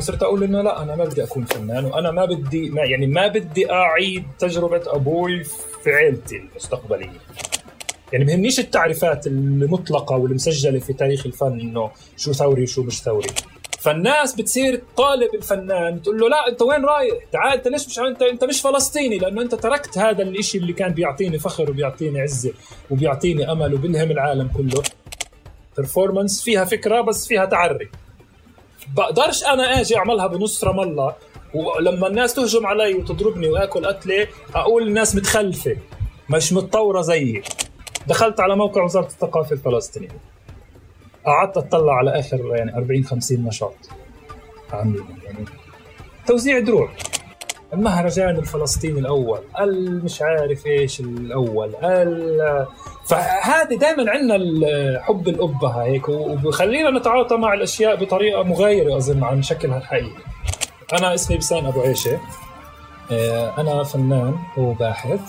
صرت 0.00 0.22
أقول 0.22 0.44
إنه 0.44 0.62
لا 0.62 0.82
أنا 0.82 0.96
ما 0.96 1.04
بدي 1.04 1.22
أكون 1.22 1.44
فنان 1.44 1.84
وأنا 1.84 2.10
ما 2.10 2.24
بدي 2.24 2.70
ما 2.70 2.82
يعني 2.82 3.06
ما 3.06 3.28
بدي 3.28 3.72
أعيد 3.72 4.24
تجربة 4.38 4.82
أبوي 4.86 5.44
في 5.84 5.90
عيلتي 5.90 6.36
المستقبلية. 6.36 7.20
يعني 8.12 8.24
بهمنيش 8.24 8.60
التعريفات 8.60 9.26
المطلقة 9.26 10.16
والمسجلة 10.16 10.78
في 10.78 10.92
تاريخ 10.92 11.26
الفن 11.26 11.60
إنه 11.60 11.90
شو 12.16 12.32
ثوري 12.32 12.62
وشو 12.62 12.82
مش 12.82 13.02
ثوري. 13.02 13.28
فالناس 13.80 14.34
بتصير 14.34 14.82
طالب 14.96 15.34
الفنان 15.34 15.96
بتقول 15.96 16.20
له 16.20 16.28
لا 16.28 16.48
أنت 16.48 16.62
وين 16.62 16.84
رايح؟ 16.84 17.14
تعال 17.32 17.52
أنت 17.52 17.68
ليش 17.68 17.86
مش 17.86 17.98
انت 17.98 18.22
أنت 18.22 18.44
مش 18.44 18.60
فلسطيني 18.60 19.18
لأنه 19.18 19.42
أنت 19.42 19.54
تركت 19.54 19.98
هذا 19.98 20.22
الشيء 20.22 20.60
اللي 20.60 20.72
كان 20.72 20.92
بيعطيني 20.92 21.38
فخر 21.38 21.70
وبيعطيني 21.70 22.20
عزة 22.20 22.52
وبيعطيني 22.90 23.52
أمل 23.52 23.74
وبيلهم 23.74 24.10
العالم 24.10 24.48
كله. 24.56 24.82
Performance 25.80 26.44
فيها 26.44 26.64
فكرة 26.64 27.00
بس 27.00 27.26
فيها 27.26 27.44
تعري. 27.44 27.90
بقدرش 28.96 29.44
أنا 29.44 29.80
آجي 29.80 29.96
أعملها 29.96 30.26
بنص 30.26 30.64
رام 30.64 30.80
الله 30.80 31.14
ولما 31.54 32.06
الناس 32.06 32.34
تهجم 32.34 32.66
علي 32.66 32.94
وتضربني 32.94 33.48
وآكل 33.48 33.86
قتلة 33.86 34.26
أقول 34.54 34.88
الناس 34.88 35.16
متخلفة 35.16 35.76
مش 36.30 36.52
متطورة 36.52 37.00
زيي. 37.00 37.42
دخلت 38.06 38.40
على 38.40 38.56
موقع 38.56 38.82
وزارة 38.82 39.06
الثقافة 39.06 39.52
الفلسطينية. 39.52 40.08
قعدت 41.26 41.56
أطلع 41.56 41.94
على 41.94 42.20
آخر 42.20 42.56
يعني 42.56 42.76
40 42.76 43.04
50 43.04 43.44
نشاط. 43.44 43.74
عاملين 44.72 45.04
يعني 45.24 45.44
توزيع 46.26 46.58
دروع. 46.58 46.90
المهرجان 47.74 48.36
الفلسطيني 48.36 49.00
الأول 49.00 49.40
المش 49.60 50.22
عارف 50.22 50.66
إيش 50.66 51.00
الأول 51.00 51.72
فهذه 53.06 53.74
دائما 53.80 54.10
عندنا 54.10 54.38
حب 55.00 55.28
الأبة 55.28 55.68
هيك 55.68 56.08
وبخلينا 56.08 56.98
نتعاطى 56.98 57.36
مع 57.36 57.54
الأشياء 57.54 57.96
بطريقة 57.96 58.42
مغايرة 58.42 58.96
أظن 58.96 59.24
عن 59.24 59.42
شكلها 59.42 59.78
الحقيقي. 59.78 60.22
أنا 60.92 61.14
اسمي 61.14 61.36
بسان 61.36 61.66
أبو 61.66 61.80
عيشة 61.80 62.18
آه، 63.12 63.60
أنا 63.60 63.82
فنان 63.82 64.34
وباحث. 64.56 65.20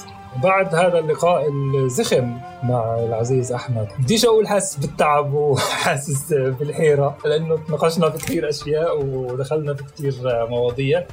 بعد 0.44 0.76
هذا 0.76 1.00
اللقاء 1.00 1.50
الزخم 1.50 2.38
مع 2.64 2.95
العزيز 3.00 3.52
أحمد. 3.52 3.88
بديش 4.00 4.26
أقول 4.26 4.48
حاسس 4.48 4.76
بالتعب 4.76 5.33
وحاسس 5.33 6.33
بالحيرة 6.33 7.17
لأنه 7.26 7.58
تناقشنا 7.67 8.09
في 8.09 8.17
كثير 8.17 8.50
أشياء 8.50 9.05
ودخلنا 9.05 9.73
في 9.73 9.83
كثير 9.83 10.14
مواضيع. 10.50 11.03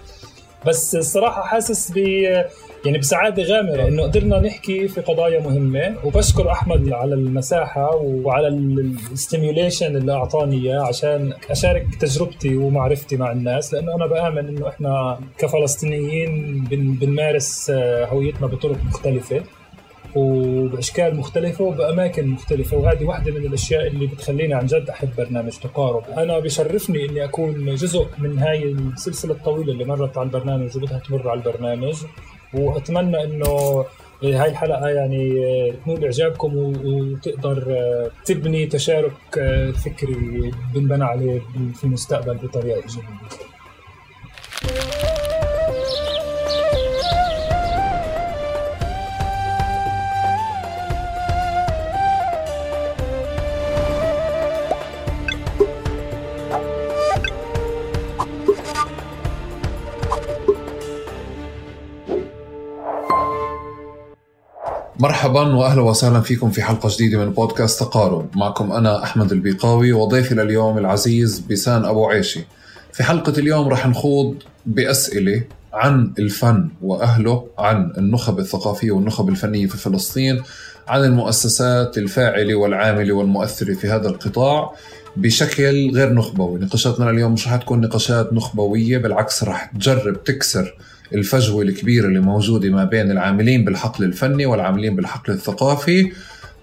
بس 0.66 0.94
الصراحه 0.94 1.42
حاسس 1.42 1.92
ب 1.92 1.96
يعني 2.86 2.98
بسعادة 2.98 3.42
غامرة 3.42 3.88
إنه 3.88 4.02
قدرنا 4.02 4.40
نحكي 4.40 4.88
في 4.88 5.00
قضايا 5.00 5.40
مهمة. 5.40 5.94
وبشكر 6.04 6.50
أحمد 6.50 6.92
على 6.92 7.14
المساحة 7.14 7.96
وعلى 7.96 8.48
الستيميوليشن 8.48 9.96
اللي 9.96 10.12
أعطاني 10.12 10.56
إياه 10.56 10.80
عشان 10.80 11.32
أشارك 11.50 11.86
تجربتي 12.00 12.56
ومعرفتي 12.56 13.16
مع 13.16 13.32
الناس. 13.32 13.74
لأنه 13.74 13.94
أنا 13.94 14.06
بآمن 14.06 14.48
إنه 14.48 14.68
إحنا 14.68 15.20
كفلسطينيين 15.38 16.64
بنمارس 16.70 17.70
هويتنا 18.10 18.46
بطرق 18.46 18.76
مختلفة. 18.84 19.42
وبأشكال 20.14 21.16
مختلفة 21.16 21.64
وبأماكن 21.64 22.26
مختلفة 22.26 22.76
وهذه 22.76 23.04
واحدة 23.04 23.32
من 23.32 23.46
الأشياء 23.46 23.86
اللي 23.86 24.06
بتخليني 24.06 24.54
عن 24.54 24.66
جد 24.66 24.90
أحب 24.90 25.08
برنامج 25.18 25.52
تقارب. 25.52 26.02
أنا 26.16 26.38
بشرفني 26.38 27.04
إني 27.04 27.24
أكون 27.24 27.74
جزء 27.74 28.06
من 28.18 28.38
هاي 28.38 28.62
السلسلة 28.62 29.32
الطويلة 29.32 29.72
اللي 29.72 29.84
مرت 29.84 30.18
على 30.18 30.26
البرنامج 30.26 30.76
وبدها 30.76 30.98
تمر 30.98 31.28
على 31.28 31.40
البرنامج. 31.40 31.94
وأتمنى 32.54 33.24
إنه 33.24 33.84
هاي 34.22 34.50
الحلقة 34.50 34.88
يعني 34.88 35.42
تنول 35.84 36.04
إعجابكم 36.04 36.56
وتقدر 36.56 37.76
تبني 38.24 38.66
تشارك 38.66 39.12
فكري 39.84 40.52
بنبنى 40.74 41.04
عليه 41.04 41.40
في 41.74 41.84
المستقبل 41.84 42.34
بطريقة 42.34 42.82
إيجابية. 42.82 43.08
مرحبا 65.00 65.40
واهلا 65.54 65.80
وسهلا 65.82 66.20
فيكم 66.20 66.50
في 66.50 66.62
حلقة 66.62 66.88
جديدة 66.92 67.18
من 67.18 67.30
بودكاست 67.30 67.80
تقارب. 67.80 68.36
معكم 68.36 68.72
أنا 68.72 69.02
أحمد 69.02 69.32
البيقاوي 69.32 69.92
وضيفي 69.92 70.34
لليوم 70.34 70.78
العزيز 70.78 71.38
بيسان 71.38 71.84
أبو 71.84 72.06
عيشي. 72.06 72.40
في 72.92 73.02
حلقة 73.02 73.32
اليوم 73.38 73.68
رح 73.68 73.86
نخوض 73.86 74.34
بأسئلة 74.66 75.42
عن 75.72 76.12
الفن 76.18 76.68
وأهله 76.82 77.46
عن 77.58 77.92
النخب 77.98 78.38
الثقافية 78.38 78.90
والنخب 78.90 79.28
الفنية 79.28 79.66
في 79.66 79.76
فلسطين 79.76 80.42
عن 80.88 81.04
المؤسسات 81.04 81.98
الفاعلة 81.98 82.54
والعاملة 82.54 83.12
والمؤثرة 83.12 83.74
في 83.74 83.88
هذا 83.88 84.08
القطاع 84.08 84.72
بشكل 85.16 85.90
غير 85.90 86.12
نخبوي. 86.12 86.60
نقاشاتنا 86.60 87.10
اليوم 87.10 87.32
مش 87.32 87.48
رح 87.48 87.56
تكون 87.56 87.80
نقاشات 87.80 88.32
نخبوية 88.32 88.98
بالعكس 88.98 89.44
رح 89.44 89.64
تجرب 89.64 90.24
تكسر 90.24 90.74
الفجوة 91.14 91.62
الكبيرة 91.62 92.06
اللي 92.06 92.20
موجودة 92.20 92.70
ما 92.70 92.84
بين 92.84 93.10
العاملين 93.10 93.64
بالحقل 93.64 94.04
الفني 94.04 94.46
والعاملين 94.46 94.96
بالحقل 94.96 95.32
الثقافي 95.32 96.12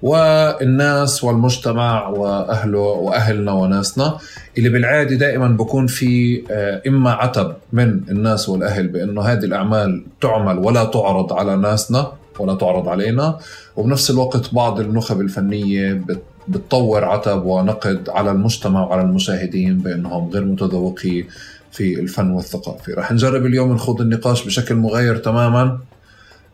والناس 0.01 1.23
والمجتمع 1.23 2.07
وأهله 2.07 2.79
وأهلنا 2.79 3.51
وناسنا 3.51 4.17
اللي 4.57 4.69
بالعادة 4.69 5.15
دائما 5.15 5.47
بكون 5.47 5.87
في 5.87 6.43
آه، 6.51 6.81
إما 6.87 7.11
عتب 7.11 7.53
من 7.73 8.01
الناس 8.09 8.49
والأهل 8.49 8.87
بأنه 8.87 9.21
هذه 9.21 9.43
الأعمال 9.45 10.03
تعمل 10.21 10.57
ولا 10.57 10.85
تعرض 10.85 11.33
على 11.33 11.55
ناسنا 11.57 12.11
ولا 12.39 12.55
تعرض 12.55 12.87
علينا 12.87 13.39
وبنفس 13.75 14.11
الوقت 14.11 14.53
بعض 14.53 14.79
النخب 14.79 15.21
الفنية 15.21 16.01
بتطور 16.47 17.05
عتب 17.05 17.45
ونقد 17.45 18.09
على 18.09 18.31
المجتمع 18.31 18.83
وعلى 18.83 19.01
المشاهدين 19.01 19.77
بأنهم 19.77 20.29
غير 20.29 20.45
متذوقين 20.45 21.27
في 21.75 21.99
الفن 21.99 22.31
والثقافة. 22.31 22.93
رح 22.93 23.11
نجرب 23.11 23.45
اليوم 23.45 23.73
نخوض 23.73 24.01
النقاش 24.01 24.45
بشكل 24.45 24.75
مغاير 24.75 25.17
تماما. 25.17 25.79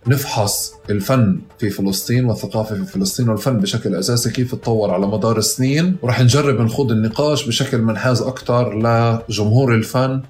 نفحص 0.08 0.74
الفن 0.90 1.40
في 1.59 1.70
فلسطين 1.70 2.26
والثقافة 2.26 2.76
في 2.76 2.86
فلسطين 2.86 3.30
والفن 3.30 3.58
بشكل 3.58 3.96
أساسي 3.96 4.30
كيف 4.31 4.56
تطور 4.56 4.92
على 4.92 5.08
مدار 5.08 5.38
السنين. 5.38 5.96
ورح 6.02 6.22
نجرب 6.22 6.62
نخوض 6.62 6.92
النقاش 6.92 7.48
بشكل 7.48 7.81
منحاز 7.81 8.22
أكثر 8.22 8.78
لجمهور 8.80 9.76
الفن 9.76 10.22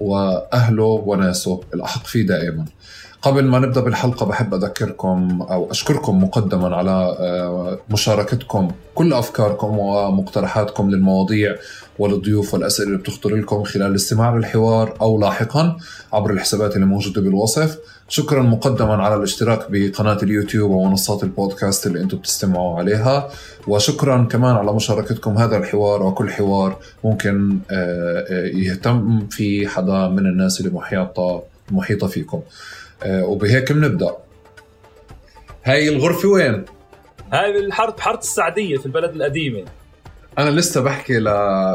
وأهله 0.00 0.84
وناسه 1.06 1.60
الأحق 1.74 2.06
فيه 2.06 2.26
دائما. 2.26 2.64
قبل 3.24 3.44
ما 3.44 3.58
نبدأ 3.58 3.80
بالحلقة 3.80 4.26
بحب 4.26 4.54
أذكركم 4.54 5.42
أو 5.50 5.70
أشكركم 5.70 6.24
مقدما 6.24 6.76
على 6.76 6.90
آه، 6.90 7.78
مشاركتكم 7.90 8.68
كل 8.94 9.12
أفكاركم 9.12 9.78
ومقترحاتكم 9.78 10.90
للمواضيع 10.90 11.56
والضيوف 11.98 12.54
والأسئلة 12.54 12.88
اللي 12.88 12.98
بتخطر 12.98 13.36
لكم 13.36 13.64
خلال 13.64 13.90
الاستماع 13.90 14.36
للحوار 14.36 14.96
أو 15.00 15.20
لاحقا 15.20 15.76
عبر 16.12 16.30
الحسابات 16.30 16.74
اللي 16.74 16.86
موجودة 16.86 17.20
بالوصف. 17.20 17.78
شكرا 18.08 18.42
مقدما 18.42 18.94
على 18.94 19.14
الاشتراك 19.14 19.66
بقناة 19.70 20.18
اليوتيوب 20.22 20.70
ومنصات 20.70 21.22
البودكاست 21.22 21.86
اللي 21.86 22.00
أنتم 22.00 22.18
بتستمعوا 22.18 22.78
عليها. 22.78 23.30
وشكرا 23.68 24.24
كمان 24.30 24.56
على 24.56 24.72
مشاركتكم 24.72 25.38
هذا 25.38 25.56
الحوار 25.56 26.02
وكل 26.02 26.30
حوار 26.30 26.76
ممكن 27.04 27.58
آه، 27.70 28.24
آه، 28.30 28.46
يهتم 28.46 29.26
في 29.26 29.68
حدا 29.68 30.08
من 30.08 30.26
الناس 30.26 30.60
اللي 30.60 30.72
محيطه 30.72 31.42
محيطة 31.70 32.06
فيكم. 32.06 32.40
وبهيك 33.04 33.72
بنبدأ. 33.72 34.16
هاي 35.64 35.88
الغرفة 35.88 36.28
وين؟ 36.28 36.64
هاي 37.32 37.52
بالحاره 37.52 37.90
بحارة 37.90 38.18
السعدية 38.18 38.76
في 38.76 38.86
البلد 38.86 39.14
القديمة. 39.14 39.64
أنا 40.38 40.50
لسه 40.50 40.80
بحكي 40.80 41.18
ل... 41.18 41.24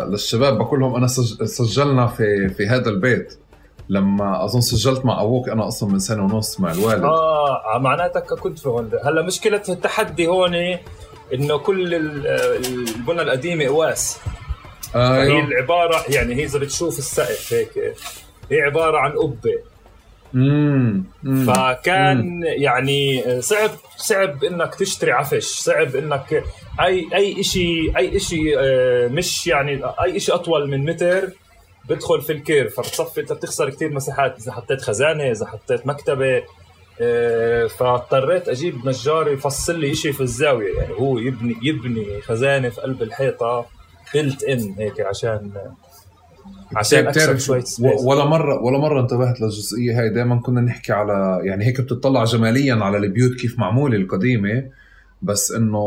للشباب 0.09 0.57
بقول 0.57 0.79
لهم 0.79 0.95
أنا 0.95 1.07
سج... 1.07 1.44
سجلنا 1.44 2.07
في 2.07 2.50
في 2.50 2.67
هذا 2.67 2.90
البيت. 2.90 3.40
لما 3.90 4.46
أظن 4.46 4.61
سجلت 4.61 5.05
مع 5.05 5.22
أبوك 5.22 5.49
أنا 5.49 5.67
أصلا 5.67 5.90
من 5.90 5.99
سنة 5.99 6.23
ونص 6.23 6.59
مع 6.59 6.72
الوالد. 6.72 7.03
آه 7.03 7.79
معناتك 7.79 8.34
كنت 8.34 8.59
في 8.59 8.70
هون 8.70 8.91
هلأ 9.03 9.22
مشكلة 9.22 9.64
التحدي 9.70 10.28
هون 10.28 10.78
إنه 11.34 11.58
كل 11.58 11.93
البنى 11.93 13.22
القديمة 13.22 13.66
قواس. 13.66 14.20
آه 14.96 15.23
هي 15.23 15.40
العباره 15.40 16.03
يعني 16.09 16.35
هي 16.35 16.43
إذا 16.43 16.59
بتشوف 16.59 16.99
السقف 16.99 17.53
هيك 17.53 17.96
هي 18.52 18.61
عبارة 18.61 18.97
عن 18.97 19.11
قبة. 19.11 19.59
مم. 20.34 21.03
فكان 21.47 22.17
مم. 22.17 22.43
يعني 22.43 23.23
صعب 23.41 23.70
صعب 23.97 24.43
إنك 24.43 24.76
تشتري 24.76 25.11
عفش 25.11 25.46
صعب 25.46 25.96
إنك 25.96 26.43
اي 26.81 27.08
أي 27.16 27.43
شيء 27.43 27.97
أي 27.97 28.20
شيء 28.20 28.55
آه، 28.58 29.08
مش 29.08 29.47
يعني 29.47 29.81
أي 30.03 30.20
شيء 30.20 30.35
أطول 30.35 30.70
من 30.70 30.85
متر 30.85 31.29
بدخل 31.90 32.22
في 32.22 32.31
الكير. 32.31 32.70
فبتصفي 32.70 33.22
أنت 33.22 33.34
بتخسر 33.34 33.70
كثير 33.70 33.93
مساحات. 33.93 34.37
إذا 34.40 34.52
حطيت 34.52 34.81
خزانة 34.81 35.31
إذا 35.31 35.46
حطيت 35.46 35.87
مكتبة 35.87 36.43
آه، 37.02 37.67
فاضطريت 37.67 38.49
أجيب 38.49 38.87
نجار 38.87 39.28
يفصل 39.28 39.79
لي 39.79 39.96
شيء 39.96 40.11
في 40.11 40.22
الزاوية. 40.22 40.78
يعني 40.78 40.93
هو 40.93 41.17
يبني 41.17 41.55
يبني 41.64 42.22
خزانة 42.22 42.70
في 42.70 42.82
قلب 42.82 43.02
الحيطة 43.02 43.66
بلت 44.14 44.43
ان 44.43 44.75
هيك 44.78 45.02
عشان 45.02 45.52
عشان 46.76 47.08
أكسب 47.08 47.38
شوية 47.38 47.60
space 47.59 48.02
ولا 48.04 48.26
مره 48.26 48.64
ولا 48.64 48.78
مرة 48.78 49.02
انتبهت 49.02 49.42
للجزئية 49.42 50.00
هاي. 50.02 50.10
دائما 50.10 50.40
كنا 50.42 50.62
نحكي 50.62 50.94
على 50.94 51.40
يعني 51.44 51.66
هيك 51.66 51.82
بتطلع 51.82 52.24
جماليا 52.24 52.76
على 52.76 52.98
البيوت 52.98 53.36
كيف 53.40 53.60
معمولة 53.60 53.98
القديمة. 53.98 54.64
بس 55.22 55.52
انه 55.52 55.78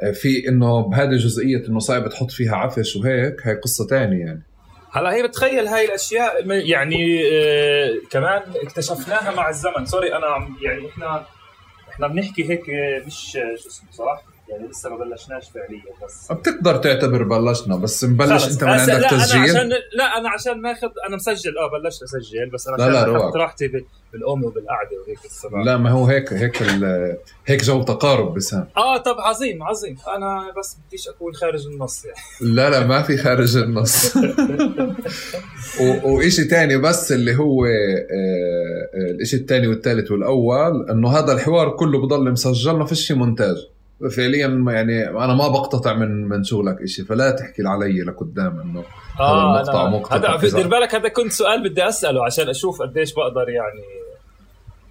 آه، 0.00 0.10
في 0.12 0.48
إنه 0.48 0.80
بهذه 0.80 1.16
جزئيه 1.16 1.68
إنه 1.68 1.78
صعب 1.78 2.08
تحط 2.08 2.30
فيها 2.30 2.56
عفش 2.56 2.96
وهيك. 2.96 3.36
هي 3.46 3.54
قصة 3.54 3.86
تانية 3.86 4.24
يعني. 4.24 4.42
هلا 4.92 5.14
هي 5.14 5.22
بتخيل 5.22 5.66
هاي 5.66 5.84
الأشياء. 5.84 6.50
يعني 6.50 7.22
آه 7.32 7.90
كمان 8.10 8.42
اكتشفناها 8.62 9.34
مع 9.36 9.48
الزمن. 9.48 9.86
sorry 9.86 10.16
أنا 10.16 10.26
يعني 10.62 10.88
إحنا 10.88 11.26
إحنا 11.88 12.06
بنحكي 12.08 12.50
هيك 12.50 12.62
مش 13.06 13.32
شو 13.32 13.68
اسمه 13.68 13.90
صح 13.92 14.22
يعني 14.48 14.68
لسه 14.68 14.90
ما 14.90 14.96
بلشناش 14.96 15.50
فعليا 15.50 15.82
بس 16.04 16.32
بتقدر 16.32 16.76
تعتبر 16.76 17.22
بلشنا 17.22 17.76
بس 17.76 18.04
مبلش 18.04 18.48
أنت 18.48 18.64
من 18.64 18.70
عندك 18.70 18.92
لا 18.92 19.08
تسجيل 19.08 19.40
أنا 19.40 19.50
عشان 19.50 19.68
لا 19.68 20.18
أنا 20.18 20.30
عشان 20.30 20.62
ماخذ 20.62 20.88
أنا 21.08 21.16
مسجل. 21.16 21.58
آه 21.58 21.78
بلشت 21.78 22.02
اسجل 22.02 22.50
بس 22.50 22.68
أنا 22.68 22.76
لا 22.76 22.90
لا 22.90 23.16
اخذت 23.16 23.36
راحتي 23.36 23.68
بالأم 24.12 24.44
وبالقعدة 24.44 24.90
وهيك 25.06 25.24
الصراحه 25.24 25.64
لا 25.64 25.76
ما 25.76 25.90
هو 25.90 26.06
هيك 26.06 26.32
هيك 26.32 26.62
هيك 27.46 27.64
جو 27.64 27.82
تقارب 27.82 28.34
بسام. 28.34 28.68
آه 28.76 28.96
طب 28.96 29.16
عظيم 29.18 29.62
عظيم. 29.62 29.96
أنا 30.16 30.52
بس 30.58 30.76
بديش 30.88 31.08
اكون 31.08 31.34
خارج 31.34 31.66
النص 31.66 32.04
يعني. 32.04 32.18
لا 32.40 32.70
لا 32.70 32.86
ما 32.86 33.02
في 33.02 33.16
خارج 33.16 33.56
النص. 33.56 34.16
وإشي 36.04 36.44
تاني 36.44 36.76
بس 36.76 37.12
اللي 37.12 37.36
هو 37.36 37.64
آه، 37.64 37.68
آه، 37.68 39.10
الإشي 39.10 39.36
الثاني 39.36 39.66
والثالث 39.66 40.10
والأول 40.10 40.90
إنه 40.90 41.08
هذا 41.08 41.32
الحوار 41.32 41.70
كله 41.70 41.98
بضل 41.98 42.32
مسجل 42.32 42.72
ما 42.72 42.84
فيش 42.84 43.12
مونتاج. 43.12 43.56
فعليا 44.16 44.64
يعني 44.68 45.08
أنا 45.08 45.34
ما 45.34 45.48
بقتطع 45.48 45.94
من 45.94 46.28
من 46.28 46.44
شغلك 46.44 46.84
شيء 46.84 47.04
فلا 47.04 47.30
تحكي 47.30 47.62
علي 47.66 48.02
لقدام 48.02 48.60
إنه 48.60 48.84
آه 49.20 49.60
هذا 49.60 49.62
مقطع 49.62 49.88
مقطع 49.88 50.36
هذا 50.36 50.56
دير 50.56 50.68
بالك 50.68 50.94
هذا 50.94 51.08
كنت 51.08 51.32
سؤال 51.32 51.68
بدي 51.68 51.88
أسأله 51.88 52.24
عشان 52.24 52.48
أشوف 52.48 52.82
قديش 52.82 53.14
بقدر 53.14 53.48
يعني. 53.48 54.04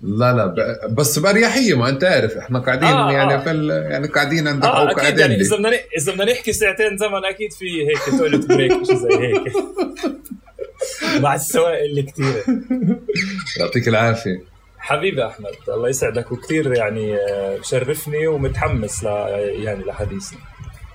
لا 0.02 0.34
لا 0.34 0.88
بس 0.88 1.20
بأريحية 1.20 1.78
ما 1.78 1.90
أنت 1.90 2.04
عارف 2.04 2.38
إحنا 2.38 2.60
قاعدين 2.60 2.90
آه 2.90 3.12
يعني 3.12 3.36
آه. 3.36 3.38
في 3.38 3.68
يعني 3.68 4.08
قاعدين 4.08 4.48
عندك 4.48 4.66
آه 4.66 4.92
أكيد 4.92 5.20
يعني 5.20 5.36
إذا 5.36 5.56
بدنا 5.56 5.72
إذا 5.98 6.12
بدنا 6.12 6.32
نحكي 6.32 6.54
ساعتين 6.54 6.98
زمن 6.98 7.26
أكيد 7.26 7.52
في 7.54 7.88
هيك 7.88 8.20
toilet 8.20 8.50
break 8.50 8.84
شيء 8.84 8.96
زي 8.96 9.18
هيك. 9.20 9.54
مع 11.24 11.36
السوائل 11.36 11.90
اللي 11.90 12.02
كثيره 12.02 12.60
يعطيك 13.60 13.88
العافية. 13.88 14.53
حبيبي 14.84 15.26
أحمد 15.26 15.52
الله 15.70 15.90
يسعدك 15.90 16.32
وكثير 16.32 16.74
يعني 16.74 17.18
مشرفني 17.60 18.28
ومتحمس 18.28 19.04
ل 19.04 19.08
يعني 19.64 19.84
لحديثنا 19.84 20.40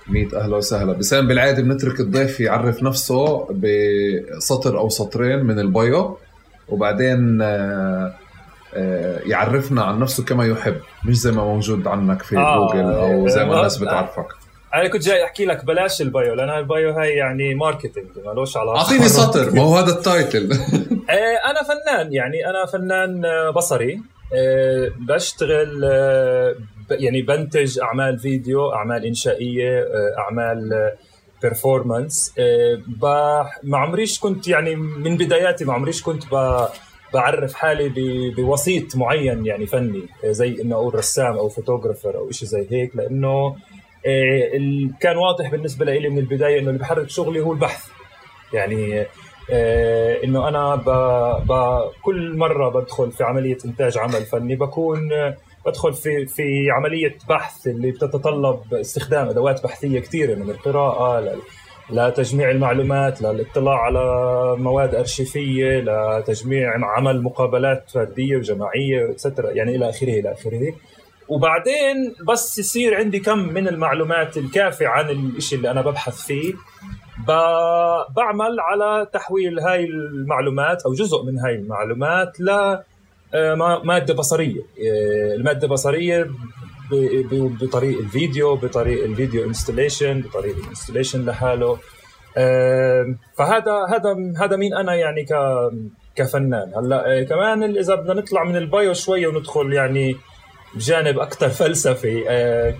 ميت 0.07 0.33
أهلا 0.33 0.55
وسهلا. 0.55 0.93
بسام 0.93 1.27
بالعادة 1.27 1.61
بنترك 1.63 1.99
الضيف 1.99 2.39
يعرف 2.39 2.83
نفسه 2.83 3.47
بسطر 3.51 4.77
أو 4.79 4.89
سطرين 4.89 5.39
من 5.45 5.59
ال 5.59 5.73
bio 5.73 6.17
وبعدين 6.69 7.41
آه، 7.41 8.13
آه، 8.73 9.19
يعرفنا 9.25 9.83
عن 9.83 9.99
نفسه 9.99 10.25
كما 10.25 10.45
يحب 10.45 10.75
مش 11.05 11.19
زي 11.19 11.31
ما 11.31 11.43
موجود 11.43 11.87
عنك 11.87 12.21
في 12.21 12.37
آه 12.37 12.67
جوجل 12.67 12.85
أو 12.93 13.27
زي 13.27 13.45
ما 13.45 13.57
الناس 13.57 13.77
بتعرفك. 13.77 14.27
أنا 14.73 14.87
كنت 14.87 15.03
جاي 15.03 15.23
أحكي 15.23 15.45
لك 15.45 15.65
بلاش 15.65 16.01
ال 16.01 16.09
bio 16.09 16.33
لأن 16.33 16.49
ال 16.49 16.59
bio 16.59 16.91
هاي 16.91 17.09
يعني 17.09 17.55
marketing 17.55 18.07
مالوش 18.25 18.57
علاقة. 18.57 18.77
أعطيني 18.77 19.07
سطر 19.19 19.51
ما 19.51 19.61
هو 19.61 19.75
هذا 19.75 19.91
ال 19.91 20.00
title. 20.00 20.51
إيه، 21.09 21.37
أنا 21.51 21.63
فنان 21.63 22.13
يعني 22.13 22.49
أنا 22.49 22.65
فنان 22.65 23.21
بصري 23.55 24.01
إيه، 24.33 24.93
بشتغل 24.99 25.85
إيه، 25.85 26.55
يعني 26.91 27.21
بنتج 27.21 27.79
أعمال 27.79 28.19
فيديو 28.19 28.73
أعمال 28.73 29.05
إنشائية 29.05 29.85
أعمال 30.17 30.91
performance 31.41 32.33
ما 33.63 33.77
عمريش 33.77 34.19
كنت 34.19 34.47
يعني 34.47 34.75
من 34.75 35.17
بداياتي 35.17 35.65
ما 35.65 35.73
عمريش 35.73 36.03
كنت 36.03 36.23
بعرف 37.13 37.53
حالي 37.53 37.89
بوسيط 38.37 38.95
معين 38.95 39.45
يعني 39.45 39.65
فني 39.65 40.01
زي 40.25 40.61
إنه 40.61 40.75
أقول 40.75 40.95
رسام 40.95 41.37
أو 41.37 41.49
فوتوغرافر 41.49 42.17
أو 42.17 42.31
شيء 42.31 42.47
زي 42.47 42.67
هيك 42.71 42.95
لأنه 42.95 43.55
كان 44.99 45.17
واضح 45.17 45.51
بالنسبة 45.51 45.85
لي 45.85 46.09
من 46.09 46.19
البداية 46.19 46.59
إنه 46.59 46.67
اللي 46.69 46.79
بحرك 46.79 47.09
شغلي 47.09 47.41
هو 47.41 47.53
البحث 47.53 47.87
يعني 48.53 49.05
آه، 49.51 50.23
إنه 50.23 50.47
أنا 50.47 50.75
ب... 50.75 50.89
ب... 51.47 51.81
كل 52.01 52.37
مرة 52.37 52.69
بدخل 52.69 53.11
في 53.11 53.23
عملية 53.23 53.57
إنتاج 53.65 53.97
عمل 53.97 54.25
فني 54.25 54.55
بكون 54.55 55.09
بدخل 55.65 55.93
في 55.93 56.25
في 56.25 56.71
عملية 56.71 57.17
بحث 57.29 57.67
اللي 57.67 57.91
بتتطلب 57.91 58.73
استخدام 58.73 59.27
أدوات 59.27 59.63
بحثية 59.63 59.99
كثيره 59.99 60.35
من 60.35 60.49
القراءة. 60.49 61.37
لتجميع 61.91 62.51
المعلومات 62.51 63.21
للاطلاع 63.21 63.75
على 63.75 64.03
مواد 64.57 64.95
أرشيفية 64.95 65.79
لتجميع 65.79 66.71
عمل 66.85 67.21
مقابلات 67.21 67.89
فردية 67.89 68.37
وجماعية 68.37 69.13
سترة 69.15 69.49
يعني 69.49 69.75
إلى 69.75 69.89
آخره 69.89 70.09
إلى 70.09 70.31
آخره 70.31 70.73
وبعدين 71.29 72.15
بس 72.27 72.59
يصير 72.59 72.95
عندي 72.95 73.19
كم 73.19 73.39
من 73.39 73.67
المعلومات 73.67 74.37
الكافية 74.37 74.87
عن 74.87 75.09
الشيء 75.09 75.57
اللي 75.57 75.71
أنا 75.71 75.81
ببحث 75.81 76.21
فيه. 76.21 76.53
بعمل 78.15 78.59
على 78.59 79.07
تحويل 79.13 79.59
هاي 79.59 79.85
المعلومات 79.85 80.81
أو 80.85 80.93
جزء 80.93 81.23
من 81.23 81.39
هاي 81.39 81.55
المعلومات 81.55 82.39
ل 82.39 82.49
آه، 83.33 83.81
مادة 83.83 84.13
بصرية. 84.13 84.61
آه، 84.61 85.35
المادة 85.35 85.67
البصريه 85.67 86.31
بطريق 87.61 87.99
الفيديو 87.99 88.55
بطريق 88.55 89.03
الفيديو 89.03 89.45
installation 89.45 90.21
بطريق 90.21 90.55
ال 90.57 90.62
installation 90.62 91.25
لحاله. 91.25 91.77
آه، 92.37 93.15
فهذا 93.37 93.85
هذا 93.89 94.33
هذا 94.39 94.55
مين 94.55 94.73
أنا 94.73 94.95
يعني 94.95 95.25
ك 95.25 95.33
كفنان. 96.15 96.71
هلأ 96.75 97.23
كمان 97.23 97.77
إذا 97.77 97.95
بدنا 97.95 98.13
نطلع 98.13 98.43
من 98.43 98.55
ال 98.55 98.64
bio 98.64 98.93
شوي 98.93 99.27
وندخل 99.27 99.73
يعني 99.73 100.15
بجانب 100.75 101.19
أكثر 101.19 101.49
فلسفي 101.49 102.29
آه 102.29 102.75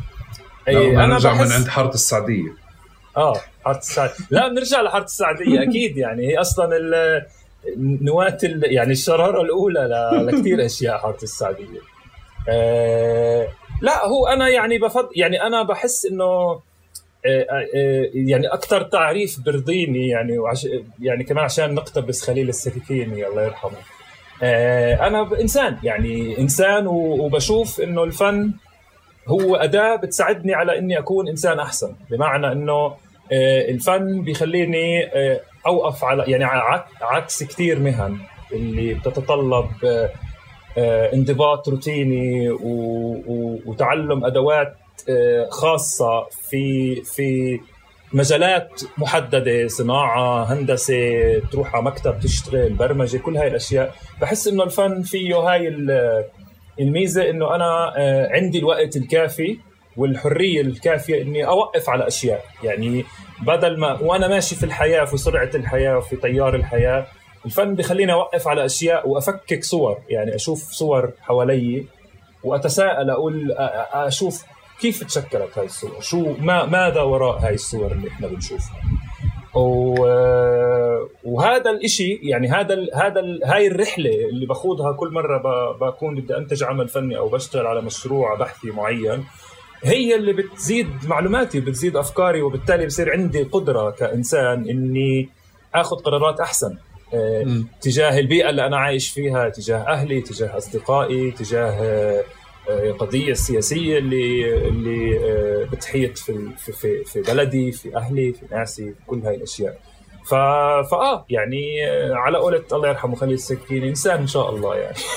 أنا 0.67 1.05
نرجع 1.05 1.33
من 1.33 1.51
عند 1.51 1.67
حارة 1.67 1.93
السعدية. 1.93 2.53
آه 3.17 3.35
حارة 3.65 3.77
السعديه 3.77 4.13
لا 4.29 4.47
بنرجع 4.47 4.81
لحارة 4.81 5.03
السعدية 5.03 5.63
أكيد 5.69 5.97
يعني 5.97 6.27
هي 6.27 6.37
أصلا 6.37 6.69
نواة 7.77 8.37
يعني 8.63 8.91
الشرارة 8.91 9.41
الأولى 9.41 9.89
لكثير 10.13 10.65
أشياء 10.65 10.97
حارة 10.97 11.23
السعدية. 11.23 11.79
آه 12.49 13.47
لا 13.81 14.05
هو 14.05 14.27
أنا 14.27 14.49
يعني 14.49 14.77
بفضل 14.77 15.09
يعني 15.15 15.41
أنا 15.41 15.63
بحس 15.63 16.05
إنه 16.05 16.59
آه، 17.25 17.47
آه، 17.75 18.09
يعني 18.13 18.47
أكثر 18.47 18.83
تعريف 18.83 19.39
برضيني 19.45 20.07
يعني 20.07 20.39
وعش 20.39 20.67
يعني 20.99 21.23
كمان 21.23 21.43
عشان 21.43 21.73
نقتبس 21.73 22.21
خليل 22.21 22.49
السكيكيني 22.49 23.27
الله 23.27 23.43
يرحمه. 23.43 23.71
آه، 23.71 23.98
أنا 25.07 25.29
إنسان 25.41 25.77
يعني 25.83 26.39
إنسان 26.39 26.87
وبشوف 26.87 27.81
إنه 27.81 28.03
الفن 28.03 28.51
هو 29.27 29.55
أداة 29.55 29.95
بتساعدني 29.95 30.53
على 30.53 30.77
إني 30.77 30.99
أكون 30.99 31.27
إنسان 31.27 31.59
أحسن. 31.59 31.95
بمعنى 32.11 32.51
إنه 32.51 32.95
آه، 33.31 33.69
الفن 33.71 34.21
بيخليني 34.21 35.05
آه، 35.05 35.39
أوقف 35.67 36.03
على 36.03 36.23
يعني 36.27 36.43
عكس 37.01 37.43
كثير 37.43 37.79
مهن 37.79 38.17
اللي 38.53 38.93
بتتطلب 38.93 39.67
انضباط 41.13 41.69
روتيني 41.69 42.49
وتعلم 43.65 44.25
أدوات 44.25 44.75
خاصة 45.49 46.27
في 46.49 46.95
في 46.95 47.59
مجالات 48.13 48.81
محددة 48.97 49.67
صناعة 49.67 50.53
هندسة 50.53 51.39
تروح 51.39 51.75
على 51.75 51.83
مكتب 51.83 52.19
تشتغل 52.19 52.73
برمجة 52.73 53.17
كل 53.17 53.37
هاي 53.37 53.47
الأشياء. 53.47 53.95
بحس 54.21 54.47
إنه 54.47 54.63
الفن 54.63 55.01
فيه 55.01 55.35
هاي 55.35 55.67
الميزة 56.79 57.29
إنه 57.29 57.55
أنا 57.55 57.93
آه، 57.97 58.29
عندي 58.31 58.59
الوقت 58.59 58.95
الكافي 58.95 59.57
والحرية 59.97 60.61
الكافية 60.61 61.21
إني 61.21 61.47
أوقف 61.47 61.89
على 61.89 62.07
أشياء. 62.07 62.45
يعني 62.63 63.05
بدل 63.41 63.79
ما 63.79 64.01
وأنا 64.01 64.27
ماشي 64.27 64.55
في 64.55 64.63
الحياة 64.63 65.05
في 65.05 65.17
سرعة 65.17 65.49
الحياة 65.55 65.97
وفي 65.97 66.15
تيار 66.15 66.55
الحياة 66.55 67.05
الفن 67.45 67.75
بخليني 67.75 68.13
أوقف 68.13 68.47
على 68.47 68.65
أشياء 68.65 69.09
وأفكك 69.09 69.63
صور. 69.63 69.97
يعني 70.09 70.35
أشوف 70.35 70.71
صور 70.71 71.11
حوالي 71.21 71.85
وأتساءل 72.43 73.09
أقول 73.09 73.51
أشوف 73.93 74.45
كيف 74.81 75.03
تشكلت 75.03 75.57
هاي 75.57 75.65
الصور؟ 75.65 76.01
شو 76.01 76.33
ما 76.39 76.65
ماذا 76.65 77.01
وراء 77.01 77.37
هاي 77.39 77.53
الصور 77.53 77.91
اللي 77.91 78.07
إحنا 78.07 78.27
بنشوفها؟ 78.27 78.81
وهذا 81.23 81.69
الإشي 81.71 82.19
يعني 82.23 82.47
هذا 82.47 82.73
ال 82.73 82.89
هذا 82.95 83.19
ال 83.19 83.41
هاي 83.45 83.67
الرحلة 83.67 84.09
اللي 84.29 84.45
باخذها 84.45 84.91
كل 84.91 85.11
مرة 85.13 85.37
بكون 85.81 86.15
بدي 86.15 86.37
أنتج 86.37 86.63
عمل 86.63 86.87
فني 86.87 87.17
أو 87.17 87.29
بشتغل 87.29 87.67
على 87.67 87.81
مشروع 87.81 88.35
بحثي 88.35 88.71
معين 88.71 89.23
هي 89.83 90.15
اللي 90.15 90.33
بتزيد 90.33 90.87
معلوماتي 91.07 91.59
بتزيد 91.59 91.95
أفكاري 91.97 92.41
وبالتالي 92.41 92.85
بصير 92.85 93.11
عندي 93.11 93.43
قدرة 93.43 93.89
كإنسان 93.89 94.69
إني 94.69 95.29
آخذ 95.75 95.95
قرارات 95.95 96.39
أحسن 96.39 96.77
آه 97.13 97.63
تجاه 97.81 98.19
البيئة 98.19 98.49
اللي 98.49 98.65
أنا 98.65 98.77
عايش 98.77 99.09
فيها 99.09 99.49
تجاه 99.49 99.77
أهلي 99.77 100.21
تجاه 100.21 100.57
أصدقائي 100.57 101.31
تجاه 101.31 102.23
القضية 102.69 103.31
السياسيه 103.31 103.97
اللي 103.97 104.57
اللي 104.67 105.17
آه، 105.17 105.65
بتحيط 105.71 106.17
في 106.17 106.49
في 106.57 107.03
في 107.03 107.21
بلدي 107.21 107.71
في 107.71 107.97
أهلي 107.97 108.33
في 108.33 108.39
ناسي 108.51 108.85
في 108.85 109.05
كل 109.07 109.19
هاي 109.19 109.35
الأشياء. 109.35 109.79
ف... 110.25 110.33
فآه 110.91 111.25
يعني 111.29 111.81
على 112.13 112.37
قولة 112.37 112.63
الله 112.71 112.89
يرحمه 112.89 113.15
خليل 113.15 113.33
السكين 113.33 113.83
إنسان 113.83 114.19
إن 114.19 114.27
شاء 114.27 114.55
الله 114.55 114.75
يعني. 114.75 114.97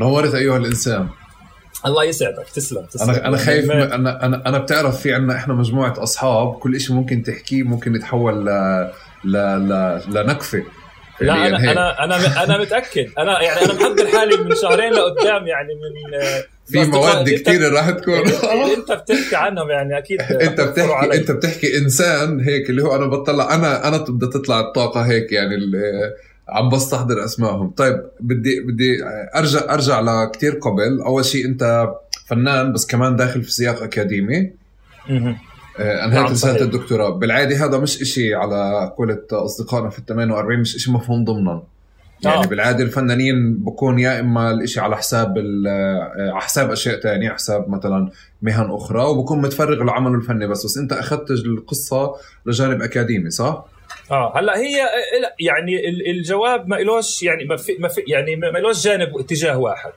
نورت 0.00 0.34
أيها 0.34 0.56
الإنسان. 0.56 1.08
الله 1.86 2.04
يسعدك. 2.04 2.46
تسلم, 2.54 2.86
تسلم. 2.86 3.10
أنا 3.10 3.28
أنا 3.28 3.36
خايف 3.36 3.70
أنا 3.70 3.94
أنا 3.94 4.48
أنا 4.48 4.58
بتعرف 4.58 5.00
في 5.00 5.14
عندنا 5.14 5.36
إحنا 5.36 5.54
مجموعة 5.54 5.94
أصحاب 5.98 6.54
كل 6.54 6.80
شيء 6.80 6.96
ممكن 6.96 7.22
تحكيه 7.22 7.62
ممكن 7.62 7.94
يتحول 7.94 8.46
ل 8.46 8.48
ل 9.24 9.32
ل 9.68 10.00
لنكفة. 10.08 10.62
لا 11.20 11.46
أنا 11.46 11.56
أنا 11.72 12.04
أنا 12.04 12.44
أنا 12.44 12.58
متأكد. 12.58 13.10
أنا 13.18 13.42
يعني 13.42 13.60
أنا 13.64 13.72
محضر 13.74 14.06
حالي 14.06 14.36
من 14.36 14.54
شهرين 14.54 14.92
لقدام 14.92 15.46
يعني 15.46 15.68
من 15.74 16.14
في 16.66 16.84
مواد 16.90 17.30
كثيره 17.30 17.68
راح 17.68 17.90
تكون. 17.90 18.14
انت 18.14 18.92
بتحكي 18.92 19.36
عنهم 19.36 19.70
يعني 19.70 19.98
أكيد 19.98 20.20
أنت 20.48 20.60
بتحكي. 20.60 21.14
أنت 21.14 21.30
بتحكي 21.30 21.78
إنسان 21.78 22.40
هيك 22.40 22.70
اللي 22.70 22.82
هو 22.82 22.96
أنا 22.96 23.06
بطلع 23.06 23.54
أنا 23.54 23.88
أنا 23.88 23.96
بدها 23.98 24.30
تطلع 24.30 24.60
الطاقة 24.60 25.00
هيك 25.00 25.32
يعني 25.32 25.56
عم 26.48 26.68
بستحضر 26.68 27.24
أسمائهم. 27.24 27.70
طيب 27.70 28.02
بدي 28.20 28.60
بدي 28.60 29.04
ارجع 29.36 29.74
أرجع 29.74 30.00
لكثير 30.00 30.52
قبل. 30.52 31.00
أول 31.06 31.24
شيء 31.24 31.46
أنت 31.46 31.88
فنان 32.26 32.72
بس 32.72 32.86
كمان 32.86 33.16
داخل 33.16 33.42
في 33.42 33.52
سياق 33.52 33.82
أكاديمي. 33.82 34.50
انهيت 35.78 36.22
نعم، 36.22 36.32
رساله 36.32 36.62
الدكتوراه. 36.62 37.10
بالعادة 37.10 37.64
هذا 37.64 37.78
مش 37.78 38.02
إشي 38.02 38.34
على 38.34 38.92
قولة 38.98 39.22
أصدقائنا 39.32 39.90
في 39.90 39.98
ال 39.98 40.06
48 40.06 40.60
مش 40.60 40.76
إشي 40.76 40.90
مفهوم 40.90 41.24
ضمنا. 41.24 41.62
يعني 42.24 42.44
آه. 42.44 42.46
بالعادة 42.46 42.84
الفنانين 42.84 43.54
بكون 43.54 43.98
يا 43.98 44.20
إما 44.20 44.50
الإشي 44.50 44.80
على 44.80 44.96
حساب 44.96 45.38
آه، 45.68 46.30
على 46.30 46.40
حساب 46.40 46.70
أشياء 46.70 47.00
ثانية 47.00 47.30
حساب 47.30 47.68
مثلا 47.68 48.10
مهن 48.42 48.70
أخرى 48.70 49.04
وبكون 49.04 49.42
متفرغ 49.42 49.84
لعمله 49.84 50.14
الفني 50.14 50.46
بس. 50.46 50.64
بس 50.64 50.78
أنت 50.78 50.92
أخذت 50.92 51.30
القصة 51.30 52.14
لجانب 52.46 52.82
أكاديمي 52.82 53.30
صح؟ 53.30 53.64
آه 54.10 54.38
هلأ 54.38 54.58
هي 54.58 54.88
يعني 55.40 55.88
الجواب 56.10 56.68
ما 56.68 56.80
إلوش 56.80 57.22
يعني 57.22 57.44
ما 57.44 57.56
في 57.56 57.76
ما 57.78 57.88
في 57.88 58.00
يعني 58.08 58.36
ما 58.36 58.58
إلوش 58.58 58.84
جانب 58.84 59.18
اتجاه 59.18 59.58
واحد. 59.58 59.90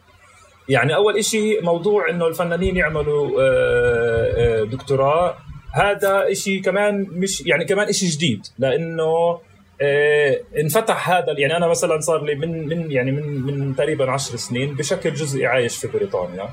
يعني 0.70 0.96
أول 0.96 1.24
شيء 1.24 1.64
موضوع 1.64 2.10
إنه 2.10 2.28
الفنانين 2.28 2.78
يعملوا 2.78 3.42
آه، 3.42 4.62
آه، 4.62 4.64
دكتوراه. 4.64 5.38
هذا 5.72 6.34
شيء 6.34 6.62
كمان 6.62 7.08
مش 7.12 7.44
يعني 7.46 7.66
كمان 7.66 7.92
شيء 7.92 8.10
جديد 8.10 8.48
لأنه 8.60 9.40
آه، 9.82 10.42
انفتح 10.60 11.10
هذا 11.10 11.36
يعني 11.38 11.58
أنا 11.58 11.68
مثلا 11.68 12.00
صار 12.00 12.24
لي 12.24 12.36
من 12.36 12.68
من 12.68 12.92
يعني 12.92 13.12
من 13.12 13.42
من 13.42 13.76
تقريبا 13.76 14.12
عشر 14.12 14.36
سنين 14.36 14.76
بشكل 14.76 15.14
جزئي 15.14 15.46
عايش 15.46 15.78
في 15.78 15.88
بريطانيا. 15.88 16.50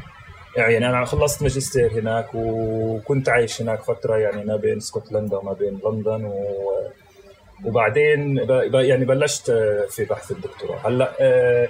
يعني 0.56 0.88
أنا 0.88 1.04
خلصت 1.04 1.42
ماجستير 1.42 1.92
هناك 1.92 2.26
وكنت 2.34 3.28
عايش 3.28 3.62
هناك 3.62 3.82
فترة 3.82 4.16
يعني 4.16 4.44
ما 4.44 4.56
بين 4.56 4.76
اسكتلندا 4.76 5.36
وما 5.36 5.52
بين 5.52 5.80
لندن 5.84 6.24
و 6.24 6.34
وبعدين 7.64 8.36
يعني 8.74 9.04
بلشت 9.04 9.50
في 9.90 10.04
بحث 10.04 10.30
الدكتوراه. 10.30 10.78
هلأ 10.88 11.12
آه، 11.20 11.68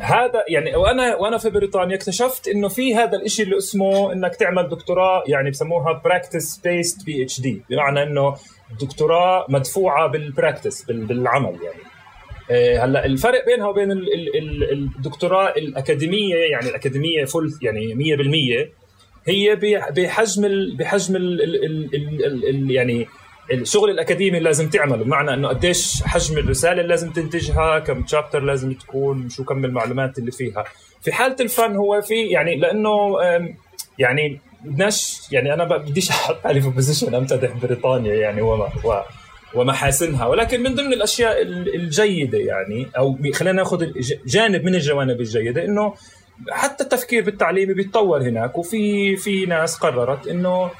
هذا 0.00 0.44
يعني 0.48 0.76
وأنا 0.76 1.16
وأنا 1.16 1.38
في 1.38 1.50
بريطانيا 1.50 1.96
اكتشفت 1.96 2.48
إنه 2.48 2.68
في 2.68 2.94
هذا 2.94 3.16
الشيء 3.16 3.44
اللي 3.44 3.58
اسمه 3.58 4.12
إنك 4.12 4.36
تعمل 4.36 4.68
دكتوراه 4.68 5.24
يعني 5.26 5.50
بسموها 5.50 5.92
practice 6.04 6.56
based 6.56 7.04
PhD 7.04 7.62
بمعنى 7.70 8.02
إنه 8.02 8.36
دكتوراه 8.80 9.46
مدفوعة 9.48 10.06
بال 10.06 10.21
practice 10.21 10.82
بالعمل 10.82 11.58
يعني. 11.62 11.92
آه، 12.50 12.84
هلأ 12.84 13.06
الفرق 13.06 13.46
بينها 13.46 13.68
وبين 13.68 13.90
الدكتوراه 14.72 15.48
الأكاديمية 15.48 16.36
يعني 16.36 16.68
الأكاديمية 16.68 17.24
full 17.24 17.58
يعني 17.62 17.94
100% 18.66 18.82
هي 19.24 19.56
بحجم 19.90 20.48
بحجم 20.76 21.16
يعني 22.70 23.08
الشغل 23.52 23.90
الأكاديمي 23.90 24.38
اللي 24.38 24.48
لازم 24.48 24.68
تعمله 24.68 25.04
بمعنى 25.04 25.34
إنه 25.34 25.48
قديش 25.48 26.02
حجم 26.02 26.38
الرسالة 26.38 26.72
اللي 26.72 26.88
لازم 26.88 27.10
تنتجها 27.10 27.78
كم 27.78 28.02
chapter 28.02 28.40
لازم 28.40 28.72
تكون 28.72 29.28
شو 29.28 29.44
كم 29.44 29.64
المعلومات 29.64 30.18
اللي 30.18 30.30
فيها. 30.30 30.64
في 31.02 31.12
حالة 31.12 31.36
الفن 31.40 31.76
هو 31.76 32.00
في 32.00 32.22
يعني 32.22 32.56
لأنه 32.56 33.18
يعني 33.98 34.40
بدناش 34.64 35.20
يعني 35.32 35.54
أنا 35.54 35.64
بديش 35.76 36.10
أحط 36.10 36.42
حالي 36.44 36.60
في 36.60 36.68
position 36.68 37.14
أمتدح 37.14 37.52
بريطانيا 37.62 38.14
يعني 38.14 38.42
وما 38.42 38.68
ومحاسنها. 39.54 40.26
ولكن 40.26 40.62
من 40.62 40.74
ضمن 40.74 40.92
الأشياء 40.92 41.42
الجيدة 41.42 42.38
يعني 42.38 42.86
أو 42.98 43.18
خلينا 43.34 43.56
ناخذ 43.56 43.86
جانب 44.26 44.64
من 44.64 44.74
الجوانب 44.74 45.20
الجيدة 45.20 45.64
إنه 45.64 45.94
حتى 46.50 46.84
التفكير 46.84 47.24
بالتعليمي 47.24 47.74
بيتطور 47.74 48.22
هناك 48.22 48.58
وفي 48.58 49.16
في 49.16 49.46
ناس 49.46 49.76
قررت 49.76 50.28
إنه 50.28 50.70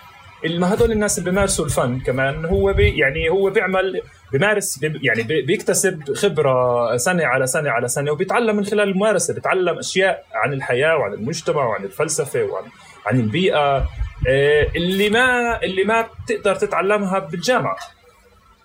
هذول 0.44 0.92
الناس 0.92 1.18
اللي 1.18 1.30
بيمارسوا 1.30 1.64
الفن 1.64 2.00
كمان 2.00 2.44
هو 2.44 2.72
بي 2.72 2.98
يعني 2.98 3.28
هو 3.28 3.50
بيعمل 3.50 4.00
بيمارس 4.32 4.78
بي 4.78 5.00
يعني 5.02 5.22
بيكتسب 5.22 6.14
خبرة 6.14 6.96
سنة 6.96 7.26
على 7.26 7.46
سنة 7.46 7.70
على 7.70 7.88
سنة 7.88 8.12
وبيتعلم 8.12 8.56
من 8.56 8.64
خلال 8.64 8.88
الممارسة 8.88 9.34
بيتعلم 9.34 9.78
أشياء 9.78 10.24
عن 10.34 10.52
الحياة 10.52 10.96
وعن 10.96 11.12
المجتمع 11.14 11.64
وعن 11.64 11.84
الفلسفة 11.84 12.42
وعن 12.42 12.64
عن 13.06 13.20
البيئة 13.20 13.88
آه، 14.28 14.66
اللي 14.76 15.10
ما 15.10 15.58
اللي 15.62 15.84
ما 15.84 16.06
بتقدر 16.24 16.54
تتعلمها 16.54 17.18
بالجامعة. 17.18 17.76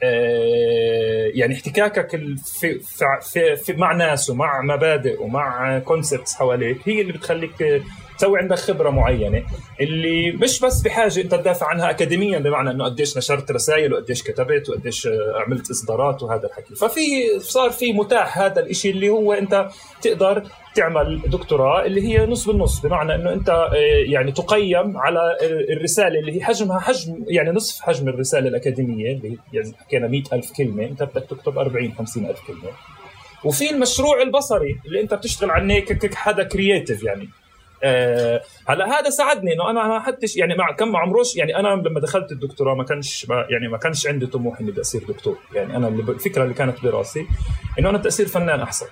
آه، 0.04 1.32
يعني 1.34 1.56
احتكاكك 1.56 2.10
في, 2.60 2.80
في, 3.22 3.56
في 3.56 3.74
مع 3.74 3.94
ناس 3.94 4.30
ومع 4.30 4.62
مبادئ 4.62 5.22
ومع 5.22 5.80
concepts 5.80 6.36
حواليك 6.36 6.78
هي 6.86 7.02
اللي 7.02 7.14
بتخليك 7.14 7.82
تسوي 8.18 8.40
عندك 8.40 8.56
خبرة 8.58 8.90
معينة 8.90 9.44
اللي 9.82 10.32
مش 10.32 10.60
بس 10.60 10.82
بحاجة 10.82 11.22
انت 11.22 11.36
تدافع 11.36 11.68
عنها 11.68 11.90
اكاديميا 11.90 12.40
بمعنى 12.40 12.72
إنه 12.72 12.86
قديش 12.86 13.18
نشرت 13.18 13.52
رسائل 13.52 13.94
وقديش 13.94 14.24
كتبت 14.24 14.70
وقديش 14.70 15.08
عملت 15.46 15.70
إصدارات 15.72 16.24
وهذا 16.24 16.48
الحكي. 16.48 16.76
ففي 16.76 17.40
صار 17.40 17.70
في 17.70 17.94
متاح 17.94 18.40
هذا 18.40 18.62
الشيء 18.62 18.92
اللي 18.92 19.10
هو 19.10 19.34
أنت 19.34 19.70
تقدر 20.02 20.44
تعمل 20.76 21.22
دكتوراه 21.28 21.86
اللي 21.86 22.02
هي 22.02 22.26
نص 22.26 22.48
بالنص. 22.48 22.80
بمعنى 22.80 23.16
إنه 23.16 23.34
أنت 23.34 23.50
آه، 23.50 23.74
يعني 24.12 24.32
تقيم 24.32 24.98
على 24.98 25.20
الرسالة 25.70 26.20
اللي 26.20 26.36
هي 26.36 26.44
حجمها 26.44 26.80
حجم 26.80 27.26
يعني 27.28 27.52
نصف 27.52 27.82
حجم 27.82 28.10
الرسالة 28.10 28.48
الأكاديمية 28.48 29.12
اللي 29.12 29.38
يعني 29.54 29.74
حكينا 29.80 30.08
100000 30.08 30.52
كلمة. 30.52 30.84
أنت 30.84 31.04
بدك 31.04 31.26
تكتب 31.30 31.58
40 31.58 31.94
50000 31.98 32.48
كلمة. 32.48 32.72
وفي 33.44 33.70
المشروع 33.70 34.22
البصري 34.22 34.80
اللي 34.86 35.02
أنت 35.02 35.14
بتشتغل 35.14 35.52
عليه 35.52 35.80
كحدا 35.80 36.44
كرييتيف 36.44 37.04
يعني. 37.04 37.30
آه 37.84 38.42
هلا 38.68 39.00
هذا 39.00 39.10
ساعدني 39.10 39.54
إنه 39.54 39.70
أنا 39.70 39.88
ما 39.88 40.00
حدش 40.00 40.38
يعني 40.38 40.56
مع 40.56 40.72
كم 40.72 40.96
عمروش 40.96 41.36
يعني 41.36 41.56
أنا 41.60 41.68
لما 41.68 42.00
دخلت 42.00 42.32
الدكتوراه 42.32 42.76
ما 42.76 42.84
كانش 42.84 43.30
ما 43.30 43.46
يعني 43.50 43.68
ما 43.68 43.78
كانش 43.78 44.08
عندي 44.08 44.28
طموح 44.28 44.60
إني 44.60 44.72
بدي 44.72 44.82
أصير 44.82 45.04
دكتور. 45.08 45.38
يعني 45.54 45.78
أنا 45.78 45.88
الفكرة 45.88 46.44
اللي 46.44 46.54
كانت 46.54 46.84
براسي 46.84 47.28
إنه 47.80 47.90
أنا 47.90 48.08
اصير 48.08 48.28
فنان 48.28 48.60
أحسن. 48.60 48.86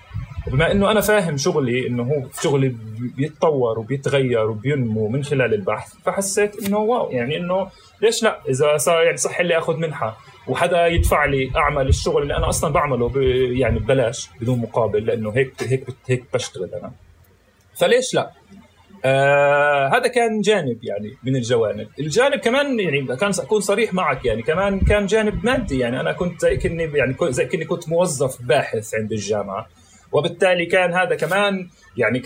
بما 0.48 0.72
إنه 0.72 0.92
أنا 0.92 1.02
فاهم 1.02 1.38
شغلي 1.38 1.88
إنه 1.88 2.04
هو 2.04 2.24
شغلي 2.42 2.76
بيتطور 3.18 3.80
وبيتغير 3.80 4.50
وبينمو 4.50 5.08
من 5.08 5.24
خلال 5.24 5.54
البحث 5.54 5.94
فحسيت 6.06 6.68
إنه 6.68 6.78
واو 6.78 7.12
يعني 7.12 7.38
إنه 7.38 7.68
ليش 8.02 8.24
لا؟ 8.24 8.40
إذا 8.50 8.78
صار 8.78 9.04
يعني 9.04 9.18
صح 9.18 9.42
لي 9.42 9.58
آخذ 9.58 9.76
منحة 9.76 10.18
وحدا 10.48 10.88
يدفع 10.88 11.26
لي 11.26 11.52
أعمل 11.56 11.88
الشغل 11.88 12.22
اللي 12.22 12.38
أنا 12.38 12.50
أصلا 12.50 12.74
بعمله 12.74 13.12
يعني 13.60 13.80
ببلاش 13.80 14.30
بدون 14.42 14.60
مقابل 14.60 15.06
لأنه 15.06 15.32
هيك 15.32 15.64
هيك 15.64 15.86
هيك 16.08 16.24
بشتغل 16.34 16.70
أنا. 16.74 16.92
فليش 17.76 18.14
لا؟ 18.14 18.32
آه 19.06 19.88
هذا 19.88 20.08
كان 20.08 20.42
جانب 20.42 20.84
يعني 20.84 21.18
من 21.24 21.36
الجوانب. 21.36 21.88
الجانب 22.00 22.40
كمان 22.40 22.80
يعني 22.80 23.16
كان 23.16 23.32
أكون 23.40 23.62
صريح 23.62 23.94
معك 23.94 24.26
يعني 24.26 24.42
كمان 24.42 24.80
كان 24.80 25.06
جانب 25.06 25.46
مادي 25.46 25.80
يعني. 25.80 26.00
أنا 26.00 26.12
كنت 26.12 26.42
زي 26.42 26.58
كني 26.58 26.84
يعني 26.84 27.16
زي 27.22 27.46
كني 27.46 27.66
كنت 27.66 27.90
موظف 27.90 28.42
باحث 28.42 28.96
عند 28.96 29.12
الجامعة. 29.12 29.68
وبالتالي 30.12 30.66
كان 30.66 30.94
هذا 30.94 31.16
كمان 31.16 31.70
يعني 31.98 32.22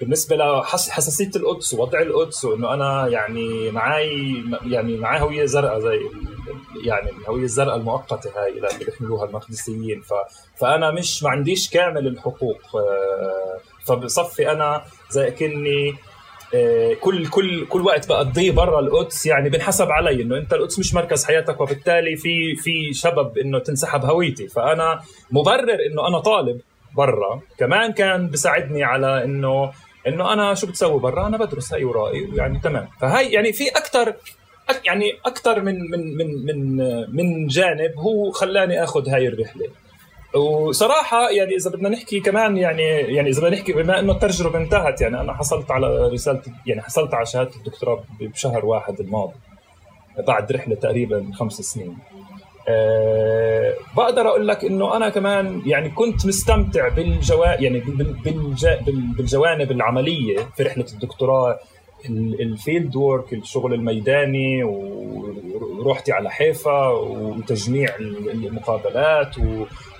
بالنسبة 0.00 0.36
لحساسيه 0.36 1.30
القدس 1.36 1.74
ووضع 1.74 2.00
القدس 2.02 2.44
وإنه 2.44 2.74
أنا 2.74 3.08
يعني 3.08 3.70
معي 3.70 4.44
يعني 4.66 4.96
معي 4.96 5.20
هوية 5.20 5.44
زرقاء 5.44 5.80
زي 5.80 6.00
يعني 6.84 7.10
الهويه 7.10 7.42
الزرقاء 7.42 7.76
المؤقتة 7.76 8.30
هاي 8.36 8.50
اللي 8.50 8.68
بيحملوها 8.86 9.24
المقدسيين. 9.24 10.00
ف 10.00 10.12
فأنا 10.56 10.90
مش 10.90 11.22
ما 11.22 11.30
عنديش 11.30 11.70
كامل 11.70 12.06
الحقوق. 12.06 12.76
آه، 12.76 13.58
فبصفي 13.86 14.52
أنا 14.52 14.82
زي 15.10 15.30
كني 15.30 15.94
كل 17.00 17.26
كل 17.26 17.66
كل 17.66 17.80
وقت 17.80 18.08
بقضيه 18.08 18.50
برا 18.50 18.80
القدس 18.80 19.26
يعني 19.26 19.50
بنحسب 19.50 19.90
علي 19.90 20.22
إنه 20.22 20.36
أنت 20.38 20.52
القدس 20.52 20.78
مش 20.78 20.94
مركز 20.94 21.24
حياتك 21.24 21.60
وبالتالي 21.60 22.16
في 22.16 22.56
في 22.56 22.92
سبب 22.92 23.38
إنه 23.38 23.58
تنسحب 23.58 24.04
هويتي. 24.04 24.48
فأنا 24.48 25.00
مبرر 25.30 25.78
إنه 25.92 26.08
أنا 26.08 26.18
طالب 26.18 26.60
برا. 26.96 27.40
كمان 27.58 27.92
كان 27.92 28.28
بيساعدني 28.28 28.84
على 28.84 29.24
إنه 29.24 29.72
إنه 30.08 30.32
أنا 30.32 30.54
شو 30.54 30.66
بتسوي 30.66 31.00
برا؟ 31.00 31.26
أنا 31.26 31.36
بدرس 31.36 31.72
هاي 31.72 31.84
ورائي 31.84 32.30
يعني 32.34 32.60
تمام. 32.60 32.88
فهي 33.00 33.32
يعني 33.32 33.52
في 33.52 33.68
أكثر 33.68 34.14
يعني 34.84 35.12
أكثر 35.26 35.60
من 35.60 35.90
من 35.90 36.16
من 36.16 36.46
من 36.46 36.76
من 37.16 37.46
جانب 37.46 37.92
هو 37.96 38.30
خلاني 38.30 38.84
آخذ 38.84 39.08
هاي 39.08 39.28
الرحلة. 39.28 39.68
وصراحة 40.34 41.30
يعني 41.30 41.54
إذا 41.56 41.70
بدنا 41.70 41.88
نحكي 41.88 42.20
كمان 42.20 42.56
يعني 42.56 42.82
يعني 42.82 43.30
إذا 43.30 43.40
بدنا 43.40 43.56
نحكي 43.56 43.72
بما 43.72 44.00
إنه 44.00 44.12
التجربة 44.12 44.58
انتهت 44.58 45.00
يعني 45.00 45.20
أنا 45.20 45.34
حصلت 45.34 45.70
على 45.70 46.08
رساله 46.08 46.42
يعني 46.66 46.82
حصلت 46.82 47.14
على 47.14 47.26
شهادة 47.26 47.50
الدكتوراه 47.56 48.04
بشهر 48.20 48.66
واحد 48.66 49.00
الماضي 49.00 49.34
بعد 50.26 50.52
رحلة 50.52 50.74
تقريبا 50.74 51.30
خمس 51.34 51.52
سنين. 51.52 51.96
أه 52.68 53.74
بقدر 53.96 54.28
أقول 54.28 54.48
لك 54.48 54.64
إنه 54.64 54.96
أنا 54.96 55.08
كمان 55.08 55.62
يعني 55.66 55.90
كنت 55.90 56.26
مستمتع 56.26 56.88
بالجوا 56.88 57.46
يعني 57.46 57.82
بالجوانب 59.16 59.70
العملية 59.70 60.38
في 60.56 60.62
رحلة 60.62 60.86
الدكتوراه 60.92 61.58
ال 62.40 62.49
field 62.49 62.96
work 62.96 63.32
الشغل 63.32 63.74
الميداني 63.74 64.64
ورحتي 64.64 66.12
على 66.12 66.30
حيفا 66.30 66.88
وتجميع 66.88 67.88
المقابلات 67.98 69.36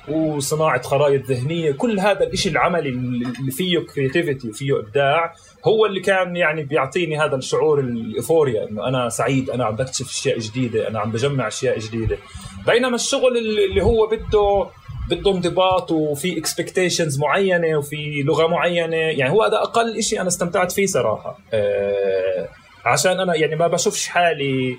وصناعة 0.08 0.82
خرائط 0.82 1.24
ذهنية. 1.26 1.72
كل 1.72 2.00
هذا 2.00 2.26
الشيء 2.26 2.52
العملي 2.52 2.88
اللي 2.88 3.50
فيه 3.50 3.78
creativity 3.78 4.48
وفيه 4.48 4.78
إبداع 4.78 5.34
هو 5.64 5.86
اللي 5.86 6.00
كان 6.00 6.36
يعني 6.36 6.62
بيعطيني 6.64 7.18
هذا 7.18 7.36
الشعور 7.36 7.80
ال 7.80 7.90
euphoria 7.90 8.68
إنه 8.68 8.88
أنا 8.88 9.08
سعيد 9.08 9.50
أنا 9.50 9.64
عم 9.64 9.76
بكتشف 9.76 10.10
أشياء 10.10 10.38
جديدة 10.38 10.88
أنا 10.88 11.00
عم 11.00 11.10
بجمع 11.10 11.48
أشياء 11.48 11.78
جديدة. 11.78 12.18
بينما 12.66 12.94
الشغل 12.94 13.36
اللي 13.36 13.82
هو 13.82 14.06
بده 14.06 14.66
بده 15.10 15.30
انضباط 15.30 15.90
وفي 15.92 16.38
اكسبكتيشنز 16.38 17.18
معينة 17.18 17.78
وفي 17.78 18.22
لغة 18.22 18.46
معينة 18.46 18.96
يعني 18.96 19.30
هو 19.32 19.42
هذا 19.42 19.56
أقل 19.56 20.02
شيء 20.02 20.20
أنا 20.20 20.28
استمتعت 20.28 20.72
فيه 20.72 20.86
صراحة. 20.86 21.38
أه 21.52 22.48
عشان 22.84 23.20
أنا 23.20 23.34
يعني 23.34 23.56
ما 23.56 23.66
بشوفش 23.66 24.08
حالي 24.08 24.76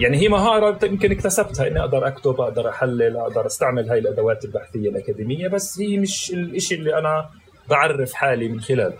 يعني 0.00 0.16
هي 0.16 0.28
مهارة 0.28 0.84
يمكن 0.84 1.10
اكتسبتها 1.12 1.66
إني 1.66 1.80
أقدر 1.80 2.06
أكتب 2.06 2.40
أقدر 2.40 2.68
أحلل 2.68 3.16
أقدر 3.16 3.46
أستعمل 3.46 3.90
هاي 3.90 3.98
الأدوات 3.98 4.44
البحثية 4.44 4.88
الأكاديمية 4.88 5.48
بس 5.48 5.80
هي 5.80 5.98
مش 5.98 6.30
الشيء 6.30 6.78
اللي 6.78 6.98
أنا 6.98 7.28
بعرف 7.70 8.12
حالي 8.12 8.48
من 8.48 8.60
خلاله 8.60 8.94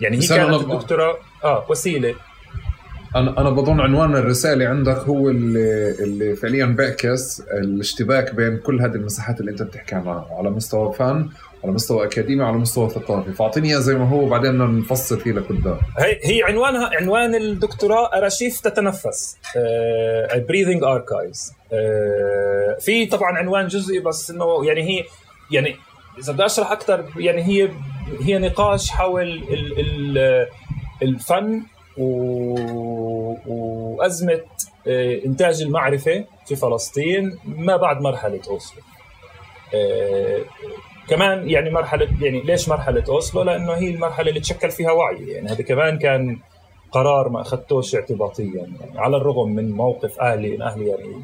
يعني 0.00 0.16
هي 0.16 0.26
كانت 0.26 0.60
الدكتوراه 0.60 1.16
آه 1.44 1.64
وسيلة. 1.70 2.14
أنا 3.16 3.40
أنا 3.40 3.50
بظن 3.50 3.80
عنوان 3.80 4.16
الرسالة 4.16 4.68
عندك 4.68 4.96
هو 4.96 5.30
اللي 5.30 5.90
اللي 6.00 6.36
فعليا 6.36 6.66
بيعكس 6.66 7.40
الاشتباك 7.40 8.34
بين 8.34 8.56
كل 8.58 8.80
هذه 8.80 8.94
المساحات 8.94 9.40
اللي 9.40 9.50
أنت 9.50 9.62
بتحكي 9.62 9.94
عنها. 9.94 10.26
على 10.30 10.50
مستوى 10.50 10.92
فن 10.92 11.28
على 11.64 11.72
مستوى 11.72 12.06
أكاديمي 12.06 12.44
على 12.44 12.56
مستوى 12.56 12.90
ثقافي. 12.90 13.32
فأعطيني 13.32 13.68
اياه 13.68 13.78
زي 13.78 13.94
ما 13.94 14.08
هو 14.08 14.26
وبعدين 14.26 14.78
نفصل 14.78 15.20
فيه 15.20 15.32
لقدام. 15.32 15.78
هي 15.98 16.20
هي 16.24 16.42
عنوانها 16.42 16.90
عنوان 16.96 17.34
الدكتوراه 17.34 18.10
ارشيف 18.18 18.60
تتنفس. 18.60 19.36
breathing 20.48 20.82
uh, 20.82 20.86
archives 20.86 21.52
uh, 21.52 22.80
في 22.80 23.06
طبعا 23.06 23.38
عنوان 23.38 23.66
جزئي 23.66 24.00
بس 24.00 24.30
إنه 24.30 24.66
يعني 24.66 24.82
هي 24.82 25.04
يعني 25.50 25.76
إذا 26.18 26.32
بدي 26.32 26.46
أشرح 26.46 26.72
أكثر 26.72 27.04
يعني 27.16 27.42
هي 27.42 27.70
هي 28.20 28.38
نقاش 28.38 28.90
حول 28.90 29.22
ال 29.22 29.80
ال 29.80 30.46
الفن 31.02 31.62
وأزمة 33.46 34.40
آه، 34.86 35.20
إنتاج 35.26 35.62
المعرفة 35.62 36.24
في 36.46 36.56
فلسطين 36.56 37.38
ما 37.44 37.76
بعد 37.76 38.00
مرحلة 38.00 38.40
أوسلو. 38.48 38.82
كمان 41.08 41.50
يعني 41.50 41.70
مرحله 41.70 42.08
يعني 42.20 42.40
ليش 42.40 42.68
مرحلة 42.68 43.04
أوسلو؟ 43.08 43.42
لأنه 43.42 43.72
هي 43.72 43.90
المرحلة 43.90 44.28
اللي 44.28 44.40
تشكل 44.40 44.70
فيها 44.70 44.92
وعي. 44.92 45.26
يعني 45.26 45.48
هذا 45.48 45.62
كمان 45.62 45.98
كان 45.98 46.38
قرار 46.92 47.28
ما 47.28 47.40
أخذتوش 47.40 47.94
اعتباطيا. 47.94 48.44
يعني 48.54 48.98
على 48.98 49.16
الرغم 49.16 49.54
من 49.54 49.72
موقف 49.72 50.20
أهلي 50.20 50.62
أهلي 50.62 50.86
يعني 50.86 51.22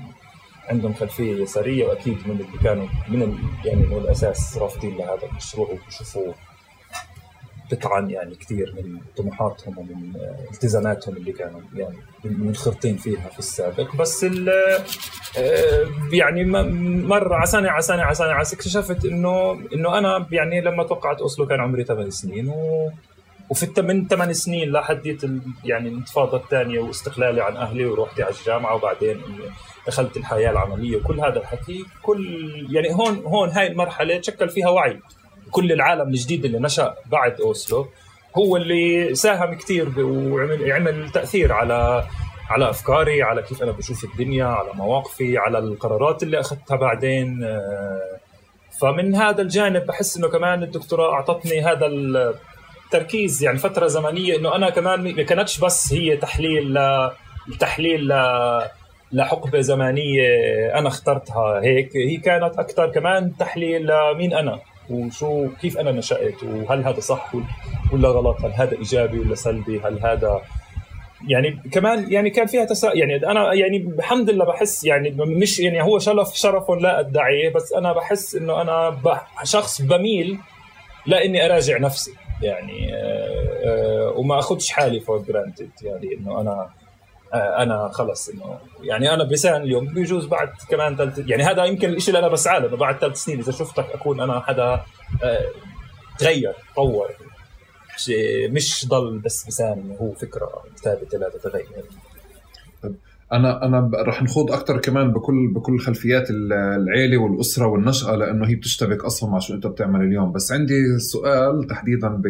عندهم 0.69 0.95
خلفية 0.95 1.43
يساريه 1.43 1.87
وأكيد 1.87 2.19
من 2.27 2.41
اللي 2.41 2.59
كانوا 2.65 2.87
من 3.09 3.39
يعني 3.65 3.87
من 3.87 3.97
الأساس 3.97 4.59
رافضين 4.59 4.97
لهذا 4.97 5.27
المشروع 5.31 5.69
وبشوفوه 5.71 6.35
بتطعن 7.67 8.11
يعني 8.11 8.35
كثير 8.35 8.75
من 8.77 8.99
طموحاتهم 9.17 9.79
ومن 9.79 10.13
التزاماتهم 10.53 11.17
اللي 11.17 11.33
كانوا 11.33 11.61
يعني 11.75 11.97
منخرطين 12.25 12.97
فيها 12.97 13.29
في 13.29 13.39
السابق. 13.39 13.97
بس 13.97 14.25
آه، 14.25 15.87
يعني 16.13 16.45
مر 16.45 17.33
على 17.33 17.47
سنه 17.47 17.71
على 17.71 17.83
سنه 17.83 18.03
على 18.03 18.15
سنه 18.15 18.41
اكتشفت 18.41 19.05
إنه 19.05 19.53
إنه 19.75 19.99
أنا 19.99 20.27
يعني 20.33 20.61
لما 20.61 20.85
توقعت 20.85 21.21
أوسلو 21.21 21.47
كان 21.47 21.61
عمري 21.61 21.85
ثمان 21.85 22.11
سنين 22.11 22.49
و 22.49 22.91
وفي 23.51 23.83
من 23.83 24.09
ثمان 24.09 24.33
سنين 24.33 24.73
لحديت 24.73 25.23
يعني 25.65 25.89
الانتفاضة 25.89 26.37
الثانية 26.37 26.81
واستقلالي 26.81 27.43
عن 27.43 27.57
أهلي 27.57 27.87
ورحتي 27.87 28.23
على 28.23 28.35
الجامعة 28.41 28.75
وبعدين 28.75 29.21
دخلت 29.87 30.17
الحياة 30.17 30.51
العملية 30.51 30.97
وكل 30.97 31.21
هذا 31.21 31.39
الحكي 31.39 31.85
كل 32.03 32.27
يعني 32.71 32.95
هون 32.95 33.23
هون 33.27 33.49
هاي 33.49 33.67
المرحلة 33.67 34.19
تشكل 34.19 34.49
فيها 34.49 34.69
وعي. 34.69 35.01
كل 35.51 35.73
العالم 35.73 36.09
الجديد 36.09 36.45
اللي 36.45 36.59
نشأ 36.59 36.95
بعد 37.07 37.41
أوسلو 37.41 37.87
هو 38.39 38.57
اللي 38.57 39.15
ساهم 39.15 39.55
كثير 39.55 39.93
وعمل 39.99 40.73
عمل 40.73 41.11
تأثير 41.11 41.53
على 41.53 42.05
على 42.51 42.71
أفكاري 42.71 43.23
على 43.23 43.43
كيف 43.43 43.63
أنا 43.63 43.73
بشوف 43.73 44.05
الدنيا 44.05 44.45
على 44.45 44.69
مواقفي 44.75 45.39
على 45.39 45.59
القرارات 45.59 46.23
اللي 46.23 46.41
أخذتها 46.41 46.77
بعدين 46.77 47.45
آه، 47.45 48.19
فمن 48.81 49.15
هذا 49.15 49.43
الجانب 49.43 49.87
بحس 49.87 50.17
إنه 50.17 50.29
كمان 50.29 50.63
الدكتوراه 50.63 51.13
أعطتني 51.13 51.61
هذا 51.61 51.87
التركيز 51.87 53.43
يعني 53.43 53.59
فترة 53.59 53.87
زمنية 53.87 54.37
إنه 54.37 54.57
أنا 54.57 54.71
كمان 54.71 55.15
ما 55.17 55.23
كانتش 55.23 55.61
بس 55.61 55.93
هي 55.93 56.17
تحليل 56.17 56.75
ل 56.75 57.11
تحليل 57.61 58.09
ل 58.09 58.13
لحقبة 59.13 59.61
زمنية 59.61 60.29
أنا 60.79 60.89
اخترتها 60.89 61.61
هيك 61.63 61.97
هي 61.97 62.17
كانت 62.17 62.59
أكثر 62.59 62.91
كمان 62.91 63.37
تحليل 63.37 63.87
لمين 63.87 64.35
أنا. 64.35 64.61
وشو 64.91 65.49
كيف 65.61 65.79
أنا 65.79 65.93
نشأت 65.93 66.43
وهل 66.43 66.85
هذا 66.85 67.01
صح 67.01 67.35
ولا 67.93 68.09
غلط؟ 68.09 68.37
هل 68.45 68.53
هذا 68.53 68.79
إيجابي 68.79 69.19
ولا 69.19 69.35
سلبي؟ 69.35 69.81
هل 69.81 70.01
هذا 70.03 70.43
يعني 71.29 71.61
كمان 71.73 72.13
يعني 72.13 72.31
كان 72.31 72.47
فيها 72.47 72.65
تسا 72.65 72.93
يعني 72.95 73.17
أنا 73.17 73.53
يعني 73.53 73.77
الحمد 73.77 74.31
لله 74.31 74.45
بحس 74.45 74.85
يعني 74.85 75.11
مش 75.19 75.61
يعني 75.61 75.83
هو 75.83 75.99
شرف 75.99 76.35
شرف 76.35 76.71
لا 76.71 77.01
أدعيه 77.01 77.53
بس 77.53 77.73
أنا 77.73 77.93
بحس 77.93 78.35
إنه 78.35 78.61
أنا 78.61 78.99
شخص 79.43 79.83
بميل 79.83 80.39
لاني 81.07 81.47
أراجع 81.47 81.79
نفسي 81.79 82.11
يعني 82.43 82.95
آه، 82.95 83.65
آه، 83.65 84.13
وما 84.17 84.39
أخذش 84.39 84.71
حالي 84.71 85.01
for 85.01 85.19
granted 85.19 85.71
يعني 85.83 86.15
إنه 86.15 86.41
أنا 86.41 86.71
أنا 87.35 87.91
خلص 87.93 88.29
إنه 88.29 88.59
يعني 88.83 89.15
أنا 89.15 89.25
بلسان 89.25 89.63
اليوم 89.63 89.95
بيجوز 89.95 90.27
بعد 90.27 90.49
كمان 90.69 90.97
ثلاث 90.97 91.19
يعني 91.19 91.43
هذا 91.43 91.65
يمكن 91.65 91.89
الشيء 91.89 92.15
اللي 92.15 92.27
أنا 92.27 92.33
بسعى 92.33 92.61
له 92.61 92.77
بعد 92.77 92.99
ثلاث 92.99 93.17
سنين 93.17 93.39
إذا 93.39 93.53
شفتك 93.53 93.87
أكون 93.95 94.21
أنا 94.21 94.41
حدا 94.41 94.81
آه، 95.23 95.51
تغير 96.19 96.53
تطور 96.73 97.09
مش 98.51 98.87
ضل 98.89 99.19
بس 99.19 99.49
لسان 99.49 99.97
هو 100.01 100.13
فكرة 100.13 100.49
ثابتة 100.85 101.19
لا 101.19 101.29
تتغير. 101.29 101.67
أنا 103.33 103.65
أنا 103.65 103.91
رح 103.95 104.23
نخوض 104.23 104.53
أكثر 104.53 104.79
كمان 104.79 105.13
بكل 105.13 105.53
بكل 105.55 105.79
خلفيات 105.79 106.31
العيلة 106.31 107.19
والأسرة 107.19 107.67
والنشأة 107.67 108.17
لأنه 108.17 108.49
هي 108.49 108.55
بتشتبك 108.55 109.05
أصلا 109.05 109.31
مع 109.31 109.39
شو 109.39 109.55
أنت 109.55 109.67
بتعمل 109.67 110.01
اليوم. 110.01 110.33
بس 110.33 110.53
عندي 110.53 110.99
سؤال 110.99 111.67
تحديدا 111.67 112.23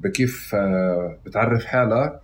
بكيف 0.00 0.54
آه، 0.54 1.18
بتعرف 1.26 1.64
حالك. 1.64 1.92
آه، 1.92 2.20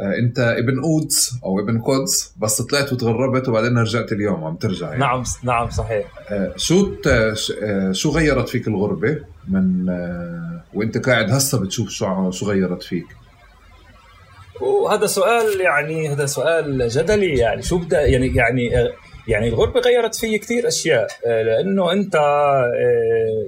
انت 0.00 0.38
ابن 0.38 0.80
قدس 0.84 1.34
أو 1.44 1.60
ابن 1.60 1.80
قدس 1.80 2.34
بس 2.38 2.62
طلعت 2.62 2.92
وتغربت 2.92 3.48
وبعدين 3.48 3.78
رجعت 3.78 4.12
اليوم 4.12 4.44
عم 4.44 4.56
ترجع 4.56 4.86
يعني. 4.86 5.00
نعم 5.00 5.22
نعم 5.42 5.70
صحيح 5.70 6.06
آه، 6.30 6.52
شو 6.56 6.94
آه، 7.06 7.92
شو 7.92 8.10
غيرت 8.10 8.48
فيك 8.48 8.68
الغربة 8.68 9.18
من 9.48 9.86
وانت 10.74 10.98
قاعد 11.08 11.30
هسه 11.30 11.60
بتشوف 11.60 11.88
شو 11.88 12.30
شو 12.30 12.46
غيرت 12.46 12.82
فيك 12.82 13.06
وهذا 14.60 15.06
سؤال 15.06 15.60
يعني 15.60 16.08
هذا 16.08 16.26
سؤال 16.26 16.88
جدلي 16.88 17.38
يعني 17.38 17.62
شو 17.62 17.78
بدا 17.78 18.00
يعني 18.00 18.34
يعني 18.34 18.70
يعني 19.28 19.48
الغربة 19.48 19.80
غيرت 19.80 20.14
في 20.14 20.38
كثير 20.38 20.68
أشياء 20.68 21.06
لأنه 21.26 21.92
أنت 21.92 22.14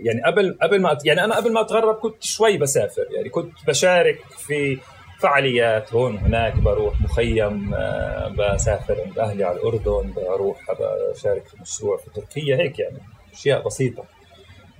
يعني 0.02 0.22
قبل 0.26 0.58
قبل 0.62 0.80
ما 0.80 0.98
يعني 1.04 1.24
أنا 1.24 1.36
قبل 1.36 1.52
ما 1.52 1.60
أتغرب 1.60 1.94
كنت 1.94 2.22
شوي 2.22 2.58
بسافر 2.58 3.06
يعني 3.10 3.28
كنت 3.28 3.52
بشارك 3.68 4.18
في 4.46 4.78
فعاليات 5.20 5.94
هون 5.94 6.18
هناك 6.18 6.56
بروح 6.56 7.00
مخيم 7.00 7.74
آه، 7.74 8.28
بسافر 8.28 8.96
عند 9.06 9.18
أهلي 9.18 9.44
على 9.44 9.56
الأردن 9.56 10.12
بروح 10.16 10.58
بشارك 10.80 11.48
في 11.48 11.56
مشروع 11.60 11.96
في 11.96 12.20
تركيا 12.20 12.56
هيك 12.56 12.78
يعني 12.78 12.98
أشياء 13.32 13.62
بسيطة. 13.66 14.04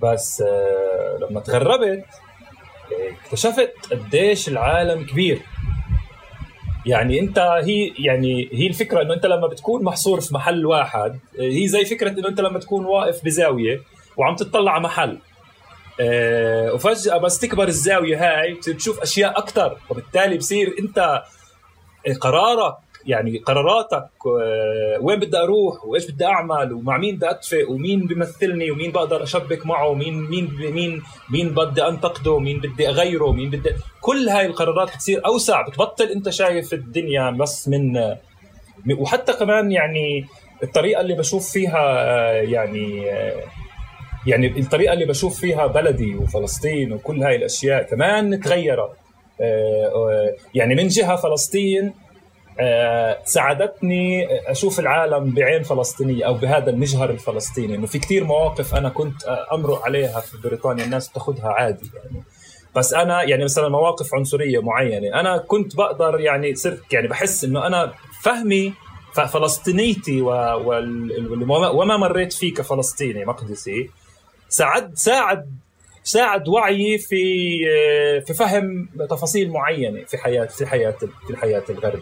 بس 0.03 0.43
آه، 0.47 1.17
لما 1.21 1.39
تغربت 1.39 2.05
اكتشفت 2.91 3.73
قديش 3.91 4.47
العالم 4.49 5.05
كبير. 5.05 5.39
يعني 6.85 7.19
أنت 7.19 7.39
هي 7.39 7.93
يعني 7.99 8.49
هي 8.53 8.67
الفكرة 8.67 9.01
إنه 9.01 9.13
أنت 9.13 9.25
لما 9.25 9.47
بتكون 9.47 9.83
محصور 9.83 10.21
في 10.21 10.33
محل 10.33 10.65
واحد 10.65 11.19
هي 11.39 11.67
زي 11.67 11.85
فكرة 11.85 12.09
إنه 12.09 12.27
أنت 12.27 12.41
لما 12.41 12.59
تكون 12.59 12.85
واقف 12.85 13.25
بزاوية 13.25 13.79
وعم 14.17 14.35
تطلع 14.35 14.71
على 14.71 14.83
محل. 14.83 15.19
آه، 15.99 16.73
وفجأة 16.73 17.17
بس 17.17 17.39
تكبر 17.39 17.67
الزاوية 17.67 18.17
هاي 18.17 18.53
بتشوف 18.53 18.99
أشياء 18.99 19.39
أكثر 19.39 19.77
وبالتالي 19.89 20.37
بصير 20.37 20.75
أنت 20.79 20.97
آه، 22.07 22.13
قرارك 22.13 22.75
يعني 23.05 23.37
قراراتك 23.37 24.09
آه، 24.25 24.97
وين 25.01 25.19
بدي 25.19 25.37
أروح 25.37 25.85
وإيش 25.85 26.11
بدي 26.11 26.25
أعمل 26.25 26.73
ومع 26.73 26.97
مين 26.97 27.15
بدي 27.15 27.29
أتفق 27.29 27.69
ومين 27.69 28.07
بيمثلني 28.07 28.71
ومين 28.71 28.91
بقدر 28.91 29.23
أشبك 29.23 29.65
معه 29.65 29.87
ومين 29.87 30.13
مين 30.13 30.51
مين 30.59 31.03
مين 31.29 31.49
بدي 31.49 31.87
أنتقده 31.87 32.39
مين 32.39 32.59
بدي 32.59 32.89
أغيره 32.89 33.31
مين 33.31 33.49
بدي 33.49 33.69
كل 34.01 34.29
هاي 34.29 34.45
القرارات 34.45 34.95
بتصير 34.95 35.25
أوسع 35.25 35.61
بتبطل 35.61 36.05
أنت 36.05 36.29
شايف 36.29 36.73
الدنيا 36.73 37.31
بس 37.31 37.67
من 37.67 37.97
وحتى 38.97 39.33
كمان 39.33 39.71
يعني 39.71 40.25
الطريقة 40.63 41.01
اللي 41.01 41.13
بشوف 41.13 41.51
فيها 41.51 42.31
يعني 42.31 43.05
يعني 44.27 44.59
الطريقة 44.59 44.93
اللي 44.93 45.05
بشوف 45.05 45.39
فيها 45.39 45.67
بلدي 45.67 46.15
وفلسطين 46.15 46.93
وكل 46.93 47.23
هاي 47.23 47.35
الأشياء 47.35 47.83
كمان 47.83 48.39
تغيرت. 48.39 48.91
يعني 50.55 50.75
من 50.75 50.87
جهة 50.87 51.15
فلسطين 51.15 51.93
ساعدتني 53.23 54.27
أشوف 54.51 54.79
العالم 54.79 55.29
بعين 55.29 55.63
فلسطينية 55.63 56.25
أو 56.25 56.33
بهذا 56.33 56.69
المجهر 56.69 57.09
الفلسطيني. 57.09 57.75
إنه 57.75 57.85
في 57.85 57.99
كثير 57.99 58.23
مواقف 58.23 58.75
أنا 58.75 58.89
كنت 58.89 59.23
امرق 59.53 59.85
عليها 59.85 60.19
في 60.19 60.37
بريطانيا 60.43 60.85
الناس 60.85 61.09
بتاخذها 61.09 61.47
عادي 61.47 61.91
يعني. 61.95 62.23
بس 62.75 62.93
أنا 62.93 63.23
يعني 63.23 63.43
مثلا 63.43 63.69
مواقف 63.69 64.15
عنصرية 64.15 64.59
معينة 64.59 65.19
أنا 65.19 65.37
كنت 65.37 65.75
بقدر 65.75 66.19
يعني 66.19 66.55
صرت 66.55 66.93
يعني 66.93 67.07
بحس 67.07 67.43
إنه 67.43 67.67
أنا 67.67 67.93
فهمي 68.23 68.73
فلسطينيتي 69.13 70.21
وما 70.21 71.97
مريت 71.97 72.33
فيه 72.33 72.53
كفلسطيني 72.53 73.25
مقدسي. 73.25 73.89
ساعد 74.49 74.95
ساعد 74.95 75.57
ساعد 76.03 76.47
وعيي 76.47 76.97
في 76.97 77.25
في 78.27 78.33
فهم 78.33 78.89
تفاصيل 79.09 79.49
معينة 79.51 80.03
في 80.03 80.17
حياة 80.17 80.45
في 80.45 80.65
حياة 80.65 80.91
في 81.27 81.29
الحياة 81.29 81.63
الغرب. 81.69 81.99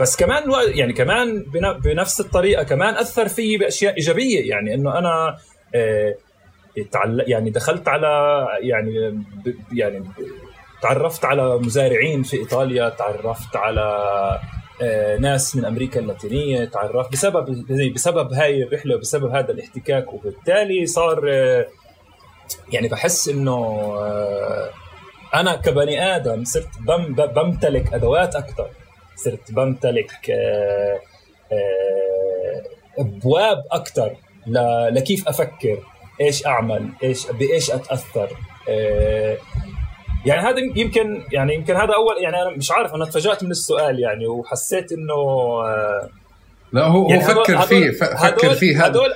بس 0.00 0.16
كمان 0.16 0.42
يعني 0.74 0.92
كمان 0.92 1.44
بنفس 1.84 2.20
الطريقة 2.20 2.62
كمان 2.62 2.94
أثر 2.94 3.28
فيي 3.28 3.58
بأشياء 3.58 3.96
إيجابية. 3.96 4.50
يعني 4.50 4.74
إنه 4.74 4.98
أنا 4.98 5.38
يعني 7.26 7.50
دخلت 7.50 7.88
على 7.88 8.46
يعني 8.60 9.24
يعني 9.72 10.04
تعرفت 10.82 11.24
على 11.24 11.58
مزارعين 11.58 12.22
في 12.22 12.36
إيطاليا 12.36 12.88
تعرفت 12.88 13.56
على 13.56 14.38
ناس 15.20 15.56
من 15.56 15.64
أمريكا 15.64 16.00
اللاتينية 16.00 16.64
تعرفت 16.64 17.12
بسبب 17.12 17.66
بسبب 17.94 18.32
هاي 18.32 18.62
الرحلة 18.62 18.94
وبسبب 18.94 19.30
هذا 19.34 19.52
الاحتكاك 19.52 20.12
وبالتالي 20.12 20.86
صار 20.86 21.26
يعني 22.72 22.88
بحس 22.88 23.28
إنه 23.28 23.92
أنا 25.34 25.56
كبني 25.56 26.16
آدم 26.16 26.44
صرت 26.44 26.68
بمتلك 27.34 27.94
أدوات 27.94 28.36
أكثر 28.36 28.70
صرت 29.16 29.52
بمتلك 29.52 30.32
أبواب 32.98 33.64
أكثر 33.72 34.16
لكيف 34.90 35.28
أفكر 35.28 35.78
إيش 36.20 36.46
أعمل 36.46 36.88
إيش 37.02 37.26
بإيش 37.26 37.70
أتأثر 37.70 38.36
يعني 40.26 40.40
هذا 40.40 40.58
يمكن 40.76 41.22
يعني 41.32 41.54
يمكن 41.54 41.74
هذا 41.74 41.94
اول 41.94 42.22
يعني 42.22 42.42
أنا 42.42 42.50
مش 42.50 42.70
عارف 42.70 42.94
أنا 42.94 43.04
تفاجات 43.04 43.44
من 43.44 43.50
السؤال 43.50 44.00
يعني 44.00 44.26
وحسيت 44.26 44.92
إنه 44.92 45.14
لا 46.72 46.86
هو 46.86 47.08
يعني 47.08 47.22
فكر 47.22 47.58
فيه 47.60 47.90
فكر 47.90 48.54
فيه 48.54 48.84
هدول 48.84 49.10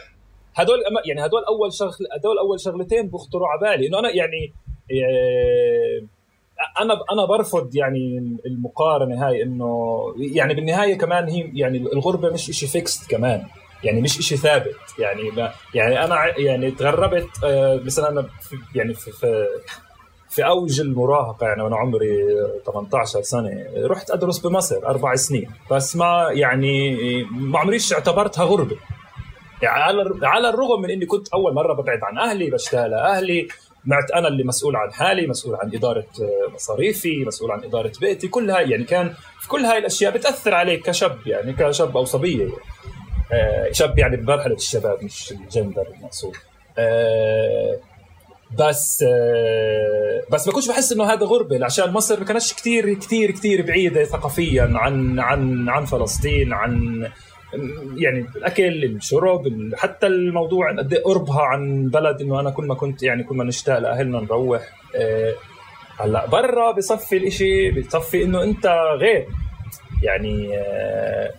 هدول 0.55 0.79
يعني 1.05 1.27
هدول 1.27 1.45
أول 1.45 1.73
شغل 1.73 1.93
هدول 2.19 2.39
أول 2.39 2.61
شغلتين 2.61 3.09
بيخطروا 3.09 3.49
على 3.49 3.61
بالي. 3.61 3.89
إنه 3.89 3.99
أنا 3.99 4.11
يعني 4.11 4.53
أنا 6.81 6.95
أنا 7.13 7.25
برفض 7.25 7.77
يعني 7.77 8.37
المقارنة 8.47 9.27
هاي 9.29 9.43
انه 9.43 9.99
يعني 10.19 10.55
بالنهاية 10.55 10.99
كمان 10.99 11.29
هي 11.29 11.51
يعني 11.55 11.79
الغربة 11.79 12.31
مش 12.31 12.45
شيء 12.51 12.69
فيكست 12.69 13.11
كمان. 13.11 13.43
يعني 13.85 14.01
مش 14.01 14.19
شيء 14.19 14.39
ثابت. 14.39 14.77
يعني 14.99 15.31
ما 15.31 15.53
يعني 15.75 16.05
أنا 16.05 16.39
يعني 16.39 16.71
تغربت 16.71 17.29
مثلا 17.85 18.09
أنا 18.09 18.27
يعني 18.75 18.95
في, 18.95 19.13
في 19.13 19.47
في 20.37 20.47
أوج 20.47 20.81
المراهقة 20.81 21.47
يعني 21.47 21.63
وأنا 21.63 21.77
عمري 21.77 22.25
18 22.67 23.23
سنة 23.23 23.67
رحت 23.77 24.11
أدرس 24.11 24.39
بمصر 24.39 24.87
أربع 24.87 25.15
سنين 25.15 25.51
بس 25.71 25.97
ما 25.97 26.29
يعني 26.31 26.97
ما 27.31 27.59
عمريش 27.59 27.93
اعتبرتها 27.93 28.45
غربة 28.45 28.77
يعني 29.63 30.03
على 30.23 30.49
الرغم 30.49 30.83
من 30.83 30.91
إني 30.91 31.07
كنت 31.07 31.29
أول 31.29 31.55
مرة 31.55 31.73
ببعد 31.73 31.99
عن 32.03 32.19
أهلي 32.19 32.51
بشتغل 32.51 32.91
لاهلي 32.91 33.49
معت 33.85 34.11
أنا 34.11 34.29
اللي 34.29 34.45
مسؤول 34.45 34.77
عن 34.77 34.93
حالي 34.93 35.27
مسؤول 35.27 35.57
عن 35.57 35.75
إدارة 35.75 36.07
مصاريفي 36.55 37.25
مسؤول 37.25 37.51
عن 37.51 37.65
إدارة 37.65 37.93
بيتي 38.01 38.29
كل 38.29 38.51
هاي 38.51 38.71
يعني 38.71 38.85
كان 38.85 39.15
في 39.41 39.49
كل 39.49 39.65
هاي 39.65 39.79
الأشياء 39.79 40.13
بتأثر 40.13 40.55
عليك 40.55 40.87
كشاب 40.87 41.19
يعني 41.27 41.53
كشاب 41.53 41.97
أو 41.97 42.05
صبية 42.05 42.39
يعني. 42.39 42.53
آه 43.33 43.73
شاب 43.73 43.99
يعني 43.99 44.17
بمرحلة 44.17 44.55
الشباب 44.55 45.05
مش 45.05 45.33
الجندر 45.33 45.87
المقصود 45.97 46.37
آه 46.79 47.79
بس 48.59 49.05
آه 49.09 50.23
بس 50.31 50.47
ما 50.47 50.53
كنتش 50.53 50.69
بحس 50.69 50.93
إنه 50.93 51.05
هذا 51.05 51.27
غربة 51.27 51.65
عشان 51.65 51.93
مصر 51.93 52.21
ما 52.21 52.27
كانتش 52.27 52.55
كثير 52.55 52.95
كثير 52.95 53.31
كثير 53.31 53.67
بعيدة 53.67 54.05
ثقافيا 54.05 54.73
عن 54.75 55.21
عن 55.21 55.69
عن 55.69 55.85
فلسطين 55.85 56.53
عن 56.53 57.07
يعني 57.97 58.27
الأكل 58.37 58.85
الشرب 58.85 59.73
حتى 59.75 60.07
الموضوع 60.07 60.73
قد 60.73 60.95
قربها 60.95 61.43
عن 61.43 61.89
بلد 61.89 62.21
إنه 62.21 62.41
أنا 62.41 62.51
كل 62.51 62.65
ما 62.67 62.75
كنت 62.75 63.03
يعني 63.03 63.23
كل 63.23 63.37
ما 63.37 63.45
نشتاق 63.45 63.79
لأهلنا 63.79 64.21
نروح 64.21 64.63
آه 64.97 65.35
هلأ 65.99 66.27
برا 66.27 66.73
بصفي 66.73 67.17
الإشي 67.17 67.71
بصفي 67.71 68.23
إنه 68.25 68.43
أنت 68.43 68.67
غير 69.01 69.27
يعني 70.03 70.59
آه 70.59 71.31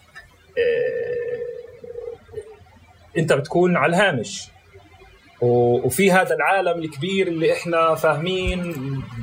أنت 3.17 3.33
بتكون 3.33 3.77
على 3.77 3.89
الهامش. 3.89 4.47
وفي 5.41 6.11
هذا 6.11 6.35
العالم 6.35 6.79
الكبير 6.79 7.27
اللي 7.27 7.53
إحنا 7.53 7.95
فاهمين 7.95 8.73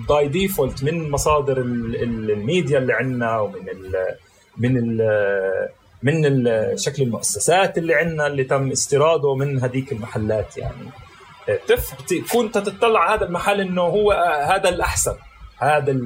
by 0.08 0.28
default 0.28 0.84
من 0.84 1.10
مصادر 1.10 1.58
الميديا 1.58 2.78
اللي 2.78 2.92
عندنا 2.92 3.40
ومن 3.40 3.68
ال 3.68 4.16
من 4.58 4.76
ال 4.76 5.68
من 6.02 6.36
شكل 6.76 7.02
المؤسسات 7.02 7.78
اللي 7.78 7.94
عندنا 7.94 8.26
اللي 8.26 8.44
تم 8.44 8.70
استيراده 8.70 9.34
من 9.34 9.60
هذيك 9.60 9.92
المحلات 9.92 10.56
يعني. 10.56 10.86
تكون 12.08 12.52
تطلع 12.52 13.14
هذا 13.14 13.24
المحل 13.24 13.60
إنه 13.60 13.82
هو 13.82 14.12
هذا 14.48 14.68
الأحسن. 14.68 15.14
هذا. 15.58 16.00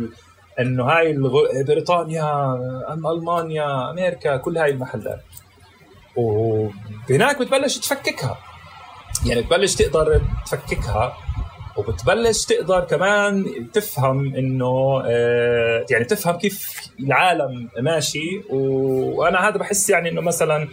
إنه 0.60 0.84
هاي 0.84 1.10
الغ... 1.10 1.62
بريطانيا 1.66 2.54
ألمانيا 2.90 3.90
أمريكا 3.90 4.36
كل 4.36 4.58
هاي 4.58 4.70
المحلات. 4.70 5.20
وهناك 6.16 7.38
بتبلش 7.40 7.78
تفككها. 7.78 8.38
يعني 9.26 9.40
بتبلش 9.40 9.74
تقدر 9.74 10.20
تفككها 10.46 11.16
وبتبلش 11.76 12.44
تقدر 12.44 12.80
كمان 12.80 13.44
تفهم 13.72 14.34
إنه 14.34 15.02
يعني 15.90 16.04
تفهم 16.04 16.36
كيف 16.36 16.80
العالم 17.00 17.68
ماشي. 17.80 18.40
وأنا 18.50 19.48
هذا 19.48 19.56
بحس 19.58 19.90
يعني 19.90 20.08
إنه 20.08 20.20
مثلا 20.20 20.68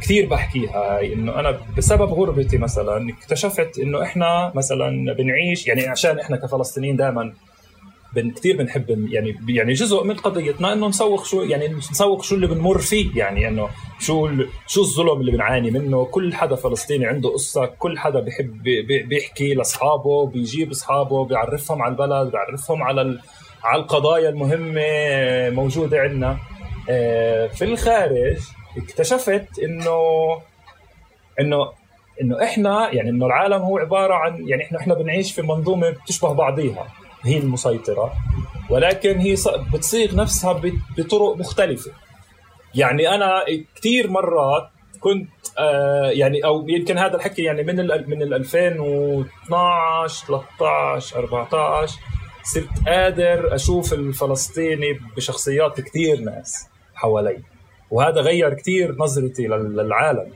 كثير 0.00 0.28
بحكيها. 0.28 1.00
إنه 1.02 1.40
أنا 1.40 1.60
بسبب 1.76 2.12
غربتي 2.12 2.58
مثلا 2.58 3.08
اكتشفت 3.18 3.78
إنه 3.78 4.02
إحنا 4.02 4.52
مثلا 4.54 5.12
بنعيش 5.12 5.66
يعني 5.66 5.88
عشان 5.88 6.18
إحنا 6.18 6.36
كفلسطينيين 6.36 6.96
دائما 6.96 7.32
بن 8.14 8.30
كثير 8.30 8.56
بنحب 8.56 9.08
يعني 9.12 9.36
يعني 9.48 9.72
جزء 9.72 10.04
من 10.04 10.14
قضيتنا 10.14 10.72
إنه 10.72 10.88
نسوق 10.88 11.24
شو 11.24 11.42
يعني 11.42 11.68
نسوق 11.68 12.22
شو 12.22 12.34
اللي 12.34 12.46
بنمر 12.46 12.78
فيه 12.78 13.18
يعني 13.18 13.48
إنه 13.48 13.68
شو 14.00 14.30
شو 14.66 14.80
الظلم 14.80 15.20
اللي 15.20 15.32
بنعاني 15.32 15.70
منه. 15.70 16.04
كل 16.04 16.34
حدا 16.34 16.56
فلسطيني 16.56 17.06
عنده 17.06 17.30
قصة 17.30 17.66
كل 17.66 17.98
حدا 17.98 18.20
بيحب 18.20 18.62
بيحكي 19.08 19.54
لأصحابه 19.54 20.26
بيجيب 20.26 20.70
أصحابه 20.70 21.24
بيعرفهم 21.24 21.82
على 21.82 21.92
البلد 21.92 22.30
بيعرفهم 22.30 22.82
على 22.82 23.18
على 23.64 23.82
القضايا 23.82 24.28
المهمة 24.28 24.82
موجودة 25.50 26.00
عندنا 26.00 26.38
في 27.48 27.62
الخارج 27.62 28.38
اكتشفت 28.76 29.58
انه 29.58 29.98
انه 31.40 31.72
إنه 32.22 32.42
إحنا 32.42 32.90
يعني 32.94 33.10
إنه 33.10 33.26
العالم 33.26 33.62
هو 33.62 33.78
عبارة 33.78 34.14
عن 34.14 34.48
يعني 34.48 34.64
إحنا 34.64 34.78
إحنا 34.78 34.94
بنعيش 34.94 35.32
في 35.32 35.42
منظومة 35.42 35.90
بتشبه 35.90 36.32
بعضيها. 36.32 36.86
هي 37.22 37.38
المسيطرة 37.38 38.12
ولكن 38.70 39.18
هي 39.18 39.36
بتصيغ 39.74 40.16
نفسها 40.16 40.60
بطرق 40.98 41.36
مختلفة. 41.36 41.90
يعني 42.74 43.14
أنا 43.14 43.44
كثير 43.76 44.10
مرات 44.10 44.68
كنت 45.00 45.28
آه 45.58 46.10
يعني 46.10 46.44
أو 46.44 46.68
يمكن 46.68 46.98
هذا 46.98 47.16
الحكي 47.16 47.42
يعني 47.42 47.62
من 47.62 47.76
من 48.06 48.22
ال 48.22 48.34
2012 48.34 50.26
13 50.26 51.18
14 51.18 51.98
صرت 52.42 52.88
قادر 52.88 53.54
أشوف 53.54 53.92
الفلسطيني 53.92 55.00
بشخصيات 55.16 55.80
كثير 55.80 56.20
ناس 56.20 56.68
حوالي. 56.94 57.42
وهذا 57.90 58.20
غير 58.20 58.54
كثير 58.54 58.96
نظرتي 58.98 59.46
للعالم. 59.46 60.32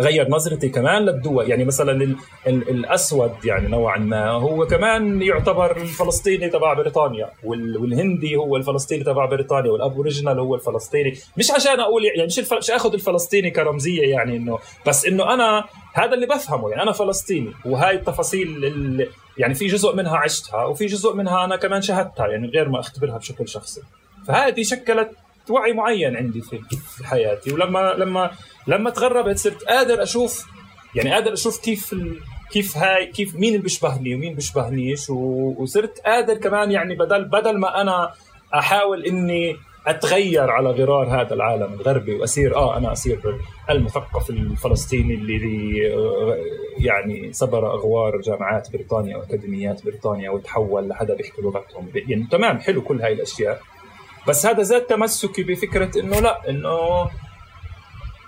غير 0.00 0.28
نظرتي 0.30 0.68
كمان 0.68 1.02
للدول. 1.02 1.50
يعني 1.50 1.64
مثلا 1.64 1.92
ال 1.92 2.16
ال 2.46 2.70
الأسود 2.70 3.32
يعني 3.44 3.68
نوعا 3.68 3.98
ما 3.98 4.30
هو 4.30 4.66
كمان 4.66 5.22
يعتبر 5.22 5.76
الفلسطيني 5.76 6.48
تبع 6.48 6.74
بريطانيا 6.74 7.30
والهندي 7.44 8.36
هو 8.36 8.56
الفلسطيني 8.56 9.04
تبع 9.04 9.26
بريطانيا 9.26 9.70
والأبوريجينال 9.70 10.38
هو 10.38 10.54
الفلسطيني. 10.54 11.18
مش 11.36 11.50
عشان 11.50 11.80
أقول 11.80 12.04
يعني 12.04 12.26
مش 12.26 12.38
مش 12.38 12.70
آخذ 12.70 12.92
الفلسطيني 12.92 13.50
كرمزية 13.50 14.02
يعني 14.10 14.36
إنه 14.36 14.58
بس 14.86 15.06
إنه 15.06 15.34
أنا 15.34 15.64
هذا 15.94 16.14
اللي 16.14 16.26
بفهمه. 16.26 16.70
يعني 16.70 16.82
أنا 16.82 16.92
فلسطيني 16.92 17.52
وهاي 17.64 17.94
التفاصيل 17.94 18.64
اللي 18.64 19.08
يعني 19.38 19.54
في 19.54 19.66
جزء 19.66 19.96
منها 19.96 20.16
عشتها 20.16 20.64
وفي 20.64 20.86
جزء 20.86 21.14
منها 21.14 21.44
أنا 21.44 21.56
كمان 21.56 21.82
شاهدتها 21.82 22.26
يعني 22.26 22.48
غير 22.48 22.68
ما 22.68 22.80
أختبرها 22.80 23.18
بشكل 23.18 23.48
شخصي. 23.48 23.80
فهذه 24.26 24.62
شكلت 24.62 25.10
وعي 25.50 25.72
معين 25.72 26.16
عندي 26.16 26.40
في 26.40 26.60
حياتي. 27.04 27.52
ولما 27.52 27.94
لما 27.98 28.30
لما 28.66 28.90
تغربت 28.90 29.38
صرت 29.38 29.64
قادر 29.64 30.02
أشوف 30.02 30.46
يعني 30.94 31.12
قادر 31.12 31.32
أشوف 31.32 31.60
كيف 31.60 31.92
ال... 31.92 32.20
كيف 32.52 32.76
هاي 32.76 33.06
كيف 33.06 33.34
مين 33.34 33.48
اللي 33.48 33.62
بيشبهني 33.62 34.14
ومين 34.14 34.34
بيشبهنيش. 34.34 35.10
و... 35.10 35.14
وصرت 35.58 35.98
قادر 35.98 36.34
كمان 36.34 36.70
يعني 36.70 36.94
بدل 36.94 37.24
بدل 37.24 37.58
ما 37.58 37.80
أنا 37.80 38.12
أحاول 38.54 39.04
إني 39.04 39.56
أتغير 39.86 40.50
على 40.50 40.70
غرار 40.70 41.20
هذا 41.20 41.34
العالم 41.34 41.72
الغربي 41.72 42.14
واصير 42.14 42.56
آه 42.56 42.76
أنا 42.76 42.92
اصير 42.92 43.20
المثقف 43.70 44.30
الفلسطيني 44.30 45.14
اللي 45.14 45.94
آه، 45.94 46.36
يعني 46.78 47.32
صبر 47.32 47.74
أغوار 47.74 48.20
جامعات 48.20 48.72
بريطانيا 48.72 49.16
وأكاديميات 49.16 49.84
بريطانيا 49.84 50.30
وتحول 50.30 50.88
لحدا 50.88 51.14
بيحكي 51.14 51.42
لغتهم. 51.42 51.88
يعني 51.94 52.26
تمام 52.30 52.58
حلو 52.58 52.82
كل 52.82 53.02
هاي 53.02 53.12
الأشياء. 53.12 53.60
بس 54.28 54.46
هذا 54.46 54.62
زاد 54.62 54.82
تمسكي 54.82 55.42
بفكرة 55.42 56.00
إنه 56.00 56.20
لا 56.20 56.50
إنه 56.50 57.08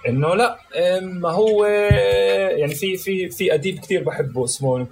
إنه 0.09 0.35
لا 0.35 0.59
ما 1.03 1.31
هو 1.31 1.65
يعني 1.65 2.75
في 2.75 2.97
في 2.97 3.29
في 3.29 3.55
أديب 3.55 3.79
كثير 3.79 4.05
بحبه 4.05 4.45
اسمه 4.45 4.87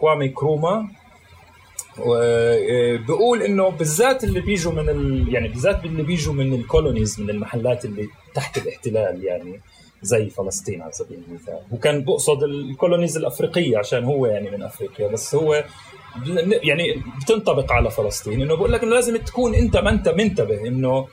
كوامي 0.00 0.28
كروما. 0.28 0.88
وبقول 1.98 3.42
إنه 3.42 3.68
بالذات 3.68 4.24
اللي 4.24 4.40
بيجوا 4.40 4.72
من 4.72 4.88
ال... 4.88 5.34
يعني 5.34 5.48
بالذات 5.48 5.84
اللي 5.84 6.02
بيجوا 6.02 6.34
من 6.34 6.54
الكولونيز 6.54 7.20
من 7.20 7.30
المحلات 7.30 7.84
اللي 7.84 8.08
تحت 8.34 8.58
الاحتلال 8.58 9.24
يعني 9.24 9.60
زي 10.02 10.30
فلسطين 10.30 10.82
على 10.82 10.92
سبيل 10.92 11.18
المثال. 11.28 11.60
وكان 11.70 12.04
بقصد 12.04 12.42
الكولونيز 12.42 13.16
الأفريقية 13.16 13.78
عشان 13.78 14.04
هو 14.04 14.26
يعني 14.26 14.50
من 14.50 14.62
أفريقيا 14.62 15.08
بس 15.08 15.34
هو 15.34 15.64
يعني 16.62 17.02
بتنطبق 17.22 17.72
على 17.72 17.90
فلسطين 17.90 18.42
إنه 18.42 18.54
بقول 18.56 18.72
لك 18.72 18.82
إنه 18.82 18.94
لازم 18.94 19.16
تكون 19.16 19.54
أنت 19.54 19.76
ما 19.76 19.90
أنت 19.90 20.08
منتبه 20.08 20.66
إنه 20.66 21.06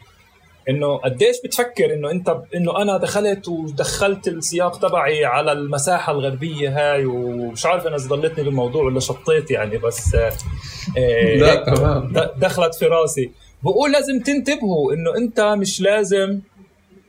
إنه 0.69 0.97
قديش 0.97 1.35
بتفكر 1.43 1.93
إنه 1.93 2.11
أنت 2.11 2.37
إنه 2.55 2.81
أنا 2.81 2.97
دخلت 2.97 3.47
ودخلت 3.47 4.27
السياق 4.27 4.79
تبعي 4.79 5.25
على 5.25 5.51
المساحة 5.51 6.11
الغربية 6.11 6.69
هاي 6.69 7.05
ومش 7.05 7.65
عارف 7.65 7.87
أنا 7.87 7.97
ضلتني 7.97 8.43
بالموضوع 8.43 8.83
ولا 8.83 8.99
شطيت 8.99 9.51
يعني 9.51 9.77
بس 9.77 10.15
آه 10.15 11.35
لا 11.35 11.55
تمام. 11.55 12.13
دخلت 12.37 12.75
في 12.75 12.85
راسي. 12.85 13.31
بقول 13.63 13.91
لازم 13.91 14.19
تنتبهوا 14.19 14.93
إنه 14.93 15.17
أنت 15.17 15.41
مش 15.41 15.81
لازم 15.81 16.39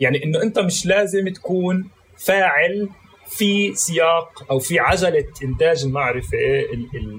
يعني 0.01 0.25
إنه 0.25 0.43
أنت 0.43 0.59
مش 0.59 0.87
لازم 0.87 1.29
تكون 1.29 1.89
فاعل 2.19 2.89
في 3.37 3.75
سياق 3.75 4.45
أو 4.51 4.59
في 4.59 4.79
عجلة 4.79 5.27
إنتاج 5.45 5.85
المعرفة 5.85 6.39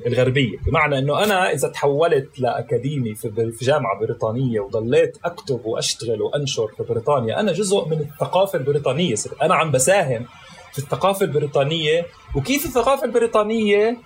الغربية، 0.08 0.58
بمعنى 0.66 1.00
إنه 1.00 1.24
أنا 1.24 1.52
إذا 1.54 1.68
تحولت 1.68 2.40
لأكاديمي 2.40 3.16
في 3.16 3.52
جامعة 3.62 4.00
بريطانية 4.00 4.60
وضليت 4.60 5.18
أكتب 5.26 5.66
وأشتغل 5.66 6.22
وأنشر 6.22 6.68
في 6.78 6.84
بريطانيا، 6.84 7.40
أنا 7.40 7.52
جزء 7.52 7.88
من 7.88 8.00
الثقافة 8.00 8.60
البريطانية، 8.60 9.16
أنا 9.42 9.56
عم 9.56 9.72
بساهم 9.72 10.26
في 10.72 10.80
الثقافة 10.80 11.26
البريطانية. 11.26 12.06
وكيف 12.36 12.66
الثقافة 12.66 13.06
البريطانية 13.06 13.98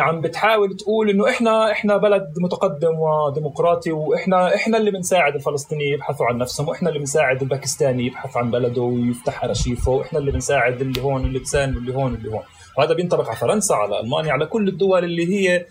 عم 0.00 0.20
بتحاول 0.20 0.76
تقول 0.76 1.10
إنه 1.10 1.28
إحنا 1.28 1.72
إحنا 1.72 1.96
بلد 1.96 2.26
متقدم 2.40 2.98
وديمقراطي 2.98 3.92
وإحنا 3.92 4.54
إحنا 4.54 4.78
اللي 4.78 4.90
بنساعد 4.90 5.34
الفلسطينيين 5.34 5.94
يبحثوا 5.94 6.26
عن 6.26 6.38
نفسهم 6.38 6.68
وإحنا 6.68 6.88
اللي 6.88 6.98
بنساعد 7.00 7.42
الباكستاني 7.42 8.06
يبحث 8.06 8.36
عن 8.36 8.50
بلده 8.50 8.82
ويفتح 8.82 9.44
أرشيفه 9.44 9.92
وإحنا 9.92 10.18
اللي 10.18 10.30
بنساعد 10.30 10.80
اللي 10.80 11.00
هون 11.02 11.24
اللبسان 11.24 11.68
اللي 11.68 11.94
هون 11.94 12.14
اللي 12.14 12.30
هون. 12.30 12.42
وهذا 12.78 12.94
بينطبق 12.94 13.26
على 13.28 13.36
فرنسا 13.36 13.74
على 13.74 14.00
ألمانيا 14.00 14.32
على 14.32 14.46
كل 14.46 14.68
الدول 14.68 15.04
اللي 15.04 15.26
هي 15.34 15.66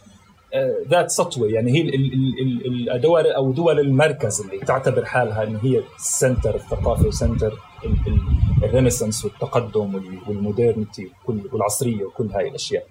آه، 0.53 0.75
ذات 0.89 1.09
سطوة. 1.11 1.47
يعني 1.49 1.71
هي 1.71 1.81
الدول 2.95 3.27
أو 3.27 3.51
دول 3.51 3.79
المركز 3.79 4.41
اللي 4.41 4.65
تعتبر 4.65 5.05
حالها 5.05 5.43
ان 5.43 5.55
هي 5.55 5.81
center 5.97 6.55
الثقافه 6.55 7.07
و 7.07 7.14
center 7.14 7.53
ال 8.63 8.69
Renaissance 8.69 9.25
والتقدم 9.25 10.01
والمودرنتي 10.27 11.11
والعصرية 11.53 12.05
وكل 12.05 12.27
هاي 12.31 12.47
الأشياء. 12.47 12.83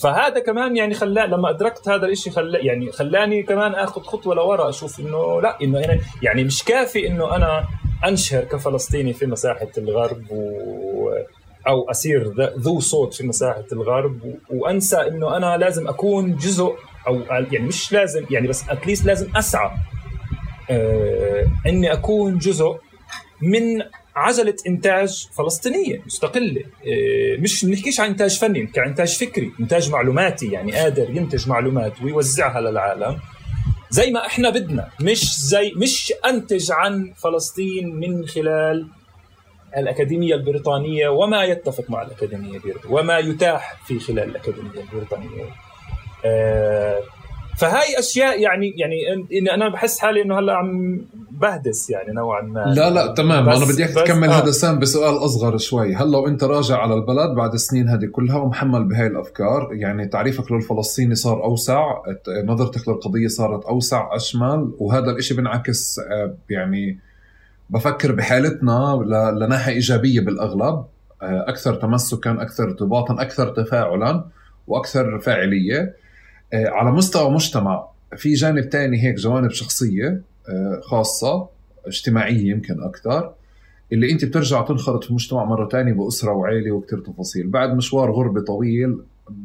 فهذا 0.00 0.40
كمان 0.40 0.76
يعني 0.76 0.94
خلى 0.94 1.26
لما 1.26 1.50
أدركت 1.50 1.88
هذا 1.88 2.06
الشيء 2.06 2.32
خلى 2.32 2.58
يعني 2.58 2.92
خلاني 2.92 3.42
كمان 3.42 3.74
آخذ 3.74 4.02
خطوة 4.02 4.34
لورا 4.34 4.68
أشوف 4.68 5.00
إنه 5.00 5.40
لا 5.40 5.58
إنه 5.62 5.78
يعني, 5.78 6.00
يعني 6.22 6.44
مش 6.44 6.64
كافي 6.64 7.06
إنه 7.06 7.36
أنا 7.36 7.64
أنشهر 8.08 8.44
كفلسطيني 8.44 9.12
في 9.12 9.26
مساحة 9.26 9.68
الغرب 9.78 10.22
و 10.30 11.12
أو 11.68 11.90
اصير 11.90 12.32
ذو 12.58 12.80
صوت 12.80 13.14
في 13.14 13.26
مساحة 13.26 13.64
الغرب 13.72 14.34
وأنسى 14.50 14.96
إنه 14.96 15.36
أنا 15.36 15.56
لازم 15.56 15.88
أكون 15.88 16.36
جزء 16.36 16.74
أو 17.06 17.20
يعني 17.30 17.58
مش 17.58 17.92
لازم 17.92 18.26
يعني 18.30 18.48
بس 18.48 18.68
اتليست 18.68 19.06
لازم 19.06 19.36
أسعى 19.36 19.70
آه 20.70 21.46
إني 21.66 21.92
أكون 21.92 22.38
جزء 22.38 22.76
من 23.42 23.82
عجله 24.16 24.56
إنتاج 24.66 25.28
فلسطينية 25.38 26.02
مستقلة. 26.06 26.64
إيه، 26.84 27.38
مش 27.40 27.64
بنحكيش 27.64 28.00
عن 28.00 28.08
إنتاج 28.08 28.38
فني 28.38 28.60
بنحكي 28.60 28.80
عن 28.80 28.88
إنتاج 28.88 29.16
فكري 29.18 29.52
إنتاج 29.60 29.90
معلوماتي 29.90 30.46
يعني 30.52 30.72
قادر 30.72 31.10
ينتج 31.10 31.48
معلومات 31.48 32.02
ويوزعها 32.02 32.60
للعالم 32.60 33.18
زي 33.90 34.10
ما 34.10 34.26
إحنا 34.26 34.50
بدنا 34.50 34.88
مش 35.00 35.40
زي 35.40 35.72
مش 35.76 36.12
أنتج 36.26 36.72
عن 36.72 37.12
فلسطين 37.16 37.96
من 37.96 38.26
خلال 38.26 38.86
الأكاديمية 39.76 40.34
البريطانية 40.34 41.08
وما 41.08 41.44
يتفق 41.44 41.90
مع 41.90 42.02
الأكاديمية 42.02 42.56
البريطانية 42.56 42.94
وما 42.94 43.18
يتاح 43.18 43.76
في 43.86 43.98
خلال 44.00 44.28
الأكاديمية 44.30 44.80
البريطانية. 44.80 45.44
آه 46.24 47.02
فهاي 47.56 47.98
أشياء 47.98 48.40
يعني 48.40 48.74
يعني 48.76 48.96
إن 49.38 49.48
أنا 49.48 49.68
بحس 49.68 49.98
حالي 49.98 50.22
إنه 50.22 50.38
هلا 50.38 50.52
عم 50.52 51.00
بهدس 51.30 51.90
يعني 51.90 52.12
نوعا 52.12 52.42
ما. 52.42 52.60
لا 52.60 52.90
لا 52.90 53.14
تمام. 53.14 53.48
أنا 53.48 53.64
بدي 53.64 53.84
اياك 53.84 53.94
تكمل 53.94 54.28
آه. 54.28 54.42
هذا 54.42 54.72
بسؤال 54.72 55.24
أصغر 55.24 55.58
شوي. 55.58 55.94
هلا 55.94 56.18
وإنت 56.18 56.44
راجع 56.44 56.76
على 56.76 56.94
البلد 56.94 57.30
بعد 57.36 57.52
السنين 57.52 57.88
هذه 57.88 58.06
كلها 58.06 58.36
ومحمل 58.36 58.84
بهاي 58.84 59.06
الأفكار 59.06 59.68
يعني 59.72 60.08
تعريفك 60.08 60.52
للفلسطيني 60.52 61.14
صار 61.14 61.44
أوسع 61.44 62.02
نظرتك 62.44 62.88
للقضية 62.88 63.28
صارت 63.28 63.64
أوسع 63.64 64.16
أشمل 64.16 64.72
وهذا 64.78 65.10
الإشي 65.10 65.34
بينعكس 65.34 65.98
آه، 65.98 66.34
يعني 66.50 66.98
بفكر 67.70 68.12
بحالتنا 68.12 69.02
لناحية 69.40 69.72
إيجابية 69.72 70.20
بالأغلب. 70.20 70.84
آه، 71.22 71.44
أكثر 71.48 71.74
تمسكا 71.74 72.42
أكثر 72.42 72.64
ارتباطا 72.64 73.22
أكثر 73.22 73.48
تفاعلا 73.48 74.24
وأكثر 74.66 75.18
فاعلية. 75.18 76.01
على 76.54 76.92
مستوى 76.92 77.30
مجتمع 77.30 77.88
في 78.16 78.32
جانب 78.34 78.68
تاني 78.68 79.02
هيك 79.02 79.14
جوانب 79.16 79.50
شخصية 79.50 80.20
آه، 80.48 80.80
خاصة 80.82 81.48
اجتماعية 81.86 82.50
يمكن 82.50 82.82
أكثر 82.82 83.32
اللي 83.92 84.12
أنت 84.12 84.24
بترجع 84.24 84.62
تنخرط 84.62 85.04
في 85.04 85.10
المجتمع 85.10 85.44
مرة 85.44 85.68
تانية 85.68 85.92
بأسرة 85.92 86.32
وعيلة 86.32 86.72
وكتير 86.72 87.00
تفاصيل. 87.00 87.46
بعد 87.48 87.76
مشوار 87.76 88.10
غربة 88.10 88.40
طويل 88.40 88.98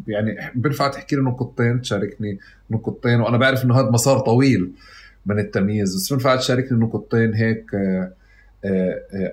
يعني 0.07 0.37
بنفع 0.55 0.87
تحكي 0.87 1.15
لي 1.15 1.21
نقطتين 1.21 1.81
تشاركني 1.81 2.39
نقطتين 2.71 3.21
وأنا 3.21 3.37
بعرف 3.37 3.65
إنه 3.65 3.79
هذا 3.79 3.89
مسار 3.89 4.19
طويل 4.19 4.71
من 5.25 5.39
التمييز 5.39 5.95
بس 5.95 6.13
بنفع 6.13 6.35
تشاركني 6.35 6.79
نقطتين 6.79 7.33
هيك 7.33 7.65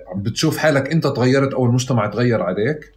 عم 0.07 0.21
بتشوف 0.21 0.57
حالك 0.57 0.91
أنت 0.91 1.07
تغيرت 1.07 1.53
أو 1.53 1.65
المجتمع 1.65 2.07
تغير 2.07 2.41
عليك. 2.41 2.94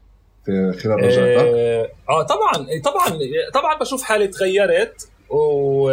خلال 0.82 1.04
رجعتك؟ 1.04 1.46
آه, 1.46 1.88
آه 2.08 2.22
طبعا 2.22 2.66
طبعا 2.84 3.18
طبعا 3.54 3.78
بشوف 3.78 4.02
حالي 4.02 4.26
تغيرت 4.26 5.08
و 5.30 5.90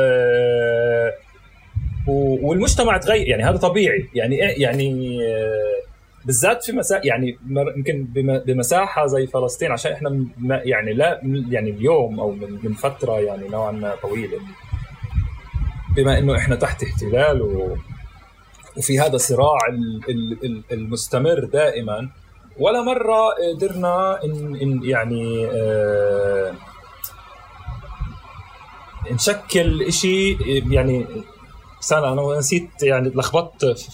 والمجتمع 2.07 2.97
تغير 2.97 3.27
يعني 3.27 3.43
هذا 3.43 3.57
طبيعي 3.57 4.09
يعني 4.15 4.35
يعني 4.37 5.19
آه، 5.23 5.85
بالذات 6.25 6.63
في 6.63 6.71
مسا 6.71 7.01
يعني 7.03 7.37
يمكن 7.49 8.07
بمساحة 8.45 9.05
زي 9.05 9.27
فلسطين 9.27 9.71
عشان 9.71 9.91
إحنا 9.91 10.27
يعني 10.63 10.93
لا 10.93 11.21
يعني 11.49 11.69
اليوم 11.69 12.19
أو 12.19 12.31
من 12.31 12.59
من 12.63 12.73
فترة 12.73 13.19
يعني 13.19 13.47
نوعا 13.47 13.71
ما 13.71 13.95
طويلة 14.01 14.39
بما 15.95 16.17
إنه 16.17 16.37
إحنا 16.37 16.55
تحت 16.55 16.83
احتلال 16.83 17.41
و 17.41 17.77
وفي 18.77 18.99
هذا 18.99 19.15
الصراع 19.15 19.59
المستمر 20.71 21.45
دائما 21.45 22.09
ولا 22.59 22.81
مرة 22.81 23.29
قدرنا 23.53 24.23
إن, 24.23 24.55
إن 24.55 24.83
يعني 24.83 25.47
آه 25.51 26.53
نشكل 29.11 29.93
شيء 29.93 30.37
يعني 30.71 31.05
سنه 31.79 32.13
أنا 32.13 32.37
نسيت 32.37 32.83
يعني 32.83 33.09
لخبطت 33.09 33.89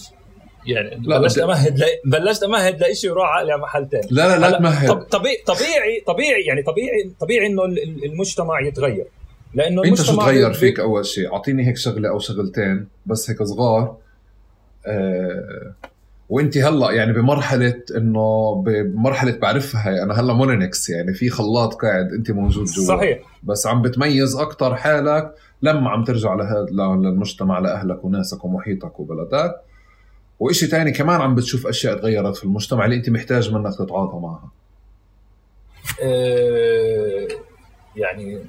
يعني 0.66 0.96
بلشت 0.96 1.38
أمهد 1.38 1.80
ل... 1.80 1.84
بلشت 2.06 2.44
أمهد 2.44 2.84
لشيء 2.84 3.12
وراح 3.12 3.30
على 3.30 3.58
محل 3.58 3.88
ثاني 3.92 4.08
لا 4.12 4.38
لا 4.38 4.50
لا 4.50 4.58
تمهد. 4.58 5.04
طبيعي 5.04 5.38
طبيعي 5.46 6.04
طبيعي 6.08 6.42
يعني 6.42 6.64
طبيعي 6.64 7.12
طبيعي 7.20 7.48
إنه 7.48 7.64
المجتمع 8.06 8.62
يتغير. 8.62 9.06
لأنه 9.54 9.84
أنت 9.84 10.02
شو 10.02 10.16
تغير 10.16 10.54
فيك 10.54 10.80
أول 10.80 11.06
شيء؟ 11.06 11.34
أعطيني 11.34 11.68
هيك 11.68 11.78
شغلة 11.78 12.10
أو 12.10 12.20
شغلتين 12.20 12.88
بس 13.06 13.30
هيك 13.30 13.44
صغار. 13.44 13.98
آه 14.86 15.74
وانت 16.32 16.58
هلا 16.58 16.92
يعني 16.92 17.14
بمرحلة 17.14 17.84
إنه 17.98 18.56
بمرحلة 18.66 19.38
بعرفها 19.38 19.90
هي 19.90 20.04
أنا 20.04 20.20
هلا 20.20 20.34
مونينكس 20.34 20.90
يعني 20.90 21.14
في 21.14 21.30
خلاط 21.30 21.74
قاعد 21.74 22.14
انت 22.14 22.32
موجود 22.32 22.66
جوا. 22.66 22.86
صحيح. 22.86 23.20
بس 23.44 23.68
عم 23.68 23.82
بتميز 23.82 24.36
أكثر 24.36 24.76
حالك 24.76 25.36
لما 25.62 25.90
عم 25.90 26.04
ترجع 26.04 26.34
لهذا 26.34 26.68
للمجتمع 26.70 27.60
لأهلك 27.60 28.06
وناسك 28.06 28.46
ومحيطك 28.46 29.00
وبلدك. 29.00 29.56
وإشي 30.40 30.68
تاني 30.68 30.92
كمان 30.92 31.22
عم 31.22 31.36
بتشوف 31.36 31.68
أشياء 31.68 31.98
تغيرت 31.98 32.36
في 32.36 32.44
المجتمع 32.44 32.86
اللي 32.86 32.96
انت 32.96 33.10
محتاج 33.10 33.54
منك 33.54 33.76
تتعاطى 33.76 34.18
معها. 34.18 34.52
أه 36.04 37.28
يعني 37.96 38.40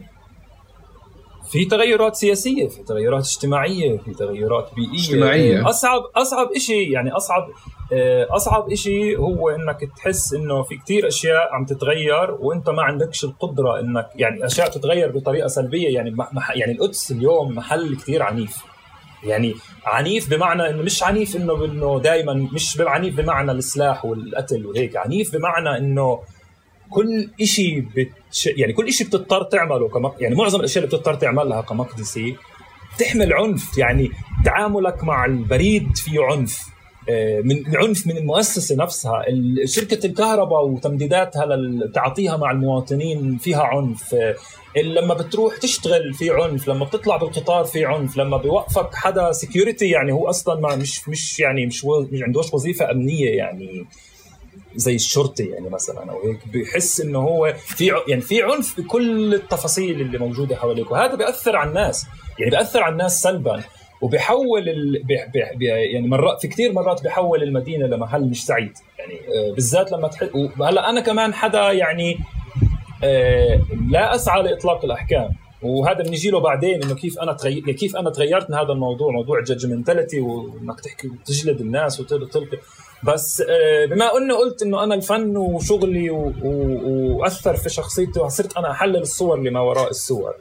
في 1.53 1.65
تغيرات 1.65 2.17
سياسية 2.17 2.69
في 2.69 2.83
تغيرات 2.83 3.25
اجتماعية 3.27 3.99
في 3.99 4.15
تغيرات 4.15 4.71
بيئية. 4.77 4.99
اجتماعية. 5.01 5.69
أصعب 5.69 6.01
أصعب 6.17 6.49
شيء 6.59 6.91
يعني 6.91 7.11
أصعب 7.11 7.49
آه، 7.93 8.27
أصعب 8.31 8.75
شيء 8.75 9.19
هو 9.19 9.51
إنك 9.51 9.91
تحس 9.97 10.35
إنه 10.35 10.63
في 10.63 10.77
كتير 10.77 11.09
أشياء 11.09 11.53
عم 11.53 11.65
تتغير 11.65 12.31
وإنت 12.41 12.71
ما 12.71 12.83
عندكش 12.83 13.25
القدرة 13.25 13.81
إنك 13.81 14.09
يعني 14.15 14.47
أشياء 14.47 14.71
تتغير 14.71 15.11
بطريقة 15.13 15.49
سلبية. 15.49 15.95
يعني 15.95 16.17
يعني 16.55 16.73
القدس 16.73 17.11
اليوم 17.11 17.55
محل 17.55 17.97
كتير 17.97 18.23
عنيف. 18.23 18.57
يعني 19.25 19.55
عنيف 19.85 20.31
بمعنى 20.31 20.71
إنه 20.71 20.83
مش 20.83 21.03
عنيف 21.03 21.37
إنه 21.37 21.65
إنه 21.65 22.01
دائما 22.01 22.49
مش 22.53 22.81
عنيف 22.81 23.17
بمعنى 23.17 23.53
السلاح 23.53 24.05
والقتل 24.05 24.67
وهيك. 24.67 24.97
عنيف 24.97 25.37
بمعنى 25.37 25.79
إنه 25.79 26.21
كل 26.95 27.31
شيء 27.45 27.85
بتش... 27.97 28.47
يعني 28.47 28.73
كل 28.73 28.93
شيء 28.93 29.07
بتضطر 29.07 29.43
تعمله 29.43 29.89
كمق... 29.89 30.17
يعني 30.21 30.35
معظم 30.35 30.61
الأشياء 30.61 30.85
اللي 30.85 30.97
بتضطر 30.97 31.15
تعملها 31.15 31.61
كمقدسي 31.61 32.37
تحمل 32.99 33.33
عنف 33.33 33.79
يعني 33.79 34.11
تعاملك 34.45 35.05
مع 35.05 35.25
البريد 35.25 35.97
فيه 35.97 36.21
عنف. 36.21 36.73
آه، 37.09 37.41
من 37.41 37.77
عنف 37.77 38.07
من 38.07 38.17
المؤسسة 38.17 38.77
نفسها. 38.77 39.25
شركة 39.65 40.07
الكهرباء 40.07 40.67
وتمديداتها 40.67 41.47
لتعاطيها 41.57 42.37
مع 42.37 42.51
المواطنين 42.51 43.39
فيها 43.39 43.63
عنف. 43.63 44.15
آه، 44.15 44.35
لما 44.77 45.15
بتروح 45.15 45.57
تشتغل 45.57 46.15
في 46.15 46.31
عنف 46.31 46.69
لما 46.69 46.85
بتطلع 46.85 47.17
بالقطار 47.17 47.65
في 47.65 47.85
عنف 47.85 48.17
لما 48.17 48.37
بيوقفك 48.37 48.95
حدا 48.95 49.33
سكيورتي 49.33 49.89
يعني 49.89 50.13
هو 50.13 50.29
أصلا 50.29 50.61
ما 50.61 50.77
مش 50.77 51.09
مش 51.09 51.41
يعني 51.41 51.67
مش. 51.67 51.85
مش 51.85 52.23
عندوش 52.23 52.55
وظيفة 52.55 52.91
أمنية 52.91 53.31
يعني. 53.31 53.87
زي 54.77 54.95
الشرطي 54.95 55.45
يعني 55.45 55.69
مثلا 55.69 56.11
أو 56.11 56.23
هيك 56.23 56.49
بيحس 56.49 57.01
إنه 57.01 57.19
هو 57.19 57.55
في 57.59 57.93
يعني 58.09 58.21
في 58.21 58.43
عنف 58.43 58.81
بكل 58.81 59.35
التفاصيل 59.35 60.01
اللي 60.01 60.19
موجودة 60.19 60.57
حواليك. 60.57 60.91
وهذا 60.91 61.15
بيأثر 61.15 61.57
على 61.57 61.69
الناس. 61.69 62.07
يعني 62.39 62.51
بيأثر 62.51 62.83
على 62.83 62.93
الناس 62.93 63.23
سلبا. 63.23 63.63
وبيحول 64.01 64.69
ال... 64.69 65.03
بي... 65.03 65.19
بي... 65.57 65.67
يعني 65.67 66.09
مرات 66.09 66.41
في 66.41 66.49
كثير 66.49 66.73
مرات 66.73 67.03
بيحول 67.03 67.43
المدينة 67.43 67.87
لمحل 67.87 68.25
مش 68.25 68.47
سعيد. 68.47 68.73
يعني 68.99 69.15
آه، 69.15 69.55
بالذات 69.55 69.93
لما 69.93 70.09
تحس 70.09 70.29
وهلأ 70.59 70.91
أنا 70.91 71.01
كمان 71.01 71.35
حدا 71.35 71.73
يعني 71.73 72.19
آه، 73.05 73.61
لا 73.91 74.15
أسعى 74.15 74.43
لإطلاق 74.43 74.85
الأحكام. 74.85 75.31
وهذا 75.63 76.03
بنجي 76.03 76.31
له 76.31 76.41
بعدين 76.41 76.83
إنه 76.83 76.95
كيف 76.95 77.19
أنا 77.19 77.33
تغير 77.33 77.73
كيف 77.73 77.97
أنا 77.97 78.11
تغيرت 78.11 78.51
من 78.51 78.57
هذا 78.57 78.73
الموضوع 78.73 79.13
موضوع 79.13 79.41
judgmentality 79.41 80.21
وإنك 80.21 80.81
تحكي 80.81 81.09
وتجلد 81.09 81.61
الناس 81.61 82.01
وتلقي 82.01 82.59
بس 83.03 83.41
آه، 83.49 83.87
بما 83.87 84.17
انه 84.17 84.37
قلت 84.37 84.63
انه 84.63 84.85
أنا 84.85 84.95
الفن 84.95 85.37
وشغلي 85.37 86.11
وأثر 86.11 87.57
في 87.57 87.69
شخصيتي 87.69 88.21
وصرت 88.21 88.57
أنا 88.57 88.71
احلل 88.71 88.97
الصور 88.97 89.39
اللي 89.39 89.51
ما 89.51 89.61
وراء 89.61 89.91
الصور. 89.91 90.35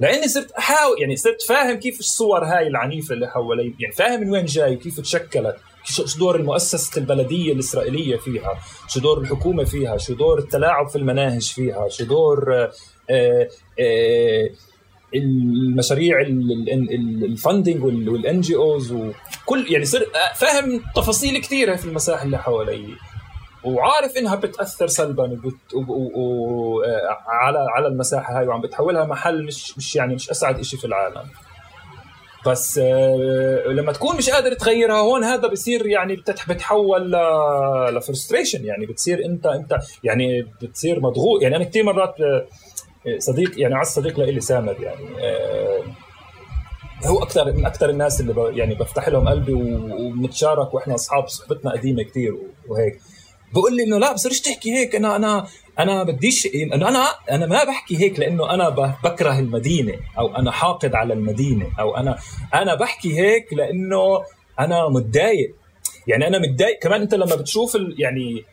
لاني 0.00 0.28
صرت 0.28 0.50
احاول 0.50 1.00
يعني 1.00 1.16
صرت 1.16 1.42
فاهم 1.42 1.76
كيف 1.76 2.00
الصور 2.00 2.44
هاي 2.44 2.66
العنيفة 2.66 3.14
اللي 3.14 3.28
حوالي 3.28 3.74
يعني 3.80 3.94
فاهم 3.94 4.20
من 4.20 4.30
وين 4.30 4.44
جاي 4.44 4.74
وكيف 4.74 5.00
تشكلت 5.00 5.56
شو 5.84 6.18
دور 6.18 6.36
المؤسسة 6.36 7.00
البلدية 7.00 7.52
الإسرائيلية 7.52 8.16
فيها 8.16 8.58
شو 8.88 9.00
دور 9.00 9.18
الحكومة 9.18 9.64
فيها 9.64 9.96
شو 9.96 10.14
دور 10.14 10.38
التلاعب 10.38 10.88
في 10.88 10.96
المناهج 10.96 11.52
فيها 11.52 11.88
شو 11.88 12.04
دور 12.04 12.52
آآ 12.54 12.70
آه، 13.10 13.48
آآ 13.80 14.44
آه، 14.44 14.50
المشاريع 15.14 16.16
ال 16.20 17.84
funding 17.84 18.40
وال 18.40 18.56
NGOs 18.56 18.92
وكل 18.92 19.66
يعني 19.72 19.84
صرت 19.84 20.06
فاهم 20.36 20.82
تفاصيل 20.96 21.38
كثيرة 21.38 21.76
في 21.76 21.84
المساحة 21.84 22.24
اللي 22.24 22.38
حوالي. 22.38 22.94
وعارف 23.64 24.16
إنها 24.16 24.34
بتأثر 24.34 24.86
سلبا 24.86 25.22
وبت... 25.32 25.54
على 27.28 27.66
على 27.76 27.86
المساحة 27.86 28.38
هاي 28.38 28.46
وعم 28.46 28.60
بتحولها 28.60 29.04
محل 29.04 29.44
مش 29.44 29.78
مش 29.78 29.96
يعني 29.96 30.14
مش 30.14 30.30
أسعد 30.30 30.62
شيء 30.62 30.78
في 30.78 30.84
العالم. 30.84 31.22
بس 32.46 32.78
آه، 32.82 33.62
لما 33.66 33.92
تكون 33.92 34.16
مش 34.16 34.30
قادر 34.30 34.54
تغيرها 34.54 35.00
هون 35.00 35.24
هذا 35.24 35.48
بصير 35.48 35.86
يعني 35.86 36.16
بتحول 36.48 37.12
لفرستريشن 37.94 38.64
يعني 38.64 38.86
بتصير 38.86 39.24
انت 39.24 39.46
أنت 39.46 39.78
يعني 40.04 40.46
بتصير 40.62 41.00
مضغوط. 41.00 41.42
يعني 41.42 41.56
أنا 41.56 41.64
كثير 41.64 41.84
مرات 41.84 42.20
آه، 42.20 42.46
صديق 43.18 43.60
يعني 43.60 43.74
عز 43.74 43.86
صديق 43.86 44.20
لإلي 44.20 44.40
سامر 44.40 44.76
يعني. 44.80 45.06
آه، 45.20 45.82
هو 47.06 47.22
أكثر 47.22 47.52
من 47.52 47.66
أكثر 47.66 47.90
الناس 47.90 48.20
اللي 48.20 48.52
يعني 48.58 48.74
بفتح 48.74 49.08
لهم 49.08 49.28
قلبي 49.28 49.52
وبنتشارك 49.52 50.74
وإحنا 50.74 50.94
أصحاب 50.94 51.28
صحبتنا 51.28 51.72
قديمة 51.72 52.02
كثير 52.02 52.36
وهيك. 52.68 53.00
بقول 53.52 53.76
لي 53.76 53.82
إنه 53.82 53.98
لا 53.98 54.12
بصيرش 54.12 54.40
تحكي 54.40 54.72
هيك؟ 54.72 54.94
أنا 54.94 55.16
أنا 55.16 55.46
أنا 55.78 56.02
بديش 56.02 56.46
انه 56.46 56.88
أنا 56.88 57.04
أنا 57.30 57.46
ما 57.46 57.64
بحكي 57.64 57.98
هيك 57.98 58.18
لإنه 58.18 58.54
أنا 58.54 58.68
بكره 59.04 59.38
المدينة 59.38 59.94
أو 60.18 60.36
أنا 60.36 60.50
حاقد 60.50 60.94
على 60.94 61.14
المدينة 61.14 61.66
أو 61.80 61.96
أنا 61.96 62.18
أنا 62.54 62.74
بحكي 62.74 63.20
هيك 63.20 63.52
لإنه 63.52 64.22
أنا 64.60 64.88
متضايق. 64.88 65.54
يعني 66.06 66.26
أنا 66.26 66.38
متضايق. 66.38 66.78
كمان 66.78 67.00
أنت 67.00 67.14
لما 67.14 67.36
بتشوف 67.36 67.78
يعني 67.98 68.44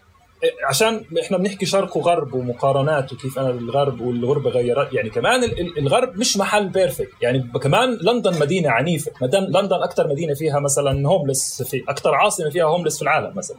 عشان 0.69 1.05
إحنا 1.21 1.38
بنحكي 1.38 1.65
شرق 1.65 1.97
وغرب 1.97 2.34
ومقارنات 2.34 3.13
وكيف 3.13 3.39
أنا 3.39 3.49
الغرب 3.49 4.01
والغربة 4.01 4.49
غيرت 4.49 4.93
يعني 4.93 5.10
كمان 5.10 5.43
الغرب 5.77 6.17
مش 6.17 6.38
محل 6.38 6.69
perfect 6.69 7.12
يعني 7.21 7.49
كمان 7.63 7.97
لندن 8.01 8.39
مدينة 8.39 8.69
عنيفة. 8.69 9.12
لندن 9.31 9.73
أكثر 9.84 10.08
مدينة 10.08 10.34
فيها 10.34 10.60
مثلا 10.60 11.08
homeless 11.08 11.62
في 11.63 11.84
أكثر 11.89 12.15
عاصمة 12.15 12.49
فيها 12.49 12.65
homeless 12.65 12.95
في 12.97 13.01
العالم 13.01 13.34
مثلا. 13.36 13.58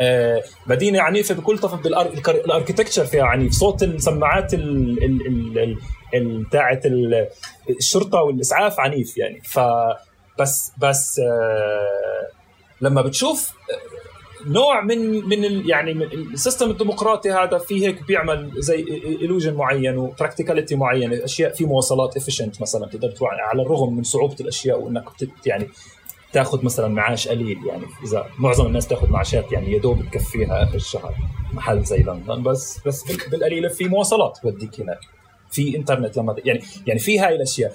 آه، 0.00 0.42
مدينة 0.66 1.00
عنيفة 1.00 1.34
بكل 1.34 1.58
طرف 1.58 1.74
بال 1.74 1.93
architecture 1.93 3.04
فيها 3.04 3.24
عنيف. 3.24 3.52
صوت 3.52 3.82
السماعات 3.82 4.52
بتاعت 6.14 6.82
الشرطة 7.70 8.22
والإسعاف 8.22 8.80
عنيف 8.80 9.16
يعني. 9.18 9.40
ف 9.44 9.60
بس 10.38 10.72
بس 10.78 11.18
آه، 11.18 12.28
لما 12.80 13.02
بتشوف 13.02 13.52
نوع 14.46 14.80
من 14.80 15.28
من 15.28 15.68
يعني 15.68 15.94
من 15.94 16.02
ال 16.02 16.12
system 16.12 16.70
الديمقراطي 16.70 17.30
هذا 17.30 17.58
فيه 17.58 17.88
هيك 17.88 18.06
بيعمل 18.06 18.52
زي 18.56 18.84
الوجن 19.22 19.54
معين 19.54 19.98
و 19.98 20.04
practicality 20.04 20.76
معينه 20.76 21.24
أشياء 21.24 21.52
في 21.52 21.64
مواصلات 21.64 22.16
efficient 22.16 22.62
مثلا 22.62 22.86
تقدر 22.86 23.14
على 23.22 23.62
الرغم 23.62 23.96
من 23.96 24.02
صعوبة 24.02 24.36
الأشياء 24.40 24.80
وإنك 24.80 25.04
يعني 25.46 25.68
تاخذ 26.32 26.64
مثلا 26.64 26.88
معاش 26.88 27.28
قليل 27.28 27.58
يعني 27.66 27.84
إذا 28.04 28.26
معظم 28.38 28.66
الناس 28.66 28.88
تاخذ 28.88 29.10
معاشات 29.10 29.52
يعني 29.52 29.72
يا 29.72 29.78
دوب 29.78 30.02
تكفيها 30.12 30.62
آخر 30.62 30.74
الشهر 30.74 31.14
محل 31.52 31.84
زي 31.84 31.98
لندن 31.98 32.42
بس 32.42 32.80
بس 32.86 33.04
بالقليله 33.30 33.68
في 33.68 33.84
مواصلات 33.88 34.38
بوديك 34.42 34.80
هناك. 34.80 35.00
في 35.50 35.76
انترنت 35.76 36.16
لما 36.16 36.36
يعني 36.44 36.62
يعني 36.86 37.00
في 37.00 37.18
هاي 37.18 37.36
الأشياء. 37.36 37.72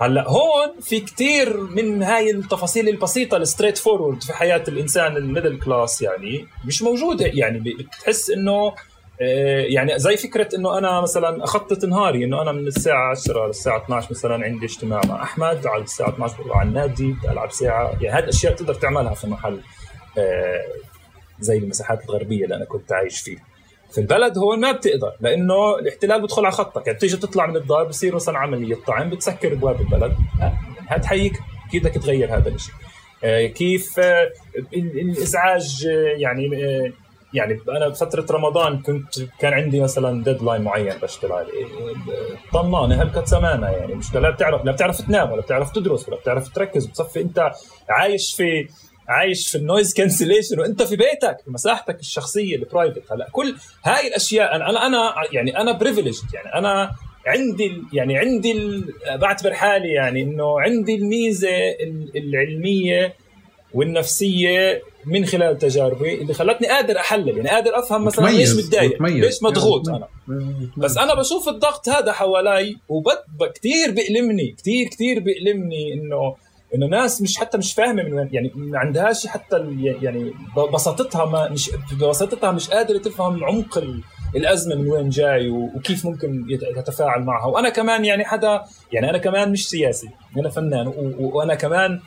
هلا 0.00 0.28
هون 0.28 0.80
في 0.80 1.00
كتير 1.00 1.60
من 1.60 2.02
هاي 2.02 2.30
التفاصيل 2.30 2.88
البسيطة 2.88 3.36
ال 3.36 3.78
straightforward 3.78 4.22
في 4.22 4.32
حياة 4.32 4.64
الإنسان 4.68 5.16
ال 5.16 5.22
middle 5.22 5.60
class 5.60 6.02
يعني 6.02 6.46
مش 6.64 6.82
موجودة 6.82 7.26
يعني 7.26 7.58
بتحس 7.58 8.30
إنه 8.30 8.74
آه، 9.20 9.60
يعني 9.60 9.98
زي 9.98 10.16
فكرة 10.16 10.48
إنه 10.56 10.78
أنا 10.78 11.00
مثلا 11.00 11.44
أخطط 11.44 11.84
نهاري 11.84 12.24
إنه 12.24 12.42
أنا 12.42 12.52
من 12.52 12.66
الساعة 12.66 13.10
10 13.10 13.46
للساعة 13.46 13.84
12 13.84 14.08
مثلا 14.10 14.44
عندي 14.44 14.66
اجتماع 14.66 15.00
مع 15.08 15.22
أحمد 15.22 15.66
على 15.66 15.82
الساعة 15.82 16.08
12 16.08 16.42
بروح 16.42 16.58
على 16.58 16.68
النادي 16.68 17.16
ألعب 17.30 17.52
ساعة. 17.52 17.96
يعني 18.00 18.18
هذه 18.18 18.24
الأشياء 18.24 18.54
تقدر 18.54 18.74
تعملها 18.74 19.14
في 19.14 19.26
محل 19.26 19.60
آه، 20.18 20.64
زي 21.40 21.58
المساحات 21.58 22.04
الغربية 22.04 22.44
اللي 22.44 22.56
أنا 22.56 22.64
كنت 22.64 22.92
عايش 22.92 23.20
فيها. 23.20 23.42
في 23.94 24.00
البلد 24.00 24.38
هون 24.38 24.60
ما 24.60 24.72
بتقدر 24.72 25.12
لأنه 25.20 25.78
الاحتلال 25.78 26.22
بدخل 26.22 26.44
على 26.44 26.54
خطك. 26.54 26.86
يعني 26.86 26.98
بتيجي 26.98 27.16
تطلع 27.16 27.46
من 27.46 27.56
الدار 27.56 27.84
بصير 27.84 28.14
مثلا 28.14 28.38
عملية 28.38 28.76
طعن 28.86 29.10
بتسكر 29.10 29.52
ابواب 29.52 29.80
البلد. 29.80 30.16
هات 30.88 31.04
حيك 31.04 31.32
كيف 31.72 31.82
بدك 31.82 31.94
تغير 31.94 32.36
هذا 32.36 32.48
الشيء 32.48 32.74
آه، 33.24 33.46
كيف 33.46 33.98
آه، 33.98 34.30
الإزعاج 34.74 35.86
آه، 35.90 36.16
يعني 36.16 36.50
يعني 37.34 37.60
أنا 37.68 37.88
بفترة 37.88 38.26
رمضان 38.30 38.82
كنت 38.82 39.14
كان 39.38 39.52
عندي 39.52 39.80
مثلا 39.80 40.24
deadline 40.24 40.62
معين 40.62 40.98
بشتغل. 41.02 41.32
عليه 41.32 41.66
طنانه 42.52 43.02
هلكت 43.02 43.26
سمانه 43.26 43.66
يعني. 43.68 43.94
مش 43.94 44.14
لا 44.14 44.30
بتعرف 44.30 44.64
لا 44.64 44.72
بتعرف 44.72 45.00
تنام 45.00 45.32
ولا 45.32 45.40
بتعرف 45.40 45.72
تدرس 45.72 46.08
ولا 46.08 46.16
بتعرف 46.16 46.48
تركز 46.48 46.86
بتصفي 46.86 47.20
أنت 47.20 47.50
عايش 47.88 48.34
في 48.36 48.68
عايش 49.08 49.48
في 49.48 49.58
ال 49.58 49.64
noise 49.64 49.94
cancellation 49.94 50.60
وأنت 50.60 50.82
في 50.82 50.96
بيتك 50.96 51.36
في 51.44 51.50
مساحتك 51.50 52.00
الشخصية 52.00 52.56
ال 52.56 52.63
private 52.63 53.12
هلا 53.12 53.28
كل 53.32 53.54
هاي 53.84 54.08
الأشياء 54.08 54.56
أنا 54.56 54.86
أنا 54.86 55.14
يعني 55.32 55.58
أنا 55.58 55.72
privileged 55.72 56.24
يعني 56.34 56.54
أنا 56.54 56.90
عندي 57.26 57.82
يعني 57.92 58.18
عندي 58.18 58.82
بعتبر 59.14 59.54
حالي 59.54 59.92
يعني 59.92 60.22
إنه 60.22 60.60
عندي 60.60 60.94
الميزة 60.94 61.48
العلمية 62.16 63.14
والنفسية 63.74 64.82
من 65.06 65.26
خلال 65.26 65.58
تجاربي 65.58 66.14
اللي 66.14 66.34
خلتني 66.34 66.68
قادر 66.68 66.96
أحلل. 66.98 67.36
يعني 67.36 67.48
قادر 67.48 67.78
أفهم 67.78 68.04
مثلا 68.04 68.28
ليش 68.28 68.54
متضايق 68.56 69.02
ليش 69.02 69.42
مضغوط 69.42 69.88
أنا. 69.88 70.08
بس 70.76 70.98
أنا 70.98 71.14
بشوف 71.14 71.48
الضغط 71.48 71.88
هذا 71.88 72.12
حوالي 72.12 72.76
وكثير 72.88 73.90
بيألمني 73.90 74.54
كثير 74.58 74.88
كثير 74.88 75.20
بيألمني 75.20 75.92
إنه 75.92 76.36
إنه 76.74 76.86
ناس 76.86 77.22
مش 77.22 77.36
حتى 77.36 77.58
مش 77.58 77.74
فاهمة 77.74 78.02
من 78.02 78.12
وين 78.12 78.28
يعني 78.32 78.52
ما 78.54 78.78
عندهاش 78.78 79.26
حتى 79.26 79.76
يعني 80.02 80.32
بساطتها 80.72 81.24
ما 81.24 81.48
مش 81.48 81.70
بساطتها 82.00 82.52
مش 82.52 82.70
قادرة 82.70 82.98
تفهم 82.98 83.44
عمق 83.44 83.84
الأزمة 84.36 84.74
من 84.74 84.90
وين 84.90 85.08
جاي 85.08 85.50
وكيف 85.50 86.06
ممكن 86.06 86.44
يتفاعل 86.48 87.22
معها. 87.22 87.46
وأنا 87.46 87.68
كمان 87.68 88.04
يعني 88.04 88.24
حدا 88.24 88.62
يعني 88.92 89.10
أنا 89.10 89.18
كمان 89.18 89.52
مش 89.52 89.68
سياسي 89.68 90.08
أنا 90.36 90.48
فنان 90.48 90.92
وأنا 91.18 91.54
كمان 91.54 92.00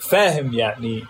فاهم 0.00 0.54
يعني 0.54 1.02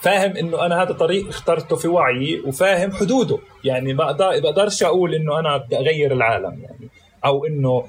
فاهم 0.00 0.36
إنه 0.36 0.66
أنا 0.66 0.82
هذا 0.82 0.92
طريق 0.92 1.28
اخترته 1.28 1.76
في 1.76 1.88
وعي 1.88 2.42
وفاهم 2.46 2.92
حدوده. 2.92 3.38
يعني 3.64 3.94
ما 3.94 4.12
بقدرش 4.12 4.82
أقول 4.82 5.14
إنه 5.14 5.38
أنا 5.38 5.56
بدي 5.56 5.78
أغير 5.78 6.12
العالم 6.12 6.60
يعني 6.62 6.88
أو 7.24 7.44
انه 7.46 7.84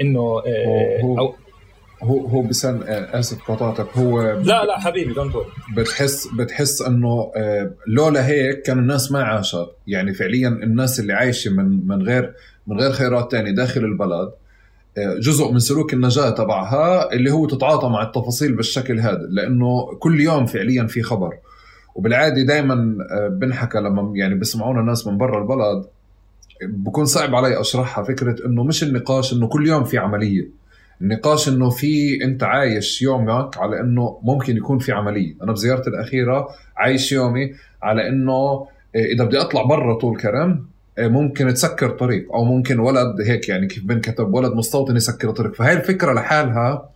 إنه 0.00 0.42
آه، 0.46 1.16
أو 1.18 1.34
هو 2.02 2.26
هو 2.26 2.42
بسن 2.42 2.82
آه، 2.82 3.18
آسف 3.18 3.50
قطعتك 3.50 3.96
هو 3.96 4.22
لا 4.22 4.64
لا 4.64 4.78
حبيبي 4.78 5.12
دونت 5.12 5.34
بتحس 5.76 6.28
بتحس 6.38 6.82
إنه 6.82 7.32
آه، 7.36 7.70
لولا 7.86 8.26
هيك 8.26 8.62
كان 8.62 8.78
الناس 8.78 9.12
ما 9.12 9.22
عاشت. 9.22 9.68
يعني 9.86 10.14
فعليا 10.14 10.48
الناس 10.48 11.00
اللي 11.00 11.12
عايشة 11.12 11.50
من 11.50 11.86
من 11.86 12.02
غير 12.02 12.34
من 12.66 12.80
غير 12.80 12.92
خيرات 12.92 13.30
تانية 13.30 13.50
داخل 13.50 13.80
البلد 13.84 14.30
جزء 15.20 15.52
من 15.52 15.58
سلوك 15.58 15.94
النجاة 15.94 16.30
تبعها 16.30 17.12
اللي 17.12 17.30
هو 17.32 17.46
تتعاطى 17.46 17.88
مع 17.88 18.02
التفاصيل 18.02 18.56
بالشكل 18.56 19.00
هذا. 19.00 19.26
لأنه 19.30 19.94
كل 19.98 20.20
يوم 20.20 20.46
فعليا 20.46 20.86
في 20.86 21.02
خبر. 21.02 21.34
وبالعادي 21.94 22.44
دائما 22.44 22.96
بنحكى 23.30 23.78
لما 23.78 24.12
يعني 24.14 24.34
بسمعونا 24.34 24.82
ناس 24.82 25.06
من 25.06 25.18
برا 25.18 25.42
البلد 25.42 25.86
بكون 26.62 27.04
صعب 27.04 27.34
علي 27.34 27.60
أشرحها 27.60 28.04
فكرة 28.04 28.46
إنه 28.46 28.64
مش 28.64 28.82
النقاش 28.82 29.32
إنه 29.32 29.46
كل 29.46 29.68
يوم 29.68 29.84
في 29.84 29.98
عملية. 29.98 30.59
النقاش 31.02 31.48
إنه 31.48 31.70
في 31.70 32.24
أنت 32.24 32.42
عايش 32.42 33.02
يومك 33.02 33.58
على 33.58 33.80
إنه 33.80 34.18
ممكن 34.22 34.56
يكون 34.56 34.78
في 34.78 34.92
عملية. 34.92 35.34
أنا 35.42 35.52
بزيارتي 35.52 35.90
الأخيرة 35.90 36.48
عايش 36.76 37.12
يومي 37.12 37.54
على 37.82 38.08
إنه 38.08 38.66
إذا 38.94 39.24
بدي 39.24 39.40
أطلع 39.40 39.62
برا 39.62 39.94
طول 39.94 40.16
كرم 40.16 40.66
ممكن 40.98 41.54
تسكر 41.54 41.90
طريق 41.90 42.32
أو 42.32 42.44
ممكن 42.44 42.78
ولد 42.78 43.20
هيك 43.26 43.48
يعني 43.48 43.66
كيف 43.66 43.84
بنكتب 43.84 44.34
ولد 44.34 44.52
مستوطن 44.52 44.96
يسكر 44.96 45.30
طريق. 45.30 45.54
فهي 45.54 45.72
الفكرة 45.72 46.12
لحالها 46.12 46.90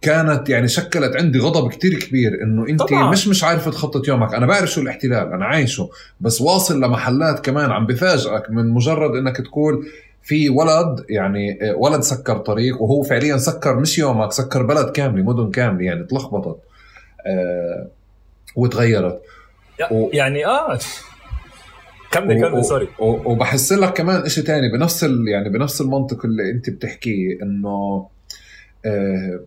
كانت 0.00 0.48
يعني 0.48 0.68
شكلت 0.68 1.16
عندي 1.16 1.38
غضب 1.38 1.70
كتير 1.70 1.98
كبير 1.98 2.42
إنه 2.42 2.68
أنت 2.68 2.82
طبعا. 2.82 3.10
مش 3.10 3.28
مش 3.28 3.44
عارف 3.44 3.68
تخطط 3.68 4.08
يومك. 4.08 4.34
أنا 4.34 4.46
بعرف 4.46 4.70
شو 4.70 4.80
الاحتلال 4.80 5.32
أنا 5.32 5.44
عايشه 5.44 5.88
بس 6.20 6.40
واصل 6.40 6.80
لمحلات 6.84 7.44
كمان 7.44 7.70
عم 7.70 7.86
بفاجئك 7.86 8.50
من 8.50 8.68
مجرد 8.70 9.16
إنك 9.16 9.36
تقول 9.36 9.86
في 10.26 10.48
ولد 10.48 11.04
يعني 11.10 11.58
ولد 11.76 12.00
سكر 12.00 12.38
طريق 12.38 12.82
وهو 12.82 13.02
فعليا 13.02 13.36
سكر 13.36 13.76
مش 13.80 13.98
يومك 13.98 14.32
سكر 14.32 14.62
بلد 14.62 14.90
كاملة 14.90 15.22
مدن 15.22 15.50
كاملة 15.50 15.84
يعني 15.84 16.04
تلخبطت 16.04 16.58
آه 17.26 17.88
وتغيرت. 18.56 19.22
يعني 20.12 20.46
آه 20.46 20.78
كمل 22.10 22.40
كمل 22.40 22.64
sorry 22.64 22.88
وبحس 22.98 23.72
لك 23.72 23.92
كمان 23.92 24.28
شيء 24.28 24.44
تاني 24.44 24.68
بنفس 24.72 25.02
يعني 25.02 25.48
بنفس 25.48 25.80
المنطق 25.80 26.24
اللي 26.24 26.50
أنت 26.50 26.70
بتحكيه 26.70 27.42
إنه 27.42 28.06
آه 28.84 29.40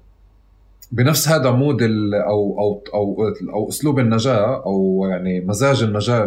بنفس 0.92 1.28
هذا 1.28 1.52
mode 1.52 1.82
أو 2.14 2.60
أو 2.60 2.84
أو 2.94 3.34
أو 3.54 3.70
أسلوب 3.70 4.00
النجاة 4.00 4.64
أو 4.66 5.08
يعني 5.12 5.42
مزاج 5.42 5.84
النجاة 5.84 6.24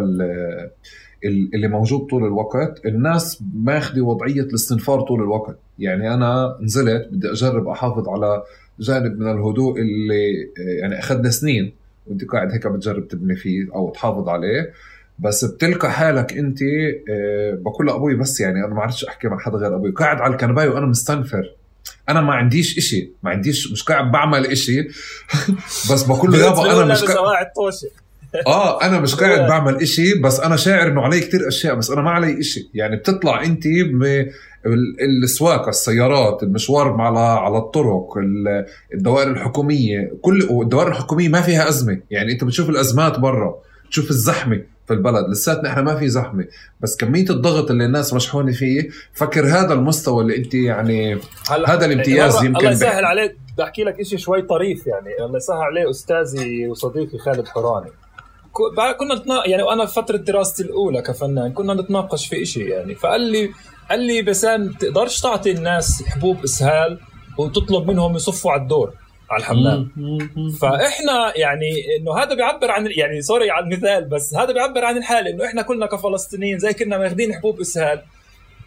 اللي 1.25 1.67
موجود 1.67 2.07
طول 2.07 2.25
الوقت 2.25 2.85
الناس 2.85 3.43
ماخذه 3.53 4.01
وضعية 4.01 4.41
الاستنفار 4.41 5.01
طول 5.01 5.21
الوقت. 5.21 5.57
يعني 5.79 6.13
أنا 6.13 6.57
نزلت 6.61 7.07
بدي 7.11 7.31
أجرب 7.31 7.67
أحافظ 7.67 8.09
على 8.09 8.43
جانب 8.79 9.19
من 9.19 9.31
الهدوء 9.31 9.81
اللي 9.81 10.49
يعني 10.57 10.99
أخذنا 10.99 11.29
سنين 11.29 11.73
وأنت 12.07 12.25
قاعد 12.25 12.51
هيك 12.51 12.67
بتجرب 12.67 13.07
تبني 13.07 13.35
فيه 13.35 13.67
أو 13.75 13.89
تحافظ 13.89 14.29
عليه. 14.29 14.73
بس 15.19 15.45
بتلقى 15.45 15.91
حالك 15.91 16.37
أنت 16.37 16.59
آه، 17.09 17.53
بقول 17.53 17.87
لأبوي 17.87 18.15
بس 18.15 18.39
يعني 18.39 18.65
أنا 18.65 18.73
ما 18.73 18.81
عرفتش 18.81 19.05
أحكي 19.05 19.27
مع 19.27 19.39
حدا 19.39 19.57
غير 19.57 19.75
أبوي. 19.75 19.91
قاعد 19.91 20.17
على 20.17 20.33
الكنباية 20.33 20.69
وأنا 20.69 20.85
مستنفر. 20.85 21.55
أنا 22.09 22.21
ما 22.21 22.33
عنديش 22.33 22.77
إشي 22.77 23.11
ما 23.23 23.29
عنديش 23.29 23.71
مش 23.71 23.83
قاعد 23.83 24.11
بعمل 24.11 24.45
إشي. 24.45 24.81
بس 25.91 26.03
بقول 26.03 26.31
له 26.31 26.37
يابا 26.37 26.83
أنا 26.83 26.93
مش 26.93 27.03
قاعد 27.03 27.47
آه 28.47 28.81
أنا 28.81 28.99
مش 28.99 29.15
قاعد 29.15 29.39
بعمل 29.49 29.81
إشي 29.81 30.21
بس 30.21 30.39
أنا 30.39 30.55
شاعر 30.55 30.87
إنه 30.87 31.01
علي 31.01 31.19
كتير 31.19 31.47
أشياء 31.47 31.75
بس 31.75 31.91
أنا 31.91 32.01
ما 32.01 32.11
علي 32.11 32.39
إشي. 32.39 32.69
يعني 32.73 32.95
بتطلع 32.95 33.43
انت 33.43 33.63
السواقة 35.23 35.69
السيارات 35.69 36.43
المشوار 36.43 37.01
على 37.01 37.19
على 37.19 37.57
الطرق 37.57 38.07
الدوائر 38.93 39.31
الحكومية 39.31 40.13
كل 40.21 40.49
الدوائر 40.61 40.87
الحكومية 40.87 41.29
ما 41.29 41.41
فيها 41.41 41.69
أزمة. 41.69 41.99
يعني 42.11 42.31
أنت 42.31 42.43
بتشوف 42.43 42.69
الأزمات 42.69 43.19
برا 43.19 43.55
تشوف 43.91 44.09
الزحمة 44.09 44.61
في 44.87 44.93
البلد. 44.93 45.29
لساتنا 45.29 45.69
إحنا 45.69 45.81
ما 45.81 45.95
في 45.95 46.09
زحمة. 46.09 46.45
بس 46.81 46.97
كمية 46.97 47.29
الضغط 47.29 47.71
اللي 47.71 47.85
الناس 47.85 48.13
مشحونة 48.13 48.51
فيه 48.51 48.89
فكر 49.13 49.45
هذا 49.45 49.73
المستوى 49.73 50.23
اللي 50.23 50.37
أنت 50.37 50.53
يعني 50.53 51.17
هذا 51.67 51.85
الامتياز 51.85 52.43
يمكن 52.43 52.59
الله 52.59 52.71
يسهل 52.71 53.05
عليك. 53.05 53.35
بحكي 53.57 53.83
لك 53.83 54.01
شيء 54.01 54.17
شوي 54.17 54.41
طريف 54.41 54.87
يعني 54.87 55.25
الله 55.25 55.37
يسهل 55.37 55.57
عليه 55.57 55.89
أستاذي 55.89 56.67
وصديقي 56.67 57.17
خالد 57.17 57.47
حوراني 57.47 57.89
كنا 58.99 59.15
نتنا... 59.15 59.47
يعني 59.47 59.63
وأنا 59.63 59.85
في 59.85 59.93
فترة 59.93 60.17
دراستي 60.17 60.63
الأولى 60.63 61.01
كفنان 61.01 61.53
كنا 61.53 61.73
نتناقش 61.73 62.27
في 62.27 62.45
شيء 62.45 62.67
يعني. 62.67 62.95
فقال 62.95 63.21
لي 63.21 63.49
قال 63.89 63.99
لي 63.99 64.21
بيسان 64.21 64.77
تقدرش 64.77 65.21
تعطي 65.21 65.51
الناس 65.51 66.03
حبوب 66.03 66.43
إسهال 66.43 66.99
وتطلب 67.37 67.91
منهم 67.91 68.15
يصفوا 68.15 68.51
على 68.51 68.61
الدور 68.61 68.93
على 69.31 69.39
الحمام. 69.39 69.91
فإحنا 70.61 71.33
يعني 71.35 71.71
إنه 71.99 72.17
هذا 72.17 72.35
بيعبر 72.35 72.71
عن 72.71 72.87
يعني 72.97 73.21
sorry 73.21 73.51
على 73.51 73.65
المثال 73.65 74.05
بس 74.05 74.35
هذا 74.35 74.53
بيعبر 74.53 74.85
عن 74.85 74.97
الحالة 74.97 75.29
إنه 75.29 75.45
إحنا 75.45 75.61
كلنا 75.61 75.85
كفلسطينيين 75.85 76.59
زي 76.59 76.73
كنا 76.73 76.97
ماخذين 76.97 77.33
حبوب 77.33 77.59
إسهال. 77.59 78.01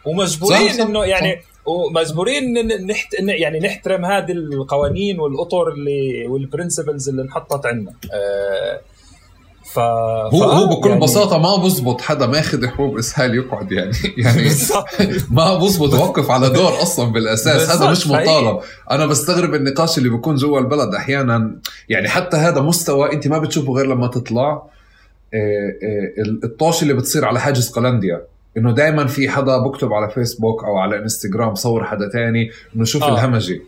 ومجبورين 0.05 0.81
إنه 0.81 1.05
يعني 1.05 1.41
ومجبورين 1.67 2.67
نحت 2.87 3.15
يعني 3.21 3.61
نحترم 3.61 4.05
هذه 4.05 4.33
القوانين 4.33 5.21
والأطر 5.21 5.69
اللي 5.69 6.27
وال 6.27 6.41
principles 6.41 7.09
اللي 7.09 7.23
انحطت 7.23 7.67
عندنا. 7.67 7.95
آه 8.13 8.81
ف... 9.77 9.79
هو 9.79 10.45
هو 10.45 10.77
بكل 10.77 10.89
يعني... 10.89 11.01
بساطة 11.01 11.39
ما 11.39 11.57
بزبط 11.57 12.01
حدا 12.01 12.27
ماخذ 12.27 12.67
حبوب 12.67 12.99
إسهال 12.99 13.35
يقعد 13.35 13.73
يعني. 13.73 13.93
يعني 14.25 14.51
ما 15.31 15.55
بزبط 15.59 15.95
يوقف 15.95 16.31
على 16.31 16.51
دور 16.51 16.83
أصلا 16.83 17.13
بالأساس. 17.13 17.71
هذا 17.71 17.91
مش 17.91 18.07
مطالب. 18.07 18.59
أنا 18.91 19.07
بستغرب 19.07 19.55
النقاش 19.55 19.99
اللي 19.99 20.09
بيكون 20.09 20.35
جوا 20.35 20.59
البلد 20.59 20.95
أحيانا. 20.95 21.57
يعني 21.89 22.09
حتى 22.09 22.37
هذا 22.37 22.61
مستوى 22.61 23.13
أنت 23.13 23.29
ما 23.29 23.39
بتشوفه 23.39 23.73
غير 23.73 23.87
لما 23.87 24.07
تطلع 24.07 24.51
آه، 24.53 24.67
آه، 25.35 26.45
الطوش 26.45 26.83
اللي 26.83 26.95
بتصير 26.95 27.25
على 27.25 27.41
حاجز 27.41 27.71
قلنديا. 27.71 28.23
إنه 28.57 28.73
دائما 28.73 29.07
في 29.07 29.29
حدا 29.29 29.59
بكتب 29.59 29.93
على 29.93 30.11
فيسبوك 30.11 30.65
أو 30.65 30.77
على 30.79 30.99
إنستغرام 30.99 31.55
صور 31.55 31.85
حدا 31.85 32.09
تاني 32.09 32.51
إنه 32.77 32.85
شوف 32.85 33.03
آه. 33.03 33.15
الهمجي. 33.15 33.63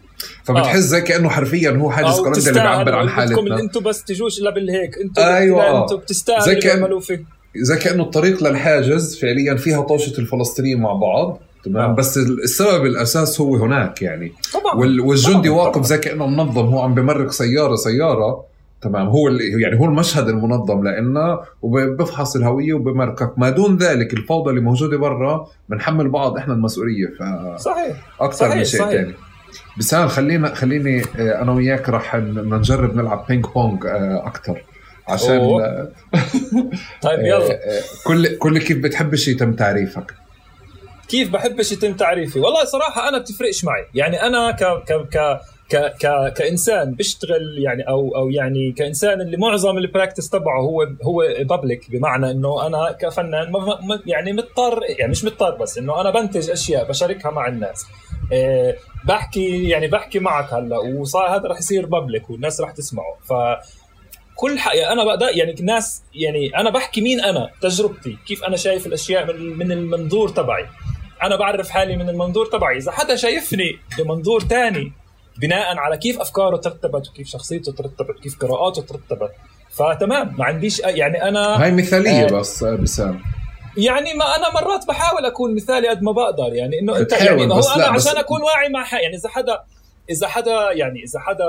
فبتحس 0.45 0.77
آه. 0.77 0.81
زي 0.81 1.01
كأنه 1.01 1.29
حرفيا 1.29 1.71
هو 1.71 1.91
حاجز 1.91 2.19
قلنديا 2.21 2.51
اللي 2.51 2.61
بيعبر 2.61 2.95
عن 2.95 3.09
حالتنا. 3.09 3.61
أنتم 3.61 3.81
بس 3.81 4.05
تجوش 4.05 4.39
إلا 4.39 4.51
بالهيك. 4.51 4.99
أنتم 4.99 5.23
أيوه. 5.23 5.83
أنتم 5.83 5.97
بتستاهلوا 5.97 6.45
زي 6.45 6.55
كأن... 6.55 7.01
فيه 7.01 7.25
زي 7.57 7.77
كأنه 7.77 8.03
الطريق 8.03 8.45
للحاجز 8.45 9.19
فعليا 9.19 9.55
فيها 9.55 9.81
طوشة 9.81 10.19
الفلسطينيين 10.19 10.81
مع 10.81 10.93
بعض 10.93 11.41
تمام؟ 11.65 11.91
آه. 11.91 11.95
بس 11.95 12.19
السبب 12.19 12.87
الأساس 12.87 13.41
هو 13.41 13.57
هناك 13.57 14.03
يعني. 14.03 14.33
طبعا. 14.55 14.75
والجندي 14.75 15.49
طبعاً. 15.49 15.61
واقف 15.61 15.85
زي 15.85 15.99
كأنه 15.99 16.27
منظم 16.27 16.67
هو 16.67 16.81
عم 16.81 16.95
بمرق 16.95 17.31
سيارة 17.31 17.77
سيارة 17.77 18.45
تمام؟ 18.83 19.07
هو 19.07 19.29
يعني 19.61 19.81
هو 19.81 19.85
المشهد 19.85 20.29
المنظم 20.29 20.89
لنا 20.89 21.41
وبفحص 21.63 22.37
الهوية 22.37 22.75
وبمركك 22.75 23.39
ما 23.39 23.51
دون 23.51 23.77
ذلك 23.77 24.13
الفوضى 24.13 24.51
اللي 24.51 24.61
موجودة 24.61 24.97
برا 24.97 25.47
بنحمل 25.69 26.09
بعض 26.09 26.37
إحنا 26.37 26.55
المسؤولية 26.55 27.07
ف 27.07 27.23
صحيح. 27.61 27.97
أكثر 28.21 28.57
من 28.57 28.65
شيء 28.65 28.81
ثاني 28.81 29.15
بيسان 29.77 30.09
خلينا 30.09 30.55
خليني 30.55 31.03
آه، 31.03 31.43
أنا 31.43 31.53
وياك 31.53 31.89
راح 31.89 32.15
نجرب 32.17 32.97
نلعب 32.97 33.27
ping 33.29 33.47
pong 33.55 33.87
آه، 33.87 34.23
أكثر 34.27 34.63
عشان 35.09 35.39
طيب 37.03 37.21
يلا. 37.21 37.53
آه، 37.53 37.83
كل 38.05 38.39
كل 38.39 38.59
كيف 38.59 38.79
بتحبش 38.79 39.29
يتم 39.29 39.53
تعريفك؟ 39.53 40.15
كيف 41.09 41.31
بحبش 41.31 41.73
يتم 41.73 41.93
تعريفي؟ 41.95 42.39
والله 42.41 42.65
صراحة 42.65 43.09
أنا 43.09 43.19
بتفرقش 43.19 43.65
معي. 43.65 43.85
يعني 43.95 44.23
أنا 44.23 44.51
ك 44.51 44.65
ك 44.65 45.09
ك 45.17 45.41
ك 45.71 45.77
ك 45.77 46.33
كإنسان 46.33 46.95
بيشتغل 46.95 47.59
يعني 47.59 47.89
أو 47.89 48.17
أو 48.17 48.31
يعني 48.31 48.73
كإنسان 48.73 49.21
اللي 49.21 49.37
معظم 49.37 49.79
ال 49.79 49.84
practice 49.84 50.31
تبعه 50.31 50.61
هو 50.61 50.83
هو 50.83 51.23
public 51.41 51.91
بمعنى 51.91 52.31
إنه 52.31 52.67
أنا 52.67 52.93
كفنان 52.93 53.53
يعني 54.07 54.33
مضطر 54.33 54.81
يعني 54.99 55.11
مش 55.11 55.25
مضطر 55.25 55.55
بس 55.55 55.79
إنه 55.79 56.01
أنا 56.01 56.11
بنتج 56.11 56.51
أشياء 56.51 56.89
بشاركها 56.89 57.31
مع 57.31 57.49
الناس. 57.49 57.87
إيه 58.33 58.77
بحكي 59.05 59.69
يعني 59.69 59.87
بحكي 59.89 60.19
معك 60.19 60.55
هلأ 60.55 60.79
وصار 60.79 61.37
هذا 61.37 61.49
رح 61.49 61.59
يصير 61.59 61.87
بابليك 61.87 62.31
والناس 62.31 62.61
رح 62.61 62.71
تسمعه. 62.71 63.17
ف 63.29 63.33
كل 64.35 64.59
حق 64.59 64.77
يعني 64.77 64.93
أنا 64.93 65.05
بقدر 65.05 65.27
يعني 65.35 65.55
الناس 65.61 66.03
يعني 66.15 66.57
أنا 66.57 66.71
بحكي 66.71 67.01
مين 67.01 67.21
أنا 67.21 67.51
تجربتي 67.61 68.17
كيف 68.27 68.45
أنا 68.45 68.57
شايف 68.57 68.87
الأشياء 68.87 69.33
من, 69.33 69.59
من 69.59 69.73
المنظور 69.73 70.29
تبعي. 70.29 70.67
أنا 71.23 71.37
بعرف 71.37 71.71
حالي 71.71 71.97
من 71.97 72.09
المنظور 72.09 72.47
تبعي. 72.47 72.77
إذا 72.77 72.93
حدا 72.93 73.17
شايفني 73.17 73.79
بمنظور 73.99 74.41
تاني 74.41 74.93
بناء 75.39 75.77
على 75.77 75.97
كيف 75.97 76.21
أفكاره 76.21 76.57
ترتبت 76.57 77.09
وكيف 77.09 77.29
شخصيته 77.29 77.73
ترتبت 77.73 78.17
وكيف 78.19 78.39
قراءاته 78.39 78.83
ترتبت. 78.83 79.31
فتمام 79.71 80.35
ما 80.39 80.45
عنديش 80.45 80.79
يعني 80.79 81.23
أنا 81.23 81.63
هاي 81.63 81.73
مثالية 81.73 82.25
آه 82.25 82.41
بس 82.41 82.65
بسام. 82.65 83.21
يعني 83.77 84.15
ما 84.15 84.37
أنا 84.37 84.53
مرات 84.55 84.87
بحاول 84.89 85.27
أكون 85.27 85.55
مثالي 85.55 85.89
قد 85.89 86.03
ما 86.03 86.13
بقدر. 86.13 86.55
يعني 86.55 86.79
إنه 86.81 86.99
أنت 86.99 87.13
يعني 87.13 87.53
هو 87.53 87.61
أنا 87.77 87.87
عشان 87.87 88.17
أكون 88.17 88.43
واعي 88.43 88.69
مع 88.69 88.85
حق 88.85 89.03
يعني 89.03 89.17
إذا 89.17 89.29
حدا 89.29 89.59
إذا 90.11 90.29
حدا 90.29 90.73
يعني 90.73 91.03
إذا 91.05 91.21
حدا 91.21 91.45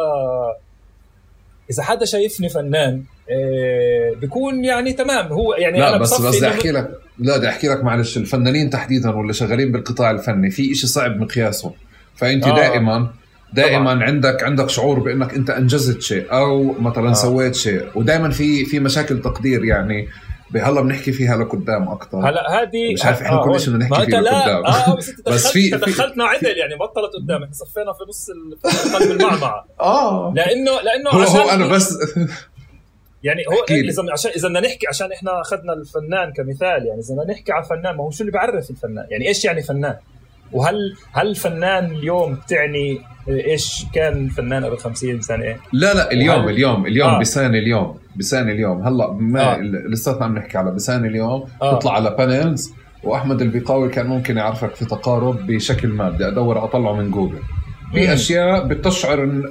إذا 1.71 1.83
حدا 1.83 2.05
شايفني 2.05 2.49
فنان 2.49 3.03
إيه 3.29 4.15
بيكون 4.15 4.65
يعني 4.65 4.93
تمام. 4.93 5.27
هو 5.27 5.53
يعني 5.53 5.79
لا 5.79 5.89
أنا 5.89 5.97
بس 5.97 6.21
بس 6.21 6.37
بدي 6.37 6.47
أحكي 6.47 6.71
لك 6.71 6.99
لا 7.19 7.37
بدي 7.37 7.49
أحكي 7.49 7.67
لك 7.67 7.83
معلش. 7.83 8.17
الفنانين 8.17 8.69
تحديدا 8.69 9.09
واللي 9.09 9.33
شغالين 9.33 9.71
بالقطاع 9.71 10.11
الفني 10.11 10.51
في 10.51 10.71
إشي 10.71 10.87
صعب 10.87 11.17
مقياسه 11.17 11.73
فأنت 12.15 12.47
آه. 12.47 12.55
دائما 12.55 13.11
دائما 13.53 13.93
طبعا. 13.93 14.03
عندك 14.03 14.43
عندك 14.43 14.69
شعور 14.69 14.99
بإنك 14.99 15.33
أنت 15.33 15.49
أنجزت 15.49 16.01
شيء 16.01 16.33
أو 16.33 16.75
مثلا 16.79 17.09
آه. 17.09 17.13
سويت 17.13 17.55
شيء. 17.55 17.85
ودائما 17.95 18.29
في 18.29 18.65
في 18.65 18.79
مشاكل 18.79 19.21
تقدير 19.21 19.65
يعني. 19.65 20.07
هلأ 20.55 20.81
بنحكي 20.81 21.11
فيها 21.11 21.37
لقدام 21.37 21.89
أكثر 21.89 22.29
هلأ 22.29 22.61
هذه 22.61 22.93
مش 22.93 23.05
عارف 23.05 23.21
إحنا 23.21 23.37
آه 23.37 23.45
كل 23.45 23.59
شيء 23.59 23.73
بدنا 23.73 23.85
نحكي 23.85 24.05
فيه 24.05 24.19
لقدام. 24.19 24.65
آه 24.65 24.95
بس 24.97 25.09
أنت 25.19 25.29
بس 25.29 25.47
في 25.47 25.69
دخلتنا 25.69 26.23
عدل 26.23 26.57
يعني 26.57 26.75
بطلت 26.75 27.13
قدام. 27.23 27.43
إحنا 27.43 27.53
صفينا 27.53 27.93
في 27.93 28.03
نص 28.09 28.29
قلب 28.95 29.11
المعمعة. 29.11 29.65
آه. 29.79 30.33
لأنه 30.35 30.71
لأنه 30.81 31.09
هو 31.09 31.21
عشان 31.21 31.39
هو 31.39 31.49
أنا 31.49 31.67
بس 31.67 31.97
يعني 33.23 33.41
هو 33.47 33.75
اذا 33.75 34.03
عشان 34.11 34.31
إذا 34.31 34.47
بدنا 34.47 34.59
نحكي 34.59 34.87
عشان 34.87 35.11
إحنا 35.11 35.41
أخذنا 35.41 35.73
الفنان 35.73 36.33
كمثال 36.33 36.85
يعني. 36.87 36.99
إذا 36.99 37.15
بدنا 37.15 37.33
نحكي 37.33 37.51
على 37.51 37.63
الفنان 37.63 37.95
ما 37.95 38.03
هو 38.03 38.11
شو 38.11 38.21
اللي 38.21 38.31
بيعرف 38.31 38.69
الفنان؟ 38.69 39.05
يعني 39.09 39.27
إيش 39.27 39.45
يعني 39.45 39.63
فنان؟ 39.63 39.97
وهل 40.51 40.95
هل 41.11 41.27
الفنان 41.27 41.85
اليوم 41.85 42.37
تعني 42.47 43.01
إيش 43.29 43.85
كان 43.93 44.25
الفنان 44.25 44.65
قبل 44.65 44.77
50 44.77 45.21
سنة؟ 45.21 45.55
لا 45.73 45.93
لا 45.93 46.11
اليوم 46.11 46.43
وهل... 46.43 46.49
اليوم 46.53 46.85
اليوم 46.85 47.09
آه. 47.09 47.19
بيسان 47.19 47.55
اليوم 47.55 47.97
بيسان 48.15 48.49
اليوم. 48.49 48.81
هلأ 48.81 49.11
ما 49.13 49.53
آه. 49.55 49.59
لساتنا 49.61 50.25
عم 50.25 50.35
نحكي 50.35 50.57
على 50.57 50.71
بيسان 50.71 51.05
اليوم. 51.05 51.43
آه. 51.61 51.79
تطلع 51.79 51.93
على 51.93 52.15
panels 52.17 52.73
وأحمد 53.03 53.41
البيقاوي 53.41 53.89
كان 53.89 54.07
ممكن 54.07 54.37
يعرفك 54.37 54.75
في 54.75 54.85
تقارب 54.85 55.47
بشكل 55.47 55.87
ما. 55.87 56.09
بدي 56.09 56.27
أدور 56.27 56.63
أطلعه 56.63 56.93
من 56.93 57.11
جوجل 57.11 57.39
في 57.93 58.13
أشياء 58.13 58.67
بتشعر 58.67 59.41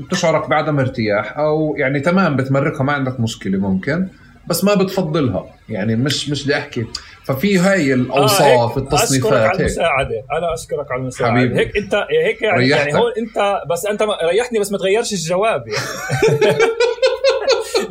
بتشعرك 0.00 0.48
بعدم 0.50 0.78
ارتياح 0.78 1.38
أو 1.38 1.76
يعني 1.78 2.00
تمام 2.00 2.36
بتمرقها 2.36 2.84
ما 2.84 2.92
عندك 2.92 3.20
مشكلة 3.20 3.58
ممكن. 3.58 4.08
بس 4.46 4.64
ما 4.64 4.74
بتفضلها. 4.74 5.46
يعني 5.68 5.96
مش 5.96 6.30
مش 6.30 6.44
بدي 6.44 6.56
أحكي. 6.56 6.86
ففي 7.24 7.58
هاي 7.58 7.94
الأوصاف 7.94 8.42
آه 8.42 8.78
التصنيفات 8.78 9.32
أشكرك 9.32 9.50
على 9.50 9.60
المساعدة. 9.60 10.24
أنا 10.32 10.54
أشكرك 10.54 10.92
على 10.92 11.00
المساعدة. 11.00 11.34
حبيبي. 11.34 11.58
هيك 11.60 11.76
انت 11.76 11.94
هيك 12.24 12.42
يعني, 12.42 12.68
يعني 12.68 12.94
هو 12.94 13.08
انت 13.08 13.62
بس 13.70 13.86
أنت 13.86 14.06
ريحني 14.32 14.58
بس 14.58 14.72
ما 14.72 14.78
تغيرش 14.78 15.12
الجواب 15.12 15.64
يعني. 15.68 16.58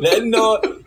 لأنه 0.00 0.40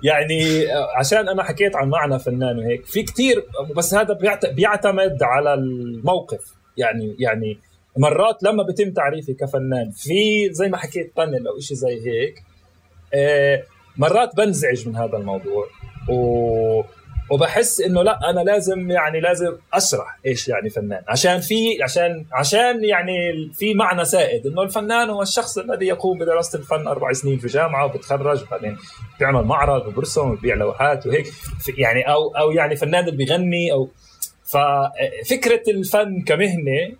يعني 0.03 0.67
عشان 0.97 1.29
أنا 1.29 1.43
حكيت 1.43 1.75
عن 1.75 1.89
معنى 1.89 2.19
فنان 2.19 2.59
وهيك 2.59 2.85
في 2.85 3.03
كتير 3.03 3.45
بس 3.75 3.93
هذا 3.93 4.17
بيعتمد 4.53 5.23
على 5.23 5.53
الموقف. 5.53 6.59
يعني 6.77 7.15
يعني 7.19 7.59
مرات 7.97 8.43
لما 8.43 8.63
بيتم 8.63 8.91
تعريفي 8.91 9.33
كفنان 9.33 9.91
في 9.91 10.49
زي 10.51 10.69
ما 10.69 10.77
حكيت 10.77 11.13
بانل 11.17 11.47
أو 11.47 11.59
شيء 11.59 11.77
زي 11.77 12.09
هيك 12.09 12.43
آه، 13.13 13.63
مرات 13.99 14.35
بنزعج 14.35 14.87
من 14.87 14.95
هذا 14.95 15.17
الموضوع. 15.17 15.65
و 16.09 16.83
وبحس 17.31 17.81
إنه 17.81 18.03
لا 18.03 18.29
أنا 18.29 18.39
لازم 18.39 18.91
يعني 18.91 19.19
لازم 19.19 19.57
أشرح 19.73 20.19
إيش 20.25 20.47
يعني 20.47 20.69
فنان. 20.69 21.01
عشان 21.07 21.39
في 21.39 21.83
عشان 21.83 22.25
عشان 22.33 22.83
يعني 22.83 23.13
في 23.53 23.73
معنى 23.73 24.05
سائد 24.05 24.47
إنه 24.47 24.61
الفنان 24.61 25.09
هو 25.09 25.21
الشخص 25.21 25.57
الذي 25.57 25.85
يقوم 25.85 26.19
بدراسة 26.19 26.59
الفن 26.59 26.87
أربع 26.87 27.11
سنين 27.11 27.37
في 27.37 27.47
جامعة 27.47 27.85
وبتخرج 27.85 28.43
بعدين 28.51 28.77
بيعمل 29.19 29.43
معرض 29.43 29.87
وبرسم 29.87 30.29
وبيبيع 30.31 30.55
لوحات 30.55 31.07
وهيك. 31.07 31.27
يعني 31.77 32.01
أو 32.01 32.35
أو 32.35 32.51
يعني 32.51 32.75
فنان 32.75 33.05
اللي 33.05 33.17
بيغني 33.17 33.71
أو 33.71 33.89
ففكره 34.43 35.63
الفن 35.67 36.21
كمهنة 36.21 36.95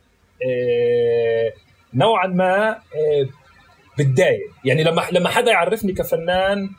آه، 0.50 1.54
نوعا 1.94 2.28
ما 2.28 2.70
آه، 2.70 3.28
بتضايق. 4.00 4.52
يعني 4.66 4.84
لما 4.84 5.02
لما 5.12 5.30
حدا 5.30 5.52
يعرفني 5.52 5.94
كفنان 5.94 6.70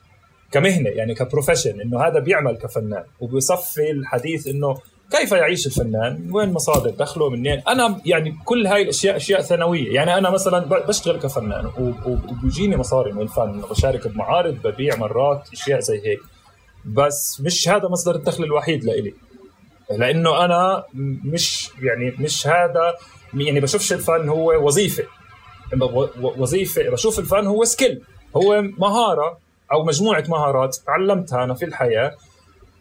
كمهنة 0.53 0.90
يعني 0.90 1.14
كبروفيشن 1.14 1.80
إنه 1.80 2.01
هذا 2.01 2.18
بيعمل 2.18 2.57
كفنان 2.57 3.05
وبيصفي 3.20 3.90
الحديث 3.90 4.46
إنه 4.46 4.78
كيف 5.11 5.32
يعيش 5.32 5.66
الفنان؟ 5.66 6.28
وين 6.32 6.53
مصادر 6.53 6.90
دخله 6.90 7.30
منين؟ 7.30 7.62
أنا 7.68 8.01
يعني 8.07 8.36
كل 8.44 8.66
هاي 8.66 8.82
الأشياء 8.82 9.16
أشياء 9.16 9.40
ثانوية، 9.40 9.94
يعني 9.94 10.18
أنا 10.18 10.30
مثلا 10.30 10.59
بشتغل 10.59 11.18
كفنان 11.20 11.70
وبيجيني 12.07 12.76
مصاري 12.76 13.12
من 13.12 13.22
الفن، 13.22 13.61
بشارك 13.70 14.09
بمعارض، 14.09 14.55
ببيع 14.64 14.96
مرات 14.96 15.48
أشياء 15.53 15.80
زي 15.80 16.07
هيك. 16.07 16.20
بس 16.84 17.40
مش 17.40 17.68
هذا 17.68 17.88
مصدر 17.88 18.14
الدخل 18.14 18.44
الوحيد 18.44 18.84
لإلي. 18.84 19.14
لأنه 19.90 20.44
أنا 20.44 20.84
مش 21.24 21.70
يعني 21.82 22.14
مش 22.18 22.46
هذا 22.46 22.94
يعني 23.34 23.61
بشوفش 23.61 23.92
الفن 23.92 24.28
هو 24.28 24.66
وظيفة 24.66 25.05
وظيفة 26.20 26.90
بشوف 26.90 27.18
الفن 27.18 27.46
هو 27.46 27.64
سكيل 27.64 28.03
هو 28.36 28.62
مهارة 28.62 29.38
أو 29.73 29.85
مجموعة 29.85 30.25
مهارات 30.29 30.77
تعلمتها 30.87 31.45
أنا 31.45 31.55
في 31.55 31.64
الحياة. 31.64 32.14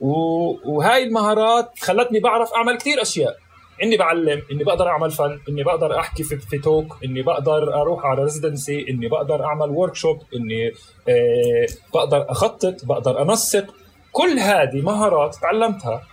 وهاي 0.02 1.04
المهارات 1.04 1.72
خلتني 1.80 2.20
بعرف 2.20 2.54
أعمل 2.54 2.78
كثير 2.78 3.02
أشياء. 3.02 3.36
إني 3.84 3.98
بعلم 3.98 4.42
إني 4.52 4.64
بقدر 4.64 4.88
أعمل 4.88 5.12
فن 5.12 5.40
إني 5.50 5.64
بقدر 5.64 6.00
أحكي 6.00 6.24
في, 6.24 6.38
في 6.38 6.58
talk 6.58 6.98
إني 7.06 7.22
بقدر 7.22 7.82
أروح 7.82 8.06
على 8.06 8.24
residency 8.24 8.86
إني 8.90 9.08
بقدر 9.08 9.46
أعمل 9.46 9.70
workshop 9.70 10.22
إني 10.36 10.72
آه 11.10 11.68
بقدر 11.94 12.26
أخطط 12.32 12.86
بقدر 12.86 13.22
أنسق. 13.22 13.66
كل 14.12 14.40
هذه 14.40 14.82
مهارات 14.82 15.36
تعلمتها. 15.36 16.04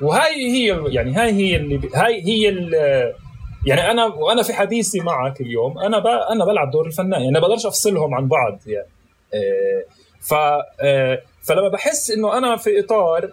وهاي 0.00 0.34
هي 0.34 0.84
يعني 0.86 1.14
هاي 1.14 1.32
هي 1.32 1.56
اللي 1.56 1.80
هاي 1.94 2.22
هي 2.26 2.48
اللي 2.48 3.14
يعني 3.66 3.90
أنا 3.90 4.04
وأنا 4.06 4.42
في 4.42 4.52
حديثي 4.52 5.00
معك 5.00 5.40
اليوم. 5.40 5.78
أنا 5.78 6.02
أنا 6.32 6.44
بلعب 6.44 6.70
دور 6.70 6.86
الفنان 6.86 7.20
يعني 7.20 7.30
ما 7.32 7.40
بقدرش 7.40 7.66
أفصلهم 7.66 8.14
عن 8.14 8.28
بعض 8.28 8.58
يعني 8.66 8.88
آه 9.34 9.84
ف 10.28 10.34
آه، 10.80 11.22
فلما 11.42 11.68
بحس 11.68 12.10
إنه 12.10 12.38
أنا 12.38 12.56
في 12.56 12.80
إطار 12.80 13.30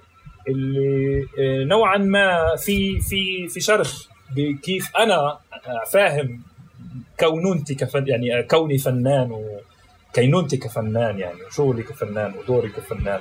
اللي 0.48 1.26
آه، 1.40 1.64
نوعا 1.64 1.98
ما 1.98 2.56
في 2.56 3.00
في 3.02 3.48
في 3.48 3.60
شرخ 3.60 4.08
بكيف 4.36 4.98
أنا 4.98 5.38
فاهم 5.92 6.42
كونونتي 7.20 7.76
كفن 7.76 8.08
يعني 8.08 8.44
كوني 8.44 8.78
فنان 8.78 9.32
وكينونتي 10.12 10.58
كفنان 10.58 11.20
يعني 11.20 11.40
شغلي 11.52 11.84
كفنان 11.84 12.34
ودوري 12.40 12.70
كفنان 12.70 13.20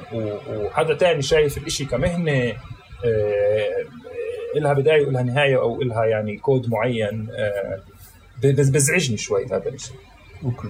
وحدا 0.48 0.94
تاني 0.94 1.22
شايف 1.22 1.58
الإشي 1.58 1.84
كمهنة 1.84 2.52
آه، 3.04 3.84
إلها 4.56 4.72
بداية 4.72 5.06
وإلها 5.06 5.22
نهاية 5.22 5.56
أو 5.56 5.82
إلها 5.82 6.04
يعني 6.04 6.36
كود 6.36 6.70
معين 6.70 7.28
بزعجني 8.42 9.16
شوي 9.16 9.46
هذا 9.46 9.68
الشيء. 9.68 9.96
أوكي. 10.44 10.68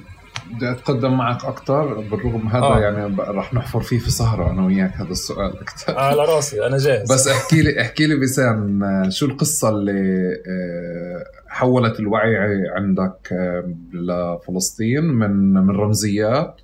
بدي 0.51 0.70
أتقدم 0.70 1.16
معك 1.18 1.45
أكثر 1.45 2.01
بالرغم 2.01 2.49
هذا 2.49 2.64
آه. 2.64 2.80
يعني 2.80 3.16
رح 3.18 3.55
نحفر 3.55 3.80
فيه 3.80 3.99
في 3.99 4.11
سهرة 4.11 4.51
أنا 4.51 4.66
وياك 4.66 4.97
هذا 4.97 5.11
السؤال 5.11 5.61
أكثر 5.61 5.99
على 5.99 6.24
راسي 6.24 6.66
أنا 6.66 6.78
جاهز. 6.78 7.12
بس 7.12 7.28
احكي 7.28 7.62
لي 7.62 7.80
احكي 7.80 8.07
لي 8.07 8.16
بسام 8.16 8.82
شو 9.11 9.26
القصة 9.26 9.68
اللي 9.68 10.32
آه، 10.49 11.24
حولت 11.49 12.01
الوعي 12.01 12.36
عندك 12.76 13.32
آه، 13.32 13.74
لفلسطين 13.93 15.05
من 15.05 15.53
من 15.53 15.76
رمزيات 15.76 16.61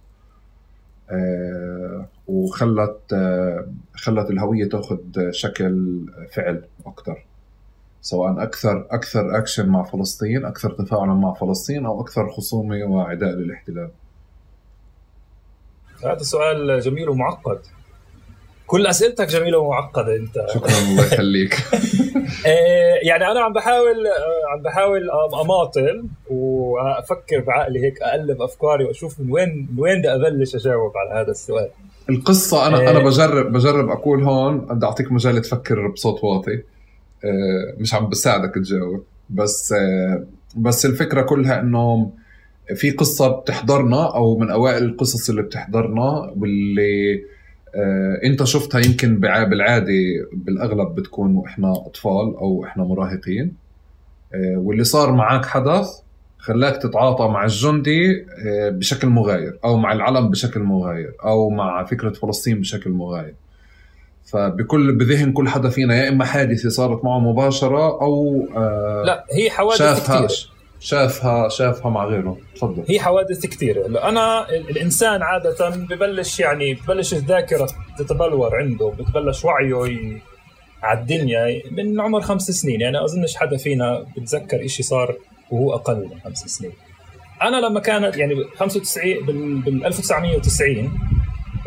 آه، 1.10 2.06
وخلت 2.26 3.00
خلت 3.94 4.30
الهوية 4.30 4.68
تاخذ 4.68 5.30
شكل 5.30 6.00
فعل 6.32 6.62
أكثر 6.86 7.27
سواء 8.00 8.42
أكثر 8.42 8.86
أكثر 8.90 9.38
اكشن 9.38 9.68
مع 9.68 9.82
فلسطين 9.82 10.44
أكثر 10.44 10.70
تفاعلا 10.70 11.14
مع 11.14 11.34
فلسطين 11.34 11.86
أو 11.86 12.00
أكثر 12.00 12.30
خصومة 12.30 12.84
وعداء 12.84 13.30
للاحتلال. 13.30 13.90
هذا 16.04 16.22
سؤال 16.22 16.80
جميل 16.80 17.08
ومعقد. 17.08 17.58
كل 18.66 18.86
أسئلتك 18.86 19.26
جميلة 19.28 19.58
ومعقدة 19.58 20.16
أنت. 20.16 20.46
شكرا 20.54 20.70
الله 20.90 21.06
يخليك. 21.06 21.54
إيه، 22.46 23.08
يعني 23.08 23.30
أنا 23.30 23.40
عم 23.40 23.52
بحاول 23.52 24.06
آه، 24.06 24.52
عم 24.52 24.62
بحاول 24.62 25.10
أماطل 25.44 26.04
وأفكر 26.30 27.40
بعقلي 27.40 27.84
هيك 27.84 28.02
أقلب 28.02 28.42
أفكاري 28.42 28.84
وأشوف 28.84 29.20
من 29.20 29.32
وين 29.32 29.68
من 29.72 29.80
وين 29.80 29.98
بدي 29.98 30.14
أبلش 30.14 30.54
أجاوب 30.54 30.92
على 30.96 31.20
هذا 31.20 31.30
السؤال. 31.30 31.68
القصة 32.10 32.66
أنا 32.66 32.90
أنا 32.90 32.98
إيه. 32.98 33.04
بجرب 33.04 33.52
بجرب 33.52 33.88
أقول 33.90 34.22
هون 34.22 34.58
بدي 34.58 34.86
أعطيك 34.86 35.12
مجال 35.12 35.40
تفكر 35.40 35.88
بصوت 35.88 36.24
واطي. 36.24 36.52
آه، 36.52 36.77
مش 37.78 37.94
عم 37.94 38.08
بساعدك 38.08 38.54
تجاوب. 38.54 39.04
بس 39.30 39.72
آه، 39.72 40.26
بس 40.56 40.86
الفكرة 40.86 41.22
كلها 41.22 41.60
إنه 41.60 42.12
في 42.74 42.90
قصة 42.90 43.28
بتحضرنا 43.28 44.14
أو 44.14 44.38
من 44.38 44.50
أوائل 44.50 44.84
القصص 44.84 45.30
اللي 45.30 45.42
بتحضرنا 45.42 46.32
واللي 46.36 47.22
آه، 47.74 48.20
أنت 48.24 48.44
شفتها 48.44 48.80
يمكن 48.80 49.20
بالعاده 49.20 49.92
بالأغلب 50.32 50.94
بتكون 50.94 51.36
وإحنا 51.36 51.72
أطفال 51.72 52.36
أو 52.36 52.64
إحنا 52.64 52.84
مراهقين. 52.84 53.68
واللي 54.34 54.84
صار 54.84 55.12
معك 55.12 55.46
حدث 55.46 55.88
خلاك 56.38 56.82
تتعاطى 56.82 57.28
مع 57.28 57.44
الجندي 57.44 58.26
آه، 58.46 58.70
بشكل 58.70 59.08
مغاير 59.08 59.58
أو 59.64 59.76
مع 59.76 59.92
العلم 59.92 60.30
بشكل 60.30 60.60
مغاير 60.60 61.12
أو 61.24 61.50
مع 61.50 61.84
فكرة 61.84 62.10
فلسطين 62.10 62.60
بشكل 62.60 62.90
مغاير. 62.90 63.34
فبكل 64.32 64.94
بذهن 64.98 65.32
كل 65.32 65.48
حدا 65.48 65.68
فينا 65.68 65.96
يا 65.96 66.08
إما 66.08 66.24
حادثة 66.24 66.68
صارت 66.68 67.04
معه 67.04 67.18
مباشرة 67.18 68.00
أو 68.00 68.46
آه 68.56 69.02
لا 69.06 69.24
هي 69.32 69.50
حوادث 69.50 70.10
كثير 70.10 70.50
شافها 70.80 71.48
شافها 71.48 71.90
مع 71.90 72.04
غيره. 72.04 72.38
تفضل. 72.56 72.84
هي 72.88 73.00
حوادث 73.00 73.46
كثير 73.46 73.86
أنا 74.08 74.50
الإنسان 74.50 75.22
عادة 75.22 75.70
ببلش 75.70 76.40
يعني 76.40 76.74
ببلش 76.74 77.14
الذاكرة 77.14 77.68
تتبلور 77.98 78.56
عنده 78.56 78.92
بتبلش 78.98 79.44
وعيه 79.44 80.20
على 80.82 80.98
الدنيا 81.00 81.62
من 81.70 82.00
عمر 82.00 82.20
خمس 82.20 82.50
سنين. 82.50 82.80
يعني 82.80 83.04
أظنش 83.04 83.36
حدا 83.36 83.56
فينا 83.56 84.06
بتذكر 84.16 84.64
إشي 84.64 84.82
صار 84.82 85.16
وهو 85.50 85.74
أقل 85.74 85.96
من 85.96 86.20
خمس 86.24 86.38
سنين. 86.38 86.72
أنا 87.42 87.56
لما 87.56 87.80
كانت 87.80 88.16
يعني 88.16 88.34
95 88.56 89.26
بال 89.26 89.86
1990 89.86 90.92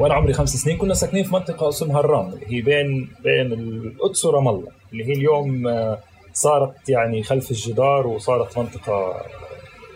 وأنا 0.01 0.13
عمري 0.13 0.33
خمس 0.33 0.55
سنين 0.55 0.77
كنا 0.77 0.93
ساكنين 0.93 1.23
في 1.23 1.33
منطقة 1.33 1.69
اسمها 1.69 1.99
الرام 1.99 2.29
اللي 2.29 2.45
هي 2.47 2.61
بين 2.61 3.09
بين 3.23 3.53
القدس 3.53 4.25
ورام 4.25 4.47
الله 4.47 4.71
اللي 4.91 5.05
هي 5.05 5.13
اليوم 5.13 5.67
آه، 5.67 5.99
صارت 6.33 6.89
يعني 6.89 7.23
خلف 7.23 7.51
الجدار 7.51 8.07
وصارت 8.07 8.57
منطقة 8.57 9.25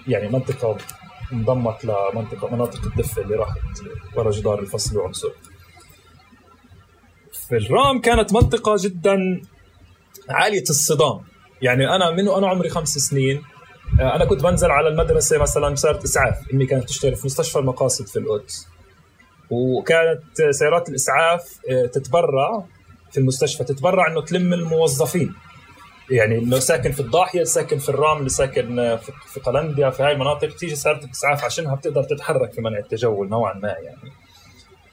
يعني 0.07 0.27
منطقة 0.27 0.77
انضمت 1.33 1.85
لمنطقه 1.85 2.55
مناطق 2.55 2.85
الدفة 2.85 3.21
اللي 3.21 3.35
راحت 3.35 3.59
ورا 4.15 4.31
جدار 4.31 4.59
الفصل 4.59 4.97
وعنصر 4.97 5.29
في 7.47 7.57
الرام 7.57 8.01
كانت 8.01 8.33
منطقة 8.33 8.75
جدا 8.79 9.41
عالية 10.29 10.63
الصدام. 10.69 11.21
يعني 11.61 11.95
أنا 11.95 12.11
من 12.11 12.27
وأنا 12.27 12.47
عمري 12.47 12.69
خمس 12.69 12.89
سنين 12.89 13.41
آه، 13.99 14.15
أنا 14.15 14.25
كنت 14.25 14.43
بنزل 14.43 14.71
على 14.71 14.87
المدرسة 14.87 15.37
مثلا 15.37 15.75
سياره 15.75 16.03
إسعاف 16.03 16.35
أمي 16.53 16.65
كانت 16.65 16.83
تشتغل 16.83 17.15
في 17.15 17.25
مستشفى 17.25 17.59
المقاصد 17.59 18.07
في 18.07 18.19
القدس 18.19 18.74
وكانت 19.49 20.21
سيارات 20.51 20.89
الإسعاف 20.89 21.59
آه، 21.71 21.85
تتبرع 21.85 22.63
في 23.11 23.17
المستشفى 23.17 23.63
تتبرع 23.63 24.07
إنه 24.07 24.21
تلم 24.21 24.53
الموظفين. 24.53 25.33
يعني 26.11 26.37
إنه 26.37 26.59
ساكن 26.59 26.91
في 26.91 26.99
الضاحية 26.99 27.43
ساكن 27.43 27.77
في 27.77 27.89
الرام 27.89 28.17
اللي 28.17 28.29
ساكن 28.29 28.97
في 29.33 29.39
قلنديا 29.39 29.89
في 29.89 30.03
هاي 30.03 30.11
المناطق 30.11 30.55
تيجي 30.55 30.75
سيارة 30.75 31.05
الإسعاف 31.05 31.43
عشانها 31.43 31.75
بتقدر 31.75 32.03
تتحرك 32.03 32.53
في 32.53 32.61
منع 32.61 32.77
التجول 32.77 33.29
نوعا 33.29 33.53
ما 33.53 33.67
يعني. 33.67 34.11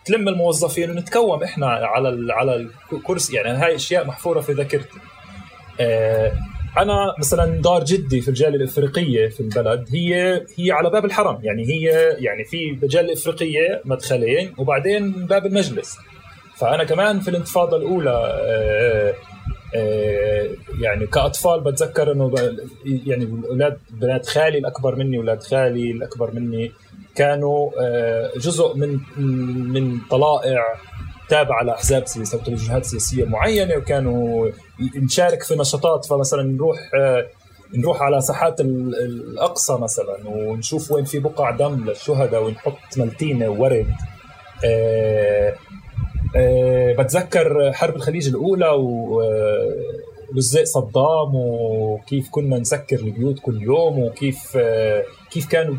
تلم 0.05 0.29
الموظفين 0.29 0.91
ونتكوم 0.91 1.43
إحنا 1.43 1.67
على 1.67 2.33
على 2.33 2.69
الكرسي 2.93 3.37
يعني 3.37 3.49
هاي 3.49 3.75
أشياء 3.75 4.07
محفورة 4.07 4.41
في 4.41 4.53
ذاكرتي. 4.53 4.99
آه 5.81 6.33
أنا 6.79 7.15
مثلا 7.19 7.61
دار 7.63 7.85
جدي 7.85 8.21
في 8.21 8.29
الجالية 8.29 8.57
الإفريقية 8.57 9.29
في 9.29 9.41
البلد 9.41 9.89
هي 9.93 10.35
هي 10.59 10.71
على 10.73 10.91
باب 10.91 11.05
الحرم 11.05 11.39
يعني 11.43 11.65
هي 11.65 11.85
يعني 12.19 12.45
في 12.45 12.79
الجاليه 12.83 13.13
الافريقيه 13.13 13.83
مدخلين 13.85 14.55
وبعدين 14.59 15.27
باب 15.27 15.47
المجلس. 15.47 15.97
فأنا 16.57 16.85
كمان 16.85 17.21
في 17.21 17.29
الانتفاضة 17.29 17.77
الأولى 17.77 18.11
آه 18.45 19.15
آه 19.77 20.49
يعني 20.81 21.07
كأطفال 21.07 21.61
بتذكر 21.61 22.13
إنه 22.13 22.35
يعني 22.85 23.43
أولاد 23.51 23.79
بنات 23.91 24.27
خالي 24.27 24.59
الأكبر 24.59 24.97
مني 24.97 25.17
أولاد 25.17 25.43
خالي 25.43 25.91
الأكبر 25.91 26.31
مني 26.35 26.73
كانوا 27.15 27.71
آه 27.81 28.31
جزء 28.37 28.77
من 28.77 29.01
من 29.73 29.99
طلائع 30.11 30.65
تابعه 31.29 31.63
لاحزاب 31.63 32.07
سياسية 32.07 32.39
أو 32.39 32.45
توجهات 32.45 32.85
سياسية 32.85 33.25
معينة 33.25 33.77
وكانوا 33.77 34.51
نشارك 34.97 35.43
في 35.43 35.55
نشاطات 35.57 36.05
فمثلا 36.05 36.43
نروح 36.43 36.79
نروح 37.75 38.03
على 38.03 38.21
ساحات 38.21 38.61
الأقصى 38.61 39.79
مثلا 39.79 40.17
ونشوف 40.29 40.93
وين 40.93 41.05
في 41.05 41.19
بقع 41.19 41.51
دم 41.51 41.85
للشهداء 41.85 42.45
ونحط 42.45 42.99
ملتينة 42.99 43.49
وورد. 43.49 43.87
أه 44.65 45.55
أه 46.37 46.93
بتذكر 46.99 47.73
حرب 47.73 47.97
الخليج 47.97 48.29
الأولى 48.29 48.69
ولزق 48.69 50.63
صدام 50.65 51.35
وكيف 51.35 52.29
كنا 52.31 52.59
نسكر 52.59 52.97
البيوت 52.97 53.39
كل 53.41 53.63
يوم 53.63 53.99
وكيف 53.99 54.59
كيف 55.31 55.49
كانوا 55.49 55.75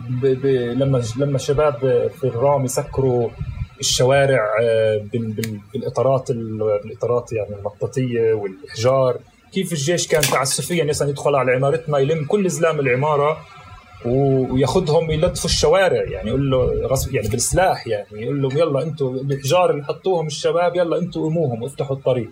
لما 0.73 1.01
لما 1.17 1.35
الشباب 1.35 1.73
في 2.19 2.23
الرام 2.23 2.65
يسكروا 2.65 3.29
الشوارع 3.79 4.49
آه، 4.61 5.05
بالإطارات 5.73 6.31
بالإطارات 6.31 7.33
يعني 7.33 7.55
المطاطيه 7.55 8.33
والإحجار. 8.33 9.19
كيف 9.53 9.71
الجيش 9.73 10.07
كان 10.07 10.21
تعسفيا 10.21 10.83
مثلا 10.83 11.09
يدخل 11.09 11.35
على 11.35 11.51
عمارتنا 11.51 11.97
يلم 11.97 12.25
كل 12.25 12.49
زلام 12.49 12.79
العمارة 12.79 13.37
وياخذهم 14.05 15.11
يلطفوا 15.11 15.49
الشوارع 15.49 16.03
يعني 16.03 16.29
يقول 16.29 16.51
له 16.51 16.89
يعني 17.11 17.27
بالسلاح 17.27 17.87
يعني 17.87 18.05
يقول 18.11 18.41
لهم 18.41 18.57
يلا 18.57 18.83
أنتم 18.83 19.15
الحجار 19.31 19.71
اللي 19.71 19.83
حطوهم 19.83 20.27
الشباب 20.27 20.75
يلا 20.75 20.97
أنتم 20.97 21.21
قوموهم 21.21 21.63
وافتحوا 21.63 21.95
الطريق. 21.95 22.29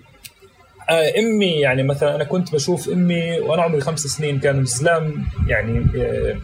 آه 0.90 1.20
أمي 1.20 1.52
يعني 1.52 1.84
مثلا 1.84 2.16
أنا 2.16 2.24
كنت 2.24 2.54
بشوف 2.54 2.90
أمي 2.90 3.40
وأنا 3.40 3.62
عمري 3.62 3.82
خمس 3.82 4.00
سنين 4.00 4.40
كان 4.40 4.60
الزلام 4.60 5.26
يعني 5.48 5.86
آه 6.02 6.38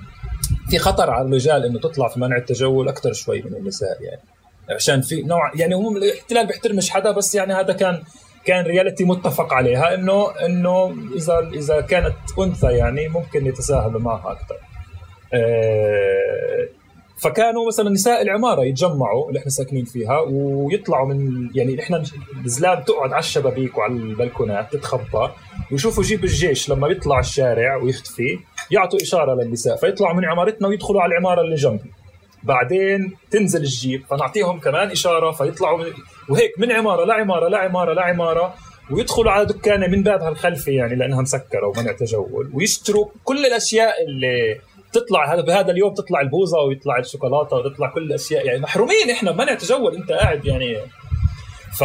في 0.69 0.77
خطر 0.77 1.09
على 1.09 1.27
الرجال 1.27 1.65
إنه 1.65 1.79
تطلع 1.79 2.07
في 2.07 2.19
منع 2.19 2.37
التجول 2.37 2.87
أكثر 2.89 3.13
شوي 3.13 3.41
من 3.41 3.55
النساء 3.55 3.97
يعني. 4.01 4.21
عشان 4.69 5.01
في 5.01 5.21
نوع 5.21 5.51
يعني 5.55 5.75
هو 5.75 5.97
الاحتلال 5.97 6.47
بيحترمش 6.47 6.89
حدا 6.89 7.11
بس 7.11 7.35
يعني 7.35 7.53
هذا 7.53 7.73
كان 7.73 8.03
كان 8.45 8.65
رياليتي 8.65 9.03
متفق 9.03 9.53
عليها 9.53 9.93
إنه 9.93 10.31
إنه 10.45 10.95
إذا 11.15 11.49
إذا 11.53 11.81
كانت 11.81 12.15
أنثى 12.39 12.71
يعني 12.71 13.07
ممكن 13.07 13.45
يتساهلوا 13.45 14.01
معها 14.01 14.31
أكثر. 14.31 14.55
آه، 15.33 16.67
فكانوا 17.17 17.67
مثلا 17.67 17.89
نساء 17.89 18.21
العمارة 18.21 18.65
يتجمعوا 18.65 19.27
اللي 19.27 19.39
إحنا 19.39 19.51
ساكنين 19.51 19.85
فيها 19.85 20.19
ويطلعوا 20.19 21.07
من 21.07 21.49
يعني 21.55 21.79
إحنا 21.79 22.03
الزلام 22.45 22.83
تقعد 22.83 23.11
على 23.11 23.19
الشبابيك 23.19 23.77
وعلى 23.77 23.93
البلكونات 23.93 24.73
تتخبى 24.73 25.29
ويشوفوا 25.71 26.03
جيب 26.03 26.23
الجيش 26.23 26.69
لما 26.69 26.87
يطلع 26.87 27.19
الشارع 27.19 27.75
ويختفي 27.75 28.39
يعطوا 28.71 28.99
إشارة 29.01 29.35
للنساء 29.35 29.75
فيطلعوا 29.75 30.15
من 30.15 30.25
عمارتنا 30.25 30.67
ويدخلوا 30.67 31.01
على 31.01 31.11
العمارة 31.11 31.41
اللي 31.41 31.55
جنبي 31.55 31.91
بعدين 32.43 33.17
تنزل 33.31 33.61
الجيب 33.61 34.05
فنعطيهم 34.09 34.59
كمان 34.59 34.91
إشارة 34.91 35.31
فيطلعوا 35.31 35.77
من 35.77 35.85
وهيك 36.29 36.59
من 36.59 36.71
عمارة 36.71 37.05
لعمارة 37.05 37.47
لعمارة 37.47 37.93
لعمارة 37.93 38.53
ويدخلوا 38.91 39.31
على 39.31 39.45
دكانه 39.45 39.87
من 39.87 40.03
بابها 40.03 40.29
الخلفي 40.29 40.75
يعني 40.75 40.95
لانها 40.95 41.21
مسكره 41.21 41.67
ومنع 41.67 41.91
تجول 41.91 42.51
ويشتروا 42.53 43.05
كل 43.23 43.45
الأشياء 43.45 43.93
اللي 44.07 44.59
تطلع 44.93 45.33
هذا 45.33 45.41
بهذا 45.41 45.71
اليوم 45.71 45.93
تطلع 45.93 46.21
البوظة 46.21 46.59
ويطلع 46.59 46.99
الشوكولاتة 46.99 47.55
وتطلع 47.55 47.87
كل 47.93 48.03
الأشياء 48.03 48.45
يعني 48.45 48.59
محرومين 48.59 49.09
إحنا 49.11 49.31
منع 49.31 49.53
تجول 49.53 49.95
أنت 49.95 50.11
قاعد 50.11 50.45
يعني. 50.45 50.77
ف 51.79 51.83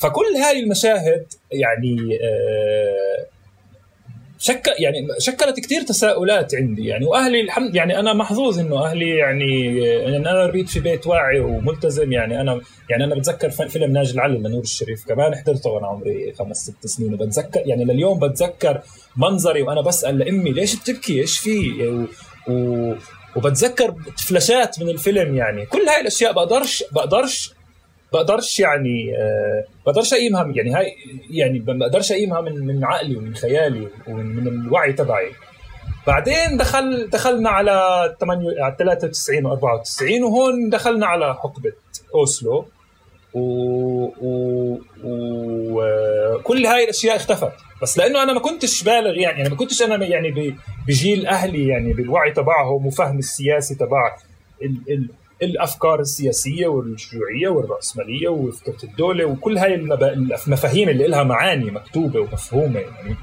فكل 0.00 0.36
هاي 0.44 0.60
المشاهد 0.60 1.26
يعني 1.52 2.18
آه 2.22 3.39
شك 4.42 4.62
يعني 4.78 5.08
شكلت 5.18 5.60
كثير 5.60 5.82
تساؤلات 5.82 6.54
عندي. 6.54 6.86
يعني 6.86 7.06
وأهلي 7.06 7.40
الحمد 7.40 7.74
يعني 7.74 7.98
أنا 7.98 8.12
محظوظ 8.12 8.58
إنه 8.58 8.86
أهلي 8.86 9.16
يعني, 9.16 9.78
يعني 9.86 10.16
أنا 10.16 10.46
ربيت 10.46 10.68
في 10.68 10.80
بيت 10.80 11.06
واعي 11.06 11.40
وملتزم. 11.40 12.12
يعني 12.12 12.40
أنا 12.40 12.60
يعني 12.90 13.04
أنا 13.04 13.14
بتذكر 13.14 13.50
فيلم 13.50 13.92
ناجي 13.92 14.14
العلي 14.14 14.38
لنور 14.38 14.62
الشريف. 14.62 15.06
كمان 15.08 15.34
حضرته 15.34 15.70
وأنا 15.70 15.86
عمري 15.86 16.32
خمس 16.32 16.56
ست 16.56 16.86
سنين. 16.86 17.14
وبتذكر 17.14 17.62
يعني 17.66 17.84
لليوم 17.84 18.18
بتذكر 18.18 18.80
منظري 19.16 19.62
وأنا 19.62 19.80
بسأل 19.80 20.18
لأمي 20.18 20.50
ليش 20.50 20.76
بتبكي؟ 20.76 21.20
إيش 21.20 21.38
في؟ 21.38 21.86
و... 21.88 22.06
و... 22.52 22.94
وبتذكر 23.36 23.94
فلاشات 24.28 24.82
من 24.82 24.88
الفيلم. 24.88 25.36
يعني 25.36 25.66
كل 25.66 25.88
هاي 25.88 26.00
الأشياء 26.00 26.32
بقدرش 26.32 26.84
بقدرش 26.92 27.52
بقدرش 28.12 28.60
يعني 28.60 29.16
آه 29.16 29.64
بقدرش 29.86 30.12
اقيمها 30.12 30.52
يعني 30.54 30.74
هاي 30.74 30.94
يعني 31.30 31.58
بقدرش 31.58 32.12
اقيمها 32.12 32.40
من 32.40 32.66
من 32.66 32.84
عقلي 32.84 33.16
ومن 33.16 33.34
خيالي 33.34 33.88
ومن 34.08 34.26
من 34.36 34.48
الوعي 34.48 34.92
تبعي. 34.92 35.30
بعدين 36.06 36.56
دخل 36.56 37.10
دخلنا 37.10 37.50
على 37.50 38.16
8 38.20 38.62
على 38.62 38.76
93 38.78 39.46
و 39.46 39.52
94 39.52 40.22
وهون 40.22 40.70
دخلنا 40.70 41.06
على 41.06 41.34
حقبة 41.34 41.72
أوسلو. 42.14 42.66
وكل 43.34 44.84
و... 45.04 46.68
و... 46.68 46.68
هاي 46.68 46.84
الأشياء 46.84 47.16
اختفت. 47.16 47.52
بس 47.82 47.98
لأنه 47.98 48.22
أنا 48.22 48.32
ما 48.32 48.40
كنتش 48.40 48.82
بالغ 48.82 49.18
يعني 49.18 49.40
أنا 49.40 49.48
ما 49.48 49.56
كنتش 49.56 49.82
أنا 49.82 50.04
يعني 50.04 50.56
بجيل 50.86 51.26
أهلي 51.26 51.68
يعني 51.68 51.92
بالوعي 51.92 52.32
تبعهم 52.32 52.86
وفهم 52.86 53.18
السياسي 53.18 53.74
تبع 53.74 54.16
ال... 54.62 54.76
ال... 54.88 55.08
الأفكار 55.42 56.00
السياسية 56.00 56.66
والشيوعية 56.66 57.48
والرأسمالية 57.48 58.28
وفكرة 58.28 58.84
الدولة 58.84 59.24
وكل 59.24 59.58
هاي 59.58 59.74
المفاهيم 59.74 60.88
اللي 60.88 61.06
لها 61.08 61.22
معاني 61.22 61.70
مكتوبة 61.70 62.20
ومفهومة 62.20 62.80
يعني. 62.80 63.16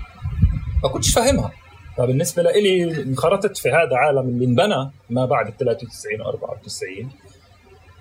ما 0.83 0.89
كنتش 0.89 1.13
فاهمها. 1.13 1.51
فبالنسبة 1.97 2.43
لي 2.43 3.01
انخرطت 3.03 3.57
في 3.57 3.69
هذا 3.69 3.95
عالم 3.95 4.29
اللي 4.29 4.45
انبنى 4.45 4.91
ما 5.09 5.25
بعد 5.25 5.47
ال 5.47 5.57
93 5.57 6.21
و 6.21 6.29
94 6.29 7.09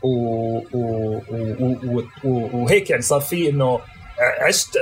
و... 0.02 0.08
و... 0.74 1.20
و... 1.60 2.02
و... 2.24 2.62
وهيك 2.62 2.90
يعني 2.90 3.02
صار 3.02 3.20
في 3.20 3.48
إنه 3.48 3.80
عشت 4.20 4.78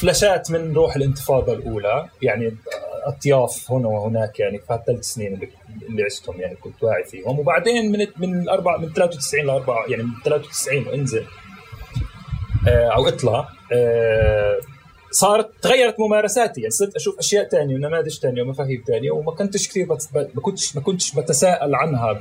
فلاشات 0.00 0.50
من 0.50 0.74
روح 0.74 0.96
الانتفاضة 0.96 1.52
الأولى 1.52 2.08
يعني 2.22 2.56
أطياف 3.04 3.72
هنا 3.72 3.88
وهناك 3.88 4.40
يعني 4.40 4.58
في 4.58 4.74
الثلاث 4.74 5.04
سنين 5.04 5.34
اللي, 5.88 6.02
عشتهم 6.02 6.40
يعني 6.40 6.56
كنت 6.56 6.82
واعي 6.82 7.04
فيهم. 7.04 7.38
وبعدين 7.38 7.92
من 7.92 8.06
من 8.16 8.48
أربع 8.48 8.76
من 8.76 8.92
93 8.92 9.46
ل 9.46 9.50
4 9.50 9.84
يعني 9.88 10.02
من 10.02 10.10
93 10.24 10.86
وانزل 10.86 11.24
آه، 12.68 12.94
أو 12.94 13.08
إطلع 13.08 13.48
آه، 13.72 14.58
صارت 15.10 15.50
تغيرت 15.62 16.00
ممارساتي. 16.00 16.60
يعني 16.60 16.70
صرت 16.70 16.96
أشوف 16.96 17.18
أشياء 17.18 17.48
ثانية 17.48 17.74
ونماذج 17.74 18.18
ثانية 18.18 18.42
ومفاهيم 18.42 18.84
ثانية 18.86 19.10
وما 19.10 19.32
كنتش 19.32 19.68
كثير 19.68 19.86
ما 20.14 20.40
كنتش 20.42 20.76
ما 20.76 20.82
كنتش 20.82 21.14
بتساءل 21.14 21.74
عنها 21.74 22.20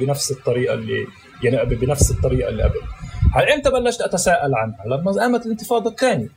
بنفس 0.00 0.30
الطريقة 0.30 0.74
اللي 0.74 1.06
يعني 1.42 1.64
بنفس 1.64 2.10
الطريقة 2.10 2.48
اللي 2.48 2.62
قبل. 2.62 2.80
هل 3.34 3.48
إمتى 3.48 3.70
بلشت 3.70 4.00
اتساءل 4.00 4.54
عنها 4.54 4.84
لما 4.86 5.12
قامت 5.12 5.46
الانتفاضة 5.46 5.90
الثانية؟ 5.90 6.28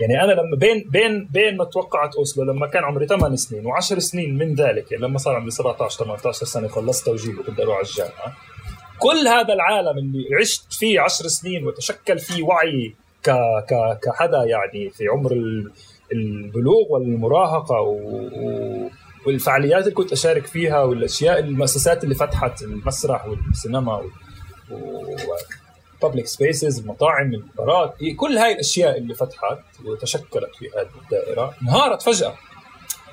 يعني 0.00 0.24
أنا 0.24 0.32
لما 0.32 0.56
بين 0.56 0.84
بين 0.90 1.28
بين 1.32 1.56
ما 1.56 1.64
توقعت 1.64 2.14
أوسلو 2.16 2.44
لما 2.44 2.66
كان 2.66 2.84
عمري 2.84 3.06
8 3.06 3.36
سنين 3.36 3.64
و10 3.64 3.98
سنين 3.98 4.38
من 4.38 4.54
ذلك 4.54 4.92
يعني 4.92 5.04
لما 5.04 5.18
صار 5.18 5.36
عمري 5.36 5.50
17 5.50 6.04
18 6.04 6.46
سنة 6.46 6.68
خلصت 6.68 7.06
توجيه 7.06 7.32
وكنت 7.32 7.60
أروح 7.60 7.76
على 7.76 7.86
الجامعة. 7.86 8.36
كل 8.98 9.28
هذا 9.28 9.54
العالم 9.54 9.98
اللي 9.98 10.24
عشت 10.40 10.72
فيه 10.72 11.00
10 11.00 11.28
سنين 11.28 11.66
وتشكل 11.66 12.18
فيه 12.18 12.42
وعي 12.42 12.94
ك 13.22 13.30
ك 13.68 13.98
كحدا 14.02 14.44
يعني 14.44 14.90
في 14.90 15.08
عمر 15.08 15.32
البلوغ 16.12 16.92
والمراهقة 16.92 17.80
و... 17.80 17.98
والفعاليات 19.26 19.82
اللي 19.82 19.94
كنت 19.94 20.12
أشارك 20.12 20.46
فيها 20.46 20.82
والأشياء 20.82 21.38
المؤسسات 21.38 22.04
اللي 22.04 22.14
فتحت 22.14 22.62
المسرح 22.62 23.26
والسينما 23.26 23.96
و... 23.96 24.04
و... 24.70 25.16
public 26.04 26.26
spaces 26.26 26.80
المطاعم 26.80 27.34
البارات 27.34 27.94
كل 28.16 28.38
هاي 28.38 28.52
الأشياء 28.52 28.98
اللي 28.98 29.14
فتحت 29.14 29.58
وتشكلت 29.84 30.56
في 30.58 30.68
هذه 30.76 31.02
الدائرة. 31.04 31.54
انهارت 31.62 32.02
فجأة. 32.02 32.34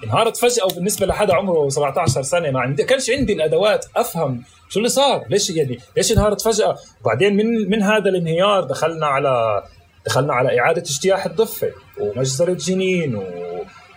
انهارت 0.04 0.38
فجأة 0.38 0.66
وبالنسبة 0.66 1.06
لحدا 1.06 1.34
عمره 1.36 1.70
17 1.70 2.22
سنة 2.22 2.52
ما 2.52 2.60
عندي 2.60 2.84
كانش 2.84 3.10
عندي 3.10 3.34
الأدوات 3.34 3.86
أفهم 3.96 4.44
شو 4.70 4.80
اللي 4.80 4.90
صار 4.90 5.26
ليش 5.30 5.50
يعني؟ 5.50 5.80
ليش 5.98 6.12
انهارت 6.12 6.42
فجأة؟ 6.42 6.78
وبعدين 7.02 7.36
من 7.36 7.70
من 7.70 7.82
هذا 7.82 8.10
الانهيار 8.10 8.64
دخلنا 8.64 9.06
على 9.08 9.64
دخلنا 10.06 10.34
على 10.34 10.60
إعادة 10.60 10.82
اجتياح 10.82 11.26
الضفة 11.26 11.72
ومجزره 12.00 12.54
جنين 12.54 13.16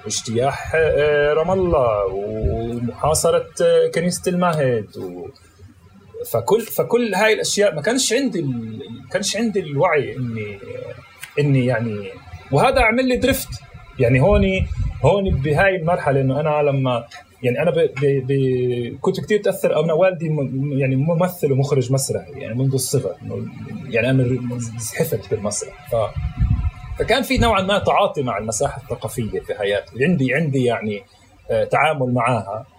واجتياح 0.05 0.73
آه، 0.75 1.33
رام 1.33 1.51
الله 1.51 2.07
ومحاصرة 2.07 3.51
آه، 3.63 3.87
كنيسة 3.95 4.23
المهد 4.31 4.97
و 4.97 5.29
فكل 6.33 6.61
فكل 6.61 7.15
هاي 7.15 7.33
الأشياء 7.33 7.75
ما 7.75 7.83
كانش 7.83 8.13
عندي 8.13 8.41
ال... 8.41 8.83
كانش 9.11 9.37
عندي 9.37 9.61
الوعي 9.61 10.17
اني 10.17 10.59
إني 11.41 11.67
يعني 11.67 12.11
وهذا 12.53 12.81
عمل 12.81 13.09
لي 13.09 13.17
درفت 13.17 13.49
يعني 13.99 14.21
هوني 14.21 14.67
هوني 15.03 15.31
بهاي 15.31 15.77
المرحلة 15.77 16.21
إنه 16.21 16.41
أنا 16.41 16.71
لما 16.71 17.05
يعني 17.43 17.63
أنا 17.63 17.71
ب... 17.71 17.75
ب... 17.75 18.27
ب... 18.27 18.99
كنت 19.01 19.21
كثير 19.21 19.41
تأثر 19.43 19.85
أنا 19.85 19.93
والدي. 19.93 20.27
يعني 20.81 20.97
ممثل 20.97 21.53
ومخرج 21.53 21.93
مسرحي 21.93 22.33
يعني 22.33 22.55
منذ 22.55 22.75
الصغر 22.75 23.15
يعني 23.89 24.11
أنا 24.11 24.39
زحفت 24.79 25.31
بالمسرح. 25.31 25.91
ف 25.91 25.95
فكان 26.99 27.23
في 27.23 27.39
نوعا 27.39 27.63
ما 27.63 27.79
تعاطي 27.79 28.23
مع 28.23 28.39
المساحة 28.39 28.83
الثقافية 28.83 29.41
في 29.41 29.55
حياتي. 29.55 30.05
عندي 30.05 30.35
عندي 30.35 30.65
يعني 30.65 31.03
آه، 31.51 31.65
تعامل 31.65 32.15
معاها. 32.15 32.67
آه، 32.69 32.74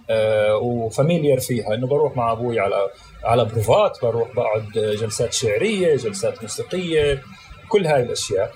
وفاميليار 0.61 1.39
فيها. 1.39 1.73
إنه 1.73 1.87
بروح 1.87 2.17
مع 2.17 2.31
أبوي 2.31 2.59
على 2.59 2.75
على 3.23 3.45
بروفات 3.45 3.97
بروح 4.01 4.35
بقعد 4.35 4.71
جلسات 4.73 5.33
شعرية 5.33 5.95
جلسات 5.95 6.41
موسيقية 6.41 7.21
كل 7.69 7.87
هاي 7.87 8.03
الأشياء. 8.03 8.51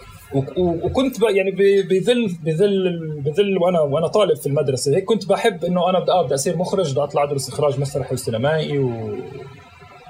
وكنت 0.57 1.15
يعني 1.21 1.51
بظل 1.89 2.37
بظل 2.43 2.99
بظل 3.25 3.57
وأنا 3.57 3.79
وأنا 3.79 4.07
طالب 4.07 4.37
في 4.37 4.47
المدرسة 4.47 4.95
هيك 4.95 5.03
كنت 5.03 5.29
بحب 5.29 5.65
إنه 5.65 5.89
أنا 5.89 5.99
بدي 5.99 6.11
بدي 6.25 6.33
أصير 6.33 6.57
مخرج 6.57 6.91
بدي 6.91 7.03
أطلع 7.03 7.23
أدرس 7.23 7.49
إخراج 7.49 7.79
مسرحي 7.79 8.13
وسينمائي 8.13 8.77
و 8.79 9.17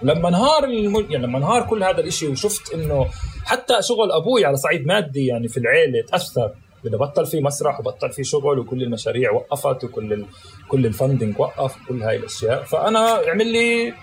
لما 0.04 0.30
انهار 0.30 0.64
الم... 0.64 0.96
يعني 1.10 1.28
لما 1.28 1.38
انهار 1.38 1.68
كل 1.68 1.84
هذا 1.84 2.00
الشيء 2.00 2.32
وشفت 2.32 2.74
إنه 2.74 3.08
حتى 3.46 3.74
شغل 3.82 4.12
أبوي 4.12 4.46
على 4.46 4.58
صعيد 4.58 4.86
مادي 4.88 5.26
يعني 5.26 5.48
في 5.48 5.58
العيلة 5.58 6.02
تأثر. 6.12 6.52
بده 6.84 6.98
بطل 6.98 7.26
في 7.26 7.42
مسرح 7.42 7.80
وبطل 7.80 8.12
في 8.12 8.24
شغل 8.24 8.60
وكل 8.60 8.84
المشاريع 8.84 9.32
وقفت 9.32 9.84
وكل 9.84 10.14
ال... 10.14 10.26
كل 10.68 10.86
ال 10.86 10.92
funding 10.92 11.40
وقف 11.40 11.76
كل 11.88 12.04
هاي 12.04 12.16
الأشياء. 12.16 12.64
فأنا 12.64 13.00
عمل 13.00 13.48
لي 13.48 13.94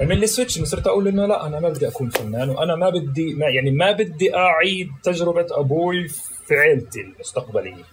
عمل 0.00 0.18
لي 0.18 0.26
switch 0.26 0.62
صرت 0.62 0.86
أقول 0.86 1.08
إنه 1.08 1.26
لا 1.26 1.46
أنا 1.46 1.60
ما 1.60 1.68
بدي 1.68 1.88
أكون 1.88 2.08
فنان 2.08 2.50
وأنا 2.50 2.76
ما 2.76 2.90
بدي 2.90 3.34
ما 3.34 3.46
يعني 3.46 3.70
ما 3.70 3.92
بدي 3.92 4.36
أعيد 4.36 4.90
تجربة 5.02 5.46
أبوي 5.50 6.08
في 6.46 6.54
عيلتي 6.54 7.00
المستقبلية. 7.00 7.84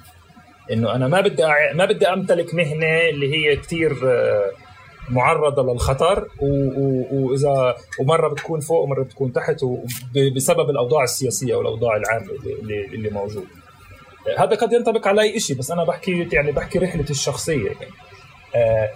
إنه 0.72 0.96
أنا 0.96 1.08
ما 1.08 1.22
بدي 1.22 1.46
أع... 1.46 1.74
ما 1.74 1.86
بدي 1.86 2.08
أمتلك 2.08 2.54
مهنة 2.54 3.10
اللي 3.10 3.36
هي 3.36 3.56
كثير 3.56 3.98
آه، 4.04 4.52
معرضة 5.10 5.74
للخطر 5.74 6.28
و... 6.40 6.46
و... 6.46 7.08
واذا 7.12 7.76
ومرة 8.00 8.28
بتكون 8.28 8.60
فوق 8.60 8.82
ومرة 8.84 9.04
بتكون 9.04 9.34
تحت 9.34 9.66
بسبب 10.36 10.70
الأوضاع 10.70 11.04
السياسية 11.04 11.56
والأوضاع 11.56 11.96
العامة 11.96 12.32
اللي, 12.62 12.86
اللي 12.86 13.10
موجودة. 13.10 13.59
هذا 14.38 14.55
قد 14.55 14.74
ينطبق 14.74 15.07
على 15.07 15.22
أي 15.22 15.39
شيء 15.39 15.57
بس 15.57 15.72
أنا 15.72 15.84
بحكي 15.84 16.28
يعني 16.34 16.51
بحكي 16.51 16.80
رحلتي 16.80 17.11
الشخصية 17.11 17.65
يعني. 17.65 17.91
آه 18.55 18.89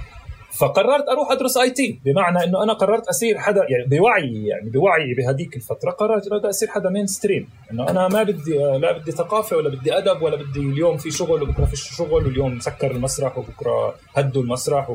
فقررت 0.54 1.10
أروح 1.10 1.32
أدرس 1.32 1.58
IT 1.58 2.00
بمعنى 2.06 2.44
إنه 2.44 2.64
أنا 2.64 2.74
قررت 2.74 3.08
اصير 3.08 3.38
حدا 3.38 3.66
يعني 3.70 3.86
بوعي 3.86 4.46
يعني 4.46 4.70
بوعي 4.70 5.14
بهذيك 5.14 5.56
الفترة 5.56 5.92
قررت 5.92 6.28
إنه 6.28 6.50
اصير 6.50 6.70
حدا 6.70 6.90
mainstream 6.90 7.50
إنه 7.72 7.90
أنا 7.90 8.08
ما 8.08 8.24
بدي 8.24 8.58
لا 8.58 8.98
بدي 8.98 9.12
ثقافة 9.12 9.58
ولا 9.58 9.70
بدي 9.70 9.98
أدب 9.98 10.22
ولا 10.22 10.36
بدي 10.36 10.60
اليوم 10.60 10.98
في 10.98 11.12
شغل 11.12 11.44
وبكرة 11.44 11.66
في 11.66 11.76
شغل 11.76 12.26
واليوم 12.26 12.60
سكر 12.60 12.92
المسرح 12.92 13.38
وبكرة 13.38 13.96
هدوا 14.16 14.44
المسرح 14.44 14.90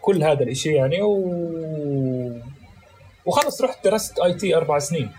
وكل 0.00 0.22
هذا 0.24 0.42
الإشي 0.42 0.72
يعني 0.72 1.02
و 1.02 1.12
وخلص 3.26 3.62
رحت 3.62 3.84
درست 3.84 4.20
IT 4.20 4.56
أربع 4.56 4.78
سنين. 4.78 5.10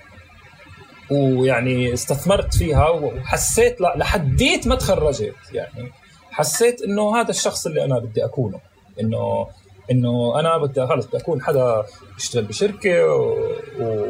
ويعني 1.12 1.94
استثمرت 1.94 2.54
فيها 2.56 2.90
وحسيت 2.90 3.82
لحديت 3.82 4.68
ما 4.68 4.76
تخرجت 4.76 5.36
يعني 5.54 5.92
حسيت 6.32 6.82
إنه 6.82 7.16
هذا 7.22 7.30
الشخص 7.30 7.68
اللي 7.68 7.86
أنا 7.86 8.00
بدي 8.00 8.26
أكونه 8.26 8.60
انه 9.00 9.48
إنه 9.92 10.40
أنا 10.40 10.58
بدي 10.58 10.88
خلص 10.88 11.06
بدي 11.06 11.18
أكون 11.18 11.42
حدا 11.42 11.84
يشتغل 12.18 12.44
بشركة 12.44 13.06
و... 13.06 13.36
و... 13.80 14.06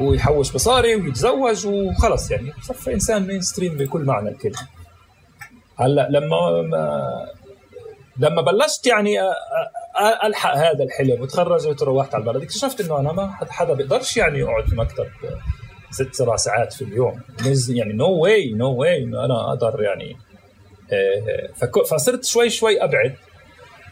ويحوش 0.00 0.54
مصاري 0.54 0.96
ويتزوج 0.96 1.66
وخلص 1.66 2.30
يعني 2.30 2.52
صفى 2.62 2.94
إنسان 2.94 3.26
mainstream 3.26 3.76
بكل 3.76 4.04
معنى 4.04 4.28
الكلمة. 4.28 4.68
هلأ 5.78 6.08
لما 6.10 6.62
ما... 6.62 7.26
لما 8.18 8.42
بلشت 8.42 8.86
يعني 8.86 9.16
ألحق 10.24 10.56
هذا 10.56 10.84
الحلم 10.84 11.22
وتخرجت 11.22 11.82
وروحت 11.82 12.14
على 12.14 12.22
البلد 12.22 12.42
اكتشفت 12.42 12.80
إنه 12.80 13.00
أنا 13.00 13.12
ما 13.12 13.30
حدا 13.50 13.74
بيقدرش 13.74 14.16
يعني 14.16 14.38
يقعد 14.38 14.68
في 14.68 14.76
مكتب 14.76 15.06
ست 15.96 16.14
سبع 16.14 16.36
ساعات 16.36 16.72
في 16.72 16.82
اليوم. 16.82 17.20
يعني 17.68 17.92
no 17.92 18.10
way 18.10 18.52
no 18.52 18.74
way 18.74 19.02
إنه 19.02 19.24
أنا 19.24 19.48
أقدر 19.48 19.82
يعني 19.82 20.16
آه، 20.92 21.66
فصرت 21.90 22.24
شوي 22.24 22.50
شوي 22.50 22.84
أبعد 22.84 23.14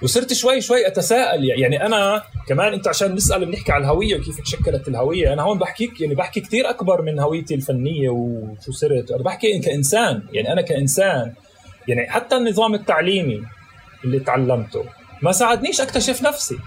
وصرت 0.02 0.32
شوي 0.32 0.60
شوي 0.60 0.86
أتساءل. 0.86 1.44
يعني 1.44 1.86
أنا 1.86 2.22
كمان 2.48 2.72
أنت 2.72 2.88
عشان 2.88 3.14
نسأل 3.14 3.46
بنحكي 3.46 3.72
على 3.72 3.84
الهوية 3.84 4.16
وكيف 4.16 4.40
تشكلت 4.40 4.88
الهوية 4.88 5.32
أنا 5.32 5.42
هون 5.42 5.58
بحكيك 5.58 6.00
يعني 6.00 6.14
بحكي 6.14 6.40
كثير 6.40 6.70
أكبر 6.70 7.02
من 7.02 7.18
هويتي 7.18 7.54
الفنية 7.54 8.10
وشو 8.10 8.72
صرت. 8.72 9.10
أنا 9.10 9.22
بحكي 9.22 9.58
كإنسان 9.58 10.22
يعني 10.32 10.52
أنا 10.52 10.62
كإنسان. 10.62 11.32
يعني 11.88 12.10
حتى 12.10 12.36
النظام 12.36 12.74
التعليمي 12.74 13.42
اللي 14.04 14.20
تعلمته 14.20 14.84
ما 15.22 15.32
ساعدنيش 15.32 15.80
أكتشف 15.80 16.22
نفسي. 16.22 16.58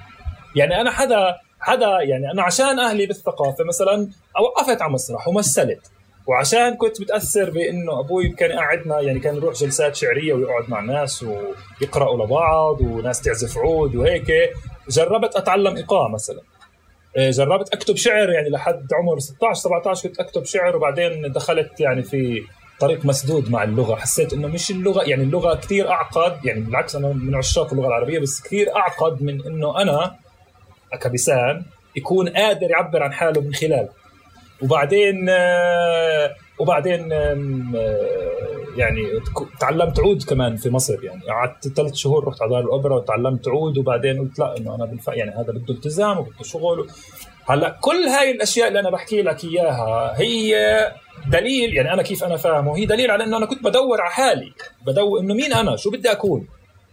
يعني 0.55 0.81
أنا 0.81 0.91
حدا 0.91 1.35
حدا 1.59 2.01
يعني 2.01 2.31
أنا 2.31 2.43
عشان 2.43 2.79
أهلي 2.79 3.05
بالثقافة 3.05 3.63
مثلا 3.63 4.09
وقفت 4.41 4.81
على 4.81 4.93
مسرح 4.93 5.27
ومثلت. 5.27 5.91
وعشان 6.27 6.75
كنت 6.75 7.01
متأثر 7.01 7.49
بإنه 7.49 7.99
أبوي 7.99 8.29
كان 8.29 8.51
يقعدنا 8.51 8.99
يعني 9.01 9.19
كان 9.19 9.35
يروح 9.35 9.53
جلسات 9.53 9.95
شعرية 9.95 10.33
ويقعد 10.33 10.69
مع 10.69 10.79
ناس 10.79 11.23
ويقرأوا 11.23 12.25
لبعض 12.25 12.81
وناس 12.81 13.21
تعزف 13.21 13.57
عود 13.57 13.95
وهيك. 13.95 14.31
جربت 14.89 15.35
أتعلم 15.35 15.75
إيقاع 15.75 16.07
مثلا. 16.07 16.41
إيه، 17.17 17.31
جربت 17.31 17.73
أكتب 17.73 17.95
شعر 17.95 18.29
يعني 18.29 18.49
لحد 18.49 18.87
عمر 18.93 19.19
16 19.19 19.53
17 19.61 20.09
كنت 20.09 20.19
أكتب 20.19 20.45
شعر 20.45 20.75
وبعدين 20.75 21.31
دخلت 21.31 21.79
يعني 21.79 22.03
في 22.03 22.43
طريق 22.79 23.05
مسدود 23.05 23.51
مع 23.51 23.63
اللغة. 23.63 23.95
حسيت 23.95 24.33
إنه 24.33 24.47
مش 24.47 24.71
اللغة 24.71 25.03
يعني 25.03 25.23
اللغة 25.23 25.55
كثير 25.55 25.89
أعقد 25.91 26.45
يعني 26.45 26.59
بالعكس 26.59 26.95
أنا 26.95 27.07
من 27.07 27.35
عشاق 27.35 27.73
اللغة 27.73 27.87
العربية 27.87 28.19
بس 28.19 28.41
كثير 28.41 28.75
أعقد 28.75 29.23
من 29.23 29.45
إنه 29.45 29.81
أنا 29.81 30.15
كبسان 31.01 31.63
يكون 31.95 32.29
قادر 32.29 32.71
يعبر 32.71 33.03
عن 33.03 33.13
حاله 33.13 33.41
من 33.41 33.53
خلال. 33.53 33.89
وبعدين 34.61 35.25
آه، 35.29 36.35
وبعدين 36.59 37.11
يعني 38.77 39.03
تعلمت 39.59 39.99
عود 39.99 40.23
كمان 40.23 40.55
في 40.55 40.69
مصر 40.69 41.03
يعني 41.03 41.21
قعدت 41.23 41.67
ثلاث 41.67 41.93
شهور 41.93 42.27
رحت 42.27 42.41
على 42.41 42.51
دار 42.51 42.59
الأوبرا 42.59 42.95
وتعلمت 42.95 43.47
عود 43.47 43.77
وبعدين 43.77 44.19
قلت 44.19 44.39
لا 44.39 44.57
إنه 44.57 44.75
أنا 44.75 44.85
بالف... 44.85 45.07
يعني 45.07 45.31
هذا 45.31 45.51
بده 45.51 45.73
التزام 45.73 46.17
وبده 46.17 46.43
شغل. 46.43 46.87
هلأ 47.45 47.77
كل 47.81 48.03
هاي 48.03 48.31
الأشياء 48.31 48.67
اللي 48.67 48.79
أنا 48.79 48.89
بحكي 48.89 49.21
لك 49.21 49.43
إياها 49.43 50.13
هي 50.21 50.55
دليل 51.27 51.73
يعني 51.73 51.93
أنا 51.93 52.01
كيف 52.01 52.23
أنا 52.23 52.37
فاهمه؟ 52.37 52.77
هي 52.77 52.85
دليل 52.85 53.11
على 53.11 53.23
إنه 53.23 53.37
أنا 53.37 53.45
كنت 53.45 53.63
بدور 53.63 54.01
على 54.01 54.11
حالي 54.11 54.53
بدور 54.85 55.19
إنه 55.19 55.33
مين 55.33 55.53
أنا؟ 55.53 55.75
شو 55.75 55.91
بدي 55.91 56.11
أكون؟ 56.11 56.47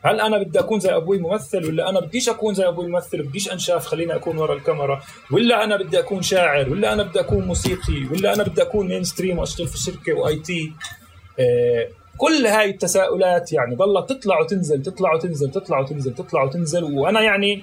هل 0.05 0.21
أنا 0.21 0.39
بدي 0.39 0.59
أكون 0.59 0.81
زي 0.81 0.97
أبوي 0.97 1.19
ممثل 1.19 1.67
ولا 1.67 1.89
أنا 1.89 2.01
بديش 2.01 2.29
أكون 2.29 2.55
زي 2.55 2.69
أبوي 2.69 2.89
ممثل 2.89 3.23
بديش 3.23 3.53
أنشاف 3.53 3.87
خليني 3.87 4.15
أكون 4.15 4.39
ورا 4.39 4.55
الكاميرا؟ 4.55 5.03
ولا 5.33 5.65
أنا 5.65 5.77
بدي 5.77 5.99
أكون 5.99 6.23
شاعر 6.23 6.71
ولا 6.71 6.93
أنا 6.93 7.03
بدي 7.03 7.21
أكون 7.21 7.47
موسيقي 7.47 8.05
ولا 8.13 8.35
أنا 8.35 8.43
بدي 8.43 8.63
أكون 8.63 8.89
mainstream 8.89 9.39
وأشتغل 9.39 9.67
في 9.67 9.79
شركة 9.79 10.13
و 10.15 10.37
IT؟ 10.37 10.73
آه 11.41 11.89
كل 12.19 12.47
هاي 12.47 12.71
التساؤلات 12.71 13.53
يعني 13.53 13.75
ضلت 13.75 14.11
تطلع 14.11 14.41
وتنزل 14.41 14.83
تطلع 14.83 15.15
وتنزل 15.15 15.51
تطلع 15.51 15.81
وتنزل 15.81 16.15
تطلع 16.15 16.43
وتنزل. 16.43 16.85
وأنا 16.85 17.21
يعني 17.21 17.63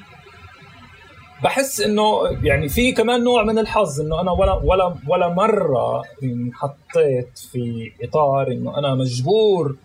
بحس 1.44 1.82
إنه 1.82 2.22
يعني 2.44 2.70
في 2.70 2.92
كمان 2.92 3.24
نوع 3.24 3.44
من 3.44 3.60
الحظ 3.60 4.02
إنه 4.02 4.22
أنا 4.22 4.32
ولا 4.32 4.54
ولا 4.54 4.96
ولا 5.08 5.30
مرة 5.30 6.04
انحطيت 6.24 7.38
في 7.52 7.92
إطار 8.04 8.48
إنه 8.48 8.78
أنا 8.78 8.96
مجبور 8.96 9.76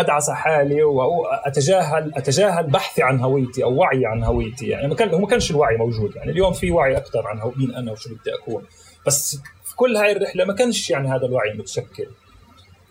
أدعس 0.00 0.30
حالي 0.30 0.82
واتجاهل 0.82 2.12
اتجاهل 2.16 2.66
بحثي 2.66 3.02
عن 3.02 3.20
هويتي 3.20 3.64
أو 3.64 3.74
وعي 3.74 4.06
عن 4.06 4.22
هويتي. 4.22 4.66
يعني 4.66 4.88
ما 4.88 4.94
كان 4.94 5.20
ما 5.20 5.26
كانش 5.26 5.50
الوعي 5.50 5.76
موجود. 5.76 6.16
يعني 6.16 6.30
اليوم 6.30 6.52
في 6.52 6.70
وعي 6.70 6.96
أكثر 6.96 7.26
عن 7.26 7.52
مين 7.56 7.74
أنا 7.74 7.92
وشو 7.92 8.10
بدي 8.10 8.34
أكون. 8.34 8.64
بس 9.06 9.38
في 9.64 9.76
كل 9.76 9.96
هاي 9.96 10.12
الرحلة 10.12 10.44
ما 10.44 10.54
كانش 10.54 10.90
يعني 10.90 11.08
هذا 11.08 11.26
الوعي 11.26 11.54
متشكل. 11.54 12.06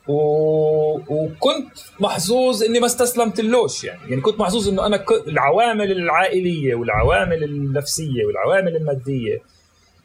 و... 0.08 0.14
وكنت 1.08 1.72
محظوظ 2.00 2.64
إني 2.64 2.80
ما 2.80 2.86
استسلمت 2.86 3.40
اللوش 3.40 3.84
يعني. 3.84 4.10
يعني 4.10 4.22
كنت 4.22 4.40
محظوظ 4.40 4.70
إنه 4.70 4.86
أنا 4.86 4.98
ك... 4.98 5.12
العوامل 5.28 5.92
العائلية 5.92 6.76
والعوامل 6.76 7.44
النفسية 7.44 8.26
والعوامل 8.26 8.76
المادية 8.76 9.42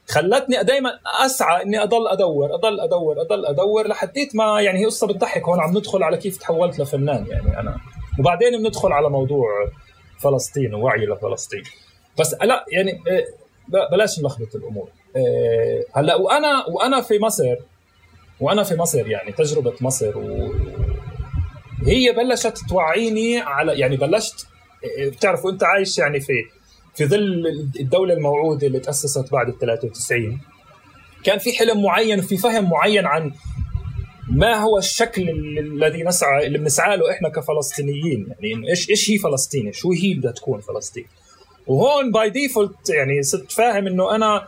خلتني 0.09 0.63
دائما 0.63 0.99
أسعى 1.25 1.63
إني 1.63 1.83
أضل 1.83 2.09
أدور 2.09 2.55
أضل 2.55 2.81
أدور 2.81 3.21
أضل 3.21 3.47
أدور 3.47 3.89
لحديت 3.89 4.37
ما 4.37 4.61
يعني 4.61 4.81
هي 4.81 4.85
قصة 4.85 5.07
بتضحك. 5.07 5.43
هون 5.43 5.61
عم 5.61 5.71
ندخل 5.71 6.03
على 6.03 6.17
كيف 6.17 6.37
تحولت 6.37 6.81
لفنان 6.81 7.27
يعني 7.27 7.61
أنا. 7.61 7.77
وبعدين 8.19 8.63
بندخل 8.63 8.93
على 8.93 9.11
موضوع 9.11 9.49
فلسطين 10.19 10.75
ووعي 10.75 11.07
لفلسطين. 11.07 11.63
بس 12.19 12.35
لا 12.43 12.65
يعني 12.73 13.01
آه، 13.09 13.25
بلاش 13.91 14.21
نلخبط 14.21 14.55
الأمور. 14.55 14.89
آه، 15.17 15.85
هلأ 15.93 16.15
وأنا 16.15 16.67
وأنا 16.69 17.01
في 17.01 17.19
مصر 17.19 17.57
وأنا 18.41 18.63
في 18.63 18.75
مصر 18.77 19.07
يعني 19.07 19.33
تجربة 19.33 19.75
مصر 19.81 20.19
و 20.19 20.53
هي 21.87 22.13
بلشت 22.13 22.59
توعيني 22.69 23.39
على 23.39 23.79
يعني 23.79 23.97
بلشت 23.97 24.47
آه، 25.01 25.09
بتعرفوا 25.09 25.51
أنت 25.51 25.65
عايش 25.65 25.99
يعني 25.99 26.21
في 26.21 26.33
في 26.95 27.07
ظل 27.07 27.47
الدولة 27.81 28.15
الموعودة 28.15 28.67
اللي 28.67 28.81
تأسست 28.81 29.33
بعد 29.33 29.49
ال 29.49 29.59
93 29.59 30.41
كان 31.25 31.39
في 31.39 31.53
حلم 31.53 31.83
معين 31.83 32.19
وفي 32.19 32.37
فهم 32.37 32.71
معين 32.71 33.07
عن 33.07 33.33
ما 34.29 34.55
هو 34.55 34.79
الشكل 34.79 35.31
الذي 35.59 36.03
نسعى 36.03 36.47
اللي 36.47 36.59
بنسعى 36.59 36.97
له 36.97 37.11
إحنا 37.11 37.29
كفلسطينيين. 37.29 38.27
يعني 38.29 38.55
إنه 38.55 38.69
إيش 38.69 38.91
إيش 38.91 39.11
هي 39.11 39.19
فلسطين 39.19 39.73
شو 39.73 39.93
هي 39.93 40.15
بدها 40.15 40.33
تكون 40.33 40.61
فلسطين؟ 40.61 41.07
وهون 41.67 42.13
by 42.13 42.31
default 42.31 42.91
يعني 42.91 43.23
صرت 43.23 43.53
فاهم 43.53 43.87
إنه 43.87 44.15
أنا 44.15 44.47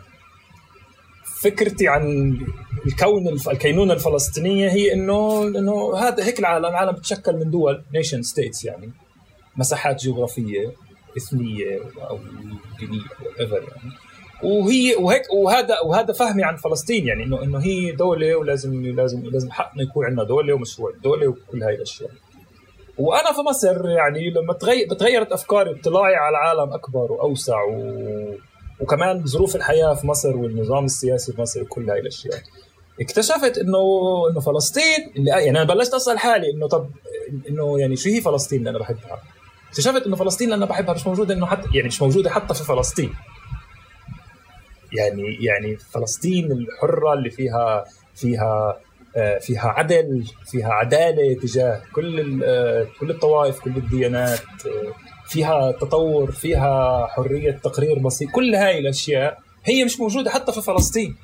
فكرتي 1.41 1.89
عن 1.89 2.37
الكون 2.87 3.29
الكينونة 3.29 3.93
الفلسطينية 3.93 4.69
هي 4.69 4.93
انه 4.93 5.43
إنه 5.43 5.97
هذا 5.97 6.25
هيك 6.25 6.39
العالم 6.39 6.67
العالم 6.67 6.93
بتشكل 6.93 7.37
من 7.37 7.51
دول 7.51 7.85
nation 7.95 8.23
states 8.23 8.65
يعني 8.65 8.91
مساحات 9.57 10.05
جغرافية. 10.05 10.86
اثنية 11.17 11.81
أو 12.11 12.19
دينية 12.81 13.01
أو 13.01 13.41
whatever 13.41 13.57
يعني. 13.57 13.93
وهي 14.43 14.95
وهيك 14.95 15.23
وهذا 15.33 15.81
وهذا 15.81 16.13
فهمي 16.13 16.45
عن 16.45 16.57
فلسطين 16.57 17.07
يعني 17.07 17.25
إنه 17.25 17.43
إنه 17.43 17.59
هي 17.59 17.93
دولة 17.93 18.37
ولازم 18.37 18.87
لازم 18.87 19.23
لازم 19.27 19.51
حقنا 19.51 19.83
يكون 19.83 20.07
عندنا 20.07 20.25
دولة 20.25 20.55
ومشروع 20.55 20.93
دولة 21.03 21.29
وكل 21.29 21.63
هاي 21.63 21.75
الأشياء. 21.75 22.11
وأنا 22.99 23.33
في 23.33 23.41
مصر 23.41 23.89
يعني 23.89 24.31
لما 24.31 24.53
تغير 24.53 24.89
تغيرت 24.89 25.33
أفكاري 25.33 25.81
اطلاعي 25.81 26.15
على 26.15 26.37
عالم 26.37 26.73
أكبر 26.73 27.13
وأوسع 27.13 27.65
و... 27.65 28.35
وكمان 28.81 29.27
ظروف 29.27 29.57
الحياة 29.57 29.95
في 29.95 30.07
مصر 30.07 30.37
والنظام 30.37 30.85
السياسي 30.85 31.33
في 31.33 31.41
مصر 31.41 31.63
وكل 31.63 31.91
هاي 31.91 32.01
الأشياء. 32.01 32.41
اكتشفت 33.01 33.59
إنه 33.59 33.79
إنه 34.31 34.41
فلسطين 34.41 35.13
اللي 35.17 35.31
يعني 35.31 35.51
أنا 35.51 35.65
بلشت 35.65 35.95
أسأل 35.95 36.19
حالي 36.19 36.51
إنه 36.51 36.69
طب 36.69 36.91
إنه 37.49 37.81
يعني 37.81 37.97
شو 37.97 38.09
هي 38.09 38.21
فلسطين 38.21 38.59
اللي 38.59 38.71
أنا 38.71 38.79
بحبها؟ 38.79 39.23
اكتشفت 39.77 40.07
إنه 40.07 40.17
فلسطين 40.17 40.53
اللي 40.53 40.57
أنا 40.57 40.67
بحبها 40.67 40.95
مش 40.95 41.07
موجودة 41.07 41.35
إنه 41.35 41.47
حتى 41.47 41.69
يعني 41.75 41.89
مش 41.89 42.03
موجودة 42.03 42.31
حتى 42.31 42.55
في 42.55 42.65
فلسطين. 42.65 43.15
يعني 44.93 45.39
يعني 45.41 45.77
فلسطين 45.77 46.53
الحرة 46.53 47.13
اللي 47.13 47.31
فيها 47.31 47.85
فيها 48.15 48.79
آه، 49.17 49.39
فيها 49.39 49.69
عدل 49.69 50.25
فيها 50.51 50.73
عدالة 50.73 51.35
تجاه 51.43 51.83
كل 51.95 52.41
آه، 52.45 52.87
كل 53.01 53.11
الطوائف 53.11 53.61
كل 53.61 53.77
الديانات 53.77 54.41
آه، 54.67 54.93
فيها 55.29 55.73
تطور 55.73 56.33
فيها 56.33 57.07
حرية 57.07 57.51
تقرير 57.51 57.99
بسيط. 57.99 58.31
كل 58.31 58.55
هاي 58.55 58.79
الأشياء 58.79 59.39
هي 59.65 59.85
مش 59.85 60.01
موجودة 60.01 60.31
حتى 60.31 60.53
في 60.53 60.63
فلسطين. 60.63 61.17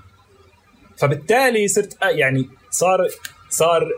فبالتالي 0.96 1.68
صرت 1.68 1.98
يعني 2.02 2.48
صار 2.70 3.08
صار 3.50 3.88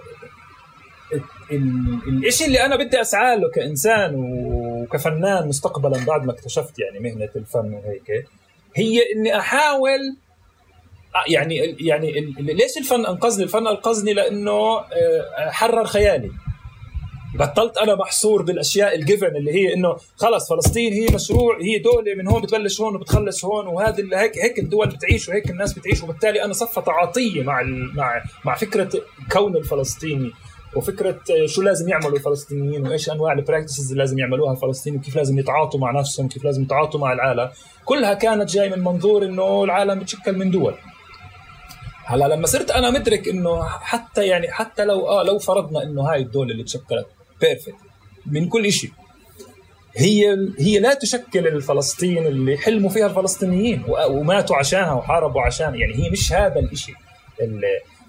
الشيء 2.26 2.46
اللي 2.46 2.64
أنا 2.64 2.76
بدي 2.76 3.00
أسعى 3.00 3.36
له 3.36 3.50
كإنسان 3.50 4.14
وكفنان 4.14 5.48
مستقبلا 5.48 6.04
بعد 6.04 6.24
ما 6.24 6.32
اكتشفت 6.32 6.78
يعني 6.78 6.98
مهنة 6.98 7.30
الفن 7.36 7.74
وهيك 7.74 8.26
هي 8.76 9.12
إني 9.16 9.38
أحاول 9.38 10.16
آه، 11.16 11.32
يعني 11.32 11.76
يعني 11.80 12.34
ليش 12.38 12.78
الفن 12.78 13.06
أنقذني؟ 13.06 13.44
الفن 13.44 13.66
أنقذني 13.66 14.12
لأنه 14.12 14.78
آه، 14.78 15.50
حرر 15.50 15.84
خيالي 15.84 16.30
بطلت 17.34 17.78
أنا 17.78 17.94
محصور 17.94 18.42
بالأشياء 18.42 18.94
ال 18.94 19.01
given 19.01 19.36
اللي 19.36 19.52
هي 19.52 19.74
إنه 19.74 19.96
خلص 20.16 20.48
فلسطين 20.48 20.92
هي 20.92 21.06
مشروع 21.14 21.58
هي 21.62 21.78
دولة 21.78 22.14
من 22.14 22.28
هون 22.28 22.42
بتبلش 22.42 22.80
هون 22.80 22.96
وبتخلص 22.96 23.44
هون 23.44 23.66
وهذا 23.66 24.20
هيك 24.20 24.38
هيك 24.38 24.58
الدول 24.58 24.88
بتعيش 24.88 25.28
وهيك 25.28 25.50
الناس 25.50 25.72
بتعيش 25.72 26.02
وبالتالي 26.02 26.44
أنا 26.44 26.52
صفى 26.52 26.80
تعاطيي 26.80 27.42
مع 27.42 27.62
مع 27.94 28.22
مع 28.44 28.54
فكرة 28.54 28.90
كون 29.32 29.56
الفلسطيني 29.56 30.32
وفكرة 30.76 31.20
شو 31.46 31.62
لازم 31.62 31.88
يعملوا 31.88 32.16
الفلسطينيين؟ 32.16 32.86
وايش 32.86 33.10
أنواع 33.10 33.32
ال 33.32 33.38
practices 33.38 33.90
اللي 33.90 34.02
لازم 34.02 34.18
يعملوها 34.18 34.52
الفلسطينيين؟ 34.52 35.00
وكيف 35.00 35.16
لازم 35.16 35.38
يتعاطوا 35.38 35.80
مع 35.80 35.90
نفسهم؟ 36.00 36.28
كيف 36.28 36.44
لازم 36.44 36.62
يتعاطوا 36.62 37.00
مع 37.00 37.12
العالم؟ 37.12 37.50
كلها 37.84 38.14
كانت 38.14 38.50
جاي 38.50 38.70
من 38.70 38.78
منظور 38.78 39.24
إنه 39.24 39.64
العالم 39.64 39.98
بتشكل 39.98 40.38
من 40.38 40.50
دول. 40.50 40.74
هلأ 42.06 42.28
لما 42.28 42.46
صرت 42.46 42.70
أنا 42.70 42.90
مدرك 42.90 43.28
إنه 43.28 43.62
حتى 43.62 44.26
يعني 44.26 44.50
حتى 44.52 44.84
لو 44.84 45.08
آه 45.08 45.22
لو 45.22 45.38
فرضنا 45.38 45.82
إنه 45.82 46.02
هاي 46.02 46.22
الدولة 46.22 46.52
اللي 46.52 46.64
تشكلت 46.64 47.06
بيرفكت 47.40 47.74
من 48.26 48.48
كل 48.48 48.72
شيء 48.72 48.90
هي 49.96 50.36
هي 50.58 50.78
لا 50.78 50.94
تشكل 50.94 51.46
الفلسطين 51.46 52.26
اللي 52.26 52.56
حلموا 52.58 52.90
فيها 52.90 53.06
الفلسطينيين 53.06 53.84
وماتوا 54.08 54.56
عشانها 54.56 54.92
وحاربوا 54.92 55.42
عشان 55.42 55.74
يعني 55.74 55.94
هي 55.94 56.10
مش 56.10 56.32
هذا 56.32 56.60
الشيء 56.60 56.94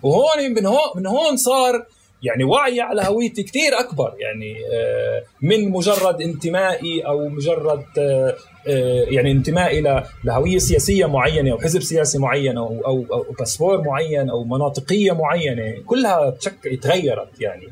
وهون 0.03 0.51
من 0.55 0.65
هون 0.65 0.89
من 0.95 1.07
هون 1.07 1.37
صار 1.37 1.85
يعني 2.23 2.43
وعي 2.43 2.81
على 2.81 3.01
هويتي 3.05 3.43
كثير 3.43 3.79
أكبر 3.79 4.13
يعني 4.19 4.55
آه، 4.73 5.23
من 5.41 5.69
مجرد 5.69 6.21
انتمائي 6.21 7.01
أو 7.01 7.29
مجرد 7.29 7.83
آه، 7.97 8.35
آه، 8.67 9.05
يعني 9.09 9.31
انتمائي 9.31 10.03
لهوية 10.23 10.57
سياسية 10.57 11.05
معينة 11.05 11.51
أو 11.51 11.57
حزب 11.57 11.81
سياسي 11.81 12.17
معين 12.17 12.57
أو 12.57 12.81
أو, 12.85 13.05
أو 13.11 13.25
باسبور 13.39 13.81
معين 13.81 14.29
أو 14.29 14.43
مناطقية 14.43 15.11
معينة 15.11 15.81
كلها 15.85 16.29
تشك 16.29 16.79
تغيرت 16.81 17.41
يعني. 17.41 17.67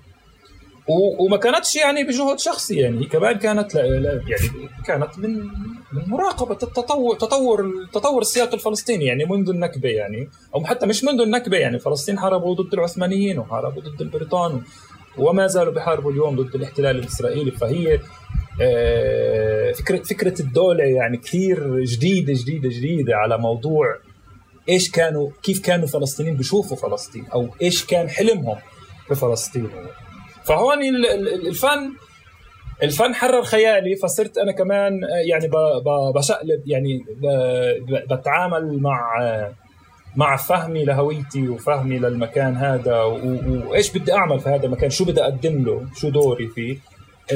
وما 1.19 1.37
كانتش 1.37 1.75
يعني 1.75 2.03
بجهد 2.03 2.39
شخصي 2.39 2.75
يعني 2.75 3.05
كمان 3.05 3.37
كانت 3.37 3.75
لا 3.75 3.81
لا 3.81 4.13
يعني 4.13 4.69
كانت 4.85 5.19
من 5.19 5.29
من 5.37 5.82
مراقبة 6.07 6.57
التطور 6.63 7.15
تطور 7.15 7.87
تطور 7.93 8.21
السياق 8.21 8.53
الفلسطيني 8.53 9.05
يعني 9.05 9.25
منذ 9.25 9.49
النكبة 9.49 9.89
يعني. 9.89 10.29
أو 10.55 10.65
حتى 10.65 10.85
مش 10.85 11.03
منذ 11.03 11.21
النكبة 11.21 11.57
يعني 11.57 11.79
فلسطين 11.79 12.19
حاربوا 12.19 12.55
ضد 12.55 12.73
العثمانيين 12.73 13.39
وحاربوا 13.39 13.81
ضد 13.81 14.01
البريطان 14.01 14.61
وما 15.17 15.47
زالوا 15.47 15.73
بيحاربوا 15.73 16.11
اليوم 16.11 16.35
ضد 16.35 16.55
الاحتلال 16.55 16.99
الإسرائيلي. 16.99 17.51
فهي 17.51 17.99
آه، 18.61 19.71
فكره 19.71 20.03
فكرة 20.03 20.41
الدولة 20.41 20.83
يعني 20.83 21.17
كثير 21.17 21.79
جديده 21.79 22.33
جديده 22.33 22.69
جديدة 22.69 23.15
على 23.15 23.37
موضوع 23.37 23.97
إيش 24.69 24.91
كانوا 24.91 25.29
كيف 25.43 25.59
كانوا 25.59 25.85
الفلسطينيين 25.85 26.37
بيشوفوا 26.37 26.77
فلسطين 26.77 27.25
أو 27.33 27.49
إيش 27.61 27.85
كان 27.85 28.09
حلمهم 28.09 28.57
في 29.07 29.15
فلسطين 29.15 29.69
فهون 30.43 30.77
الفن 31.47 31.93
الفن 32.83 33.15
حرر 33.15 33.43
خيالي 33.43 33.95
فصرت 33.95 34.37
أنا 34.37 34.51
كمان 34.51 34.99
يعني 35.29 35.49
بشقلب 36.15 36.63
يعني 36.65 37.05
بتعامل 38.11 38.81
مع 38.81 39.17
مع 40.15 40.35
فهمي 40.35 40.85
لهويتي 40.85 41.49
وفهمي 41.49 41.99
للمكان 41.99 42.55
هذا 42.55 43.01
وإيش 43.01 43.97
بدي 43.97 44.13
أعمل 44.13 44.39
في 44.39 44.49
هذا 44.49 44.65
المكان؟ 44.65 44.89
شو 44.89 45.05
بدي 45.05 45.21
أقدم 45.21 45.63
له؟ 45.65 45.85
شو 45.95 46.09
دوري 46.09 46.47
فيه؟ 46.47 46.77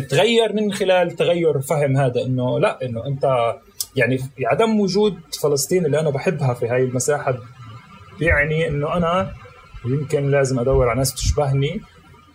تغير 0.10 0.54
من 0.54 0.74
خلال 0.74 1.12
تغير 1.12 1.60
فهم 1.60 1.98
هذا 1.98 2.22
إنه 2.22 2.60
لا 2.60 2.86
إنه 2.86 3.08
أنت 3.08 3.56
يعني 3.96 4.20
عدم 4.46 4.80
وجود 4.80 5.18
فلسطين 5.42 5.86
اللي 5.86 6.00
أنا 6.00 6.10
بحبها 6.10 6.54
في 6.54 6.68
هاي 6.68 6.84
المساحة 6.84 7.38
بيعني 8.20 8.68
إنه 8.68 8.98
أنا 8.98 9.34
يمكن 9.86 10.32
لازم 10.32 10.60
أدور 10.60 10.90
على 10.90 10.98
ناس 10.98 11.14
تشبهني 11.14 11.82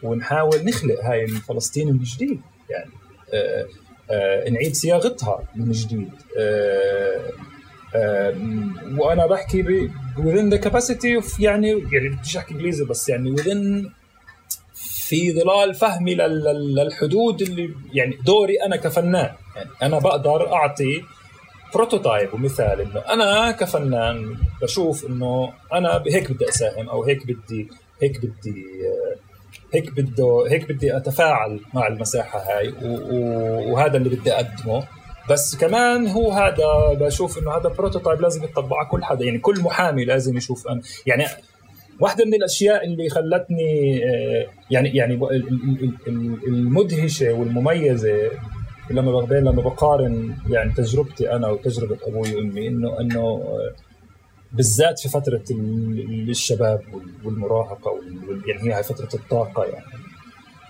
ونحاول 0.03 0.65
نخلق 0.65 1.05
هاي 1.05 1.27
فلسطين 1.27 1.93
من 1.93 1.99
جديد 1.99 2.41
يعني. 2.71 2.91
آه 2.91 2.97
آه 2.97 3.01
نعيد 4.51 4.74
صياغتها 4.74 5.45
من 5.57 5.72
جديد. 5.72 6.11
آه 6.39 7.30
آه 7.95 8.35
وأنا 8.99 9.26
بحكي 9.26 9.62
ب 9.62 9.91
within 10.16 10.55
the 10.55 10.59
capacity 10.68 11.22
of 11.22 11.41
يعني 11.41 11.70
يعني 11.93 12.09
بديش 12.09 12.37
أحكي 12.37 12.55
إنجليزي 12.55 12.85
بس 12.85 13.09
يعني 13.09 13.37
within 13.37 13.91
في 14.74 15.33
ظلال 15.33 15.74
فهمي 15.74 16.14
للحدود 16.14 17.43
اللي 17.43 17.74
يعني 17.93 18.18
دوري 18.26 18.62
أنا 18.66 18.76
كفنان. 18.76 19.30
يعني 19.57 19.70
أنا 19.83 19.99
بقدر 19.99 20.53
أعطي 20.53 21.03
prototype 21.74 22.35
ومثال 22.35 22.80
إنه 22.80 23.01
أنا 23.01 23.51
كفنان 23.51 24.37
بشوف 24.62 25.07
إنه 25.07 25.53
أنا 25.72 26.03
هيك 26.07 26.33
بدي 26.33 26.49
أساهم 26.49 26.89
أو 26.89 27.05
هيك 27.05 27.26
بدي 27.26 27.68
هيك 28.03 28.18
بدي 28.18 28.64
هيك 29.75 29.93
بده 29.97 30.45
هيك 30.51 30.73
بدي 30.73 30.97
أتفاعل 30.97 31.61
مع 31.75 31.87
المساحة 31.87 32.39
هاي 32.39 32.75
وهذا 33.73 33.97
اللي 33.97 34.09
بدي 34.09 34.33
أقدمه. 34.33 34.83
بس 35.31 35.57
كمان 35.57 36.09
هو 36.09 36.33
هذا 36.33 36.99
بشوف 37.01 37.39
إنه 37.39 37.51
هذا 37.51 37.68
prototype 37.68 38.20
لازم 38.20 38.45
يطبق 38.45 38.77
على 38.77 38.89
كل 38.89 39.05
حدا 39.05 39.25
يعني 39.25 39.39
كل 39.39 39.61
محامي 39.61 40.05
لازم 40.05 40.37
يشوف 40.37 40.68
أنا 40.68 40.81
يعني 41.07 41.25
واحدة 42.01 42.25
من 42.25 42.35
الأشياء 42.35 42.85
اللي 42.85 43.09
خلتني 43.09 44.01
يعني 44.70 44.89
يعني 44.89 45.14
المدهشة 46.47 47.33
والمميزة 47.33 48.31
لما 48.91 49.27
لما 49.31 49.62
بقارن 49.62 50.35
يعني 50.51 50.73
تجربتي 50.73 51.33
أنا 51.33 51.49
وتجربة 51.49 51.99
أبوي 52.07 52.35
وأمي 52.35 52.68
إنه 52.68 53.01
إنه 53.01 53.43
بالذات 54.53 55.00
في 55.00 55.09
فترة 55.09 55.44
الشباب 56.28 56.82
والمراهقة 57.24 58.00
يعني 58.46 58.74
هي 58.74 58.82
فترة 58.82 59.09
الطاقة 59.14 59.64
يعني. 59.64 60.03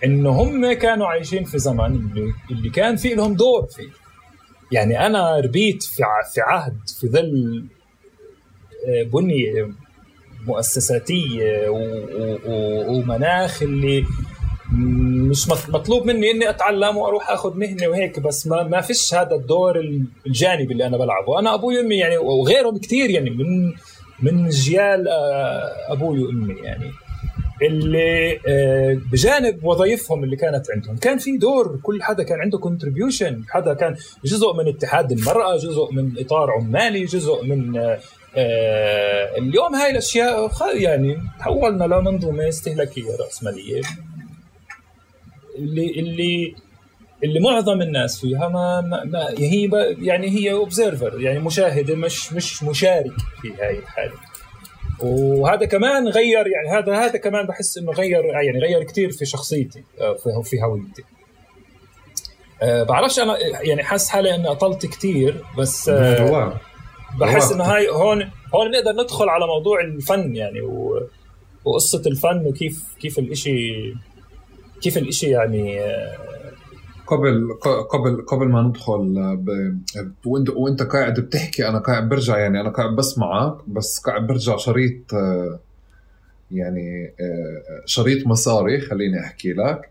إنه 0.05 0.31
هم 0.31 0.73
كانوا 0.73 1.07
عايشين 1.07 1.45
في 1.45 1.59
زمن 1.59 2.09
اللي, 2.51 2.71
كان 2.71 2.97
في 2.97 3.15
لهم 3.15 3.35
دور 3.35 3.67
فيه. 3.67 3.89
يعني 4.73 5.07
أنا 5.07 5.41
ربيت 5.41 5.83
في 5.83 6.03
في 6.35 6.41
عهد 6.41 6.77
في 7.01 7.09
ظل 7.09 7.65
بنية 9.13 9.73
مؤسساتية 10.47 11.69
ومناخ 12.89 13.63
اللي 13.63 14.05
مش 14.73 15.49
مطلوب 15.49 16.07
مني 16.07 16.31
إني 16.31 16.51
أتعلم 16.51 16.97
وأروح 16.97 17.31
أخذ 17.31 17.57
مهنة 17.57 17.89
وهيك 17.89 18.21
بس 18.21 18.47
ما 18.47 18.63
ما 18.63 18.81
فيش 18.81 19.15
هذا 19.15 19.35
الدور 19.35 19.81
الجانبي 20.27 20.73
اللي 20.73 20.87
أنا 20.87 20.97
بلعبه. 20.97 21.39
أنا 21.39 21.55
أبوي 21.55 21.79
وأمي 21.79 21.97
يعني 21.97 22.17
وغيرهم 22.17 22.79
كثير 22.79 23.11
يعني 23.11 23.31
من 23.31 23.73
من 24.23 24.49
جيال 24.49 25.09
أبوي 25.89 26.23
وأمي 26.25 26.55
يعني. 26.63 26.91
اللي 27.63 28.39
بجانب 29.13 29.65
وظائفهم 29.65 30.25
اللي 30.25 30.37
كانت 30.37 30.71
عندهم. 30.71 30.97
كان 30.97 31.19
في 31.19 31.37
دور 31.37 31.81
كل 31.83 32.03
حدا 32.03 32.23
كان 32.23 32.41
عنده 32.41 32.59
كونتريبيوشن 32.59 33.43
حدا 33.49 33.75
كان 33.75 33.97
جزء 34.25 34.53
من 34.53 34.69
اتحاد 34.69 35.13
المرأة 35.13 35.57
جزء 35.57 35.93
من 35.93 36.13
إطار 36.19 36.51
عمالي 36.51 37.05
جزء 37.05 37.45
من 37.45 37.77
آه 38.37 39.39
اليوم 39.39 39.75
هاي 39.75 39.91
الأشياء 39.91 40.51
يعني 40.75 41.19
تحولنا 41.39 41.85
لمنظومة 41.85 42.49
استهلاكية 42.49 43.17
رأسمالية. 43.21 43.81
اللي 45.59 46.01
اللي 46.01 46.55
اللي 47.25 47.41
معظم 47.41 47.83
الناس 47.83 48.21
فيها 48.21 48.49
ما, 48.49 48.81
ما, 48.81 49.05
ما 49.05 49.29
هي 49.39 49.71
يعني 49.99 50.31
هي 50.31 50.53
اوبزرفر 50.53 51.21
يعني 51.21 51.39
مشاهده 51.39 51.95
مش 51.95 52.33
مش 52.33 52.63
مشارك 52.63 53.13
في 53.43 53.53
هاي 53.61 53.79
الحالة 53.79 54.15
وهذا 55.01 55.67
كمان 55.67 56.09
غير 56.09 56.47
يعني 56.47 56.79
هذا 56.79 56.95
هذا 56.95 57.19
كمان 57.19 57.47
بحس 57.47 57.79
إنه 57.79 57.93
غير 57.93 58.25
يعني 58.25 58.59
غير 58.59 58.83
كثير 58.83 59.13
في 59.13 59.27
شخصيتي 59.27 59.85
في 59.99 60.43
في 60.45 60.63
هويتي 60.63 61.05
أه 62.63 62.83
بعرفش 62.83 63.19
أنا 63.19 63.37
يعني 63.63 63.83
حاسس 63.83 64.09
حالي 64.09 64.35
إني 64.35 64.51
أطلت 64.51 64.87
كثير 64.87 65.45
بس 65.59 65.89
أه 65.89 66.61
بحس 67.21 67.53
إنه 67.53 67.65
هاي 67.65 67.89
هون 67.89 68.31
هون 68.55 68.71
نقدر 68.71 68.93
ندخل 69.03 69.29
على 69.29 69.47
موضوع 69.47 69.81
الفن 69.81 70.37
يعني. 70.37 70.61
وقصة 71.65 72.03
الفن 72.07 72.47
وكيف 72.47 72.85
كيف 73.01 73.19
الإشي 73.19 73.95
كيف 74.83 74.99
الإشي 74.99 75.27
يعني 75.27 75.81
قبل 77.07 77.49
قبل 77.91 78.23
قبل 78.27 78.47
ما 78.49 78.63
ندخل 78.63 79.37
ب... 79.37 79.79
وانت 80.27 80.51
وانت 80.51 80.83
قاعد 80.83 81.21
بتحكي 81.21 81.69
أنا 81.69 81.79
قاعد 81.79 82.09
برجع 82.09 82.39
يعني 82.39 82.61
أنا 82.61 82.71
قاعد 82.71 82.97
بسمعك 82.97 83.69
بس 83.69 83.99
قاعد 83.99 84.27
برجع 84.27 84.57
شريط 84.57 85.13
يعني 86.51 87.13
شريط 87.85 88.27
مساري 88.27 88.81
خليني 88.81 89.21
أحكي 89.21 89.53
لك. 89.53 89.89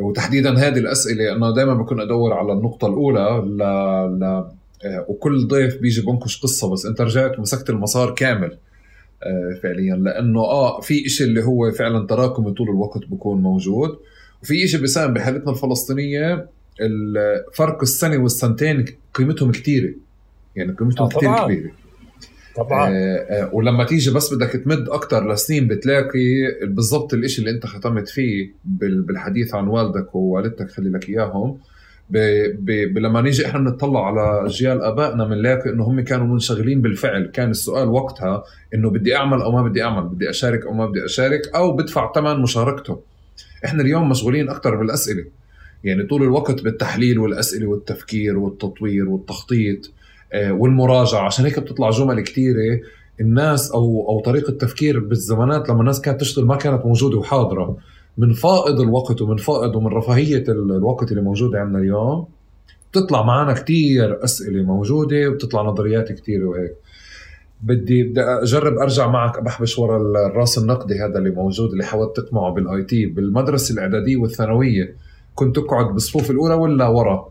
وتحديدا 0.00 0.50
هذه 0.58 0.78
الأسئلة 0.78 1.32
انه 1.32 1.54
دائما 1.54 1.74
بكون 1.74 2.00
أدور 2.00 2.32
على 2.32 2.52
النقطة 2.52 2.86
الأولى 2.86 3.42
ل... 3.46 3.58
ل... 4.24 4.44
وكل 5.08 5.48
ضيف 5.48 5.80
بيجي 5.80 6.02
بنكش 6.02 6.42
قصة 6.42 6.72
بس 6.72 6.86
أنت 6.86 7.00
رجعت 7.00 7.38
ومسكت 7.38 7.70
المسار 7.70 8.14
كامل 8.14 8.58
فعليا. 9.62 9.96
لأنه 9.96 10.40
آه 10.40 10.80
في 10.80 11.06
إشي 11.06 11.24
اللي 11.24 11.44
هو 11.44 11.70
فعلا 11.70 12.06
تراكمي 12.06 12.52
طول 12.52 12.68
الوقت 12.68 13.00
بكون 13.10 13.42
موجود. 13.42 13.98
وفي 14.42 14.64
إشي 14.64 14.78
بيساهم 14.78 15.14
بحالتنا 15.14 15.52
الفلسطينية 15.52 16.48
فرق 17.54 17.82
السنة 17.82 18.18
والسنتين 18.18 18.84
قيمتهم 19.14 19.52
كثيره 19.52 19.94
يعني 20.56 20.72
قيمتهم 20.72 21.08
كثير 21.08 21.44
كبيرة. 21.44 21.70
طبعا. 22.56 22.90
آه 22.90 23.50
ولما 23.52 23.84
تيجي 23.84 24.10
بس 24.10 24.34
بدك 24.34 24.50
تمد 24.50 24.88
أكثر 24.88 25.32
لسنين 25.32 25.68
بتلاقي 25.68 26.28
بالضبط 26.62 27.14
الإشي 27.14 27.38
اللي 27.38 27.50
أنت 27.50 27.66
ختمت 27.66 28.08
فيه 28.08 28.50
بالحديث 28.64 29.54
عن 29.54 29.68
والدك 29.68 30.14
ووالدتك 30.14 30.70
خلي 30.70 30.90
لك 30.90 31.08
إياهم. 31.08 31.58
ب... 32.10 32.18
ب... 32.64 32.98
لما 32.98 33.20
نيجي 33.20 33.46
إحنا 33.46 33.60
بنطلع 33.60 34.06
على 34.06 34.46
اجيال 34.46 34.82
آبائنا 34.82 35.24
بنلاقي 35.24 35.70
إنه 35.70 35.84
هم 35.84 36.00
كانوا 36.00 36.26
منشغلين 36.26 36.82
بالفعل. 36.82 37.26
كان 37.26 37.50
السؤال 37.50 37.88
وقتها 37.88 38.44
إنه 38.74 38.90
بدي 38.90 39.16
أعمل 39.16 39.42
أو 39.42 39.52
ما 39.52 39.68
بدي 39.68 39.82
أعمل 39.82 40.08
بدي 40.08 40.30
أشارك 40.30 40.66
أو 40.66 40.72
ما 40.72 40.86
بدي 40.86 41.04
أشارك 41.04 41.40
أو 41.54 41.76
بدفع 41.76 42.12
ثمن 42.12 42.40
مشاركته 42.42 43.00
إحنا 43.64 43.82
اليوم 43.82 44.08
مشغولين 44.08 44.48
أكثر 44.48 44.76
بالأسئلة. 44.76 45.24
يعني 45.84 46.02
طول 46.02 46.22
الوقت 46.22 46.62
بالتحليل 46.62 47.18
والأسئلة 47.18 47.66
والتفكير 47.66 48.38
والتطوير 48.38 49.08
والتخطيط 49.08 49.90
والمراجعة. 50.34 51.20
عشان 51.20 51.44
هيك 51.44 51.58
بتطلع 51.58 51.90
جمل 51.90 52.20
كثيره 52.20 52.80
الناس 53.20 53.70
أو 53.72 54.06
أو 54.08 54.20
طريقة 54.20 54.50
التفكير 54.50 54.98
بالزمانات 54.98 55.68
لما 55.68 55.80
الناس 55.80 56.00
كانت 56.00 56.20
تشتغل 56.20 56.44
ما 56.46 56.56
كانت 56.56 56.86
موجودة 56.86 57.18
وحاضرة. 57.18 57.76
من 58.18 58.32
فائض 58.32 58.80
الوقت 58.80 59.22
ومن 59.22 59.36
فائض 59.36 59.76
ومن 59.76 59.86
رفاهية 59.86 60.44
الوقت 60.48 61.10
اللي 61.10 61.22
موجودة 61.22 61.60
عندنا 61.60 61.78
اليوم 61.78 62.26
بتطلع 62.92 63.22
معنا 63.22 63.52
كتير 63.52 64.24
أسئلة 64.24 64.62
موجودة 64.62 65.28
وبتطلع 65.28 65.62
نظريات 65.62 66.12
كتير 66.12 66.46
وهيك. 66.46 66.74
بدي 67.62 68.02
بدي 68.02 68.20
أجرب 68.20 68.78
أرجع 68.78 69.06
معك 69.06 69.40
بحبش 69.42 69.78
ورا 69.78 69.96
الرأس 70.26 70.58
النقدي 70.58 70.94
هذا 70.94 71.18
اللي 71.18 71.30
موجود 71.30 71.70
اللي 71.70 71.84
حاولت 71.84 72.16
تقمعه 72.16 72.50
بالآي 72.50 72.82
تي 72.82 73.06
بالمدرسة 73.06 73.72
الإعدادية 73.72 74.16
والثانوية 74.16 74.94
كنت 75.34 75.56
تقعد 75.56 75.86
بالصفوف 75.86 76.30
الأولى 76.30 76.54
ولا 76.54 76.86
ورا؟ 76.86 77.28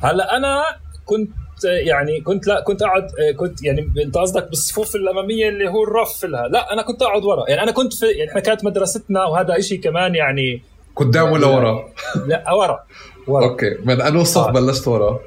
هلا 0.00 0.36
أنا 0.36 0.62
كنت 1.04 1.30
يعني 1.64 2.20
كنت 2.20 2.46
لا 2.46 2.60
كنت 2.60 2.82
أقعد 2.82 3.08
كنت 3.36 3.64
يعني 3.64 3.90
أنت 4.04 4.18
قصدك 4.18 4.48
بالصفوف 4.48 4.96
الأمامية 4.96 5.48
اللي 5.48 5.68
هو 5.68 5.84
الرف 5.84 6.24
لها 6.24 6.48
لا 6.48 6.72
أنا 6.72 6.82
كنت 6.82 7.02
أقعد 7.02 7.24
ورا 7.24 7.44
يعني 7.48 7.62
أنا 7.62 7.72
كنت 7.72 7.94
في 7.94 8.06
يعني 8.06 8.30
إحنا 8.30 8.40
كانت 8.40 8.64
مدرستنا 8.64 9.24
وهذا 9.24 9.60
شيء 9.60 9.80
كمان 9.80 10.14
يعني 10.14 10.62
قدام 10.96 11.32
ولا 11.32 11.46
ورا؟ 11.46 11.88
لا 12.26 12.52
ورا 12.52 12.84
ورا 13.26 13.44
أوكي 13.44 13.76
من 13.84 14.00
انو 14.00 14.24
صف 14.24 14.46
آه. 14.46 14.52
بلشت 14.52 14.88
ورا؟ 14.88 15.20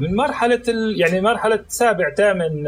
من 0.00 0.16
مرحلة 0.16 0.62
ال... 0.68 1.00
يعني 1.00 1.20
مرحلة 1.20 1.64
سابع 1.68 2.14
ثامن 2.14 2.66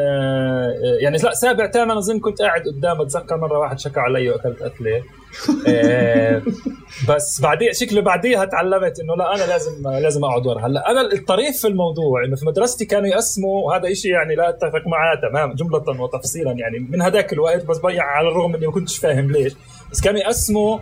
يعني 1.01 1.18
لا 1.18 1.34
سابع 1.34 1.70
ثامن 1.70 1.90
أظن 1.90 2.20
كنت 2.20 2.43
قاعد 2.43 2.62
قدام 2.68 3.01
أتذكر 3.01 3.36
مرة 3.36 3.59
واحد 3.59 3.78
شكى 3.78 4.01
علي 4.01 4.30
وأكلت 4.30 4.62
قتلة 4.62 5.03
بس 7.09 7.40
بعدين 7.40 7.72
شكله 7.72 8.01
بعديها 8.01 8.45
تعلمت 8.45 9.01
إنه 9.01 9.16
لا 9.16 9.34
أنا 9.34 9.45
لازم 9.45 9.88
لازم 9.88 10.24
أقعد 10.24 10.47
ورا. 10.47 10.66
هلأ 10.66 10.90
أنا 10.90 11.12
الطريف 11.12 11.61
في 11.61 11.68
الموضوع 11.68 12.24
إنه 12.24 12.36
في 12.36 12.47
مدرستي 12.47 12.84
كانوا 12.84 13.09
يقسموا 13.09 13.74
هذا 13.74 13.93
إشي 13.93 14.09
يعني 14.09 14.34
لا 14.34 14.49
أتفق 14.49 14.86
معاه 14.86 15.14
تمام 15.28 15.55
جملة 15.55 16.03
وتفصيلا 16.03 16.53
يعني 16.53 16.78
من 16.78 17.03
هذاك 17.03 17.32
الوقت 17.32 17.64
بس 17.64 17.80
على 17.84 18.28
الرغم 18.28 18.55
إني 18.55 18.66
ما 18.66 18.72
كنتش 18.72 18.99
فاهم 18.99 19.32
ليش. 19.32 19.53
بس 19.93 20.01
كانوا 20.01 20.20
يقسموا 20.20 20.78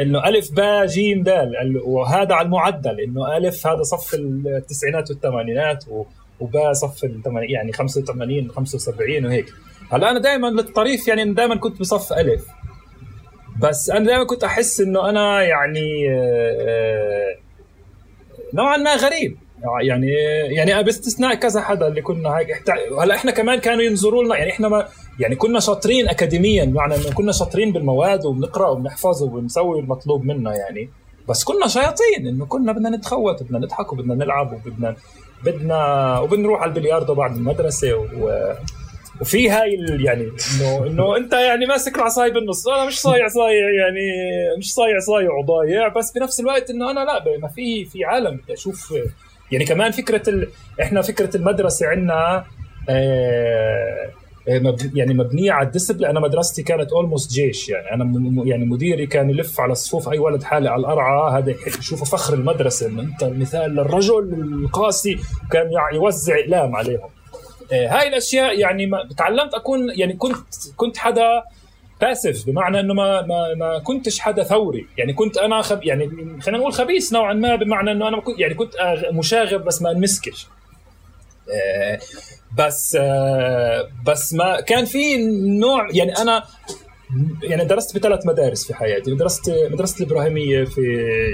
إنه 0.00 0.28
ألف 0.28 0.52
باء 0.52 0.86
جيم 0.86 1.22
دال. 1.22 1.80
وهذا 1.84 2.34
على 2.34 2.46
المعدل. 2.46 3.00
إنه 3.00 3.36
ألف 3.36 3.66
هذا 3.66 3.82
صف 3.82 4.14
التسعينات 4.14 5.10
والثمانينات 5.10 5.84
وباء 6.40 6.72
صف 6.72 7.04
يعني 7.34 7.72
85 7.72 8.50
75 8.50 9.26
وهيك. 9.26 9.46
هلا 9.92 10.10
أنا 10.10 10.20
دائما 10.20 10.46
للطريف 10.46 11.08
يعني 11.08 11.32
دائما 11.32 11.56
كنت 11.56 11.80
بصف 11.80 12.12
ألف. 12.12 12.46
بس 13.62 13.90
أنا 13.90 14.04
دائما 14.04 14.24
كنت 14.24 14.44
أحس 14.44 14.80
إنه 14.80 15.10
أنا 15.10 15.42
يعني 15.42 16.08
نوعا 18.54 18.76
ما 18.76 18.94
غريب. 18.94 19.38
يعني 19.82 20.12
يعني 20.56 20.82
باستثناء 20.82 21.34
كذا 21.34 21.60
حدا 21.60 21.86
اللي 21.86 22.02
كنا 22.02 22.38
هيك 22.38 22.70
هلا 23.02 23.14
إحنا 23.14 23.30
كمان 23.30 23.58
كانوا 23.58 23.82
ينظروا 23.82 24.24
لنا 24.24 24.36
يعني 24.36 24.50
إحنا 24.50 24.68
ما 24.68 24.88
يعني 25.18 25.36
كنا 25.36 25.60
شاطرين 25.60 26.08
اكاديميا 26.08 26.64
بمعنى 26.64 26.94
إنه 26.94 27.14
كنا 27.14 27.32
شاطرين 27.32 27.72
بالمواد 27.72 28.26
وبنقرأ 28.26 28.68
وبنحفظ 28.68 29.22
وبنسوي 29.22 29.80
المطلوب 29.80 30.24
منا 30.24 30.54
يعني. 30.54 30.90
بس 31.28 31.44
كنا 31.44 31.66
شياطين 31.66 32.26
إنه 32.26 32.46
كنا 32.46 32.72
بدنا 32.72 32.90
نتخوت 32.90 33.42
بدنا 33.42 33.58
نضحك 33.58 33.92
وبدنا 33.92 34.14
نلعب 34.14 34.52
وبدنا 34.52 34.96
بدنا 35.44 36.18
وبنروح 36.18 36.62
على 36.62 36.68
البلياردو 36.68 37.14
بعد 37.14 37.36
المدرسة 37.36 37.94
و 37.94 38.54
وفي 39.20 39.50
هاي 39.50 39.74
يعني 40.04 40.22
انه 40.22 40.86
إنه 40.86 41.16
أنت 41.16 41.32
يعني 41.32 41.66
ماسك 41.66 41.96
العصاي 41.96 42.30
بالنص 42.30 42.68
أنا 42.68 42.84
مش 42.84 43.00
صايع 43.00 43.28
صايع 43.28 43.70
يعني 43.70 44.00
مش 44.58 44.74
صايع 44.74 44.98
صايع 44.98 45.32
وضايع 45.32 45.88
بس 45.88 46.12
بنفس 46.12 46.40
الوقت 46.40 46.70
إنه 46.70 46.90
أنا 46.90 47.00
لا 47.00 47.38
ما 47.42 47.48
في 47.48 47.84
في 47.84 48.04
عالم 48.04 48.36
بدي 48.36 48.52
أشوف 48.52 48.94
يعني 49.52 49.64
كمان 49.64 49.90
فكرة 49.90 50.30
ال... 50.30 50.48
إحنا 50.82 51.02
فكرة 51.02 51.36
المدرسة 51.36 51.86
عندنا 51.86 52.44
آه 52.88 54.10
يعني 54.94 55.14
مبنية 55.14 55.52
على 55.52 55.66
ال 55.66 55.70
discipline 55.70 56.04
أنا 56.04 56.20
مدرستي 56.20 56.62
كانت 56.62 56.92
almost 56.92 57.30
جيش 57.30 57.68
يعني 57.68 57.94
أنا 57.94 58.32
يعني 58.44 58.64
مديري 58.64 59.06
كان 59.06 59.30
يلف 59.30 59.60
على 59.60 59.74
صفوف 59.74 60.08
أي 60.08 60.18
ولد 60.18 60.42
حالق 60.42 60.68
على 60.68 60.80
القرعة 60.80 61.38
هذا 61.38 61.54
يشوفه 61.78 62.04
فخر 62.04 62.34
المدرسة. 62.34 62.86
انه 62.86 63.02
أنت 63.02 63.24
مثال 63.24 63.70
للرجل 63.70 64.34
القاسي 64.64 65.18
كان 65.50 65.72
يعني 65.72 65.96
يوزع 65.96 66.38
إقلام 66.38 66.76
عليهم. 66.76 67.08
آه، 67.72 67.88
هاي 67.88 68.08
الأشياء 68.08 68.58
يعني 68.58 68.86
ما 68.86 69.08
تعلمت 69.16 69.54
اكون 69.54 69.90
يعني 69.96 70.12
كنت 70.12 70.36
كنت 70.76 70.96
حدا 70.96 71.42
باسف 72.00 72.46
بمعنى 72.46 72.80
إنه 72.80 72.94
ما 72.94 73.22
ما 73.22 73.54
ما 73.54 73.78
كنتش 73.78 74.20
حدا 74.20 74.42
ثوري. 74.42 74.86
يعني 74.98 75.12
كنت 75.12 75.38
أنا 75.38 75.62
خب 75.62 75.84
يعني 75.84 76.08
خلينا 76.40 76.58
نقول 76.58 76.72
خبيث 76.72 77.12
نوعا 77.12 77.32
ما 77.32 77.56
بمعنى 77.56 77.92
إنه 77.92 78.08
أنا 78.08 78.20
كنت 78.20 78.40
يعني 78.40 78.54
كنت 78.54 78.74
مشاغب 79.12 79.64
بس 79.64 79.82
ما 79.82 79.90
انمسكش 79.90 80.46
آه، 81.50 81.98
بس 82.58 82.96
آه، 83.00 83.88
بس 84.06 84.34
ما 84.34 84.60
كان 84.60 84.84
في 84.84 85.16
نوع 85.60 85.88
يعني 85.90 86.12
أنا 86.18 86.44
يعني 87.42 87.64
درست 87.64 87.98
بثلاث 87.98 88.26
مدارس 88.26 88.66
في 88.66 88.74
حياتي. 88.74 89.14
درست 89.14 89.50
مدرسة 89.70 90.04
الإبراهيمية 90.04 90.64
في 90.64 90.80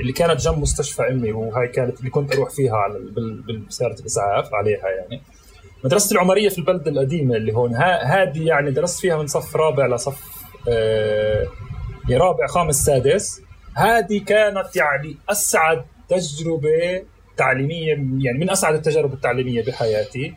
اللي 0.01 0.13
كانت 0.13 0.41
جنب 0.41 0.59
مستشفى 0.59 1.03
أمي 1.03 1.33
وهاي 1.33 1.69
كانت 1.69 1.99
اللي 1.99 2.11
كنت 2.11 2.35
أروح 2.35 2.51
فيها 2.51 2.77
على 2.77 2.99
بسيارة 3.69 4.01
الإسعاف 4.01 4.55
عليها 4.55 4.89
يعني. 4.89 5.23
مدرسة 5.85 6.15
العمرية 6.15 6.49
في 6.49 6.59
البلدة 6.59 6.91
القديمة 6.91 7.37
اللي 7.37 7.53
هون 7.53 7.75
هذه 8.05 8.47
يعني 8.47 8.71
درست 8.71 9.01
فيها 9.01 9.17
من 9.17 9.27
صف 9.27 9.57
رابع 9.57 9.87
لصف 9.87 10.36
آه 10.69 11.47
رابع 12.11 12.47
خامس 12.47 12.85
سادس. 12.85 13.41
هذه 13.77 14.25
كانت 14.25 14.77
يعني 14.77 15.17
أسعد 15.29 15.85
تجربة 16.09 17.03
تعليمية 17.37 17.89
يعني 18.19 18.39
من 18.39 18.51
أسعد 18.51 18.75
التجارب 18.75 19.13
التعليمية 19.13 19.65
بحياتي. 19.65 20.35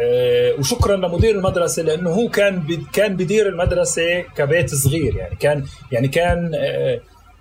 آه 0.00 0.54
وشكرا 0.58 0.96
لمدير 0.96 1.34
المدرسة 1.34 1.82
لأنه 1.82 2.10
هو 2.10 2.28
كان 2.28 2.62
كان 2.92 3.16
بدير 3.16 3.48
المدرسة 3.48 4.20
كبيت 4.20 4.74
صغير. 4.74 5.16
يعني 5.16 5.36
كان 5.36 5.64
يعني 5.92 6.08
كان 6.08 6.52
آه 6.54 7.00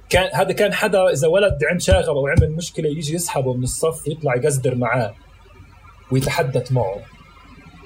كان 0.09 0.29
هذا 0.33 0.51
كان 0.51 0.73
حدا 0.73 1.09
إذا 1.09 1.27
ولد 1.27 1.57
عند 1.71 1.81
شاغب 1.81 2.15
أو 2.15 2.27
عمل 2.27 2.51
مشكلة 2.51 2.89
يجي 2.89 3.15
يسحبه 3.15 3.53
من 3.53 3.63
الصف 3.63 4.07
ويطلع 4.07 4.35
يقصدر 4.35 4.75
معاه 4.75 5.13
ويتحدث 6.11 6.71
معه. 6.71 7.16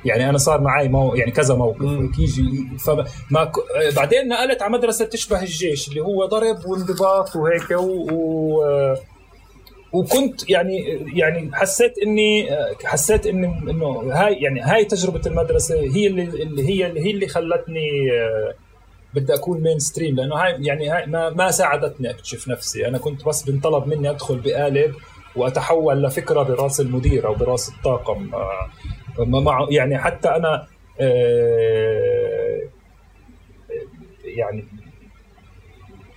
يعني 0.05 0.29
أنا 0.29 0.37
صار 0.37 0.61
معي 0.61 0.87
مو 0.87 1.15
يعني 1.15 1.31
كذا 1.31 1.55
موقف 1.55 2.19
يجي 2.19 2.67
فما 2.85 3.43
ك... 3.43 3.51
بعدين 3.95 4.27
نقلت 4.27 4.61
على 4.61 4.73
مدرسة 4.73 5.05
تشبه 5.05 5.41
الجيش 5.41 5.87
اللي 5.89 6.01
هو 6.01 6.25
ضرب 6.25 6.65
وانضباط 6.65 7.35
وهيك 7.35 7.71
و... 7.71 8.07
و... 8.11 8.95
وكنت 9.93 10.49
يعني 10.49 10.77
يعني 11.15 11.49
حسيت 11.53 11.97
إني 11.97 12.49
حسيت 12.83 13.25
إني 13.25 13.47
إنه 13.47 14.13
هاي 14.13 14.33
يعني 14.33 14.61
هاي 14.61 14.85
تجربة 14.85 15.21
المدرسة 15.25 15.75
هي 15.75 16.07
اللي, 16.07 16.23
اللي 16.23 16.69
هي 16.69 16.87
اللي 16.87 17.05
هي 17.05 17.11
اللي 17.11 17.27
خلتني 17.27 17.89
بدي 19.13 19.33
أكون 19.33 19.61
mainstream 19.61 20.15
لأنه 20.15 20.35
هاي 20.35 20.55
يعني 20.59 20.89
هاي 20.89 21.05
ما 21.05 21.29
ما 21.29 21.51
ساعدتني 21.51 22.09
أكتشف 22.09 22.47
نفسي. 22.47 22.87
أنا 22.87 22.97
كنت 22.97 23.25
بس 23.25 23.43
بنطلب 23.43 23.87
مني 23.87 24.09
أدخل 24.09 24.39
بقالب 24.39 24.95
وأتحول 25.35 26.03
لفكرة 26.03 26.43
براس 26.43 26.81
المدير 26.81 27.27
أو 27.27 27.33
براس 27.33 27.69
الطاقم. 27.69 28.29
آه، 29.19 29.23
مع 29.23 29.67
يعني 29.69 29.97
حتى 29.97 30.29
أنا 30.29 30.67
آه، 30.99 32.61
يعني 34.25 34.65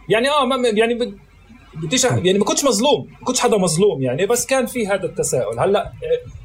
يعني 0.08 0.28
آه 0.28 0.62
يعني 0.74 1.16
بديش 1.74 2.04
يعني 2.04 2.38
ما 2.38 2.44
كنتش 2.44 2.64
مظلوم 2.64 3.06
ما 3.20 3.26
كنتش 3.26 3.40
حدا 3.40 3.56
مظلوم 3.56 4.02
يعني 4.02 4.26
بس 4.26 4.46
كان 4.46 4.66
في 4.66 4.86
هذا 4.86 5.04
التساؤل. 5.04 5.58
هلأ 5.58 5.86
آه، 5.86 6.44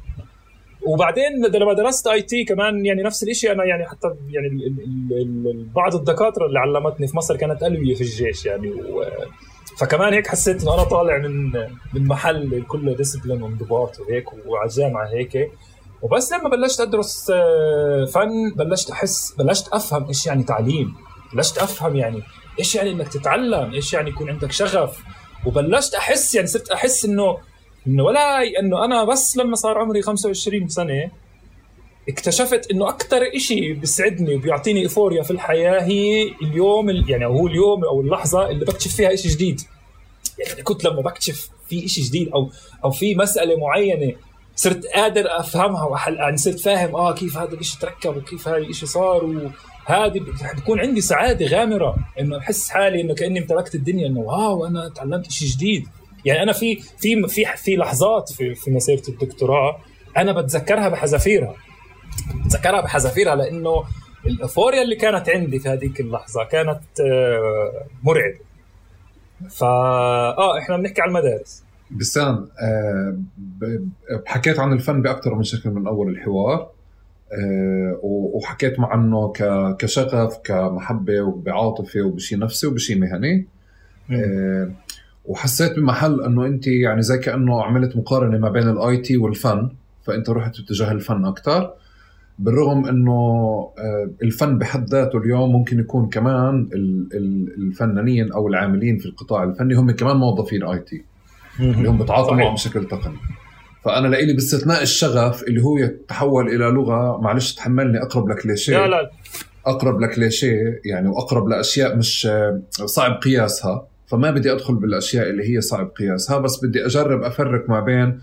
وبعدين 0.82 1.46
لما 1.54 1.72
درست 1.72 2.06
IT 2.06 2.44
كمان 2.44 2.86
يعني 2.86 3.02
نفس 3.02 3.22
الشيء 3.22 3.52
أنا 3.52 3.64
يعني 3.64 3.88
حتى 3.88 4.08
يعني 4.30 4.72
بعض 5.74 5.94
الدكاترة 5.94 6.46
اللي 6.46 6.58
علمتني 6.58 7.06
في 7.06 7.16
مصر 7.16 7.36
كانت 7.36 7.62
الويه 7.62 7.94
في 7.94 8.00
الجيش 8.00 8.46
يعني 8.46 8.72
فكمان 9.78 10.12
هيك 10.12 10.26
حسيت 10.26 10.62
إنه 10.62 10.74
أنا 10.74 10.82
طالع 10.82 11.18
من 11.18 11.52
من 11.94 12.06
محل 12.06 12.62
كله 12.68 12.94
ديسبلين 12.94 13.42
وانضباط 13.42 14.00
وهيك 14.00 14.46
وعلى 14.46 14.70
الجامعة 14.70 15.06
هيك. 15.06 15.50
وبس 16.02 16.32
لما 16.32 16.48
بلشت 16.48 16.80
أدرس 16.80 17.30
آه، 17.34 18.04
فن 18.04 18.50
بلشت 18.50 18.90
أحس 18.90 19.34
بلشت 19.38 19.68
أفهم 19.68 20.06
إيش 20.06 20.26
يعني 20.26 20.42
تعليم. 20.42 20.94
بلشت 21.34 21.58
أفهم 21.58 21.96
يعني 21.96 22.22
إيش 22.58 22.74
يعني 22.74 22.90
إنك 22.90 23.08
تتعلم 23.08 23.72
إيش 23.72 23.92
يعني 23.92 24.10
يكون 24.10 24.30
عندك 24.30 24.52
شغف. 24.52 24.98
وبلشت 25.46 25.94
أحس 25.94 26.34
يعني 26.34 26.46
صرت 26.46 26.70
أحس 26.70 27.04
إنه 27.04 27.38
إنه 27.86 28.04
ولا 28.04 28.42
إنه 28.60 28.84
أنا 28.84 29.04
بس 29.04 29.36
لما 29.36 29.56
صار 29.56 29.78
عمري 29.78 30.02
25 30.02 30.68
سنة 30.68 31.10
اكتشفت 32.08 32.70
إنه 32.70 32.88
أكثر 32.88 33.20
شيء 33.36 33.72
بيسعدني 33.72 34.34
وبيعطيني 34.34 34.80
إيفوريا 34.80 35.22
في 35.22 35.30
الحياة 35.30 35.82
هي 35.82 36.22
اليوم 36.42 36.90
يعني 36.90 37.26
هو 37.26 37.46
اليوم 37.46 37.84
أو 37.84 38.00
اللحظة 38.00 38.50
اللي 38.50 38.64
بكتشف 38.64 38.96
فيها 38.96 39.16
شيء 39.16 39.30
جديد. 39.30 39.60
يعني 40.38 40.62
كنت 40.62 40.84
لما 40.84 41.00
بكتشف 41.00 41.50
في 41.68 41.88
شيء 41.88 42.04
جديد 42.04 42.28
أو 42.28 42.50
أو 42.84 42.90
في 42.90 43.14
مسألة 43.14 43.56
معينة 43.56 44.12
صرت 44.60 44.86
قادر 44.86 45.24
أفهمها 45.26 45.84
وحل 45.84 46.14
يعني 46.14 46.36
صرت 46.36 46.60
فاهم 46.60 46.96
آه 46.96 47.14
كيف 47.14 47.36
هذا 47.36 47.54
الشيء 47.54 47.80
تركب 47.80 48.16
وكيف 48.16 48.48
هذا 48.48 48.56
الشيء 48.56 48.88
صار 48.88 49.24
وهذه 49.24 50.20
بتكون 50.54 50.80
عندي 50.80 51.00
سعادة 51.00 51.46
غامرة 51.46 51.96
إنه 52.20 52.38
أحس 52.38 52.70
حالي 52.70 53.00
إنه 53.00 53.14
كأني 53.14 53.38
امتلكت 53.38 53.74
الدنيا 53.74 54.06
إنه 54.06 54.20
واو 54.20 54.66
أنا 54.66 54.88
تعلمت 54.88 55.30
شيء 55.30 55.48
جديد. 55.48 55.88
يعني 56.24 56.42
أنا 56.42 56.52
في 56.52 56.76
في 56.76 57.28
في 57.28 57.44
في 57.56 57.76
لحظات 57.76 58.32
في 58.32 58.54
في 58.54 58.70
مسيرة 58.70 59.02
الدكتوراه 59.08 59.78
أنا 60.16 60.32
بتذكرها 60.32 60.88
بحذافيرها. 60.88 61.54
بتذكرها 62.44 62.80
بحذافيرها 62.80 63.34
لإنه 63.34 63.84
الايفوريا 64.26 64.82
اللي 64.82 64.96
كانت 64.96 65.28
عندي 65.28 65.58
في 65.58 65.68
هذيك 65.68 66.00
اللحظة 66.00 66.44
كانت 66.44 66.80
آه، 67.00 67.86
مرعبة. 68.02 68.38
فا 69.50 69.66
آه 70.38 70.58
إحنا 70.58 70.76
بنحكي 70.76 71.00
على 71.00 71.08
المدارس. 71.08 71.69
بسام 71.90 72.48
آه 72.62 73.18
حكيت 74.26 74.58
عن 74.58 74.72
الفن 74.72 75.02
بأكثر 75.02 75.34
من 75.34 75.42
شكل 75.42 75.70
من 75.70 75.86
أول 75.86 76.08
الحوار 76.08 76.70
آه 77.32 77.98
وحكيت 78.02 78.78
مع 78.80 78.88
عنه 78.92 79.32
كشغف 79.78 80.38
كمحبة 80.44 81.20
وبعاطفة 81.20 82.02
وبشيء 82.02 82.38
نفسي 82.38 82.66
وبشيء 82.66 82.98
مهني 82.98 83.46
آه 84.10 84.70
وحسيت 85.24 85.76
بمحل 85.76 86.20
إنه 86.24 86.46
أنت 86.46 86.66
يعني 86.66 87.02
زي 87.02 87.18
كأنه 87.18 87.62
عملت 87.62 87.96
مقارنة 87.96 88.38
ما 88.38 88.48
بين 88.48 88.68
ال 88.68 88.96
IT 88.96 89.16
والفن 89.16 89.70
فأنت 90.02 90.30
رحت 90.30 90.60
باتجاه 90.60 90.92
الفن 90.92 91.24
أكثر 91.24 91.72
بالرغم 92.38 92.86
إنه 92.86 93.68
الفن 94.22 94.58
بحد 94.58 94.88
ذاته 94.88 95.18
اليوم 95.18 95.52
ممكن 95.52 95.78
يكون 95.80 96.08
كمان 96.08 96.68
الفنانين 97.58 98.32
أو 98.32 98.48
العاملين 98.48 98.98
في 98.98 99.06
القطاع 99.06 99.44
الفني 99.44 99.74
هم 99.74 99.90
كمان 99.90 100.16
موظفين 100.16 100.62
IT. 100.64 101.04
اللي 101.60 101.88
هم 101.88 101.98
بتعاطوا 101.98 102.34
معهم 102.34 102.54
بشكل 102.54 102.88
تقني 102.88 103.16
فأنا 103.84 104.08
لإلي 104.08 104.32
باستثناء 104.32 104.82
الشغف 104.82 105.42
اللي 105.42 105.62
هو 105.62 105.78
يتحول 105.78 106.48
إلى 106.48 106.64
لغة 106.64 107.20
معلش 107.20 107.54
تحملني 107.54 108.02
أقرب 108.02 108.28
لكليشيه 108.28 108.78
لا 108.78 108.86
لا. 108.86 109.10
أقرب 109.66 110.00
لكليشيه 110.00 110.80
يعني 110.84 111.08
وأقرب 111.08 111.48
لأشياء 111.48 111.96
مش 111.96 112.28
صعب 112.84 113.20
قياسها. 113.22 113.86
فما 114.06 114.30
بدي 114.30 114.52
أدخل 114.52 114.74
بالأشياء 114.74 115.30
اللي 115.30 115.56
هي 115.56 115.60
صعب 115.60 115.90
قياسها 115.98 116.38
بس 116.38 116.64
بدي 116.64 116.86
أجرب 116.86 117.22
أفرق 117.22 117.70
ما 117.70 117.80
بين 117.80 118.20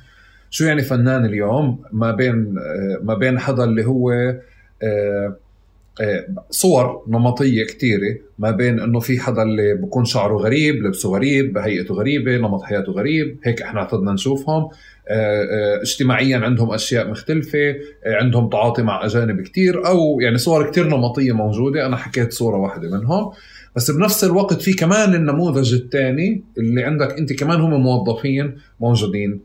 شو 0.49 0.65
يعني 0.65 0.81
فنان 0.81 1.25
اليوم 1.25 1.83
ما 1.91 2.11
بين 2.11 2.55
ما 3.03 3.13
بين 3.13 3.39
حدا 3.39 3.63
اللي 3.63 3.85
هو 3.85 4.11
آه، 4.11 4.41
آه، 4.83 5.37
صور 6.49 7.03
نمطية 7.07 7.65
كثيره 7.65 8.15
ما 8.39 8.51
بين 8.51 8.79
إنه 8.79 8.99
في 8.99 9.19
حدا 9.19 9.41
اللي 9.41 9.73
بكون 9.73 10.05
شعره 10.05 10.35
غريب 10.37 10.75
لبسه 10.75 11.09
غريب 11.09 11.57
هيئته 11.57 11.93
غريبة 11.93 12.37
نمط 12.37 12.63
حياته 12.63 12.91
غريب 12.91 13.39
هيك 13.43 13.61
إحنا 13.61 13.79
اعتدنا 13.79 14.13
نشوفهم. 14.13 14.69
آه، 15.09 15.81
اجتماعيا 15.81 16.37
عندهم 16.37 16.73
أشياء 16.73 17.09
مختلفة 17.09 17.75
عندهم 18.05 18.49
تعاطي 18.49 18.83
مع 18.83 19.05
أجانب 19.05 19.41
كثير 19.41 19.87
أو 19.87 20.19
يعني 20.19 20.37
صور 20.37 20.71
كثير 20.71 20.87
نمطية 20.87 21.31
موجودة. 21.31 21.85
أنا 21.85 21.97
حكيت 21.97 22.33
صورة 22.33 22.57
واحدة 22.57 22.89
منهم. 22.89 23.31
بس 23.75 23.91
بنفس 23.91 24.23
الوقت 24.23 24.61
في 24.61 24.73
كمان 24.73 25.15
النموذج 25.15 25.73
الثاني 25.73 26.43
اللي 26.57 26.83
عندك 26.83 27.17
أنت 27.17 27.33
كمان 27.33 27.61
هم 27.61 27.81
موظفين 27.83 28.57
موجودين 28.79 29.39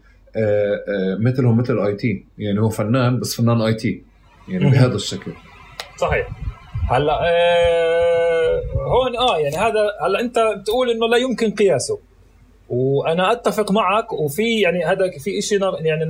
مثلهم 1.20 1.58
مثل 1.58 1.78
IT. 1.78 2.24
يعني 2.38 2.60
هو 2.60 2.68
فنان 2.68 3.20
بس 3.20 3.34
فنان 3.34 3.60
IT. 3.60 4.02
يعني 4.48 4.70
بهذا 4.70 4.94
الشكل. 4.94 5.32
صحيح. 5.98 6.28
هلا 6.90 7.20
آه 7.22 8.62
هون 8.76 9.16
آه 9.16 9.38
يعني 9.38 9.56
هذا 9.56 9.80
هلا 10.06 10.20
أنت 10.20 10.38
بتقول 10.60 10.90
إنه 10.90 11.06
لا 11.06 11.16
يمكن 11.16 11.50
قياسه. 11.50 11.98
وأنا 12.68 13.32
أتفق 13.32 13.72
معك 13.72 14.12
وفي 14.12 14.60
يعني 14.60 14.84
هذا 14.84 15.10
في 15.18 15.40
شيء 15.40 15.58
يعني 15.80 16.04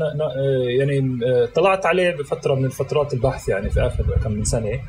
يعني 0.79 1.19
آه، 1.27 1.49
طلعت 1.55 1.87
عليه 1.87 2.11
بفترة 2.11 2.55
من 2.55 2.69
فترات 2.69 3.15
البحث 3.15 3.49
يعني 3.49 3.71
في 3.71 3.81
آخر 3.81 4.05
كم 4.25 4.33
من 4.33 4.45
سنة. 4.45 4.81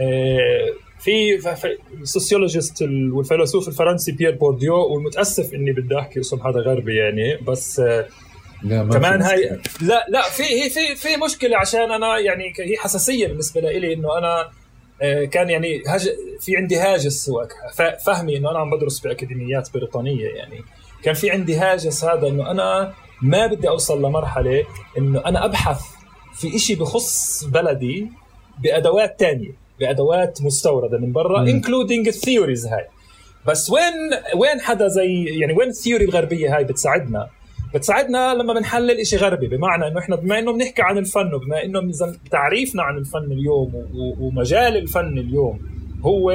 آه، 0.00 0.66
في 1.00 1.38
ال 2.00 2.07
sociologist 2.07 2.82
والفيلسوف 3.12 3.68
الفرنسي 3.68 4.12
بيير 4.12 4.34
بورديو 4.34 4.74
والمتأسف 4.74 5.54
إني 5.54 5.72
بدي 5.72 5.98
أحكي 5.98 6.20
اسم 6.20 6.40
هذا 6.40 6.60
غربي 6.60 6.96
يعني 6.96 7.36
بس 7.36 7.80
آه، 7.80 8.06
لا 8.62 8.82
ما 8.82 8.92
كمان 8.92 9.22
هاي 9.22 9.60
لا 9.80 10.06
لا 10.08 10.22
في 10.22 10.42
هي 10.42 10.70
في 10.70 10.96
في 10.96 11.16
مشكلة 11.16 11.56
عشان 11.56 11.92
أنا 11.92 12.18
يعني 12.18 12.52
هي 12.58 12.76
حساسية 12.76 13.26
بالنسبة 13.26 13.60
لي 13.60 13.92
إنه 13.92 14.18
أنا 14.18 14.50
كان 15.26 15.50
يعني 15.50 15.82
هج 15.86 16.08
في 16.40 16.56
عندي 16.56 16.76
هاجس 16.76 17.30
فهمي 18.06 18.36
إنه 18.36 18.50
أنا 18.50 18.58
عم 18.58 18.70
بدرس 18.70 19.00
باكاديميات 19.00 19.68
بريطانية 19.74 20.28
يعني. 20.28 20.64
كان 21.02 21.14
في 21.14 21.30
عندي 21.30 21.56
هاجس 21.56 22.04
هذا 22.04 22.28
إنه 22.28 22.50
أنا 22.50 22.94
ما 23.22 23.46
بدي 23.46 23.68
أوصل 23.68 23.98
لمرحلة 23.98 24.64
إنه 24.98 25.22
أنا 25.26 25.44
أبحث 25.44 25.80
في 26.34 26.56
إشي 26.56 26.74
بخص 26.74 27.44
بلدي 27.44 28.08
بأدوات 28.58 29.20
تانية 29.20 29.52
بأدوات 29.80 30.42
مستوردة 30.42 30.98
من 30.98 31.12
برا 31.12 31.40
including 31.40 32.08
ال 32.08 32.14
theories 32.14 32.66
هاي. 32.66 32.86
بس 33.46 33.70
وين 33.70 33.92
وين 34.36 34.60
حدا 34.60 34.88
زي 34.88 35.24
يعني 35.24 35.52
وين 35.52 35.68
ال 35.68 35.73
theory 35.73 36.04
الغربية 36.04 36.56
هاي 36.56 36.64
بتساعدنا؟ 36.64 37.28
بتساعدنا 37.74 38.34
لما 38.34 38.52
بنحلل 38.54 39.00
إشي 39.00 39.16
غربي 39.16 39.46
بمعنى 39.46 39.86
إنه 39.86 39.98
إحنا 39.98 40.16
بما 40.16 40.38
إنه 40.38 40.52
بنحكي 40.52 40.82
عن 40.82 40.98
الفن 40.98 41.34
وبما 41.34 41.64
إنه 41.64 41.92
تعريفنا 42.30 42.82
عن 42.82 42.98
الفن 42.98 43.32
اليوم 43.32 43.72
ومجال 44.20 44.76
الفن 44.76 45.18
اليوم 45.18 45.60
هو 46.02 46.32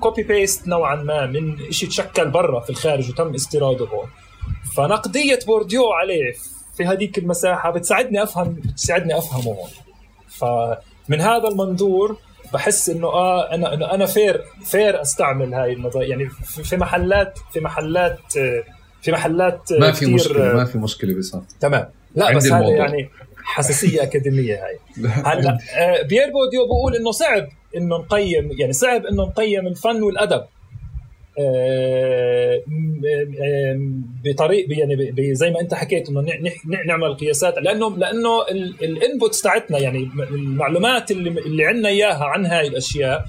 copy 0.00 0.22
paste 0.22 0.68
نوعا 0.68 0.96
ما 0.96 1.26
من 1.26 1.72
شيء 1.72 1.88
تشكل 1.88 2.30
برا 2.30 2.60
في 2.60 2.70
الخارج 2.70 3.10
وتم 3.10 3.34
استيراده 3.34 3.86
هون. 3.86 4.06
فنقدية 4.76 5.38
بورديو 5.46 5.92
عليه 5.92 6.32
في 6.76 6.84
هذيك 6.84 7.18
المساحة 7.18 7.70
بتساعدني 7.70 8.22
افهم 8.22 8.52
بتساعدني 8.52 9.18
أفهمه 9.18 9.44
هون. 9.56 9.68
فمن 10.28 11.20
هذا 11.20 11.48
المنظور 11.48 12.16
بحس 12.52 12.90
إنه 12.90 13.06
آه 13.06 13.54
أنا 13.54 13.94
أنا 13.94 14.06
fair 14.06 14.44
fair 14.64 15.00
أستعمل 15.02 15.54
هاي 15.54 15.72
النظريه 15.72 16.08
يعني 16.08 16.28
في 16.64 16.76
محلات 16.76 17.38
في 17.52 17.60
محلات 17.60 18.18
في 19.04 19.12
محلات 19.12 19.72
ما 19.72 19.92
في 19.92 20.06
مشكلة 20.06 20.54
ما 20.54 20.64
في 20.64 20.78
مشكلة 20.78 21.14
بس 21.14 21.36
تمام. 21.60 21.88
لا 22.14 22.36
بس 22.36 22.52
هذا 22.52 22.68
يعني 22.68 23.08
حساسية 23.36 24.02
أكاديمية 24.02 24.54
هاي. 24.54 24.78
هلا 25.26 25.58
آه، 25.76 26.02
بيير 26.02 26.30
بورديو 26.30 26.66
بقول 26.66 26.96
إنه 26.96 27.10
صعب 27.10 27.48
إنه 27.76 27.96
نقيم 27.96 28.50
يعني 28.60 28.72
صعب 28.72 29.06
إنه 29.06 29.22
نقيم 29.22 29.66
الفن 29.66 30.02
والأدب. 30.02 30.44
آه، 31.38 32.62
بطريق 34.24 34.66
يعني 34.68 35.34
زي 35.34 35.50
ما 35.50 35.60
أنت 35.60 35.74
حكيت 35.74 36.08
إنه 36.08 36.26
نعمل 36.86 37.14
قياسات 37.14 37.58
لأنه 37.58 37.96
لأنه 37.96 38.42
ال 38.82 38.91
inputs 38.91 39.42
تاعتنا 39.42 39.78
يعني 39.78 40.10
المعلومات 40.30 41.10
اللي 41.10 41.30
اللي 41.30 41.66
عندنا 41.66 41.88
إياها 41.88 42.24
عن 42.24 42.46
هاي 42.46 42.66
الأشياء 42.66 43.24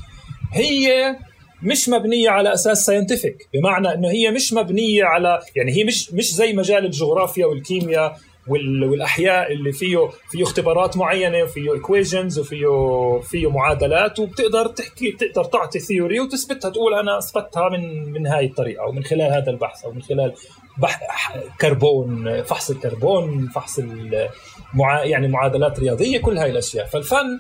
هي 0.54 1.16
مش 1.64 1.90
مبنية 1.90 2.30
على 2.30 2.54
أساس 2.54 2.86
scientific 2.86 3.48
بمعنى 3.54 3.94
إنه 3.94 4.10
هي 4.10 4.32
مش 4.32 4.54
مبنية 4.54 5.04
على 5.04 5.40
يعني 5.56 5.72
هي 5.72 5.84
مش 5.84 6.14
مش 6.14 6.34
زي 6.34 6.54
مجال 6.54 6.86
الجغرافيا 6.86 7.46
والكيمياء 7.46 8.18
والأحياء 8.48 9.52
اللي 9.52 9.72
فيه 9.72 10.10
فيه 10.30 10.44
اختبارات 10.44 10.98
معينة 10.98 11.44
وفيه 11.44 11.74
equations 11.74 12.40
وفيه 12.40 12.68
فيه 13.24 13.52
معادلات 13.52 14.20
وبتقدر 14.20 14.68
تحكي 14.68 15.12
تقدر 15.12 15.44
تعطي 15.44 15.80
theory 15.80 16.20
وتثبتها 16.20 16.70
تقول 16.70 16.94
أنا 16.94 17.18
أثبتها 17.18 17.70
من 17.70 18.12
من 18.12 18.28
هاي 18.28 18.46
الطريقة 18.46 18.84
أو 18.84 18.92
من 18.92 19.04
خلال 19.04 19.32
هذا 19.34 19.52
البحث 19.52 19.86
أو 19.86 19.92
من 19.92 20.02
خلال 20.02 20.34
بحث 20.78 21.00
كربون 21.62 22.42
فحص 22.44 22.70
الكربون 22.70 23.48
فحص 23.56 23.80
المعا 23.80 25.04
يعني 25.04 25.28
معادلات 25.28 25.80
رياضية 25.80 26.18
كل 26.18 26.38
هاي 26.38 26.52
الأشياء. 26.52 26.86
فالفن 26.86 27.40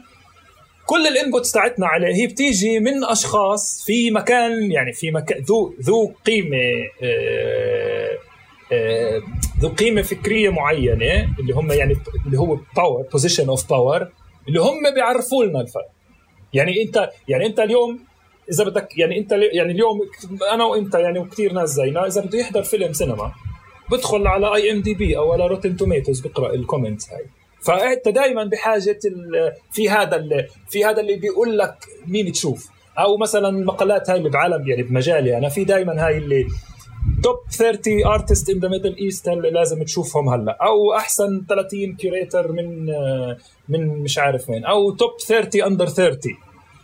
كل 0.85 1.07
ال 1.07 1.14
inputs 1.14 1.51
تاعتنا 1.51 1.87
عليه 1.87 2.15
هي 2.15 2.27
بتيجي 2.27 2.79
من 2.79 3.03
أشخاص 3.03 3.83
في 3.85 4.11
مكان 4.11 4.71
يعني 4.71 4.93
في 4.93 5.11
مكان 5.11 5.41
ذو 5.41 5.73
ذو 5.81 6.13
قيمة 6.25 6.57
آه 7.03 8.17
آه، 8.71 9.21
ذو 9.59 9.69
قيمة 9.69 10.01
فكرية 10.01 10.49
معينة 10.49 11.35
اللي 11.39 11.53
هم 11.53 11.71
يعني 11.71 11.95
اللي 12.25 12.39
هو 12.39 12.57
power 12.76 13.01
position 13.11 13.49
of 13.49 13.69
power 13.69 14.07
اللي 14.47 14.59
هم 14.59 14.93
بيعرفوا 14.95 15.45
لنا 15.45 15.61
الفرق. 15.61 15.89
يعني 16.53 16.81
أنت 16.81 17.09
يعني 17.27 17.45
أنت 17.45 17.59
اليوم 17.59 17.99
إذا 18.51 18.63
بدك 18.63 18.97
يعني 18.97 19.17
أنت 19.19 19.31
يعني 19.31 19.71
اليوم 19.71 19.99
أنا 20.53 20.63
وأنت 20.63 20.95
يعني 20.95 21.19
وكثير 21.19 21.53
ناس 21.53 21.69
زينا 21.69 22.07
إذا 22.07 22.21
بده 22.21 22.39
يحضر 22.39 22.63
فيلم 22.63 22.93
سينما 22.93 23.31
بدخل 23.91 24.27
على 24.27 24.55
IMDb 24.55 25.17
أو 25.17 25.33
على 25.33 25.47
Rotten 25.47 25.77
Tomatoes 25.77 26.19
بقرأ 26.19 26.53
ال 26.53 26.60
comments 26.60 27.09
هاي. 27.09 27.25
فأنت 27.65 28.07
دائما 28.07 28.43
بحاجة 28.43 28.99
في 29.71 29.89
هذا 29.89 30.25
في 30.69 30.85
هذا 30.85 31.01
اللي 31.01 31.15
بيقول 31.15 31.57
لك 31.57 31.75
مين 32.07 32.31
تشوف. 32.31 32.69
أو 32.99 33.17
مثلا 33.17 33.49
المقالات 33.49 34.09
هاي 34.09 34.17
اللي 34.17 34.29
بعالم 34.29 34.67
يعني 34.67 34.83
بمجالي 34.83 35.37
أنا 35.37 35.49
في 35.49 35.63
دائما 35.63 36.07
هاي 36.07 36.17
اللي 36.17 36.47
top 37.23 37.35
30 37.57 38.05
artists 38.05 38.49
in 38.49 38.59
the 38.59 38.67
Middle 38.67 38.97
East 38.97 39.30
لازم 39.29 39.83
تشوفهم 39.83 40.29
هلأ. 40.29 40.57
أو 40.61 40.93
أحسن 40.93 41.45
30 41.49 41.95
curator 41.95 42.51
من 42.51 42.85
من 43.69 43.87
مش 43.87 44.17
عارف 44.17 44.49
وين. 44.49 44.65
أو 44.65 44.91
top 44.91 45.09
30 45.27 45.61
under 45.61 45.88
30 45.87 46.31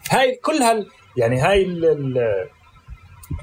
هاي 0.10 0.36
كل 0.36 0.58
هال 0.58 0.88
يعني 1.18 1.40
هاي 1.40 1.64
ال 1.64 2.18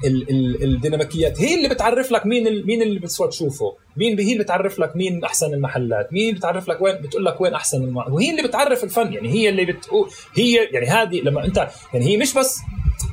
ال 0.05 0.29
ال 0.29 0.63
ال 0.63 0.75
الديناميكيات. 0.75 1.41
هي 1.41 1.55
اللي 1.55 1.69
بتعرف 1.69 2.11
لك 2.11 2.25
مين 2.25 2.65
مين 2.65 2.81
اللي 2.81 2.99
بتسوى 2.99 3.27
تشوفه. 3.27 3.75
مين 3.97 4.19
هي 4.19 4.31
اللي 4.31 4.43
بتعرف 4.43 4.79
لك 4.79 4.95
مين 4.95 5.23
أحسن 5.23 5.53
المحلات. 5.53 6.13
مين 6.13 6.35
بتعرف 6.35 6.67
لك 6.67 6.81
وين 6.81 6.95
بتقول 6.95 7.25
لك 7.25 7.41
وين 7.41 7.53
أحسن 7.53 7.83
الم... 7.83 7.97
وهي 7.97 8.31
اللي 8.31 8.43
بتعرف 8.43 8.83
الفن. 8.83 9.13
يعني 9.13 9.29
هي 9.29 9.49
اللي 9.49 9.65
بتقول 9.65 10.09
هي 10.35 10.55
يعني 10.71 10.85
هذه 10.85 11.21
لما 11.21 11.45
أنت 11.45 11.67
يعني 11.93 12.05
هي 12.05 12.17
مش 12.17 12.33
بس 12.33 12.59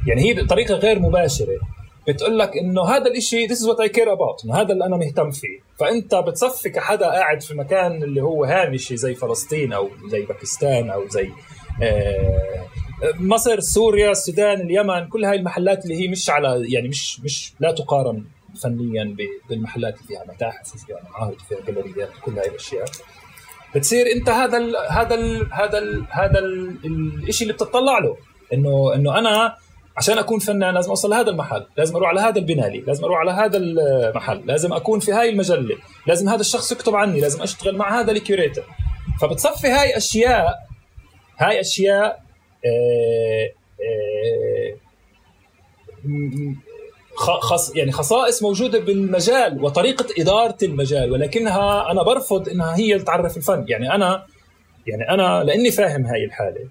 يعني 0.06 0.22
هي 0.22 0.42
بطريقة 0.42 0.74
غير 0.74 0.98
مباشرة. 0.98 1.58
بتقول 2.08 2.38
لك 2.38 2.56
إنه 2.56 2.82
هذا 2.84 3.10
الشيء 3.10 3.48
is 3.48 3.58
what 3.58 3.86
I 3.86 3.88
care 3.88 4.08
about 4.16 4.44
إنه 4.44 4.54
هذا 4.54 4.72
اللي 4.72 4.86
أنا 4.86 4.96
مهتم 4.96 5.30
فيه. 5.30 5.58
فأنت 5.78 6.14
بتصفي 6.14 6.70
كحدا 6.70 7.06
قاعد 7.06 7.42
في 7.42 7.54
مكان 7.54 8.02
اللي 8.02 8.22
هو 8.22 8.44
هامشي 8.44 8.96
زي 8.96 9.14
فلسطين 9.14 9.72
أو 9.72 9.90
زي 10.10 10.22
باكستان 10.22 10.90
أو 10.90 11.08
زي 11.08 11.30
آه، 11.82 12.66
مصر 13.20 13.60
سوريا 13.60 14.10
السودان 14.10 14.60
اليمن 14.60 15.08
كل 15.08 15.24
هاي 15.24 15.36
المحلات 15.36 15.84
اللي 15.84 15.96
هي 15.96 16.08
مش 16.08 16.30
على 16.30 16.72
يعني 16.72 16.88
مش 16.88 17.20
مش 17.20 17.52
لا 17.60 17.72
تقارن 17.72 18.24
فنيا 18.62 19.16
بالمحلات 19.48 19.94
اللي 19.94 20.06
فيها 20.08 20.24
متاحف 20.34 20.74
وفيها 20.74 20.96
معاهد 21.10 21.34
وفيها 21.34 21.58
جاليريات 21.66 22.08
وكل 22.16 22.38
هاي 22.38 22.48
الأشياء. 22.48 22.84
بتصير 23.74 24.06
أنت 24.16 24.28
هذا 24.28 24.58
ال 24.58 24.76
هذا 24.90 25.14
ال 25.14 25.48
هذا 25.52 25.78
ال 25.78 26.04
هذا 26.10 26.38
الشيء 27.28 27.42
اللي 27.42 27.52
بتطلع 27.52 27.98
له 27.98 28.16
إنه 28.52 28.94
إنه 28.94 29.18
أنا 29.18 29.56
عشان 29.96 30.18
أكون 30.18 30.38
فنان 30.38 30.74
لازم 30.74 30.90
أوصل 30.90 31.10
لهذا 31.10 31.30
المحل 31.30 31.66
لازم 31.76 31.96
أروح 31.96 32.08
على 32.08 32.20
هذا 32.20 32.38
البينالي 32.38 32.80
لازم 32.80 33.04
أروح 33.04 33.18
على 33.18 33.30
هذا 33.30 33.58
المحل 33.58 34.42
لازم 34.46 34.72
أكون 34.72 35.00
في 35.00 35.12
هاي 35.12 35.30
المجلة 35.30 35.76
لازم 36.06 36.28
هذا 36.28 36.40
الشخص 36.40 36.72
يكتب 36.72 36.94
عني 36.94 37.20
لازم 37.20 37.42
أشتغل 37.42 37.76
مع 37.76 38.00
هذا 38.00 38.12
ال 38.12 38.18
curator. 38.18 38.64
فبتصفي 39.20 39.68
هاي 39.68 39.96
أشياء 39.96 40.54
هاي 41.38 41.60
أشياء 41.60 42.25
خص 47.16 47.76
يعني 47.76 47.92
خصائص 47.92 48.42
موجودة 48.42 48.78
بالمجال 48.78 49.64
وطريقة 49.64 50.06
إدارة 50.18 50.56
المجال 50.62 51.12
ولكنها 51.12 51.90
أنا 51.90 52.02
برفض 52.02 52.48
إنها 52.48 52.76
هي 52.76 52.92
اللي 52.92 53.04
تعرف 53.04 53.36
الفن. 53.36 53.64
يعني 53.68 53.94
أنا 53.94 54.26
يعني 54.86 55.10
أنا 55.10 55.44
لأني 55.44 55.70
فاهم 55.70 56.06
هاي 56.06 56.24
الحالة 56.24 56.68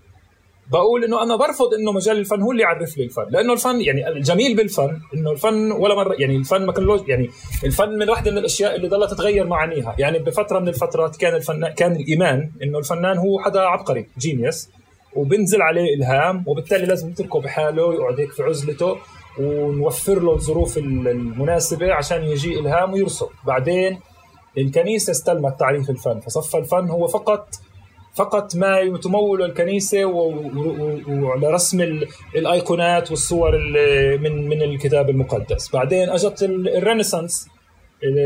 بقول 0.72 1.04
إنه 1.04 1.24
أنا 1.24 1.36
برفض 1.36 1.74
إنه 1.74 1.92
مجال 1.92 2.18
الفن 2.18 2.42
هو 2.42 2.52
اللي 2.52 2.64
يعرف 2.64 2.98
لي 2.98 3.04
الفن. 3.04 3.26
لأنه 3.30 3.54
الفن 3.54 3.82
يعني 3.82 4.08
الجميل 4.08 4.56
بالفن 4.56 5.00
إنه 5.14 5.32
الفن 5.32 5.72
ولا 5.72 5.96
مرة 5.96 6.16
يعني 6.20 6.36
الفن 6.36 6.66
ما 6.66 6.72
كان 6.72 7.00
يعني 7.08 7.30
الفن 7.64 7.90
من 7.90 8.10
واحدة 8.10 8.32
من 8.32 8.38
الأشياء 8.38 8.76
اللي 8.76 8.88
ضلت 8.88 9.12
تتغير 9.12 9.48
معانيها. 9.48 9.96
يعني 10.00 10.20
بفترة 10.20 10.60
من 10.60 10.68
الفترات 10.68 11.16
كان 11.16 11.36
الفن 11.36 11.68
كان 11.68 11.96
الإيمان 11.96 12.52
إنه 12.64 12.80
الفنان 12.80 13.18
هو 13.18 13.40
حدا 13.40 13.60
عبقري 13.60 14.08
جينيوس 14.18 14.70
وبنزل 15.16 15.62
عليه 15.62 15.96
إلهام 15.96 16.44
وبالتالي 16.48 16.86
لازم 16.86 17.10
نتركه 17.10 17.42
بحاله 17.42 17.94
يقعد 17.94 18.20
هيك 18.20 18.32
في 18.32 18.44
عزلته 18.44 18.98
ونوفر 19.40 20.20
له 20.20 20.34
الظروف 20.34 20.78
المناسبة 20.78 21.94
عشان 21.94 22.24
يجي 22.24 22.60
إلهام 22.60 22.94
ويرسم 22.94 23.26
بعدين 23.48 24.00
الكنيسة 24.58 25.12
استلمت 25.12 25.60
تعريف 25.60 25.90
الفن 25.90 26.20
فصفى 26.20 26.58
الفن 26.58 26.90
هو 26.90 27.08
فقط 27.08 27.48
فقط 28.16 28.56
ما 28.56 28.98
تمول 29.04 29.42
الكنيسة 29.44 30.06
وعلى 30.06 31.48
رسم 31.48 31.82
الأيقونات 32.36 33.12
والصور 33.12 33.58
من 34.22 34.48
من 34.50 34.62
الكتاب 34.62 35.10
المقدس. 35.10 35.70
بعدين 35.70 36.10
أجت 36.10 36.44
ال 36.44 36.53
Renaissance 36.53 37.48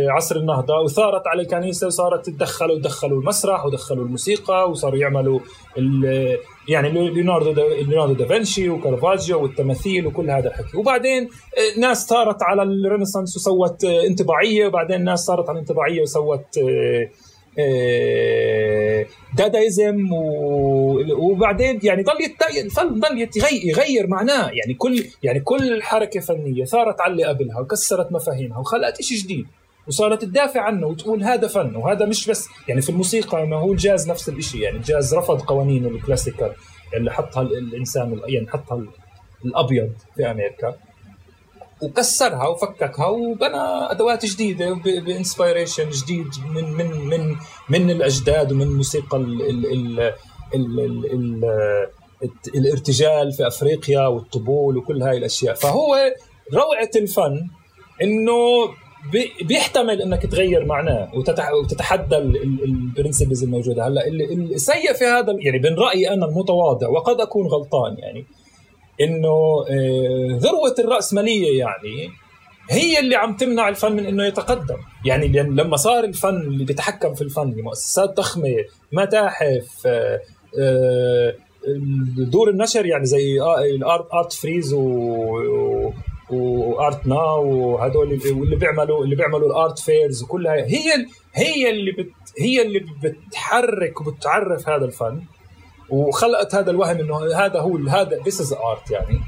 عصر 0.09 0.35
النهضة 0.35 0.79
وثارت 0.79 1.27
على 1.27 1.41
الكنيسة 1.41 1.87
وصارت 1.87 2.25
تدخلوا 2.29 2.75
ودخلوا 2.75 3.21
المسرح 3.21 3.65
ودخلوا 3.65 4.05
الموسيقى 4.05 4.69
وصاروا 4.69 4.97
يعملوا 4.99 5.39
يعني 6.69 6.89
ليوناردو 6.89 7.53
ليوناردو 7.67 8.13
دافنشي 8.13 8.69
وكارفاجيو 8.69 9.43
والتماثيل 9.43 10.07
وكل 10.07 10.29
هذا 10.29 10.47
الحكي. 10.47 10.77
وبعدين 10.77 11.23
آه، 11.23 11.79
ناس 11.79 12.07
ثارت 12.07 12.43
على 12.43 12.63
ال 12.63 12.69
Renaissance 12.69 13.35
وسوت 13.37 13.83
آه، 13.83 14.07
انطباعية. 14.07 14.67
وبعدين 14.67 15.03
ناس 15.03 15.19
ثارت 15.19 15.49
على 15.49 15.55
الانطباعية 15.55 16.01
وسوت 16.01 16.57
آه، 17.59 19.05
Dadaism 19.37 20.07
وبعدين 21.17 21.79
يعني 21.83 22.03
ضل 22.03 22.15
ضل 22.99 23.27
يغير 23.63 24.07
معناه. 24.07 24.51
يعني 24.53 24.73
كل 24.73 25.03
يعني 25.23 25.39
كل 25.39 25.83
حركة 25.83 26.19
فنية 26.19 26.65
ثارت 26.65 27.01
على 27.01 27.11
اللي 27.11 27.23
قبلها 27.23 27.59
وكسرت 27.59 28.11
مفاهيمها 28.11 28.59
وخلقت 28.59 29.01
شيء 29.01 29.17
جديد. 29.17 29.45
وصارت 29.89 30.21
تدافع 30.21 30.61
عنه 30.61 30.87
وتقول 30.87 31.23
هذا 31.23 31.47
فن 31.47 31.75
وهذا 31.75 32.05
مش 32.05 32.29
بس 32.29 32.47
يعني 32.67 32.81
في 32.81 32.89
الموسيقى 32.89 33.47
ما 33.47 33.57
هو 33.57 33.71
الجاز 33.71 34.09
نفس 34.09 34.29
الشيء 34.29 34.61
يعني 34.61 34.77
الجاز 34.77 35.15
رفض 35.15 35.41
قوانين 35.41 35.85
ال 35.85 35.92
classical 35.92 36.53
اللي 36.93 37.11
حطها 37.11 37.41
الإنسان 37.41 38.21
يعني 38.27 38.47
حطها 38.47 38.83
الأبيض 39.45 39.89
في 40.15 40.31
أمريكا. 40.31 40.75
وكسرها 41.83 42.47
وفككها 42.47 43.05
وبنى 43.05 43.91
أدوات 43.91 44.25
جديدة 44.25 44.73
ب 45.05 45.12
inspiration 45.12 45.89
جديد 45.89 46.27
من 46.55 46.73
من 46.73 46.91
من 47.07 47.35
من 47.69 47.91
الأجداد 47.91 48.51
ومن 48.51 48.67
موسيقى 48.67 49.17
ال 49.17 49.41
ال 49.49 49.65
ال 49.73 50.13
ال 50.55 50.79
ال 50.79 51.45
ال 52.23 52.29
الارتجال 52.55 53.31
في 53.31 53.47
أفريقيا 53.47 54.07
والطبول 54.07 54.77
وكل 54.77 55.01
هاي 55.01 55.17
الأشياء. 55.17 55.55
فهو 55.55 55.95
روعة 56.53 56.89
الفن 56.95 57.47
إنه 58.01 58.33
بيحتمل 59.41 60.01
إنك 60.01 60.25
تغير 60.25 60.65
معناه 60.65 61.11
وتتحدى 61.63 62.17
البرنسبلز 62.17 63.43
الموجودة. 63.43 63.87
هلأ 63.87 64.07
السيء 64.07 64.93
في 64.93 65.05
هذا 65.05 65.35
يعني 65.39 65.59
من 65.59 65.75
رأيي 65.79 66.13
أنا 66.13 66.25
المتواضع 66.25 66.87
وقد 66.87 67.21
أكون 67.21 67.47
غلطان 67.47 67.97
يعني 67.97 68.25
إنه 69.01 69.65
آه، 69.69 70.37
ذروة 70.37 70.75
الرأسمالية 70.79 71.59
يعني 71.59 72.09
هي 72.69 72.99
اللي 72.99 73.15
عم 73.15 73.35
تمنع 73.35 73.69
الفن 73.69 73.91
من 73.91 74.05
إنه 74.05 74.25
يتقدم. 74.25 74.77
يعني 75.05 75.27
لما 75.27 75.77
صار 75.77 76.03
الفن 76.03 76.37
اللي 76.37 76.65
بيتحكم 76.65 77.13
في 77.13 77.21
الفن 77.21 77.55
مؤسسات 77.63 78.17
ضخمة 78.17 78.55
متاحف 78.91 79.67
آه، 79.85 80.21
آه، 80.59 81.33
دور 82.17 82.49
النشر 82.49 82.85
يعني 82.85 83.05
زي 83.05 83.41
ال 83.75 83.85
art 83.85 84.13
Art 84.13 84.33
Frieze 84.33 84.73
و 84.73 85.91
و 86.31 86.50
Art 86.50 87.07
Now 87.07 87.47
وهدول 87.47 88.19
واللي 88.31 88.55
بيعملوا 88.55 89.03
اللي 89.03 89.15
بيعملوا 89.15 89.47
ال 89.47 89.55
art 89.55 89.79
fairs 89.79 90.23
وكلها. 90.23 90.53
هي 90.55 91.05
هي 91.33 91.69
اللي 91.69 91.91
بت 91.91 92.11
هي 92.39 92.61
اللي 92.61 92.85
بتحرك 93.03 94.01
وبتعرف 94.01 94.69
هذا 94.69 94.85
الفن. 94.85 95.21
وخلقت 95.89 96.55
هذا 96.55 96.71
الوهم 96.71 96.97
إنه 96.97 97.35
هذا 97.35 97.59
هو 97.59 97.77
هذا 97.77 98.21
this 98.23 98.41
is 98.41 98.53
art 98.53 98.91
يعني. 98.91 99.19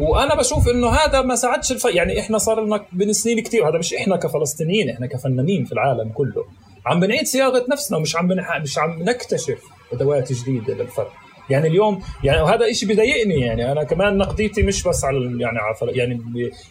وأنا 0.00 0.34
بشوف 0.34 0.68
إنه 0.68 0.88
هذا 0.88 1.22
ما 1.22 1.34
ساعدش 1.34 1.72
الف... 1.72 1.84
يعني 1.84 2.20
إحنا 2.20 2.38
صار 2.38 2.64
لنا 2.64 2.84
من 2.92 3.12
سنين 3.12 3.40
كثير 3.40 3.68
هذا 3.68 3.78
مش 3.78 3.94
إحنا 3.94 4.16
كفلسطينيين 4.16 4.90
إحنا 4.90 5.06
كفنانين 5.06 5.64
في 5.64 5.72
العالم 5.72 6.12
كله. 6.12 6.44
عم 6.86 7.00
بنعيد 7.00 7.26
صياغة 7.26 7.64
نفسنا 7.70 7.98
ومش 7.98 8.16
عم 8.16 8.28
بنح... 8.28 8.60
مش 8.60 8.78
عم 8.78 9.02
نكتشف 9.02 9.62
أدوات 9.92 10.32
جديدة 10.32 10.74
للفن. 10.74 11.06
يعني 11.50 11.68
اليوم 11.68 12.02
يعني 12.24 12.42
وهذا 12.42 12.72
شيء 12.72 12.88
بضايقني 12.92 13.40
يعني. 13.40 13.72
أنا 13.72 13.84
كمان 13.84 14.16
نقديتي 14.16 14.62
مش 14.62 14.82
بس 14.82 15.04
على 15.04 15.18
يعني 15.18 15.58
على 15.58 15.96
يعني 15.98 16.20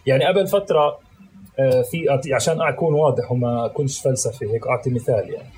يعني 0.06 0.26
قبل 0.26 0.48
فترة 0.48 1.00
آه، 1.60 1.82
في 1.82 2.34
عشان 2.34 2.62
أكون 2.62 2.94
واضح 2.94 3.32
وما 3.32 3.66
أكونش 3.66 4.00
فلسفي 4.00 4.46
هيك 4.46 4.68
أعطي 4.68 4.90
مثال 4.90 5.30
يعني. 5.34 5.50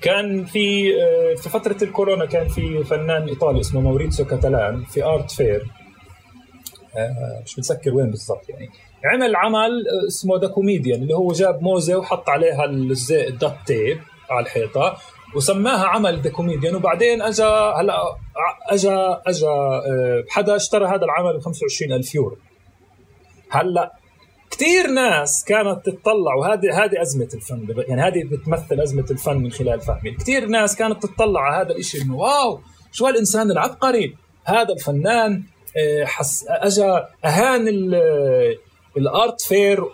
كان 0.00 0.44
في 0.44 0.94
آه، 1.02 1.34
في 1.34 1.48
فترة 1.48 1.76
الكورونا 1.82 2.26
كان 2.26 2.48
في 2.48 2.84
فنان 2.84 3.28
إيطالي 3.28 3.60
اسمه 3.60 3.80
موريتسيو 3.80 4.26
كاتالان 4.26 4.84
في 4.84 5.04
art 5.04 5.30
fair. 5.30 5.66
آه، 6.96 7.42
مش 7.44 7.58
متذكر 7.58 7.94
وين 7.94 8.10
بالضبط 8.10 8.48
يعني. 8.48 8.68
عمل 9.04 9.36
عمل 9.36 9.84
اسمه 10.08 10.40
The 10.40 10.48
Comedian 10.48 11.02
اللي 11.02 11.14
هو 11.14 11.32
جاب 11.32 11.62
موزة 11.62 11.98
وحط 11.98 12.28
عليها 12.28 12.64
ال 12.64 12.82
duct 12.82 13.56
tape 13.66 13.98
على 14.30 14.46
الحيطة. 14.46 14.96
وسماها 15.36 15.86
عمل 15.86 16.20
The 16.20 16.30
Comedian 16.30 16.74
وبعدين 16.74 17.22
اجى 17.22 17.42
هلا 17.42 18.16
اجى 18.68 18.94
اجى 19.26 19.46
آه، 19.46 20.24
حدا 20.28 20.56
اشترى 20.56 20.86
هذا 20.86 21.04
العمل 21.04 21.38
ب 21.38 21.42
25000 21.42 22.14
يورو. 22.14 22.36
هلا 23.50 23.92
كثير 24.50 24.86
ناس 24.86 25.44
كانت 25.44 25.86
تتطلع 25.86 26.34
وهذه 26.34 26.84
هذه 26.84 27.02
أزمة 27.02 27.28
الفن 27.34 27.84
يعني 27.88 28.02
هذه 28.02 28.24
بتمثل 28.24 28.80
أزمة 28.80 29.06
الفن 29.10 29.36
من 29.36 29.52
خلال 29.52 29.80
فهمي. 29.80 30.10
كثير 30.10 30.46
ناس 30.46 30.76
كانت 30.76 31.02
تتطلع 31.02 31.40
على 31.40 31.66
هذا 31.66 31.76
الشيء 31.76 32.02
إنه 32.02 32.16
wow 32.16 32.60
شو 32.92 33.06
هالإنسان 33.06 33.50
العبقري؟ 33.50 34.16
هذا 34.44 34.72
الفنان 34.72 35.42
آه، 35.76 36.04
حس 36.04 36.44
اجى 36.48 37.00
أهان 37.24 37.68
الأرت 38.96 39.40
فير 39.40 39.84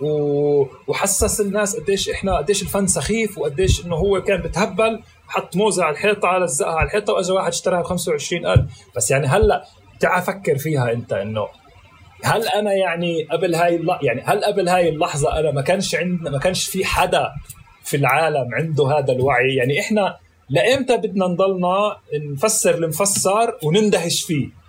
وحسس 0.89 1.41
الناس 1.41 1.77
قديش 1.77 2.11
إحنا 2.11 2.37
قديش 2.37 2.63
الفن 2.63 2.87
سخيف 2.87 3.39
وقديش 3.39 3.85
إنه 3.87 3.97
هو 3.97 4.23
كان 4.23 4.43
بتهبل 4.43 5.03
حط 5.33 5.57
موزة 5.57 5.85
على 5.85 5.93
الحيطة 5.93 6.39
لزقها 6.39 6.75
على 6.75 6.87
الحيطة 6.87 7.13
واجى 7.13 7.33
واحد 7.33 7.49
اشتراها 7.49 7.83
ب 7.83 7.85
25000 7.85 8.61
بس 8.97 9.11
يعني 9.11 9.27
هلأ 9.27 9.65
تعال 10.01 10.23
فكر 10.23 10.59
فيها 10.59 10.93
أنت 10.93 11.13
إنه 11.13 11.49
هل 12.25 12.49
أنا 12.49 12.73
يعني 12.73 13.25
قبل 13.31 13.55
هاي 13.55 13.87
يعني 14.03 14.23
هل 14.25 14.45
قبل 14.45 14.69
هاي 14.69 14.89
اللحظة 14.89 15.39
أنا 15.39 15.51
ما 15.51 15.63
كانش 15.63 15.95
عندنا 15.95 16.31
ما 16.31 16.39
كانش 16.39 16.65
في 16.69 16.85
حدا 16.85 17.29
في 17.85 17.97
العالم 17.97 18.55
عنده 18.55 18.99
هذا 18.99 19.13
الوعي؟ 19.13 19.55
يعني 19.55 19.81
إحنا 19.81 20.17
لإمتى 20.51 20.97
بدنا 20.97 21.27
نضلنا 21.27 21.97
نفسر 22.33 22.75
المفسر 22.75 23.59
وندهش 23.63 24.23
فيه؟ 24.23 24.62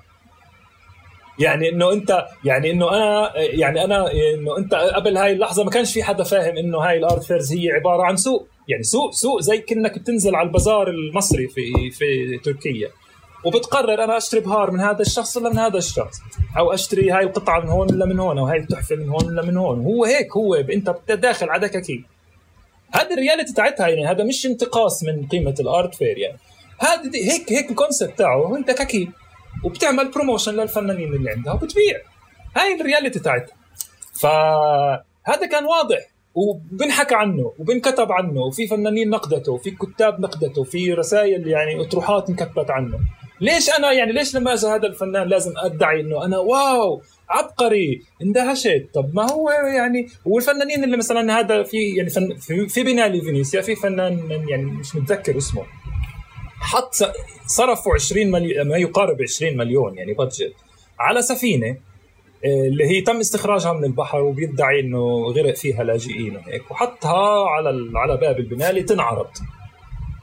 يعني 1.40 1.70
إنه 1.70 1.94
أنت 1.94 2.26
يعني 2.46 2.72
إنه 2.72 2.90
أنا 2.96 3.32
يعني 3.38 3.84
أنا 3.84 4.12
إنه 4.12 4.58
أنت 4.58 4.74
قبل 4.74 5.18
هاي 5.18 5.32
اللحظة 5.32 5.64
ما 5.64 5.70
كانش 5.70 5.94
في 5.94 6.04
حدا 6.04 6.24
فاهم 6.24 6.58
إنه 6.58 6.78
هاي 6.78 6.98
ال 6.98 7.04
art 7.04 7.24
fairs 7.24 7.54
هي 7.54 7.72
عبارة 7.72 8.04
عن 8.04 8.16
سوق. 8.16 8.48
يعني 8.68 8.84
سوق 8.84 9.12
سوق 9.12 9.42
زي 9.42 9.58
كأنك 9.58 10.00
بتنزل 10.00 10.36
على 10.36 10.48
البازار 10.48 10.90
المصري 10.90 11.48
في 11.48 11.92
في 11.92 12.38
تركيا. 12.38 12.90
وبتقرر 13.46 14.04
أنا 14.04 14.18
أشتري 14.18 14.40
بهار 14.40 14.72
من 14.72 14.80
هذا 14.80 15.02
الشخص 15.02 15.38
ولا 15.38 15.50
من 15.50 15.60
هذا 15.60 15.78
الشخص؟ 15.78 16.18
أو 16.58 16.74
أشتري 16.74 17.12
هاي 17.12 17.24
القطعة 17.24 17.60
من 17.60 17.70
هون 17.70 17.92
ولا 17.92 18.06
من 18.06 18.20
هون؟ 18.20 18.38
أو 18.38 18.46
هاي 18.46 18.58
التحفة 18.60 18.96
من 18.96 19.10
هون 19.10 19.26
ولا 19.26 19.42
من 19.42 19.58
هون؟ 19.58 19.84
هو 19.84 20.06
هيك 20.06 20.38
هو 20.38 20.56
أنت 20.56 20.96
داخل 21.10 21.50
على 21.50 21.68
دكاكين 21.68 22.06
هذا 22.96 23.14
ال 23.14 23.19
reality 23.19 23.54
تاعتها 23.54 23.88
يعني 23.88 24.08
هذا 24.08 24.24
مش 24.24 24.46
انتقاص 24.46 25.04
من 25.04 25.28
قيمة 25.28 25.56
ال 25.60 25.69
art 25.69 25.96
fair 25.96 26.18
يعني. 26.18 26.38
هذا 26.80 27.12
هيك 27.16 27.52
هيك 27.52 27.70
ال 27.72 27.77
concept 27.77 28.18
تاعه 28.18 28.36
هو 28.36 28.56
انت 28.56 28.72
دكاكين 28.72 29.12
وبتعمل 29.64 30.12
promotion 30.12 30.54
للفنانين 30.54 31.14
اللي 31.14 31.32
عندها 31.32 31.54
وبتبيع. 31.54 32.00
هاي 32.58 32.82
ال 32.82 32.86
reality 32.86 33.20
تاعتها 33.20 33.56
فهذا 34.14 35.46
كان 35.52 35.66
واضح. 35.66 36.14
وبنحكى 36.36 37.16
عنه 37.16 37.54
وبنكتب 37.60 38.12
عنه 38.12 38.42
وفي 38.42 38.68
فنانين 38.68 39.10
نقدته 39.10 39.52
وفي 39.52 39.72
كتاب 39.72 40.20
نقدته 40.20 40.62
وفي 40.62 40.94
رسائل 40.94 41.48
يعني 41.48 41.82
أطروحات 41.82 42.30
انكتبت 42.30 42.72
عنه. 42.72 43.00
ليش 43.42 43.70
أنا 43.70 43.92
يعني 43.92 44.12
ليش 44.12 44.36
لما 44.36 44.54
اجى 44.54 44.68
هذا 44.68 44.88
الفنان 44.88 45.28
لازم 45.28 45.54
أدعي 45.58 46.02
إنه 46.02 46.26
أنا 46.26 46.38
wow 46.38 47.02
عبقري 47.30 48.02
اندهشت 48.22 48.90
طب 48.94 49.16
ما 49.16 49.32
هو 49.32 49.50
يعني 49.50 50.08
والفنانين 50.26 50.84
اللي 50.84 50.98
مثلا 50.98 51.40
هذا 51.40 51.64
في 51.64 51.78
يعني 51.98 52.10
فن 52.10 52.36
في, 52.36 52.68
في 52.68 52.84
بينالي 52.84 53.22
فينيسيا 53.22 53.62
في 53.62 53.76
فنان 53.76 54.32
يعني 54.50 54.64
مش 54.64 54.96
متذكر 54.96 55.38
اسمه. 55.38 55.64
حط 56.64 56.96
صرفوا 57.48 57.94
20 57.94 58.32
مليون 58.32 58.68
ما 58.68 58.78
يقارب 58.78 59.22
20 59.22 59.58
مليون 59.58 59.98
يعني 59.98 60.14
بادجت 60.14 60.54
على 61.00 61.22
سفينة 61.22 61.78
آه، 62.46 62.68
اللي 62.68 62.86
هي 62.86 63.02
تم 63.02 63.20
استخراجها 63.20 63.74
من 63.74 63.84
البحر 63.84 64.22
وبيدعي 64.22 64.80
إنه 64.80 65.26
غرق 65.26 65.56
فيها 65.56 65.84
لاجئين 65.84 66.36
وهيك 66.36 66.72
وحطها 66.72 67.50
على 67.50 67.92
على 67.96 68.18
باب 68.18 68.40
البنايه 68.40 68.86
تنعرض 68.86 69.28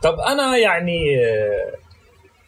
طب 0.02 0.20
أنا 0.20 0.56
يعني 0.56 1.16
آه، 1.24 1.74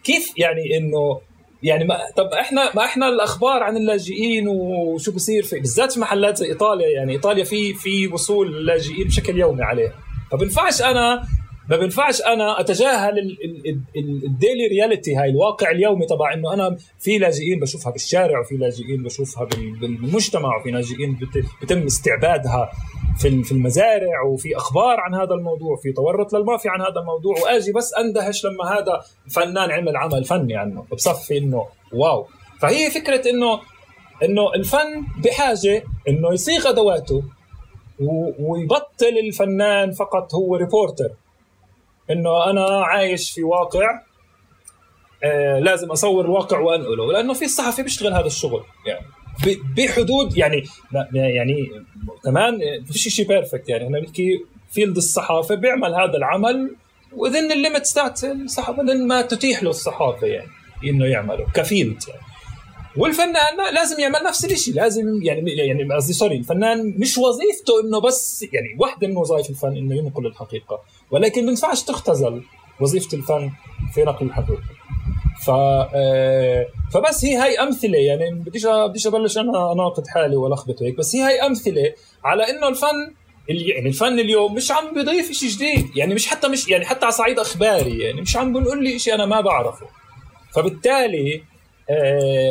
كيف 0.05 0.33
يعني 0.39 0.77
إنه 0.77 1.21
يعني 1.63 1.85
ما 1.85 1.99
طب 2.17 2.27
إحنا 2.27 2.71
ما 2.75 2.85
إحنا 2.85 3.09
الأخبار 3.09 3.63
عن 3.63 3.77
اللاجئين 3.77 4.49
وشو 4.49 5.13
بصير 5.13 5.43
في 5.43 5.61
بالذات 5.61 5.93
في 5.93 6.01
محلات 6.01 6.37
زي 6.37 6.47
إيطاليا 6.47 6.89
يعني 6.89 7.13
إيطاليا 7.13 7.45
في 7.45 7.75
في 7.75 8.09
وصول 8.09 8.47
اللاجئين 8.57 9.07
بشكل 9.07 9.39
يومي 9.39 9.63
عليها. 9.63 9.95
فبنفعش 10.31 10.83
أنا 10.83 11.25
ما 11.73 11.79
بينفعش 11.79 12.23
أنا 12.23 12.61
أتجاهل 12.61 13.39
ال 13.97 14.08
daily 14.08 14.67
reality 14.71 15.17
هاي 15.17 15.31
الواقع 15.31 15.71
اليومي 15.71 16.07
تبع 16.07 16.35
إنه 16.35 16.55
أنا 16.55 16.77
في 16.99 17.19
لاجئين 17.19 17.61
بشوفها 17.61 17.93
بالشارع 17.93 18.41
وفي 18.41 18.57
لاجئين 18.57 19.03
بشوفها 19.03 19.45
بالمجتمع 19.81 20.57
وفي 20.57 20.71
لاجئين 20.71 21.19
بتم 21.63 21.83
استعبادها 21.83 22.73
في 23.19 23.43
في 23.43 23.53
المزارع 23.53 24.23
وفي 24.23 24.57
أخبار 24.57 25.01
عن 25.01 25.15
هذا 25.15 25.35
الموضوع 25.35 25.77
في 25.77 25.93
تورط 25.93 26.33
للمافيا 26.33 26.71
عن 26.71 26.81
هذا 26.81 27.01
الموضوع 27.01 27.35
وآجي 27.43 27.73
بس 27.73 27.95
أندهش 27.95 28.45
لما 28.45 28.65
هذا 28.65 29.01
فنان 29.31 29.71
عمل 29.71 29.97
عمل 29.97 30.25
فني 30.25 30.57
عنه 30.57 30.85
بصفي 30.93 31.39
إنه 31.39 31.67
wow. 31.93 32.27
فهي 32.61 32.91
فكرة 32.91 33.31
انه 33.31 33.61
إنه 34.25 34.55
الفن 34.55 35.03
بحاجة 35.25 35.85
إنه 36.09 36.33
يصيغ 36.33 36.69
أدواته 36.69 37.23
ويبطل 38.39 39.19
الفنان 39.27 39.93
فقط 39.93 40.35
هو 40.35 40.57
reporter 40.57 41.11
إنه 42.11 42.51
أنا 42.51 42.85
عايش 42.85 43.31
في 43.31 43.43
واقع 43.43 44.01
آه 45.25 45.59
لازم 45.59 45.91
أصور 45.91 46.25
الواقع 46.25 46.59
وأنقله 46.59 47.13
لأنه 47.13 47.35
في 47.35 47.45
الصحفي 47.45 47.83
بيشتغل 47.83 48.13
هذا 48.13 48.27
الشغل 48.27 48.63
يعني 48.87 49.07
بحدود 49.77 50.37
يعني 50.37 50.65
يعني 51.13 51.71
كمان 52.25 52.59
فيش 52.93 53.09
شيء 53.09 53.29
perfect 53.29 53.69
يعني 53.69 53.85
إحنا 53.85 54.01
بنحكي 54.01 54.45
field 54.71 54.97
الصحافة 54.97 55.55
بيعمل 55.55 55.95
هذا 55.95 56.17
العمل 56.17 56.77
within 57.17 57.53
ال 57.53 57.59
limits 57.59 57.95
تاعت 57.95 58.25
الصحافة 58.25 58.83
ما 58.83 59.23
تتيح 59.23 59.63
له 59.63 59.71
الصحافة 59.71 60.27
يعني 60.27 60.49
إنه 60.85 61.07
يعمله 61.07 61.47
ك 61.55 61.63
field 61.63 62.03
يعني. 62.09 62.32
والفنان 62.97 63.75
لازم 63.75 64.01
يعمل 64.01 64.19
نفس 64.27 64.45
الشيء 64.45 64.75
لازم 64.75 65.23
يعني 65.23 65.51
يعني 65.51 65.95
قصدي 65.95 66.13
sorry 66.13 66.37
الفنان 66.37 66.95
مش 66.99 67.19
وظيفته 67.19 67.81
إنه 67.85 68.01
بس 68.01 68.43
يعني 68.53 68.77
واحدة 68.79 69.09
من 69.09 69.17
وظائف 69.17 69.51
الفن 69.51 69.77
إنه 69.77 69.97
ينقل 69.97 70.27
الحقيقة 70.27 70.81
ولكن 71.11 71.45
ما 71.45 71.51
ينفعش 71.51 71.83
تختزل 71.83 72.43
وظيفة 72.81 73.17
الفن 73.17 73.51
في 73.95 74.03
نقل 74.03 74.27
الحقيقة. 74.27 74.63
ف 75.47 75.51
آه، 75.51 76.67
فبس 76.95 77.25
هي 77.25 77.37
هاي 77.37 77.59
أمثلة 77.59 77.99
يعني 77.99 78.31
بديش 78.31 78.67
بديش 78.67 79.07
أبلش 79.07 79.39
أنا 79.39 79.73
أناقض 79.73 80.07
حالي 80.07 80.37
والخبط 80.37 80.83
هيك 80.83 80.97
بس 80.99 81.17
هي 81.17 81.23
هاي 81.23 81.47
أمثلة 81.47 81.95
على 82.25 82.51
إنه 82.51 82.69
الفن 82.69 83.15
يعني 83.49 83.89
الفن 83.89 84.19
اليوم 84.19 84.55
مش 84.55 84.71
عم 84.71 84.95
بيضيف 84.95 85.33
شيء 85.33 85.49
جديد 85.49 85.97
يعني 85.97 86.15
مش 86.15 86.27
حتى 86.27 86.49
مش 86.49 86.69
يعني 86.69 86.85
حتى 86.85 87.05
على 87.05 87.13
صعيد 87.13 87.39
أخباري 87.39 87.99
يعني 87.99 88.21
مش 88.21 88.37
عم 88.37 88.53
بنقول 88.53 88.85
لي 88.85 88.99
شيء 88.99 89.15
أنا 89.15 89.27
ما 89.27 89.41
بعرفه. 89.41 89.87
فبالتالي 90.55 91.43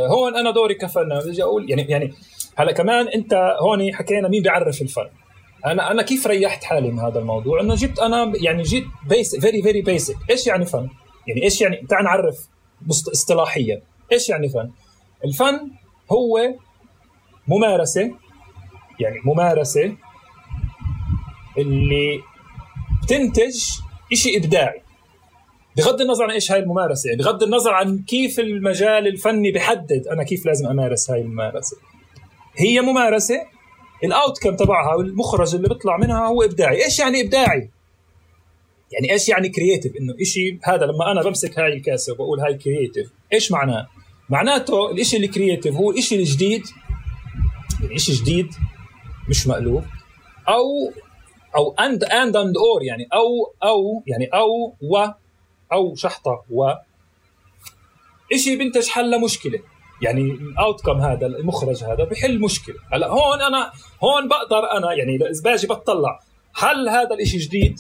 هون 0.08 0.36
أنا 0.36 0.52
دوري 0.52 0.74
كفنان. 0.74 1.20
بدي 1.20 1.44
أقول 1.44 1.70
يعني 1.70 1.82
يعني 1.82 2.14
هلا 2.56 2.72
كمان 2.72 3.08
أنت 3.08 3.34
هون 3.62 3.94
حكينا 3.94 4.28
مين 4.28 4.44
بيعرف 4.44 4.82
الفن. 4.82 5.10
أنا 5.66 5.92
أنا 5.92 6.02
كيف 6.04 6.28
ريحت 6.28 6.64
حالي 6.64 6.92
من 6.92 7.00
هذا 7.00 7.20
الموضوع؟ 7.20 7.62
إنه 7.62 7.76
جبت 7.76 8.00
أنا 8.00 8.34
يعني 8.36 8.64
جيت 8.64 8.86
basic 9.10 9.40
very 9.40 9.62
very 9.62 9.82
basic 9.82 10.16
إيش 10.30 10.48
يعني 10.48 10.66
فن؟ 10.66 10.90
يعني 11.28 11.44
إيش 11.44 11.62
يعني 11.62 11.86
تعال 11.90 12.04
نعرف 12.04 12.48
اصطلاحيا. 12.90 13.82
إيش 14.12 14.30
يعني 14.30 14.50
فن؟ 14.50 14.72
الفن 15.26 15.72
هو 16.12 16.54
ممارسة 17.48 18.12
يعني 19.00 19.16
ممارسة 19.26 19.96
اللي 21.58 22.20
بتنتج 23.04 23.58
شيء 24.14 24.38
إبداعي. 24.38 24.82
بغض 25.78 26.02
النظر 26.02 26.24
عن 26.24 26.32
إيش 26.32 26.52
هاي 26.52 26.60
الممارسة 26.60 27.10
يعني 27.10 27.24
بغض 27.24 27.44
النظر 27.44 27.74
عن 27.74 28.04
كيف 28.08 28.40
المجال 28.40 29.08
الفني 29.08 29.52
بحدد 29.52 30.08
أنا 30.08 30.24
كيف 30.24 30.46
لازم 30.46 30.68
أمارس 30.68 31.12
هاي 31.12 31.22
الممارسة. 31.22 31.78
هي 32.56 32.82
ممارسة 32.82 33.42
ال 34.04 34.44
outcome 34.44 34.56
تبعها 34.56 34.96
والمخرج 34.96 35.56
اللي 35.56 35.68
بيطلع 35.68 35.98
منها 35.98 36.28
هو 36.28 36.44
إبداعي. 36.44 36.86
إيش 36.86 37.00
يعني 37.00 37.22
إبداعي؟ 37.22 37.70
يعني 38.92 39.12
إيش 39.12 39.30
يعني 39.30 39.50
creative 39.50 39.92
إنه 39.96 40.14
شيء 40.24 40.60
هذا 40.64 40.86
لما 40.86 41.12
أنا 41.12 41.24
بمسك 41.24 41.60
هاي 41.60 41.74
الكاسة 41.74 42.14
وبقول 42.14 42.40
هاي 42.40 42.54
creative 42.54 43.12
إيش 43.34 43.52
معناه؟ 43.52 43.88
معناته 44.30 44.92
الشيء 44.92 45.20
ال 45.20 45.26
creative 45.26 45.76
هو 45.76 45.92
الشيء 45.92 46.20
الجديد 46.20 46.64
يعني 47.84 48.00
شيء 48.00 48.16
جديد 48.16 48.48
مش 49.30 49.48
مألوف 49.48 49.84
أو 50.48 50.92
أو 51.56 51.72
and 51.72 52.04
and 52.04 52.36
and 52.36 52.58
or 52.58 52.84
يعني 52.84 53.08
أو 53.14 53.54
أو 53.64 54.04
يعني 54.08 54.26
أو 54.26 54.76
و 54.82 55.08
أو 55.74 55.96
شحطة 55.96 56.44
و 56.50 56.74
شيء 58.36 58.58
بينتج 58.58 58.88
حل 58.88 59.12
لمشكلة. 59.12 59.60
يعني 60.02 60.22
الاوت 60.22 60.82
كم 60.86 61.02
هذا 61.02 61.26
المخرج 61.26 61.84
هذا 61.84 62.04
بحل 62.04 62.40
مشكلة. 62.40 62.76
هلا 62.94 63.08
هون 63.08 63.42
أنا 63.42 63.72
هون 64.04 64.28
بقدر 64.28 64.72
أنا 64.78 64.94
يعني 64.94 65.16
إذا 65.16 65.42
باجي 65.44 65.68
بطلع 65.68 66.20
هل 66.56 66.90
هذا 66.90 67.14
الإشي 67.14 67.38
جديد؟ 67.38 67.80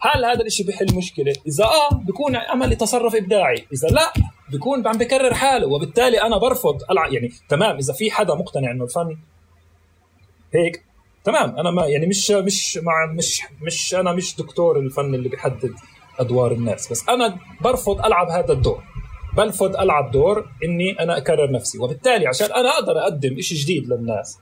هل 0.00 0.24
هذا 0.24 0.40
الإشي 0.40 0.64
بحل 0.64 0.86
مشكلة؟ 0.94 1.34
إذا 1.46 1.64
آه 1.64 1.94
بكون 1.94 2.36
عمل 2.36 2.76
تصرف 2.76 3.14
إبداعي. 3.14 3.66
إذا 3.72 3.88
لا 3.88 4.12
بكون 4.52 4.88
عم 4.88 4.98
بكرر 4.98 5.34
حاله 5.34 5.66
وبالتالي 5.66 6.22
أنا 6.22 6.38
برفض. 6.38 6.78
يعني 7.10 7.32
تمام 7.48 7.76
إذا 7.76 7.92
في 7.92 8.10
حدا 8.10 8.34
مقتنع 8.34 8.70
إنه 8.70 8.84
الفن 8.84 9.16
هيك؟ 10.54 10.84
تمام 11.24 11.56
أنا 11.58 11.70
ما 11.70 11.86
يعني 11.86 12.06
مش 12.06 12.30
مش 12.30 12.76
مع 12.82 13.12
مش 13.12 13.42
مش 13.62 13.94
أنا 13.94 14.12
مش 14.12 14.36
دكتور 14.36 14.78
الفن 14.78 15.14
اللي 15.14 15.28
بيحدد. 15.28 15.74
أدوار 16.18 16.52
الناس. 16.52 16.92
بس 16.92 17.08
أنا 17.08 17.38
برفض 17.60 18.06
ألعب 18.06 18.28
هذا 18.28 18.52
الدور. 18.52 18.82
برفض 19.36 19.76
ألعب 19.76 20.10
دور 20.10 20.48
إني 20.64 20.92
أنا 21.00 21.16
أكرر 21.16 21.50
نفسي. 21.50 21.78
وبالتالي 21.78 22.26
عشان 22.26 22.52
أنا 22.52 22.68
أقدر 22.68 22.98
أقدم 22.98 23.40
شيء 23.40 23.58
جديد 23.58 23.88
للناس. 23.88 24.38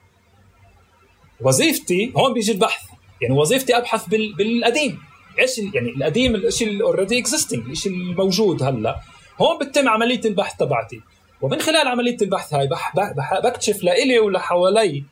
وظيفتي 1.40 2.12
هون 2.16 2.34
بيجي 2.34 2.52
البحث. 2.52 2.82
يعني 3.22 3.34
وظيفتي 3.34 3.76
أبحث 3.76 4.06
بال... 4.06 4.34
بالقديم. 4.34 4.98
إيش 5.38 5.58
يعني 5.58 5.90
القديم 5.90 6.34
الشيء 6.34 6.68
اللي 6.68 6.84
already 6.84 7.18
existing 7.18 7.70
الشيء 7.70 7.92
الموجود 7.92 8.62
هلأ. 8.62 9.00
هون 9.40 9.58
بتتم 9.58 9.88
عملية 9.88 10.20
البحث 10.24 10.56
تبعتي. 10.56 11.00
ومن 11.40 11.60
خلال 11.60 11.88
عملية 11.88 12.16
البحث 12.22 12.54
هاي 12.54 12.66
بح... 12.66 12.96
بح... 12.96 13.40
بكتشف 13.44 13.84
لإلي 13.84 14.18
ولحوالي 14.18 15.04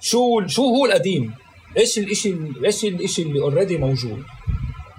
شو 0.00 0.46
شو 0.46 0.62
هو 0.62 0.86
القديم. 0.86 1.34
إيش 1.78 1.98
الشيء 1.98 2.52
إيش 2.64 2.84
الشيء 2.84 3.26
اللي 3.26 3.40
already 3.40 3.76
موجود. 3.76 4.22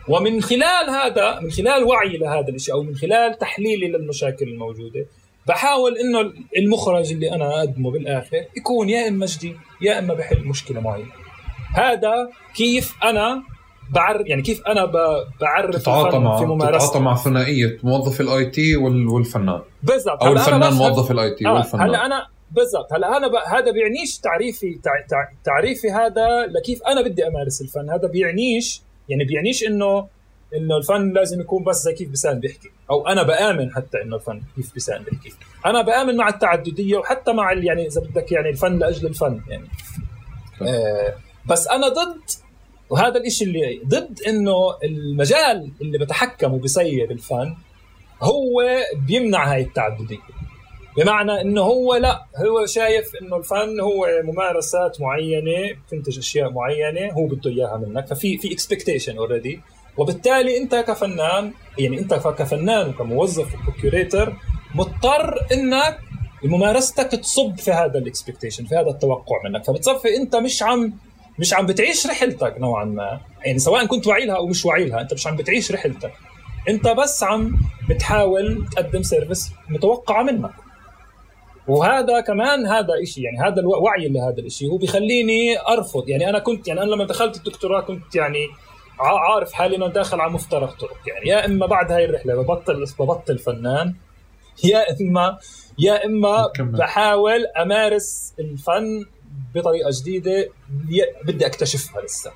ومن 0.07 0.41
خلال 0.41 0.89
هذا 0.89 1.39
من 1.39 1.51
خلال 1.51 1.83
وعي 1.83 2.17
لهذا 2.17 2.49
الشيء 2.49 2.73
أو 2.73 2.83
من 2.83 2.95
خلال 2.95 3.37
تحليلي 3.37 3.87
للمشاكل 3.87 4.47
الموجودة 4.47 5.05
بحاول 5.47 5.97
إنه 5.97 6.33
المخرج 6.57 7.11
اللي 7.11 7.31
أنا 7.31 7.59
أقدمه 7.59 7.91
بالآخر 7.91 8.45
يكون 8.57 8.89
يا 8.89 9.07
إما 9.07 9.25
جديد 9.25 9.57
يا 9.81 9.99
إما 9.99 10.13
بحل 10.13 10.43
مشكلة 10.47 10.81
معينة. 10.81 11.11
هذا 11.75 12.29
كيف 12.55 12.95
أنا 13.03 13.43
بعرف 13.91 14.27
يعني 14.27 14.41
كيف 14.41 14.61
أنا 14.67 14.85
بعرف 15.41 15.75
تتعاطى 15.75 16.19
مع 16.19 16.37
في 16.37 16.45
ممارستي 16.45 16.77
تتعاطى 16.77 16.99
مع 16.99 17.15
ثنائية 17.15 17.79
موظف 17.83 18.21
ال 18.21 18.45
IT 18.45 18.75
والفنان. 18.75 19.61
بالضبط. 19.83 20.23
أو 20.23 20.33
الفنان 20.33 20.73
موظف 20.73 21.11
ال 21.11 21.35
IT 21.35 21.47
آه 21.47 21.53
والفنان. 21.53 21.89
هلا 21.89 22.05
أنا 22.05 22.27
بالضبط. 22.51 22.93
هلا 22.93 23.17
أنا 23.17 23.27
ب... 23.27 23.35
هذا 23.35 23.71
بيعنيش 23.71 24.17
تعريفي 24.17 24.79
تع... 24.83 24.91
تع... 25.09 25.29
تعريفي 25.43 25.91
هذا 25.91 26.45
لكيف 26.45 26.83
أنا 26.83 27.01
بدي 27.01 27.27
أمارس 27.27 27.61
الفن. 27.61 27.89
هذا 27.89 28.07
بيعنيش 28.07 28.81
يعني 29.09 29.23
بيعنيش 29.23 29.63
إنه 29.63 30.07
إنه 30.57 30.77
الفن 30.77 31.13
لازم 31.13 31.41
يكون 31.41 31.63
بس 31.63 31.75
زي 31.75 31.93
كيف 31.93 32.09
بيسان 32.09 32.39
بيحكي. 32.39 32.69
أو 32.89 33.07
أنا 33.07 33.23
بآمن 33.23 33.73
حتى 33.73 34.01
إنه 34.01 34.15
الفن 34.15 34.41
كيف 34.55 34.75
بيسان 34.75 35.03
بيحكي. 35.03 35.33
أنا 35.65 35.81
بآمن 35.81 36.17
مع 36.17 36.29
التعددية 36.29 36.97
وحتى 36.97 37.33
مع 37.33 37.53
يعني 37.53 37.87
إذا 37.87 38.01
بدك 38.01 38.31
يعني 38.31 38.49
الفن 38.49 38.79
لأجل 38.79 39.07
الفن 39.07 39.41
يعني. 39.47 39.67
آه 40.61 41.13
بس 41.45 41.67
أنا 41.67 41.87
ضد 41.87 42.21
وهذا 42.89 43.17
الإشي 43.17 43.43
اللي 43.43 43.81
ضد 43.87 44.19
إنه 44.27 44.77
المجال 44.83 45.71
اللي 45.81 45.97
بتحكم 45.97 46.53
وبسير 46.53 47.11
الفن 47.11 47.55
هو 48.21 48.63
بيمنع 49.07 49.53
هاي 49.53 49.61
التعددية. 49.61 50.17
بمعنى 50.97 51.41
إنه 51.41 51.61
هو 51.61 51.95
لا 51.95 52.25
هو 52.35 52.65
شايف 52.65 53.11
إنه 53.21 53.37
الفن 53.37 53.79
هو 53.79 54.07
ممارسات 54.23 55.01
معينة 55.01 55.73
بتنتج 55.87 56.17
أشياء 56.17 56.49
معينة 56.51 57.13
هو 57.13 57.25
بده 57.25 57.51
إياها 57.51 57.77
منك 57.77 58.07
ففي 58.07 58.37
في 58.37 58.53
expectation 58.53 59.17
already 59.17 59.59
وبالتالي 59.97 60.57
أنت 60.57 60.75
كفنان 60.75 61.51
يعني 61.79 61.99
أنت 61.99 62.13
كفنان 62.13 62.89
وكموظف 62.89 63.47
و 63.67 63.75
curator 63.76 64.33
مضطر 64.75 65.47
إنك 65.51 65.99
ممارستك 66.43 67.11
تصب 67.11 67.57
في 67.57 67.71
هذا 67.71 67.97
ال 67.99 68.05
expectation 68.05 68.65
في 68.65 68.75
هذا 68.75 68.89
التوقع 68.89 69.35
منك. 69.45 69.65
فبتصفي 69.65 70.17
أنت 70.17 70.35
مش 70.35 70.63
عم 70.63 70.93
مش 71.39 71.53
عم 71.53 71.65
بتعيش 71.65 72.07
رحلتك 72.07 72.55
نوعا 72.59 72.85
ما. 72.85 73.19
يعني 73.45 73.59
سواء 73.59 73.85
كنت 73.85 74.07
واعي 74.07 74.25
لها 74.25 74.35
أو 74.35 74.47
مش 74.47 74.65
واعي 74.65 74.85
لها 74.85 75.01
أنت 75.01 75.13
مش 75.13 75.27
عم 75.27 75.35
بتعيش 75.35 75.71
رحلتك. 75.71 76.11
أنت 76.69 76.87
بس 76.87 77.23
عم 77.23 77.55
بتحاول 77.89 78.65
تقدم 78.71 79.03
service 79.03 79.51
متوقعه 79.69 80.23
منك. 80.23 80.62
وهذا 81.67 82.19
كمان 82.19 82.65
هذا 82.65 83.03
شيء 83.03 83.23
يعني 83.23 83.39
هذا 83.39 83.59
الوعي 83.61 84.07
لهذا 84.07 84.39
الشيء 84.39 84.71
هو 84.71 84.77
بيخليني 84.77 85.59
أرفض. 85.69 86.09
يعني 86.09 86.29
أنا 86.29 86.39
كنت 86.39 86.67
يعني 86.67 86.81
أنا 86.81 86.91
لما 86.91 87.05
دخلت 87.05 87.35
الدكتوراه 87.35 87.81
كنت 87.81 88.15
يعني 88.15 88.47
عارف 88.99 89.53
حالي 89.53 89.75
إنه 89.75 89.87
داخل 89.87 90.19
على 90.19 90.31
مفترق 90.31 90.79
طرق. 90.79 90.97
يعني 91.07 91.29
يا 91.29 91.45
إما 91.45 91.65
بعد 91.65 91.91
هاي 91.91 92.05
الرحلة 92.05 92.35
ببطل 92.35 92.85
ببطل 92.99 93.39
فنان 93.39 93.95
يا 94.63 94.85
إما 95.01 95.37
يا 95.79 96.05
إما 96.05 96.51
بحاول 96.59 97.45
أمارس 97.45 98.33
الفن 98.39 99.05
بطريقة 99.55 99.89
جديدة 100.01 100.49
بدي 101.25 101.45
أكتشفها 101.45 102.01
لسه. 102.01 102.31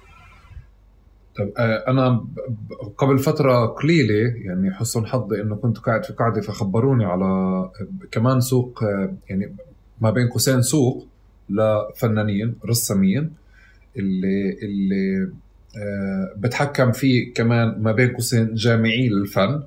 طيب 1.37 1.53
أنا 1.87 2.25
قبل 2.97 3.19
فترة 3.19 3.65
قليلة 3.65 4.33
يعني 4.35 4.73
حسن 4.73 5.05
حظي 5.05 5.41
إنه 5.41 5.55
كنت 5.55 5.77
قاعد 5.77 6.05
في 6.05 6.13
قاعدة 6.13 6.41
فخبروني 6.41 7.05
على 7.05 7.69
كمان 8.11 8.41
سوق 8.41 8.83
يعني 9.29 9.55
ما 10.01 10.11
بين 10.11 10.27
قوسين 10.29 10.61
سوق 10.61 11.07
لفنانين 11.49 12.55
رسامين 12.65 13.33
اللي 13.97 14.57
اللي 14.63 15.31
بتحكم 16.37 16.91
فيه 16.91 17.33
كمان 17.33 17.81
ما 17.81 17.91
بين 17.91 18.13
قوسين 18.13 18.53
جامعي 18.53 19.09
للفن 19.09 19.63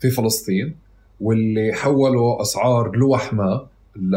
في 0.00 0.10
فلسطين 0.10 0.74
واللي 1.20 1.72
حولوا 1.72 2.42
أسعار 2.42 2.96
لوح 2.96 3.34
ما 3.34 3.66
ل 3.96 4.14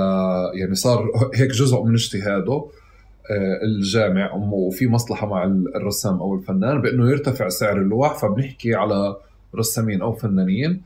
يعني 0.53 0.75
صار 0.75 1.11
هيك 1.35 1.51
جزء 1.51 1.83
من 1.83 1.93
اجتهاده. 1.93 2.53
آه، 2.53 2.69
الجامع 3.63 4.33
وفي 4.33 4.87
مصلحة 4.87 5.27
مع 5.27 5.43
الرسام 5.75 6.19
أو 6.19 6.35
الفنان 6.35 6.81
بأنه 6.81 7.09
يرتفع 7.09 7.49
سعر 7.49 7.77
اللوح 7.77 8.17
فبنحكي 8.17 8.75
على 8.75 9.15
رسامين 9.55 10.01
أو 10.01 10.13
فنانين. 10.13 10.81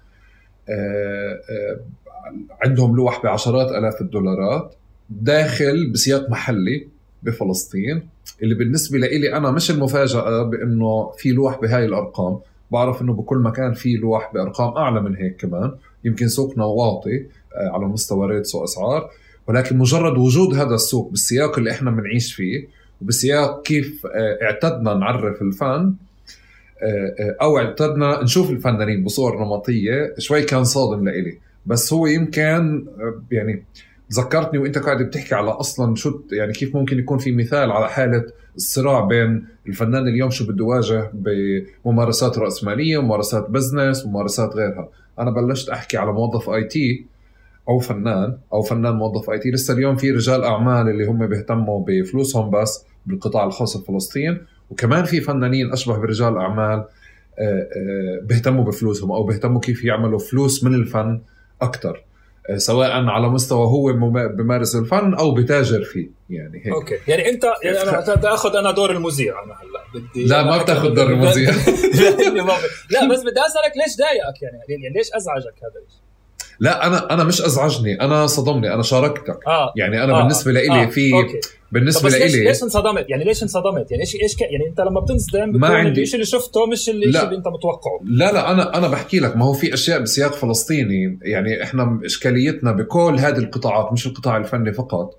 عندهم 2.66 2.96
لوح 2.96 3.24
بعشرات 3.24 3.72
آلاف 3.72 4.02
الدولارات 4.02 4.76
داخل 5.10 5.92
بسياق 5.92 6.30
محلي 6.30 6.88
بفلسطين 7.24 8.10
اللي 8.44 8.56
بالنسبة 8.56 8.98
لي 8.98 9.38
أنا 9.38 9.52
مش 9.52 9.72
المفاجأة 9.72 10.44
بأنه 10.44 11.12
في 11.18 11.30
لوح 11.32 11.62
بهاي 11.62 11.86
الأرقام. 11.86 12.40
بعرف 12.72 13.02
إنه 13.02 13.14
بكل 13.14 13.38
مكان 13.38 13.74
في 13.74 13.94
لوح 13.94 14.34
بأرقام 14.34 14.78
أعلى 14.78 15.02
من 15.02 15.16
هيك 15.16 15.36
كمان 15.36 15.72
يمكن 16.04 16.28
سوقنا 16.28 16.66
واطي 16.66 17.26
آه، 17.56 17.70
على 17.74 17.86
مستوى 17.86 18.28
ريتس 18.28 18.56
واسعار 18.56 19.10
ولكن 19.48 19.78
مجرد 19.78 20.18
وجود 20.18 20.54
هذا 20.54 20.76
السوق 20.76 21.10
بالسياق 21.10 21.58
اللي 21.58 21.72
إحنا 21.72 21.92
بنعيش 21.92 22.34
فيه 22.34 22.68
وبسياق 23.02 23.62
كيف 23.62 24.06
آه، 24.06 24.38
اعتدنا 24.44 24.94
نعرف 24.94 25.42
الفن 25.42 25.94
آه، 26.84 27.36
أو 27.42 27.58
اعتدنا 27.58 28.24
نشوف 28.24 28.50
الفنانين 28.50 29.04
بصور 29.04 29.46
نمطية 29.46 30.16
شوي 30.18 30.42
كان 30.42 30.64
صادم 30.64 31.06
لإلي. 31.06 31.38
بس 31.66 31.94
هو 31.94 32.08
يمكن 32.08 32.86
يعني 33.32 33.64
ذكرتني 34.14 34.60
وأنت 34.60 34.78
قاعد 34.78 35.04
بتحكي 35.04 35.36
على 35.36 35.50
أصلا 35.50 35.96
شو 35.96 36.22
يعني 36.32 36.54
كيف 36.54 36.76
ممكن 36.76 37.00
يكون 37.00 37.18
في 37.18 37.32
مثال 37.32 37.72
على 37.72 37.90
حالة 37.90 38.26
الصراع 38.56 39.00
بين 39.06 39.46
الفنان 39.68 40.08
اليوم 40.08 40.30
شو 40.30 40.48
بده 40.48 40.66
يواجه 40.66 41.12
بممارسات 41.14 42.38
رأسمالية 42.38 43.02
ممارسات 43.02 43.50
business 43.50 44.06
ممارسات 44.06 44.56
غيرها. 44.56 44.90
أنا 45.20 45.32
بلشت 45.32 45.70
أحكي 45.70 45.98
على 45.98 46.14
موظف 46.14 46.50
IT 46.50 47.06
أو 47.70 47.80
فنان 47.80 48.38
أو 48.54 48.62
فنان 48.62 48.94
موظف 48.94 49.30
IT 49.30 49.52
لسه 49.52 49.74
اليوم 49.74 49.96
في 49.96 50.12
رجال 50.12 50.44
أعمال 50.44 50.90
اللي 50.90 51.06
هم 51.06 51.28
بيهتموا 51.28 51.86
بفلوسهم 51.88 52.50
بس 52.50 52.86
بالقطاع 53.06 53.46
الخاص 53.46 53.78
بفلسطين 53.78 54.46
وكمان 54.70 55.04
في 55.04 55.22
فنانين 55.22 55.72
أشبه 55.72 55.98
برجال 55.98 56.38
أعمال 56.38 56.86
آه، 57.40 57.44
آه، 57.44 58.20
بيهتموا 58.24 58.64
بفلوسهم 58.64 59.12
أو 59.12 59.24
بيهتموا 59.24 59.60
كيف 59.60 59.84
يعملوا 59.84 60.20
فلوس 60.20 60.64
من 60.64 60.74
الفن 60.74 61.22
أكثر 61.62 62.04
آه، 62.50 62.58
سواء 62.58 62.92
على 62.92 63.30
مستوى 63.30 63.66
هو 63.66 63.94
بمارس 64.28 64.76
الفن 64.76 65.14
أو 65.14 65.34
بتاجر 65.34 65.84
فيه 65.84 66.10
يعني 66.30 66.58
هيك. 66.58 66.74
أوكي. 66.74 66.98
يعني 67.08 67.30
انت 67.30 67.44
يعني 67.64 67.82
أنا 67.82 68.16
بدي 68.16 68.28
أخذ 68.28 68.56
أنا 68.56 68.72
دور 68.72 68.92
المذيع 68.92 69.44
أنا 69.44 69.54
هلا 69.54 70.02
بدي 70.02 70.26
لا 70.26 70.44
ما 70.44 70.64
بتاخذ 70.64 70.94
دور 70.94 71.12
المذيع. 71.12 71.52
لا 72.92 73.08
بس 73.10 73.20
بدي 73.20 73.40
أسألك 73.40 73.78
ليش 73.78 73.98
ضايقك؟ 73.98 74.42
يعني 74.42 74.58
يعني 74.70 74.94
ليش 74.98 75.08
أزعجك 75.16 75.56
هذا 75.64 75.86
الشيء؟ 75.88 76.01
لا 76.62 76.88
أنا 76.88 77.14
أنا 77.14 77.24
مش 77.24 77.42
أزعجني 77.42 78.02
أنا 78.02 78.28
صدمني 78.28 78.74
أنا 78.74 78.84
شاركتك 78.84 79.48
آه. 79.48 79.74
يعني 79.76 80.04
أنا 80.04 80.18
آه. 80.18 80.22
بالنسبة 80.22 80.52
لي 80.52 80.72
آه. 80.72 80.86
في 80.86 81.14
okay. 81.14 81.40
بالنسبة 81.72 82.10
لي 82.10 82.20
ليش, 82.20 82.36
ليش 82.36 82.64
انصدمت 82.64 83.06
يعني 83.10 83.24
ليش 83.24 83.44
انصدمت 83.44 83.92
يعني 83.92 84.04
إيش 84.04 84.16
إيش 84.16 84.42
يعني 84.42 84.68
أنت 84.70 84.82
لما 84.82 85.00
بتنصدم 85.00 85.60
ما 85.60 85.68
عندي 85.68 86.02
الشيء 86.02 86.16
اللي 86.16 86.26
شفته 86.26 86.66
مش 86.66 86.90
اللي, 86.90 87.06
اللي 87.06 87.36
أنت 87.38 87.48
متوقعه 87.48 88.00
لا 88.04 88.32
لا 88.32 88.52
أنا 88.52 88.78
أنا 88.78 88.88
بحكي 88.88 89.20
لك 89.20 89.38
ما 89.38 89.46
هو 89.46 89.54
في 89.54 89.74
أشياء 89.74 90.00
بسياق 90.00 90.34
فلسطيني 90.34 91.20
يعني 91.22 91.64
إحنا 91.64 92.00
إشكاليتنا 92.06 92.72
بكل 92.72 93.16
هذه 93.20 93.38
القطاعات 93.38 93.94
مش 93.94 94.08
القطاع 94.08 94.38
الفني 94.38 94.74
فقط 94.74 95.18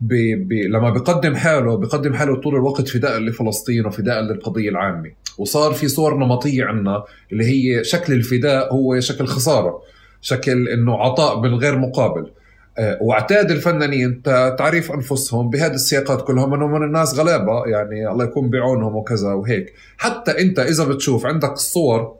بي 0.00 0.34
بي 0.34 0.68
لما 0.68 0.90
بيقدم 0.90 1.34
حاله 1.34 1.76
بيقدم 1.76 2.14
حاله 2.14 2.40
طول 2.40 2.54
الوقت 2.54 2.88
فداء 2.88 3.18
لفلسطين 3.18 3.86
وفداء 3.86 4.20
للقضية 4.20 4.68
العامة 4.68 5.10
وصار 5.38 5.72
في 5.72 5.88
صور 5.88 6.16
نمطية 6.16 6.64
عندنا 6.64 7.04
اللي 7.32 7.44
هي 7.44 7.84
شكل 7.84 8.12
الفداء 8.12 8.74
هو 8.74 9.00
شكل 9.00 9.26
خسارة 9.26 9.82
شكل 10.20 10.68
إنه 10.68 10.96
عطاء 10.96 11.40
بالغير 11.40 11.78
مقابل. 11.78 12.30
آه، 12.78 12.98
واعتاد 13.00 13.50
الفنانين 13.50 14.22
تعريف 14.58 14.92
أنفسهم 14.92 15.50
بهذه 15.50 15.74
السياقات 15.74 16.26
كلهم 16.26 16.54
انهم 16.54 16.72
من 16.72 16.82
الناس 16.82 17.18
غلابة 17.18 17.66
يعني 17.66 18.08
الله 18.08 18.24
يكون 18.24 18.50
بعونهم 18.50 18.96
وكذا 18.96 19.32
وهيك. 19.32 19.74
حتى 19.98 20.30
أنت 20.40 20.58
إذا 20.58 20.84
بتشوف 20.84 21.26
عندك 21.26 21.52
الصور 21.52 22.16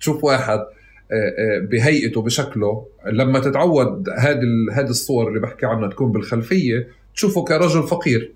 تشوف 0.00 0.24
واحد 0.24 0.58
آه، 0.58 0.64
آه، 1.12 1.58
بهيئته 1.70 2.22
بشكله 2.22 2.86
لما 3.12 3.40
تتعود 3.40 4.08
هذه 4.18 4.42
هذه 4.72 4.88
الصور 4.90 5.28
اللي 5.28 5.40
بحكي 5.40 5.66
عنها 5.66 5.88
تكون 5.88 6.12
بالخلفية 6.12 6.88
تشوفه 7.14 7.44
كرجل 7.44 7.82
فقير. 7.82 8.32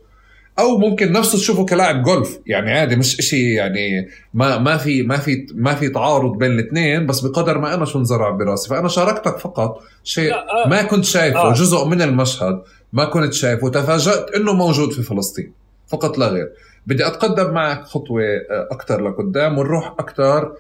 أو 0.59 0.79
ممكن 0.79 1.13
نفسه 1.13 1.39
تشوفه 1.39 1.65
كلاعب 1.65 2.03
جولف 2.03 2.39
يعني 2.47 2.73
عادي 2.73 2.97
مش 2.97 3.19
إشي 3.19 3.55
يعني 3.55 4.09
ما 4.35 4.59
ما 4.59 4.77
في 4.77 5.03
ما 5.03 5.17
في 5.17 5.47
ما 5.55 5.75
في 5.75 5.89
تعارض 5.89 6.39
بين 6.39 6.51
الاثنين 6.51 7.07
بس 7.07 7.21
بقدر 7.21 7.59
ما 7.59 7.75
أنا 7.75 7.85
شو 7.85 7.99
انزرع 7.99 8.31
براسي 8.31 8.69
فأنا 8.69 8.89
شاركتك 8.89 9.39
فقط 9.39 9.83
شيء 10.05 10.35
آه. 10.35 10.69
ما 10.69 10.83
كنت 10.83 11.05
شايفه 11.05 11.41
آه. 11.41 11.53
جزء 11.53 11.85
من 11.85 12.03
المشهد 12.03 12.63
ما 12.93 13.05
كنت 13.05 13.33
شايفه 13.33 13.65
وتفاجأت 13.67 14.31
إنه 14.31 14.53
موجود 14.53 14.93
في 14.93 15.03
فلسطين 15.03 15.53
فقط 15.87 16.19
لا 16.19 16.29
غير 16.29 16.49
بدي 16.87 17.07
أتقدم 17.07 17.55
معك 17.55 17.85
خطوة 17.85 18.23
آه، 18.23 18.69
أكثر 18.71 19.09
لقدام 19.09 19.59
ونروح 19.59 19.95
أكثر 19.99 20.53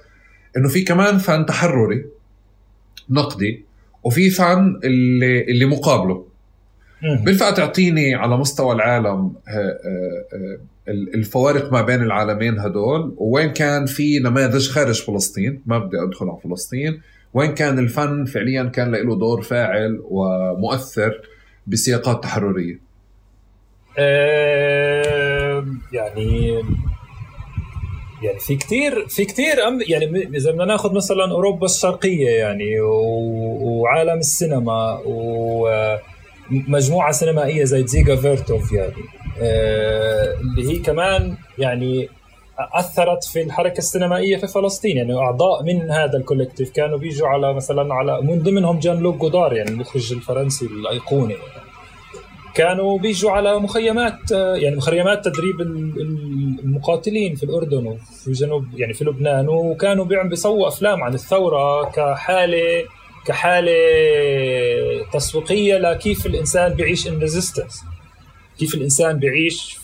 إنه 0.56 0.68
في 0.68 0.82
كمان 0.82 1.18
فن 1.18 1.46
تحرري 1.46 2.06
نقدي 3.10 3.64
وفي 4.02 4.30
فن 4.30 4.80
اللي 4.84 5.40
اللي 5.40 5.64
مقابله 5.64 6.26
بينفع 7.02 7.50
تعطيني 7.50 8.14
على 8.14 8.36
مستوى 8.36 8.74
العالم 8.74 9.32
آه، 9.48 9.50
آه، 9.50 10.24
آه، 10.32 10.58
الفوارق 10.88 11.72
ما 11.72 11.82
بين 11.82 12.02
العالمين 12.02 12.58
هدول. 12.58 13.14
وين 13.18 13.52
كان 13.52 13.86
في 13.86 14.18
نماذج 14.18 14.68
خارج 14.68 15.02
فلسطين 15.02 15.62
ما 15.66 15.78
بدي 15.78 15.96
أدخل 16.02 16.28
على 16.28 16.38
فلسطين. 16.44 17.00
وين 17.34 17.54
كان 17.54 17.78
الفن 17.78 18.24
فعليا 18.24 18.64
كان 18.64 18.92
له 18.92 19.18
دور 19.18 19.42
فاعل 19.42 20.00
ومؤثر 20.04 21.20
بسياقات 21.66 22.22
تحررية؟ 22.22 22.84
يعني 25.92 26.62
يعني 28.22 28.38
في 28.38 28.56
كثير 28.56 29.06
في 29.08 29.24
كثير 29.24 29.56
يعني 29.88 30.28
إذا 30.36 30.50
بدنا 30.50 30.64
ناخذ 30.64 30.94
مثلا 30.94 31.30
أوروبا 31.30 31.66
الشرقية 31.66 32.30
يعني 32.30 32.80
وعالم 32.80 34.18
السينما 34.18 35.00
و 35.06 35.68
مجموعة 36.50 37.12
سينمائية 37.12 37.64
زي 37.64 37.86
زيجا 37.86 38.16
فيرتوف 38.16 38.72
يعني. 38.72 38.92
آه، 39.40 40.34
اللي 40.40 40.72
هي 40.72 40.78
كمان 40.78 41.36
يعني 41.58 42.08
أثرت 42.58 43.24
في 43.24 43.42
الحركة 43.42 43.78
السينمائية 43.78 44.36
في 44.36 44.46
فلسطين. 44.46 44.96
يعني 44.96 45.14
أعضاء 45.14 45.62
من 45.62 45.90
هذا 45.90 46.18
ال 46.18 46.23
collective 46.23 46.70
كانوا 46.70 46.98
بيجوا 46.98 47.28
على 47.28 47.54
مثلا 47.54 47.94
على 47.94 48.20
من 48.22 48.42
ضمنهم 48.42 48.78
جان 48.78 48.98
لوك 48.98 49.16
جودار 49.16 49.52
يعني 49.52 49.70
المخرج 49.70 50.12
الفرنسي 50.12 50.66
الأيقوني. 50.66 51.36
كانوا 52.54 52.98
بيجوا 52.98 53.30
على 53.30 53.58
مخيمات 53.58 54.30
يعني 54.30 54.76
مخيمات 54.76 55.24
تدريب 55.24 55.60
المقاتلين 56.64 57.34
في 57.34 57.42
الأردن 57.42 57.86
وفي 57.86 58.32
جنوب 58.32 58.64
يعني 58.76 58.92
في 58.92 59.04
لبنان. 59.04 59.48
وكانوا 59.48 60.04
بيسووا 60.04 60.68
أفلام 60.68 61.02
عن 61.02 61.14
الثورة 61.14 61.84
كحالة 61.90 62.84
كحالة 63.26 63.72
تسويقية 65.12 65.78
لكيف 65.78 66.26
الإنسان 66.26 66.74
بيعيش 66.74 67.08
in 67.08 67.18
resistance 67.18 67.82
كيف 68.58 68.74
الإنسان 68.74 69.18
بيعيش 69.18 69.78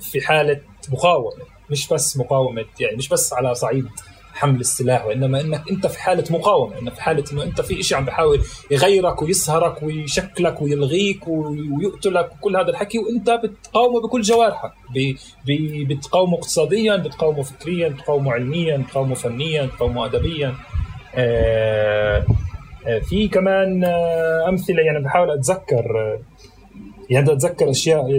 في 0.00 0.20
حالة 0.20 0.60
مقاومة. 0.92 1.32
مش 1.70 1.88
بس 1.88 2.16
مقاومة 2.16 2.64
يعني 2.80 2.96
مش 2.96 3.08
بس 3.08 3.32
على 3.32 3.54
صعيد 3.54 3.86
حمل 4.32 4.60
السلاح 4.60 5.06
وإنما 5.06 5.40
إنك 5.40 5.70
أنت 5.70 5.86
في 5.86 5.98
حالة 5.98 6.24
مقاومة 6.30 6.78
إنك 6.78 6.94
في 6.94 7.02
حالة 7.02 7.24
إنه 7.32 7.42
أنت 7.42 7.60
في 7.60 7.82
شيء 7.82 7.96
عم 7.98 8.04
بحاول 8.04 8.40
يغيرك 8.70 9.22
ويسهرك 9.22 9.82
ويشكلك 9.82 10.62
ويلغيك 10.62 11.28
ويقتلك 11.28 12.32
وكل 12.32 12.56
هذا 12.56 12.68
الحكي 12.68 12.98
وأنت 12.98 13.30
بتقاومه 13.30 14.00
بكل 14.00 14.20
جوارحك. 14.22 14.72
بتقاومه 15.88 16.34
اقتصاديا 16.38 16.96
بتقاومه 16.96 17.42
فكريا 17.42 17.88
بتقاومه 17.88 18.32
علميا 18.32 18.76
بتقاومه 18.76 19.14
فنيا 19.14 19.66
بتقاومه 19.66 20.04
ادبيا. 20.04 20.54
آه 21.14 22.26
في 23.08 23.28
كمان 23.28 23.84
آه، 23.84 24.48
أمثلة 24.48 24.82
يعني 24.82 25.04
بحاول 25.04 25.30
أتذكر 25.30 25.98
آه، 25.98 26.20
يعني 27.10 27.32
أتذكر 27.32 27.70
أشياء 27.70 28.10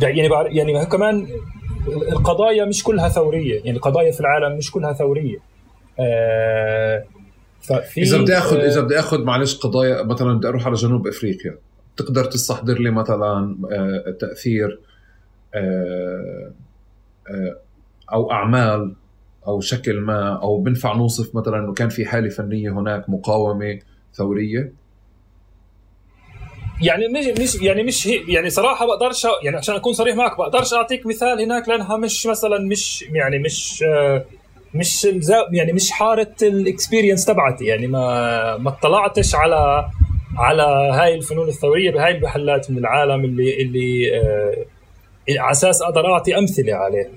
يعني 0.00 0.28
يعني 0.46 0.86
كمان 0.86 1.26
القضايا 1.88 2.64
مش 2.64 2.84
كلها 2.84 3.08
ثورية 3.08 3.54
يعني 3.54 3.70
القضايا 3.70 4.12
في 4.12 4.20
العالم 4.20 4.56
مش 4.56 4.70
كلها 4.70 4.92
ثورية. 4.92 5.38
ففي 7.60 8.02
إذا 8.02 8.18
بدي 8.22 8.38
اخذ 8.38 8.56
إذا 8.56 8.80
بدي 8.80 8.98
آخذ 8.98 9.24
معلش 9.24 9.56
قضايا 9.56 10.02
مثلا 10.02 10.32
بدي 10.32 10.48
أروح 10.48 10.66
على 10.66 10.74
جنوب 10.74 11.06
إفريقيا. 11.06 11.58
تقدر 11.96 12.24
تستحضر 12.24 12.78
لي 12.78 12.90
مثلا 12.90 13.56
تأثير 14.20 14.80
أو 18.12 18.30
أعمال 18.32 18.94
أو 19.46 19.60
شكل 19.60 20.00
ما 20.00 20.42
أو 20.42 20.58
بنفع 20.58 20.96
نوصف 20.96 21.34
مثلا 21.36 21.58
إنه 21.58 21.72
كان 21.72 21.88
في 21.88 22.06
حالة 22.06 22.28
فنية 22.28 22.70
هناك 22.70 23.10
مقاومة 23.10 23.78
ثورية؟ 24.14 24.72
يعني 26.82 27.08
مش 27.08 27.26
مش 27.40 27.62
يعني 27.62 27.82
مش 27.82 28.08
هي 28.08 28.20
يعني 28.28 28.50
صراحة 28.50 28.86
بقدرش 28.86 29.26
يعني 29.44 29.56
عشان 29.56 29.74
أكون 29.74 29.92
صريح 29.92 30.16
معك 30.16 30.38
بقدرش 30.38 30.74
أعطيك 30.74 31.06
مثال 31.06 31.40
هناك 31.40 31.68
لأنها 31.68 31.96
مش 31.96 32.26
مثلا 32.26 32.58
مش 32.58 33.02
يعني 33.02 33.38
مش 33.38 33.84
مش 34.74 35.06
يعني 35.52 35.72
مش 35.72 35.90
حارة 35.90 36.34
الإكسبيرينس 36.42 37.24
تبعتي. 37.24 37.64
يعني 37.64 37.86
ما 37.86 38.56
ما 38.56 38.68
اطلعتش 38.70 39.34
على 39.34 39.90
على 40.36 40.62
هاي 40.92 41.14
الفنون 41.14 41.48
الثورية 41.48 41.90
بهاي 41.90 42.16
المحلات 42.16 42.70
من 42.70 42.78
العالم 42.78 43.24
اللي 43.24 43.62
اللي 43.62 44.16
آه 44.16 44.64
على 45.38 45.50
أساس 45.50 45.82
أقدر 45.82 46.06
أعطي 46.12 46.38
أمثلة 46.38 46.74
عليه 46.74 47.10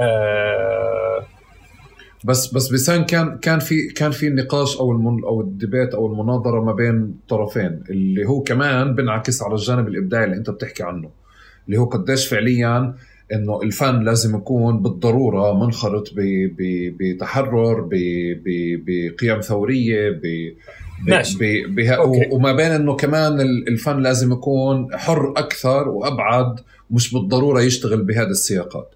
آه 0.00 1.24
بس 2.24 2.54
بس 2.54 2.68
بسان 2.68 3.04
كان 3.04 3.38
كان 3.38 3.58
في 3.58 3.88
كان 3.88 4.10
في 4.10 4.28
النقاش 4.28 4.76
أو 4.76 4.92
المن 4.92 5.24
أو 5.24 5.40
الديبيت 5.40 5.94
أو 5.94 6.06
المناظرة 6.06 6.64
ما 6.64 6.72
بين 6.72 7.14
طرفين 7.28 7.80
اللي 7.90 8.26
هو 8.26 8.42
كمان 8.42 8.94
بنعكس 8.94 9.42
على 9.42 9.54
الجانب 9.54 9.88
الإبداعي 9.88 10.24
اللي 10.24 10.36
أنت 10.36 10.50
بتحكي 10.50 10.82
عنه 10.82 11.10
اللي 11.66 11.78
هو 11.78 11.84
قديش 11.84 12.26
فعليا 12.28 12.94
إنه 13.32 13.62
الفن 13.62 14.00
لازم 14.04 14.36
يكون 14.36 14.82
بالضرورة 14.82 15.64
منخرط 15.64 16.12
بتحرر 16.98 17.88
بقيم 18.86 19.40
ثورية 19.40 20.20
ماشي. 21.06 21.66
بها 21.66 21.98
وما 22.32 22.52
بين 22.52 22.70
إنه 22.70 22.96
كمان 22.96 23.40
الفن 23.40 24.02
لازم 24.02 24.32
يكون 24.32 24.96
حر 24.96 25.30
أكثر 25.36 25.88
وأبعد 25.88 26.60
مش 26.90 27.14
بالضرورة 27.14 27.60
يشتغل 27.60 28.02
بهذه 28.02 28.28
السياقات. 28.30 28.94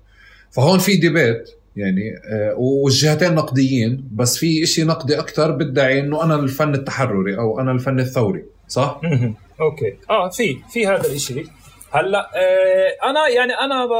فهون 0.50 0.78
في 0.78 0.96
debate 0.96 1.50
يعني 1.76 2.14
آه، 2.32 2.54
والجهتين 2.56 3.34
نقديين 3.34 4.08
بس 4.12 4.38
في 4.38 4.62
إشي 4.62 4.84
نقدي 4.84 5.18
أكثر 5.18 5.50
بدعي 5.50 6.00
إنه 6.00 6.24
أنا 6.24 6.34
الفن 6.34 6.74
التحرري 6.74 7.38
أو 7.38 7.60
أنا 7.60 7.72
الفن 7.72 8.00
الثوري 8.00 8.44
صح؟ 8.68 9.00
okay. 9.60 9.96
آه 10.10 10.28
في 10.28 10.56
في 10.70 10.86
هذا 10.86 11.06
الإشي. 11.06 11.44
هلأ 11.90 12.30
آه 12.36 13.10
أنا 13.10 13.28
يعني 13.28 13.52
أنا 13.52 13.86
ب... 13.86 13.90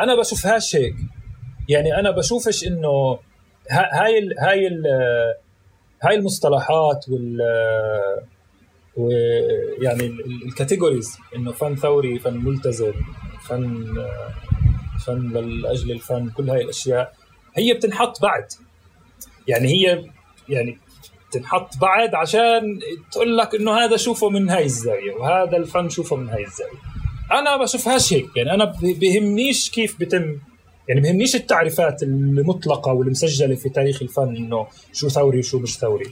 أنا 0.00 0.20
بشوفهاش 0.20 0.76
هيك. 0.76 0.94
يعني 1.68 1.98
أنا 2.00 2.10
بشوفش 2.10 2.66
إنه 2.66 3.18
هاي 3.70 4.18
ال... 4.18 4.38
هاي 4.40 4.66
ال... 4.66 4.82
هاي 6.02 6.14
المصطلحات 6.14 7.08
وال 7.08 7.38
ويعني 8.96 10.06
ال 10.46 10.52
categories 10.52 11.16
إنه 11.36 11.52
فن 11.52 11.76
ثوري 11.76 12.18
فن 12.18 12.34
ملتزم 12.34 12.92
فن 13.48 13.84
فن 15.06 15.32
لأجل 15.32 15.90
الفن 15.90 16.30
كل 16.30 16.50
هاي 16.50 16.62
الأشياء 16.62 17.12
هي 17.56 17.74
بتنحط 17.74 18.22
بعد. 18.22 18.46
يعني 19.48 19.68
هي 19.68 20.04
يعني 20.48 20.78
تنحط 21.30 21.78
بعد 21.80 22.14
عشان 22.14 22.80
تقول 23.12 23.38
لك 23.38 23.54
إنه 23.54 23.78
هذا 23.78 23.96
شوفه 23.96 24.28
من 24.28 24.50
هاي 24.50 24.64
الزاوية 24.64 25.12
وهذا 25.12 25.56
الفن 25.56 25.88
شوفه 25.88 26.16
من 26.16 26.28
هاي 26.28 26.44
الزاوية. 26.44 26.78
أنا 27.32 27.56
بشوفهاش 27.56 28.12
هيك 28.12 28.36
يعني 28.36 28.54
أنا 28.54 28.74
بهمنيش 28.82 29.70
كيف 29.70 30.00
بتم 30.00 30.38
يعني 30.88 31.00
بهمنيش 31.00 31.36
التعريفات 31.36 32.02
المطلقة 32.02 32.92
والمسجلة 32.92 33.54
في 33.54 33.68
تاريخ 33.68 34.02
الفن 34.02 34.36
إنه 34.36 34.66
شو 34.92 35.08
ثوري 35.08 35.38
وشو 35.38 35.58
مش 35.58 35.78
ثوري. 35.78 36.06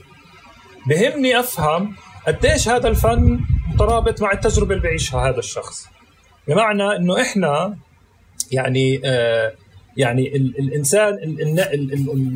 بهمني 0.87 1.39
أفهم 1.39 1.95
قديش 2.27 2.69
هذا 2.69 2.87
الفن 2.87 3.39
مترابط 3.73 4.21
مع 4.21 4.31
التجربة 4.31 4.71
اللي 4.71 4.81
بيعيشها 4.81 5.29
هذا 5.29 5.39
الشخص. 5.39 5.87
بمعنى 6.47 6.95
إنه 6.95 7.21
إحنا 7.21 7.77
يعني 8.51 9.01
آه 9.05 9.53
يعني 9.97 10.35
الإنسان 10.35 11.13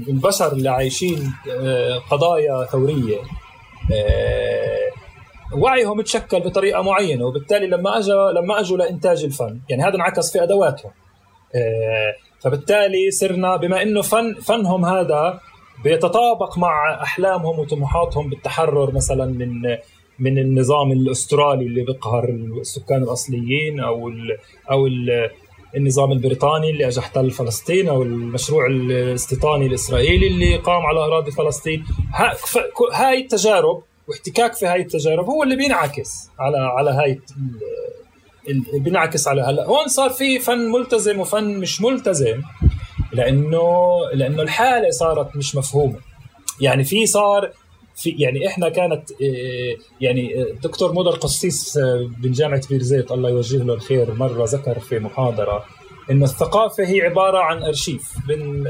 البشر 0.07 0.51
اللي 0.51 0.69
عايشين 0.69 1.33
آه، 1.51 1.97
قضايا 1.97 2.65
ثورية 2.65 3.17
آه، 3.93 4.89
وعيهم 5.57 6.01
تشكل 6.01 6.39
بطريقة 6.39 6.81
معينة 6.81 7.25
وبالتالي 7.25 7.67
لما 7.67 7.97
اجوا 7.97 8.31
لما 8.31 8.59
أجوا 8.59 8.77
لإنتاج 8.77 9.23
الفن 9.23 9.59
يعني 9.69 9.83
هذا 9.83 9.95
انعكس 9.95 10.31
في 10.31 10.43
أدواتهم 10.43 10.91
فبالتالي 12.39 13.11
صرنا 13.11 13.55
بما 13.55 13.81
إنه 13.81 14.01
فن 14.01 14.33
فنهم 14.33 14.85
هذا 14.85 15.39
بيتطابق 15.83 16.57
مع 16.57 17.03
أحلامهم 17.03 17.59
وطموحاتهم 17.59 18.29
بالتحرر 18.29 18.91
مثلا 18.91 19.25
من 19.25 19.77
من 20.19 20.37
النظام 20.37 20.91
الأسترالي 20.91 21.65
اللي 21.65 21.83
بيقهر 21.83 22.29
السكان 22.61 23.03
الأصليين 23.03 23.79
أو 23.79 24.07
ال 24.07 24.37
أو 24.71 24.87
ال 24.87 25.29
النظام 25.75 26.11
البريطاني 26.11 26.69
اللي 26.69 26.87
اجى 26.87 26.99
احتل 26.99 27.31
فلسطين 27.31 27.89
أو 27.89 28.03
المشروع 28.03 28.67
الاستيطاني 28.67 29.65
الإسرائيلي 29.65 30.27
اللي 30.27 30.55
قام 30.57 30.85
على 30.85 30.99
أراضي 30.99 31.31
فلسطين. 31.31 31.85
هاي 32.93 33.21
التجارب 33.21 33.81
واحتكاك 34.07 34.53
في 34.53 34.65
هاي 34.65 34.81
التجارب 34.81 35.25
هو 35.25 35.43
اللي 35.43 35.55
بينعكس 35.55 36.29
على 36.39 36.57
على 36.57 36.91
هاي 36.91 37.19
بينعكس 38.73 39.27
على 39.27 39.41
هلا. 39.41 39.65
هون 39.65 39.87
صار 39.87 40.09
في 40.09 40.39
فن 40.39 40.71
ملتزم 40.71 41.19
وفن 41.19 41.43
مش 41.59 41.81
ملتزم 41.81 42.41
لأنه 43.13 43.97
لأنه 44.13 44.41
الحالة 44.41 44.89
صارت 44.89 45.35
مش 45.35 45.55
مفهومة. 45.55 45.95
يعني 46.61 46.83
في 46.83 47.05
صار 47.05 47.51
في 47.99 48.09
يعني 48.09 48.47
إحنا 48.47 48.69
كانت 48.69 49.11
آه، 49.11 49.75
يعني 50.01 50.41
آه، 50.41 50.47
دكتور 50.63 50.91
مودر 50.93 51.11
قصيص 51.11 51.77
آه، 51.77 52.09
من 52.23 52.31
جامعة 52.31 52.61
بير 52.69 52.81
زيت 52.81 53.11
الله 53.11 53.29
يوجه 53.29 53.63
له 53.63 53.73
الخير 53.73 54.13
مرة 54.13 54.45
ذكر 54.45 54.79
في 54.79 54.99
محاضرة 54.99 55.65
إنه 56.11 56.25
الثقافة 56.25 56.83
هي 56.87 57.01
عبارة 57.01 57.37
عن 57.37 57.63
أرشيف. 57.63 58.13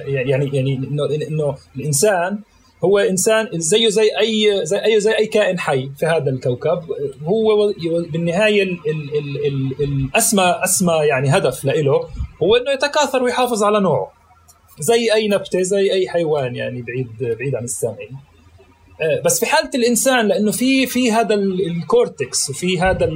يعني 0.05 0.49
يعني 0.53 0.73
إنه 0.75 1.05
إنه 1.05 1.55
الإنسان 1.75 2.39
هو 2.83 2.99
إنسان 2.99 3.49
زيه 3.53 3.89
زي 3.89 4.09
أي 4.19 4.65
زي 4.65 4.85
أي 4.85 4.99
زي 4.99 5.17
أي 5.17 5.25
كائن 5.25 5.59
حي 5.59 5.91
في 5.97 6.05
هذا 6.05 6.29
الكوكب. 6.29 6.79
هو 7.23 7.73
بالنهاية 8.11 8.63
ال 8.63 8.79
ال 8.87 9.17
ال 9.17 9.47
ال 9.47 9.83
الأسمى 9.83 10.59
أسمى 10.63 10.93
يعني 10.93 11.29
هدف 11.29 11.65
له 11.65 12.07
هو 12.43 12.55
إنه 12.55 12.71
يتكاثر 12.71 13.23
ويحافظ 13.23 13.63
على 13.63 13.79
نوعه. 13.79 14.11
زي 14.79 15.13
أي 15.13 15.27
نبتة 15.27 15.61
زي 15.61 15.91
أي 15.91 16.09
حيوان 16.09 16.55
يعني 16.55 16.81
بعيد 16.81 17.07
بعيد 17.19 17.55
عن 17.55 17.63
السامعين 17.63 18.09
آه، 18.11 18.28
بس 19.25 19.39
في 19.39 19.45
حالة 19.45 19.69
الإنسان 19.75 20.27
لأنه 20.27 20.51
في 20.51 20.87
في 20.87 21.11
هذا 21.11 21.35
ال 21.35 21.52
cortex 21.52 22.49
وفي 22.49 22.79
هذا 22.79 23.09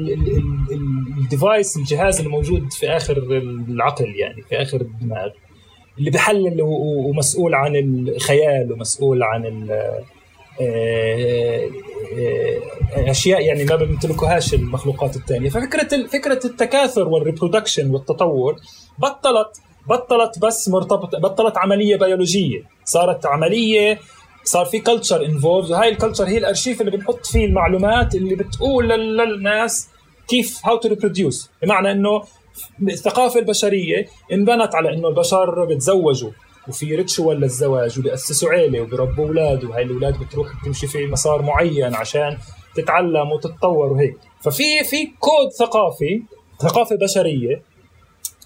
ال 1.17 1.26
device 1.26 1.77
الجهاز 1.77 2.21
الموجود 2.21 2.73
في 2.73 2.89
آخر 2.89 3.17
العقل 3.67 4.15
يعني 4.15 4.41
في 4.41 4.61
آخر 4.61 4.81
الدماغ 4.81 5.29
اللي 5.99 6.11
بحلل 6.11 6.57
ومسؤول 6.61 7.55
عن 7.55 7.75
الخيال 7.75 8.73
ومسؤول 8.73 9.23
عن 9.23 9.67
آه، 9.71 10.03
آه، 10.61 11.69
أشياء 12.95 13.41
يعني 13.41 13.63
ما 13.65 13.75
بيمتلكوهاش 13.75 14.53
المخلوقات 14.53 15.15
الثانية 15.15 15.49
ففكرة 15.49 16.07
فكرة 16.07 16.39
التكاثر 16.47 17.07
وال 17.07 17.19
reproduction 17.19 17.91
والتطور 17.91 18.55
بطلت 18.97 19.61
بطلت 19.89 20.39
بس 20.39 20.69
مرتبطة 20.69 21.19
بطلت 21.19 21.57
عملية 21.57 21.95
بيولوجية 21.95 22.63
صارت 22.85 23.25
عملية 23.25 23.99
صار 24.43 24.65
في 24.65 24.79
culture 24.79 25.25
involved 25.25 25.71
وهاي 25.71 25.89
ال 25.89 25.94
culture 25.94 26.27
هي 26.27 26.37
الأرشيف 26.37 26.81
اللي 26.81 26.91
بنحط 26.91 27.25
فيه 27.25 27.45
المعلومات 27.45 28.15
اللي 28.15 28.35
بتقول 28.35 28.89
للناس 28.89 29.89
كيف 30.27 30.59
how 30.65 30.77
to 30.77 30.87
reproduce 30.89 31.49
بمعنى 31.61 31.91
إنه 31.91 32.23
الثقافة 32.81 33.39
البشرية 33.39 34.07
انبنت 34.31 34.75
على 34.75 34.93
إنه 34.93 35.07
البشر 35.07 35.65
بتزوجوا 35.65 36.31
وفي 36.67 36.95
ritual 36.95 37.39
للزواج 37.39 37.99
وبيأسسوا 37.99 38.49
عيلة 38.49 38.81
وبربوا 38.81 39.27
أولاد 39.27 39.63
وهي 39.63 39.83
الأولاد 39.83 40.19
بتروح 40.19 40.47
تمشي 40.65 40.87
في 40.87 41.07
مسار 41.07 41.41
معين 41.41 41.95
عشان 41.95 42.37
تتعلم 42.75 43.31
وتتطور 43.31 43.91
وهيك. 43.93 44.17
ففي 44.41 44.83
في 44.89 45.05
كود 45.19 45.51
ثقافي 45.59 46.23
ثقافة 46.61 46.95
بشرية 46.95 47.61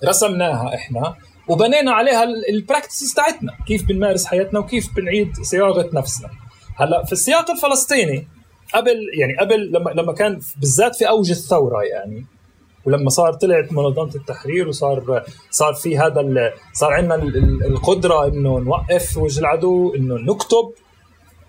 رسمناها 0.05 0.75
إحنا 0.75 1.15
وبنينا 1.47 1.91
عليها 1.91 2.23
البراكتسز 2.49 3.13
تاعتنا. 3.13 3.53
كيف 3.67 3.85
بنمارس 3.87 4.25
حياتنا 4.25 4.59
وكيف 4.59 4.95
بنعيد 4.95 5.35
صياغة 5.41 5.89
نفسنا. 5.93 6.29
هلا 6.75 7.05
في 7.05 7.11
السياق 7.11 7.51
الفلسطيني 7.51 8.27
قبل 8.73 8.95
يعني 9.19 9.37
قبل 9.39 9.71
لما 9.71 9.89
لما 9.89 10.13
كان 10.13 10.39
بالذات 10.57 10.95
في 10.95 11.09
أوج 11.09 11.29
الثورة 11.31 11.81
يعني 11.83 12.25
ولما 12.85 13.09
صار 13.09 13.33
طلعت 13.33 13.71
منظمة 13.73 14.15
التحرير 14.15 14.67
وصار 14.67 15.23
صار 15.51 15.73
في 15.73 15.97
هذا 15.97 16.53
صار 16.73 16.93
عندنا 16.93 17.15
القدرة 17.65 18.27
إنه 18.27 18.59
نوقف 18.59 19.17
وجه 19.17 19.39
العدو 19.39 19.95
إنه 19.95 20.15
نكتب 20.15 20.71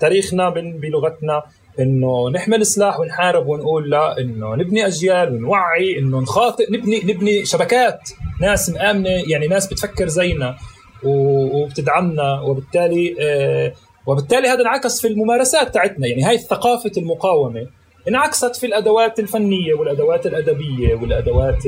تاريخنا 0.00 0.50
بلغتنا. 0.50 1.42
إنه 1.80 2.30
نحمل 2.30 2.66
سلاح 2.66 3.00
ونحارب 3.00 3.46
ونقول 3.46 3.90
لا 3.90 4.20
إنه 4.20 4.54
نبني 4.54 4.86
أجيال 4.86 5.34
ونوعي 5.34 5.98
إنه 5.98 6.20
نخاطئ 6.20 6.72
نبني 6.72 7.00
نبني 7.04 7.44
شبكات 7.44 8.10
ناس 8.40 8.70
مآمنه 8.70 9.10
يعني 9.26 9.46
ناس 9.46 9.66
بتفكر 9.66 10.08
زينا 10.08 10.56
وبتدعمنا 11.04 12.40
وبالتالي 12.40 13.16
آه 13.20 13.72
وبالتالي 14.06 14.48
هذا 14.48 14.60
انعكس 14.60 15.00
في 15.00 15.08
الممارسات 15.08 15.74
تاعتنا. 15.74 16.06
يعني 16.06 16.22
هاي 16.24 16.38
ثقافه 16.38 16.92
المقاومة 16.96 17.66
انعكست 18.08 18.56
في 18.56 18.66
الأدوات 18.66 19.18
الفنية 19.18 19.74
والأدوات 19.74 20.26
الأدبية 20.26 20.94
والأدوات 20.94 21.66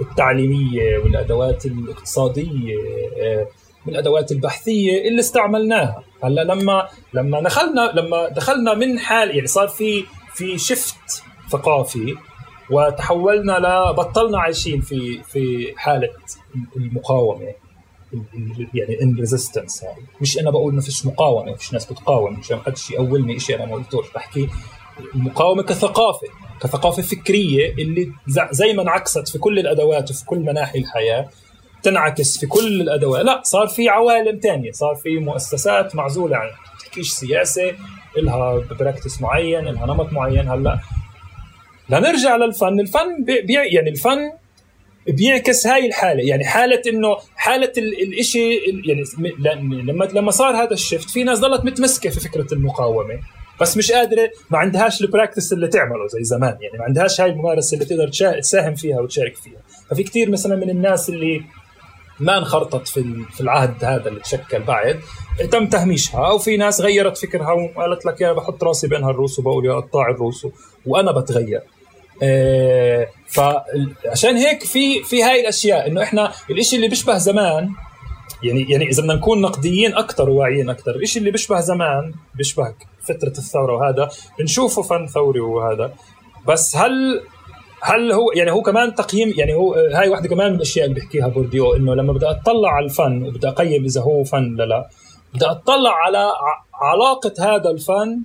التعليمية 0.00 0.98
والأدوات 0.98 1.66
الاقتصادية 1.66 2.76
آه 3.22 3.46
الادوات 3.88 4.32
البحثية 4.32 5.08
اللي 5.08 5.20
استعملناها. 5.20 6.02
هلا 6.22 6.40
لما 6.40 6.88
لما 7.14 7.40
دخلنا 7.40 7.92
لما 7.94 8.28
دخلنا 8.28 8.74
من 8.74 8.98
حال 8.98 9.34
يعني 9.34 9.46
صار 9.46 9.68
في 9.68 10.04
في 10.34 10.58
shift 10.58 11.22
ثقافي 11.50 12.16
وتحولنا 12.70 13.52
ل 13.52 13.94
بطلنا 13.94 14.38
عايشين 14.38 14.80
في 14.80 15.22
في 15.22 15.72
حالة 15.76 16.08
المقاومة 16.76 17.54
يعني 18.74 19.02
in 19.02 19.16
resistance 19.18 19.84
هاي. 19.84 19.94
مش 20.20 20.38
أنا 20.38 20.50
بقول 20.50 20.74
ما 20.74 20.80
فيش 20.80 21.06
مقاومة 21.06 21.54
فيش 21.54 21.72
ناس 21.72 21.92
بتقاوم 21.92 22.38
مش 22.38 22.52
ما 22.52 22.62
حدش 22.66 22.90
يقولني 22.90 23.38
شيء 23.38 23.56
أنا 23.56 23.66
ما 23.66 23.74
قلتوش 23.74 24.06
بحكي 24.14 24.48
المقاومة 25.14 25.62
كثقافة 25.62 26.26
كثقافة 26.60 27.02
فكرية 27.02 27.72
اللي 27.72 28.12
زي 28.50 28.72
ما 28.72 28.82
انعكست 28.82 29.28
في 29.28 29.38
كل 29.38 29.58
الأدوات 29.58 30.10
وفي 30.10 30.24
كل 30.24 30.38
مناحي 30.38 30.78
الحياة 30.78 31.28
تنعكس 31.82 32.38
في 32.38 32.46
كل 32.46 32.80
الأدوات. 32.80 33.24
لا 33.24 33.40
صار 33.44 33.66
في 33.66 33.88
عوالم 33.88 34.38
تانية. 34.38 34.72
صار 34.72 34.94
في 34.94 35.18
مؤسسات 35.18 35.96
معزولة 35.96 36.36
عن 36.36 36.48
تحكيش 36.80 37.10
سياسة 37.10 37.72
لها 38.16 38.64
practice 38.80 39.20
معين 39.20 39.64
لها 39.64 39.86
نمط 39.86 40.12
معين. 40.12 40.48
هلأ 40.48 40.80
لنرجع 41.90 42.36
للفن. 42.36 42.80
الفن 42.80 43.24
بي 43.24 43.52
يعني 43.52 43.90
الفن 43.90 44.32
بيعكس 45.08 45.66
هاي 45.66 45.86
الحالة. 45.86 46.22
يعني 46.22 46.44
حالة 46.44 46.82
إنه 46.86 47.16
حالة 47.36 47.72
الشيء 48.18 48.60
يعني 48.84 49.02
لما 49.82 50.04
لما 50.04 50.30
صار 50.30 50.56
هذا 50.56 50.72
ال 50.72 50.78
shift 50.78 51.10
في 51.10 51.24
ناس 51.24 51.38
ضلت 51.38 51.64
متمسكة 51.64 52.10
في 52.10 52.20
فكرة 52.20 52.46
المقاومة. 52.54 53.20
بس 53.60 53.76
مش 53.76 53.92
قادرة 53.92 54.30
ما 54.50 54.58
عندهاش 54.58 55.00
ال 55.00 55.06
practice 55.06 55.52
اللي 55.52 55.68
تعمله 55.68 56.06
زي 56.06 56.24
زمان. 56.24 56.56
يعني 56.60 56.78
ما 56.78 56.84
عندهاش 56.84 57.20
هاي 57.20 57.30
الممارسة 57.30 57.74
اللي 57.74 57.84
تقدر 57.84 58.08
تساهم 58.40 58.74
فيها 58.74 59.00
وتشارك 59.00 59.36
فيها. 59.36 59.60
ففي 59.90 60.02
كثير 60.02 60.30
مثلا 60.30 60.56
من 60.56 60.70
الناس 60.70 61.08
اللي 61.08 61.42
ما 62.20 62.38
انخرطت 62.38 62.88
في 62.88 63.24
في 63.32 63.40
العهد 63.40 63.84
هذا 63.84 64.08
اللي 64.08 64.20
تشكل 64.20 64.62
بعد. 64.62 65.00
تم 65.50 65.66
تهميشها 65.66 66.26
أو 66.26 66.38
في 66.38 66.56
ناس 66.56 66.80
غيرت 66.80 67.18
فكرها 67.18 67.52
وقالت 67.52 68.06
لك 68.06 68.20
يا 68.20 68.32
بحط 68.32 68.64
راسي 68.64 68.88
بين 68.88 69.04
هالروس 69.04 69.38
وبقول 69.38 69.66
يا 69.66 69.72
قطاع 69.72 70.10
الروس 70.10 70.46
وأنا 70.86 71.12
بتغير. 71.12 71.62
آه 72.22 73.08
فعشان 73.28 74.36
هيك 74.36 74.64
في 74.64 75.02
في 75.02 75.22
هاي 75.22 75.40
الأشياء 75.40 75.86
إنه 75.88 76.02
إحنا 76.02 76.32
الشيء 76.50 76.76
اللي 76.76 76.88
بيشبه 76.88 77.18
زمان 77.18 77.68
يعني 78.42 78.66
يعني 78.70 78.88
إذا 78.88 79.02
بدنا 79.02 79.14
نكون 79.14 79.40
نقديين 79.40 79.94
أكثر 79.94 80.30
وواعيين 80.30 80.70
أكثر 80.70 80.96
الشيء 80.96 81.20
اللي 81.20 81.30
بيشبه 81.30 81.60
زمان 81.60 82.14
بيشبه 82.34 82.74
فتره 83.02 83.28
الثورة 83.38 83.76
وهذا 83.76 84.08
بنشوفه 84.38 84.82
فن 84.82 85.06
ثوري 85.06 85.40
وهذا. 85.40 85.92
بس 86.48 86.76
هل 86.76 87.22
هل 87.84 88.12
هو 88.12 88.32
يعني 88.32 88.50
هو 88.50 88.62
كمان 88.62 88.94
تقييم 88.94 89.34
يعني 89.36 89.54
هو 89.54 89.74
هاي 89.74 90.08
واحدة 90.08 90.28
كمان 90.28 90.50
من 90.50 90.56
الأشياء 90.56 90.86
اللي 90.86 90.94
بيحكيها 90.94 91.28
بورديو 91.28 91.76
إنه 91.76 91.94
لما 91.94 92.12
بدي 92.12 92.26
أطلع 92.26 92.70
على 92.70 92.84
الفن 92.84 93.22
وبدي 93.22 93.48
أقيم 93.48 93.84
إذا 93.84 94.00
هو 94.00 94.24
فن 94.24 94.54
ولا 94.54 94.64
لا 94.64 94.88
بدي 95.34 95.46
أطلع 95.46 95.94
على 95.94 96.28
علاقة 96.74 97.32
هذا 97.38 97.70
الفن 97.70 98.22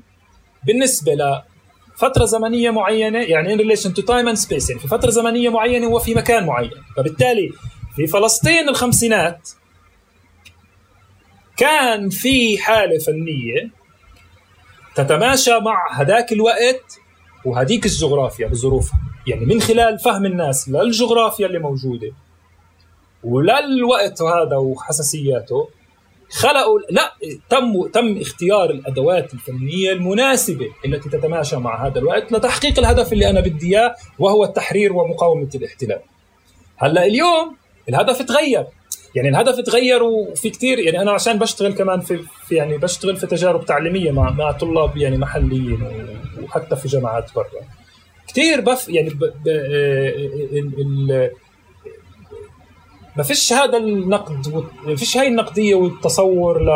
بالنسبة 0.64 1.14
لفترة 1.14 2.26
زمنية 2.26 2.70
معينة 2.70 3.20
يعني 3.20 3.56
in 3.56 3.60
relation 3.60 3.90
to 3.90 4.02
time 4.02 4.28
and 4.36 4.48
space 4.48 4.70
يعني 4.70 4.82
في 4.82 4.88
فترة 4.88 5.10
زمنية 5.10 5.50
معينة 5.50 5.88
وفي 5.88 6.16
مكان 6.16 6.46
معين. 6.46 6.72
فبالتالي 6.98 7.52
في 7.96 8.08
فلسطين 8.08 8.70
الخمسينات 8.70 9.50
كان 11.58 12.10
في 12.10 12.58
حالة 12.58 12.98
فنية 12.98 13.70
تتماشى 14.96 15.60
مع 15.60 15.94
هذاك 15.94 16.32
الوقت 16.32 17.00
وهذيك 17.48 17.86
الجغرافيا 17.86 18.48
بظروفها 18.48 19.00
يعني 19.28 19.46
من 19.46 19.62
خلال 19.62 20.00
فهم 20.00 20.26
الناس 20.26 20.70
للجغرافيا 20.70 21.48
اللي 21.48 21.60
موجودة 21.60 22.12
وللوقت 23.24 24.22
هذا 24.22 24.58
وحساسياته 24.58 25.70
خلقوا 26.30 26.80
لا 26.90 27.14
تم 27.50 27.88
تم 27.88 28.18
اختيار 28.18 28.70
الأدوات 28.70 29.34
الفنية 29.34 29.92
المناسبة 29.92 30.68
التي 30.86 31.10
تتماشى 31.10 31.56
مع 31.56 31.88
هذا 31.88 32.00
الوقت 32.00 32.32
لتحقيق 32.32 32.80
الهدف 32.80 33.14
اللي 33.14 33.30
أنا 33.30 33.42
بدي 33.42 33.78
إياه 33.78 33.96
وهو 34.20 34.44
التحرير 34.44 34.94
ومقاومة 34.94 35.50
الاحتلال. 35.56 36.00
هلأ 36.78 37.06
اليوم 37.06 37.56
الهدف 37.90 38.22
تغير 38.22 38.66
يعني 39.16 39.30
الهدف 39.30 39.60
تغير 39.60 40.04
وفي 40.04 40.50
كثير 40.50 40.80
يعني 40.80 41.02
أنا 41.02 41.12
عشان 41.12 41.40
بشتغل 41.40 41.74
كمان 41.74 42.00
في, 42.00 42.20
في 42.48 42.56
يعني 42.56 42.78
بشتغل 42.78 43.18
في 43.18 43.28
تجارب 43.28 43.66
تعليمية 43.66 44.12
مع 44.12 44.30
مع 44.30 44.52
طلاب 44.52 44.98
يعني 44.98 45.18
محليين 45.18 45.80
وحتى 46.44 46.76
في 46.76 46.88
جامعات 46.88 47.36
برا 47.36 47.46
كثير 48.28 48.62
بف 48.62 48.90
يعني 48.90 49.10
ب 49.10 49.20
ب 49.20 49.48
ال 49.48 50.82
ال 50.82 51.32
ما 53.18 53.24
فيش 53.24 53.54
هذا 53.54 53.78
النقد 53.78 54.66
ما 54.86 54.96
فيش 54.96 55.18
هاي 55.18 55.28
النقدية 55.28 55.76
والتصور 55.76 56.64
ل 56.64 56.70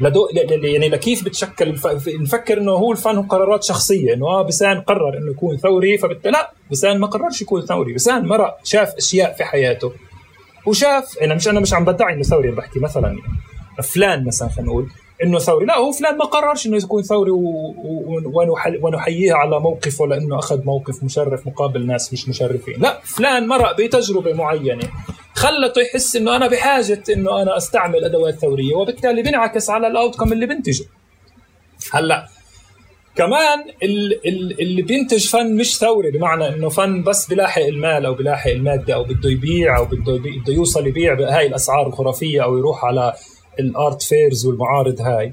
لدو 0.00 0.28
يعني 0.62 0.88
لكيف 0.88 1.24
بتشكل. 1.24 1.74
نفكر 2.06 2.58
إنه 2.58 2.72
هو 2.72 2.92
الفن 2.92 3.16
هو 3.16 3.22
قرارات 3.22 3.64
شخصية 3.64 4.14
إنه 4.14 4.26
آه 4.26 4.42
بسان 4.42 4.80
قرر 4.80 5.18
إنه 5.18 5.30
يكون 5.30 5.56
ثوري 5.56 5.98
فبالتالي 5.98 6.32
لا 6.32 6.52
بسان 6.70 6.98
ما 6.98 7.06
قررش 7.06 7.42
يكون 7.42 7.62
ثوري 7.62 7.92
بسان 7.94 8.26
مرق 8.26 8.58
شاف 8.64 8.94
أشياء 8.94 9.32
في 9.32 9.44
حياته 9.44 9.92
وشاف 10.66 11.18
أنا 11.22 11.34
مش 11.34 11.48
أنا 11.48 11.60
مش 11.60 11.74
عم 11.74 11.84
بدعي 11.84 12.14
إنه 12.14 12.22
ثوري 12.22 12.50
بحكي 12.50 12.80
مثلا 12.80 13.08
يعني 13.08 13.82
فلان 13.82 14.24
مثلا 14.24 14.48
خلينا 14.48 14.70
نقول 14.70 14.88
إنه 15.22 15.38
ثوري. 15.38 15.66
لا 15.66 15.76
هو 15.76 15.92
فلان 15.92 16.18
ما 16.18 16.24
قررش 16.24 16.66
إنه 16.66 16.76
يكون 16.76 17.02
ثوري 17.02 17.30
ونحييه 18.82 19.34
على 19.34 19.60
موقفه 19.60 20.06
لأنه 20.06 20.38
أخذ 20.38 20.64
موقف 20.64 21.04
مشرف 21.04 21.46
مقابل 21.46 21.86
ناس 21.86 22.12
مش 22.12 22.28
مشرفين. 22.28 22.74
لا 22.78 23.00
فلان 23.04 23.46
مرق 23.46 23.76
بتجربة 23.76 24.32
معينة 24.32 24.88
خلته 25.34 25.80
يحس 25.80 26.16
إنه 26.16 26.36
أنا 26.36 26.46
بحاجة 26.48 27.02
إنه 27.10 27.42
أنا 27.42 27.56
أستعمل 27.56 28.04
أدوات 28.04 28.34
ثورية 28.34 28.74
وبالتالي 28.74 29.22
بينعكس 29.22 29.70
على 29.70 29.86
الاوتكم 29.86 30.32
اللي 30.32 30.46
بنتجه. 30.46 30.84
هلأ 31.92 32.28
كمان 33.16 33.64
اللي 34.60 34.82
بينتج 34.82 35.28
فن 35.28 35.56
مش 35.56 35.78
ثوري 35.78 36.10
بمعنى 36.10 36.48
إنه 36.48 36.68
فن 36.68 37.02
بس 37.02 37.26
بلاحق 37.26 37.62
المال 37.62 38.06
أو 38.06 38.14
بلاحق 38.14 38.50
المادة 38.50 38.94
أو 38.94 39.04
بده 39.04 39.30
يبيع 39.30 39.78
أو 39.78 39.84
بده 39.84 40.12
بده 40.16 40.54
يوصل 40.54 40.86
يبيع 40.86 41.14
بهاي 41.14 41.46
الأسعار 41.46 41.86
الخرافية 41.86 42.44
أو 42.44 42.58
يروح 42.58 42.84
على 42.84 43.12
الآرت 43.60 44.02
فيرز 44.02 44.46
والمعارض 44.46 45.00
هاي. 45.00 45.32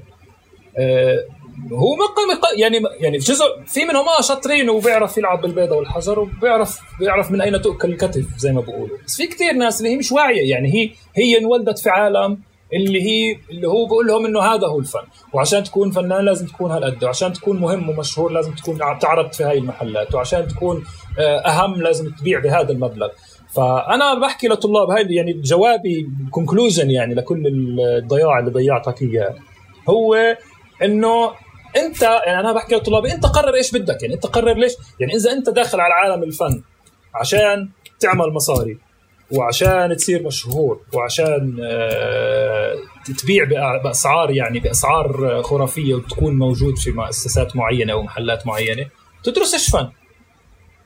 آه 0.78 1.24
هو 1.72 1.96
مق 1.96 2.14
يعني 2.58 2.80
يعني 3.00 3.18
جزء 3.18 3.44
في 3.66 3.84
منهم 3.84 4.08
آه 4.18 4.20
شاطرين 4.22 4.70
وبيعرف 4.70 5.18
يلعب 5.18 5.40
بالبيضة 5.40 5.76
والحجر 5.76 6.18
وبيعرف 6.18 6.80
بيعرف 7.00 7.30
من 7.30 7.40
أين 7.40 7.62
تؤكل 7.62 7.90
الكتف 7.90 8.24
زي 8.38 8.52
ما 8.52 8.60
بقولوا 8.60 8.98
بس 9.06 9.16
في 9.16 9.26
كثير 9.26 9.52
ناس 9.52 9.80
اللي 9.80 9.92
هي 9.92 9.96
مش 9.96 10.12
واعية 10.12 10.50
يعني 10.50 10.74
هي 10.74 10.90
هي 11.14 11.38
انولدت 11.38 11.78
في 11.78 11.90
عالم 11.90 12.38
اللي 12.74 13.02
هي 13.02 13.38
اللي 13.50 13.68
هو 13.68 13.86
بقول 13.86 14.06
لهم 14.06 14.26
إنه 14.26 14.40
هذا 14.40 14.66
هو 14.66 14.78
الفن. 14.78 15.04
وعشان 15.32 15.64
تكون 15.64 15.90
فنان 15.90 16.24
لازم 16.24 16.46
تكون 16.46 16.70
هالقد. 16.70 17.04
وعشان 17.04 17.32
تكون 17.32 17.60
مهم 17.60 17.88
ومشهور 17.88 18.32
لازم 18.32 18.54
تكون 18.54 18.78
تعرض 19.00 19.32
في 19.32 19.44
هاي 19.44 19.58
المحلات. 19.58 20.14
وعشان 20.14 20.48
تكون 20.48 20.84
آه، 21.18 21.38
أهم 21.38 21.82
لازم 21.82 22.10
تبيع 22.10 22.40
بهذا 22.40 22.72
المبلغ. 22.72 23.08
فأنا 23.54 24.14
بحكي 24.14 24.48
لطلاب 24.48 24.90
هاي 24.90 25.14
يعني 25.14 25.32
جوابي 25.32 26.08
كونكلوجن 26.30 26.90
يعني 26.90 27.14
لكل 27.14 27.46
الضياع 27.80 28.38
اللي 28.38 28.50
ضيعتك 28.50 29.02
اياه 29.02 29.34
هو 29.88 30.36
إنه 30.82 31.32
أنت 31.76 32.02
يعني 32.02 32.40
أنا 32.40 32.52
بحكي 32.52 32.74
لطلابي 32.74 33.12
أنت 33.12 33.26
قرر 33.26 33.54
إيش 33.54 33.72
بدك؟ 33.72 34.02
يعني 34.02 34.14
أنت 34.14 34.26
قرر 34.26 34.54
ليش؟ 34.54 34.72
يعني 35.00 35.14
إذا 35.14 35.32
أنت 35.32 35.50
داخل 35.50 35.80
على 35.80 35.94
عالم 35.94 36.22
الفن 36.22 36.62
عشان 37.14 37.68
تعمل 38.00 38.32
مصاري. 38.32 38.78
وعشان 39.36 39.96
تصير 39.96 40.22
مشهور 40.22 40.80
وعشان 40.92 41.56
آه، 41.64 42.74
تبيع 43.18 43.44
بأسعار 43.84 44.30
يعني 44.30 44.60
بأسعار 44.60 45.42
خرافية 45.42 45.94
وتكون 45.94 46.38
موجود 46.38 46.78
في 46.78 46.90
مؤسسات 46.90 47.56
معينة 47.56 47.92
أو 47.92 48.02
محلات 48.02 48.46
معينة 48.46 48.86
تدرسش 49.24 49.70
فن؟ 49.70 49.88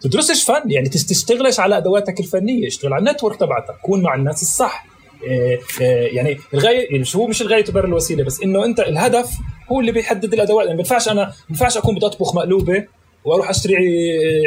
تدرسش 0.01 0.45
فن؟ 0.45 0.71
يعني 0.71 0.89
تشتغلش 0.89 1.61
على 1.61 1.77
أدواتك 1.77 2.21
الفنية 2.21 2.67
اشتغل 2.67 2.93
على 2.93 3.01
النتورك 3.01 3.41
تبعتك 3.41 3.75
كون 3.83 4.03
مع 4.03 4.15
الناس 4.15 4.43
الصح. 4.43 4.87
آه، 5.31 5.59
آه، 5.83 6.07
يعني 6.07 6.39
الغايه 6.55 6.93
يعني 6.93 7.05
هو 7.17 7.27
مش 7.27 7.43
الغاية 7.43 7.65
تبرر 7.65 7.85
الوسيلة 7.85 8.25
بس 8.25 8.43
إنه 8.43 8.65
أنت 8.65 8.81
الهدف 8.81 9.31
هو 9.73 9.81
اللي 9.81 9.93
بيحدد 9.93 10.35
الأدوات. 10.35 10.67
يعني 10.67 10.71
ما 10.71 10.83
بينفعش 10.83 11.09
أنا 11.09 11.25
ما 11.25 11.33
بينفعش 11.49 11.77
أكون 11.77 11.95
بدي 11.95 12.07
اطبخ 12.07 12.35
مقلوبة 12.35 12.85
وأروح 13.25 13.51
أشتري 13.51 13.75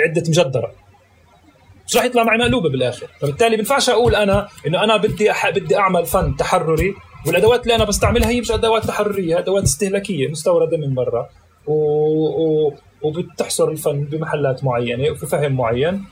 عدة 0.07 0.23
مجدرة. 0.28 0.72
مش 1.91 1.97
راح 1.97 2.05
يطلع 2.05 2.23
معي 2.23 2.38
مقلوبة 2.38 2.69
بالآخر. 2.69 3.07
فبالتالي 3.22 3.55
بينفعش 3.55 3.89
أقول 3.89 4.15
أنا 4.15 4.47
إنه 4.68 4.84
أنا 4.84 4.97
بدي 4.97 5.31
أح... 5.31 5.49
بدي 5.49 5.77
أعمل 5.77 6.05
فن 6.05 6.35
تحرري 6.38 6.95
والأدوات 7.27 7.63
اللي 7.63 7.76
أنا 7.76 7.84
بستعملها 7.84 8.30
هي 8.30 8.41
مش 8.41 8.51
أدوات 8.51 8.85
تحررية 8.85 9.39
أدوات 9.39 9.63
استهلاكية 9.63 10.27
مستوردة 10.27 10.77
من 10.77 10.93
برا. 10.93 11.30
و... 11.68 11.73
و... 11.73 12.73
وبتحصر 13.01 13.69
الفن 13.69 14.03
بمحلات 14.03 14.63
معينة 14.63 15.11
وفي 15.11 15.26
فهم 15.26 15.51
معين. 15.51 16.03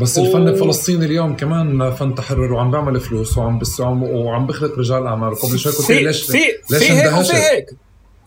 بس 0.00 0.18
و... 0.18 0.24
الفن 0.24 0.48
الفلسطيني 0.48 1.04
اليوم 1.06 1.36
كمان 1.36 1.90
فن 1.90 2.14
تحرر 2.14 2.52
وعم 2.52 2.70
بيعمل 2.70 3.00
فلوس 3.00 3.38
وعم 3.38 3.58
بس 3.58 3.80
وعم 3.80 4.46
بيخلق 4.46 4.78
رجال 4.78 5.06
اعمال 5.06 5.34
قبل 5.34 5.58
شوي 5.58 5.72
قلت 5.72 5.90
ليش 5.90 6.22
في 6.22 6.38
ليش 6.70 6.84
في 6.84 6.92
هيك 6.92 7.18
وفي 7.18 7.32
هيك. 7.32 7.66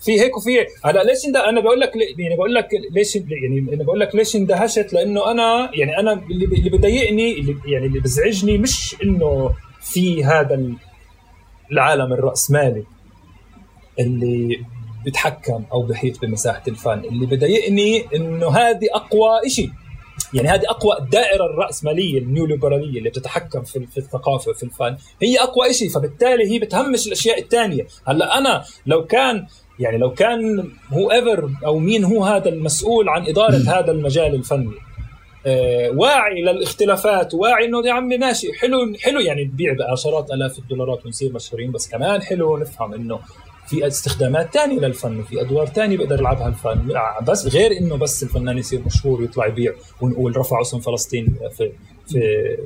في 0.06 0.22
هيك 0.22 0.38
وفي 0.38 0.66
هلا 0.86 1.04
ليش 1.04 1.26
أنا 1.50 1.62
بقول 1.62 1.80
لك 1.80 1.92
يعني 2.18 2.36
بقول 2.36 2.54
لك 2.54 2.70
ليش 2.92 3.16
يعني 3.16 3.74
أنا 3.74 3.84
بقول 3.84 4.00
لك 4.00 4.16
ليش 4.16 4.36
اندهشت؟ 4.36 4.94
لأنه 4.94 5.32
أنا 5.32 5.72
يعني 5.74 6.00
أنا 6.00 6.14
اللي 6.14 6.46
اللي 6.46 6.70
بضايقني 6.70 7.40
اللي 7.40 7.56
يعني 7.66 7.86
اللي 7.86 8.00
بزعجني 8.00 8.58
مش 8.58 8.96
إنه 9.04 9.52
في 9.82 10.24
هذا 10.24 10.62
العالم 11.72 12.14
الرأسمالي 12.14 12.84
اللي 14.00 14.66
بيتحكم 15.06 15.64
أو 15.72 15.82
بحيط 15.82 16.22
بمساحة 16.22 16.64
الفن. 16.68 17.00
اللي 17.00 17.26
بضايقني 17.26 18.06
إنه 18.16 18.50
هذه 18.50 18.88
أقوى 18.94 19.50
شيء 19.50 19.70
يعني 20.34 20.48
هذه 20.48 20.64
أقوى 20.70 20.98
الدائرة 21.00 21.46
الرأسمالية 21.46 22.20
النيوليبرالية 22.20 22.98
اللي 22.98 23.10
بتتحكم 23.10 23.64
في, 23.64 23.88
في 23.88 23.98
الثقافة 23.98 24.52
وفي 24.52 24.64
الفن. 24.64 24.98
هي 25.22 25.40
أقوى 25.40 25.74
شيء 25.74 25.90
فبالتالي 25.90 26.52
هي 26.52 26.60
بتهمش 26.60 27.08
الأشياء 27.08 27.40
الثانية 27.40 27.88
هلا 28.08 28.38
أنا 28.38 28.64
لو 28.86 29.06
كان 29.06 29.48
يعني 29.80 29.98
لو 29.98 30.14
كان 30.14 30.70
هو 30.90 31.12
ايفر 31.12 31.50
أو 31.66 31.80
مين 31.80 32.04
هو 32.04 32.24
هذا 32.24 32.50
المسؤول 32.50 33.10
عن 33.10 33.28
إدارة 33.28 33.80
هذا 33.80 33.92
المجال 33.92 34.36
الفني. 34.36 34.72
آه، 35.48 35.90
واعي 35.90 36.42
للاختلافات 36.42 37.34
واعي 37.34 37.66
إنه 37.66 37.88
يا 37.88 37.94
عمي 37.94 38.18
ماشي 38.18 38.54
حلو 38.54 38.94
حلو 39.00 39.20
يعني 39.20 39.44
نبيع 39.44 39.74
بعشرات 39.74 40.32
آلاف 40.32 40.60
الدولارات 40.60 41.06
ونصير 41.06 41.34
مشهورين 41.34 41.72
بس 41.72 41.90
كمان 41.90 42.22
حلو 42.22 42.58
نفهم 42.58 42.94
إنه 42.94 43.20
في 43.68 43.88
استخدامات 43.88 44.54
تانية 44.54 44.80
للفن 44.80 45.20
وفي 45.20 45.42
أدوار 45.42 45.68
تانية 45.68 45.98
بيقدر 45.98 46.20
يلعبها 46.20 46.48
الفن. 46.48 46.94
بس 47.28 47.48
غير 47.48 47.72
إنه 47.72 47.98
بس 47.98 48.24
الفنان 48.24 48.58
يصير 48.58 48.82
مشهور 48.86 49.22
ويطلع 49.22 49.48
يبيع 49.48 49.74
ونقول 50.02 50.38
رفعوا 50.38 50.62
اسم 50.62 50.80
فلسطين 50.80 51.36
في 51.58 51.72
في 52.08 52.22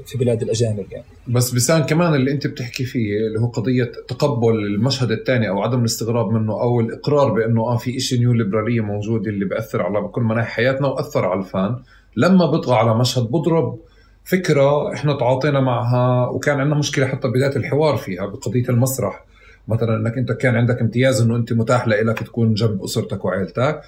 في 0.06 0.18
بلاد 0.18 0.42
الأجانب 0.42 0.86
يعني. 0.92 1.06
بس 1.28 1.52
بسان 1.52 1.84
كمان 1.84 2.14
اللي 2.14 2.32
أنت 2.32 2.48
بتحكي 2.48 2.84
فيه 2.84 3.18
اللي 3.18 3.40
هو 3.40 3.48
قضية 3.48 3.92
تقبل 4.08 4.56
المشهد 4.66 5.12
الثاني 5.12 5.50
أو 5.50 5.62
عدم 5.62 5.80
الاستغراب 5.80 6.32
منه 6.32 6.54
أو 6.62 6.80
الإقرار 6.80 7.34
بأنه 7.34 7.62
آه 7.62 7.78
في 7.78 8.00
شيء 8.00 8.20
نيو 8.20 8.34
ليبراليه 8.34 8.82
موجوده 8.82 9.30
اللي 9.30 9.46
بأثر 9.46 9.82
على 9.82 10.02
كل 10.02 10.22
مناحي 10.22 10.52
حياتنا 10.52 10.88
وأثر 10.88 11.26
على 11.26 11.40
الفن 11.40 11.76
لما 12.16 12.46
بطغى 12.46 12.76
على 12.76 12.96
مشهد 12.96 13.24
بضرب 13.24 13.80
فكرة 14.24 14.94
إحنا 14.94 15.18
تعاطينا 15.18 15.60
معها 15.60 16.30
وكان 16.30 16.60
عندنا 16.60 16.80
مشكلة 16.80 17.08
حتى 17.08 17.28
بداية 17.28 17.56
الحوار 17.56 17.98
فيها 17.98 18.26
بقضية 18.26 18.70
المسرح. 18.70 19.26
مثلا 19.68 19.96
إنك 19.96 20.18
أنت 20.18 20.32
كان 20.32 20.56
عندك 20.56 20.82
امتياز 20.82 21.22
إنه 21.22 21.36
أنت 21.36 21.54
متاح 21.54 21.88
لك 21.88 22.20
تكون 22.20 22.54
جنب 22.54 22.84
أسرتك 22.84 23.26
وعائلتك 23.26 23.82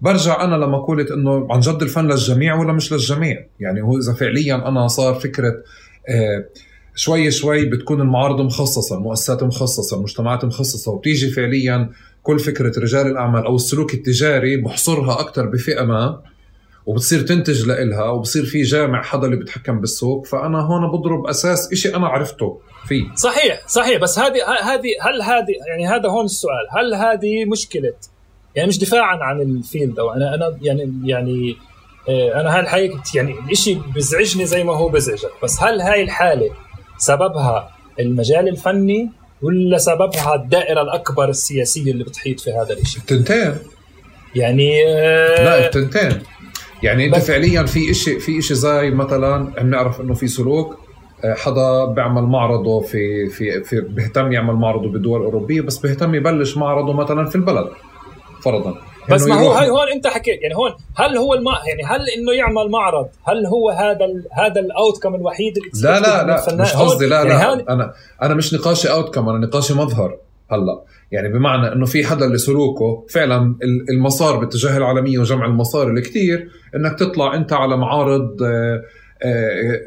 برجع 0.00 0.44
أنا 0.44 0.54
لمقوله 0.64 1.14
إنه 1.14 1.46
عن 1.50 1.60
جد 1.60 1.82
الفن 1.82 2.06
للجميع 2.06 2.54
ولا 2.54 2.72
مش 2.72 2.92
للجميع؟ 2.92 3.46
يعني 3.60 3.82
هو 3.82 3.98
إذا 3.98 4.12
فعليا 4.12 4.68
أنا 4.68 4.88
صار 4.88 5.14
فكرة 5.14 5.62
آه 6.08 6.44
شوي 6.94 7.30
شوي 7.30 7.64
بتكون 7.64 8.00
المعارض 8.00 8.40
مخصصة 8.40 8.96
المؤسسات 8.96 9.42
مخصصة 9.42 9.96
المجتمعات 9.96 10.44
مخصصة 10.44 10.92
وبتيجي 10.92 11.30
فعليا 11.30 11.90
كل 12.22 12.38
فكرة 12.38 12.80
رجال 12.80 13.06
الأعمال 13.06 13.44
أو 13.44 13.56
السلوك 13.56 13.94
التجاري 13.94 14.56
بحصرها 14.56 15.20
أكثر 15.20 15.46
بفئة 15.46 15.84
ما 15.84 16.22
وبتصير 16.86 17.22
تنتج 17.22 17.66
لإلها 17.66 18.10
وبصير 18.10 18.44
في 18.44 18.62
جامع 18.62 19.02
حدا 19.02 19.26
اللي 19.26 19.36
بيتحكم 19.36 19.80
بالسوق. 19.80 20.26
فأنا 20.26 20.60
هون 20.60 20.90
بضرب 20.90 21.26
أساس 21.26 21.72
إشي 21.72 21.96
أنا 21.96 22.06
عرفته 22.06 22.60
فيه. 22.88 23.04
صحيح 23.14 23.68
صحيح. 23.68 24.00
بس 24.00 24.18
هذه 24.18 24.38
هذه 24.62 24.88
هل 25.00 25.22
هذه 25.22 25.54
يعني 25.68 25.88
هذا 25.88 26.08
هون 26.08 26.24
السؤال. 26.24 26.66
هل 26.78 26.94
هذه 26.94 27.44
مشكلة 27.44 27.94
يعني 28.56 28.68
مش 28.68 28.78
دفاعا 28.78 29.16
عن 29.16 29.40
الفيلد 29.40 29.98
أو 29.98 30.12
أنا 30.12 30.34
أنا 30.34 30.58
يعني 30.62 30.92
يعني 31.04 31.56
آه، 32.08 32.40
أنا 32.40 32.54
هاي 32.54 32.60
الحقيقة 32.60 33.02
يعني 33.14 33.34
الشيء 33.52 33.80
بزعجني 33.94 34.46
زي 34.46 34.64
ما 34.64 34.76
هو 34.76 34.88
بزعجك. 34.88 35.30
بس 35.42 35.62
هل 35.62 35.80
هاي 35.80 36.02
الحالة 36.02 36.50
سببها 36.98 37.70
المجال 38.00 38.48
الفني 38.48 39.10
ولا 39.42 39.78
سببها 39.78 40.34
الدائرة 40.34 40.82
الأكبر 40.82 41.28
السياسية 41.28 41.92
اللي 41.92 42.04
بتحيط 42.04 42.40
في 42.40 42.50
هذا 42.50 42.72
الشيء؟ 42.72 43.00
التنتين 43.02 43.54
يعني 44.34 44.86
آه 44.86 45.44
لا 45.44 45.66
التنتين 45.66 46.22
يعني 46.82 47.06
أنت 47.06 47.16
فعليا 47.16 47.62
في 47.62 47.94
شيء 47.94 48.18
في 48.18 48.42
شيء 48.42 48.56
زي 48.56 48.90
مثلا 48.90 49.62
بنعرف 49.62 50.00
إنه 50.00 50.14
في 50.14 50.28
سلوك 50.28 50.78
آه، 51.24 51.34
حدا 51.34 51.84
بيعمل 51.84 52.22
معرضه 52.22 52.80
في 52.80 53.28
في 53.28 53.64
في 53.64 53.80
بيهتم 53.80 54.32
يعمل 54.32 54.54
معرضه 54.54 54.88
بدول 54.88 55.22
اوروبيه 55.22 55.60
بس 55.60 55.78
بيهتم 55.78 56.14
يبلش 56.14 56.56
معرضه 56.56 56.92
مثلا 56.92 57.26
في 57.26 57.36
البلد. 57.36 57.68
فرضا. 58.42 58.74
بس 59.10 59.26
ما 59.26 59.40
هو 59.40 59.52
هاي 59.52 59.70
هون 59.70 59.88
انت 59.94 60.06
حكيت 60.06 60.42
يعني 60.42 60.54
هون 60.54 60.70
هل 60.96 61.16
هو 61.16 61.34
الم... 61.34 61.44
يعني 61.68 61.82
هل 61.84 62.00
إنه 62.16 62.32
يعمل 62.32 62.70
معرض؟ 62.70 63.08
هل 63.24 63.46
هو 63.46 63.70
هذا 63.70 64.04
ال... 64.04 64.24
هذا 64.32 64.60
ال 64.60 65.02
outcome 65.02 65.14
الوحيد 65.14 65.54
لا 65.82 66.00
لا 66.00 66.26
لا 66.26 66.62
مش 66.62 66.72
قصدي 66.72 67.06
لا 67.06 67.16
يعني 67.16 67.28
لا. 67.28 67.50
هون... 67.50 67.60
أنا 67.68 67.92
أنا 68.22 68.34
مش 68.34 68.54
نقاشي 68.54 68.90
outcome 68.90 69.28
أنا 69.28 69.46
نقاشي 69.46 69.74
مظهر 69.74 70.16
هلأ. 70.50 70.82
يعني 71.12 71.28
بمعنى 71.28 71.72
إنه 71.72 71.86
في 71.86 72.04
حدا 72.04 72.26
اللي 72.26 72.38
سلوكه 72.38 73.06
فعلا 73.10 73.56
المسار 73.90 74.36
باتجاه 74.36 74.76
العالمية 74.76 75.18
وجمع 75.18 75.46
المصاري 75.46 75.90
الكثير 75.90 76.48
إنك 76.76 76.98
تطلع 76.98 77.34
أنت 77.34 77.52
على 77.52 77.76
معارض 77.76 78.42
آه، 78.42 78.82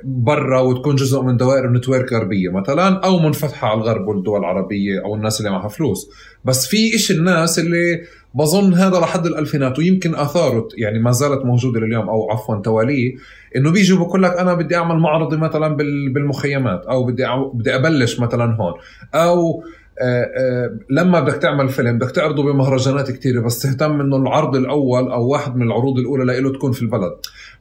برا 0.03 0.59
وتكون 0.59 0.95
جزء 0.95 1.21
من 1.21 1.37
دوائر 1.37 1.71
نتورك 1.71 2.13
غربيه 2.13 2.49
مثلا 2.49 3.05
أو 3.05 3.19
منفتحة 3.19 3.67
على 3.67 3.77
الغرب 3.77 4.07
والدول 4.07 4.39
العربية 4.39 5.03
أو 5.05 5.15
الناس 5.15 5.39
اللي 5.39 5.51
معها 5.51 5.67
فلوس. 5.67 6.09
بس 6.45 6.67
في 6.67 6.93
إيش 6.93 7.11
الناس 7.11 7.59
اللي 7.59 8.01
بظن 8.33 8.73
هذا 8.73 8.99
لحد 8.99 9.25
الألفينات 9.25 9.79
ويمكن 9.79 10.15
آثاره 10.15 10.67
يعني 10.77 10.99
ما 10.99 11.11
زالت 11.11 11.45
موجودة 11.45 11.79
لليوم 11.79 12.09
أو 12.09 12.31
عفوا 12.31 12.55
تواليه 12.55 13.15
إنه 13.55 13.71
بيجوا 13.71 14.05
بقول 14.05 14.23
لك 14.23 14.37
أنا 14.37 14.53
بدي 14.53 14.75
أعمل 14.75 14.99
معرضي 14.99 15.37
مثلا 15.37 15.75
بالمخيمات 16.13 16.85
أو 16.85 17.03
بدي 17.05 17.25
بدي 17.53 17.75
أبلش 17.75 18.19
مثلا 18.19 18.55
هون 18.55 18.73
أو 19.15 19.15
آه، 19.15 19.63
آه، 19.63 19.63
لما 20.89 21.19
بدك 21.19 21.35
تعمل 21.35 21.69
فيلم 21.69 21.97
بدك 21.97 22.11
تعرضه 22.11 22.43
بمهرجانات 22.43 23.11
كثيرة 23.11 23.41
بس 23.41 23.59
تهتم 23.59 24.01
إنه 24.01 24.17
العرض 24.17 24.55
الأول 24.55 25.11
أو 25.11 25.27
واحد 25.27 25.55
من 25.55 25.67
العروض 25.67 25.97
الأولى 25.97 26.39
له 26.41 26.53
تكون 26.53 26.71
في 26.71 26.81
البلد. 26.81 27.13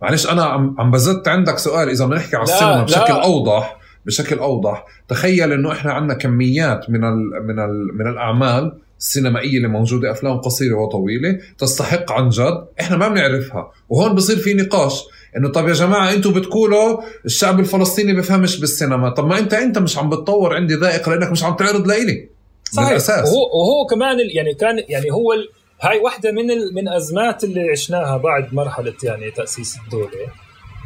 معلش 0.03 0.33
أنا 0.33 0.45
عم 0.79 0.91
بزت 0.91 1.29
عندك 1.29 1.59
سؤال. 1.59 1.89
إذا 1.89 2.05
بدنا 2.05 2.17
نحكي 2.17 2.37
على 2.37 2.43
السينما 2.43 2.83
بشكل 2.83 3.15
لا. 3.15 3.25
أوضح 3.25 3.79
بشكل 4.07 4.39
أوضح 4.39 4.85
تخيل 5.09 5.53
إنه 5.53 5.73
إحنا 5.73 5.93
عندنا 5.93 6.15
كميات 6.15 6.91
من 6.91 7.05
ال 7.05 7.47
من 7.47 7.59
ال 7.59 7.99
من 7.99 8.07
الأعمال 8.07 8.73
السينمائية 8.99 9.57
اللي 9.57 9.69
موجودة 9.69 10.11
أفلام 10.11 10.37
قصيرة 10.37 10.77
وطويلة 10.77 11.39
تستحق 11.59 12.13
عن 12.13 12.29
جد. 12.29 12.65
إحنا 12.81 12.97
ما 12.97 13.09
بنعرفها. 13.09 13.71
وهون 13.89 14.15
بصير 14.15 14.37
في 14.37 14.55
نقاش. 14.55 15.05
إنه 15.37 15.49
طب 15.49 15.69
يا 15.69 15.73
جماعة 15.73 16.13
أنتم 16.13 16.33
بتقولوا 16.33 17.03
الشعب 17.25 17.61
الفلسطيني 17.61 18.13
بفهمش 18.13 18.61
بالسينما. 18.61 19.09
طب 19.09 19.27
ما 19.27 19.39
انت 19.39 19.55
أنت 19.55 19.79
مش 19.79 19.99
عم 19.99 20.11
بتطور 20.11 20.55
عندي 20.57 20.75
ذائقة 20.75 21.15
لأنك 21.15 21.31
مش 21.31 21.45
عم 21.45 21.57
تعرض 21.57 21.87
لإلي. 21.87 22.29
صحيح. 22.73 22.89
بالأساس. 22.89 23.29
وهو 23.29 23.43
وهو 23.43 23.87
كمان 23.91 24.17
يعني 24.35 24.55
كان 24.55 24.85
يعني 24.89 25.11
هو 25.11 25.33
ال... 25.33 25.49
هاي 25.81 25.99
واحدة 25.99 26.33
من 26.33 26.51
ال... 26.51 26.75
من 26.75 26.89
أزمات 26.89 27.45
اللي 27.45 27.71
عشناها 27.71 28.17
بعد 28.17 28.55
مرحلة 28.55 28.95
يعني 29.03 29.31
تأسيس 29.31 29.77
الدولة 29.85 30.09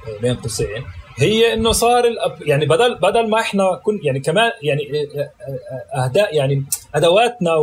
آه، 0.08 0.20
بين 0.22 0.34
قوسين. 0.34 0.84
هي 1.16 1.54
إنه 1.54 1.72
صار 1.72 2.04
الأب 2.04 2.42
يعني 2.42 2.66
بدل 2.66 2.94
بدل 2.94 3.30
ما 3.30 3.40
إحنا 3.40 3.80
كن 3.84 4.00
يعني 4.02 4.20
كمان 4.20 4.50
يعني 4.62 4.82
آه، 5.16 5.30
آه، 5.98 6.04
أهداء 6.04 6.36
يعني 6.36 6.64
أدواتنا 6.94 7.54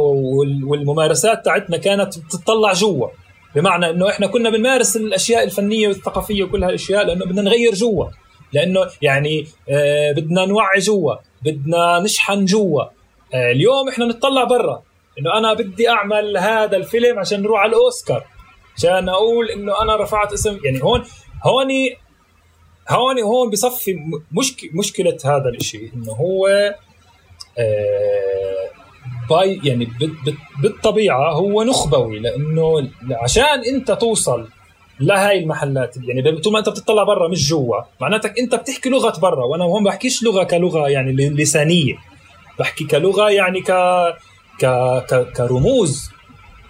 والممارسات 0.64 1.46
تاعتنا 1.46 1.78
كانت 1.78 2.14
تطلع 2.14 2.74
جوا. 2.74 3.08
بمعنى 3.56 3.90
إنه 3.90 4.10
إحنا 4.10 4.28
كنا 4.28 4.50
بنمارس 4.50 4.98
الأشياء 4.98 5.44
الفنية 5.44 5.88
والثقافية 5.88 6.44
وكل 6.44 6.64
هالاشياء 6.64 7.06
لأنه 7.06 7.26
بدنا 7.26 7.42
نغير 7.42 7.74
جوا 7.74 8.06
لأنه 8.54 8.88
يعني 9.02 9.48
آه 9.70 10.12
بدنا 10.12 10.46
نوعي 10.46 10.80
جوا 10.80 11.16
بدنا 11.42 12.00
نشحن 12.00 12.46
جوا 12.46 12.84
آه 13.34 13.52
اليوم 13.52 13.90
إحنا 13.90 14.06
نطلع 14.06 14.44
برا 14.44 14.84
إنه 15.20 15.38
أنا 15.38 15.54
بدي 15.54 15.90
أعمل 15.90 16.38
هذا 16.38 16.78
الفيلم 16.78 17.20
عشان 17.20 17.42
نروح 17.42 17.60
على 17.60 17.70
الأوسكار 17.70 18.26
عشان 18.78 19.10
أقول 19.10 19.50
إنه 19.50 19.82
أنا 19.82 19.96
رفعت 19.96 20.34
اسم 20.34 20.60
يعني 20.64 20.84
هون 20.84 21.04
هوني 21.44 21.98
هون 22.90 23.20
هون 23.20 23.50
بصفي 23.50 23.96
مشك 24.32 24.70
مشكلة 24.74 25.18
هذا 25.26 25.50
الشيء 25.50 25.92
إنه 25.96 26.12
هو 26.12 26.48
آه 27.58 28.70
باي 29.30 29.62
يعني 29.64 29.88
بالطبيعة 30.64 31.32
هو 31.32 31.64
نخبوي 31.64 32.20
لأنه 32.20 32.90
عشان 33.12 33.64
أنت 33.74 33.92
توصل 33.92 34.48
لهاي 35.00 35.40
المحلات 35.40 35.96
يعني 36.04 36.38
طول 36.42 36.54
ما 36.54 36.60
أنت 36.60 36.70
بتطلع 36.70 37.04
برا 37.04 37.28
مش 37.28 37.50
جوا. 37.50 37.82
معناتك 38.02 38.40
أنت 38.40 38.56
بتحكي 38.56 38.90
لغة 38.90 39.20
برا 39.20 39.46
وأنا 39.46 39.64
هون 39.64 39.84
بحكيش 39.84 40.24
لغة 40.24 40.44
كلغة 40.44 40.90
يعني 40.90 41.12
لسانية. 41.12 41.96
بحكي 42.60 42.84
كلغة 42.84 43.30
يعني 43.30 43.62
ك 43.62 43.72
ك, 44.60 44.66
ك... 45.10 45.34
كرموز 45.38 46.10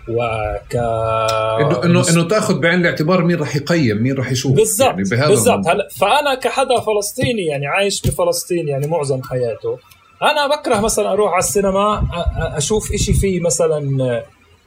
وك 0.09 0.75
انه 0.75 1.83
انه 1.83 2.09
إنه 2.09 2.23
تأخذ 2.27 2.59
بعين 2.59 2.81
الاعتبار 2.81 3.23
مين 3.23 3.37
راح 3.37 3.55
يقيم 3.55 3.97
مين 4.03 4.13
راح 4.15 4.31
يشوف. 4.31 4.55
بالضبط 4.55 4.87
يعني 4.89 5.03
بهذا 5.03 5.27
بالضبط. 5.27 5.67
هلا 5.67 5.87
فأنا 5.99 6.35
كحدا 6.35 6.79
فلسطيني 6.79 7.45
يعني 7.45 7.67
عايش 7.67 8.01
بفلسطين 8.01 8.67
يعني 8.67 8.87
معظم 8.87 9.23
حياته. 9.23 9.79
أنا 10.23 10.47
بكره 10.47 10.79
مثلا 10.79 11.11
أروح 11.13 11.31
على 11.31 11.39
السينما 11.39 12.07
أشوف 12.37 12.91
إشي 12.93 13.13
فيه 13.13 13.39
مثلا 13.39 13.79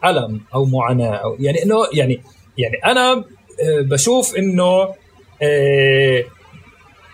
ألم 0.05 0.41
أو 0.55 0.65
معاناة 0.65 1.15
أو 1.15 1.37
يعني 1.41 1.62
إنه 1.62 1.77
يعني 1.93 2.23
يعني 2.59 2.77
أنا 2.85 3.12
آه، 3.12 3.24
بشوف 3.81 4.37
إنه 4.37 4.89
آه، 5.43 6.24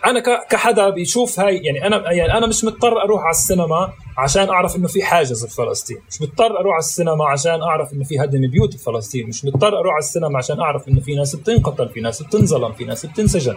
أنا 0.06 0.20
كحدا 0.50 0.90
بيشوف 0.90 1.40
هاي 1.40 1.56
يعني 1.56 1.86
أنا 1.86 2.12
يعني 2.12 2.38
أنا 2.38 2.46
مش 2.46 2.64
مضطر 2.64 3.02
أروح 3.02 3.22
على 3.22 3.30
السينما 3.30 3.92
عشان 4.18 4.48
أعرف 4.48 4.76
إنه 4.76 4.88
في 4.88 5.02
حاجز 5.02 5.44
بفلسطين. 5.44 5.96
مش 6.10 6.22
مضطر 6.22 6.60
أروح 6.60 6.72
على 6.72 6.78
السينما 6.78 7.28
عشان 7.28 7.62
أعرف 7.62 7.92
إنه 7.92 8.04
في 8.04 8.20
هدم 8.20 8.50
بيوت 8.50 8.74
بفلسطين. 8.74 9.26
مش 9.28 9.44
مضطر 9.44 9.78
أروح 9.78 9.92
على 9.92 9.98
السينما 9.98 10.38
عشان 10.38 10.60
أعرف 10.60 10.88
إنه 10.88 11.00
في 11.00 11.14
ناس 11.14 11.36
بتنقتل 11.36 11.88
في 11.88 12.00
ناس 12.00 12.22
بتنظلم 12.22 12.72
في 12.72 12.84
ناس 12.84 13.06
بتنسجن. 13.06 13.56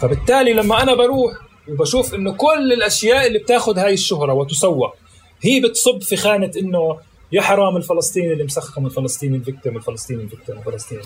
فبالتالي 0.00 0.52
لما 0.52 0.82
أنا 0.82 0.94
بروح 0.94 1.32
وبشوف 1.68 2.14
إنه 2.14 2.32
كل 2.32 2.72
الأشياء 2.72 3.26
اللي 3.26 3.38
بتاخذ 3.38 3.78
هاي 3.78 3.92
الشهرة 3.92 4.32
وتسوق 4.32 4.96
هي 5.42 5.60
بتصب 5.60 6.02
في 6.02 6.16
خانة 6.16 6.50
إنه 6.56 6.98
يا 7.32 7.40
حرام 7.42 7.76
الفلسطيني 7.76 8.32
اللي 8.32 8.44
مسخم 8.44 8.86
الفلسطيني 8.86 9.36
ال 9.36 9.42
victim 9.42 9.76
الفلسطيني 9.76 10.22
ال 10.22 10.27
victim 10.27 10.58
الفلسطيني 10.58 11.02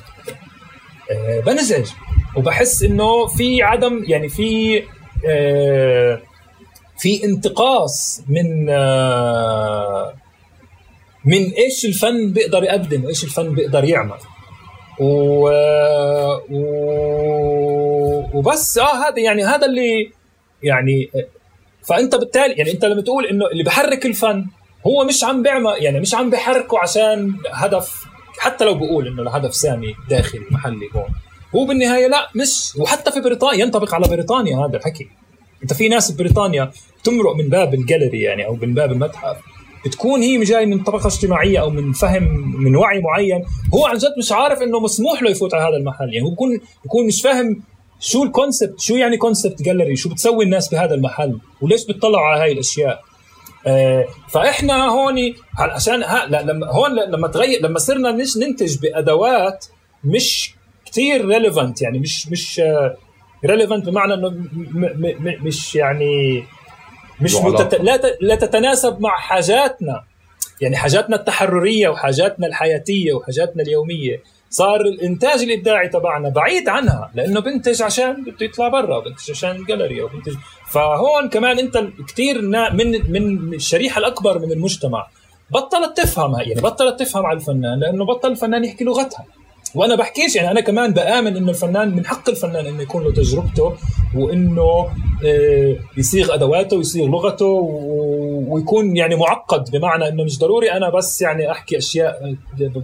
أه 1.10 1.40
بنزعج 1.40 1.86
وبحس 2.36 2.82
إنه 2.82 3.26
في 3.26 3.62
عدم 3.62 4.04
يعني 4.06 4.28
في 4.28 4.82
أه 5.26 6.20
في 6.98 7.24
انتقاص 7.24 8.22
من 8.28 8.66
أه 8.70 10.14
من 11.24 11.50
إيش 11.50 11.84
الفن 11.84 12.32
بيقدر 12.32 12.64
يقدم 12.64 13.04
وإيش 13.04 13.24
الفن 13.24 13.54
بيقدر 13.54 13.84
يعمل. 13.84 14.18
و... 15.00 15.48
و... 16.50 16.64
وبس. 18.34 18.78
آه 18.78 19.08
هذا 19.08 19.18
يعني 19.18 19.44
هذا 19.44 19.66
اللي 19.66 20.12
يعني 20.64 21.10
فأنت 21.82 22.14
بالتالي 22.14 22.54
يعني 22.54 22.72
أنت 22.72 22.84
لما 22.84 23.02
تقول 23.02 23.26
إنه 23.26 23.46
اللي 23.46 23.64
بحرك 23.64 24.06
الفن 24.06 24.46
هو 24.86 25.04
مش 25.04 25.24
عم 25.24 25.42
بيعمل 25.42 25.74
يعني 25.78 26.00
مش 26.00 26.14
عم 26.14 26.30
بحركه 26.30 26.78
عشان 26.78 27.34
هدف 27.52 28.04
حتى 28.38 28.64
لو 28.64 28.74
بقول 28.74 29.06
إنه 29.06 29.22
الهدف 29.22 29.54
سامي 29.54 29.94
داخلي 30.10 30.42
محلي 30.50 30.88
هون 30.94 31.08
هو 31.54 31.64
بالنهاية 31.64 32.06
لا 32.06 32.28
مش 32.34 32.72
وحتى 32.76 33.12
في 33.12 33.20
بريطانيا 33.20 33.64
ينطبق 33.64 33.94
على 33.94 34.08
بريطانيا 34.08 34.66
هذا 34.66 34.76
الحكي. 34.76 35.08
أنت 35.62 35.72
في 35.72 35.88
ناس 35.88 36.12
ببريطانيا 36.12 36.70
تمرق 37.04 37.36
من 37.36 37.48
باب 37.48 37.74
الجاليري 37.74 38.20
يعني 38.20 38.46
أو 38.46 38.56
من 38.56 38.74
باب 38.74 38.92
المتحف 38.92 39.36
بتكون 39.86 40.20
هي 40.20 40.44
جاي 40.44 40.66
من 40.66 40.82
طبقة 40.82 41.06
اجتماعية 41.06 41.60
أو 41.60 41.70
من 41.70 41.92
فهم 41.92 42.54
من 42.62 42.76
وعي 42.76 43.00
معين 43.00 43.44
هو 43.74 43.86
عن 43.86 43.98
جد 43.98 44.14
مش 44.18 44.32
عارف 44.32 44.62
إنه 44.62 44.80
مسموح 44.80 45.22
له 45.22 45.30
يفوت 45.30 45.54
على 45.54 45.64
هذا 45.68 45.76
المحل 45.76 46.14
يعني 46.14 46.26
هو 46.26 46.30
بيكون 46.30 46.60
بيكون 46.82 47.06
مش 47.06 47.22
فاهم 47.22 47.62
شو 48.00 48.22
ال 48.22 48.30
concept 48.30 48.80
شو 48.80 48.94
يعني 48.96 49.16
concept 49.16 49.62
gallery 49.62 49.96
شو 49.96 50.08
بتسوي 50.08 50.44
الناس 50.44 50.68
بهذا 50.68 50.94
المحل؟ 50.94 51.38
وليش 51.60 51.86
بتطلعوا 51.86 52.26
على 52.26 52.42
هاي 52.42 52.52
الأشياء؟ 52.52 53.00
آه 53.66 54.04
فإحنا 54.28 54.88
هون 54.88 55.34
عشان 55.58 56.02
ها 56.02 56.26
لما 56.26 56.66
هون 56.66 56.94
لما 56.94 57.28
تغير 57.28 57.60
لما 57.62 57.78
صرنا 57.78 58.10
ننتج 58.10 58.78
بأدوات 58.78 59.66
مش 60.04 60.54
كثير 60.86 61.26
relevant 61.26 61.82
يعني 61.82 61.98
مش 61.98 62.28
مش 62.28 62.62
relevant 63.44 63.86
بمعنى 63.86 64.14
إنه 64.14 64.34
مش 65.44 65.74
يعني 65.74 66.44
مش 67.20 67.34
متت... 67.34 67.74
لا 67.74 67.96
ت... 67.96 68.18
لا 68.20 68.34
تتناسب 68.34 69.00
مع 69.00 69.16
حاجاتنا. 69.16 70.04
يعني 70.60 70.76
حاجاتنا 70.76 71.16
التحررية 71.16 71.88
وحاجاتنا 71.88 72.46
الحياتية 72.46 73.12
وحاجاتنا 73.12 73.62
اليومية. 73.62 74.22
صار 74.54 74.80
الإنتاج 74.80 75.42
الإبداعي 75.42 75.88
تبعنا 75.88 76.28
بعيد 76.28 76.68
عنها 76.68 77.10
لأنه 77.14 77.40
بنتج 77.40 77.82
عشان 77.82 78.24
بده 78.24 78.46
يطلع 78.46 78.68
برا 78.68 79.00
بنتج 79.00 79.30
عشان 79.30 79.50
الجاليري 79.50 80.02
أو 80.02 80.08
بنتج 80.08 80.34
فهون 80.70 81.28
كمان 81.28 81.58
أنت 81.58 81.84
كثير 82.08 82.42
من 82.72 83.12
من 83.12 83.54
الشريحة 83.54 83.98
الأكبر 83.98 84.38
من 84.38 84.52
المجتمع 84.52 85.06
بطلت 85.50 85.96
تفهم 85.96 86.32
يعني 86.40 86.60
بطلت 86.60 87.00
تفهم 87.00 87.26
على 87.26 87.38
الفنان 87.38 87.80
لأنه 87.80 88.04
بطل 88.04 88.30
الفنان 88.30 88.64
يحكي 88.64 88.84
لغتها. 88.84 89.24
وأنا 89.74 89.94
بحكيش 89.96 90.36
يعني 90.36 90.50
أنا 90.50 90.60
كمان 90.60 90.92
بآمن 90.92 91.36
إنه 91.36 91.50
الفنان 91.50 91.96
من 91.96 92.06
حق 92.06 92.28
الفنان 92.28 92.66
إنه 92.66 92.82
يكون 92.82 93.04
له 93.04 93.12
تجربته 93.12 93.76
وإنه 94.16 94.88
آه، 95.24 95.76
يصيغ 95.96 96.34
أدواته 96.34 96.76
ويصيغ 96.76 97.06
لغته 97.06 97.46
ويكون 98.48 98.96
يعني 98.96 99.16
معقد 99.16 99.70
بمعنى 99.70 100.08
إنه 100.08 100.24
مش 100.24 100.38
ضروري 100.38 100.72
أنا 100.72 100.90
بس 100.90 101.22
يعني 101.22 101.50
أحكي 101.50 101.78
أشياء 101.78 102.34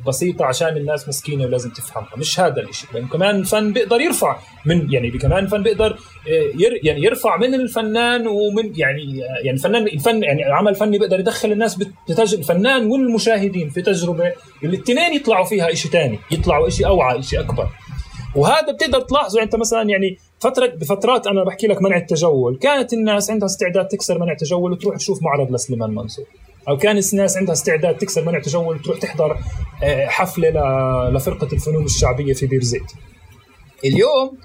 بسيطة 0.06 0.44
عشان 0.44 0.76
الناس 0.76 1.08
مسكينة 1.08 1.44
ولازم 1.44 1.70
تفهمها 1.70 2.16
مش 2.16 2.40
هذا 2.40 2.60
الشيء 2.60 2.90
لأنه 2.94 3.08
كمان 3.08 3.36
الفن 3.36 3.72
بيقدر 3.72 4.00
يرفع 4.00 4.36
من 4.66 4.92
يعني 4.92 5.10
كمان 5.10 5.44
الفن 5.44 5.62
بيقدر 5.62 5.90
آه، 5.92 6.19
يعني 6.82 7.04
يرفع 7.04 7.36
من 7.36 7.54
الفنان 7.54 8.26
ومن 8.26 8.72
يعني 8.76 9.18
يعني 9.18 9.50
الفنان 9.50 9.82
الفن 9.82 10.22
يعني 10.22 10.46
العمل 10.46 10.68
الفني 10.68 10.98
بيقدر 10.98 11.20
يدخل 11.20 11.52
الناس 11.52 11.74
بتجربه 11.74 12.32
الفنان 12.32 12.86
والمشاهدين 12.86 13.70
في 13.70 13.82
تجربة 13.82 14.32
الاثنين 14.64 15.12
يطلعوا 15.12 15.44
فيها 15.44 15.74
شيء 15.74 15.90
ثاني 15.90 16.18
يطلعوا 16.30 16.68
شيء 16.68 16.86
أوعى 16.86 17.22
شيء 17.22 17.40
أكبر. 17.40 17.68
وهذا 18.36 18.72
بتقدر 18.72 19.00
تلاحظه 19.00 19.42
أنت 19.42 19.56
مثلا 19.56 19.82
يعني 19.82 20.18
فترة 20.40 20.66
بفترات 20.66 21.26
أنا 21.26 21.44
بحكي 21.44 21.66
لك 21.66 21.82
منع 21.82 21.96
التجول 21.96 22.58
كانت 22.58 22.92
الناس 22.92 23.30
عندها 23.30 23.46
استعداد 23.46 23.88
تكسر 23.88 24.18
منع 24.18 24.32
التجول 24.32 24.72
وتروح 24.72 24.96
تشوف 24.96 25.22
معرض 25.22 25.52
لسليمان 25.52 25.90
منصور. 25.90 26.24
أو 26.68 26.76
كان 26.76 27.00
الناس 27.12 27.36
عندها 27.36 27.52
استعداد 27.52 27.96
تكسر 27.96 28.24
منع 28.24 28.38
التجول 28.38 28.76
وتروح 28.76 28.98
تحضر 28.98 29.38
آه، 29.82 30.06
حفلة 30.06 30.50
لفرقة 31.10 31.48
الفنون 31.52 31.84
الشعبية 31.84 32.32
في 32.32 32.46
بير 32.46 32.62
زيت. 32.62 32.92
اليوم 33.84 34.38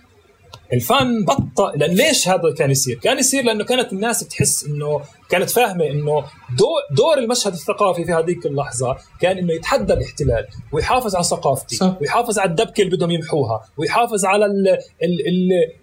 الفن 0.73 1.25
بطل 1.25 1.79
لأن 1.79 1.91
ليش 1.91 2.27
هذا 2.27 2.53
كان 2.57 2.71
يصير؟ 2.71 2.99
كان 2.99 3.17
يصير 3.19 3.43
لأنه 3.43 3.63
كانت 3.63 3.93
الناس 3.93 4.27
تحس 4.27 4.65
إنه 4.65 5.01
كانت 5.29 5.49
فاهمة 5.49 5.85
إنه 5.85 6.23
دور, 6.57 6.81
دور 6.91 7.17
المشهد 7.17 7.53
الثقافي 7.53 8.05
في 8.05 8.11
هذيك 8.11 8.45
اللحظة 8.45 8.97
كان 9.21 9.37
إنه 9.37 9.53
يتحدى 9.53 9.93
الاحتلال 9.93 10.47
ويحافظ 10.71 11.15
على 11.15 11.23
ثقافتي 11.23 11.75
صح. 11.75 11.97
ويحافظ 12.01 12.39
على 12.39 12.49
الدبكة 12.49 12.81
اللي 12.81 12.95
بدهم 12.95 13.11
يمحوها 13.11 13.61
ويحافظ 13.77 14.25
على 14.25 14.45
ال 14.45 14.67
ال 15.03 15.27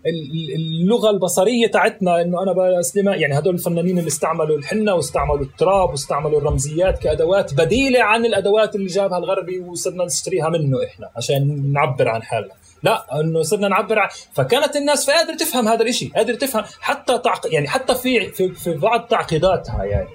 ال 0.06 0.54
اللغة 0.54 1.10
البصرية 1.10 1.66
تاعتنا 1.66 2.22
إنه 2.22 2.42
أنا 2.42 2.78
بسلمها 2.78 3.14
يعني 3.14 3.38
هدول 3.38 3.54
الفنانين 3.54 3.98
اللي 3.98 4.08
استعملوا 4.08 4.58
الحنة 4.58 4.94
واستعملوا 4.94 5.40
التراب 5.40 5.90
واستعملوا 5.90 6.38
الرمزيات 6.38 6.98
كأدوات 6.98 7.54
بديلة 7.54 8.02
عن 8.02 8.24
الأدوات 8.26 8.74
اللي 8.74 8.86
جابها 8.86 9.18
الغربي 9.18 9.58
وصرنا 9.58 10.04
نشتريها 10.04 10.48
منه 10.48 10.84
إحنا 10.84 11.10
عشان 11.16 11.72
نعبر 11.72 12.08
عن 12.08 12.22
حالنا 12.22 12.54
لا 12.82 13.20
إنه 13.20 13.42
صرنا 13.42 13.68
نعبر 13.68 13.98
عن 13.98 14.08
فكانت 14.32 14.76
الناس 14.76 15.10
قادرة 15.10 15.36
تفهم 15.36 15.68
هذا 15.68 15.82
الشيء 15.82 16.12
قادرة 16.14 16.34
تفهم 16.34 16.64
حتى 16.80 17.18
تعق... 17.18 17.54
يعني 17.54 17.68
حتى 17.68 17.94
في 17.94 18.30
في, 18.30 18.54
في 18.54 18.74
بعض 18.74 19.00
تعقيداتها 19.00 19.84
يعني 19.84 20.08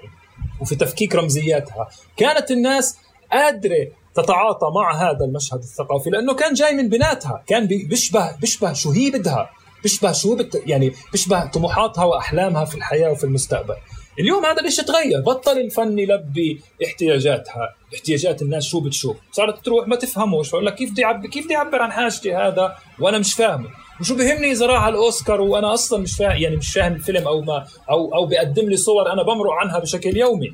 وفي 0.60 0.76
تفكيك 0.76 1.14
رمزياتها. 1.14 1.88
كانت 2.16 2.50
الناس 2.50 2.98
قادرة 3.32 3.88
تتعاطى 4.14 4.66
مع 4.74 4.94
هذا 4.94 5.24
المشهد 5.24 5.58
الثقافي 5.58 6.10
لأنه 6.10 6.34
كان 6.34 6.54
جاي 6.54 6.74
من 6.74 6.88
بناتها 6.88 7.42
كان 7.46 7.66
بيشبه 7.66 8.36
بيشبه 8.36 8.72
شو 8.72 8.90
هي 8.90 9.10
بدها 9.10 9.50
بيشبه 9.82 10.12
شو 10.12 10.36
بت 10.36 10.62
يعني 10.66 10.92
بيشبه 11.12 11.46
طموحاتها 11.46 12.04
وأحلامها 12.04 12.64
في 12.64 12.74
الحياة 12.74 13.10
وفي 13.10 13.24
المستقبل. 13.24 13.74
اليوم 14.18 14.46
هذا 14.46 14.64
الشيء 14.66 14.84
تغير؟ 14.84 15.20
بطل 15.20 15.58
الفن 15.58 15.98
يلبي 15.98 16.60
احتياجاتها. 16.84 17.74
احتياجات 17.94 18.42
الناس 18.42 18.64
شو 18.64 18.80
بتشوف. 18.80 19.16
صارت 19.32 19.64
تروح 19.64 19.88
ما 19.88 19.96
تفهموش. 19.96 20.48
فاقول 20.50 20.66
لك 20.66 20.74
كيف 20.74 20.92
بدي 20.92 21.00
يعبر 21.02 21.26
كيف 21.26 21.44
بدي 21.44 21.54
يعبر 21.54 21.82
عن 21.82 21.92
حاجتي 21.92 22.34
هذا 22.34 22.74
وأنا 23.00 23.18
مش 23.18 23.34
فاهمه 23.34 23.68
وشو 24.00 24.16
بهمني 24.16 24.52
إذا 24.52 24.66
راح 24.66 24.86
الأوسكار 24.86 25.40
وأنا 25.40 25.74
أصلا 25.74 26.02
مش 26.02 26.16
فاهم 26.16 26.42
يعني 26.42 26.56
مش 26.56 26.72
فاهم 26.72 26.92
الفيلم 26.92 27.26
أو 27.26 27.40
ما 27.40 27.64
أو 27.90 28.14
أو 28.14 28.26
بيقدم 28.26 28.68
لي 28.68 28.76
صور 28.76 29.12
أنا 29.12 29.22
بمرق 29.22 29.52
عنها 29.52 29.78
بشكل 29.78 30.16
يومي. 30.16 30.52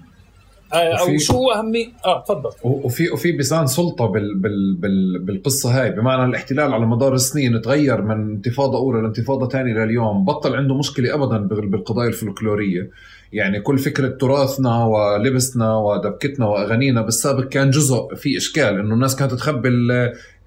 آه، 0.72 0.76
أو 0.76 1.18
شو 1.18 1.32
هو 1.32 1.52
اهميه 1.52 1.86
آه 2.04 2.24
تفضل. 2.24 2.50
وفي 2.62 3.10
وفي 3.10 3.32
بيزان 3.32 3.66
سلطة 3.66 4.06
بال 4.06 4.34
بال 4.34 4.74
بال 4.74 5.18
بالقصة 5.18 5.80
هاي. 5.80 5.90
بمعنى 5.90 6.24
الاحتلال 6.24 6.74
على 6.74 6.86
مدار 6.86 7.14
السنين 7.14 7.60
تغير 7.62 8.02
من 8.02 8.30
انتفاضة 8.34 8.78
أولى 8.78 9.02
لانتفاضة 9.02 9.48
ثانية 9.48 9.72
لليوم. 9.72 10.24
بطل 10.24 10.54
عنده 10.54 10.74
مشكلة 10.74 11.14
ابدا 11.14 11.38
بالقضايا 11.66 12.08
الفلكلورية. 12.08 12.90
يعني 13.34 13.60
كل 13.60 13.78
فكرة 13.78 14.08
تراثنا 14.08 14.84
ولبسنا 14.84 15.76
ودبكتنا 15.76 16.46
وأغانينا 16.46 17.02
بالسابق 17.02 17.44
كان 17.44 17.70
جزء 17.70 18.14
في 18.14 18.36
إشكال 18.36 18.78
إنه 18.78 18.94
الناس 18.94 19.16
كانت 19.16 19.34
تخبي 19.34 19.68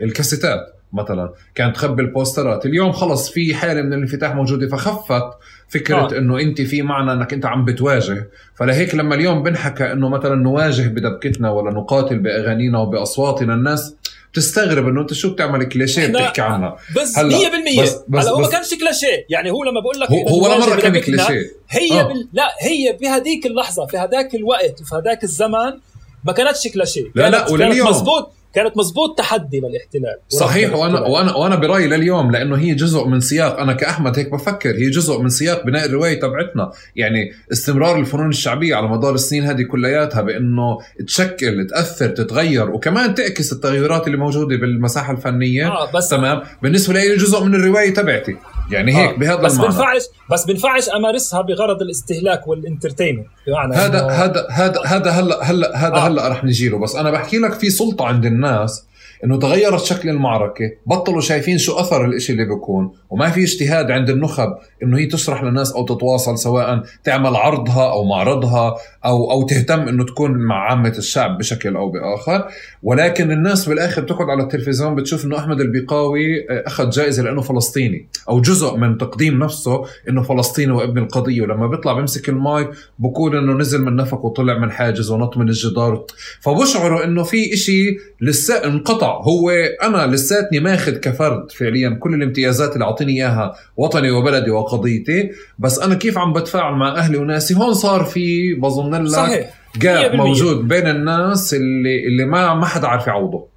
الكاسيتات 0.02 0.74
مثلا 0.94 1.34
كانت 1.56 1.76
تخبي 1.76 2.02
البوسترات 2.02 2.66
اليوم 2.66 2.92
خلص 2.92 3.30
في 3.30 3.56
حالة 3.56 3.82
من 3.82 3.94
الانفتاح 3.94 4.36
موجودة 4.36 4.68
فخفت 4.68 5.24
فكرة 5.68 5.98
آه. 5.98 6.18
إنه 6.18 6.40
أنت 6.40 6.62
في 6.62 6.82
معنى 6.82 7.14
إنك 7.14 7.34
أنت 7.34 7.46
عم 7.46 7.66
بتواجه 7.66 8.30
فلهيك 8.56 8.96
لما 8.96 9.16
اليوم 9.16 9.44
بنحكى 9.44 9.92
إنه 9.92 10.10
مثلا 10.10 10.36
نواجه 10.36 10.88
بدبكتنا 10.88 11.50
ولا 11.50 11.72
نقاتل 11.72 12.20
بأغانينا 12.20 12.80
وبأصواتنا 12.80 13.54
الناس 13.54 13.96
بتستغرب 14.34 14.88
انه 14.88 15.02
انت 15.02 15.14
شو 15.14 15.34
بتعمل 15.34 15.70
كليشيه 15.70 16.08
بتحكي 16.08 16.42
عنها. 16.42 16.78
بس 16.96 17.18
هلا 17.18 17.38
100% 17.38 17.82
بس 17.82 17.96
بس 18.08 18.24
هلا 18.24 18.32
هو 18.32 18.40
ما 18.40 18.48
كانش 18.48 18.74
كليشيه. 18.74 19.26
يعني 19.30 19.52
هو 19.52 19.64
لما 19.64 19.80
بقول 19.80 20.00
لك 20.00 20.12
هو, 20.12 20.28
هو 20.28 20.44
ولا 20.46 20.60
مرة 20.60 20.82
كان 20.82 21.00
كليشيه 21.00 21.52
هي 21.70 22.00
آه. 22.00 22.04
بال... 22.04 22.28
لا 22.34 22.48
هي 22.62 22.98
بهذيك 23.02 23.46
اللحظة 23.46 23.86
في 23.86 23.98
هذاك 23.98 24.36
الوقت 24.36 24.82
وفي 24.82 24.96
هذاك 24.96 25.24
الزمان 25.24 25.80
ما 26.24 26.34
كانتش 26.34 26.68
كليشيه. 26.68 27.12
لا 27.16 27.30
لا 27.30 27.50
ولليوم. 27.52 27.90
مزبوط 27.90 28.32
كانت 28.54 28.78
مزبوط 28.78 29.18
تحدي 29.18 29.60
للاحتلال. 29.60 30.20
صحيح 30.30 30.76
وأنا 30.76 31.00
وأنا 31.00 31.36
وأنا 31.36 31.56
برأيي 31.56 31.88
لليوم 31.88 32.32
لأنه 32.32 32.56
هي 32.58 32.74
جزء 32.74 33.08
من 33.08 33.20
سياق 33.20 33.60
أنا 33.60 33.74
كأحمد 33.74 34.20
هيك 34.20 34.32
بفكر 34.32 34.70
هي 34.70 34.90
جزء 34.90 35.22
من 35.22 35.30
سياق 35.30 35.66
بناء 35.66 35.86
الرواية 35.86 36.20
تبعتنا. 36.20 36.72
يعني 36.96 37.32
استمرار 37.52 38.00
الفنون 38.00 38.30
الشعبية 38.30 38.76
على 38.76 38.88
مدار 38.88 39.14
السنين 39.14 39.44
هذه 39.44 39.64
كلياتها 39.64 40.22
بأنه 40.22 40.78
تشكل 41.08 41.68
تأثر 41.70 42.08
تتغير 42.08 42.70
وكمان 42.70 43.16
تعكس 43.16 43.54
التغيرات 43.54 44.08
اللي 44.08 44.18
موجودة 44.18 44.58
بالمساحة 44.58 45.14
الفنية. 45.14 45.68
آه 45.68 45.92
بس 45.92 46.10
تمام؟ 46.10 46.42
بالنسبة 46.62 46.94
لي 46.94 47.16
جزء 47.16 47.44
من 47.44 47.56
الرواية 47.56 47.94
تبعتي. 47.94 48.36
يعني 48.72 48.98
هيك 48.98 49.10
آه. 49.10 49.18
بهذا 49.18 49.36
بس 49.36 49.54
المعنى 49.54 49.72
بنفعش 49.72 50.02
بس 50.32 50.46
بنفعش 50.46 50.90
أمارسها 50.90 51.42
بغرض 51.42 51.82
الاستهلاك 51.82 52.48
والانترتينمنت 52.48 53.28
بمعنى 53.48 53.76
هذا 53.76 54.08
هذا 54.08 54.48
هذا 54.50 54.82
هذا 54.86 55.12
هلا 55.12 55.44
هلا 55.44 55.78
هذا 55.78 55.96
آه. 55.96 56.08
هلا 56.08 56.28
رح 56.28 56.44
نجي 56.44 56.70
له 56.70 56.80
بس 56.80 56.96
أنا 56.96 57.12
بحكي 57.12 57.38
لك 57.38 57.54
في 57.54 57.70
سلطة 57.70 58.06
عند 58.06 58.26
الناس 58.26 58.88
إنه 59.24 59.40
تغيرت 59.40 59.84
شكل 59.84 60.10
المعركة 60.10 60.72
بطلوا 60.86 61.22
شايفين 61.22 61.58
شو 61.58 61.80
أثر 61.80 62.06
الإشي 62.06 62.32
اللي 62.34 62.46
بيكون 62.46 62.92
وما 63.10 63.30
في 63.30 63.44
اجتهاد 63.44 63.92
عند 63.92 64.10
النخب 64.10 64.58
إنه 64.84 64.98
هي 64.98 65.06
تشرح 65.06 65.44
للناس 65.44 65.72
أو 65.72 65.86
تتواصل 65.86 66.38
سواء 66.38 66.84
تعمل 67.04 67.36
عرضها 67.36 67.92
أو 67.92 68.04
معرضها 68.04 68.76
أو 69.06 69.32
أو 69.32 69.44
تهتم 69.44 69.80
إنه 69.80 70.06
تكون 70.06 70.32
مع 70.32 70.70
عامة 70.70 70.94
الشعب 70.98 71.38
بشكل 71.38 71.76
أو 71.76 71.92
بآخر. 71.92 72.48
ولكن 72.84 73.32
الناس 73.32 73.70
بالآخر 73.70 74.02
بتقعد 74.02 74.30
على 74.30 74.44
التلفزيون 74.44 74.96
بتشوف 74.96 75.26
إنه 75.26 75.38
أحمد 75.38 75.62
البيقاوي 75.62 76.50
آه، 76.50 76.64
أخذ 76.68 76.90
جائزة 76.90 77.24
لأنه 77.24 77.42
فلسطيني 77.42 78.08
أو 78.30 78.42
جزء 78.42 78.78
من 78.78 78.98
تقديم 78.98 79.44
نفسه 79.44 79.84
إنه 80.10 80.22
فلسطيني 80.22 80.72
وابن 80.72 80.98
القضية. 80.98 81.42
ولما 81.42 81.68
بيطلع 81.68 81.94
بيمسك 81.94 82.30
الماي 82.30 82.68
بقول 83.00 83.38
إنه 83.38 83.54
نزل 83.54 83.82
من 83.82 83.96
نفق 83.96 84.26
وطلع 84.26 84.58
من 84.60 84.72
حاجز 84.72 85.12
ونط 85.12 85.38
من 85.38 85.50
الجدار. 85.50 86.06
فبشعروا 86.42 87.04
إنه 87.04 87.24
في 87.24 87.54
إشي 87.54 87.98
لسه 88.22 88.66
انقطع. 88.66 89.22
هو 89.22 89.50
أنا 89.84 90.08
لساتني 90.08 90.60
ماخذ 90.60 90.92
كفرد 90.92 91.52
فعليا 91.52 91.90
كل 91.90 92.14
الامتيازات 92.14 92.74
اللي 92.74 92.86
أعطيني 92.86 93.14
إياها 93.14 93.56
وطني 93.78 94.12
وبلدي 94.12 94.52
وقضيتي 94.74 95.32
بس 95.60 95.80
أنا 95.80 95.96
كيف 95.96 96.18
عم 96.18 96.34
بتفاعل 96.34 96.74
مع 96.74 96.96
أهلي 96.96 97.18
وناسي؟ 97.18 97.56
هون 97.56 97.74
صار 97.74 98.04
في 98.04 98.54
بظن 98.54 99.04
لك 99.04 99.10
صحيح. 99.10 99.54
جاب 99.76 100.16
موجود 100.16 100.68
بين 100.68 100.88
الناس 100.88 101.54
اللي 101.54 102.08
اللي 102.08 102.26
ما 102.26 102.54
ما 102.54 102.66
حدا 102.66 102.88
عارف 102.88 103.08
يعوضه. 103.08 103.48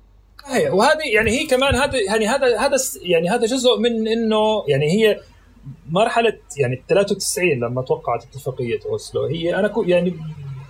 صحيح. 0.42 0.74
وهذه 0.74 1.14
يعني 1.14 1.30
هي 1.30 1.46
كمان 1.46 1.74
هذا 1.74 1.98
يعني 2.00 2.26
هذا 2.26 2.58
هذا 2.58 2.76
يعني 3.02 3.28
هذا 3.28 3.46
جزء 3.46 3.78
من 3.78 4.08
إنه 4.08 4.64
يعني 4.68 4.90
هي 4.90 5.20
مرحلة 5.90 6.32
يعني 6.56 6.82
93 6.88 7.48
لما 7.50 7.82
توقعت 7.82 8.24
اتفاقية 8.24 8.78
أوسلو. 8.86 9.26
هي 9.26 9.54
أنا 9.54 9.72
يعني 9.86 10.14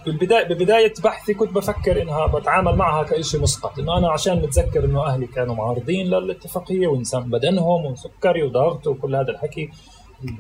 بالبداية 0.07 0.45
ببداية 0.49 0.93
بحثي 1.05 1.35
كنت 1.35 1.53
بفكر 1.53 2.03
إنها 2.03 2.27
بتعامل 2.27 2.77
معها 2.77 3.03
كشيء 3.03 3.41
مسقط. 3.41 3.79
إنه 3.79 3.99
أنا 3.99 4.11
عشان 4.11 4.37
متذكر 4.37 4.85
إنه 4.85 5.07
أهلي 5.07 5.27
كانوا 5.27 5.55
معارضين 5.55 6.07
للاتفاقية 6.07 6.87
وإنسان 6.87 7.23
بدنهم 7.23 7.87
وسكري 7.87 8.43
وضغط 8.43 8.87
وكل 8.87 9.17
هذا 9.17 9.31
الحكي. 9.31 9.71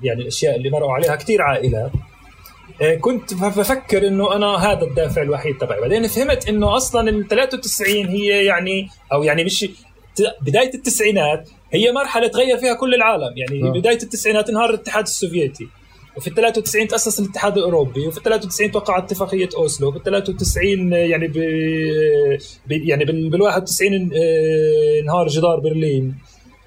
يعني 0.02 0.23
الأشياء 0.23 0.57
اللي 0.57 0.70
مروا 0.70 0.93
عليها 0.93 1.16
كثير 1.16 1.43
عائلات 1.43 1.90
آه، 2.82 2.94
كنت 2.94 3.35
بفكر 3.35 4.09
إنه 4.09 4.36
أنا 4.36 4.47
هذا 4.47 4.85
الدافع 4.85 5.23
الوحيد 5.23 5.59
تبعي. 5.59 5.81
بعدين 5.81 6.07
فهمت 6.07 6.48
إنه 6.48 6.77
أصلا 6.77 7.11
ال 7.11 7.28
93 7.28 8.07
هي 8.07 8.44
يعني 8.44 8.89
أو 9.12 9.23
يعني 9.23 9.44
مش 9.44 9.69
بداية 10.40 10.74
التسعينات 10.74 11.48
هي 11.73 11.93
مرحلة 11.93 12.28
تغير 12.28 12.59
فيها 12.59 12.74
كل 12.74 12.94
العالم. 12.94 13.36
يعني 13.36 13.69
آه. 13.69 13.73
بداية 13.73 14.02
التسعينات 14.02 14.48
انهار 14.48 14.70
الاتحاد 14.70 15.05
السوفيتي 15.05 15.69
وفي 16.16 16.28
ال 16.28 16.35
93 16.35 16.89
تأسس 16.89 17.20
الاتحاد 17.20 17.59
الأوروبي 17.59 18.07
وفي 18.07 18.19
ال 18.19 18.23
93 18.23 18.70
توقع 18.70 18.98
اتفاقية 18.98 19.48
أوسلو 19.57 19.89
وفي 19.89 19.97
ال 19.97 20.02
93 20.02 20.93
يعني 20.93 21.28
ب... 21.28 21.32
ب... 22.66 22.73
يعني 22.73 23.05
بال 23.05 23.43
91 23.43 24.11
آه، 24.15 25.01
انهار 25.02 25.28
جدار 25.28 25.61
برلين. 25.61 26.15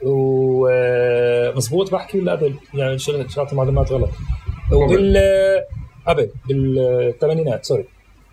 ومظبوط 0.05 1.91
بحكي 1.91 2.19
ولا 2.19 2.31
قبل؟ 2.31 2.53
يعني 2.73 2.97
شرحت 2.99 3.53
معلومات 3.53 3.91
غلط. 3.91 4.09
وبال 4.71 5.17
قبل 6.07 6.30
بالثمانينات 6.47 7.65
سوري. 7.65 7.85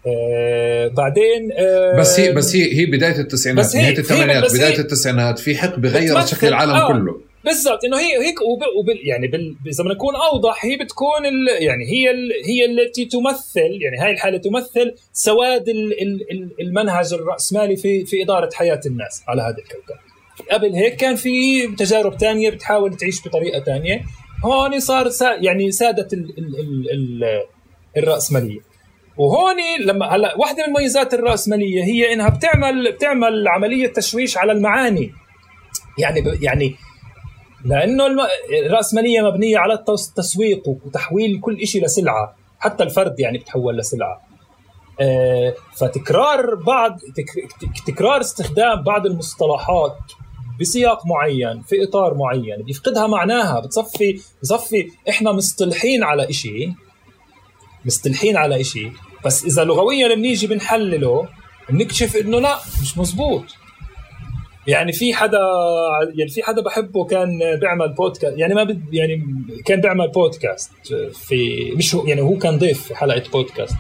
آه 0.07 0.89
بعدين 0.89 1.53
آه 1.53 1.99
بس 1.99 2.21
هي 2.21 2.33
بس 2.33 2.57
هي 2.57 2.75
هي 2.75 2.87
بداية 2.87 3.21
التسعينات 3.21 3.65
بس 3.65 3.77
هي 3.77 3.83
نهاية 3.83 3.99
الثمانينات 3.99 4.55
بداية 4.55 4.79
التسعينات 4.79 5.39
في 5.39 5.57
حقبه 5.57 5.89
غيرت 5.89 6.27
شكل 6.27 6.47
العالم 6.47 6.73
آه 6.73 6.89
كله. 6.89 7.21
بالضبط 7.45 7.85
إنه 7.85 7.99
هي 7.99 8.27
هيك 8.27 8.41
وبال 8.79 9.09
يعني 9.09 9.27
بال 9.27 9.57
إذا 9.67 9.83
بدنا 9.85 9.95
نكون 9.95 10.15
أوضح 10.33 10.65
هي 10.65 10.77
بتكون 10.77 11.27
ال 11.27 11.63
يعني 11.63 11.85
هي 11.85 12.11
ال 12.11 12.31
هي 12.47 12.65
التي 12.65 13.05
تمثل 13.05 13.79
يعني 13.83 13.99
هاي 13.99 14.11
الحالة 14.11 14.39
تمثل 14.39 14.95
سواد 15.13 15.69
ال 15.69 16.03
ال 16.03 16.51
المنهج 16.61 17.15
الرأسمالي 17.15 17.77
في 17.77 18.05
في 18.07 18.23
إدارة 18.23 18.51
حياة 18.55 18.81
الناس 18.87 19.23
على 19.29 19.43
هذا 19.43 19.59
الكوكب. 19.59 20.10
قبل 20.51 20.75
هيك 20.75 20.97
كان 20.97 21.17
في 21.17 21.67
تجارب 21.67 22.17
تانية 22.17 22.51
بتحاول 22.51 22.97
تعيش 22.97 23.29
بطريقة 23.29 23.59
تانية. 23.59 24.03
هون 24.45 24.81
صار 24.81 25.09
سا 25.09 25.35
يعني 25.41 25.71
سادت 25.71 26.13
ال 26.13 26.39
ال 26.39 26.61
ال 26.61 26.91
ال 26.91 27.45
الرأسمالية. 27.97 28.61
وهون 29.17 29.57
لما 29.81 30.07
هلا 30.07 30.37
واحدة 30.37 30.67
من 30.67 30.73
مميزات 30.73 31.15
الرأسمالية 31.15 31.85
هي 31.85 32.13
إنها 32.13 32.29
بتعمل 32.29 32.93
بتعمل 32.93 33.49
عملية 33.49 33.87
تشويش 33.87 34.39
على 34.39 34.53
المعاني. 34.53 35.13
يعني 35.99 36.25
يعني 36.43 36.75
لأنه 37.65 38.07
الرأسمالية 38.67 39.21
مبنية 39.21 39.59
على 39.59 39.75
التسويق 39.75 40.69
وتحويل 40.69 41.41
كل 41.41 41.67
شيء 41.67 41.85
لسلعة. 41.85 42.37
حتى 42.59 42.83
الفرد 42.83 43.21
يعني 43.21 43.39
بتحول 43.39 43.77
لسلعة. 43.77 44.31
آه، 45.01 45.55
فتكرار 45.77 46.55
بعض 46.55 46.99
تكرار 47.87 48.21
استخدام 48.21 48.83
بعض 48.83 49.07
المصطلحات 49.07 49.99
بسياق 50.61 51.07
معين 51.07 51.63
في 51.63 51.85
إطار 51.85 52.15
معين 52.15 52.63
بيفقدها 52.63 53.07
معناها 53.07 53.61
بتصفي 53.61 54.21
بصفي 54.43 54.91
إحنا 55.09 55.33
مصطلحين 55.33 56.03
على 56.05 56.33
شيء 56.33 56.73
مصطلحين 57.85 58.37
على 58.37 58.65
شيء 58.65 58.93
بس 59.25 59.45
إذا 59.45 59.65
لغويا 59.65 60.15
بنيجي 60.15 60.47
بنحلله 60.47 61.29
بنكتشف 61.71 62.17
إنه 62.17 62.41
لا 62.41 62.59
مش 62.83 62.99
مزبوط. 62.99 63.45
يعني 64.67 64.93
في 64.93 65.15
حدا 65.15 65.41
يعني 66.15 66.31
في 66.31 66.43
حدا 66.43 66.63
بحبه 66.63 67.05
كان 67.05 67.39
بيعمل 67.61 67.89
بودكاست 67.93 68.39
يعني 68.39 68.55
ما 68.55 68.65
بد 68.65 68.95
يعني 68.95 69.25
كان 69.65 69.81
بيعمل 69.81 70.09
بودكاست 70.09 70.73
في 71.13 71.71
مش 71.77 71.95
هو 71.95 72.07
يعني 72.07 72.21
هو 72.21 72.39
كان 72.39 72.59
ضيف 72.59 72.83
في 72.83 72.95
حلقة 72.95 73.23
بودكاست 73.33 73.77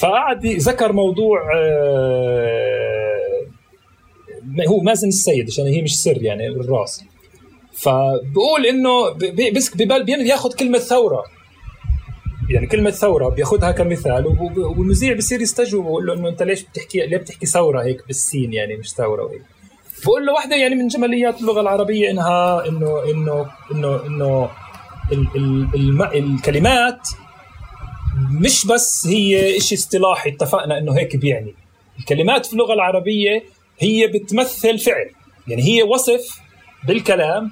فقعد 0.00 0.46
ذكر 0.46 0.92
موضوع 0.92 1.52
آه، 1.56 3.17
هو 4.68 4.80
مازن 4.80 5.08
السيد 5.08 5.46
عشان 5.48 5.66
هي 5.66 5.82
مش 5.82 5.98
سر 6.02 6.22
يعني 6.22 6.48
الراس. 6.48 7.04
فبقول 7.72 8.66
إنه 8.68 9.10
بس 9.56 9.76
بياخذ 9.76 10.52
كلمة 10.52 10.78
ثورة. 10.78 11.24
يعني 12.50 12.66
كلمة 12.66 12.90
ثورة 12.90 13.28
بياخذها 13.28 13.70
كمثال 13.70 14.26
والمذيع 14.56 15.16
بصير 15.16 15.40
يستجوب 15.40 15.84
ويقول 15.84 16.06
له 16.06 16.14
إنه 16.14 16.28
أنت 16.28 16.42
ليش 16.42 16.62
بتحكي 16.62 17.06
ليه 17.06 17.16
بتحكي 17.16 17.46
ثورة 17.46 17.82
هيك 17.82 18.06
بالسين 18.06 18.52
يعني 18.52 18.76
مش 18.76 18.90
ثورة 18.90 19.24
وهيك؟ 19.24 19.42
بقول 20.04 20.26
له 20.26 20.32
واحدة 20.32 20.56
يعني 20.56 20.74
من 20.74 20.88
جماليات 20.88 21.40
اللغة 21.40 21.60
العربية 21.60 22.10
إنها 22.10 22.68
انه 22.68 23.10
انه 23.10 23.46
انه 23.72 24.50
إنه 25.12 26.12
الكلمات 26.14 27.08
مش 28.40 28.66
بس 28.66 29.06
هي 29.06 29.60
شيء 29.60 29.78
اصطلاحي 29.78 30.30
اتفقنا 30.30 30.78
إنه 30.78 30.98
هيك 30.98 31.16
بيعني. 31.16 31.54
الكلمات 31.98 32.46
في 32.46 32.52
اللغة 32.52 32.74
العربية 32.74 33.42
هي 33.78 34.06
بتمثل 34.06 34.78
فعل. 34.78 35.10
يعني 35.48 35.62
هي 35.62 35.82
وصف 35.82 36.40
بالكلام 36.86 37.50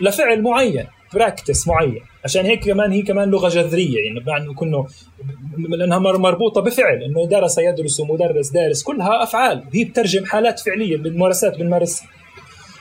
لفعل 0.00 0.42
معين 0.42 0.86
practice 1.14 1.68
معين. 1.68 2.00
عشان 2.24 2.46
هيك 2.46 2.64
كمان 2.64 2.92
هي 2.92 3.02
كمان 3.02 3.30
لغة 3.30 3.48
جذرية. 3.48 4.06
يعني 4.06 4.20
بمعنى 4.20 4.54
كنا 4.54 4.86
لأنها 5.58 5.98
مربوطة 5.98 6.60
بفعل. 6.60 7.02
إنه 7.02 7.26
درس 7.26 7.58
يدرس 7.58 8.00
ومدرس 8.00 8.48
دارس 8.48 8.82
كلها 8.82 9.22
أفعال. 9.22 9.64
هي 9.74 9.84
بترجم 9.84 10.24
حالات 10.24 10.60
فعلية 10.60 10.96
بالممارسات 10.96 11.58
بنمارسها 11.58 12.08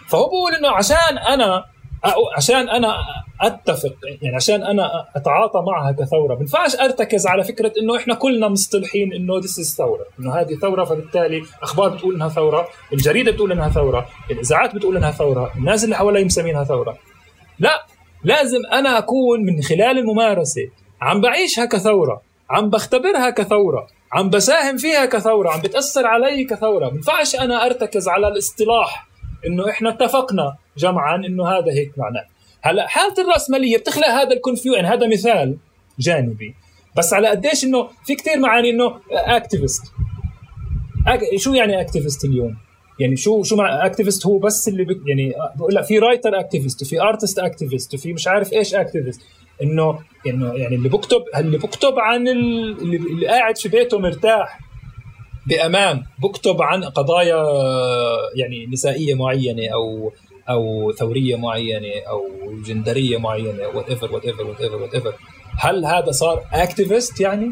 فهو 0.10 0.26
بقول 0.27 0.56
إنه 0.56 0.69
عشان 0.69 1.18
أنا 1.34 1.65
عشان 2.38 2.69
أنا 2.69 2.95
أتفق 3.41 3.95
يعني 4.21 4.35
عشان 4.35 4.63
أنا 4.63 5.05
أتعاطى 5.15 5.59
معها 5.67 5.91
كثورة. 5.91 6.34
ما 6.34 6.39
بنفعش 6.39 6.76
أرتكز 6.76 7.27
على 7.27 7.43
فكرة 7.43 7.73
إنه 7.81 7.97
إحنا 7.97 8.13
كلنا 8.13 8.47
مصطلحين 8.47 9.13
إنه 9.13 9.39
this 9.40 9.60
is 9.60 9.76
ثورة. 9.77 10.05
إنه 10.19 10.35
هذه 10.35 10.55
ثورة 10.55 10.84
فبالتالي 10.84 11.43
أخبار 11.61 11.89
بتقول 11.89 12.15
إنها 12.15 12.30
ثورة 12.30 12.67
الجريدة 12.93 13.31
بتقول 13.31 13.51
إنها 13.51 13.69
ثورة 13.69 14.09
الإذاعات 14.31 14.76
بتقول 14.76 14.97
إنها 14.97 15.11
ثورة 15.11 15.51
الناس 15.55 15.84
اللي 15.84 15.95
حوالي 15.95 16.23
مسمينها 16.23 16.63
ثورة. 16.63 16.97
لا 17.59 17.85
لازم 18.23 18.59
أنا 18.73 18.97
أكون 18.97 19.45
من 19.45 19.61
خلال 19.61 19.99
الممارسة 19.99 20.69
عم 21.01 21.21
بعيشها 21.21 21.65
كثورة 21.65 22.21
عم 22.49 22.69
بختبرها 22.69 23.30
كثورة 23.30 23.88
عم 24.13 24.30
بساهم 24.30 24.77
فيها 24.77 25.05
كثورة 25.05 25.49
عم 25.49 25.61
بتأثر 25.61 26.07
علي 26.07 26.43
كثورة. 26.43 26.89
ما 26.89 26.95
ينفعش 26.95 27.35
أنا 27.35 27.65
أرتكز 27.65 28.07
على 28.07 28.27
الاصطلاح 28.27 29.07
إنه 29.45 29.69
إحنا 29.69 29.89
اتفقنا 29.89 30.55
جمعا 30.80 31.15
إنه 31.15 31.47
هذا 31.47 31.72
هيك 31.72 31.91
معناه. 31.97 32.26
هلأ 32.61 32.88
حالة 32.88 33.14
الرأسمالية 33.19 33.77
بتخلق 33.77 34.07
هذا 34.07 34.34
ال 34.34 34.40
confu 34.40 34.73
يعني 34.73 34.88
هذا 34.88 35.07
مثال 35.07 35.57
جانبي. 35.99 36.56
بس 36.97 37.14
على 37.14 37.27
قديش 37.27 37.64
إنه 37.64 37.88
في 38.06 38.15
كثير 38.15 38.39
معاني 38.39 38.69
إنه 38.69 38.99
activist 39.11 39.84
شو 41.38 41.53
يعني 41.53 41.81
activist 41.81 42.26
اليوم؟ 42.26 42.57
يعني 42.99 43.15
شو 43.15 43.43
شو 43.43 43.56
مع 43.56 43.85
activist 43.86 44.26
هو 44.26 44.38
بس 44.38 44.68
اللي 44.68 44.84
بك 44.84 44.97
يعني 45.07 45.34
بقول 45.56 45.76
لك 45.76 45.84
في 45.84 45.99
writer 45.99 46.40
activist 46.40 46.81
وفي 46.81 47.01
artist 47.02 47.40
activist 47.40 47.94
وفي 47.93 48.14
مش 48.14 48.27
عارف 48.27 48.53
إيش 48.53 48.76
activist 48.76 49.22
انه 49.64 49.99
إنه 50.27 50.53
يعني 50.53 50.76
اللي 50.76 50.89
بكتب 50.89 51.23
اللي 51.35 51.57
بكتب 51.57 51.99
عن 51.99 52.27
اللي, 52.27 52.97
اللي 52.97 53.27
قاعد 53.27 53.57
في 53.57 53.69
بيته 53.69 53.99
مرتاح 53.99 54.60
بأمان 55.47 56.03
بكتب 56.23 56.61
عن 56.61 56.84
قضايا 56.84 57.43
يعني 58.35 58.65
نسائية 58.65 59.14
معينة 59.14 59.73
أو 59.73 60.11
أو 60.49 60.91
ثورية 60.91 61.35
معينة 61.35 62.01
أو 62.09 62.27
جندرية 62.65 63.17
معينة 63.17 63.67
وات 63.67 63.89
ايفر 63.89 64.13
وات 64.13 64.26
ايفر 64.26 64.43
وات 64.43 64.61
ايفر 64.61 64.76
وات 64.76 64.95
ايفر 64.95 65.13
هل 65.59 65.85
هذا 65.85 66.11
صار 66.11 66.43
activist 66.53 67.22
يعني؟ 67.21 67.51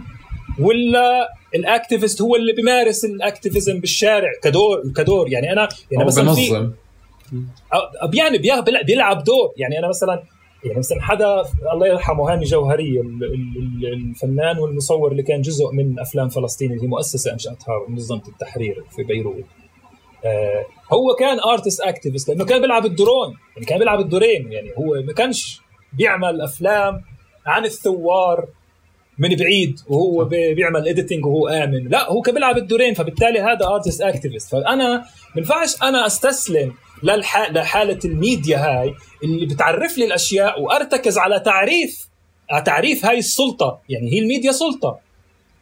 ولا 0.60 1.30
ال 1.56 1.63
activist 1.63 2.22
هو 2.22 2.36
اللي 2.36 2.54
بيمارس 2.54 3.06
ال 3.06 3.14
activism 3.14 3.80
بالشارع 3.80 4.32
كدور 4.44 4.82
كدور؟ 4.96 5.30
يعني 5.30 5.52
أنا 5.52 5.70
يعني 5.92 6.06
مثلا 6.06 6.34
في 6.34 6.72
يعني 8.14 8.38
بيلعب 8.84 9.24
دور. 9.24 9.54
يعني 9.58 9.80
أنا 9.80 9.88
مثلا 9.88 10.24
يعني 10.64 10.80
مثلا 10.80 11.02
حدا 11.02 11.44
الله 11.74 11.88
يرحمه 11.88 12.34
هاني 12.34 12.46
جوهري 12.46 13.02
الفنان 13.94 14.58
والمصور 14.58 15.12
اللي 15.12 15.24
كان 15.24 15.42
جزء 15.42 15.72
من 15.72 16.00
أفلام 16.00 16.30
فلسطين 16.30 16.72
اللي 16.72 16.84
هي 16.84 16.88
مؤسسة 16.88 17.34
أنشأتها 17.34 17.86
منظمة 17.88 18.22
التحرير 18.28 18.84
في 18.96 19.04
بيروت. 19.04 19.46
هو 20.94 21.16
كان 21.20 21.40
artist 21.40 21.82
activist 21.82 22.30
لأنه 22.30 22.46
كان 22.46 22.62
بيلعب 22.62 22.86
الدورين 22.86 23.38
يعني 23.56 23.66
كان 23.66 23.80
بيلعب 23.80 24.00
الدورين 24.00 24.52
يعني 24.52 24.72
هو 24.78 25.02
ما 25.08 25.14
كانش 25.14 25.62
بيعمل 25.94 26.42
أفلام 26.42 27.02
عن 27.46 27.66
الثوار 27.66 28.48
من 29.20 29.36
بعيد 29.36 29.80
وهو 29.88 30.26
بيعمل 30.26 30.88
editing 30.88 31.26
وهو 31.26 31.48
آمن. 31.48 31.88
لا 31.88 32.12
هو 32.12 32.22
كان 32.22 32.34
بيلعب 32.36 32.58
الدورين 32.58 32.94
فبالتالي 32.94 33.40
هذا 33.40 33.66
artist 33.68 34.02
activist 34.02 34.52
فأنا 34.52 34.98
ما 34.98 35.38
ينفعش 35.38 35.84
أنا 35.84 36.06
أستسلم 36.06 36.74
للح... 37.04 37.52
لحالة 37.52 38.00
الميديا 38.06 38.58
هاي 38.58 38.94
اللي 39.24 39.46
بتعرف 39.46 39.98
لي 39.98 40.06
الأشياء 40.06 40.62
وأرتكز 40.62 41.18
على 41.18 41.40
تعريف 41.40 42.08
على 42.52 42.64
تعريف 42.64 43.06
هاي 43.06 43.18
السلطة. 43.18 43.80
يعني 43.90 44.14
هي 44.14 44.20
الميديا 44.20 44.52
سلطة 44.52 45.00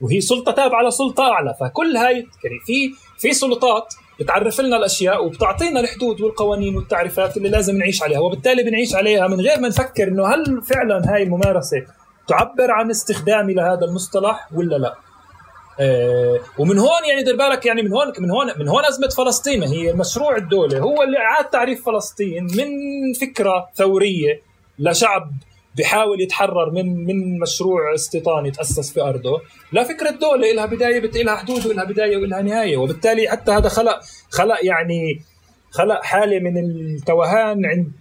وهي 0.01 0.21
سلطة 0.21 0.51
تابعة 0.51 0.87
لسلطة 0.87 1.23
أعلى. 1.23 1.55
فكل 1.59 1.97
هاي 1.97 2.13
يعني 2.15 2.59
في 2.65 2.91
في 3.17 3.33
سلطات 3.33 3.93
بتعرف 4.19 4.61
لنا 4.61 4.77
الأشياء 4.77 5.25
وبتعطينا 5.25 5.79
الحدود 5.79 6.21
والقوانين 6.21 6.75
والتعريفات 6.75 7.37
اللي 7.37 7.49
لازم 7.49 7.77
نعيش 7.77 8.03
عليها 8.03 8.19
وبالتالي 8.19 8.63
بنعيش 8.63 8.95
عليها 8.95 9.27
من 9.27 9.41
غير 9.41 9.59
ما 9.59 9.67
نفكر 9.67 10.07
إنه 10.07 10.27
هل 10.27 10.61
فعلا 10.61 11.13
هاي 11.13 11.23
الممارسة 11.23 11.77
تعبر 12.27 12.71
عن 12.71 12.89
استخدامي 12.89 13.53
لهذا 13.53 13.85
المصطلح 13.85 14.49
ولا 14.53 14.75
لا. 14.75 14.95
آه 15.79 16.39
ومن 16.57 16.77
هون 16.77 17.05
يعني 17.09 17.23
دير 17.23 17.35
بالك 17.35 17.65
يعني 17.65 17.81
من 17.81 17.93
هون 17.93 18.13
من 18.19 18.31
هون 18.31 18.59
من 18.59 18.67
هون 18.67 18.85
أزمة 18.85 19.07
فلسطين. 19.07 19.63
هي 19.63 19.93
مشروع 19.93 20.37
الدولة 20.37 20.79
هو 20.79 21.03
اللي 21.03 21.17
اعاد 21.17 21.45
تعريف 21.45 21.85
فلسطين 21.85 22.43
من 22.43 22.67
فكرة 23.21 23.69
ثورية 23.75 24.41
لشعب 24.79 25.31
بحاول 25.77 26.21
يتحرر 26.21 26.71
من 26.71 27.05
من 27.05 27.39
مشروع 27.39 27.93
استيطاني 27.95 28.51
تأسس 28.51 28.93
في 28.93 29.01
أرضه. 29.01 29.41
لفكره 29.73 30.09
دولة 30.09 30.51
لها 30.53 30.65
بداية 30.65 31.23
لها 31.23 31.35
حدود 31.35 31.65
ولها 31.65 31.83
بداية 31.83 32.17
ولها 32.17 32.41
نهاية. 32.41 32.77
وبالتالي 32.77 33.29
حتى 33.29 33.51
هذا 33.51 33.69
خلق 33.69 33.99
خلق 34.29 34.57
يعني 34.65 35.21
خلق 35.71 36.03
حالة 36.03 36.39
من 36.39 36.57
التوهان 36.57 37.65
عند 37.65 37.91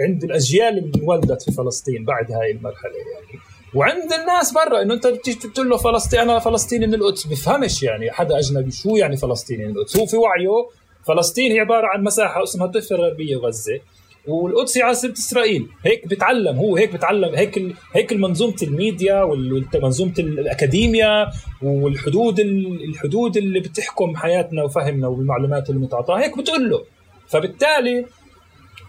عند 0.00 0.24
الأجيال 0.24 0.78
اللي 0.78 0.92
انولدت 1.02 1.42
في 1.42 1.52
فلسطين 1.52 2.04
بعد 2.04 2.32
هاي 2.32 2.50
المرحلة 2.50 2.92
يعني. 2.92 3.40
وعند 3.74 4.12
الناس 4.12 4.52
برا 4.52 4.82
إنه 4.82 4.94
أنت 4.94 5.06
بتقول 5.06 5.70
له 5.70 5.76
فلسطين 5.76 6.20
أنا 6.20 6.38
فلسطيني 6.38 6.86
من 6.86 6.94
القدس. 6.94 7.26
بفهمش 7.26 7.82
يعني 7.82 8.10
حدا 8.10 8.38
أجنبي 8.38 8.70
شو 8.70 8.96
يعني 8.96 9.16
فلسطيني 9.16 9.64
من 9.64 9.70
القدس؟ 9.70 9.96
هو 9.96 10.06
في 10.06 10.16
وعيه 10.16 10.68
فلسطين 11.06 11.52
هي 11.52 11.60
عبارة 11.60 11.86
عن 11.86 12.04
مساحة 12.04 12.42
اسمها 12.42 12.66
الضفه 12.66 12.96
الغربيه 12.96 13.36
غزة. 13.36 13.80
والقدس 14.26 14.78
هي 14.78 14.82
عاصمه 14.82 15.12
إسرائيل 15.12 15.68
هيك 15.84 16.08
بتعلم 16.08 16.56
هو 16.56 16.76
هيك 16.76 16.92
بتعلم 16.92 17.34
هيك. 17.34 17.62
هيك 17.94 18.12
منظومة 18.12 18.56
الميديا 18.62 19.22
ومنظومه 19.22 20.14
الأكاديميا 20.18 21.30
والحدود 21.62 22.40
الحدود 22.40 23.36
اللي 23.36 23.60
بتحكم 23.60 24.16
حياتنا 24.16 24.62
وفهمنا 24.62 25.08
والمعلومات 25.08 25.70
اللي 25.70 25.80
متعطاها 25.80 26.22
هيك 26.22 26.38
بتقول 26.38 26.70
له 26.70 26.84
فبالتالي 27.28 28.06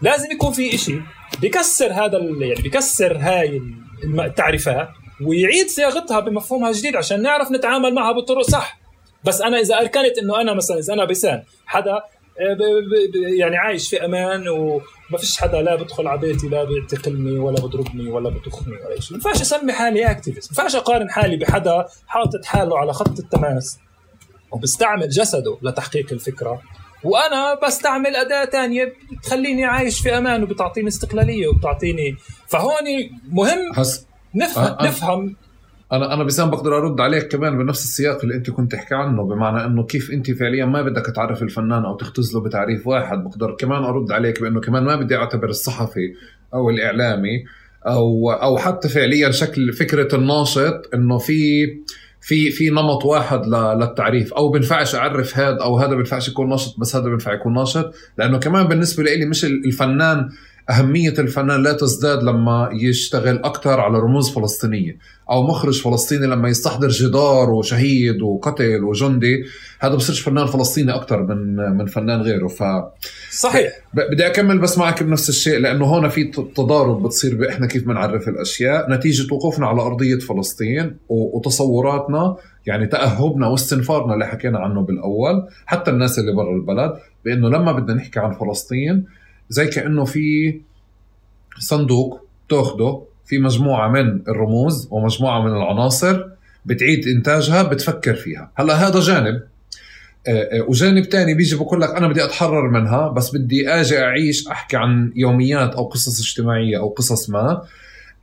لازم 0.01 0.31
يكون 0.31 0.51
في 0.51 0.75
إشي 0.75 0.95
بكسر 1.41 1.91
هذا 1.93 2.17
يعني 2.17 2.61
بكسر 2.63 3.17
هاي 3.17 3.61
التعريفات 4.03 4.89
ويعيد 5.25 5.67
صياغتها 5.67 6.19
بمفهومها 6.19 6.69
الجديد 6.69 6.95
عشان 6.95 7.21
نعرف 7.21 7.51
نتعامل 7.51 7.93
معها 7.93 8.11
بطرق 8.11 8.41
صح 8.41 8.79
بس 9.23 9.41
أنا 9.41 9.59
إذا 9.59 9.79
أركنت 9.79 10.17
إنه 10.21 10.41
أنا 10.41 10.53
مثلا 10.53 10.79
إذا 10.79 10.93
أنا 10.93 11.05
بسان 11.05 11.43
حدا 11.65 12.01
يعني 13.37 13.57
عايش 13.57 13.89
في 13.89 14.05
أمان 14.05 14.47
وما 14.47 15.17
فيش 15.19 15.37
حدا 15.37 15.61
لا 15.61 15.75
بدخل 15.75 16.07
على 16.07 16.19
بيتي 16.19 16.47
لا 16.47 16.63
بيعتقلني 16.63 17.39
ولا 17.39 17.61
بضربني 17.61 18.09
ولا 18.09 18.29
بتخني 18.29 18.73
ولا 18.73 18.99
شيء. 18.99 19.17
ما 19.17 19.23
ينفعش 19.23 19.41
أسمي 19.41 19.73
حالي 19.73 20.11
اكتيفيست 20.11 20.51
ما 20.51 20.63
ينفعش 20.63 20.75
أقارن 20.75 21.09
حالي 21.09 21.37
بحدا 21.37 21.85
حاطط 22.07 22.45
حاله 22.45 22.77
على 22.79 22.93
خط 22.93 23.19
التماس 23.19 23.79
وبستعمل 24.51 25.09
جسده 25.09 25.57
لتحقيق 25.61 26.13
الفكرة. 26.13 26.61
وأنا 27.03 27.59
بستعمل 27.67 28.15
أداة 28.15 28.45
تانية 28.45 28.93
بتخليني 29.11 29.65
عايش 29.65 29.99
في 29.99 30.17
أمان 30.17 30.43
وبتعطيني 30.43 30.87
استقلالية 30.87 31.47
وبتعطيني 31.47 32.15
فهون 32.47 32.83
مهم 33.29 33.73
حس... 33.73 34.05
نفهم 34.35 34.63
أه 34.65 34.85
نفهم 34.87 35.35
أنا 35.91 36.13
أنا 36.13 36.23
بسام 36.23 36.49
بقدر 36.49 36.77
أرد 36.77 37.01
عليك 37.01 37.27
كمان 37.27 37.57
بنفس 37.57 37.83
السياق 37.83 38.21
اللي 38.23 38.35
أنت 38.35 38.49
كنت 38.49 38.71
تحكي 38.71 38.95
عنه 38.95 39.23
بمعنى 39.23 39.65
إنه 39.65 39.83
كيف 39.83 40.11
أنت 40.11 40.31
فعليا 40.31 40.65
ما 40.65 40.81
بدك 40.81 41.05
تعرف 41.15 41.43
الفنان 41.43 41.85
أو 41.85 41.97
تختزله 41.97 42.41
بتعريف 42.41 42.87
واحد. 42.87 43.23
بقدر 43.23 43.55
كمان 43.59 43.83
أرد 43.83 44.11
عليك 44.11 44.41
بأنه 44.41 44.61
كمان 44.61 44.83
ما 44.83 44.95
بدي 44.95 45.15
أعتبر 45.15 45.49
الصحفي 45.49 46.13
أو 46.53 46.69
الإعلامي 46.69 47.43
أو 47.87 48.31
أو 48.31 48.57
حتى 48.57 48.89
فعليا 48.89 49.31
شكل 49.31 49.73
فكرة 49.73 50.15
الناشط 50.15 50.89
إنه 50.93 51.17
في 51.17 51.67
في 52.21 52.51
في 52.51 52.69
نمط 52.69 53.05
واحد 53.05 53.47
للتعريف. 53.47 54.33
أو 54.33 54.49
بنفعش 54.49 54.95
أعرف 54.95 55.37
هذا 55.37 55.57
أو 55.61 55.77
هذا 55.77 55.95
بنفعش 55.95 56.27
يكون 56.27 56.49
ناشط 56.49 56.79
بس 56.79 56.95
هذا 56.95 57.05
بنفع 57.05 57.33
يكون 57.33 57.53
ناشط. 57.53 57.93
لأنه 58.17 58.39
كمان 58.39 58.67
بالنسبة 58.67 59.03
لي 59.03 59.25
مش 59.25 59.45
الفنان 59.45 60.29
أهمية 60.69 61.13
الفنان 61.19 61.63
لا 61.63 61.73
تزداد 61.73 62.23
لما 62.23 62.69
يشتغل 62.73 63.37
أكثر 63.43 63.79
على 63.79 63.99
رموز 63.99 64.29
فلسطينية 64.29 64.97
أو 65.29 65.43
مخرج 65.43 65.81
فلسطيني 65.81 66.27
لما 66.27 66.49
يستحضر 66.49 66.87
جدار 66.87 67.49
وشهيد 67.49 68.21
وقتل 68.21 68.83
وجندي. 68.83 69.43
هذا 69.79 69.95
بصيرش 69.95 70.19
فنان 70.19 70.45
فلسطيني 70.45 70.95
أكثر 70.95 71.23
من 71.23 71.55
من 71.77 71.85
فنان 71.85 72.21
غيره. 72.21 72.47
ف 72.47 72.63
صحيح. 73.31 73.71
بدي 73.93 74.27
أكمل 74.27 74.59
بس 74.59 74.77
معك 74.77 75.03
بنفس 75.03 75.29
الشيء 75.29 75.59
لأنه 75.59 75.85
هون 75.85 76.09
في 76.09 76.23
تضارب 76.55 77.03
بتصير 77.03 77.35
بإحنا 77.35 77.67
كيف 77.67 77.87
بنعرف 77.87 78.27
الأشياء. 78.27 78.91
نتيجة 78.91 79.33
وقوفنا 79.33 79.67
على 79.67 79.81
أرضية 79.81 80.19
فلسطين 80.19 80.97
وتصوراتنا 81.09 82.35
يعني 82.65 82.87
تأهبنا 82.87 83.47
واستنفارنا 83.47 84.13
اللي 84.13 84.25
حكينا 84.27 84.59
عنه 84.59 84.81
بالأول 84.81 85.47
حتى 85.65 85.91
الناس 85.91 86.19
اللي 86.19 86.31
برا 86.33 86.55
البلد 86.55 86.93
بأنه 87.25 87.49
لما 87.49 87.71
بدنا 87.71 87.93
نحكي 87.93 88.19
عن 88.19 88.31
فلسطين 88.33 89.05
زي 89.51 89.67
كأنه 89.67 90.05
في 90.05 90.59
صندوق 91.59 92.21
تأخده. 92.49 93.01
في 93.25 93.37
مجموعة 93.37 93.89
من 93.89 94.21
الرموز 94.27 94.87
ومجموعة 94.91 95.41
من 95.41 95.51
العناصر 95.51 96.23
بتعيد 96.65 97.07
إنتاجها 97.07 97.63
بتفكر 97.63 98.13
فيها. 98.13 98.51
هلأ 98.55 98.73
هذا 98.73 98.99
جانب. 98.99 99.41
آه، 100.27 100.31
آه، 100.31 100.61
وجانب 100.67 101.09
تاني 101.09 101.33
بيجي 101.33 101.55
بقول 101.55 101.81
لك 101.81 101.89
أنا 101.89 102.07
بدي 102.07 102.23
أتحرر 102.23 102.69
منها 102.69 103.09
بس 103.09 103.35
بدي 103.35 103.69
آجي 103.69 103.99
أعيش 103.99 104.47
أحكي 104.47 104.77
عن 104.77 105.11
يوميات 105.15 105.75
أو 105.75 105.83
قصص 105.83 106.19
اجتماعية 106.19 106.77
أو 106.77 106.89
قصص 106.89 107.29
ما. 107.29 107.61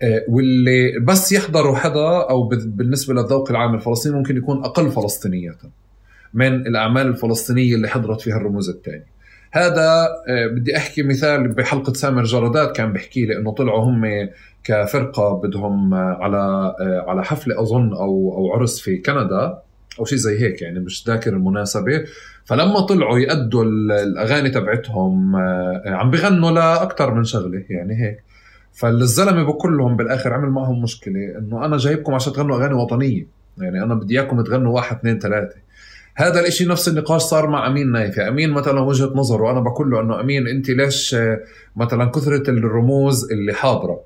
آه، 0.03 0.25
واللي 0.29 1.01
بس 1.01 1.33
يحضروا 1.33 1.77
حدا 1.77 2.27
أو 2.31 2.49
بالنسبة 2.49 3.15
للذوق 3.15 3.51
العام 3.51 3.75
الفلسطيني 3.75 4.17
ممكن 4.17 4.37
يكون 4.37 4.65
أقل 4.65 4.91
فلسطينية. 4.91 5.57
من 6.35 6.67
الأعمال 6.67 7.07
الفلسطينية 7.07 7.75
اللي 7.75 7.89
حضرت 7.89 8.21
فيها 8.21 8.37
الرموز 8.37 8.69
الثانية 8.69 9.18
هذا 9.53 10.09
آه، 10.29 10.47
بدي 10.47 10.77
أحكي 10.77 11.03
مثال 11.03 11.49
بحلقة 11.49 11.93
سامر 11.93 12.25
جرادات 12.25 12.77
كان 12.77 12.93
بيحكي 12.93 13.27
لي 13.27 13.39
إنه 13.39 13.53
طلعوا 13.53 13.85
هم 13.85 14.29
كفرقة 14.65 15.41
بدهم 15.43 15.95
آه، 15.95 16.19
على 16.21 16.75
آه، 16.81 17.05
على 17.09 17.25
حفلة 17.25 17.61
أظن 17.63 17.93
أو 17.93 18.35
أو 18.37 18.53
عرس 18.53 18.81
في 18.81 18.97
كندا 18.97 19.59
أو 19.99 20.05
شيء 20.05 20.19
زي 20.19 20.41
هيك 20.41 20.63
يعني 20.63 20.81
مش 20.81 21.09
ذاكر 21.09 21.33
المناسبة. 21.33 22.05
فلما 22.45 22.81
طلعوا 22.81 23.19
يأدوا 23.19 23.65
الأغاني 23.65 24.51
تبعتهم 24.51 25.37
عم 25.87 26.11
بغنوا 26.11 26.51
لاكثر 26.51 27.15
من 27.15 27.25
شغلة 27.25 27.65
يعني 27.71 28.05
هيك. 28.05 28.23
فالزلمة 28.73 29.43
بقول 29.43 29.79
لهم 29.79 29.97
بالآخر 29.97 30.33
عمل 30.33 30.49
معهم 30.49 30.83
مشكلة 30.83 31.39
إنه 31.39 31.65
أنا 31.65 31.77
جايبكم 31.77 32.15
عشان 32.15 32.33
تغنوا 32.33 32.57
أغاني 32.57 32.75
وطنية 32.75 33.27
يعني 33.59 33.83
أنا 33.83 33.95
بدي 33.95 34.21
إياكم 34.21 34.43
تغنوا 34.43 34.75
واحد 34.75 34.97
اثنين 34.97 35.19
ثلاثة. 35.19 35.57
هذا 36.19 36.41
الإشي 36.41 36.65
نفس 36.65 36.89
النقاش 36.89 37.23
صار 37.23 37.47
مع 37.47 37.67
أمين 37.67 37.93
نايفي 37.93 38.29
أمين 38.29 38.51
مثلا 38.51 38.81
وجهة 38.81 39.13
نظره 39.15 39.43
وأنا 39.43 39.61
بقول 39.61 39.91
له 39.91 40.01
إنه 40.01 40.21
أمين 40.21 40.47
أنت 40.49 40.71
ليش 40.71 41.15
آه، 41.15 41.41
مثلا 41.77 42.05
كثرة 42.05 42.51
الرموز 42.51 43.33
اللي 43.33 43.53
حاضرة 43.53 44.01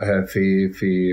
آه، 0.00 0.20
في 0.20 0.68
في 0.68 1.12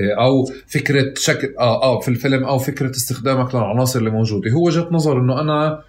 آه، 0.00 0.24
أو 0.24 0.44
فكرة 0.66 1.14
شكل 1.16 1.54
آه 1.58 1.82
آه 1.82 2.00
في 2.00 2.08
الفيلم 2.08 2.44
أو 2.44 2.58
فكرة 2.58 2.90
استخدامك 2.90 3.54
للعناصر 3.54 3.98
اللي 3.98 4.10
موجودة. 4.10 4.50
هو 4.50 4.66
وجهة 4.66 4.88
نظر 4.90 5.20
إنه 5.20 5.40
أنا 5.40 5.82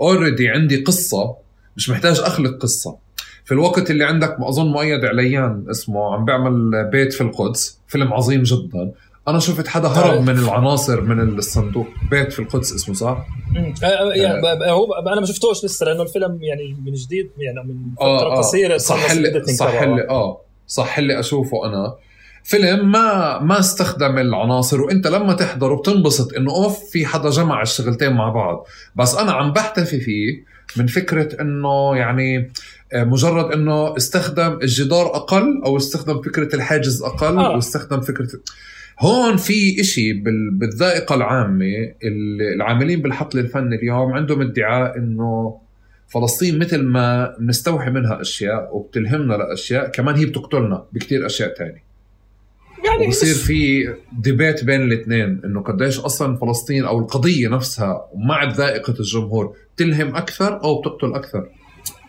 already 0.00 0.48
عندي 0.48 0.82
قصة 0.82 1.36
مش 1.76 1.90
محتاج 1.90 2.20
أخلق 2.20 2.58
قصة. 2.62 2.96
في 3.44 3.52
الوقت 3.52 3.90
اللي 3.90 4.04
عندك 4.04 4.36
أظن 4.40 4.66
مؤيد 4.66 5.04
عليان 5.04 5.64
اسمه 5.70 6.14
عم 6.14 6.24
بيعمل 6.24 6.84
بيت 6.92 7.12
في 7.12 7.20
القدس 7.20 7.80
فيلم 7.88 8.12
عظيم 8.12 8.42
جدا. 8.42 8.92
أنا 9.28 9.38
شفت 9.38 9.68
حدا 9.68 9.88
هرب 9.88 10.10
طيب. 10.10 10.20
من 10.20 10.38
العناصر 10.38 11.00
من 11.00 11.38
الصندوق 11.38 11.86
بيت 12.10 12.32
في 12.32 12.38
القدس 12.38 12.74
اسمه 12.74 12.94
صح؟ 12.94 13.26
آه، 13.56 13.86
آه، 13.86 14.14
يعني 14.14 14.48
آه. 14.48 14.70
هو 14.70 14.94
أنا 14.94 15.20
ما 15.20 15.26
شفتوش 15.26 15.64
لسه 15.64 15.86
لأنه 15.86 16.02
الفيلم 16.02 16.38
يعني 16.42 16.76
من 16.84 16.92
جديد 16.92 17.30
يعني 17.38 17.68
من 17.68 17.94
فترة 17.96 18.06
آه 18.06 18.36
قصيرة 18.36 18.76
صح 18.76 19.12
لي 19.12 19.42
صح 19.46 19.82
لي 19.82 20.08
آه 20.08 20.40
صح 20.66 20.98
لي 20.98 21.20
أشوفه 21.20 21.66
أنا 21.66 21.94
فيلم 22.44 22.92
ما 22.92 23.38
ما 23.38 23.58
استخدم 23.58 24.18
العناصر 24.18 24.80
وإنت 24.80 25.06
لما 25.06 25.32
تحضره 25.32 25.74
بتنبسط 25.74 26.34
إنه 26.34 26.52
أوف 26.52 26.90
في 26.90 27.06
حدا 27.06 27.30
جمع 27.30 27.62
الشغلتين 27.62 28.12
مع 28.12 28.28
بعض 28.28 28.66
بس 28.96 29.14
أنا 29.14 29.32
عم 29.32 29.52
بحتفي 29.52 30.00
فيه 30.00 30.44
من 30.76 30.86
فكرة 30.86 31.40
إنه 31.40 31.96
يعني 31.96 32.52
مجرد 32.94 33.52
إنه 33.52 33.96
استخدم 33.96 34.58
الجدار 34.62 35.06
أقل 35.06 35.62
أو 35.64 35.76
استخدم 35.76 36.22
فكرة 36.22 36.56
الحاجز 36.56 37.02
أقل 37.02 37.38
آه. 37.38 37.50
واستخدم 37.50 38.00
فكرة 38.00 38.28
هون 39.00 39.36
في 39.36 39.80
إشي 39.80 40.12
بالذائقة 40.52 41.14
العامة 41.14 41.66
العاملين 42.54 43.02
بالحقل 43.02 43.38
الفني 43.38 43.76
اليوم 43.76 44.12
عندهم 44.12 44.40
ادعاء 44.40 44.96
إنه 44.96 45.60
فلسطين 46.08 46.58
مثل 46.58 46.82
ما 46.82 47.36
بنستوحي 47.38 47.90
منها 47.90 48.20
أشياء 48.20 48.76
وبتلهمنا 48.76 49.34
لأشياء 49.34 49.88
كمان 49.88 50.14
هي 50.14 50.26
بتقتلنا 50.26 50.84
بكثير 50.92 51.26
أشياء 51.26 51.54
تانية. 51.54 51.90
يعني 52.84 53.06
وبصير 53.06 53.34
في 53.34 53.88
ديبيت 54.18 54.64
بين 54.64 54.82
الاثنين 54.82 55.40
إنه 55.44 55.62
قديش 55.62 56.00
أصلا 56.00 56.36
فلسطين 56.36 56.84
أو 56.84 56.98
القضية 56.98 57.48
نفسها 57.48 58.08
مع 58.14 58.44
ذائقة 58.44 58.94
الجمهور 59.00 59.56
تلهم 59.76 60.16
أكثر 60.16 60.64
أو 60.64 60.80
بتقتل 60.80 61.14
أكثر؟ 61.14 61.48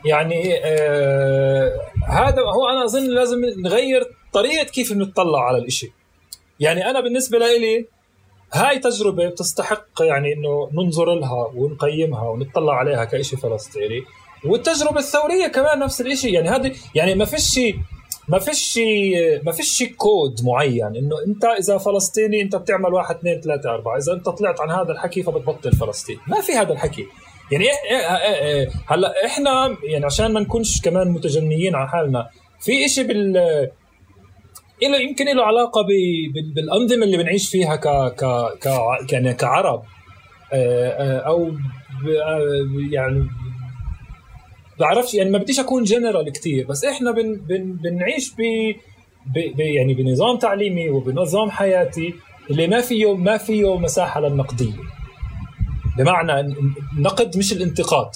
يعني 0.05 0.53
آه 0.65 1.72
هذا 2.07 2.41
هو 2.41 2.69
أنا 2.69 2.85
أظن 2.85 3.09
لازم 3.09 3.38
نغير 3.65 4.01
طريقة 4.34 4.63
كيف 4.63 4.93
بنطلع 4.93 5.47
على 5.47 5.57
الإشي. 5.57 5.91
يعني 6.61 6.89
أنا 6.89 6.99
بالنسبة 6.99 7.38
لي 7.38 7.85
هاي 8.53 8.79
تجربة 8.79 9.29
بتستحق 9.29 10.01
يعني 10.01 10.33
إنه 10.33 10.69
ننظر 10.73 11.15
لها 11.15 11.51
ونقيمها 11.55 12.29
ونطلع 12.29 12.73
عليها 12.73 13.05
كشيء 13.05 13.39
فلسطيني. 13.39 14.03
والتجربة 14.45 14.99
الثورية 14.99 15.47
كمان 15.47 15.79
نفس 15.79 16.01
الشيء 16.01 16.33
يعني 16.33 16.49
هذه 16.49 16.71
يعني 16.95 17.15
ما 17.15 17.25
فيش 17.25 17.59
ما 18.27 18.39
فيش 18.39 18.79
ما 19.43 19.51
فيش 19.51 19.83
كود 19.97 20.39
معين 20.43 20.95
إنه 20.95 21.15
أنت 21.27 21.45
إذا 21.45 21.77
فلسطيني 21.77 22.41
أنت 22.41 22.55
بتعمل 22.55 22.93
واحد 22.93 23.15
اثنين 23.15 23.41
ثلاثة 23.41 23.69
أربعة. 23.69 23.97
إذا 23.97 24.13
أنت 24.13 24.29
طلعت 24.29 24.61
عن 24.61 24.71
هذا 24.71 24.91
الحكي 24.91 25.23
فبتبطل 25.23 25.71
فلسطين. 25.71 26.19
ما 26.27 26.41
في 26.41 26.53
هذا 26.53 26.73
الحكي. 26.73 27.05
يعني 27.51 27.65
إيه، 27.65 27.97
إيه، 27.97 28.45
إيه، 28.45 28.69
هلأ 28.88 29.25
إحنا 29.25 29.77
يعني 29.83 30.05
عشان 30.05 30.33
ما 30.33 30.39
نكونش 30.39 30.81
كمان 30.81 31.07
متجنيين 31.07 31.75
على 31.75 31.89
حالنا 31.89 32.29
في 32.59 32.85
إشي 32.85 33.03
بال 33.03 33.38
له 34.89 34.97
يمكن 34.97 35.25
له 35.35 35.43
علاقة 35.43 35.85
بالأنظمة 36.55 37.03
اللي 37.03 37.17
بنعيش 37.17 37.49
فيها 37.49 37.75
ك 37.75 37.87
ك 38.15 38.25
ك 38.59 39.13
يعني 39.13 39.33
كعرب. 39.33 39.83
آه، 40.53 40.89
آه، 40.89 41.19
أو 41.19 41.47
آه، 41.47 42.47
يعني 42.91 43.27
بعرفش 44.79 45.13
يعني 45.13 45.29
ما 45.29 45.37
بديش 45.37 45.59
أكون 45.59 45.83
جنرال 45.83 46.31
كثير 46.31 46.67
بس 46.67 46.85
إحنا 46.85 47.11
بن 47.11 47.35
بن 47.35 47.73
بنعيش 47.73 48.33
ب 48.35 49.59
يعني 49.59 49.93
بنظام 49.93 50.37
تعليمي 50.37 50.89
وبنظام 50.89 51.51
حياتي 51.51 52.13
اللي 52.49 52.67
ما 52.67 52.81
فيه 52.81 53.15
ما 53.15 53.37
فيه 53.37 53.77
مساحة 53.77 54.21
للنقدية. 54.21 54.73
بمعنى 55.97 56.39
النقد 56.97 57.37
مش 57.37 57.53
الانتقاد. 57.53 58.09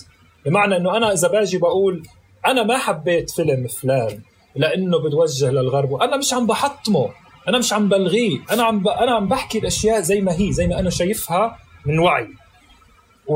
بمعنى 0.46 0.78
إنه 0.78 0.98
أنا 0.98 1.14
إذا 1.14 1.28
باجي 1.28 1.58
بقول 1.58 2.04
أنا 2.46 2.64
ما 2.64 2.78
حبيت 2.78 3.30
فيلم 3.30 3.68
فلان 3.68 4.20
لأنه 4.56 4.98
بتوجه 5.00 5.52
للغرب. 5.52 5.92
وأنا 5.92 6.18
مش 6.18 6.34
عم 6.34 6.48
بحطمه. 6.48 7.10
أنا 7.48 7.58
مش 7.58 7.74
عم 7.74 7.90
بلغيه. 7.90 8.40
أنا 8.52 8.64
عم 8.64 8.80
ب... 8.80 8.88
أنا 8.88 9.12
عم 9.12 9.28
بحكي 9.28 9.58
الأشياء 9.58 10.02
زي 10.02 10.22
ما 10.22 10.40
هي 10.40 10.52
زي 10.52 10.68
ما 10.68 10.80
أنا 10.80 10.90
شايفها 10.90 11.58
من 11.86 12.00
وعي. 12.00 12.28
و... 13.28 13.36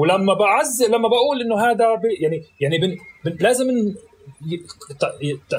ولما 0.00 0.34
بعز 0.34 0.82
لما 0.82 1.08
بقول 1.08 1.40
إنه 1.40 1.70
هذا 1.70 1.94
ب... 1.94 2.00
يعني 2.20 2.42
يعني 2.60 2.78
بن... 2.78 2.96
بن... 3.24 3.36
لازم. 3.40 3.94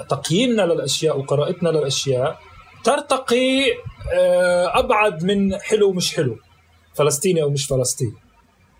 تقييمنا 0.09 0.61
للأشياء 0.61 1.19
وقراءتنا 1.19 1.69
للأشياء 1.69 2.39
ترتقي 2.83 3.71
آه، 4.13 4.79
أبعد 4.79 5.23
من 5.23 5.55
حلو 5.55 5.93
مش 5.93 6.15
حلو. 6.15 6.37
فلسطيني 6.95 7.41
أو 7.41 7.49
مش 7.49 7.65
فلسطيني. 7.65 8.13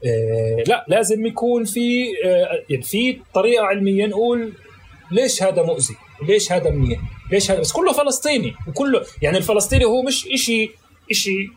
آه، 0.05 0.63
لا 0.67 0.85
لازم 0.87 1.25
يكون 1.25 1.65
في 1.65 2.05
آه، 2.25 2.47
يعني 2.69 2.83
في 2.83 3.19
طريقة 3.33 3.65
علمية 3.65 4.05
نقول 4.05 4.53
ليش 5.11 5.43
هذا 5.43 5.63
مؤذي. 5.63 5.95
ليش 6.21 6.51
هذا 6.51 6.69
منيح؟ 6.69 6.99
ليش 7.31 7.51
هذا؟ 7.51 7.59
بس 7.59 7.71
كله 7.71 7.93
فلسطيني 7.93 8.53
وكله 8.67 9.01
يعني 9.21 9.37
الفلسطيني 9.37 9.85
هو 9.85 10.01
مش 10.01 10.27
إشي 10.27 10.71
إشي 11.11 11.51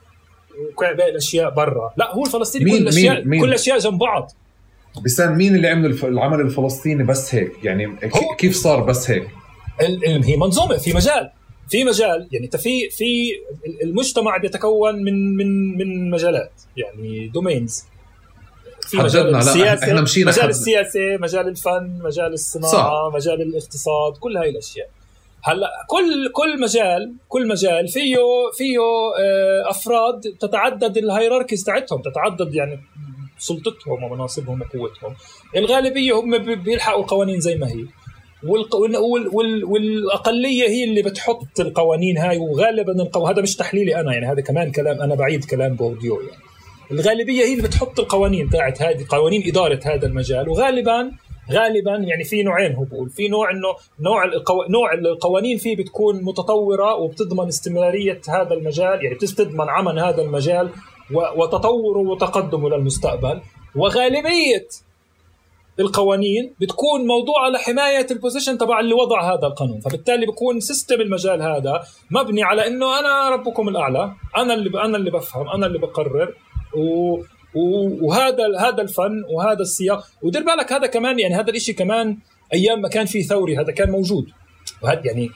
باقي 0.80 1.10
الأشياء 1.10 1.50
برا. 1.50 1.92
لا 1.96 2.14
هو 2.14 2.24
الفلسطيني 2.24 2.64
مين 2.64 2.74
كل 2.74 2.82
الاشياء 2.82 3.24
مين؟ 3.24 3.40
كل 3.40 3.48
الأشياء 3.48 3.78
جنب 3.78 3.98
بعض. 3.98 4.32
بسان 5.04 5.34
مين 5.34 5.56
اللي 5.56 5.68
عمل 5.68 5.98
العمل 6.04 6.40
الفلسطيني 6.40 7.04
بس 7.04 7.34
هيك؟ 7.34 7.52
يعني 7.62 7.96
كيف 8.38 8.56
صار 8.56 8.82
بس 8.82 9.10
هيك؟ 9.10 9.28
هي 10.04 10.36
منظومة 10.36 10.76
في 10.76 10.92
مجال. 10.92 11.30
في 11.68 11.84
مجال 11.84 12.28
يعني 12.32 12.44
انت 12.44 12.56
في 12.56 12.90
في 12.90 13.32
المجتمع 13.82 14.36
بيتكون 14.36 14.94
من 15.04 15.36
من 15.36 15.78
من 15.78 16.10
مجالات 16.10 16.52
يعني 16.76 17.28
دومينز 17.28 17.84
في 18.90 18.96
مجال 18.96 19.36
السياسة 19.36 19.86
إحنا 19.86 20.00
مشينا 20.00 20.30
مجال 20.30 20.48
السياسة 20.48 21.16
مجال 21.20 21.48
الفن 21.48 21.98
مجال 22.04 22.32
الصناعة 22.32 22.72
صح. 22.72 23.14
مجال 23.14 23.42
الاقتصاد 23.42 24.16
كل 24.20 24.36
هاي 24.36 24.50
الأشياء. 24.50 24.88
هلأ 25.42 25.70
كل 25.88 26.32
كل 26.32 26.60
مجال 26.60 27.14
كل 27.28 27.48
مجال 27.48 27.88
فيه 27.88 28.16
فيه 28.56 28.78
آه، 29.18 29.70
أفراد 29.70 30.20
تتعدد 30.40 30.96
الهيراركيز 30.96 31.64
تاعتهم 31.64 32.02
تتعدد 32.02 32.54
يعني 32.54 32.80
سلطتهم 33.38 34.02
ومناصبهم 34.02 34.60
وقوتهم. 34.62 35.14
الغالبية 35.56 36.20
هم 36.20 36.38
بيلحقوا 36.38 37.02
القوانين 37.02 37.40
زي 37.40 37.54
ما 37.54 37.68
هي. 37.68 37.84
والأقلية 39.64 40.68
هي 40.68 40.84
اللي 40.84 41.02
بتحط 41.02 41.60
القوانين 41.60 42.18
هاي 42.18 42.38
وغالبا 42.38 42.92
القو... 42.92 43.26
هذا 43.26 43.42
مش 43.42 43.56
تحليلي 43.56 44.00
أنا 44.00 44.12
يعني 44.12 44.26
هذا 44.26 44.40
كمان 44.40 44.70
كلام 44.70 45.00
أنا 45.00 45.14
بعيد 45.14 45.44
كلام 45.44 45.74
بورديو 45.74 46.20
يعني. 46.20 46.49
الغالبية 46.92 47.44
هي 47.44 47.52
اللي 47.52 47.62
بتحط 47.62 48.00
القوانين 48.00 48.50
تاعت 48.50 48.82
هذه 48.82 49.04
قوانين 49.08 49.42
إدارة 49.46 49.80
هذا 49.84 50.06
المجال. 50.06 50.48
وغالبا 50.48 51.10
غالبا 51.52 51.96
يعني 51.96 52.24
في 52.24 52.42
نوعين 52.42 52.74
هو 52.74 52.84
بقول. 52.84 53.10
في 53.10 53.28
نوع 53.28 53.50
إنه 53.50 53.68
نوع 54.00 54.24
القو... 54.24 54.64
نوع 54.70 54.94
القوانين 54.94 55.58
فيه 55.58 55.76
بتكون 55.76 56.24
متطورة 56.24 56.94
وبتضمن 56.94 57.48
استمرارية 57.48 58.20
هذا 58.28 58.54
المجال 58.54 59.04
يعني 59.04 59.14
بتضمن 59.14 59.68
عمل 59.68 59.98
هذا 59.98 60.22
المجال 60.22 60.70
و... 61.14 61.42
وتطوره 61.42 61.98
وتقدمه 61.98 62.68
للمستقبل. 62.68 63.40
وغالبية 63.76 64.68
القوانين 65.80 66.54
بتكون 66.60 67.06
موضوعة 67.06 67.48
لحماية 67.48 68.06
ال 68.10 68.16
position 68.16 68.58
تبع 68.58 68.80
اللي 68.80 68.94
وضع 68.94 69.34
هذا 69.34 69.46
القانون. 69.46 69.80
فبالتالي 69.80 70.26
بيكون 70.26 70.60
system 70.60 71.00
المجال 71.00 71.42
هذا 71.42 71.82
مبني 72.10 72.42
على 72.42 72.66
إنه 72.66 72.98
أنا 72.98 73.30
ربكم 73.30 73.68
الأعلى. 73.68 74.12
أنا 74.36 74.54
اللي 74.54 74.82
أنا 74.84 74.96
اللي 74.96 75.10
بفهم 75.10 75.48
أنا 75.48 75.66
اللي 75.66 75.78
بقرر. 75.78 76.34
و 76.76 77.22
وهذا 78.00 78.44
هذا 78.60 78.82
الفن 78.82 79.24
وهذا 79.30 79.60
السياق. 79.60 80.06
ودير 80.22 80.42
بالك 80.42 80.72
هذا 80.72 80.86
كمان 80.86 81.18
يعني 81.18 81.34
هذا 81.34 81.50
الشيء 81.50 81.74
كمان 81.74 82.16
أيام 82.54 82.80
ما 82.82 82.88
كان 82.88 83.06
في 83.06 83.22
ثوري 83.22 83.56
هذا 83.56 83.72
كان 83.72 83.90
موجود. 83.90 84.26
وهذا 84.82 85.00
يعني 85.04 85.30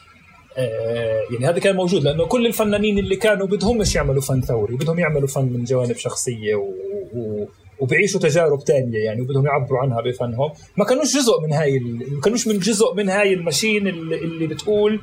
آه 0.57 1.21
يعني 1.33 1.47
هذا 1.47 1.59
كان 1.59 1.77
موجود 1.77 2.03
لأنه 2.03 2.27
كل 2.27 2.47
الفنانين 2.47 2.99
اللي 2.99 3.17
كانوا 3.17 3.47
بدهمش 3.47 3.95
يعملوا 3.95 4.23
فن 4.23 4.41
ثوري 4.41 4.77
بدهم 4.77 4.99
يعملوا 4.99 5.29
فن 5.29 5.45
من 5.45 5.65
جوانب 5.65 5.97
شخصية 5.97 6.55
و, 6.55 6.75
و 7.15 7.47
وبيعيشوا 7.81 8.21
تجارب 8.21 8.65
تانية 8.65 8.99
يعني 8.99 9.21
وبدهم 9.21 9.47
يعبروا 9.47 9.79
عنها 9.81 10.01
بفنهم. 10.01 10.51
ما 10.77 10.85
كانوش 10.85 11.17
جزء 11.17 11.41
من 11.41 11.53
هاي 11.53 11.79
ما 12.11 12.21
كانوش 12.21 12.49
من 12.49 12.59
جزء 12.59 12.95
من 12.95 13.09
هاي 13.09 13.33
الماشين 13.33 13.89
اللي, 13.89 14.17
اللي 14.17 14.47
بتقول 14.47 15.01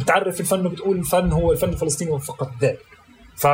بتعرف 0.00 0.40
الفن 0.40 0.66
وبتقول 0.66 0.98
الفن 0.98 1.32
هو 1.32 1.52
الفن 1.52 1.68
الفلسطيني 1.68 2.10
وفقط 2.10 2.50
ذلك 2.62 2.78
ف 3.36 3.46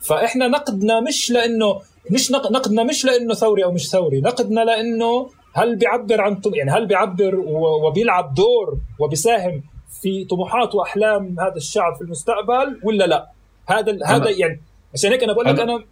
فإحنا 0.00 0.48
نقدنا 0.48 1.00
مش 1.00 1.30
لأنه 1.30 1.80
مش 2.10 2.30
نقدنا 2.30 2.82
مش 2.82 3.04
لأنه 3.04 3.34
ثوري 3.34 3.64
أو 3.64 3.72
مش 3.72 3.88
ثوري 3.90 4.20
نقدنا 4.20 4.60
لأنه 4.60 5.30
هل 5.54 5.76
بيعبر 5.76 6.20
عن 6.20 6.40
يعني 6.54 6.70
هل 6.70 6.86
بيعبر 6.86 7.36
وبيلعب 7.86 8.34
دور 8.34 8.78
وبيساهم 8.98 9.62
في 10.02 10.24
طموحات 10.24 10.74
وأحلام 10.74 11.40
هذا 11.40 11.56
الشعب 11.56 11.94
في 11.94 12.02
المستقبل 12.02 12.80
ولا 12.82 13.04
لا؟ 13.04 13.30
هذا 13.66 13.98
هذا 14.06 14.30
يعني 14.30 14.60
عشان 14.94 15.12
هيك 15.12 15.22
أنا 15.22 15.32
بقول 15.32 15.46
لك 15.46 15.60
أنا 15.60 15.84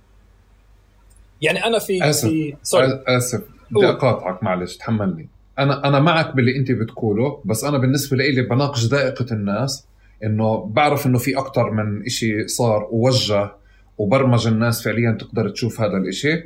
يعني 1.42 1.64
أنا 1.64 1.78
في 1.78 2.10
آسف. 2.10 2.28
في 2.28 2.56
سوري 2.62 3.02
آسف. 3.06 3.42
بدي 3.70 3.88
أقاطعك 3.88 4.42
معلش 4.42 4.76
تحملني. 4.76 5.28
أنا 5.58 5.88
أنا 5.88 6.00
معك 6.00 6.34
باللي 6.36 6.56
أنت 6.56 6.72
بتقوله 6.72 7.40
بس 7.44 7.64
أنا 7.64 7.78
بالنسبة 7.78 8.16
لي 8.16 8.42
بناقش 8.42 8.84
ذائقة 8.84 9.26
الناس 9.32 9.86
إنه 10.24 10.64
بعرف 10.66 11.06
إنه 11.06 11.18
في 11.18 11.38
أكثر 11.38 11.70
من 11.70 12.08
شيء 12.08 12.46
صار 12.46 12.88
ووجه 12.90 13.52
وبرمج 13.98 14.46
الناس 14.46 14.82
فعليا 14.82 15.16
تقدر 15.20 15.48
تشوف 15.48 15.80
هذا 15.80 15.96
الإشي 15.96 16.42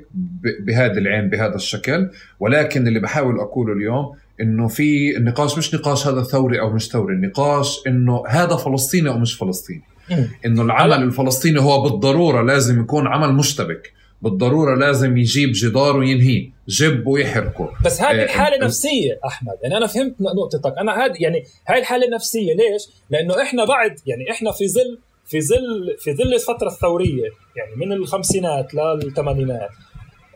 بهذا 0.67 0.99
العين 0.99 1.29
بهذا 1.29 1.55
الشكل. 1.55 2.11
ولكن 2.41 2.89
اللي 2.89 3.01
بحاول 3.01 3.41
أقوله 3.41 3.73
اليوم 3.73 4.17
إنه 4.41 4.69
في 4.69 5.17
النقاش 5.17 5.59
مش 5.59 5.75
نقاش 5.75 6.07
هذا 6.07 6.23
ثوري 6.23 6.61
أو 6.61 6.71
مش 6.73 6.89
ثوري 6.89 7.15
النقاش 7.15 7.81
إنه 7.87 8.23
هذا 8.29 8.57
فلسطيني 8.57 9.09
أو 9.09 9.19
مش 9.19 9.35
فلسطيني. 9.35 9.83
إنه 10.47 10.63
العمل 10.63 11.03
الفلسطيني 11.03 11.61
هو 11.61 11.83
بالضرورة 11.83 12.43
لازم 12.43 12.81
يكون 12.81 13.07
عمل 13.07 13.35
مشتبك. 13.35 13.93
بالضرورة 14.23 14.77
لازم 14.77 15.17
يجيب 15.17 15.51
جدار 15.53 15.97
وينهيه 15.97 16.51
جب 16.69 17.07
ويحركه. 17.07 17.71
بس 17.85 18.01
هذه 18.03 18.23
الحالة 18.23 18.65
نفسية 18.65 19.21
أحمد. 19.27 19.55
يعني 19.63 19.77
أنا 19.77 19.87
فهمت 19.87 20.15
نقطتك. 20.21 20.79
أنا 20.79 21.05
هذه 21.05 21.15
يعني 21.21 21.45
هاي 21.69 21.81
الحالة 21.81 22.07
النفسيه 22.07 22.55
ليش؟ 22.55 22.89
لأنه 23.11 23.43
إحنا 23.43 23.65
بعد 23.65 23.99
يعني 24.07 24.31
إحنا 24.31 24.53
في 24.53 24.69
ظل 24.69 24.99
في 25.29 25.41
ظل 25.41 25.97
في 25.99 26.15
ظل 26.15 26.35
الفترة 26.35 26.69
الثورية 26.69 27.31
يعني 27.57 27.77
من 27.77 27.93
الخمسينات 27.93 28.75
للثمانينات 28.75 29.71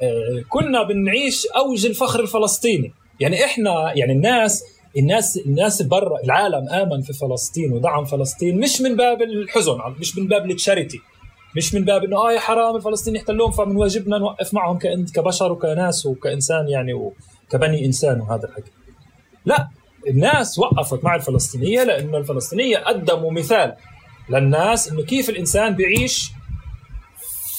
آه، 0.03 0.43
كنا 0.49 0.83
بنعيش 0.83 1.47
أوج 1.47 1.87
الفخر 1.87 2.21
الفلسطيني. 2.21 2.93
يعني 3.21 3.45
إحنا 3.45 3.93
يعني 3.97 4.13
الناس 4.13 4.65
الناس 4.99 5.37
الناس 5.47 5.83
برا 5.83 6.21
العالم 6.25 6.69
آمن 6.69 7.01
في 7.03 7.13
فلسطين 7.13 7.73
ودعم 7.73 8.05
فلسطين 8.05 8.61
مش 8.61 8.81
من 8.81 8.97
باب 8.97 9.23
الحزن 9.23 9.79
مش 10.01 10.19
من 10.19 10.27
باب 10.29 10.51
التشاريتي 10.51 11.01
مش 11.57 11.75
من 11.75 11.85
باب 11.85 12.05
إنه 12.05 12.17
آه 12.17 12.33
يا 12.33 12.41
حرام 12.41 12.77
الفلسطينيين 12.77 13.21
يحتلون 13.21 13.51
فمن 13.51 13.77
واجبنا 13.77 14.19
نوقف 14.19 14.55
معهم 14.55 14.79
كبشر 15.15 15.53
وكناس 15.53 16.07
وكإنسان 16.07 16.69
يعني 16.69 16.93
وكبني 16.93 17.85
إنسان 17.87 18.21
وهذا 18.21 18.49
الحكي. 18.49 18.71
لا 19.45 19.69
الناس 20.09 20.59
وقفت 20.59 21.05
مع 21.05 21.15
الفلسطينية 21.15 21.83
لأنه 21.85 22.19
الفلسطينية 22.19 22.79
قدموا 22.79 23.31
مثال. 23.33 23.75
للناس 24.33 24.89
إنه 24.89 25.03
كيف 25.03 25.31
الإنسان 25.31 25.75
بيعيش 25.75 26.31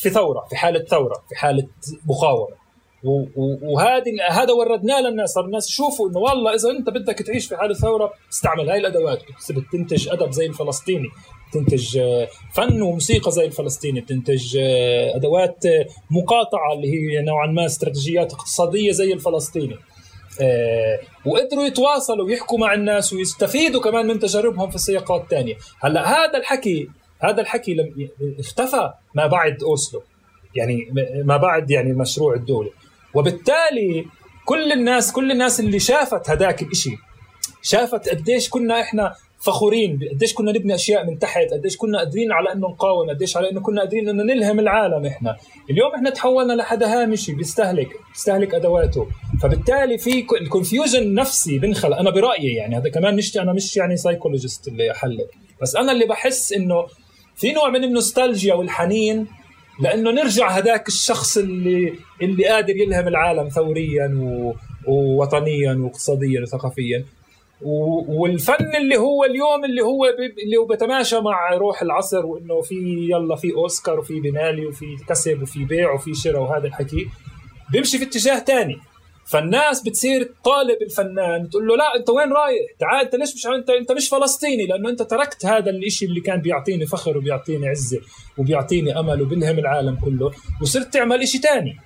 في 0.01 0.09
ثورة 0.09 0.45
في 0.49 0.55
حالة 0.55 0.85
ثورة 0.85 1.23
في 1.29 1.35
حالة 1.35 1.67
مقاومه 2.05 2.63
وهذه 3.03 4.11
هذا 4.31 4.53
وردناه 4.53 5.01
للناس 5.01 5.29
صار 5.29 5.45
الناس 5.45 5.69
يشوفوا 5.69 6.09
إنه 6.09 6.19
والله 6.19 6.55
إذا 6.55 6.69
أنت 6.69 6.89
بدك 6.89 7.17
تعيش 7.17 7.45
في 7.45 7.57
حالة 7.57 7.73
ثورة 7.73 8.13
استعمل 8.31 8.69
هاي 8.69 8.77
الأدوات 8.77 9.19
بتنتج 9.49 10.09
أدب 10.09 10.31
زي 10.31 10.45
الفلسطيني 10.45 11.09
بتنتج 11.49 11.97
آه، 11.97 12.27
فن 12.53 12.81
وموسيقى 12.81 13.31
زي 13.31 13.45
الفلسطيني 13.45 14.01
بتنتج 14.01 14.57
آه، 14.57 15.15
أدوات 15.15 15.65
آه، 15.65 15.85
مقاطعة 16.11 16.73
اللي 16.73 16.87
هي 16.93 17.21
نوعا 17.21 17.47
ما 17.47 17.65
استراتيجيات 17.65 18.33
اقتصادية 18.33 18.91
زي 18.91 19.13
الفلسطيني. 19.13 19.75
وقدروا 21.25 21.65
يتواصلوا 21.65 22.25
ويحكوا 22.25 22.59
مع 22.59 22.73
الناس 22.73 23.13
ويستفيدوا 23.13 23.81
كمان 23.81 24.07
من 24.07 24.19
تجاربهم 24.19 24.69
في 24.69 24.75
السياقات 24.75 25.21
الثانية 25.21 25.55
هلا 25.79 26.09
هذا 26.09 26.37
الحكي 26.37 26.89
هذا 27.19 27.41
الحكي 27.41 27.73
لم 27.73 28.09
اختفى 28.39 28.93
ما 29.15 29.27
بعد 29.27 29.63
أوسلو. 29.63 30.03
يعني 30.55 30.87
ما 31.25 31.37
بعد 31.37 31.71
يعني 31.71 31.91
المشروع 31.91 32.33
الدولي 32.35 32.71
وبالتالي 33.13 34.05
كل 34.45 34.71
الناس 34.71 35.11
كل 35.11 35.31
الناس 35.31 35.59
اللي 35.59 35.79
شافت 35.79 36.29
هذاك 36.29 36.61
الإشي 36.61 36.97
شافت 37.61 38.09
قديش 38.09 38.49
كنا 38.49 38.81
إحنا 38.81 39.15
فخورين 39.43 39.99
قديش 40.13 40.33
كنا 40.33 40.51
نبني 40.51 40.75
أشياء 40.75 41.05
من 41.05 41.19
تحت 41.19 41.47
قديش 41.53 41.77
كنا 41.77 41.97
قادرين 41.97 42.31
على 42.31 42.51
إنه 42.53 42.67
نقاوم 42.67 43.09
قديش 43.09 43.37
على 43.37 43.51
إنه 43.51 43.61
كنا 43.61 43.81
قادرين 43.81 44.09
إنه 44.09 44.23
نلهم 44.23 44.59
العالم 44.59 45.05
إحنا. 45.05 45.37
اليوم 45.69 45.95
إحنا 45.95 46.09
تحولنا 46.09 46.53
لحدا 46.53 47.01
هامشي 47.01 47.33
بيستهلك 47.35 47.89
بيستهلك 48.13 48.55
أدواته. 48.55 49.07
فبالتالي 49.41 49.97
في 49.97 50.25
ال 50.41 50.48
confusion 50.48 51.13
نفسي 51.13 51.59
بنخلق. 51.59 51.97
أنا 51.97 52.09
برأيي 52.09 52.55
يعني 52.55 52.77
هذا 52.77 52.89
كمان 52.89 53.15
مش 53.15 53.37
أنا 53.37 53.53
مش 53.53 53.77
يعني 53.77 53.97
psychologist 53.97 54.67
اللي 54.67 54.91
أحلل. 54.91 55.27
بس 55.61 55.75
أنا 55.75 55.91
اللي 55.91 56.05
بحس 56.05 56.53
إنه 56.53 56.85
في 57.35 57.51
نوع 57.51 57.69
من 57.69 57.83
النوستالجيا 57.83 58.53
والحنين 58.53 59.27
لإنه 59.79 60.11
نرجع 60.11 60.49
هذاك 60.49 60.87
الشخص 60.87 61.37
اللي 61.37 61.93
اللي 62.21 62.45
قادر 62.45 62.77
يلهم 62.77 63.07
العالم 63.07 63.49
ثوريا 63.49 64.19
و 64.21 64.53
ووطنيا 64.87 65.73
واقتصاديا 65.73 66.41
وثقافيا. 66.41 67.05
والفن 68.07 68.75
اللي 68.75 68.97
هو 68.97 69.23
اليوم 69.23 69.65
اللي 69.65 69.81
هو 69.81 70.05
اللي 70.05 70.75
بتماشى 70.75 71.19
مع 71.19 71.53
روح 71.53 71.81
العصر 71.81 72.25
وإنه 72.25 72.61
في 72.61 72.75
يلا 73.11 73.35
في 73.35 73.53
أوسكار 73.53 73.99
وفي 73.99 74.19
بنالي 74.19 74.65
وفي 74.65 74.85
كسب 75.09 75.41
وفي 75.41 75.65
بيع 75.65 75.91
وفي 75.91 76.13
شراء 76.13 76.41
وهذا 76.41 76.67
الحكي 76.67 77.07
بيمشي 77.71 77.97
في 77.97 78.03
اتجاه 78.03 78.39
تاني. 78.39 78.75
فالناس 79.25 79.83
بتصير 79.83 80.33
طالب 80.43 80.81
الفنان 80.81 81.49
تقول 81.49 81.67
له 81.67 81.75
لا 81.75 81.95
أنت 81.95 82.09
وين 82.09 82.31
رايح؟ 82.33 82.71
تعال 82.79 83.05
أنت 83.05 83.15
ليش 83.15 83.35
مش 83.35 83.47
انت 83.47 83.69
أنت 83.69 83.91
مش 83.91 84.09
فلسطيني؟ 84.09 84.65
لأنه 84.65 84.89
أنت 84.89 85.01
تركت 85.01 85.45
هذا 85.45 85.69
الشيء 85.69 86.07
اللي 86.07 86.21
كان 86.21 86.41
بيعطيني 86.41 86.85
فخر 86.85 87.17
وبيعطيني 87.17 87.67
عزة 87.67 88.01
وبيعطيني 88.37 88.99
أمل 88.99 89.21
وبيلهم 89.21 89.59
العالم 89.59 89.95
كله 90.05 90.31
وصرت 90.61 90.93
تعمل 90.93 91.27
شيء 91.27 91.41
ثاني 91.41 91.77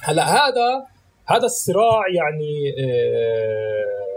هلا 0.00 0.24
هذا 0.24 0.86
هذا 1.26 1.44
الصراع 1.44 2.02
يعني 2.14 2.74
آه 2.78 4.15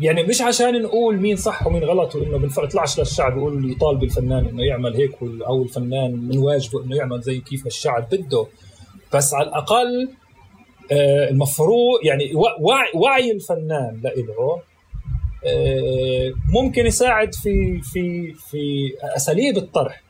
يعني 0.00 0.22
مش 0.22 0.42
عشان 0.42 0.82
نقول 0.82 1.16
مين 1.16 1.36
صح 1.36 1.66
ومين 1.66 1.84
غلط 1.84 2.14
وإنه 2.14 2.38
بنطلعش 2.38 2.98
للشعب 2.98 3.36
يقول 3.36 3.70
يطالب 3.70 4.02
الفنان 4.02 4.46
إنه 4.46 4.62
يعمل 4.62 4.94
هيك 4.96 5.12
أو 5.22 5.62
الفنان 5.62 6.28
من 6.28 6.38
واجبه 6.38 6.84
إنه 6.84 6.96
يعمل 6.96 7.20
زي 7.20 7.38
كيف 7.40 7.66
الشعب 7.66 8.08
بده. 8.12 8.46
بس 9.14 9.34
على 9.34 9.48
الأقل 9.48 10.08
آه، 10.92 11.30
المفروض 11.30 12.00
يعني 12.04 12.32
وعي, 12.60 12.90
وعي 12.94 13.30
الفنان 13.30 14.00
له 14.04 14.60
آه، 15.46 16.32
ممكن 16.52 16.86
يساعد 16.86 17.34
في 17.34 17.80
في 17.82 18.32
في 18.32 18.92
أساليب 19.02 19.56
الطرح. 19.56 20.02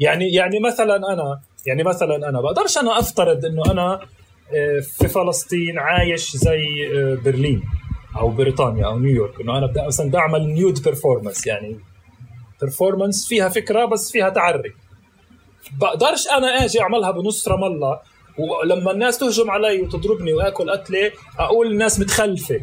يعني 0.00 0.32
يعني 0.32 0.60
مثلا 0.60 0.96
أنا 0.96 1.40
يعني 1.66 1.82
مثلا 1.82 2.28
أنا 2.28 2.40
بقدرش 2.40 2.78
أنا 2.78 2.98
أفترض 2.98 3.44
إنه 3.44 3.62
أنا 3.70 3.92
آه، 3.92 4.00
في 4.98 5.08
فلسطين 5.08 5.78
عايش 5.78 6.36
زي 6.36 6.60
برلين 7.24 7.62
أو 8.16 8.28
بريطانيا 8.28 8.86
أو 8.86 8.98
نيويورك. 8.98 9.40
إنه 9.40 9.58
أنا 9.58 9.86
مثلا 9.86 10.08
بدي 10.08 10.18
اعمل 10.18 10.46
nude 10.46 10.82
performance 10.82 11.46
يعني 11.46 11.78
performance 12.60 13.26
فيها 13.28 13.48
فكرة 13.48 13.84
بس 13.84 14.12
فيها 14.12 14.28
تعري. 14.28 14.72
بقدرش 15.80 16.26
أنا 16.28 16.64
أجي 16.64 16.80
أعملها 16.80 17.10
بنص 17.10 17.48
رام 17.48 17.64
الله 17.64 18.00
ولما 18.38 18.90
الناس 18.90 19.18
تهجم 19.18 19.50
علي 19.50 19.80
وتضربني 19.80 20.32
وأكل 20.32 20.70
قتلة 20.70 21.12
أقول 21.38 21.66
الناس 21.72 22.00
متخلفة 22.00 22.60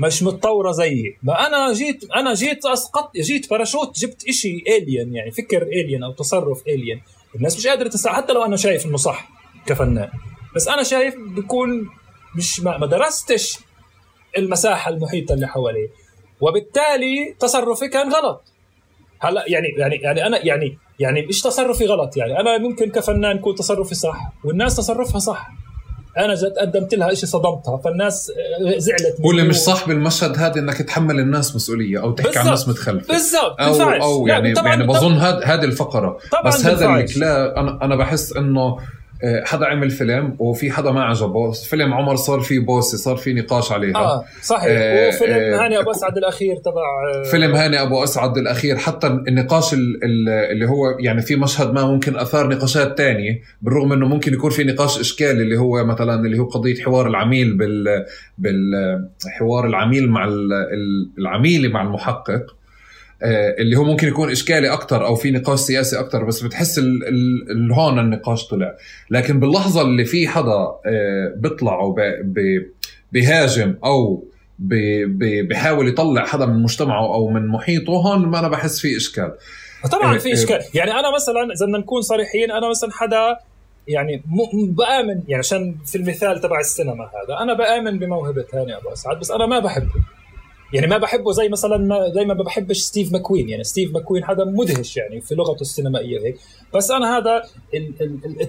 مش 0.00 0.22
متطورة 0.22 0.72
زيي. 0.72 1.16
ما 1.22 1.46
أنا 1.46 1.72
جيت 1.72 2.04
أنا 2.16 2.34
جيت 2.34 2.66
اسقط 2.66 3.16
جيت 3.16 3.50
باراشوت 3.50 3.98
جبت 3.98 4.28
إشي 4.28 4.64
الين 4.68 5.14
يعني 5.14 5.30
فكر 5.30 5.62
الين 5.62 6.02
أو 6.02 6.12
تصرف 6.12 6.62
الين 6.66 7.02
الناس 7.36 7.56
مش 7.56 7.66
قادرة 7.66 7.88
تسع 7.88 8.12
حتى 8.12 8.32
لو 8.32 8.44
أنا 8.44 8.56
شايف 8.56 8.86
إنه 8.86 8.96
صح 8.96 9.28
كفنان. 9.66 10.10
بس 10.56 10.68
أنا 10.68 10.82
شايف 10.82 11.14
بكون 11.36 11.88
مش 12.36 12.60
ما 12.60 12.86
درستش 12.86 13.58
المساحة 14.38 14.90
المحيطة 14.90 15.32
اللي 15.32 15.46
حواليه. 15.46 15.88
وبالتالي 16.40 17.36
تصرفي 17.40 17.88
كان 17.88 18.12
غلط. 18.12 18.44
هلا 19.20 19.44
يعني 19.48 19.68
يعني 19.78 19.96
يعني 19.96 20.26
أنا 20.26 20.46
يعني 20.46 20.78
يعني 20.98 21.26
مش 21.26 21.40
تصرفي 21.40 21.86
غلط 21.86 22.16
يعني. 22.16 22.40
أنا 22.40 22.58
ممكن 22.58 22.90
كفنان 22.90 23.36
يكون 23.36 23.54
تصرفي 23.54 23.94
صح 23.94 24.32
والناس 24.44 24.76
تصرفها 24.76 25.18
صح. 25.18 25.50
أنا 26.18 26.34
جد 26.34 26.54
قدمت 26.58 26.94
لها 26.94 27.14
شيء 27.14 27.28
صدمتها. 27.28 27.76
فالناس 27.76 28.32
زعلت 28.76 29.16
واللي 29.20 29.42
مش 29.42 29.56
صح 29.56 29.88
بالمشهد 29.88 30.38
هذا 30.38 30.60
إنك 30.60 30.82
تحمل 30.82 31.20
الناس 31.20 31.56
مسؤولية 31.56 32.02
أو 32.02 32.12
تحكي 32.12 32.38
عن 32.38 32.46
الناس 32.46 32.68
متخلفة. 32.68 33.14
بالضبط. 33.14 33.60
أو 33.60 33.82
أو 33.82 34.26
يعني 34.26 34.52
يعني 34.64 34.86
بظن 34.86 35.12
هذه 35.44 35.64
الفقرة. 35.64 36.18
بس 36.44 36.66
هذا 36.66 36.94
الكلام 36.94 37.56
أنا 37.56 37.84
أنا 37.84 37.96
بحس 37.96 38.36
إنه 38.36 38.78
حدا 39.44 39.66
عمل 39.66 39.90
فيلم 39.90 40.36
وفي 40.38 40.70
حدا 40.70 40.90
ما 40.90 41.04
عجبه. 41.04 41.52
فيلم 41.52 41.94
عمر 41.94 42.16
صار 42.16 42.40
فيه 42.40 42.60
بوسة 42.60 42.98
صار 42.98 43.16
فيه 43.16 43.34
نقاش 43.34 43.72
عليها. 43.72 43.96
آه 43.96 44.24
صحيح. 44.42 44.66
آه 44.70 45.08
وفيلم 45.08 45.32
آه 45.34 45.64
هاني 45.64 45.78
أبو 45.78 45.90
أسعد 45.90 46.16
الأخير 46.16 46.56
تبع 46.56 46.82
آه 47.14 47.30
فيلم 47.30 47.54
هاني 47.54 47.82
أبو 47.82 48.04
أسعد 48.04 48.38
الأخير. 48.38 48.76
حتى 48.76 49.06
النقاش 49.06 49.74
اللي 49.74 50.68
هو 50.68 50.98
يعني 51.00 51.22
في 51.22 51.36
مشهد 51.36 51.72
ما 51.72 51.84
ممكن 51.84 52.16
أثار 52.16 52.48
نقاشات 52.48 52.98
تانية 52.98 53.40
بالرغم 53.62 53.92
إنه 53.92 54.06
ممكن 54.08 54.32
يكون 54.34 54.50
في 54.50 54.64
نقاش 54.64 55.00
اشكالي 55.00 55.42
اللي 55.42 55.58
هو 55.58 55.84
مثلا 55.84 56.14
اللي 56.14 56.38
هو 56.38 56.44
قضية 56.44 56.82
حوار 56.82 57.06
العميل 57.06 57.56
بال 57.56 58.04
بالحوار 58.38 59.66
العميل 59.66 60.10
مع 60.10 60.28
العميله 61.18 61.68
مع 61.68 61.82
المحقق. 61.82 62.30
آه، 62.30 62.57
اللي 63.22 63.76
هو 63.76 63.84
ممكن 63.84 64.08
يكون 64.08 64.30
إشكالي 64.30 64.72
أكثر 64.72 65.06
أو 65.06 65.14
في 65.14 65.30
نقاش 65.30 65.58
سياسي 65.58 66.00
أكثر 66.00 66.24
بس 66.24 66.42
بتحس 66.42 66.78
ال 66.78 67.72
هون 67.72 67.98
النقاش 67.98 68.46
طلع. 68.46 68.74
لكن 69.10 69.40
باللحظة 69.40 69.82
اللي 69.82 70.04
في 70.04 70.28
حدا 70.28 70.68
آه، 70.86 71.34
بيطلع 71.36 71.80
وبيهاجم 73.12 73.74
أو 73.84 74.24
بيحاول 74.58 75.88
يطلع 75.88 76.24
حدا 76.24 76.46
من 76.46 76.62
مجتمعه 76.62 77.14
أو 77.14 77.28
من 77.28 77.46
محيطه 77.46 77.92
هون 77.92 78.26
ما 78.26 78.38
أنا 78.38 78.48
بحس 78.48 78.80
في 78.80 78.96
إشكال. 78.96 79.34
طبعا 79.92 80.18
في 80.18 80.30
آه، 80.30 80.32
إشكال. 80.32 80.60
يعني 80.74 80.90
أنا 80.90 81.14
مثلا 81.14 81.54
إذا 81.56 81.66
بدنا 81.66 81.78
نكون 81.78 82.02
صريحين 82.02 82.50
أنا 82.50 82.70
مثلا 82.70 82.90
حدا 82.92 83.36
يعني 83.88 84.22
بآمن 84.52 85.22
يعني 85.28 85.38
عشان 85.38 85.76
في 85.86 85.98
المثال 85.98 86.40
تبع 86.40 86.60
السينما 86.60 87.04
هذا 87.04 87.42
أنا 87.42 87.54
بآمن 87.54 87.98
بموهبة 87.98 88.44
هاني 88.54 88.76
أبو 88.76 88.92
أسعد 88.92 89.18
بس 89.20 89.30
أنا 89.30 89.46
ما 89.46 89.58
بحبه. 89.58 90.17
يعني 90.72 90.86
ما 90.86 90.98
بحبه 90.98 91.32
زي 91.32 91.48
مثلا 91.48 91.76
ما 91.76 92.10
زي 92.14 92.24
ما 92.24 92.34
بحبش 92.34 92.78
ستيف 92.78 93.12
ماكوين. 93.12 93.48
يعني 93.48 93.64
ستيف 93.64 93.94
ماكوين 93.94 94.24
هذا 94.24 94.44
مدهش 94.44 94.96
يعني 94.96 95.20
في 95.20 95.34
لغته 95.34 95.60
السينمائية 95.60 96.20
هيك. 96.20 96.38
بس 96.74 96.90
أنا 96.90 97.18
هذا 97.18 97.42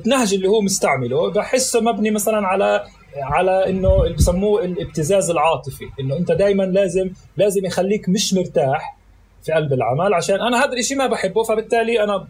النهج 0.06 0.34
اللي 0.34 0.48
هو 0.48 0.62
مستعمله 0.62 1.32
بحسه 1.32 1.82
مبني 1.82 2.12
مثلا 2.12 2.48
على 2.48 2.84
على 3.18 3.70
إنه 3.70 4.14
بسموه 4.14 4.66
الابتزاز 4.66 5.30
العاطفي. 5.30 5.86
إنه 6.00 6.18
أنت 6.18 6.32
دائما 6.32 6.64
لازم 6.64 7.12
لازم 7.38 7.66
يخليك 7.66 8.10
مش 8.10 8.34
مرتاح 8.34 8.99
في 9.44 9.52
قلب 9.52 9.74
العمل 9.74 10.14
عشان 10.14 10.42
أنا 10.42 10.64
هذا 10.64 10.74
الشيء 10.74 10.98
ما 10.98 11.08
بحبه 11.08 11.44
فبالتالي 11.44 12.04
أنا 12.04 12.28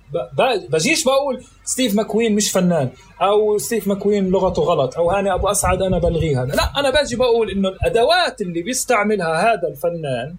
بجيش 0.70 1.04
بقول 1.04 1.44
ستيف 1.64 1.96
ماكوين 1.96 2.36
مش 2.36 2.52
فنان 2.52 2.90
أو 3.22 3.58
ستيف 3.58 3.88
ماكوين 3.88 4.30
لغته 4.30 4.62
غلط 4.62 4.98
أو 4.98 5.12
هاني 5.12 5.34
أبو 5.34 5.48
أسعد 5.48 5.82
أنا 5.82 5.98
بلغيها. 6.00 6.46
لا 6.46 6.80
أنا 6.80 6.90
باجي 6.90 7.16
بقول 7.16 7.52
إنه 7.52 7.70
الأدوات 7.70 8.42
اللي 8.42 8.62
بيستعملها 8.62 9.54
هذا 9.54 9.68
الفنان 9.68 10.36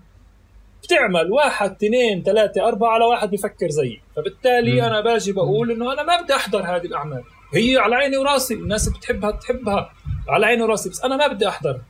بتعمل 0.83 1.33
واحد 1.33 1.71
اثنين 1.71 2.23
ثلاثة 2.23 2.69
أربعة 2.69 2.91
على 2.91 3.05
واحد 3.05 3.31
بفكر 3.31 3.69
زيي. 3.69 4.01
فبالتالي 4.17 4.81
م. 4.81 4.85
أنا 4.85 5.01
باجي 5.01 5.33
بقول 5.33 5.71
إنه 5.71 5.93
أنا 5.93 6.03
ما 6.03 6.23
بدي 6.23 6.35
أحضر 6.35 6.63
هذه 6.63 6.87
الأعمال. 6.87 7.23
هي 7.55 7.77
على 7.77 7.95
عيني 7.95 8.17
وراسي 8.17 8.55
الناس 8.55 8.89
بتحبها 8.89 9.31
بتحبها 9.31 9.91
على 10.29 10.47
عيني 10.47 10.63
وراسي 10.63 10.91
بس 10.91 11.05
أنا 11.05 11.17
ما 11.17 11.27
بدي 11.27 11.49
أحضر 11.49 11.81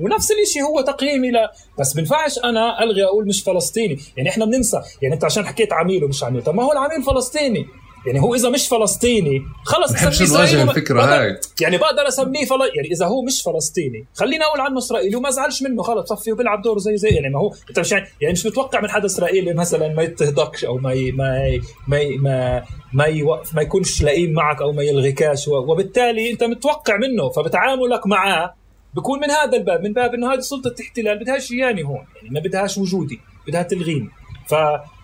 ونفس 0.00 0.32
الشيء 0.48 0.62
هو 0.62 0.80
تقييمي 0.80 1.30
لا. 1.30 1.52
بس 1.78 1.92
بنفعش 1.92 2.38
أنا 2.38 2.82
ألغي 2.82 3.04
أقول 3.04 3.26
مش 3.26 3.42
فلسطيني. 3.42 3.98
يعني 4.16 4.28
إحنا 4.28 4.44
بننسى. 4.44 4.80
يعني 5.02 5.14
أنت 5.14 5.24
عشان 5.24 5.46
حكيت 5.46 5.72
عميل 5.72 6.04
ومش 6.04 6.24
عميل. 6.24 6.42
طب 6.42 6.54
ما 6.54 6.62
هو 6.62 6.72
العميل 6.72 7.02
فلسطيني. 7.02 7.66
يعني 8.06 8.20
هو 8.20 8.34
إذا 8.34 8.48
مش 8.48 8.68
فلسطيني 8.68 9.42
خلص 9.64 9.92
بحبش 9.92 10.22
نواجه 10.22 10.62
الفكرة 10.62 11.02
هاي. 11.02 11.40
يعني 11.60 11.78
بقدر 11.78 12.08
أسميه 12.08 12.44
فل... 12.44 12.58
يعني 12.76 12.88
إذا 12.92 13.06
هو 13.06 13.22
مش 13.22 13.42
فلسطيني 13.42 14.06
خليني 14.14 14.44
أقول 14.44 14.60
عنه 14.60 14.78
إسرائيلي 14.78 15.16
وما 15.16 15.28
أزعلش 15.28 15.62
منه. 15.62 15.82
خلص 15.82 16.08
صفي 16.08 16.32
وبيلعب 16.32 16.62
دور 16.62 16.78
زي 16.78 16.96
زي 16.96 17.08
يعني 17.08 17.28
ما 17.30 17.38
هو 17.38 17.54
أنت 17.68 17.78
مش 17.78 17.92
يعني, 17.92 18.06
يعني 18.20 18.32
مش 18.32 18.46
متوقع 18.46 18.80
من 18.80 18.90
حدا 18.90 19.06
إسرائيلي 19.06 19.54
مثلا 19.54 19.88
ما 19.88 20.02
يتهدكش 20.02 20.64
أو 20.64 20.78
ما 20.78 20.92
ي... 20.92 21.12
ما 21.12 21.46
ي... 21.46 21.60
ما 21.88 21.98
ي... 21.98 22.16
ما 22.16 22.64
ما, 22.92 23.04
يوقف 23.04 23.54
ما 23.54 23.62
يكونش 23.62 24.02
لئيم 24.02 24.32
معك 24.32 24.62
أو 24.62 24.72
ما 24.72 24.82
يلغيكاش. 24.82 25.48
وبالتالي 25.48 26.30
أنت 26.30 26.44
متوقع 26.44 26.96
منه 26.96 27.28
فبتعاملك 27.28 28.06
معاه 28.06 28.54
بكون 28.94 29.20
من 29.20 29.30
هذا 29.30 29.58
الباب 29.58 29.82
من 29.82 29.92
باب 29.92 30.14
إنه 30.14 30.32
هذه 30.32 30.40
سلطه 30.40 30.74
احتلال 30.80 31.18
بدهاش 31.18 31.52
اياني 31.52 31.82
هون؟ 31.82 32.04
يعني 32.16 32.30
ما 32.30 32.40
بدهاش 32.40 32.78
وجودي 32.78 33.20
بدها 33.48 33.62
تلغيني. 33.62 34.08
ف 34.46 34.54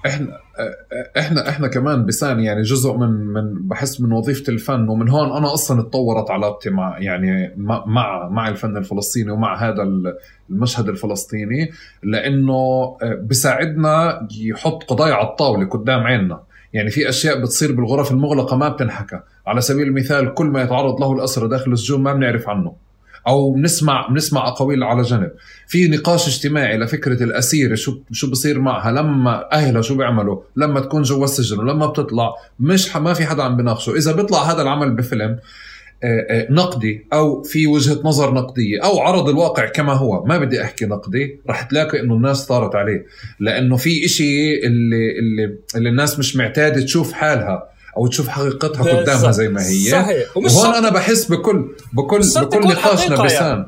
إحنا 0.06 0.40
إحنا 1.18 1.48
إحنا 1.48 1.68
كمان 1.68 2.06
بسان 2.06 2.40
يعني 2.40 2.62
جزء 2.62 2.92
من 2.92 3.08
من 3.08 3.68
بحس 3.68 4.00
من 4.00 4.12
وظيفة 4.12 4.52
الفن 4.52 4.88
ومن 4.88 5.08
هون 5.08 5.36
أنا 5.36 5.54
أصلا 5.54 5.80
اتطورت 5.80 6.30
علاقتي 6.30 6.70
مع 6.70 6.98
يعني 6.98 7.54
مع 7.56 8.28
مع 8.28 8.48
الفن 8.48 8.76
الفلسطيني 8.76 9.30
ومع 9.30 9.68
هذا 9.68 9.82
المشهد 10.50 10.88
الفلسطيني 10.88 11.70
لأنه 12.02 12.96
بساعدنا 13.22 14.28
يحط 14.40 14.84
قضايا 14.84 15.14
على 15.14 15.28
الطاولة 15.28 15.68
قدام 15.68 16.00
عيننا. 16.00 16.40
يعني 16.72 16.90
في 16.90 17.08
أشياء 17.08 17.40
بتصير 17.40 17.72
بالغرف 17.72 18.10
المغلقة 18.10 18.56
ما 18.56 18.68
بتنحكى. 18.68 19.20
على 19.46 19.60
سبيل 19.60 19.86
المثال 19.86 20.34
كل 20.34 20.46
ما 20.46 20.62
يتعرض 20.62 21.00
له 21.00 21.12
الاسرى 21.12 21.48
داخل 21.48 21.72
السجون 21.72 22.02
ما 22.02 22.12
بنعرف 22.12 22.48
عنه. 22.48 22.87
أو 23.26 23.52
بنسمع 23.52 24.08
بنسمع 24.08 24.48
أقاويل 24.48 24.84
على 24.84 25.02
جنب. 25.02 25.30
في 25.66 25.88
نقاش 25.88 26.28
اجتماعي 26.28 26.78
لفكرة 26.78 27.22
الأسيرة 27.22 27.74
شو 27.74 27.98
شو 28.12 28.30
بصير 28.30 28.60
معها 28.60 28.92
لما 28.92 29.52
أهلها 29.52 29.82
شو 29.82 29.96
بيعملوا؟ 29.96 30.40
لما 30.56 30.80
تكون 30.80 31.02
جوا 31.02 31.24
السجن 31.24 31.58
ولما 31.58 31.86
بتطلع 31.86 32.34
مش 32.60 32.96
ما 32.96 33.14
في 33.14 33.26
حدا 33.26 33.42
عم 33.42 33.56
بناقشه. 33.56 33.96
إذا 33.96 34.12
بيطلع 34.12 34.52
هذا 34.52 34.62
العمل 34.62 34.90
بفيلم 34.90 35.38
آه، 36.04 36.26
آه، 36.30 36.46
نقدي 36.50 37.06
أو 37.12 37.42
في 37.42 37.66
وجهة 37.66 38.00
نظر 38.04 38.34
نقدية 38.34 38.84
أو 38.84 39.00
عرض 39.00 39.28
الواقع 39.28 39.66
كما 39.66 39.92
هو 39.92 40.24
ما 40.24 40.38
بدي 40.38 40.62
أحكي 40.62 40.86
نقدي 40.86 41.40
رح 41.50 41.62
تلاقي 41.62 42.00
إنه 42.00 42.14
الناس 42.14 42.46
طارت 42.46 42.74
عليه. 42.74 43.06
لأنه 43.40 43.76
في 43.76 44.04
إشي 44.04 44.66
اللي 44.66 45.18
اللي 45.18 45.58
اللي 45.76 45.88
الناس 45.88 46.18
مش 46.18 46.36
معتادة 46.36 46.80
تشوف 46.80 47.12
حالها. 47.12 47.77
أو 47.98 48.06
تشوف 48.06 48.28
حقيقتها 48.28 49.00
قدامها 49.00 49.30
زي 49.30 49.48
ما 49.48 49.66
هي. 49.66 49.90
صحيح. 49.90 50.36
وهون 50.36 50.74
أنا 50.74 50.90
بحس 50.90 51.24
بكل 51.24 51.68
بكل 51.92 52.20
بكل 52.36 52.68
نقاشنا. 52.68 53.24
بسان. 53.24 53.46
يعني. 53.46 53.66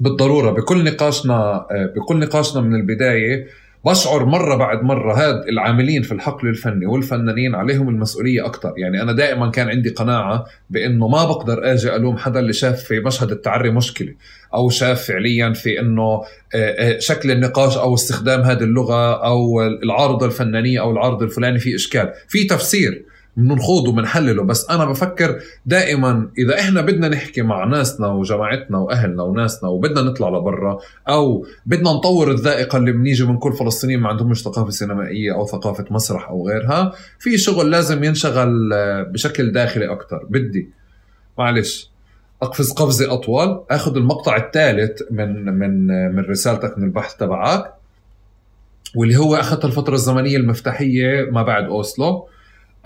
بالضرورة 0.00 0.50
بكل 0.50 0.84
نقاشنا 0.84 1.66
آه، 1.70 1.92
بكل 1.96 2.18
نقاشنا 2.18 2.62
من 2.62 2.74
البداية 2.74 3.46
بشعر 3.84 4.24
مرة 4.24 4.56
بعد 4.56 4.82
مرة 4.82 5.14
هاد 5.14 5.48
العاملين 5.48 6.02
في 6.02 6.12
الحقل 6.12 6.48
الفني 6.48 6.86
والفنانين 6.86 7.54
عليهم 7.54 7.88
المسؤولية 7.88 8.46
أكثر 8.46 8.72
يعني 8.76 9.02
أنا 9.02 9.12
دائما 9.12 9.50
كان 9.50 9.68
عندي 9.68 9.88
قناعة 9.88 10.44
بأنه 10.70 11.08
ما 11.08 11.24
بقدر 11.24 11.72
أجي 11.72 11.96
ألوم 11.96 12.18
حدا 12.18 12.40
اللي 12.40 12.52
شاف 12.52 12.84
في 12.84 13.00
مشهد 13.00 13.30
التعري 13.30 13.70
مشكلة 13.70 14.14
أو 14.54 14.70
شاف 14.70 15.02
فعليا 15.02 15.52
في 15.52 15.80
أنه 15.80 16.02
آه، 16.02 16.24
آه، 16.54 16.98
شكل 16.98 17.30
النقاش 17.30 17.76
أو 17.76 17.94
استخدام 17.94 18.40
هذه 18.40 18.62
اللغة 18.62 19.24
أو 19.24 19.62
العارضة 19.62 20.26
الفنانية 20.26 20.80
أو 20.80 20.90
العرض 20.90 21.22
الفلاني 21.22 21.58
في 21.58 21.74
إشكال. 21.74 22.12
في 22.28 22.44
تفسير. 22.44 23.04
بنخوض 23.36 23.88
وبنحلله. 23.88 24.42
بس 24.42 24.70
أنا 24.70 24.84
بفكر 24.84 25.40
دائما 25.66 26.30
إذا 26.38 26.60
إحنا 26.60 26.80
بدنا 26.80 27.08
نحكي 27.08 27.42
مع 27.42 27.64
ناسنا 27.64 28.06
وجماعتنا 28.06 28.78
وأهلنا 28.78 29.22
وناسنا 29.22 29.68
وبدنا 29.68 30.02
نطلع 30.02 30.28
لبرا 30.28 30.78
أو 31.08 31.46
بدنا 31.66 31.92
نطور 31.92 32.30
الذائقة 32.30 32.78
اللي 32.78 32.92
بنيجي 32.92 33.24
من 33.24 33.38
كل 33.38 33.52
فلسطينيين 33.52 34.00
ما 34.00 34.08
عندهمش 34.08 34.42
ثقافة 34.42 34.70
سينمائية 34.70 35.34
أو 35.34 35.46
ثقافة 35.46 35.84
مسرح 35.90 36.28
أو 36.28 36.48
غيرها 36.48 36.92
في 37.18 37.38
شغل 37.38 37.70
لازم 37.70 38.04
ينشغل 38.04 38.70
بشكل 39.12 39.52
داخلي 39.52 39.92
أكثر 39.92 40.26
بدي 40.30 40.70
معلش 41.38 41.90
أقفز 42.42 42.72
قفزه 42.72 43.12
أطول 43.12 43.64
آخذ 43.70 43.96
المقطع 43.96 44.36
الثالث 44.36 45.02
من 45.10 45.44
من 45.44 45.86
من 46.14 46.24
رسالتك 46.24 46.78
من 46.78 46.84
البحث 46.84 47.16
تبعك 47.16 47.72
واللي 48.94 49.16
هو 49.16 49.36
أخذت 49.36 49.64
الفترة 49.64 49.94
الزمنية 49.94 50.36
المفتاحية 50.36 51.30
ما 51.30 51.42
بعد 51.42 51.64
أوسلو. 51.64 52.28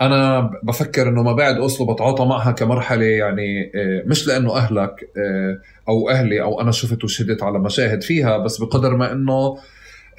أنا 0.01 0.51
بفكر 0.63 1.09
إنه 1.09 1.23
ما 1.23 1.33
بعد 1.33 1.55
أوسلو 1.55 1.93
بتعاطى 1.93 2.25
معها 2.25 2.51
كمرحلة 2.51 3.05
يعني 3.05 3.71
آه، 3.75 4.03
مش 4.05 4.27
لأنه 4.27 4.57
أهلك 4.57 5.09
آه، 5.17 5.59
أو 5.89 6.09
أهلي 6.09 6.41
أو 6.41 6.61
أنا 6.61 6.71
شفت 6.71 7.03
وشهدت 7.03 7.43
على 7.43 7.59
مشاهد 7.59 8.03
فيها 8.03 8.37
بس 8.37 8.57
بقدر 8.57 8.95
ما 8.95 9.11
إنه 9.11 9.57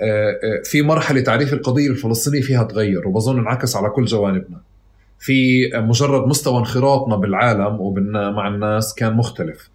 آه، 0.01 0.63
في 0.65 0.83
مرحلة 0.83 1.21
تعريف 1.21 1.53
القضية 1.53 1.91
الفلسطينيه 1.91 2.41
فيها 2.43 2.65
تغير 2.65 3.09
وبظن 3.09 3.39
انعكس 3.39 3.77
على 3.77 3.89
كل 3.89 4.05
جوانبنا. 4.05 4.61
في 5.19 5.71
مجرد 5.75 6.29
مستوى 6.29 6.59
انخراطنا 6.59 7.17
بالعالم 7.17 7.81
ومع 7.81 8.49
الناس 8.49 8.95
كان 8.95 9.13
مختلف. 9.15 9.71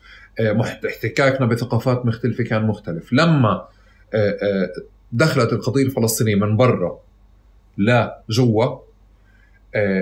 احتكاكنا 0.87 1.45
بثقافات 1.45 2.05
مختلفة 2.05 2.43
كان 2.43 2.67
مختلف. 2.67 3.13
لما 3.13 3.67
دخلت 5.11 5.53
القضية 5.53 5.83
الفلسطينية 5.83 6.35
من 6.35 6.57
برا 6.57 6.99
لا 7.77 8.23
جوا 8.29 8.86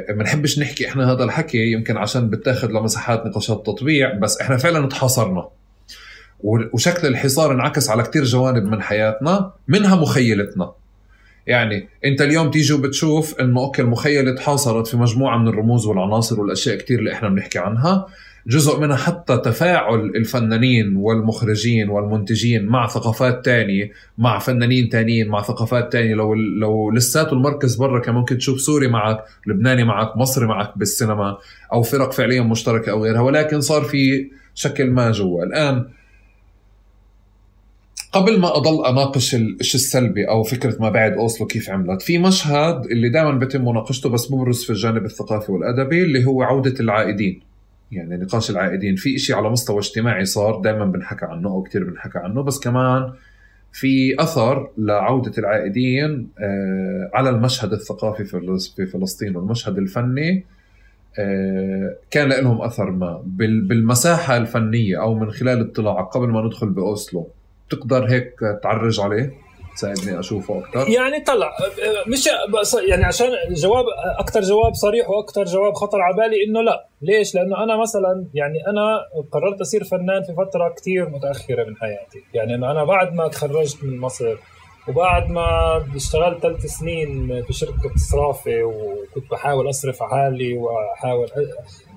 ما 0.10 0.24
نحبش 0.24 0.60
نحكي 0.60 0.88
إحنا 0.88 1.12
هذا 1.12 1.24
الحكي 1.24 1.72
يمكن 1.72 1.98
عشان 1.98 2.30
بتاخذ 2.30 2.68
لمساحات 2.68 3.26
نقاشات 3.26 3.66
تطبيع 3.66 4.14
بس 4.14 4.42
إحنا 4.42 4.58
فعلا 4.58 4.88
تحاصرنا. 4.88 5.48
وشكل 6.44 7.08
الحصار 7.08 7.52
انعكس 7.52 7.90
على 7.90 8.04
كتير 8.04 8.24
جوانب 8.24 8.64
من 8.64 8.82
حياتنا 8.82 9.52
منها 9.68 9.96
مخيلتنا. 9.96 10.72
يعني 11.48 11.88
أنت 12.06 12.22
اليوم 12.22 12.52
تيجي 12.52 12.74
وبتشوف 12.74 13.40
إنه 13.40 13.60
okay 13.60 13.82
المخيلة 13.82 14.36
تحاصرت 14.36 14.88
في 14.88 14.98
مجموعة 14.98 15.38
من 15.38 15.48
الرموز 15.48 15.86
والعناصر 15.86 16.42
والأشياء 16.42 16.78
كتير 16.78 17.00
اللي 17.00 17.12
إحنا 17.14 17.30
بنحكي 17.30 17.60
عنها. 17.60 18.08
جزء 18.48 18.80
منها 18.80 18.96
حتى 18.96 19.38
تفاعل 19.38 20.00
الفنانين 20.00 20.96
والمخرجين 20.96 21.90
والمنتجين 21.90 22.66
مع 22.66 22.88
ثقافات 22.88 23.46
تانية 23.46 23.92
مع 24.18 24.40
فنانين 24.40 24.90
تانيين 24.90 25.28
مع 25.28 25.42
ثقافات 25.42 25.92
تانية. 25.94 26.16
لو 26.16 26.34
لو 26.34 26.92
لساته 26.92 27.34
المركز 27.34 27.76
برا 27.76 28.00
كان 28.00 28.16
ممكن 28.16 28.38
تشوف 28.38 28.62
سوري 28.62 28.88
معك 28.88 29.24
لبناني 29.48 29.84
معك 29.84 30.18
مصري 30.18 30.48
معك 30.48 30.78
بالسينما 30.78 31.38
أو 31.74 31.82
فرق 31.82 32.12
فعليا 32.12 32.42
مشتركة 32.42 32.92
أو 32.92 33.04
غيرها. 33.04 33.22
ولكن 33.22 33.62
صار 33.62 33.82
في 33.82 34.30
شكل 34.56 34.86
ما 34.86 35.12
جوا. 35.12 35.44
الآن 35.44 35.88
قبل 38.12 38.40
ما 38.40 38.58
أضل 38.58 38.86
أناقش 38.86 39.36
الشيء 39.36 39.76
السلبي 39.82 40.30
أو 40.30 40.44
فكرة 40.44 40.78
ما 40.80 40.90
بعد 40.90 41.14
أوسلو 41.14 41.48
كيف 41.48 41.70
عملت 41.70 42.02
في 42.02 42.18
مشهد 42.18 42.86
اللي 42.86 43.10
دائما 43.10 43.32
بتم 43.32 43.66
مناقشته 43.66 44.10
بس 44.10 44.32
ببرز 44.32 44.64
في 44.64 44.70
الجانب 44.70 45.06
الثقافي 45.06 45.52
والأدبي 45.52 46.04
اللي 46.04 46.26
هو 46.26 46.44
عودة 46.44 46.80
العائدين. 46.80 47.55
يعني 47.92 48.18
نقاش 48.18 48.50
العائدين. 48.50 48.96
في 48.96 49.16
إشي 49.16 49.34
على 49.34 49.50
مستوى 49.50 49.80
اجتماعي 49.80 50.26
صار 50.26 50.62
دائما 50.62 50.86
بنحكى 50.86 51.26
عنه 51.26 51.50
أو 51.50 51.64
كثير 51.64 51.84
بنحكى 51.84 52.20
عنه 52.20 52.44
بس 52.44 52.60
كمان 52.60 53.14
في 53.72 54.16
أثر 54.20 54.70
لعودة 54.78 55.32
العائدين 55.38 56.30
آه، 56.40 57.12
على 57.14 57.30
المشهد 57.30 57.74
الثقافي 57.74 58.24
في 58.24 58.86
فلسطين 58.86 59.36
والمشهد 59.36 59.78
الفني 59.78 60.46
آه، 61.20 61.96
كان 62.12 62.30
لهم 62.30 62.62
أثر 62.62 62.92
ما. 62.92 63.22
بالمساحة 63.26 64.38
الفنية 64.38 65.02
أو 65.02 65.16
من 65.16 65.32
خلال 65.32 65.70
اطلاعك 65.70 66.06
قبل 66.06 66.28
ما 66.28 66.42
ندخل 66.42 66.70
بأوسلو 66.70 67.28
تقدر 67.70 68.06
هيك 68.10 68.34
تعرج 68.64 69.00
عليه؟ 69.00 69.45
تساعدني 69.76 70.20
أشوفه 70.20 70.60
أكثر 70.60 70.90
يعني 70.90 71.20
طلع 71.20 71.52
مش 72.08 72.30
يعني 72.90 73.04
عشان 73.04 73.28
جواب 73.50 73.86
أكثر 74.20 74.42
جواب 74.42 74.74
صريح 74.74 75.10
وأكثر 75.10 75.44
جواب 75.44 75.74
خطر 75.74 76.02
على 76.02 76.16
بالي 76.16 76.44
إنه 76.48 76.62
لا. 76.62 76.88
ليش؟ 77.02 77.36
لأنه 77.36 77.64
أنا 77.64 77.78
مثلا 77.82 78.26
يعني 78.34 78.68
أنا 78.68 79.00
قررت 79.32 79.62
أصير 79.62 79.84
فنان 79.84 80.24
في 80.24 80.34
فترة 80.34 80.74
كثير 80.78 81.10
متأخرة 81.10 81.64
من 81.64 81.76
حياتي. 81.78 82.24
يعني 82.34 82.56
إنه 82.56 82.72
أنا 82.72 82.84
بعد 82.84 83.14
ما 83.14 83.28
تخرجت 83.28 83.84
من 83.84 84.00
مصر 84.00 84.36
وبعد 84.88 85.30
ما 85.32 85.78
اشتغلت 85.96 86.42
ثلاث 86.42 86.66
سنين 86.66 87.44
في 87.44 87.54
شركة 87.54 87.96
صرافة 88.12 88.64
وكنت 88.64 89.32
بحاول 89.32 89.70
أصرف 89.70 90.04
حالي 90.04 90.58
وأحاول 90.58 91.28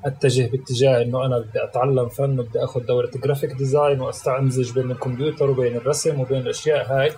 أتجه 0.04 0.50
باتجاه 0.50 1.02
إنه 1.02 1.26
أنا 1.26 1.38
بدي 1.38 1.64
أتعلم 1.64 2.08
فن 2.08 2.40
وبدي 2.40 2.64
أخذ 2.64 2.80
دورة 2.80 3.10
graphic 3.24 3.52
design 3.52 4.00
وأستمزج 4.00 4.72
بين 4.72 4.90
الكمبيوتر 4.90 5.50
وبين 5.50 5.76
الرسم 5.76 6.20
وبين 6.20 6.38
الأشياء 6.38 6.86
هاي. 6.92 7.12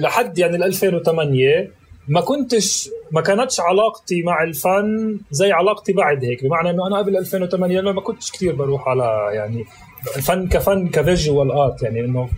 لحد 0.00 0.38
يعني 0.38 0.56
2008 0.56 1.70
ما 2.08 2.20
كنتش 2.20 2.90
ما 3.12 3.20
كانتش 3.20 3.60
علاقتي 3.60 4.22
مع 4.22 4.42
الفن 4.42 5.20
زي 5.30 5.52
علاقتي 5.52 5.92
بعد 5.92 6.24
هيك. 6.24 6.44
بمعنى 6.44 6.70
إنه 6.70 6.86
أنا 6.86 6.98
قبل 6.98 7.16
2008 7.16 7.80
ما 7.80 8.00
كنتش 8.00 8.30
كثير 8.30 8.54
بروح 8.54 8.88
على 8.88 9.30
يعني 9.32 9.64
فن 10.22 10.48
كفن 10.48 10.88
كفيجوال 10.88 11.50
ارت 11.52 11.82
يعني 11.82 12.00
إنه 12.00 12.28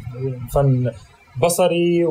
فن 0.54 0.90
بصري 1.42 2.04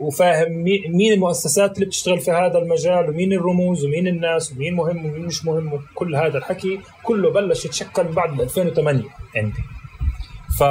وفاهم 0.00 0.52
مين 0.88 1.12
المؤسسات 1.12 1.74
اللي 1.74 1.86
بتشتغل 1.86 2.20
في 2.20 2.30
هذا 2.30 2.58
المجال 2.58 3.10
ومين 3.10 3.32
الرموز 3.32 3.84
ومين 3.84 4.08
الناس 4.08 4.52
ومين 4.52 4.74
مهم 4.74 5.06
ومين 5.06 5.26
مش 5.26 5.44
مهم 5.44 5.72
وكل 5.72 6.16
هذا 6.16 6.38
الحكي 6.38 6.80
كله 7.02 7.30
بلش 7.30 7.64
يتشكل 7.64 8.04
بعد 8.04 8.40
2008 8.40 9.02
عندي. 9.36 9.62
ف 10.58 10.62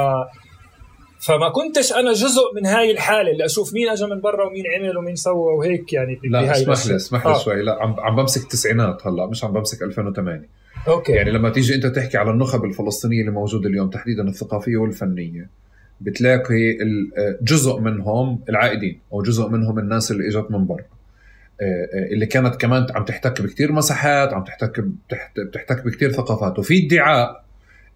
فما 1.22 1.48
كنتش 1.48 1.92
أنا 1.92 2.12
جزء 2.12 2.42
من 2.56 2.66
هاي 2.66 2.90
الحالة 2.90 3.30
اللي 3.30 3.44
أشوف 3.44 3.74
مين 3.74 3.88
اجى 3.88 4.06
من 4.06 4.20
برا 4.20 4.46
ومين 4.46 4.64
عمل 4.66 4.98
ومين 4.98 5.16
سوى 5.16 5.54
وهيك 5.58 5.92
يعني 5.92 6.20
لا 6.24 6.52
اسمح 6.52 6.86
لي 6.86 6.96
اسمح 6.96 7.26
لي 7.26 7.32
آه. 7.32 7.38
شوي. 7.38 7.62
لا 7.62 7.82
عم 7.82 8.00
عم 8.00 8.16
بمسك 8.16 8.42
التسعينات 8.42 9.06
هلا 9.06 9.26
مش 9.26 9.44
عم 9.44 9.52
بمسك 9.52 9.82
2008 9.82 10.48
أوكي. 10.88 11.12
يعني 11.12 11.30
لما 11.30 11.50
تيجي 11.50 11.74
أنت 11.74 11.86
تحكي 11.86 12.18
على 12.18 12.30
النخب 12.30 12.64
الفلسطينية 12.64 13.20
اللي 13.20 13.30
موجودة 13.30 13.68
اليوم 13.68 13.90
تحديدا 13.90 14.22
الثقافية 14.22 14.76
والفنية 14.76 15.50
بتلاقي 16.00 16.76
جزء 17.42 17.80
منهم 17.80 18.40
العائدين 18.48 19.00
أو 19.12 19.22
جزء 19.22 19.48
منهم 19.48 19.78
الناس 19.78 20.10
اللي 20.10 20.28
إجت 20.28 20.50
من 20.50 20.66
برا. 20.66 20.84
آه، 21.60 21.64
آه، 21.64 22.12
اللي 22.12 22.26
كانت 22.26 22.56
كمان 22.56 22.86
عم 22.94 23.04
تحتك 23.04 23.42
بكثير 23.42 23.72
مساحات 23.72 24.32
عم 24.32 24.44
تحتك 24.44 24.84
بتحتك 25.36 25.84
بكثير 25.84 26.12
ثقافات. 26.12 26.58
وفي 26.58 26.86
ادعاء 26.86 27.44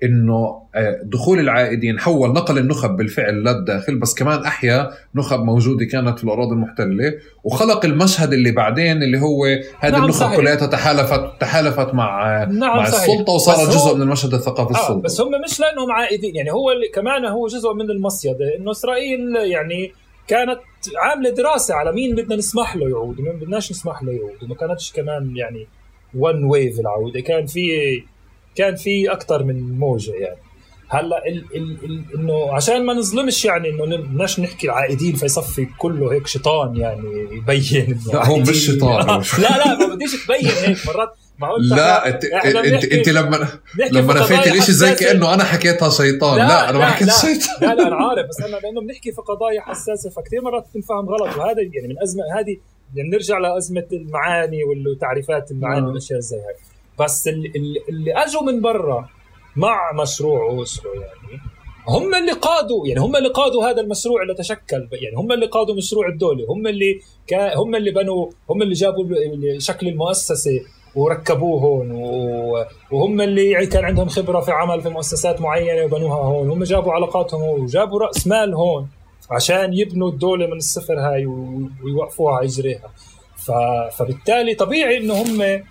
إنه 0.02 0.62
آه، 0.74 1.01
دخول 1.05 1.39
العائدين 1.39 1.98
حول 1.98 2.32
نقل 2.32 2.59
النخب 2.59 2.97
بالفعل 2.97 3.35
للداخل 3.35 3.98
بس 3.98 4.14
كمان 4.14 4.44
أحيا 4.44 4.90
نخب 5.14 5.40
موجودة 5.40 5.85
كانت 5.85 6.18
في 6.18 6.24
الأراضي 6.24 6.52
المحتلة 6.52 7.14
وخلق 7.44 7.85
المشهد 7.85 8.32
اللي 8.32 8.51
بعدين 8.51 9.02
اللي 9.02 9.20
هو 9.20 9.44
هذه 9.78 9.93
نعم 9.93 10.05
النخب 10.05 10.36
كلها 10.36 10.55
تحالفت 10.55 11.40
تحالفت 11.40 11.94
مع 11.94 12.44
نعم 12.44 12.77
مع 12.77 12.85
صحيح. 12.85 13.10
السلطة 13.10 13.32
وصارت 13.32 13.68
جزء 13.68 13.94
من 13.94 14.02
المشهد 14.02 14.35
الثقافي 14.35 14.74
آه 14.74 14.81
السلطة 14.81 15.01
بس 15.01 15.20
هم 15.20 15.31
مش 15.44 15.60
لأنهم 15.60 15.93
عائدين 15.93 16.36
يعني 16.36 16.52
هو 16.52 16.74
كمان 16.94 17.24
هو 17.24 17.47
جزء 17.47 17.73
من 17.74 17.90
المصيده 17.90 18.56
إنه 18.59 18.70
إسرائيل 18.70 19.36
يعني 19.36 19.93
كانت 20.28 20.60
عاملة 20.97 21.31
دراسة 21.31 21.74
على 21.74 21.93
مين 21.93 22.14
بدنا 22.14 22.36
نسمح 22.36 22.77
له 22.77 22.89
يعود 22.89 23.20
ومين 23.20 23.32
بدناش 23.32 23.70
نسمح 23.70 24.02
له 24.02 24.12
يعود 24.12 24.43
وما 24.43 24.55
كانتش 24.55 24.93
كمان 24.93 25.36
يعني 25.36 25.66
ون 26.14 26.44
ويف 26.44 26.81
العودة 26.81 27.20
كان 27.20 27.47
في 27.47 27.70
كان 28.56 28.76
في 28.76 29.12
أكثر 29.12 29.44
من 29.44 29.78
موجة 29.78 30.12
يعني. 30.12 30.36
هلأ 30.88 31.26
ال 31.28 31.44
ال 31.54 31.84
ال 31.84 32.04
إنه 32.14 32.54
عشان 32.54 32.86
ما 32.86 32.94
نظلمش 32.94 33.44
يعني 33.44 33.68
إنه 33.68 33.96
بدناش 33.96 34.40
نحكي 34.40 34.66
العائدين 34.66 35.14
فيصفي 35.14 35.66
كله 35.78 36.12
هيك 36.12 36.26
شيطان 36.26 36.76
يعني 36.76 37.28
يبين 37.32 38.00
لا 38.12 38.26
هو 38.26 38.38
مش 38.38 38.66
شيطان 38.66 39.06
لا 39.42 39.58
لا 39.58 39.78
ما 39.78 39.94
بديش 39.94 40.26
تبين 40.26 40.50
هيك 40.50 40.86
مرات. 40.86 41.12
لا 41.58 42.08
انت 42.08 42.24
انت, 42.24 42.84
إنت 42.84 43.08
لما 43.08 43.48
لما 43.92 44.14
نفيت 44.14 44.46
الإشي 44.46 44.72
زي 44.72 44.94
كأنه 44.94 45.34
أنا 45.34 45.44
حكيتها 45.44 45.90
شيطان. 45.90 46.38
لا, 46.38 46.46
لا 46.46 46.70
أنا 46.70 46.78
ما 46.78 46.86
حكيت 46.86 47.08
شيطان. 47.10 47.68
لا 47.68 47.74
لا 47.74 47.88
أنا 47.88 47.96
عارف 47.96 48.28
بس 48.28 48.40
أنا 48.40 48.56
لأنه 48.56 48.80
بنحكي 48.80 49.12
في 49.12 49.22
قضايا 49.22 49.60
حساسة. 49.60 50.10
فكثير 50.10 50.42
مرات 50.42 50.66
بتنفهم 50.70 51.08
غلط. 51.08 51.36
وهذا 51.36 51.62
يعني 51.72 51.88
من 51.88 52.02
ازمه 52.02 52.22
هذه 52.38 52.56
يعني 52.94 53.08
نرجع 53.08 53.38
لأزمة 53.38 53.86
المعاني 53.92 54.58
وتعريفات 54.64 55.50
المعاني 55.50 55.86
والأشياء 55.86 56.20
زي 56.20 56.36
هاي 56.36 56.54
بس 57.01 57.28
اللي, 57.28 57.52
اللي 57.89 58.12
أجوا 58.12 58.43
من 58.43 58.60
برا 58.60 59.09
مع 59.56 59.93
مشروع 59.93 60.51
أوسلو 60.51 60.93
يعني 60.93 61.40
هم 61.89 62.14
اللي 62.14 62.32
قادوا 62.32 62.86
يعني 62.86 63.01
هم 63.01 63.16
اللي 63.16 63.28
قادوا 63.28 63.70
هذا 63.70 63.81
المشروع 63.81 64.23
اللي 64.23 64.35
تشكل 64.35 64.89
يعني 64.93 65.16
هم 65.16 65.32
اللي 65.32 65.47
قادوا 65.47 65.74
مشروع 65.74 66.09
الدولة 66.09 66.44
هم 66.48 66.66
اللي 66.66 67.01
كا 67.27 67.56
هم 67.56 67.74
اللي 67.74 67.90
بنوا 67.90 68.31
هم 68.51 68.62
اللي 68.62 68.74
جابوا 68.74 69.05
شكل 69.59 69.89
المؤسسة 69.89 70.60
وركبوه 70.94 71.60
هون 71.60 71.90
وهم 72.90 73.20
اللي 73.20 73.66
كان 73.66 73.85
عندهم 73.85 74.09
خبرة 74.09 74.40
في 74.40 74.52
عمل 74.52 74.81
في 74.81 74.89
مؤسسات 74.89 75.40
معينة 75.40 75.85
وبنوها 75.85 76.16
هون 76.16 76.51
هم 76.51 76.64
جابوا 76.64 76.93
علاقاتهم 76.93 77.40
هون 77.40 77.60
وجابوا 77.60 78.01
رأس 78.01 78.27
مال 78.27 78.55
هون 78.55 78.89
عشان 79.31 79.73
يبنوا 79.73 80.09
الدولة 80.09 80.47
من 80.47 80.56
الصفر 80.56 81.01
هاي 81.01 81.27
ويوقفوها 81.85 82.35
على 82.35 82.47
اجريها 82.47 82.90
فبالتالي 83.90 84.55
طبيعي 84.55 84.97
إنه 84.97 85.23
هم 85.23 85.62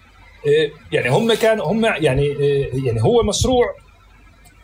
يعني 0.92 1.10
هم 1.10 1.34
كانوا 1.34 1.66
هم 1.66 1.86
يعني 1.86 2.24
إيه، 2.24 2.86
يعني 2.86 3.04
هو 3.04 3.24
مشروع 3.24 3.76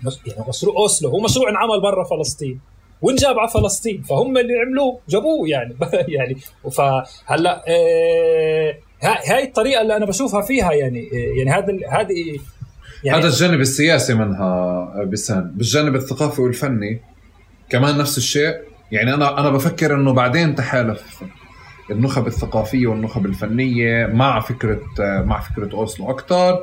يعني 0.03 0.49
مشروع 0.49 0.75
أوسلو 0.75 1.09
هو 1.09 1.19
مشروع 1.19 1.49
انعمل 1.49 1.81
برا 1.81 2.03
فلسطين. 2.03 2.59
وانجاب 3.01 3.39
على 3.39 3.49
فلسطين؟ 3.49 4.01
فهم 4.01 4.37
اللي 4.37 4.53
عملوه 4.67 4.99
جابوه 5.09 5.49
يعني. 5.49 5.75
يعني 6.15 6.37
فهلا 6.71 7.67
إيه 7.67 8.79
هاي 9.03 9.43
الطريقة 9.43 9.81
اللي 9.81 9.97
أنا 9.97 10.05
بشوفها 10.05 10.41
فيها 10.41 10.73
يعني 10.73 10.99
إيه 10.99 11.37
يعني 11.37 11.51
هذا 11.51 11.77
هذه 11.89 12.39
يعني 13.03 13.19
هذا 13.19 13.27
الجانب 13.27 13.61
السياسي 13.61 14.13
منها 14.13 15.03
بسان 15.03 15.51
بالجانب 15.55 15.95
الثقافي 15.95 16.41
والفني 16.41 17.01
كمان 17.69 17.97
نفس 17.97 18.17
الشيء. 18.17 18.55
يعني 18.91 19.13
أنا 19.13 19.39
أنا 19.39 19.49
بفكر 19.49 19.95
إنه 19.95 20.13
بعدين 20.13 20.55
تحالف 20.55 21.23
النخب 21.91 22.27
الثقافية 22.27 22.87
والنخب 22.87 23.25
الفنية 23.25 24.05
مع 24.05 24.39
فكرة 24.39 24.81
مع 24.99 25.39
فكرة 25.39 25.73
أوسلو 25.73 26.09
أكثر 26.09 26.59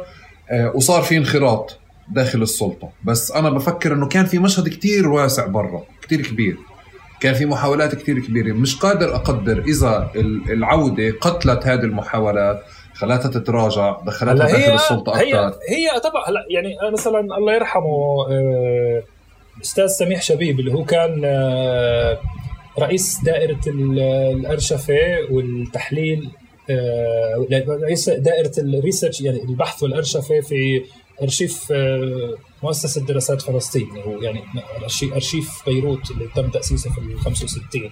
آه، 0.51 0.73
وصار 0.75 1.03
في 1.03 1.17
انخراط 1.17 1.79
داخل 2.09 2.43
السلطة. 2.43 2.89
بس 3.05 3.33
أنا 3.33 3.51
بفكر 3.51 3.93
إنه 3.93 4.09
كان 4.09 4.25
في 4.25 4.39
مشهد 4.39 4.69
كتير 4.69 5.09
واسع 5.09 5.47
برا 5.47 5.83
كتير 6.03 6.23
كبير. 6.23 6.57
كان 7.21 7.35
في 7.35 7.47
محاولات 7.47 7.95
كتير 7.95 8.19
كبيرة. 8.19 8.53
مش 8.53 8.77
قادر 8.77 9.15
أقدر 9.15 9.59
إذا 9.59 10.11
العودة 10.51 11.11
قتلت 11.21 11.67
هذه 11.67 11.81
المحاولات 11.81 12.63
خلاتها 12.95 13.29
تتراجع 13.29 14.01
دخلتها 14.07 14.35
داخل 14.35 14.75
السلطة 14.75 15.13
أكثر 15.13 15.59
هي 15.69 15.95
هي 15.95 16.01
طبعا 16.01 16.29
هلا 16.29 16.45
يعني 16.51 16.77
مثلا 16.93 17.21
الله 17.21 17.55
يرحمه 17.55 18.27
آه، 18.31 19.03
أستاذ 19.63 19.87
سميح 19.87 20.23
شبيب 20.23 20.61
اللي 20.61 20.73
هو 20.73 20.85
كان 20.85 21.23
آه، 21.25 22.19
رئيس 22.79 23.21
دائرة 23.25 23.61
الأرشفة 23.67 24.99
والتحليل 25.31 26.31
آه، 26.71 27.47
رئيس 27.69 28.11
دائرة 28.11 28.53
الريسيرش 28.59 29.21
يعني 29.21 29.43
البحث 29.43 29.83
والأرشفة 29.83 30.41
في 30.41 30.83
أرشيف 31.23 31.73
آه، 31.73 32.35
مؤسسة 32.63 33.07
دراسات 33.07 33.43
فلسطين 33.43 33.89
هو 34.07 34.23
يعني 34.23 34.41
أرشيف 35.15 35.63
بيروت 35.67 36.11
اللي 36.11 36.29
تم 36.37 36.51
تأسيسه 36.51 36.91
في 36.91 36.99
ال 36.99 37.21
65 37.21 37.91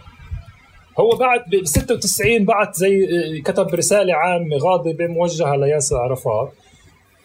هو 1.01 1.17
بعد 1.17 1.41
ب 1.51 1.65
96 1.65 2.45
بعت 2.45 2.75
زي 2.75 3.05
آه، 3.05 3.43
كتب 3.43 3.75
رسالة 3.75 4.15
عامة 4.15 4.57
غاضبة 4.57 5.07
موجهة 5.07 5.57
لياسر 5.57 5.97
عرفات 5.97 6.53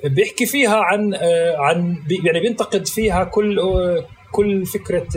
بيحكي 0.04 0.46
فيها 0.46 0.78
عن 0.78 1.14
عن 1.56 1.96
يعني 2.26 2.40
بينتقد 2.40 2.88
فيها 2.88 3.24
كل 3.24 3.60
كل 4.32 4.66
فكرة 4.66 5.08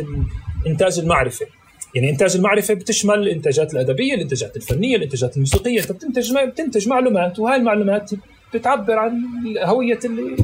إنتاج 0.66 0.98
المعرفة. 0.98 1.46
يعني 1.94 2.10
إنتاج 2.10 2.36
المعرفة 2.36 2.74
بتشمل 2.74 3.14
الإنتاجات 3.14 3.74
الأدبية، 3.74 4.14
الإنتاجات 4.14 4.56
الفنية، 4.56 4.96
الإنتاجات 4.96 5.36
الموسيقية، 5.36 5.80
انت 5.80 5.92
بتنتج 5.92 6.38
بتنتج 6.38 6.88
معلومات 6.88 7.38
وهاي 7.38 7.56
المعلومات 7.56 8.10
بتعبر 8.54 8.98
عن 8.98 9.22
هويه 9.58 9.98
اللي 10.04 10.36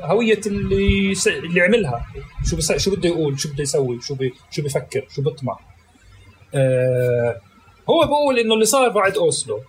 هوية 0.00 0.40
اللي 0.46 1.14
اللي 1.26 1.60
عملها 1.60 2.06
شو 2.50 2.56
بس 2.56 2.72
شو 2.72 2.96
بده 2.96 3.08
يقول 3.08 3.40
شو 3.40 3.52
بده 3.52 3.62
يسوي 3.62 4.00
شو 4.00 4.14
بي 4.14 4.34
شو 4.50 4.62
بفكر 4.62 5.06
شو 5.14 5.22
بيطمع. 5.22 5.58
آه 6.54 7.40
هو 7.90 8.06
بقول 8.06 8.38
إنه 8.38 8.54
اللي 8.54 8.64
صار 8.64 8.88
بعد 8.88 9.16
أوسلو 9.16 9.60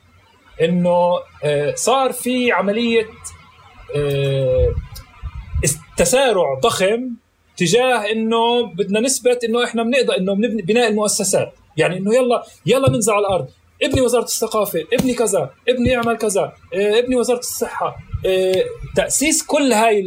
إنه 0.62 1.20
آه 1.44 1.74
صار 1.76 2.12
في 2.12 2.52
عملية 2.52 3.08
آه 3.96 4.74
تسارع 5.98 6.60
ضخم 6.64 7.10
تجاه 7.60 8.12
إنه 8.12 8.62
بدنا 8.74 9.00
نثبت 9.00 9.44
إنه 9.44 9.64
إحنا 9.64 9.84
بنقدر 9.84 10.18
إنه 10.18 10.34
بنبني 10.34 10.62
بناء 10.62 10.90
المؤسسات. 10.90 11.54
يعني 11.78 11.98
إنه 11.98 12.16
يلا 12.16 12.44
يلا 12.66 12.90
ننزل 12.90 13.14
على 13.14 13.22
الأرض. 13.22 13.48
ابني 13.84 14.02
وزارة 14.02 14.24
الثقافة 14.24 14.86
ابني 14.94 15.14
كذا 15.14 15.50
ابني 15.70 15.96
اعمل 15.96 16.18
كذا 16.18 16.54
آه، 16.74 17.00
ابني 17.00 17.16
وزارة 17.16 17.40
الصحة. 17.40 17.96
آه، 18.26 18.64
تأسيس 18.96 19.44
كل 19.44 19.74
هاي 19.74 20.00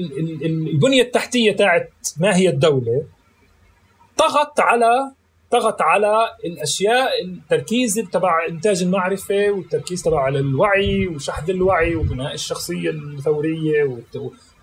البنية 0.43 1.03
التحتية 1.03 1.53
تاعت 1.53 1.91
ما 2.21 2.37
هي 2.37 2.49
الدولة 2.49 3.03
طغت 4.17 4.61
على 4.61 5.13
طغت 5.51 5.83
على 5.83 6.29
الأشياء 6.45 7.09
التركيز 7.25 7.95
تبع 8.13 8.47
إنتاج 8.49 8.83
المعرفة 8.83 9.51
والتركيز 9.51 10.03
تبع 10.03 10.21
على 10.21 10.39
الوعي 10.39 11.07
وشحذ 11.07 11.51
الوعي 11.51 11.95
وبناء 11.95 12.35
الشخصية 12.35 12.91
الثوريه 12.91 13.85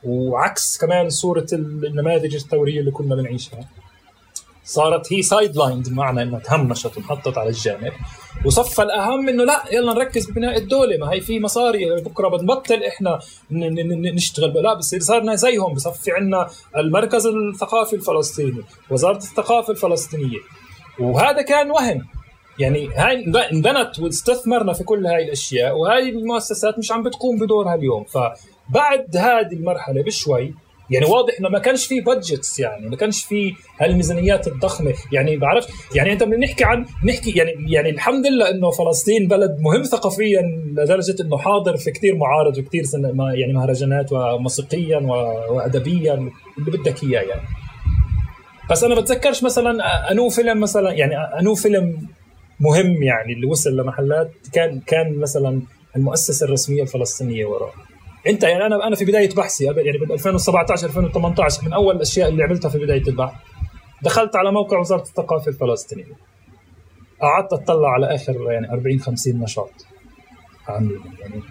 وعكس 0.03 0.77
كمان 0.77 1.09
صورة 1.09 1.47
النماذج 1.53 2.35
الثورية 2.35 2.79
اللي 2.79 2.91
كنا 2.91 3.15
بنعيشها. 3.15 3.59
صارت 4.63 5.13
هي 5.13 5.21
sidelined 5.21 5.89
بمعنى 5.89 6.21
إنها 6.21 6.39
تهمشت 6.39 6.97
وانحطت 6.97 7.37
على 7.37 7.49
الجانب. 7.49 7.91
وصفى 8.45 8.81
الأهم 8.81 9.29
إنه 9.29 9.43
لا 9.43 9.63
يلا 9.71 9.93
نركز 9.93 10.29
ببناء 10.29 10.57
الدولة. 10.57 10.97
ما 10.97 11.13
هي 11.13 11.21
في 11.21 11.39
مصاري 11.39 12.01
بكرة 12.01 12.27
بنبطل 12.27 12.83
إحنا 12.83 13.19
نشتغل. 13.51 14.53
لا 14.53 14.73
بصير 14.73 14.99
صارنا 14.99 15.35
زيهم. 15.35 15.73
بصفي 15.73 16.11
عندنا 16.11 16.49
المركز 16.77 17.27
الثقافي 17.27 17.95
الفلسطيني 17.95 18.63
وزارة 18.89 19.17
الثقافة 19.17 19.71
الفلسطينية. 19.71 20.39
وهذا 20.99 21.41
كان 21.41 21.71
وهم. 21.71 22.07
يعني 22.59 22.89
هاي 22.95 23.25
انبنت 23.51 23.99
واستثمرنا 23.99 24.73
في 24.73 24.83
كل 24.83 25.07
هاي 25.07 25.25
الأشياء. 25.25 25.77
وهاي 25.77 26.09
المؤسسات 26.09 26.79
مش 26.79 26.91
عم 26.91 27.03
بتقوم 27.03 27.39
بدورها 27.39 27.75
اليوم. 27.75 28.05
فبعد 28.69 29.17
هذه 29.17 29.53
المرحلة 29.53 30.03
بشوي 30.03 30.53
يعني 30.89 31.05
واضح 31.05 31.33
إنه 31.39 31.49
ما 31.49 31.59
كانش 31.59 31.87
في 31.87 32.01
بادجتس 32.01 32.59
يعني 32.59 32.89
ما 32.89 32.95
كانش 32.95 33.23
في 33.23 33.53
هالميزانيات 33.79 34.47
الضخمة. 34.47 34.93
يعني 35.11 35.37
بعرفت؟ 35.37 35.69
يعني 35.95 36.13
أنت 36.13 36.23
بنحكي 36.23 36.63
عن 36.63 36.85
نحكي 37.05 37.31
يعني 37.31 37.51
يعني 37.67 37.89
الحمد 37.89 38.27
لله 38.27 38.49
إنه 38.49 38.71
فلسطين 38.71 39.27
بلد 39.27 39.57
مهم 39.59 39.83
ثقافيا 39.83 40.41
لدرجة 40.65 41.15
إنه 41.21 41.37
حاضر 41.37 41.77
في 41.77 41.91
كثير 41.91 42.15
معارض 42.15 42.57
وكثير 42.57 42.83
يعني 43.33 43.53
مهرجانات 43.53 44.11
وموسيقيا 44.11 44.97
وادبيا 45.49 46.13
اللي 46.13 46.31
بدك 46.71 47.03
إياه 47.03 47.21
يعني. 47.21 47.41
بس 48.71 48.83
أنا 48.83 48.95
بتذكرش 48.95 49.43
مثلا 49.43 50.11
أنو 50.11 50.29
فيلم 50.29 50.59
مثلا 50.59 50.91
يعني 50.91 51.17
أنو 51.17 51.55
فيلم 51.55 52.07
مهم 52.59 53.03
يعني 53.03 53.33
اللي 53.33 53.47
وصل 53.47 53.77
لمحلات؟ 53.77 54.31
كان 54.53 54.79
كان 54.79 55.19
مثلا 55.19 55.61
المؤسسة 55.95 56.45
الرسمية 56.45 56.81
الفلسطينية 56.81 57.45
وراه 57.45 57.71
انت 58.27 58.43
يعني 58.43 58.65
أنا 58.65 58.87
أنا 58.87 58.95
في 58.95 59.05
بداية 59.05 59.35
بحثي 59.35 59.65
يعني 59.65 59.97
بال 59.97 60.11
2017 60.11 60.87
2018 60.87 61.65
من 61.65 61.73
أول 61.73 61.95
الأشياء 61.95 62.29
اللي 62.29 62.43
عملتها 62.43 62.69
في 62.69 62.77
بداية 62.77 63.07
البحث 63.07 63.33
دخلت 64.01 64.35
على 64.35 64.51
موقع 64.51 64.79
وزارة 64.79 65.01
الثقافة 65.01 65.47
الفلسطينية. 65.47 66.17
قعدت 67.21 67.53
اطلع 67.53 67.89
على 67.89 68.15
آخر 68.15 68.51
يعني 68.51 68.71
40 68.71 68.99
50 68.99 69.39
نشاط. 69.39 69.71
عاملين 70.67 71.01
يعني 71.19 71.41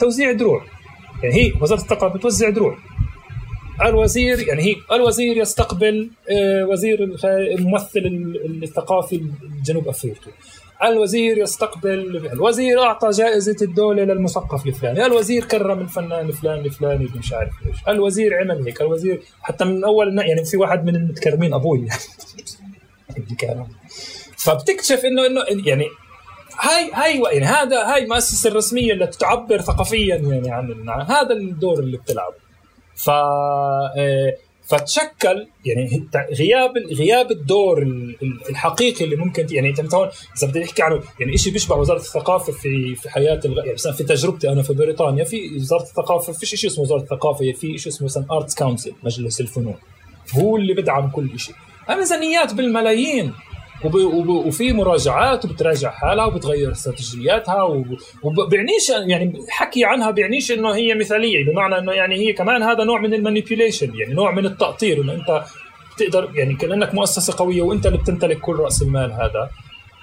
توزيع 0.00 0.32
دروع. 0.32 0.64
يعني 1.22 1.34
هي 1.34 1.52
وزارة 1.60 1.80
الثقافة 1.80 2.18
بتوزع 2.18 2.48
دروع. 2.48 2.78
الوزير 3.84 4.48
يعني 4.48 4.62
هي 4.62 4.74
الوزير 4.92 5.36
يستقبل 5.36 6.10
آه، 6.30 6.64
وزير 6.64 6.98
الممثل 7.24 8.00
الثقافي 8.62 9.16
الجنوب 9.42 9.88
افريقي 9.88 10.30
الوزير 10.84 11.38
يستقبل 11.38 12.28
الوزير 12.32 12.82
أعطى 12.82 13.10
جائزة 13.10 13.56
الدولة 13.62 14.04
للمثقف 14.04 14.66
الفلاني. 14.66 15.06
الوزير 15.06 15.44
كرم 15.44 15.80
الفنان 15.80 16.26
الفلاني 16.26 16.66
الفلاني 16.66 17.08
مش 17.16 17.32
عارف 17.32 17.52
إيش 17.66 17.76
الوزير 17.88 18.38
عمل 18.40 18.64
هيك. 18.66 18.80
الوزير 18.80 19.22
حتى 19.42 19.64
من 19.64 19.84
أول 19.84 20.18
يعني 20.18 20.44
في 20.44 20.56
واحد 20.56 20.84
من 20.84 20.96
المتكرمين 20.96 21.54
أبوي. 21.54 21.88
يعني 23.42 23.66
فبتكتشف 24.36 25.04
إنه 25.04 25.26
إنه 25.26 25.66
يعني 25.66 25.86
هاي 26.60 26.90
هاي 26.92 27.22
يعني 27.32 27.46
هذا 27.46 27.94
هاي 27.94 28.04
المؤسسه 28.04 28.50
الرسميه 28.50 28.92
اللي 28.92 29.06
تعبر 29.06 29.60
ثقافيا 29.60 30.16
يعني 30.16 30.50
عن 30.50 31.02
هذا 31.02 31.32
الدور 31.32 31.78
اللي 31.78 31.96
بتلعبه. 31.96 32.34
ف 32.96 33.10
آه، 33.10 34.36
فتشكل 34.66 35.46
يعني 35.64 36.08
غياب 36.32 36.72
غياب 36.92 37.30
الدور 37.30 37.82
الحقيقي 38.50 39.04
اللي 39.04 39.16
ممكن 39.16 39.46
يعني 39.50 39.68
انت 39.68 39.94
هون 39.94 40.08
إذا 40.38 40.48
بدنا 40.48 40.64
نحكي 40.64 40.82
عنه 40.82 41.00
يعني 41.20 41.38
شيء 41.38 41.52
بيشبه 41.52 41.76
وزارة 41.76 41.98
الثقافة 41.98 42.52
في 42.52 42.94
في 42.94 43.10
حياة 43.10 43.40
الغ... 43.44 43.58
يعني 43.58 43.72
مثلا 43.72 43.92
في 43.92 44.04
تجربتي 44.04 44.48
أنا 44.48 44.62
في 44.62 44.72
بريطانيا 44.74 45.24
في 45.24 45.56
وزارة 45.56 45.82
الثقافة 45.82 46.32
فيش 46.32 46.54
شيء 46.54 46.70
اسمه 46.70 46.84
وزارة 46.84 47.00
الثقافة 47.00 47.52
في 47.52 47.78
شيء 47.78 47.92
اسمه 47.92 48.04
مثلا 48.04 48.26
Arts 48.30 48.54
Council 48.54 48.92
مجلس 49.02 49.40
الفنون. 49.40 49.76
هو 50.34 50.56
اللي 50.56 50.74
بدعم 50.74 51.10
كل 51.10 51.38
شيء 51.38 51.54
ميزانيات 51.90 52.54
بالملايين. 52.54 53.32
وفي 53.84 54.72
مراجعات 54.72 55.44
وبتراجع 55.44 55.90
حالها 55.90 56.24
وبتغير 56.24 56.72
استراتيجياتها 56.72 57.62
وبعنيش 58.22 58.90
يعني 59.08 59.32
حكي 59.48 59.84
عنها 59.84 60.10
بعنيش 60.10 60.52
إنه 60.52 60.74
هي 60.74 60.94
مثالية 60.94 61.44
بمعنى 61.44 61.78
إنه 61.78 61.92
يعني 61.92 62.16
هي 62.16 62.32
كمان 62.32 62.62
هذا 62.62 62.84
نوع 62.84 63.00
من 63.00 63.14
ال 63.14 63.20
manipulation 63.20 63.94
يعني 63.94 64.14
نوع 64.14 64.30
من 64.30 64.46
التأطير 64.46 65.02
إنه 65.02 65.12
أنت 65.12 65.42
بتقدر 65.96 66.30
يعني 66.34 66.54
كأنك 66.54 66.94
مؤسسة 66.94 67.34
قوية 67.38 67.62
وأنت 67.62 67.86
اللي 67.86 67.98
بتمتلك 67.98 68.40
كل 68.40 68.56
رأس 68.56 68.82
المال 68.82 69.12
هذا 69.12 69.50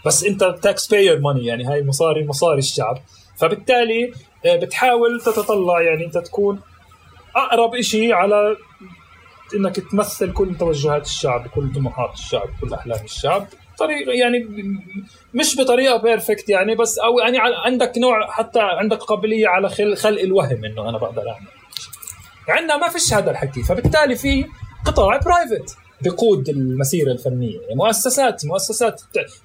بس 0.05 0.23
أنت 0.23 0.43
taxpayer 0.61 1.19
money 1.19 1.45
يعني 1.45 1.65
هاي 1.65 1.83
مصاري 1.83 2.25
مصاري 2.25 2.59
الشعب. 2.59 2.97
فبالتالي 3.37 4.13
آه، 4.45 4.55
بتحاول 4.55 5.21
تتطلع 5.21 5.81
يعني 5.81 6.05
أنت 6.05 6.17
تكون 6.17 6.59
أقرب 7.35 7.81
شيء 7.81 8.13
على 8.13 8.57
إنك 9.55 9.75
تمثل 9.75 10.33
كل 10.33 10.55
توجهات 10.57 11.05
الشعب 11.05 11.47
كل 11.47 11.73
طموحات 11.73 12.13
الشعب 12.13 12.49
كل 12.61 12.73
أحلام 12.73 13.03
الشعب. 13.03 13.47
طريقه 13.79 14.11
يعني 14.11 14.47
مش 15.33 15.57
بطريقة 15.57 15.97
perfect 15.97 16.49
يعني 16.49 16.75
بس 16.75 16.99
أو 16.99 17.19
يعني 17.19 17.37
عندك 17.65 17.97
نوع 17.97 18.31
حتى 18.31 18.59
عندك 18.59 18.97
قابلية 18.97 19.47
على 19.47 19.69
خلق 19.69 20.21
الوهم 20.21 20.65
إنه 20.65 20.89
أنا 20.89 20.97
بقدر 20.97 21.29
أعمل. 21.29 21.47
عندنا 22.47 22.77
ما 22.77 22.89
فيش 22.89 23.13
هذا 23.13 23.31
الحكي. 23.31 23.63
فبالتالي 23.63 24.15
في 24.15 24.45
قطاع 24.85 25.17
برايفت 25.17 25.77
بقود 26.01 26.49
المسيرة 26.49 27.11
الفنية. 27.11 27.59
يعني 27.61 27.75
مؤسسات 27.75 28.45
مؤسسات 28.45 29.01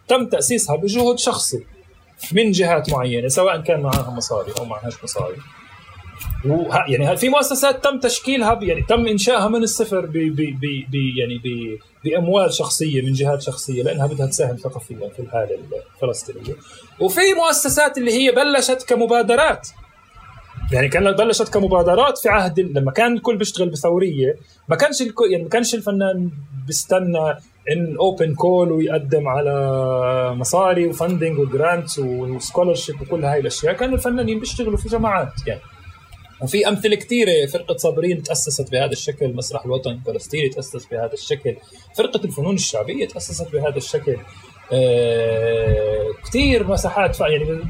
تم 0.08 0.26
تأسيسها 0.26 0.76
بجهد 0.76 1.18
شخصي 1.18 1.66
من 2.32 2.50
جهات 2.50 2.90
معينة 2.90 3.28
سواء 3.28 3.60
كان 3.60 3.80
معها 3.80 4.10
مصاري 4.10 4.52
أو 4.58 4.64
معهاش 4.64 5.04
مصاري. 5.04 5.36
يعني 6.88 7.16
في 7.16 7.28
مؤسسات 7.28 7.84
تم 7.84 7.98
تشكيلها 8.00 8.58
يعني 8.62 8.82
تم 8.88 9.06
إنشائها 9.06 9.48
من 9.48 9.62
الصفر 9.62 10.00
ب 10.00 10.12
ب 10.12 10.60
ب 10.90 10.94
يعني 10.94 11.38
ب 11.44 11.78
بأموال 12.04 12.52
شخصية 12.52 13.02
من 13.02 13.12
جهات 13.12 13.42
شخصية 13.42 13.82
لأنها 13.82 14.06
بدها 14.06 14.26
تساهم 14.26 14.56
ثقافيا 14.56 15.08
في 15.16 15.22
الحالة 15.22 15.58
الفلسطينية. 15.96 16.56
وفي 17.00 17.20
مؤسسات 17.36 17.98
اللي 17.98 18.12
هي 18.12 18.32
بلشت 18.32 18.82
كمبادرات. 18.88 19.68
يعني 20.72 20.88
كانت 20.88 21.18
بلشت 21.18 21.48
كمبادرات 21.48 22.18
في 22.18 22.28
عهد 22.28 22.60
لما 22.60 22.92
كان 22.92 23.12
الكل 23.12 23.36
بيشتغل 23.36 23.68
بثورية 23.68 24.36
ما 24.68 24.76
كانش 24.76 25.02
الكل 25.02 25.30
يعني 25.30 25.42
ما 25.42 25.48
كانش 25.48 25.74
الفنان 25.74 26.30
بيستنى 26.66 27.30
إن 27.70 27.96
open 28.00 28.34
call 28.34 28.72
ويقدم 28.72 29.28
على 29.28 29.54
مصاري 30.34 30.86
و 30.86 30.93
funding 30.93 31.38
و 31.38 31.47
grants 31.47 31.98
و 31.98 32.07
scholarship 32.07 33.02
وكل 33.02 33.24
هاي 33.24 33.40
الأشياء. 33.40 33.72
كانوا 33.72 33.94
الفنانين 33.94 34.40
بيشتغلوا 34.40 34.76
في 34.76 34.88
جماعات 34.88 35.32
يعني. 35.46 35.60
وفي 36.42 36.68
أمثلة 36.68 36.96
كثيرة 36.96 37.46
فرقة 37.46 37.76
صابرين 37.76 38.22
تأسست 38.22 38.70
بهذا 38.72 38.92
الشكل 38.92 39.26
المسرح 39.26 39.64
الوطني 39.64 39.92
الفلسطيني 39.92 40.48
تأسس 40.48 40.86
بهذا 40.86 41.12
الشكل 41.12 41.56
فرقة 41.96 42.24
الفنون 42.24 42.54
الشعبية 42.54 43.06
تأسست 43.08 43.52
بهذا 43.52 43.76
الشكل. 43.76 44.16
آه 44.72 46.04
كثير 46.24 46.66
مساحات 46.66 47.20
يعني 47.20 47.60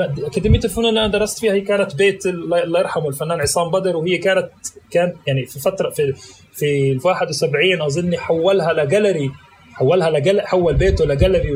أكاديمية 0.00 0.60
الفنون 0.64 0.88
اللي 0.88 1.00
أنا 1.00 1.12
درست 1.12 1.38
فيها 1.38 1.52
هي 1.52 1.60
كانت 1.60 1.94
بيت 1.94 2.26
الله 2.26 2.80
يرحمه 2.80 3.08
الفنان 3.08 3.40
عصام 3.40 3.70
بدر 3.70 3.96
وهي 3.96 4.18
كانت 4.18 4.50
كان 4.90 5.14
يعني 5.26 5.46
في 5.46 5.60
فتره 5.60 5.90
في 5.90 6.14
في 6.52 6.92
ال 6.92 7.00
71 7.04 7.82
اظني 7.82 8.18
حولها 8.18 8.72
لجاليري 8.72 9.30
حولها 9.72 10.10
لجل 10.10 10.40
حول 10.40 10.74
بيته 10.74 11.04
لجاليري 11.04 11.48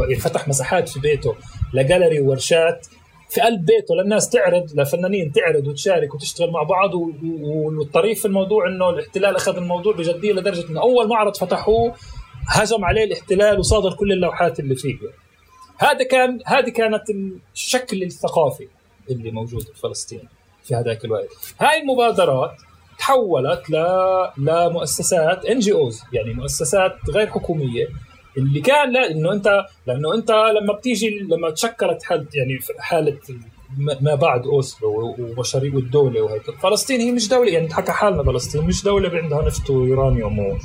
يعني 0.00 0.14
فتح 0.14 0.48
مساحات 0.48 0.88
في 0.88 1.00
بيته 1.00 1.34
لجاليري 1.74 2.20
وورشات. 2.20 2.86
في 3.30 3.40
قلب 3.40 3.64
بيته 3.64 3.94
للناس 3.94 4.28
تعرض 4.28 4.80
لفنانين 4.80 5.32
تعرض 5.32 5.66
وتشارك 5.66 6.14
وتشتغل 6.14 6.50
مع 6.50 6.62
بعض 6.62 6.90
والطريف 7.42 8.20
في 8.20 8.26
الموضوع 8.26 8.68
إنه 8.68 8.90
الاحتلال 8.90 9.36
أخذ 9.36 9.56
الموضوع 9.56 9.92
بجدية 9.94 10.32
لدرجة 10.32 10.68
إنه 10.70 10.80
أول 10.80 11.08
معرض 11.08 11.36
فتحوه 11.36 11.94
هجم 12.48 12.84
عليه 12.84 13.04
الاحتلال 13.04 13.58
وصادر 13.58 13.94
كل 13.94 14.12
اللوحات 14.12 14.60
اللي 14.60 14.74
فيه. 14.74 14.96
هذا 15.78 16.04
كان 16.04 16.38
هذه 16.46 16.68
كانت 16.68 17.02
الشكل 17.54 18.02
الثقافي 18.02 18.68
اللي 19.10 19.30
موجود 19.30 19.62
في 19.62 19.80
فلسطين 19.82 20.28
في 20.62 20.74
هذاك 20.74 21.04
الوقت. 21.04 21.28
هاي 21.60 21.80
المبادرات 21.80 22.52
تحولت 22.98 23.70
ل... 23.70 23.76
لمؤسسات 24.38 25.44
ان 25.44 25.58
جي 25.58 25.72
اوز 25.72 26.02
يعني 26.12 26.34
مؤسسات 26.34 26.92
غير 27.14 27.26
حكومية 27.26 27.88
اللي 28.36 28.60
كان 28.60 28.92
لا 28.92 29.10
إنه 29.10 29.32
أنت 29.32 29.66
لأنه 29.86 30.14
أنت 30.14 30.30
لما 30.30 30.72
بتيجي 30.72 31.18
لما 31.18 31.50
تشكلت 31.50 32.02
حد 32.02 32.26
يعني 32.34 32.58
حالة 32.78 33.18
ما 34.00 34.14
بعد 34.14 34.46
أوسلو 34.46 35.16
ومشاريع 35.18 35.74
الدولة 35.74 36.22
وهيك 36.22 36.50
فلسطين 36.62 37.00
هي 37.00 37.12
مش 37.12 37.28
دولة 37.28 37.52
يعني 37.52 37.74
حكى 37.74 37.92
حالنا 37.92 38.22
فلسطين 38.22 38.62
مش 38.62 38.84
دولة 38.84 39.18
عندها 39.22 39.42
نفط 39.42 39.70
ويورانيوم 39.70 40.38
و... 40.38 40.56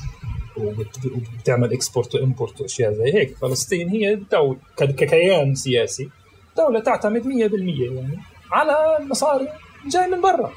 وبتعمل 0.58 1.74
export 1.74 2.16
و 2.16 2.22
import 2.22 2.62
وأشياء 2.62 2.94
زي 2.94 3.14
هيك. 3.14 3.38
فلسطين 3.38 3.90
هي 3.90 4.16
دولة 4.16 4.58
ككيان 4.80 5.56
سياسي 5.56 6.10
دولة 6.58 6.80
تعتمد 6.80 7.24
100% 7.24 7.28
يعني 7.28 8.20
على 8.52 8.98
مصاري 9.10 9.48
جاي 9.88 10.08
من 10.08 10.22
برا 10.22 10.52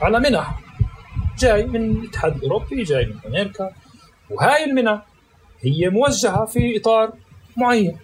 على 0.00 0.20
منح 0.20 0.60
جاي 1.38 1.66
من 1.66 1.90
الاتحاد 1.90 2.36
الأوروبي 2.36 2.82
جاي 2.82 3.06
من 3.06 3.14
أمريكا 3.26 3.70
وهاي 4.30 4.64
المنح 4.64 5.02
هي 5.64 5.88
موجهة 5.88 6.44
في 6.44 6.76
إطار 6.76 7.12
معين. 7.56 7.98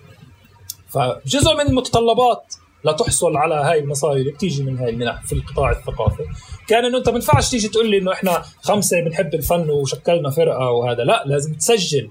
فجزء 0.89 1.55
من 1.55 1.61
المتطلبات 1.61 2.55
لتحصل 2.85 3.37
على 3.37 3.55
هاي 3.55 3.79
المصاري 3.79 4.21
اللي 4.21 4.33
بتيجي 4.33 4.63
من 4.63 4.79
هاي 4.79 4.91
المنح 4.91 5.23
في 5.27 5.33
القطاع 5.33 5.71
الثقافي. 5.71 6.23
كان 6.69 6.85
إنه 6.85 6.99
أنت 6.99 7.09
ما 7.09 7.15
ينفعش 7.15 7.51
تيجي 7.51 7.69
تقول 7.69 7.91
لي 7.91 7.99
إنه 7.99 8.13
إحنا 8.13 8.43
خمسة 8.63 9.01
بنحب 9.01 9.35
الفن 9.35 9.71
وشكلنا 9.71 10.31
فرقة 10.31 10.71
وهذا 10.71 11.05
لا 11.05 11.23
لازم 11.27 11.55
تسجل. 11.55 12.11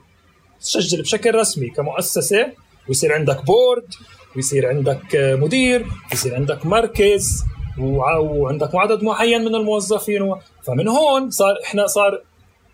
تسجل 0.62 1.02
بشكل 1.02 1.36
رسمي 1.36 1.70
كمؤسسة 1.70 2.52
ويصير 2.88 3.14
عندك 3.14 3.46
بورد 3.46 3.94
ويصير 4.36 4.70
عندك 4.70 5.16
مدير 5.16 5.86
ويصير 6.12 6.36
عندك 6.36 6.66
مركز 6.66 7.44
وعندك 7.80 8.76
عدد 8.76 9.04
معين 9.04 9.42
من 9.46 9.56
الموظفين 9.56 10.36
فمن 10.64 10.88
هون 10.88 11.30
صار 11.30 11.56
إحنا 11.66 11.88
صار 11.88 12.22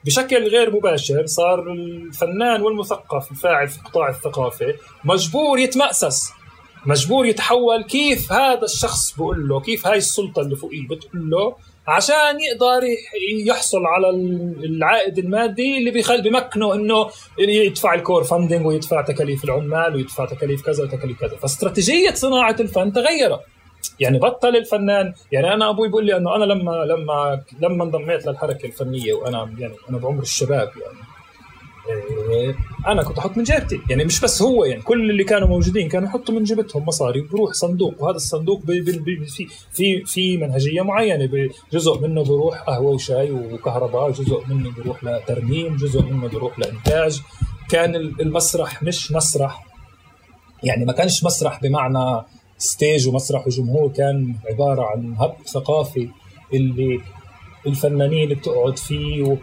بشكل 0.05 0.47
غير 0.47 0.75
مباشر 0.75 1.25
صار 1.25 1.71
الفنان 1.71 2.61
والمثقف 2.61 3.31
الفاعل 3.31 3.67
في 3.67 3.79
قطاع 3.79 4.09
الثقافه 4.09 4.73
مجبور 5.05 5.59
يتمأسس 5.59 6.31
مجبور 6.85 7.25
يتحول 7.25 7.83
كيف 7.83 8.31
هذا 8.31 8.63
الشخص 8.63 9.11
بقول 9.17 9.47
له 9.47 9.59
كيف 9.59 9.87
هاي 9.87 9.97
السلطة 9.97 10.41
اللي 10.41 10.55
فوقيه 10.55 10.87
بتقول 10.87 11.29
له 11.29 11.55
عشان 11.87 12.39
يقدر 12.41 12.81
يحصل 13.45 13.85
على 13.85 14.09
العائد 14.65 15.17
المادي 15.17 15.77
اللي 15.77 15.91
بيخل 15.91 16.21
بمكنه 16.21 16.73
إنه 16.73 17.09
يدفع 17.39 17.93
ال 17.93 17.99
core 17.99 18.23
funding 18.23 18.65
ويدفع 18.65 19.01
تكاليف 19.01 19.43
العمال 19.43 19.95
ويدفع 19.95 20.25
تكاليف 20.25 20.61
كذا 20.61 20.83
وتكاليف 20.83 21.19
كذا. 21.19 21.37
فاستراتيجية 21.37 22.13
صناعة 22.13 22.55
الفن 22.59 22.93
تغيرت. 22.93 23.39
يعني 23.99 24.19
بطل 24.19 24.55
الفنان. 24.55 25.13
يعني 25.31 25.53
أنا 25.53 25.69
أبوي 25.69 25.87
بيقول 25.87 26.05
لي 26.05 26.17
إنه 26.17 26.35
أنا 26.35 26.45
لما 26.45 26.71
لما 26.71 27.43
لما 27.61 27.83
انضميت 27.83 28.25
للحركة 28.25 28.65
الفنية 28.65 29.13
وأنا 29.13 29.53
يعني 29.57 29.73
أنا 29.89 29.97
بعمر 29.97 30.21
الشباب 30.21 30.69
يعني 30.81 31.05
إيه، 32.29 32.55
أنا 32.87 33.03
كنت 33.03 33.17
أحط 33.17 33.37
من 33.37 33.43
جيبتي. 33.43 33.79
يعني 33.89 34.05
مش 34.05 34.21
بس 34.21 34.41
هو 34.41 34.65
يعني 34.65 34.81
كل 34.81 35.09
اللي 35.09 35.23
كانوا 35.23 35.47
موجودين 35.47 35.89
كانوا 35.89 36.07
يحطوا 36.07 36.35
من 36.35 36.43
جيبتهم 36.43 36.85
مصاري 36.85 37.21
بروح 37.21 37.53
صندوق. 37.53 38.03
وهذا 38.03 38.15
الصندوق 38.15 38.61
بي 38.65 38.81
بي 38.81 38.99
بي 38.99 39.25
في 39.25 39.47
في 39.71 40.05
في 40.05 40.37
منهجية 40.37 40.81
معينة. 40.81 41.49
جزء 41.73 41.99
منه 41.99 42.23
بروح 42.23 42.61
قهوة 42.61 42.91
وشاي 42.91 43.31
وكهرباء 43.31 44.11
جزء 44.11 44.43
منه 44.49 44.71
بروح 44.77 45.03
لترميم 45.03 45.75
جزء 45.75 46.01
منه 46.01 46.27
بروح 46.27 46.59
لإنتاج. 46.59 47.21
كان 47.69 47.95
المسرح 47.95 48.83
مش 48.83 49.11
مسرح. 49.11 49.65
يعني 50.63 50.85
ما 50.85 50.93
كانش 50.93 51.23
مسرح 51.23 51.61
بمعنى 51.61 52.21
stage 52.57 53.07
ومسرح 53.07 53.47
وجمهور 53.47 53.91
كان 53.91 54.35
عبارة 54.51 54.83
عن 54.83 55.15
hub 55.19 55.33
ثقافي 55.53 56.09
اللي 56.53 56.99
الفنانين 57.67 58.29
بتقعد 58.29 58.77
فيه 58.77 59.37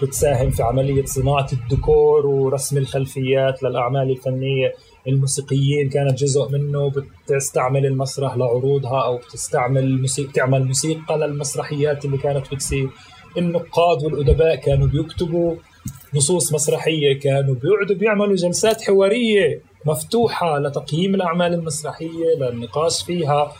وبتساهم 0.00 0.50
في 0.50 0.62
عملية 0.62 1.04
صناعة 1.04 1.46
الديكور 1.52 2.26
ورسم 2.26 2.78
الخلفيات 2.78 3.62
للأعمال 3.62 4.10
الفنية. 4.10 4.72
الموسيقيين 5.08 5.88
كانت 5.92 6.18
جزء 6.18 6.48
منه 6.52 6.90
بتستعمل 7.28 7.86
المسرح 7.86 8.36
لعروضها 8.36 9.04
أو 9.06 9.16
بتستعمل 9.16 10.00
موسيقى 10.00 10.32
تعمل 10.32 10.64
موسيقى 10.66 11.18
للمسرحيات 11.18 12.04
اللي 12.04 12.18
كانت 12.18 12.54
بتصير 12.54 12.88
النقاد 13.38 14.04
والأدباء 14.04 14.56
كانوا 14.56 14.86
بيكتبوا 14.86 15.54
نصوص 16.14 16.52
مسرحية 16.52 17.18
كانوا 17.20 17.54
بيقعدوا 17.54 17.96
بيعملوا 17.96 18.34
جلسات 18.36 18.82
حوارية. 18.82 19.60
مفتوحة 19.86 20.58
لتقييم 20.58 21.14
الأعمال 21.14 21.54
المسرحية 21.54 22.34
للنقاش 22.40 23.02
فيها. 23.02 23.52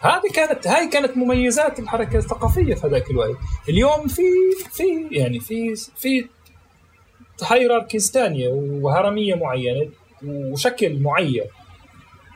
هذه 0.00 0.32
كانت 0.34 0.66
هاي 0.66 0.88
كانت 0.88 1.16
مميزات 1.16 1.78
الحركه 1.78 2.16
الثقافيه 2.16 2.74
في 2.74 2.86
هذاك 2.86 3.10
الوقت. 3.10 3.36
اليوم 3.68 4.06
في 4.06 4.22
في 4.72 5.08
يعني 5.10 5.40
في 5.40 5.74
في 5.96 6.28
hierarchies 7.44 8.10
ثانية 8.10 8.48
وهرمية 8.48 9.34
معينة 9.34 9.88
وشكل 10.24 10.98
معين 11.00 11.44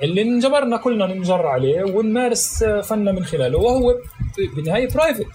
اللي 0.02 0.22
انجبرنا 0.22 0.76
كلنا 0.76 1.06
ننجر 1.06 1.46
عليه 1.46 1.82
ونمارس 1.84 2.64
فننا 2.64 3.12
من 3.12 3.24
خلاله 3.24 3.58
وهو 3.58 3.96
بالنهايه 4.56 4.88
private 4.94 5.26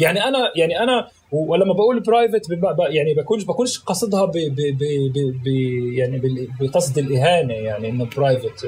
يعني 0.00 0.24
أنا 0.24 0.52
يعني 0.56 0.82
أنا 0.82 1.08
ولما 1.48 1.72
بقول 1.74 2.00
private 2.00 2.42
يعني 2.88 3.14
بكونش 3.14 3.44
بكونش 3.44 3.78
قصدها 3.78 4.24
ب 4.24 4.32
ب 4.32 4.78
ب 4.78 5.42
ب 5.44 5.46
يعني 5.92 6.48
بقصد 6.60 6.98
الإهانة 6.98 7.54
يعني 7.54 7.88
إنه 7.88 8.08
private 8.16 8.66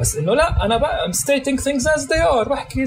بس 0.00 0.16
إنه 0.16 0.34
لا 0.34 0.64
أنا 0.64 0.76
بقى 0.76 1.12
I'm 1.12 1.14
stating 1.16 1.56
things 1.64 1.84
as 1.96 2.06
they 2.06 2.32
are 2.32 2.48
بحكي 2.48 2.84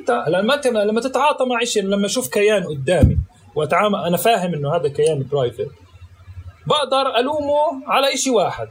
أنت 0.00 0.24
لما 0.28 0.60
لما 0.84 1.00
تتعاطى 1.00 1.44
مع 1.44 1.64
شيء 1.64 1.82
لما 1.82 2.06
أشوف 2.06 2.28
كيان 2.28 2.64
قدامي 2.64 3.18
واتعامل 3.54 3.98
أنا 3.98 4.16
فاهم 4.16 4.54
إنه 4.54 4.76
هذا 4.76 4.88
كيان 4.88 5.26
برايفت 5.32 5.68
بقدر 6.66 7.16
ألومه 7.18 7.82
على 7.86 8.16
شيء 8.16 8.32
واحد 8.32 8.68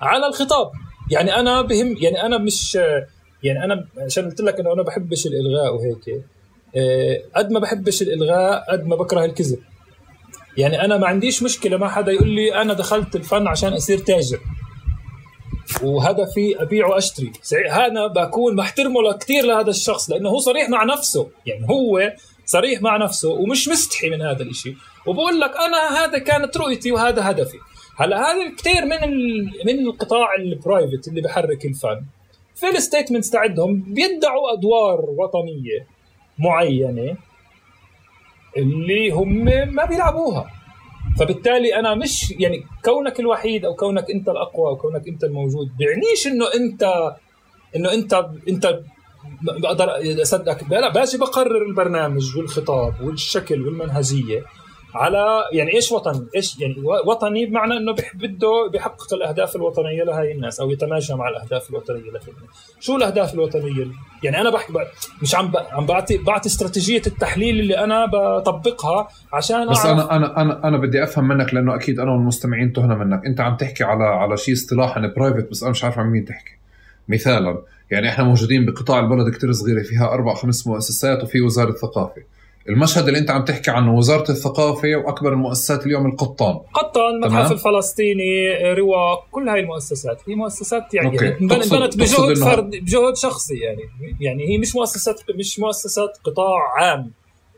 على 0.00 0.26
الخطاب. 0.26 0.70
يعني 1.10 1.34
أنا 1.36 1.62
بهم 1.62 1.96
يعني 2.00 2.22
أنا 2.22 2.38
مش 2.38 2.74
يعني 3.42 3.64
أنا 3.64 3.86
عشان 3.98 4.24
قلت 4.24 4.40
لك 4.40 4.60
إنه 4.60 4.72
أنا 4.72 4.82
بحبش 4.82 5.26
الإلغاء 5.26 5.74
وهيك. 5.74 6.24
قد 7.36 7.50
ما 7.50 7.60
بحبش 7.60 8.02
الإلغاء 8.02 8.72
قد 8.72 8.86
ما 8.86 8.96
بكره 8.96 9.24
الكذب. 9.24 9.58
يعني 10.56 10.84
أنا 10.84 10.96
ما 10.96 11.06
عنديش 11.06 11.42
مشكلة 11.42 11.76
ما 11.76 11.88
حدا 11.88 12.12
يقول 12.12 12.28
لي 12.28 12.54
أنا 12.54 12.72
دخلت 12.72 13.16
الفن 13.16 13.46
عشان 13.46 13.72
أصير 13.72 13.98
تاجر. 13.98 14.40
وهدفي 15.82 16.62
ابيع 16.62 16.86
واشتري 16.86 17.32
أنا 17.70 18.06
بكون 18.06 18.56
محترمه 18.56 19.12
كثير 19.12 19.44
لهذا 19.44 19.70
الشخص 19.70 20.10
لأنه 20.10 20.28
هو 20.28 20.38
صريح 20.38 20.68
مع 20.68 20.84
نفسه. 20.84 21.28
يعني 21.46 21.66
هو 21.70 22.12
صريح 22.46 22.82
مع 22.82 22.96
نفسه 22.96 23.28
ومش 23.28 23.68
مستحي 23.68 24.10
من 24.10 24.22
هذا 24.22 24.42
الشيء 24.42 24.76
وبقول 25.06 25.40
لك 25.40 25.50
أنا 25.56 26.04
هذا 26.04 26.18
كانت 26.18 26.56
رؤيتي 26.56 26.92
وهذا 26.92 27.30
هدفي. 27.30 27.58
هلأ 27.96 28.16
هذا 28.18 28.54
كثير 28.58 28.84
من 28.84 29.08
من 29.66 29.86
القطاع 29.86 30.34
ال 30.34 30.43
private 30.43 31.08
اللي 31.08 31.20
بحرك 31.20 31.64
الفن. 31.64 32.04
في 32.54 32.68
ال 32.68 32.74
statements 32.74 33.30
تاعتهم 33.30 33.80
بيدعوا 33.80 34.52
أدوار 34.52 35.00
وطنية. 35.00 35.93
معينة 36.38 37.16
اللي 38.56 39.10
هم 39.10 39.44
ما 39.74 39.84
بيلعبوها. 39.84 40.50
فبالتالي 41.18 41.76
أنا 41.76 41.94
مش 41.94 42.30
يعني 42.30 42.64
كونك 42.84 43.20
الوحيد 43.20 43.64
أو 43.64 43.74
كونك 43.74 44.10
أنت 44.10 44.28
الأقوى 44.28 44.68
أو 44.68 44.76
كونك 44.76 45.08
أنت 45.08 45.24
الموجود 45.24 45.76
بيعنيش 45.78 46.26
إنه 46.26 46.44
أنت 46.54 47.12
إنه 47.76 47.92
أنت 47.92 48.26
أنت 48.48 48.80
بقدر 49.42 49.88
اصدقك 50.22 50.70
لا 50.70 50.92
باجي 50.92 51.18
بقرر 51.18 51.62
البرنامج 51.62 52.36
والخطاب 52.36 52.94
والشكل 53.02 53.66
والمنهجية. 53.66 54.44
على 54.94 55.44
يعني 55.52 55.74
إيش 55.74 55.92
وطني؟ 55.92 56.26
إيش 56.36 56.60
يعني 56.60 56.74
وطني 57.06 57.46
بمعنى 57.46 57.76
إنه 57.76 57.94
بده 58.14 58.68
بيحقق 58.72 59.14
الأهداف 59.14 59.56
الوطنية 59.56 60.04
لهي 60.04 60.32
الناس 60.32 60.60
أو 60.60 60.70
يتماشى 60.70 61.14
مع 61.14 61.28
الأهداف 61.28 61.70
الوطنية 61.70 62.10
لهي 62.10 62.20
شو 62.80 62.96
الأهداف 62.96 63.34
الوطنية؟ 63.34 63.86
يعني 64.22 64.40
أنا 64.40 64.50
بحكي 64.50 64.72
مش 65.22 65.34
عم 65.34 65.52
عم 65.72 65.86
بعطي 65.86 66.18
بعطي 66.18 66.48
استراتيجية 66.48 67.02
التحليل 67.06 67.60
اللي 67.60 67.78
أنا 67.78 68.06
بطبقها 68.06 69.08
عشان 69.32 69.70
بس 69.70 69.86
أنا 69.86 70.16
أنا 70.16 70.40
أنا 70.42 70.68
أنا 70.68 70.78
بدي 70.78 71.02
أفهم 71.02 71.28
منك 71.28 71.54
لأنه 71.54 71.74
أكيد 71.74 72.00
أنا 72.00 72.12
والمستمعين 72.12 72.72
تهنا 72.72 72.94
منك، 72.94 73.26
أنت 73.26 73.40
عم 73.40 73.56
تحكي 73.56 73.84
على 73.84 74.04
على 74.04 74.36
شيء 74.36 74.54
اصطلاحا 74.54 75.12
برايفت 75.16 75.50
بس 75.50 75.62
أنا 75.62 75.70
مش 75.70 75.84
عارف 75.84 75.98
عن 75.98 76.06
مين 76.06 76.24
تحكي. 76.24 76.50
مثالا 77.08 77.62
يعني 77.90 78.08
إحنا 78.08 78.24
موجودين 78.24 78.66
بقطاع 78.66 79.00
البلد 79.00 79.34
كتير 79.34 79.52
صغيرة 79.52 79.82
فيها 79.82 80.12
أربع 80.12 80.34
خمس 80.34 80.66
مؤسسات 80.66 81.22
وفي 81.22 81.40
وزارة 81.40 81.72
ثقافة 81.72 82.22
المشهد 82.68 83.06
اللي 83.06 83.18
انت 83.18 83.30
عم 83.30 83.44
تحكي 83.44 83.70
عنه 83.70 83.94
وزارة 83.94 84.30
الثقافة 84.30 84.96
وأكبر 84.96 85.32
المؤسسات 85.32 85.86
اليوم 85.86 86.06
القطان. 86.06 86.60
قطان 86.74 87.14
المتحف 87.14 87.52
الفلسطيني 87.52 88.54
رواق 88.72 89.26
كل 89.30 89.48
هاي 89.48 89.60
المؤسسات. 89.60 90.22
هي 90.28 90.34
مؤسسات 90.34 90.94
يعني 90.94 91.38
انبنت 91.40 91.96
بجهد 91.96 92.38
فرد 92.38 92.70
بجهد 92.70 93.16
شخصي 93.16 93.54
يعني. 93.58 93.82
يعني 94.20 94.48
هي 94.48 94.58
مش 94.58 94.76
مؤسسات 94.76 95.20
مش 95.38 95.58
مؤسسات 95.58 96.18
قطاع 96.24 96.74
عام. 96.76 97.10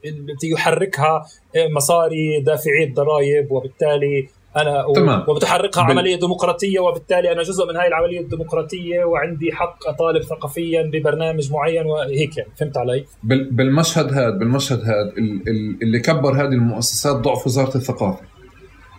التي 0.04 0.50
يحركها 0.50 1.26
مصاري 1.56 2.40
دافعي 2.40 2.84
الضرائب 2.84 3.52
وبالتالي 3.52 4.28
أنا 4.56 4.84
تمام. 4.94 5.24
وبتحركها 5.28 5.82
بال... 5.82 5.90
عملية 5.90 6.16
ديمقراطية 6.16 6.80
وبالتالي 6.80 7.32
أنا 7.32 7.42
جزء 7.42 7.66
من 7.66 7.76
هاي 7.76 7.88
العملية 7.88 8.20
الديمقراطية 8.20 9.04
وعندي 9.04 9.52
حق 9.52 9.88
أطالب 9.88 10.22
ثقافيا 10.22 10.82
ببرنامج 10.82 11.52
معين 11.52 11.86
وهيك 11.86 12.36
يعني 12.36 12.50
فهمت 12.60 12.76
علي؟ 12.76 13.04
بال... 13.22 13.50
بالمشهد 13.50 14.12
هذا 14.12 14.30
بالمشهد 14.30 14.80
هذا 14.80 15.12
اللي 15.82 15.98
كبر 16.00 16.32
هذه 16.32 16.52
المؤسسات 16.52 17.16
ضعف 17.16 17.46
وزارة 17.46 17.76
الثقافة 17.76 18.20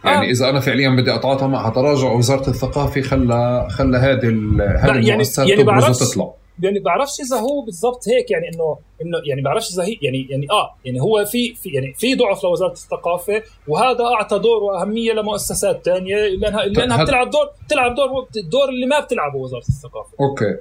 يعني 0.03 0.27
آه. 0.27 0.31
إذا 0.31 0.49
أنا 0.49 0.59
فعليا 0.59 0.89
بدي 0.89 1.15
أتعاطى 1.15 1.47
معها 1.47 1.69
تراجع 1.69 2.11
وزارة 2.11 2.49
الثقافة 2.49 3.01
خلى 3.01 3.67
خلى 3.69 3.97
هذه 3.97 4.29
هذه 4.77 4.87
يعني 4.87 5.11
المؤسسات 5.11 5.47
يعني 5.49 5.63
تبرز 5.63 6.03
وتطلع 6.03 6.33
يعني 6.63 6.79
بعرفش 6.79 7.21
إذا 7.21 7.37
هو 7.37 7.65
بالضبط 7.65 8.07
هيك 8.07 8.31
يعني 8.31 8.45
إنه 8.53 8.77
إنه 9.01 9.17
يعني 9.25 9.41
بعرفش 9.41 9.73
إذا 9.73 9.83
هي 9.83 9.97
يعني 10.01 10.27
يعني 10.29 10.47
آه 10.51 10.75
يعني 10.85 11.01
هو 11.01 11.25
في 11.25 11.55
في 11.55 11.69
يعني 11.69 11.93
في 11.97 12.15
ضعف 12.15 12.43
لوزارة 12.43 12.71
الثقافة 12.71 13.43
وهذا 13.67 14.03
أعطى 14.03 14.39
دور 14.39 14.63
وأهمية 14.63 15.13
لمؤسسات 15.13 15.81
ثانية 15.85 16.15
لانها 16.15 16.65
لأنها 16.65 17.03
بتلعب 17.03 17.29
دور 17.29 17.45
بتلعب 17.65 17.95
دور 17.95 18.27
الدور 18.37 18.69
اللي 18.69 18.85
ما 18.85 18.99
بتلعبه 18.99 19.35
وزارة 19.37 19.63
الثقافة. 19.69 20.09
أوكي. 20.19 20.55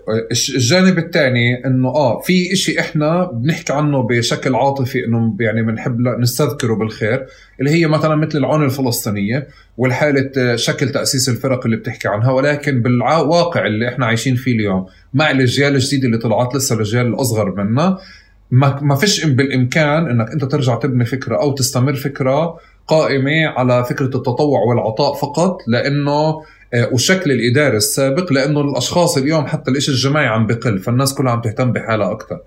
الجانب 0.55 0.99
الثاني 0.99 1.67
إنه 1.67 1.89
آه 1.89 2.21
في 2.21 2.57
شيء 2.57 2.81
إحنا 2.81 3.31
بنحكي 3.33 3.73
عنه 3.73 4.03
بشكل 4.03 4.55
عاطفي 4.55 5.05
إنه 5.05 5.37
يعني 5.41 5.63
بنحب 5.63 6.01
نستذكره 6.01 6.75
بالخير 6.75 7.27
اللي 7.61 7.71
هي 7.71 7.87
مثلا 7.87 8.15
مثل 8.15 8.39
العون 8.39 8.65
الفلسطينية 8.65 9.49
والحالة 9.77 10.57
شكل 10.57 10.89
تأسيس 10.89 11.29
الفرق 11.29 11.65
اللي 11.65 11.77
بتحكي 11.77 12.09
عنها 12.09 12.33
ولكن 12.33 12.83
بالواقع 12.83 13.67
اللي 13.67 13.89
إحنا 13.89 14.07
عايشين 14.07 14.37
فيه 14.37 14.53
اليوم 14.53 14.87
مع 15.15 15.31
الأجيال 15.31 15.75
الجديدة 15.75 16.07
اللي 16.07 16.19
طلعت 16.19 16.55
لسه 16.55 16.75
الأجيال 16.75 17.07
الأصغر 17.07 17.51
منا 17.55 17.99
ما 18.51 18.81
ما 18.83 18.95
فيش 18.95 19.25
بالإمكان 19.25 20.11
إنك 20.11 20.31
أنت 20.31 20.45
ترجع 20.45 20.75
تبني 20.75 21.05
فكرة 21.05 21.37
أو 21.37 21.53
تستمر 21.55 21.95
فكرة 21.95 22.59
قائمة 22.87 23.47
على 23.47 23.85
فكرة 23.85 24.05
التطوع 24.05 24.61
والعطاء 24.61 25.15
فقط 25.15 25.59
لأنه 25.67 26.43
آه، 26.75 26.89
والشكل 26.93 27.33
الاداري 27.33 27.77
السابق 27.77 28.33
لأنه 28.33 28.61
الأشخاص 28.61 29.17
اليوم 29.17 29.47
حتى 29.47 29.71
الإشي 29.71 29.91
الجماعي 29.91 30.27
عم 30.27 30.47
بقل 30.47 30.79
فالناس 30.79 31.15
كلها 31.15 31.33
عم 31.33 31.41
تهتم 31.41 31.73
بحالها 31.73 32.13
أكثر 32.13 32.41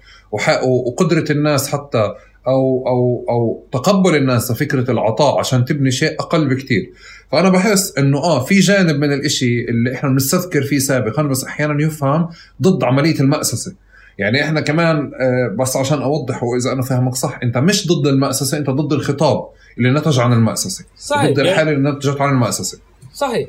وقدرة 0.64 1.26
الناس 1.32 1.69
حتى 1.69 2.14
أو 2.48 2.88
أو 2.88 3.26
أو 3.30 3.68
تقبل 3.72 4.16
الناس 4.16 4.52
لفكرة 4.52 4.92
العطاء 4.92 5.40
عشان 5.40 5.66
تبني 5.66 5.92
شيء 5.92 6.16
أقل 6.19 6.50
بكتير. 6.50 6.92
فأنا 7.32 7.50
بحس 7.50 7.98
إنه 7.98 8.18
آه 8.18 8.44
في 8.44 8.60
جانب 8.60 8.95
من 8.95 9.14
الإشي 9.14 9.66
اللي 9.69 9.94
إحنا 9.94 10.10
بنستذكر 10.10 10.61
فيه 10.61 10.80
سابقا 10.80 11.24
بس 11.24 11.44
أحيانا 11.44 11.84
يفهم 11.84 12.28
ضد 12.61 12.84
عملية 12.84 13.19
المأسسة. 13.19 13.76
يعني 14.19 14.43
إحنا 14.43 14.61
كمان 14.61 14.98
آه، 14.98 15.56
بس 15.59 15.77
عشان 15.77 16.01
أوضح 16.01 16.43
وإذا 16.43 16.72
أنا 16.72 16.81
فاهمك 16.81 17.15
صح 17.15 17.39
أنت 17.43 17.57
مش 17.57 17.88
ضد 17.88 18.07
المأسسه 18.07 18.57
أنت 18.57 18.69
ضد 18.69 18.93
الخطاب 18.93 19.49
اللي 19.77 19.89
نتج 19.89 20.19
عن 20.19 20.33
المأسسه 20.33 20.85
صحيح 20.98 21.31
ضد 21.31 21.38
يعني 21.38 21.49
الحالة 21.49 21.72
اللي 21.72 21.91
نتجت 21.91 22.22
عن 22.22 22.30
المأسسه 22.30 22.80
صحيح. 23.14 23.48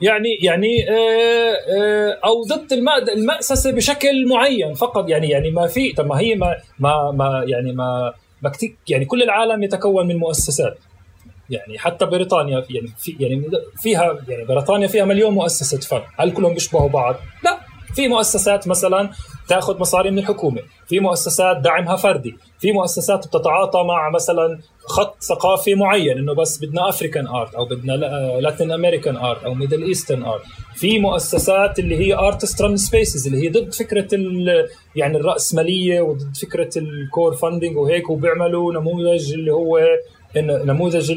يعني 0.00 0.28
يعني 0.42 0.90
آه، 0.90 1.54
آه، 1.78 2.18
أو 2.24 2.42
ضد 2.42 2.72
المأسسه 3.16 3.72
بشكل 3.72 4.28
معين 4.28 4.74
فقط. 4.74 5.08
يعني 5.08 5.28
يعني 5.28 5.50
ما 5.50 5.66
في 5.66 5.92
طب 5.92 6.06
ما 6.06 6.20
هي 6.20 6.34
ما 6.34 6.56
ما, 6.78 7.10
ما 7.14 7.44
يعني 7.46 7.72
ما 7.72 8.12
ما 8.42 8.50
كتير 8.50 8.76
يعني 8.88 9.04
كل 9.04 9.22
العالم 9.22 9.62
يتكون 9.62 10.06
من 10.06 10.16
مؤسسات. 10.16 10.78
يعني 11.50 11.78
حتى 11.78 12.06
بريطانيا 12.06 12.64
يعني 12.70 12.88
في 12.98 13.16
يعني 13.20 13.42
فيها 13.76 14.18
يعني 14.28 14.44
بريطانيا 14.44 14.86
فيها 14.88 15.04
مليون 15.04 15.34
مؤسسة 15.34 15.78
فن 15.78 16.02
هل 16.18 16.32
كلهم 16.32 16.54
بيشبهوا 16.54 16.88
بعض؟ 16.88 17.16
لا. 17.44 17.65
في 17.94 18.08
مؤسسات 18.08 18.68
مثلا 18.68 19.10
تأخذ 19.48 19.78
مصاري 19.80 20.10
من 20.10 20.18
الحكومة 20.18 20.62
في 20.88 21.00
مؤسسات 21.00 21.56
دعمها 21.56 21.96
فردي 21.96 22.36
في 22.60 22.72
مؤسسات 22.72 23.26
بتتعاطى 23.26 23.82
مع 23.82 24.10
مثلا 24.10 24.58
خط 24.84 25.22
ثقافي 25.22 25.74
معين 25.74 26.18
إنه 26.18 26.34
بس 26.34 26.58
بدنا 26.64 26.88
African 26.88 27.26
art 27.26 27.54
أو 27.54 27.64
بدنا 27.64 27.92
Latin 28.40 28.72
American 28.72 29.16
art 29.16 29.44
أو 29.44 29.54
Middle 29.54 29.82
Eastern 29.82 30.22
art 30.22 30.42
في 30.74 30.98
مؤسسات 30.98 31.78
اللي 31.78 31.96
هي 31.96 32.14
artist-run 32.14 32.76
spaces 32.76 33.26
اللي 33.26 33.42
هي 33.44 33.48
ضد 33.48 33.74
فكرة 33.74 34.08
يعني 34.96 35.16
الرأسمالية 35.16 36.00
وضد 36.00 36.36
فكرة 36.42 36.70
ال 36.76 36.88
core 36.88 37.34
funding 37.34 37.76
وهيك 37.76 38.10
وبيعملوا 38.10 38.72
نموذج 38.72 39.32
اللي 39.32 39.52
هو 39.52 39.80
نموذج 40.36 41.12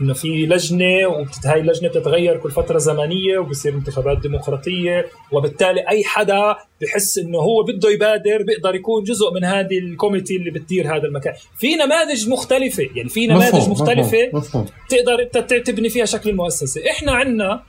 إنه 0.00 0.14
في 0.14 0.46
لجنة 0.46 1.06
وهي 1.06 1.60
اللجنة 1.60 1.88
بتتغير 1.88 2.36
كل 2.36 2.50
فترة 2.50 2.78
زمنية 2.78 3.38
وبصير 3.38 3.74
انتخابات 3.74 4.18
ديمقراطية. 4.18 5.06
وبالتالي 5.32 5.88
أي 5.88 6.04
حدا 6.04 6.56
بحس 6.82 7.18
إنه 7.18 7.38
هو 7.38 7.62
بده 7.62 7.90
يبادر 7.90 8.42
بيقدر 8.42 8.74
يكون 8.74 9.04
جزء 9.04 9.34
من 9.34 9.44
هذه 9.44 9.78
الكوميتي 9.78 10.36
اللي 10.36 10.50
بتدير 10.50 10.96
هذا 10.96 11.04
المكان. 11.04 11.34
في 11.58 11.74
نماذج 11.74 12.28
مختلفة 12.28 12.88
يعني 12.94 13.08
في 13.08 13.26
نماذج 13.26 13.54
مفهوم 13.54 13.70
مختلفة 13.70 14.30
مفهوم. 14.32 14.66
تقدر 14.88 15.24
تبني 15.58 15.88
فيها 15.88 16.04
شكل 16.04 16.30
المؤسسة. 16.30 16.90
إحنا 16.90 17.12
عندنا 17.12 17.62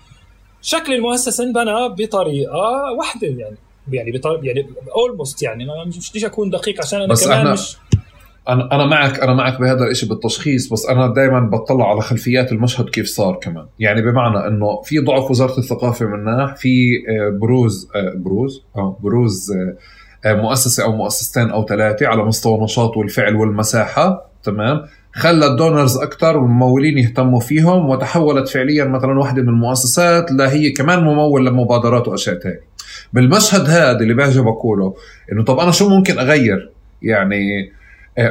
شكل 0.62 0.94
المؤسسة 0.94 1.44
انبنى 1.44 1.90
بطريقة 1.90 2.94
واحدة 2.98 3.28
يعني 3.28 3.58
يعني 3.92 4.12
بطريقه 4.12 4.44
يعني 4.44 4.68
اولموست 4.96 5.44
يعني 5.44 5.66
ما 5.66 5.84
مش 5.86 6.10
بديش 6.10 6.26
أكون 6.26 6.50
دقيق 6.50 6.82
عشان 6.82 7.02
أنا 7.02 7.16
كمان 7.16 7.38
إحنا 7.38 7.54
مش 7.54 7.78
أنا 8.50 8.76
أنا 8.76 8.86
معك 8.86 9.20
أنا 9.20 9.34
معك 9.34 9.60
بهذا 9.60 9.84
الشيء 9.92 10.10
بالتشخيص 10.10 10.74
بس 10.74 10.86
أنا 10.86 11.14
دائما 11.14 11.40
بطلع 11.40 11.90
على 11.92 12.02
خلفيات 12.02 12.52
المشهد 12.52 12.90
كيف 12.90 13.08
صار 13.08 13.40
كمان. 13.42 13.66
يعني 13.80 14.02
بمعنى 14.02 14.48
إنه 14.48 14.82
في 14.82 15.00
ضعف 15.00 15.32
وزارة 15.32 15.58
الثقافة 15.58 16.06
من 16.06 16.24
ناحية 16.24 16.56
في 16.56 17.04
آه، 17.10 17.38
بروز 17.42 17.90
آه، 17.96 18.14
بروز 18.16 18.64
آه 18.76 18.98
بروز 19.04 19.52
آه، 20.26 20.34
مؤسسة 20.34 20.84
أو 20.84 20.92
مؤسستين 20.92 21.50
أو 21.50 21.66
ثلاثة 21.66 22.08
على 22.08 22.24
مستوى 22.24 22.56
النشاط 22.56 22.98
والفعل 22.98 23.36
والمساحة. 23.36 24.28
تمام؟ 24.44 24.82
خلى 25.14 25.48
الدونرز 25.48 25.98
أكثر 25.98 26.38
والممولين 26.38 26.98
يهتموا 26.98 27.40
فيهم 27.40 27.90
وتحولت 27.90 28.48
فعليا 28.48 28.86
مثلا 28.86 29.20
واحدة 29.20 29.42
من 29.42 29.50
المؤسسات 29.50 30.32
لا 30.32 30.54
هي 30.54 30.72
كمان 30.72 31.04
ممول 31.04 31.46
لمبادرات 31.46 32.08
وأشياء 32.08 32.40
ثانية 32.40 32.62
بالمشهد 33.14 33.70
هذا 33.70 34.00
اللي 34.00 34.14
بعجب 34.14 34.48
أقوله 34.48 34.96
إنه 35.32 35.44
طب 35.44 35.60
أنا 35.60 35.72
شو 35.72 35.90
ممكن 35.90 36.20
أغير؟ 36.20 36.72
يعني 37.02 37.62
آه، 37.62 37.77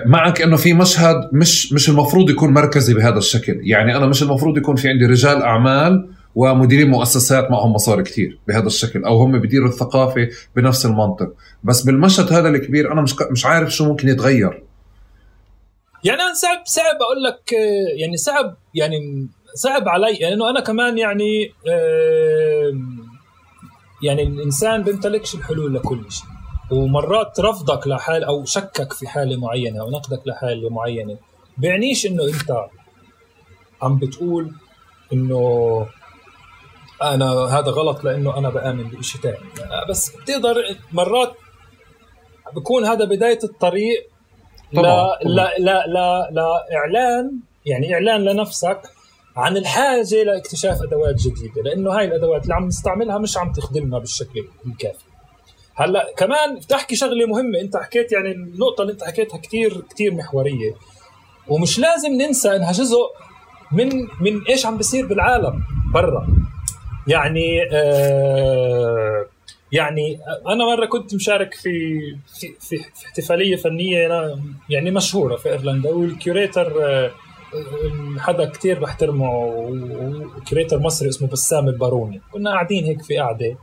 معك 0.07 0.43
إنه 0.43 0.57
في 0.57 0.73
مشهد 0.73 1.17
مش 1.33 1.73
مش 1.73 1.89
المفروض 1.89 2.31
يكون 2.31 2.55
مركزي 2.55 2.95
بهذا 2.95 3.19
الشكل. 3.19 3.61
يعني 3.63 3.97
أنا 3.97 4.07
مش 4.07 4.23
المفروض 4.23 4.59
يكون 4.59 4.77
في 4.77 4.89
عندي 4.89 5.07
رجال 5.07 5.43
أعمال 5.43 6.09
ومديرين 6.35 6.91
مؤسسات 6.91 7.51
معهم 7.51 7.73
مصاري 7.73 8.03
كثير 8.03 8.39
بهذا 8.49 8.67
الشكل 8.67 9.05
أو 9.05 9.19
هم 9.19 9.39
بيديروا 9.39 9.69
الثقافة 9.69 10.29
بنفس 10.57 10.87
المنطق. 10.87 11.33
بس 11.65 11.83
بالمشهد 11.83 12.33
هذا 12.33 12.49
الكبير 12.49 12.93
أنا 12.93 13.03
مش 13.03 13.15
مش 13.31 13.47
عارف 13.47 13.71
شو 13.71 13.85
ممكن 13.85 14.09
يتغير. 14.09 14.63
يعني 16.05 16.21
أنا 16.23 16.35
صعب 16.35 16.63
صعب 16.65 16.97
أقول 17.03 17.23
لك 17.23 17.55
آه، 17.55 18.01
يعني 18.01 18.17
صعب 18.17 18.57
يعني 18.75 19.29
صعب 19.55 19.89
علي. 19.89 20.17
يعني 20.17 20.35
إنه 20.35 20.51
أنا 20.51 20.61
كمان 20.61 20.99
يعني 20.99 21.53
يعني 24.03 24.23
الإنسان 24.23 24.83
بيمتلكش 24.83 25.35
الحلول 25.35 25.75
لكل 25.75 26.05
شيء. 26.09 26.36
ومرات 26.73 27.41
رفضك 27.41 27.87
لحال 27.87 28.25
أو 28.25 28.45
شكك 28.45 28.93
في 28.93 29.09
حالة 29.09 29.41
معينة 29.41 29.81
أو 29.81 29.91
نقدك 29.91 30.27
لحاله 30.27 30.71
معينة 30.71 31.17
بيعنيش 31.59 32.07
إنه 32.07 32.25
أنت 32.25 32.67
عم 33.83 33.99
بتقول 33.99 34.53
إنه 35.13 35.87
أنا 37.03 37.31
هذا 37.33 37.71
غلط 37.71 38.05
لإنه 38.05 38.39
أنا 38.39 38.51
بآمن 38.51 38.89
بشيء 38.91 39.21
ثاني 39.21 39.37
بس 39.89 40.17
بتقدر 40.17 40.55
مرات 40.93 41.33
بكون 42.57 42.85
هذا 42.85 43.05
بداية 43.05 43.39
الطريق 43.45 44.09
طبعا. 44.77 44.85
لا 44.85 45.19
لا 45.59 45.59
لا 45.59 45.87
لا 45.87 46.31
لاعلان 46.71 47.39
يعني 47.67 47.95
إعلان 47.95 48.25
لنفسك 48.25 48.81
عن 49.37 49.57
الحاجة 49.57 50.23
لإكتشاف 50.23 50.83
أدوات 50.83 51.15
جديدة 51.15 51.63
لإنه 51.65 51.91
هاي 51.99 52.05
الأدوات 52.05 52.43
اللي 52.43 52.55
عم 52.55 52.67
نستعملها 52.67 53.19
مش 53.19 53.39
عم 53.39 53.53
تخدمنا 53.53 53.99
بالشكل 53.99 54.45
الكافي 54.67 55.05
هلا 55.77 56.15
كمان 56.17 56.55
بتحكي 56.57 56.97
شغلة 56.97 57.27
مهمة. 57.27 57.61
انت 57.61 57.77
حكيت 57.77 58.13
يعني 58.13 58.33
النقطة 58.33 58.83
اللي 58.83 58.93
انت 58.93 59.05
حكيتها 59.05 59.39
كثير 59.39 59.81
كثير 59.91 60.15
محورية. 60.15 60.75
ومش 61.49 61.79
لازم 61.79 62.13
ننسى 62.13 62.57
انها 62.57 62.73
جزء 62.73 62.99
من 63.73 63.89
من 64.21 64.43
إيش 64.49 64.67
عم 64.67 64.77
بيصير 64.77 65.07
بالعالم 65.07 65.63
برا. 65.95 66.27
يعني 67.09 67.63
آه 67.73 69.27
يعني 69.73 70.19
أنا 70.49 70.65
مرة 70.65 70.87
كنت 70.87 71.15
مشارك 71.15 71.55
في 71.55 72.01
في 72.41 72.55
في, 72.61 72.77
في 72.95 73.07
احتفالية 73.07 73.57
فنية 73.57 74.37
يعني 74.71 74.91
مشهورة 74.91 75.37
في 75.37 75.49
إيرلندا 75.49 75.91
وال 75.91 76.09
curator 76.09 76.73
آه 76.85 77.11
حدا 78.19 78.49
كتير 78.49 78.81
بحترمه 78.81 79.31
و 79.37 79.54
curator 79.54 80.79
مصري 80.79 81.09
اسمه 81.09 81.29
بسام 81.29 81.69
الباروني. 81.69 82.21
كنا 82.33 82.51
قاعدين 82.51 82.85
هيك 82.85 83.03
في 83.03 83.19
قعدة. 83.19 83.57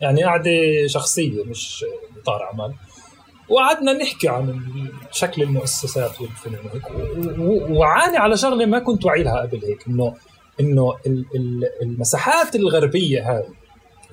يعني 0.00 0.24
قعده 0.24 0.86
شخصية 0.86 1.44
مش 1.44 1.84
إطار 2.22 2.42
عمل 2.42 2.74
وقعدنا 3.48 3.92
نحكي 3.92 4.28
عن 4.28 4.60
شكل 5.12 5.42
المؤسسات 5.42 6.20
والفنون 6.20 6.60
وعاني 7.76 8.16
على 8.16 8.36
شغلة 8.36 8.66
ما 8.66 8.78
كنت 8.78 9.04
واعي 9.04 9.22
لها 9.22 9.40
قبل 9.40 9.64
هيك 9.64 9.86
انه 9.88 10.14
إنه 10.60 10.96
المساحات 11.82 12.56
الغربية 12.56 13.32
هاي 13.32 13.44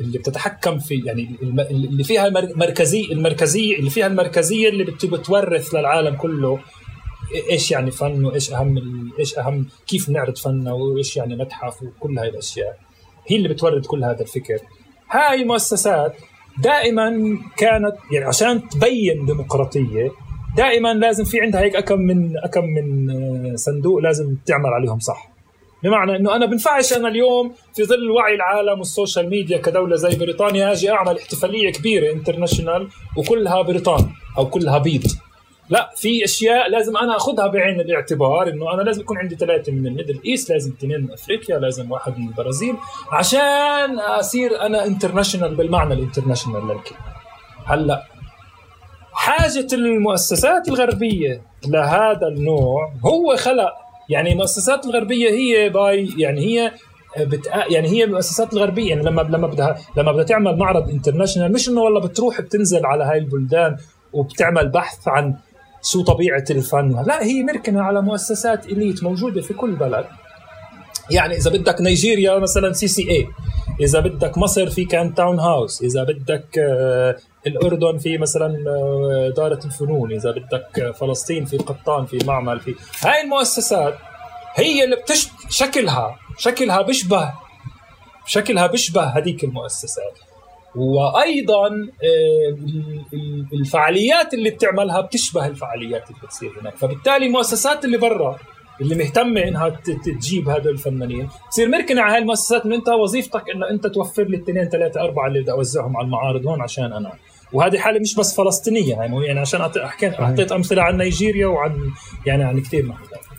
اللي 0.01 0.17
بتتحكم 0.17 0.79
في 0.79 1.01
يعني 1.05 1.35
اللي 1.71 2.03
فيها 2.03 2.29
مركزي 2.55 3.07
المركزيه 3.11 3.75
اللي 3.79 3.89
فيها 3.89 4.07
المركزية 4.07 4.69
اللي 4.69 4.83
بتورث 4.83 5.73
للعالم 5.75 6.15
كله 6.15 6.59
إيش 7.49 7.71
يعني 7.71 7.91
فن 7.91 8.25
وإيش 8.25 8.53
أهم 8.53 9.11
إيش 9.19 9.37
أهم 9.37 9.67
كيف 9.87 10.09
نعرض 10.09 10.37
فننا 10.37 10.73
وإيش 10.73 11.17
يعني 11.17 11.35
متحف 11.35 11.83
وكل 11.83 12.19
هاي 12.19 12.29
الأشياء. 12.29 12.77
هي 13.27 13.35
اللي 13.35 13.49
بتورد 13.49 13.85
كل 13.85 14.03
هذا 14.03 14.21
الفكر. 14.21 14.59
هاي 15.11 15.41
المؤسسات 15.41 16.15
دائما 16.63 17.37
كانت 17.57 17.95
يعني 18.11 18.25
عشان 18.25 18.69
تبين 18.69 19.25
ديمقراطية 19.25 20.11
دائما 20.57 20.93
لازم 20.93 21.23
في 21.23 21.41
عندها 21.41 21.61
هيك 21.61 21.75
أكم 21.75 21.99
من 21.99 22.37
أكم 22.43 22.63
من 22.63 23.09
آه، 23.09 23.55
صندوق 23.55 23.99
لازم 23.99 24.35
تعمل 24.45 24.69
عليهم 24.69 24.99
صح؟ 24.99 25.31
بمعنى 25.83 26.15
إنه 26.15 26.35
أنا 26.35 26.45
بنفعش 26.45 26.93
أنا 26.93 27.07
اليوم 27.07 27.53
في 27.75 27.83
ظل 27.83 28.11
وعي 28.11 28.35
العالم 28.35 28.79
وال 28.79 28.92
social 28.92 29.29
media 29.29 29.57
كدولة 29.57 29.95
زي 29.95 30.17
بريطانيا 30.17 30.71
أجي 30.71 30.91
أعمل 30.91 31.17
احتفالية 31.17 31.71
كبيرة 31.71 32.11
international 32.11 32.87
وكلها 33.17 33.61
بريطان 33.61 34.09
أو 34.37 34.49
كلها 34.49 34.77
بيض. 34.77 35.03
لا 35.71 35.91
في 35.95 36.23
أشياء 36.25 36.69
لازم 36.69 36.97
أنا 36.97 37.15
أخذها 37.15 37.47
بعين 37.47 37.79
الاعتبار 37.79 38.49
إنه 38.49 38.73
أنا 38.73 38.81
لازم 38.81 39.01
يكون 39.01 39.17
عندي 39.17 39.35
ثلاثة 39.35 39.71
من 39.71 39.87
ال 39.87 39.92
Middle 39.92 40.19
East 40.25 40.51
لازم 40.51 40.71
اثنين 40.71 41.01
من 41.01 41.11
أفريقيا 41.11 41.59
لازم 41.59 41.91
واحد 41.91 42.17
من 42.17 42.27
البرازيل 42.27 42.75
عشان 43.11 43.99
أصير 43.99 44.61
أنا 44.61 44.85
international 44.85 45.55
بالمعنى 45.55 45.93
ال 45.93 45.98
international 45.98 46.61
للكلمة. 46.61 46.99
هلأ 47.65 48.03
حاجة 49.13 49.67
المؤسسات 49.73 50.67
الغربية 50.67 51.41
لهذا 51.67 52.27
النوع 52.27 52.93
هو 53.05 53.35
خلق 53.35 53.73
يعني 54.09 54.31
المؤسسات 54.31 54.85
الغربية 54.85 55.29
هي 55.29 55.69
باي 55.69 56.09
يعني 56.17 56.41
هي 56.41 56.71
بت... 57.19 57.47
يعني 57.69 57.87
هي 57.87 58.03
المؤسسات 58.03 58.53
الغربية 58.53 58.89
يعني 58.89 59.03
لما 59.03 59.21
لما 59.21 59.47
بدها 59.47 59.77
لما 59.97 60.11
بدها 60.11 60.23
تعمل 60.23 60.57
معرض 60.57 60.89
international 60.89 61.53
مش 61.53 61.69
إنه 61.69 61.81
والله 61.81 61.99
بتروح 61.99 62.41
بتنزل 62.41 62.85
على 62.85 63.03
هاي 63.03 63.17
البلدان 63.17 63.77
وبتعمل 64.13 64.69
بحث 64.69 65.07
عن 65.07 65.35
شو 65.83 66.03
طبيعة 66.03 66.43
الفن. 66.49 67.03
لا 67.07 67.23
هي 67.23 67.43
مركنه 67.43 67.81
على 67.81 68.01
مؤسسات 68.01 68.65
elite 68.65 69.03
موجودة 69.03 69.41
في 69.41 69.53
كل 69.53 69.71
بلد. 69.71 70.05
يعني 71.11 71.35
إذا 71.35 71.51
بدك 71.51 71.81
نيجيريا 71.81 72.39
مثلا 72.39 72.73
CCA 72.73 73.27
إذا 73.81 73.99
بدك 73.99 74.37
مصر 74.37 74.69
في 74.69 74.85
كان 74.85 75.15
Townhouse 75.15 75.81
إذا 75.81 76.03
بدك 76.03 76.57
آه، 76.59 77.15
الأردن 77.47 77.97
في 77.97 78.17
مثلا 78.17 78.63
آه، 78.67 79.33
داره 79.37 79.65
الفنون. 79.65 80.11
إذا 80.11 80.31
بدك 80.31 80.95
فلسطين 80.99 81.45
في 81.45 81.57
قطان 81.57 82.05
في 82.05 82.19
معمل 82.25 82.59
في 82.59 82.75
هاي 83.01 83.21
المؤسسات 83.21 83.93
هي 84.55 84.83
اللي 84.83 84.95
بتش 84.95 85.27
شكلها 85.49 86.19
شكلها 86.37 86.81
بيشبه 86.81 87.33
شكلها 88.25 88.67
بيشبه 88.67 89.03
هذيك 89.03 89.43
المؤسسات. 89.43 90.30
وأيضا 90.75 91.67
آه، 91.67 92.57
الفعاليات 93.53 94.33
اللي 94.33 94.49
بتعملها 94.49 95.01
بتشبه 95.01 95.47
الفعاليات 95.47 96.09
اللي 96.09 96.21
بتصير 96.23 96.51
هناك. 96.61 96.77
فبالتالي 96.77 97.25
المؤسسات 97.25 97.85
اللي 97.85 97.97
برا 97.97 98.37
اللي 98.81 98.95
مهتمة 98.95 99.41
إنها 99.41 99.69
تجيب 100.05 100.49
هدول 100.49 100.73
الفنانين 100.73 101.29
تصير 101.51 101.69
مركنه 101.69 102.01
على 102.01 102.13
هاي 102.13 102.21
المؤسسات 102.21 102.65
إنه 102.65 102.75
أنت 102.75 102.89
وظيفتك 102.89 103.49
إنه 103.55 103.69
أنت 103.69 103.87
توفر 103.87 104.23
لي 104.23 104.37
اثنين 104.37 104.69
ثلاثة 104.69 105.01
أربعة 105.01 105.27
اللي 105.27 105.41
بدي 105.41 105.51
أوزعهم 105.51 105.97
على 105.97 106.05
المعارض 106.05 106.47
هون 106.47 106.61
عشان 106.61 106.93
أنا. 106.93 107.11
وهذه 107.53 107.77
حالة 107.77 107.99
مش 107.99 108.15
بس 108.15 108.35
فلسطينية 108.35 108.93
يعني 108.93 109.25
يعني 109.25 109.39
عشان 109.39 109.61
احكي 109.61 110.07
أعطيت 110.07 110.51
أمثلة 110.51 110.81
عن 110.83 110.97
نيجيريا 110.97 111.47
وعن 111.47 111.91
يعني 112.25 112.43
عن 112.43 112.61
كثير 112.61 112.85
محلات 112.85 113.30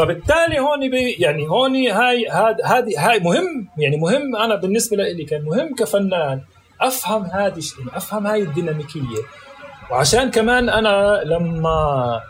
فبالتالي 0.00 0.58
هون 0.58 0.90
بي 0.90 1.12
يعني 1.18 1.48
هون 1.48 1.76
هاي 1.76 2.28
هذه 2.64 2.92
هاي 2.98 3.20
مهم. 3.20 3.68
يعني 3.78 3.96
مهم. 3.96 4.36
أنا 4.36 4.54
بالنسبة 4.54 4.96
لي 4.96 5.24
كان 5.24 5.44
مهم 5.44 5.74
كفنان 5.74 6.40
أفهم 6.80 7.24
هذه 7.24 7.62
أفهم 7.94 8.26
هاي 8.26 8.42
الديناميكية. 8.42 9.22
وعشان 9.90 10.30
كمان 10.30 10.68
أنا 10.68 11.20
لما 11.24 12.20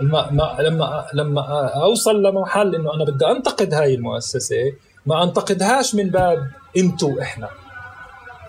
لما 0.00 0.56
لما 0.60 1.06
لما 1.14 1.42
أوصل 1.82 2.22
لمحل 2.22 2.74
إنه 2.74 2.94
أنا 2.94 3.04
بدي 3.04 3.26
أنتقد 3.26 3.74
هاي 3.74 3.94
المؤسسة 3.94 4.72
ما 5.06 5.22
أنتقدهاش 5.22 5.94
من 5.94 6.10
باب 6.10 6.38
انتو 6.76 7.20
إحنا. 7.20 7.48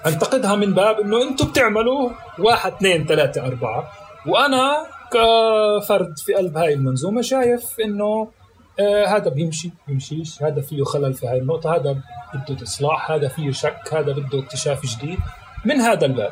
أنتقدها 0.06 0.56
من 0.56 0.74
باب 0.74 1.00
إنه 1.00 1.24
انتو 1.24 1.46
بتعملوا 1.46 2.10
واحد 2.40 2.72
اثنين 2.74 3.06
ثلاثة 3.06 3.46
أربعة. 3.46 3.92
وأنا 4.28 4.86
كفرد 5.12 6.18
في 6.18 6.34
قلب 6.34 6.58
هاي 6.58 6.74
المنظومة 6.74 7.22
شايف 7.22 7.80
إنه 7.86 8.28
آه 8.80 9.06
هذا 9.06 9.30
بيمشي 9.30 9.72
بيمشيش 9.88 10.44
هذا 10.44 10.62
فيه 10.62 10.84
خلل 10.84 11.14
في 11.14 11.28
هاي 11.28 11.38
النقطة 11.38 11.76
هذا 11.76 11.92
بده 12.34 12.64
إصلاح 12.64 13.12
هذا 13.12 13.28
فيه 13.28 13.52
شك 13.52 13.94
هذا 13.94 14.12
بده 14.12 14.40
اكتشاف 14.40 14.86
جديد 14.86 15.20
من 15.66 15.76
هذا 15.82 16.06
الباب. 16.06 16.32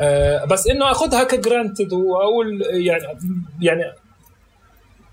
آه 0.00 0.44
بس 0.44 0.66
إنه 0.66 0.90
أخذها 0.90 1.24
كجرانتد 1.24 1.92
وأقول 1.92 2.62
يعني 2.62 3.04
يعني 3.60 3.82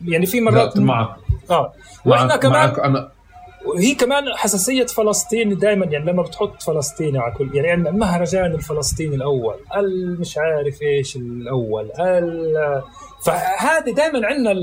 يعني 0.01 0.25
في 0.25 0.41
مرات 0.41 0.77
معك. 0.77 1.15
آه 1.49 1.73
وإحنا 2.05 2.35
كمان 2.35 2.67
معك. 2.67 2.79
أنا 2.79 3.11
وهي 3.67 3.95
كمان 3.95 4.23
حساسية 4.35 4.85
فلسطين 4.85 5.57
دائما 5.57 5.85
يعني 5.85 6.11
لما 6.11 6.23
بتحط 6.23 6.63
فلسطيني 6.63 7.19
على 7.19 7.33
كل 7.33 7.55
يعني 7.55 7.89
المهرجان 7.89 8.51
الفلسطيني 8.51 9.15
الأول 9.15 9.55
مش 10.19 10.37
عارف 10.37 10.81
إيش 10.81 11.15
الأول 11.15 11.89
فهذه 13.25 13.91
دائما 13.95 14.27
عندنا 14.27 14.53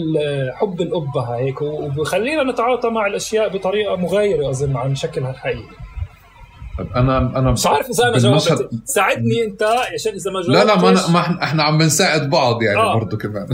حب 0.55 0.81
الأبة 0.81 1.23
هيك 1.37 1.63
وبخلينا 1.63 2.53
نتعاطى 2.53 2.91
مع 2.91 3.07
الأشياء 3.07 3.49
بطريقة 3.49 3.97
مغايرة 3.97 4.51
أظن 4.51 4.77
عن 4.77 4.95
شكلها 4.95 5.31
الحقيقي. 5.31 5.85
طيب 6.79 6.93
أنا 6.97 7.19
أنا 7.19 7.51
مش 7.51 7.67
عارف 7.67 7.91
إذا 7.91 8.09
أنا 8.09 8.19
جاوبت. 8.19 8.71
ساعدني 8.85 9.45
أنت 9.45 9.63
عشان 9.95 10.13
إذا 10.13 10.31
ما 10.31 10.43
جاوبتش 10.43 10.49
لا 10.49 10.65
لا 10.65 10.77
ما, 10.77 11.09
ما 11.09 11.43
إحنا 11.43 11.63
عم 11.63 11.79
بنساعد 11.79 12.31
بعض 12.31 12.63
يعني 12.63 12.79
آه. 12.79 12.95
برضه 12.95 13.17
كمان. 13.17 13.47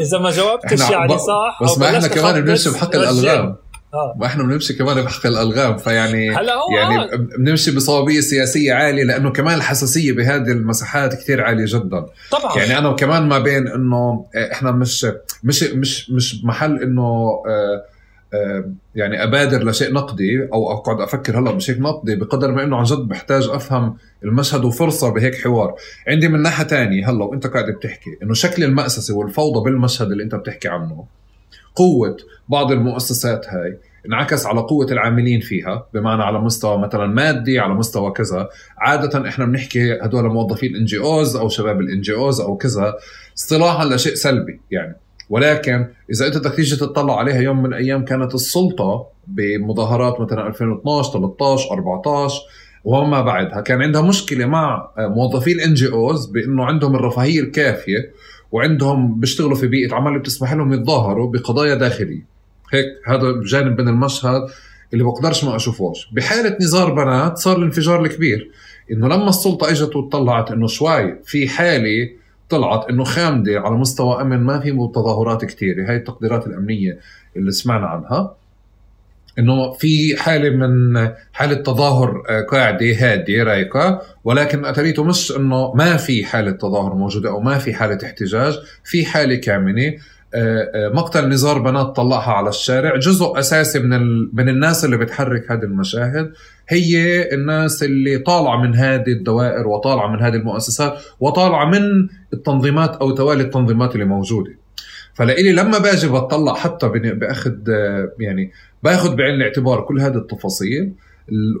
إذا 0.00 0.18
ما 0.18 0.30
جاوبتش 0.30 0.90
يعني 0.90 1.18
صح 1.18 1.58
بس 1.62 1.78
ما 1.78 1.86
إحنا 1.86 2.08
كمان 2.08 2.40
بنمشي 2.40 2.70
بحق 2.70 2.94
الألغام. 2.96 3.56
آه. 3.94 4.14
ما 4.18 4.26
إحنا 4.26 4.42
بنمشي 4.42 4.74
كمان 4.74 5.02
بحق 5.02 5.26
الألغام 5.26 5.76
فيعني 5.76 6.30
هلا 6.30 6.54
هو 6.54 6.76
يعني 6.76 7.12
آه. 7.12 7.16
بنمشي 7.16 7.76
بصوابية 7.76 8.20
سياسية 8.20 8.74
عالية 8.74 9.04
لأنه 9.04 9.30
كمان 9.32 9.54
الحساسية 9.54 10.12
بهذه 10.12 10.52
المساحات 10.52 11.14
كثير 11.14 11.44
عالية 11.44 11.64
جدا 11.66 12.06
طبعا 12.30 12.58
يعني 12.58 12.78
أنا 12.78 12.92
كمان 12.92 13.28
ما 13.28 13.38
بين 13.38 13.68
إنه 13.68 14.26
إحنا 14.52 14.70
مش 14.70 15.06
مش 15.44 15.62
مش 15.62 16.10
مش 16.10 16.44
محل 16.44 16.82
إنه 16.82 17.42
آه 17.46 17.84
يعني 18.94 19.24
أبادر 19.24 19.64
لشيء 19.68 19.92
نقدي 19.92 20.48
أو 20.52 20.72
أقعد 20.72 21.00
أفكر 21.00 21.38
هلأ 21.38 21.50
بشيء 21.50 21.80
نقدي 21.80 22.16
بقدر 22.16 22.52
ما 22.52 22.64
إنه 22.64 22.76
عن 22.76 22.84
جد 22.84 22.98
بحتاج 22.98 23.48
أفهم 23.48 23.96
المشهد 24.24 24.64
وفرصة 24.64 25.08
بهيك 25.10 25.34
حوار 25.34 25.74
عندي 26.08 26.28
من 26.28 26.42
ناحية 26.42 26.64
تانية 26.64 27.10
هلأ 27.10 27.24
وأنت 27.24 27.46
قاعد 27.46 27.70
بتحكي 27.70 28.18
إنه 28.22 28.34
شكل 28.34 28.64
المأسسه 28.64 29.16
والفوضى 29.16 29.64
بالمشهد 29.64 30.10
اللي 30.10 30.22
أنت 30.22 30.34
بتحكي 30.34 30.68
عنه 30.68 31.04
قوة 31.78 32.16
بعض 32.48 32.72
المؤسسات 32.72 33.46
هاي 33.48 33.78
انعكس 34.06 34.46
على 34.46 34.60
قوة 34.60 34.86
العاملين 34.86 35.40
فيها 35.40 35.86
بمعنى 35.94 36.22
على 36.22 36.38
مستوى 36.38 36.78
مثلا 36.78 37.06
مادي 37.06 37.58
على 37.58 37.74
مستوى 37.74 38.10
كذا. 38.10 38.48
عادة 38.78 39.28
إحنا 39.28 39.44
بنحكي 39.44 39.92
هدول 40.02 40.28
موظفين 40.28 40.76
NGOs 40.76 41.36
أو 41.36 41.48
شباب 41.48 41.80
ال 41.80 42.00
NGOs 42.00 42.40
أو 42.40 42.56
كذا 42.56 42.94
اصطلاحا 43.38 43.84
لشيء 43.84 44.14
سلبي 44.14 44.60
يعني. 44.70 44.96
ولكن 45.30 45.86
إذا 46.10 46.26
أنت 46.26 46.36
بدك 46.36 46.54
تيجي 46.54 46.76
تطلع 46.76 47.18
عليها 47.18 47.40
يوم 47.40 47.62
من 47.62 47.66
الأيام 47.66 48.04
كانت 48.04 48.34
السلطة 48.34 49.06
بمظاهرات 49.26 50.20
مثلا 50.20 50.46
2012 50.46 51.12
13 51.12 51.72
14 51.72 52.40
وما 52.84 53.20
بعدها 53.22 53.60
كان 53.60 53.82
عندها 53.82 54.02
مشكلة 54.02 54.46
مع 54.46 54.90
موظفي 54.98 55.52
الان 55.52 55.74
جي 55.74 55.88
أوز 55.92 56.26
بأنه 56.26 56.64
عندهم 56.64 56.94
الرفاهية 56.94 57.40
الكافية 57.40 58.12
وعندهم 58.52 59.20
بيشتغلوا 59.20 59.56
في 59.56 59.66
بيئة 59.66 59.94
عمل 59.94 60.18
بتسمح 60.18 60.52
لهم 60.52 60.72
يتظاهروا 60.72 61.32
بقضايا 61.32 61.74
داخلية. 61.74 62.26
هيك 62.72 62.86
هذا 63.06 63.42
جانب 63.46 63.80
من 63.80 63.88
المشهد 63.88 64.42
اللي 64.92 65.04
بقدرش 65.04 65.44
ما 65.44 65.56
أشوفوش. 65.56 66.08
بحالة 66.12 66.56
نزار 66.60 66.94
بنات 66.94 67.38
صار 67.38 67.56
الانفجار 67.56 68.04
الكبير. 68.04 68.50
إنه 68.92 69.08
لما 69.08 69.28
السلطة 69.28 69.70
إجت 69.70 69.96
وطلعت 69.96 70.50
إنه 70.50 70.66
شوي 70.66 71.16
في 71.24 71.48
حالة 71.48 72.08
طلعت 72.48 72.88
إنه 72.90 73.04
خامدة 73.04 73.60
على 73.60 73.76
مستوى 73.76 74.20
أمن 74.20 74.40
ما 74.40 74.60
في 74.60 74.70
تظاهرات 74.94 75.44
كثيره 75.44 75.90
هاي 75.90 75.96
التقديرات 75.96 76.46
الأمنية 76.46 76.98
اللي 77.36 77.50
سمعنا 77.50 77.86
عنها. 77.86 78.34
إنه 79.38 79.72
في 79.72 80.16
حالة 80.16 80.50
من 80.50 81.08
حالة 81.32 81.54
تظاهر 81.54 82.22
آه، 82.28 82.40
قاعدة 82.42 82.86
هاديه 82.98 83.42
رايقة. 83.42 84.02
ولكن 84.24 84.64
اتريته 84.64 85.04
مش 85.04 85.36
إنه 85.36 85.74
ما 85.74 85.96
في 85.96 86.24
حالة 86.24 86.50
تظاهر 86.50 86.94
موجودة 86.94 87.30
أو 87.30 87.40
ما 87.40 87.58
في 87.58 87.74
حالة 87.74 87.98
احتجاج. 88.04 88.58
في 88.84 89.06
حالة 89.06 89.34
كامنة 89.34 89.92
آه، 90.34 90.70
آه، 90.74 90.88
مقتل 90.88 91.28
نزار 91.28 91.58
بنات 91.58 91.86
طلعها 91.86 92.32
على 92.32 92.48
الشارع. 92.48 92.96
جزء 92.96 93.38
أساسي 93.38 93.78
من 93.78 93.92
ال... 93.92 94.30
من 94.32 94.48
الناس 94.48 94.84
اللي 94.84 94.96
بتحرك 94.96 95.52
هذه 95.52 95.62
المشاهد 95.62 96.32
هي 96.68 97.22
الناس 97.32 97.82
اللي 97.82 98.18
طالعة 98.18 98.62
من 98.62 98.74
هذه 98.74 99.08
الدوائر 99.08 99.68
وطالعة 99.68 100.08
من 100.12 100.22
هذه 100.22 100.34
المؤسسات 100.34 100.98
وطالعة 101.20 101.64
من 101.64 102.08
التنظيمات 102.32 102.96
أو 102.96 103.10
توالي 103.10 103.42
التنظيمات 103.42 103.94
اللي 103.94 104.04
موجودة. 104.04 104.57
فلإلي 105.18 105.52
لما 105.52 105.78
باجي 105.78 106.08
بطلع 106.08 106.54
حتى 106.54 106.88
بأخذ 106.88 107.52
يعني 108.20 108.52
باخذ 108.82 109.16
بعين 109.16 109.34
الاعتبار 109.34 109.80
كل 109.80 110.00
هذه 110.00 110.16
التفاصيل 110.16 110.92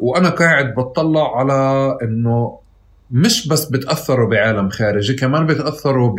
وأنا 0.00 0.28
قاعد 0.28 0.74
بطلع 0.74 1.38
على 1.38 1.98
إنه 2.02 2.58
مش 3.10 3.48
بس 3.48 3.64
بتأثروا 3.64 4.30
بعالم 4.30 4.68
خارجي 4.68 5.14
كمان 5.14 5.46
بتأثروا 5.46 6.16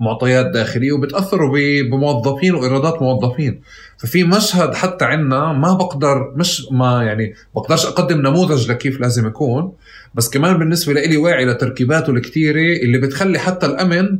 بمعطيات 0.00 0.46
داخلية 0.46 0.92
وبتأثروا 0.92 1.58
بموظفين 1.90 2.54
وإيرادات 2.54 3.02
موظفين. 3.02 3.60
ففي 3.98 4.24
مشهد 4.24 4.74
حتى 4.74 5.04
عندنا 5.04 5.52
ما 5.52 5.74
بقدر 5.74 6.32
مش 6.36 6.66
ما 6.70 7.02
يعني 7.02 7.34
بقدرش 7.54 7.86
أقدم 7.86 8.20
نموذج 8.20 8.70
لكيف 8.70 9.00
لازم 9.00 9.26
يكون 9.26 9.72
بس 10.14 10.30
كمان 10.30 10.58
بالنسبة 10.58 10.92
لي 10.92 11.16
واعي 11.16 11.44
لتركيباته 11.44 12.10
الكثيره 12.10 12.82
اللي 12.82 12.98
بتخلي 12.98 13.38
حتى 13.38 13.66
الأمن 13.66 14.18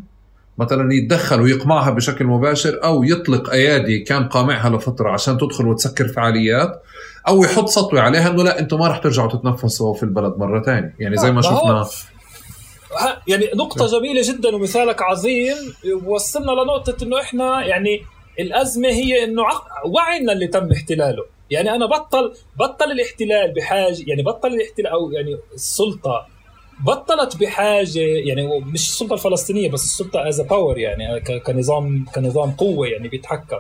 مثلا 0.61 0.95
يتدخل 0.95 1.41
ويقمعها 1.41 1.91
بشكل 1.91 2.25
مباشر 2.25 2.85
أو 2.85 3.05
يطلق 3.05 3.51
أيادي 3.51 3.99
كان 3.99 4.29
قامعها 4.29 4.71
لفترة 4.71 5.11
عشان 5.11 5.39
تدخل 5.39 5.67
وتسكر 5.67 6.09
فعاليات 6.09 6.83
أو 7.29 7.45
يحط 7.45 7.69
سطوة 7.69 8.01
عليها 8.01 8.31
إنه 8.31 8.43
لا 8.43 8.59
أنتم 8.59 8.79
ما 8.79 8.89
راح 8.89 8.99
ترجعوا 8.99 9.29
تتنفسوا 9.29 9.95
في 9.95 10.03
البلد 10.03 10.35
مرة 10.39 10.63
ثانية 10.63 10.95
يعني 10.99 11.17
زي 11.17 11.33
ما 11.33 11.43
شفنا. 11.43 11.87
يعني 13.29 13.51
نقطة 13.55 13.99
جميلة 13.99 14.23
جدا 14.25 14.57
ومثالك 14.57 15.03
عظيم. 15.03 15.57
وصلنا 16.05 16.51
لنقطة 16.51 17.05
إنه 17.05 17.21
إحنا 17.21 17.65
يعني 17.65 18.03
الأزمة 18.41 18.89
هي 18.89 19.25
إنه 19.25 19.43
وعينا 19.85 20.33
اللي 20.33 20.47
تم 20.47 20.73
احتلاله. 20.73 21.25
يعني 21.51 21.75
أنا 21.75 21.87
بطل 21.87 22.33
بطل 22.59 22.91
الاحتلال 22.91 23.55
بحاجة 23.57 23.97
يعني 24.07 24.23
بطل 24.23 24.49
الاحتلال 24.49 24.87
أو 24.87 25.13
يعني 25.13 25.37
السلطة 25.55 26.27
بطلت 26.85 27.37
بحاجة 27.37 28.01
يعني 28.01 28.61
مش 28.61 28.89
السلطة 28.89 29.15
الفلسطينية 29.15 29.71
بس 29.71 29.85
السلطة 29.85 30.29
as 30.29 30.41
power 30.41 30.79
يعني 30.79 31.21
كنظام 31.21 32.05
كنظام 32.15 32.51
قوة 32.51 32.87
يعني 32.87 33.09
بيتحكم. 33.09 33.59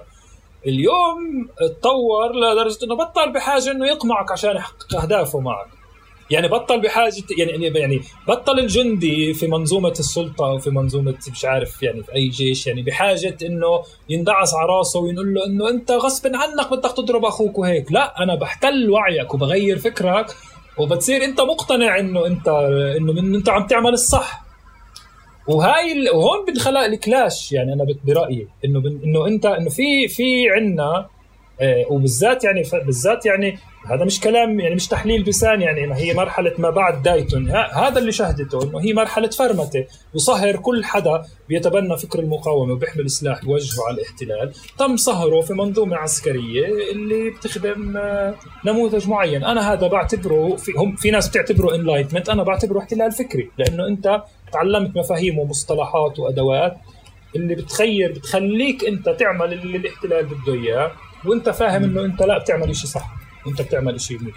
اليوم 0.66 1.48
تطور 1.58 2.36
لدرجة 2.36 2.84
إنه 2.84 2.96
بطل 2.96 3.32
بحاجة 3.32 3.70
إنه 3.70 3.86
يقمعك 3.86 4.32
عشان 4.32 4.56
يحقق 4.56 4.96
أهدافه 5.02 5.40
معك. 5.40 5.66
يعني 6.30 6.48
بطل 6.48 6.80
بحاجة 6.80 7.22
يعني 7.38 7.66
يعني 7.66 8.00
بطل 8.28 8.58
الجندي 8.58 9.34
في 9.34 9.46
منظومة 9.46 9.90
السلطة 9.90 10.46
أو 10.46 10.58
في 10.58 10.70
منظومة 10.70 11.14
مش 11.30 11.44
عارف 11.44 11.82
يعني 11.82 12.02
في 12.02 12.14
أي 12.14 12.28
جيش 12.28 12.66
يعني 12.66 12.82
بحاجة 12.82 13.36
إنه 13.42 13.82
يندعس 14.08 14.54
على 14.54 14.68
راسه 14.68 15.00
وينقول 15.00 15.34
له 15.34 15.46
إنه 15.46 15.68
أنت 15.68 15.90
غصب 15.90 16.26
عنك 16.34 16.70
بدك 16.72 16.92
تضرب 16.92 17.24
أخوك 17.24 17.58
وهيك. 17.58 17.92
لا 17.92 18.22
أنا 18.22 18.34
بحتل 18.34 18.90
وعيك 18.90 19.34
وبغير 19.34 19.78
فكرك 19.78 20.36
وبتصير 20.78 21.24
انت 21.24 21.40
مقتنع 21.40 21.98
انه 21.98 22.26
انت 22.26 22.48
انه 22.96 23.12
من 23.12 23.34
انت 23.34 23.48
عم 23.48 23.66
تعمل 23.66 23.92
الصح 23.92 24.42
وهاي 25.46 25.92
ال... 25.92 26.10
وهون 26.10 26.44
بنخلق 26.44 26.80
الكلاش 26.80 27.52
يعني 27.52 27.72
أنا 27.72 27.86
برأيي 28.04 28.48
إنه. 28.64 28.82
إنه 29.04 29.26
انت 29.26 29.46
إنه 29.46 29.70
في 29.70 30.08
في 30.08 30.50
عندنا 30.50 31.06
آه 31.60 31.84
وبالذات 31.90 32.44
يعني. 32.44 32.62
بالذات 32.86 33.26
يعني 33.26 33.58
هذا 33.86 34.04
مش 34.04 34.20
كلام 34.20 34.60
يعني 34.60 34.74
مش 34.74 34.88
تحليل 34.88 35.22
بسان 35.22 35.62
يعني 35.62 35.86
ما 35.86 35.96
هي 35.96 36.14
مرحلة 36.14 36.54
ما 36.58 36.70
بعد 36.70 37.02
دايتون. 37.02 37.50
هذا 37.50 37.98
اللي 37.98 38.12
شهدته 38.12 38.62
إنه 38.62 38.80
هي 38.80 38.92
مرحلة 38.92 39.28
فرمتة. 39.28 39.86
وصهر 40.14 40.56
كل 40.56 40.84
حدا 40.84 41.22
بيتبنى 41.48 41.96
فكر 41.96 42.18
المقاومة 42.18 42.72
وبيحمل 42.72 43.10
سلاح 43.10 43.44
بوجهه 43.44 43.86
على 43.88 43.96
الاحتلال. 43.96 44.52
تم 44.78 44.96
صهره 44.96 45.40
في 45.40 45.54
منظومة 45.54 45.96
عسكرية 45.96 46.66
اللي 46.92 47.30
بتخدم 47.30 47.96
آه، 47.96 48.34
نموذج 48.64 49.08
معين. 49.08 49.44
أنا 49.44 49.72
هذا 49.72 49.86
بعتبره 49.86 50.56
في 50.56 50.72
هم 50.76 50.96
في 50.96 51.10
ناس 51.10 51.28
بتعتبره 51.28 51.74
انلايتمنت 51.74 52.28
أنا 52.28 52.42
بعتبره 52.42 52.78
احتلال 52.78 53.12
فكري. 53.12 53.50
لأنه 53.58 53.86
أنت 53.86 54.22
تعلمت 54.52 54.96
مفاهيم 54.96 55.38
ومصطلحات 55.38 56.18
وأدوات 56.18 56.76
اللي 57.36 57.54
بتخير 57.54 58.12
بتخليك 58.12 58.84
أنت 58.84 59.08
تعمل 59.08 59.52
اللي 59.52 59.76
الاحتلال 59.76 60.26
بده 60.26 60.54
إياه 60.54 60.92
وأنت 61.24 61.50
فاهم 61.50 61.84
إنه 61.84 62.04
أنت 62.04 62.22
لا 62.22 62.38
بتعمل 62.38 62.76
شيء 62.76 62.90
صح. 62.90 63.19
وانت 63.46 63.62
بتعمل 63.62 64.00
شيء 64.00 64.18
منيح 64.18 64.34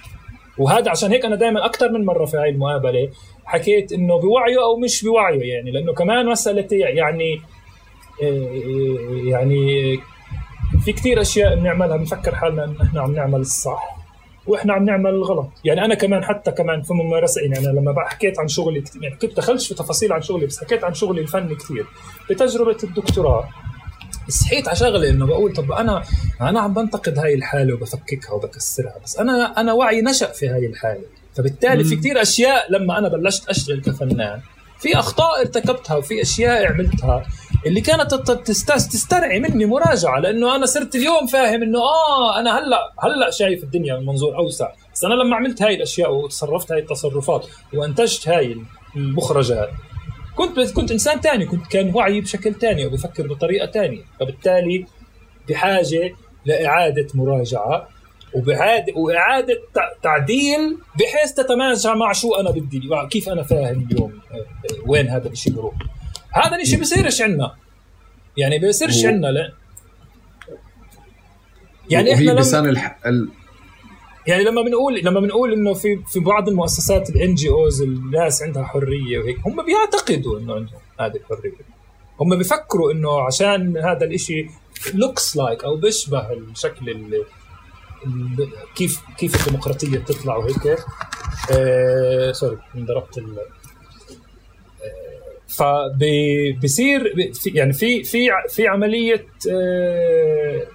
وهذا 0.58 0.92
عشان 0.92 1.12
هيك 1.12 1.26
أنا 1.26 1.36
دائما 1.36 1.66
أكثر 1.66 1.92
من 1.92 2.06
مرة 2.06 2.26
في 2.26 2.38
هاي 2.38 2.50
المقابلة 2.50 3.10
حكيت 3.46 3.92
إنه 3.92 4.20
بوعيه 4.20 4.64
أو 4.64 4.78
مش 4.78 5.04
بوعيه 5.06 5.54
يعني 5.54 5.72
لأنه 5.72 5.94
كمان 5.94 6.26
مسألة 6.26 6.68
يعني 6.72 7.42
يعني 9.26 10.00
في 10.86 10.94
كثير 10.94 11.22
أشياء 11.22 11.56
بنعملها 11.56 11.98
بنفكر 11.98 12.36
حالنا 12.36 12.64
انه 12.64 12.84
إحنا 12.84 13.02
عم 13.02 13.16
نعمل 13.16 13.40
الصح 13.40 13.98
وإحنا 14.48 14.74
عم 14.74 14.86
نعمل 14.86 15.10
الغلط 15.10 15.50
يعني 15.66 15.86
أنا 15.86 15.96
كمان 15.96 16.24
حتى 16.24 16.52
كمان 16.52 16.82
في 16.82 16.94
ممارسه 16.94 17.42
يعني 17.42 17.58
أنا 17.60 17.80
لما 17.80 17.96
حكيت 18.10 18.40
عن 18.40 18.48
شغلي 18.48 18.82
كتير 18.82 19.04
يعني 19.04 19.16
كنت 19.16 19.38
دخلت 19.38 19.62
في 19.62 19.74
تفاصيل 19.74 20.14
عن 20.14 20.22
شغلي 20.22 20.46
بس 20.46 20.64
حكيت 20.64 20.84
عن 20.84 20.94
شغلي 20.94 21.22
الفني 21.22 21.56
كثير 21.56 21.86
بتجربة 22.30 22.78
الدكتوراه 22.84 23.50
صحيت 24.30 24.68
على 24.68 24.78
شغله 24.78 25.10
إنه 25.10 25.26
بقول 25.26 25.54
طب 25.54 25.72
أنا 25.72 26.04
أنا 26.42 26.60
عم 26.60 26.74
بنتقد 26.74 27.18
هاي 27.20 27.34
الحالة 27.34 27.74
وبفككها 27.74 28.32
وبكسرها 28.32 28.96
بس 29.04 29.18
أنا 29.18 29.54
أنا 29.58 29.74
وعي 29.74 30.02
نشأ 30.02 30.28
في 30.32 30.48
هاي 30.48 30.66
الحالة. 30.66 31.02
فبالتالي 31.36 31.84
في 31.84 31.96
كثير 31.96 32.22
أشياء 32.22 32.72
لما 32.72 32.98
أنا 32.98 33.08
بلشت 33.08 33.50
اشتغل 33.50 33.82
كفنان 33.82 34.42
في 34.80 35.00
أخطاء 35.00 35.40
ارتكبتها 35.42 35.96
وفي 35.98 36.22
أشياء 36.22 36.66
عملتها 36.72 37.26
اللي 37.66 37.82
كانت 37.82 38.14
تسترعي 38.92 39.40
مني 39.40 39.66
مراجعة 39.66 40.20
لأنه 40.20 40.56
أنا 40.56 40.66
صرت 40.66 40.96
اليوم 40.96 41.28
فاهم 41.28 41.64
إنه 41.64 41.80
آه 41.80 42.40
أنا 42.40 42.60
هلأ 42.60 42.94
هلأ 43.00 43.32
شايف 43.32 43.64
الدنيا 43.64 43.98
من 43.98 44.06
منظور 44.06 44.38
أوسع. 44.38 44.68
بس 44.94 45.04
أنا 45.04 45.14
لما 45.14 45.36
عملت 45.36 45.62
هاي 45.62 45.76
الأشياء 45.76 46.14
وتصرفت 46.14 46.72
هاي 46.72 46.80
التصرفات 46.80 47.46
وأنتجت 47.74 48.28
هاي 48.28 48.58
المخرجات 48.96 49.70
كنت 50.36 50.60
كنت 50.60 50.92
إنسان 50.92 51.22
ثاني 51.22 51.46
كنت 51.46 51.68
كان 51.68 51.92
وعي 51.96 52.22
بشكل 52.22 52.54
ثاني 52.54 52.86
وبفكر 52.86 53.28
بطريقة 53.28 53.72
ثانية 53.72 54.02
فبالتالي 54.20 54.86
بحاجة 55.50 56.16
لإعادة 56.46 57.08
مراجعة 57.14 57.88
وبعادة 58.34 58.94
وإعادة 58.96 59.62
تعديل 60.04 60.78
بحيث 61.00 61.34
تتماشى 61.34 61.88
مع 61.88 62.12
شو 62.12 62.36
أنا 62.36 62.52
بدي 62.52 62.82
كيف 63.10 63.30
أنا 63.30 63.44
فاهم 63.44 63.88
اليوم 63.92 64.20
آه، 64.32 64.46
وين 64.86 65.10
هذا 65.10 65.28
الشيء 65.28 65.54
بيروح. 65.54 65.74
هذا 66.32 66.56
الشيء 66.56 66.80
بيصيرش 66.80 67.22
عندنا. 67.22 67.56
يعني 68.38 68.60
بيصيرش 68.60 69.06
عندنا 69.06 69.28
لا 69.28 69.52
يعني 71.90 72.14
إحنا 72.14 72.32
لما 72.32 72.70
الح... 72.70 73.00
ال... 73.06 73.30
يعني 74.28 74.44
لما 74.44 74.62
بنقول 74.62 75.00
لما 75.04 75.20
بنقول 75.20 75.54
إنه 75.54 75.74
في 75.74 76.00
في 76.08 76.20
بعض 76.20 76.50
المؤسسات 76.50 77.10
ال 77.10 77.36
NGOs 77.36 77.82
الناس 77.82 78.44
عندها 78.44 78.64
حرية 78.64 79.20
وهيك 79.20 79.38
هم 79.46 79.66
بيعتقدوا 79.66 80.40
إنه 80.40 80.54
عندهم 80.54 80.80
هذه 81.00 81.16
الحرية. 81.16 81.52
هم 82.20 82.38
بيفكروا 82.38 82.92
إنه 82.92 83.22
عشان 83.22 83.78
هذا 83.78 84.06
الإشي 84.06 84.48
looks 84.94 85.38
like 85.38 85.64
أو 85.64 85.76
بيشبه 85.76 86.34
الشكل 86.34 86.90
اللي 86.90 87.24
كيف 88.76 89.02
كيف 89.18 89.48
الديمقراطية 89.48 89.98
بتطلع 89.98 90.38
وهيك. 90.38 90.80
آه 91.52 92.32
sorry 92.32 92.58
انضربت 92.76 93.18
ال 93.18 93.38
فبصير 95.48 97.14
يعني 97.46 97.74
في 97.74 98.04
في 98.04 98.28
في 98.50 98.68
عملية 98.68 99.26
آه 99.52 100.68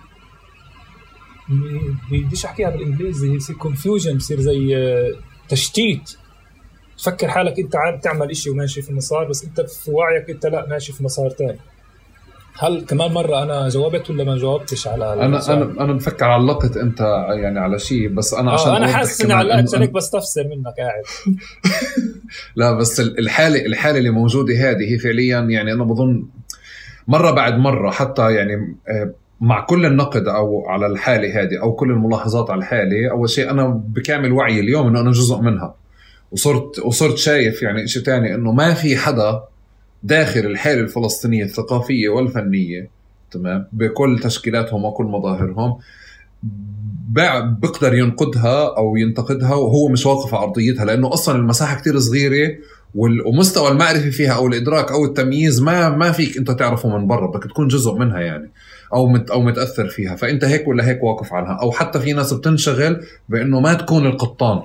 بديش 2.10 2.44
أحكيها 2.44 2.70
بالإنجليزي 2.70 3.36
بصير 3.36 3.56
كونفيوجن 3.56 4.16
بصير 4.16 4.40
زي 4.40 4.76
آه، 4.76 5.12
تشتيت. 5.48 6.10
تفكر 6.98 7.28
حالك 7.28 7.58
أنت 7.58 7.76
عم 7.76 7.98
تعمل 7.98 8.36
شيء 8.36 8.52
وماشي 8.52 8.82
في 8.82 8.92
مسار 8.92 9.24
بس 9.24 9.44
أنت 9.44 9.60
في 9.60 9.90
وعيك 9.90 10.30
أنت 10.30 10.46
لا 10.46 10.66
ماشي 10.68 10.92
في 10.92 11.04
مسار 11.04 11.28
ثاني 11.30 11.58
هل 12.58 12.84
كمان 12.88 13.12
مرة 13.12 13.42
أنا 13.42 13.68
جاوبت 13.68 14.10
ولا 14.10 14.24
ما 14.24 14.36
جاوبتش 14.36 14.88
على 14.88 15.12
أنا 15.12 15.24
أنا 15.24 15.84
أنا 15.84 15.92
بفكر 15.92 16.24
علقت 16.24 16.76
أنت 16.76 17.00
يعني 17.30 17.58
على 17.58 17.78
شيء 17.78 18.08
بس 18.08 18.34
أنا 18.34 18.52
عشان 18.52 18.70
آه 18.70 18.76
أنا 18.76 18.86
حاسس 18.86 19.20
إني 19.20 19.32
علقت 19.32 19.68
عشان 19.68 19.80
هيك 19.80 19.90
بستفسر 19.90 20.44
منك 20.44 20.74
قاعد. 20.78 21.02
لا 22.56 22.72
بس 22.72 23.00
الحاله 23.00 23.66
الحالة 23.66 23.98
اللي 23.98 24.10
موجودة 24.10 24.54
هذه 24.54 24.92
هي 24.92 24.98
فعليا 24.98 25.40
يعني 25.40 25.72
أنا 25.72 25.84
بظن 25.84 26.26
مرة 27.08 27.30
بعد 27.30 27.58
مرة 27.58 27.90
حتى 27.90 28.32
يعني 28.34 28.76
آه، 28.88 29.14
مع 29.40 29.60
كل 29.60 29.86
النقد 29.86 30.28
أو 30.28 30.68
على 30.68 30.86
الحالة 30.86 31.42
هذه 31.42 31.60
أو 31.62 31.72
كل 31.72 31.90
الملاحظات 31.90 32.50
على 32.50 32.58
الحالة 32.58 33.10
أول 33.10 33.30
شيء 33.30 33.50
أنا 33.50 33.66
بكامل 33.68 34.32
وعي 34.32 34.60
اليوم 34.60 34.86
إنه 34.86 35.00
أنا 35.00 35.10
جزء 35.10 35.40
منها. 35.40 35.74
وصرت 36.32 36.78
وصرت 36.78 37.16
شايف 37.16 37.62
يعني 37.62 37.86
شيء 37.86 38.02
ثاني 38.02 38.34
إنه 38.34 38.52
ما 38.52 38.74
في 38.74 38.96
حدا 38.96 39.42
داخل 40.02 40.40
الحالة 40.40 40.80
الفلسطينية 40.80 41.44
الثقافية 41.44 42.08
والفنية 42.08 42.90
تمام 43.30 43.66
بكل 43.72 44.18
تشكيلاتهم 44.18 44.84
وكل 44.84 45.04
مظاهرهم 45.04 45.78
بيقدر 47.08 47.94
ينقدها 47.94 48.76
أو 48.76 48.96
ينتقدها 48.96 49.54
وهو 49.54 49.88
مش 49.88 50.06
واقف 50.06 50.34
على 50.34 50.44
أرضيتها 50.44 50.84
لأنه 50.84 51.12
أصلا 51.12 51.36
المساحة 51.36 51.80
كتير 51.80 51.98
صغيرة 51.98 52.50
ومستوى 52.94 53.70
المعرفة 53.70 54.10
فيها 54.10 54.32
أو 54.32 54.46
الإدراك 54.46 54.92
أو 54.92 55.04
التمييز 55.04 55.60
ما 55.60 55.88
ما 55.88 56.12
فيك 56.12 56.36
أنت 56.36 56.50
تعرفه 56.50 56.98
من 56.98 57.06
برا 57.06 57.26
بدك 57.26 57.44
تكون 57.44 57.68
جزء 57.68 57.94
منها 57.94 58.20
يعني. 58.20 58.50
أو 58.94 59.06
مت 59.06 59.30
أو 59.30 59.40
متأثر 59.40 59.88
فيها. 59.88 60.16
فأنت 60.16 60.44
هيك 60.44 60.68
ولا 60.68 60.88
هيك 60.88 61.02
واقف 61.02 61.32
عنها 61.32 61.58
أو 61.62 61.72
حتى 61.72 62.00
في 62.00 62.12
ناس 62.12 62.32
بتنشغل 62.32 63.04
بأنه 63.28 63.60
ما 63.60 63.74
تكون 63.74 64.06
القطان. 64.06 64.62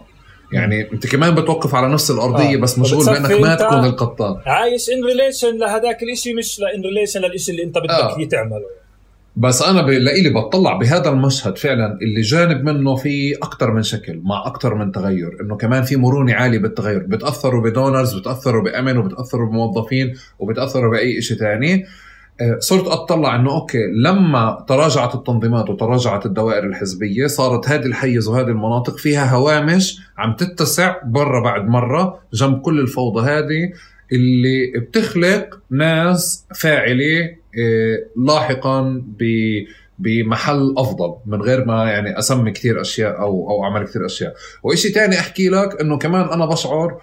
يعني 0.53 0.91
أنت 0.93 1.07
كمان 1.07 1.35
بتوقف 1.35 1.75
على 1.75 1.93
نفس 1.93 2.11
الأرضية 2.11 2.55
آه. 2.55 2.59
بس 2.59 2.79
مشغول 2.79 3.05
بأنك 3.05 3.31
ما 3.31 3.55
تكون 3.55 3.85
القطان. 3.85 4.41
عايش 4.45 4.89
in 4.89 5.03
relation 5.05 5.57
لهذاك 5.57 6.03
الشيء 6.03 6.35
مش 6.37 6.59
in 6.59 6.81
relation 6.81 7.21
للشيء 7.21 7.55
اللي 7.55 7.65
أنت 7.65 7.77
بدك 7.77 7.89
آه. 7.89 8.25
تعمله. 8.25 8.83
بس 9.35 9.61
أنا 9.61 9.81
لإلي 9.81 10.29
بطلع 10.29 10.77
بهذا 10.77 11.09
المشهد 11.09 11.57
فعلا 11.57 11.97
اللي 12.01 12.21
جانب 12.21 12.63
منه 12.63 12.95
في 12.95 13.33
أكثر 13.35 13.71
من 13.71 13.83
شكل 13.83 14.21
مع 14.23 14.47
أكثر 14.47 14.75
من 14.75 14.91
تغير. 14.91 15.37
إنه 15.41 15.57
كمان 15.57 15.83
في 15.83 15.95
مرونة 15.95 16.33
عالية 16.33 16.59
بالتغير. 16.59 16.99
بتأثروا 16.99 17.61
ب 17.61 17.69
donors 17.69 18.13
بتأثروا 18.19 18.63
بأمن 18.63 18.97
وبتأثروا 18.97 19.49
بموظفين 19.49 20.13
وبتأثروا 20.39 20.91
بأي 20.91 21.21
شيء 21.21 21.37
ثاني 21.37 21.73
آه، 21.73 21.87
صرت 22.59 22.87
أطلع 22.87 23.35
إنه 23.35 23.51
أوكي 23.51 23.87
لما 24.03 24.65
تراجعت 24.67 25.15
التنظيمات 25.15 25.69
وتراجعت 25.69 26.25
الدوائر 26.25 26.63
الحزبية 26.63 27.27
صارت 27.27 27.69
هذه 27.69 27.85
الحيز 27.85 28.27
وهذه 28.27 28.47
المناطق 28.47 28.97
فيها 28.97 29.35
هوامش 29.35 29.99
عم 30.17 30.35
تتسع 30.35 30.95
برا 31.05 31.39
بعد 31.39 31.67
مرة 31.67 32.19
جنب 32.33 32.61
كل 32.61 32.79
الفوضى 32.79 33.29
هذه 33.29 33.71
اللي 34.11 34.79
بتخلق 34.79 35.59
ناس 35.69 36.45
فاعلة 36.55 37.35
آه، 37.59 37.97
لاحقا 38.27 39.03
بمحل 39.99 40.73
أفضل 40.77 41.15
من 41.25 41.41
غير 41.41 41.65
ما 41.65 41.91
يعني 41.91 42.19
أسمي 42.19 42.51
كثير 42.51 42.81
أشياء 42.81 43.19
أو 43.19 43.49
أو 43.49 43.63
أعمل 43.63 43.87
كثير 43.87 44.05
أشياء. 44.05 44.35
وإشي 44.63 44.89
تاني 44.89 45.19
أحكي 45.19 45.49
لك 45.49 45.81
إنه 45.81 45.97
كمان 45.97 46.29
أنا 46.29 46.45
بشعر 46.45 47.01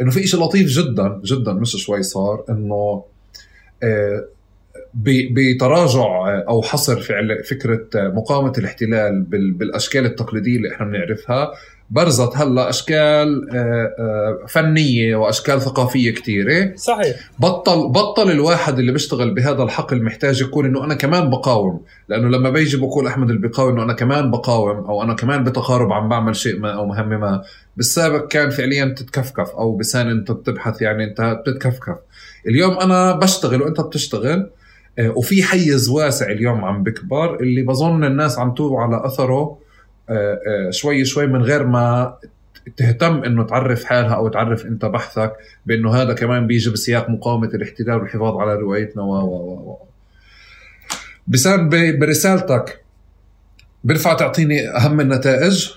إنه 0.00 0.10
في 0.10 0.24
إشي 0.24 0.36
لطيف 0.36 0.68
جدا 0.68 1.20
جدا 1.24 1.52
مش 1.52 1.76
شوي 1.76 2.02
صار 2.02 2.44
إنه 2.50 3.04
آه، 3.82 4.24
بتراجع 4.94 6.42
أو 6.48 6.62
حصر 6.62 7.00
فعل 7.00 7.44
فكرة 7.44 7.86
مقاومة 7.94 8.52
الاحتلال 8.58 9.22
بالأشكال 9.28 10.04
التقليدية 10.04 10.56
اللي 10.56 10.72
إحنا 10.72 10.86
بنعرفها. 10.86 11.52
برزت 11.90 12.36
هلأ 12.36 12.68
أشكال 12.68 13.48
آه، 13.50 13.94
آه، 13.98 14.46
فنية 14.48 15.16
وأشكال 15.16 15.60
ثقافية 15.60 16.14
كثيره 16.14 16.76
صحيح. 16.76 17.16
بطل 17.38 17.88
بطل 17.88 18.30
الواحد 18.30 18.78
اللي 18.78 18.92
بيشتغل 18.92 19.34
بهذا 19.34 19.62
الحقل 19.62 20.02
محتاج 20.02 20.40
يكون 20.40 20.66
إنه 20.66 20.84
أنا 20.84 20.94
كمان 20.94 21.30
بقاوم. 21.30 21.80
لأنه 22.08 22.28
لما 22.28 22.50
بيجي 22.50 22.76
بقول 22.76 23.06
أحمد 23.06 23.30
البقاوي 23.30 23.72
إنه 23.72 23.82
أنا 23.82 23.92
كمان 23.92 24.30
بقاوم 24.30 24.76
أو 24.76 25.02
أنا 25.02 25.14
كمان 25.14 25.44
بتقارب 25.44 25.92
عم 25.92 26.08
بعمل 26.08 26.36
شيء 26.36 26.58
ما 26.58 26.70
أو 26.70 26.86
مهمة 26.86 27.16
ما 27.16 27.42
بالسابق 27.76 28.28
كان 28.28 28.50
فعليا 28.50 28.84
تتكفكف 28.84 29.50
أو 29.50 29.76
بسان 29.76 30.10
أنت 30.10 30.30
بتبحث 30.30 30.82
يعني 30.82 31.04
أنت 31.04 31.20
بتتكفكف. 31.20 31.96
اليوم 32.48 32.78
أنا 32.78 33.12
بشتغل 33.12 33.62
وأنت 33.62 33.80
بتشتغل 33.80 34.50
وفي 35.00 35.42
حيز 35.42 35.88
واسع 35.88 36.26
اليوم 36.26 36.64
عم 36.64 36.82
بكبر 36.82 37.40
اللي 37.40 37.62
بظن 37.62 38.04
الناس 38.04 38.38
عم 38.38 38.54
توعى 38.54 38.84
على 38.84 39.06
أثره 39.06 39.58
آه، 40.10 40.38
آه، 40.46 40.70
شوي 40.70 41.04
شوي 41.04 41.26
من 41.26 41.42
غير 41.42 41.66
ما 41.66 42.16
تهتم 42.76 43.24
إنه 43.24 43.42
تعرف 43.46 43.84
حالها 43.84 44.14
أو 44.14 44.28
تعرف 44.28 44.66
أنت 44.66 44.84
بحثك 44.84 45.32
بإنه 45.66 45.94
هذا 45.94 46.12
كمان 46.12 46.46
بيجي 46.46 46.70
بسياق 46.70 47.10
مقاومة 47.10 47.48
الاحتلال 47.48 47.96
والحفاظ 47.96 48.36
على 48.36 48.54
روايتنا 48.54 49.02
و 49.02 49.10
و 49.10 49.70
و 49.70 49.78
برسالتك 51.98 52.84
بينفع 53.84 54.14
تعطيني 54.14 54.68
أهم 54.68 55.00
النتائج؟ 55.00 55.70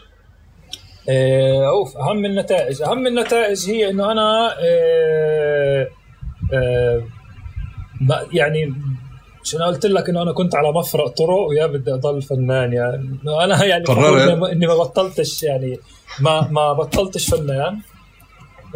آه، 1.10 1.68
أوف 1.68 1.98
أهم 1.98 2.26
النتائج 2.26 2.82
أهم 2.82 3.08
النتائج 3.08 3.70
هي 3.70 3.90
إنه 3.90 4.12
أنا 4.12 4.56
آه، 4.60 5.88
آه، 6.54 7.04
يعني 8.34 8.74
عشان 9.46 9.62
قلت 9.62 9.86
لك 9.86 10.10
إنه 10.10 10.22
أنا 10.22 10.32
كنت 10.32 10.56
على 10.56 10.72
مفرق 10.72 11.08
طرق 11.08 11.48
ويا 11.50 11.66
بدي 11.68 11.94
أضل 11.94 12.22
فنان 12.22 12.74
يعني. 12.74 13.20
أنا 13.44 13.66
يعني 13.66 13.84
قررت. 13.84 14.44
إني 14.52 14.68
ما 14.68 14.76
بطلتش 14.76 15.44
يعني 15.44 15.80
ما 16.20 16.48
ما 16.52 16.74
بطلتش 16.74 17.30
فنان. 17.30 17.80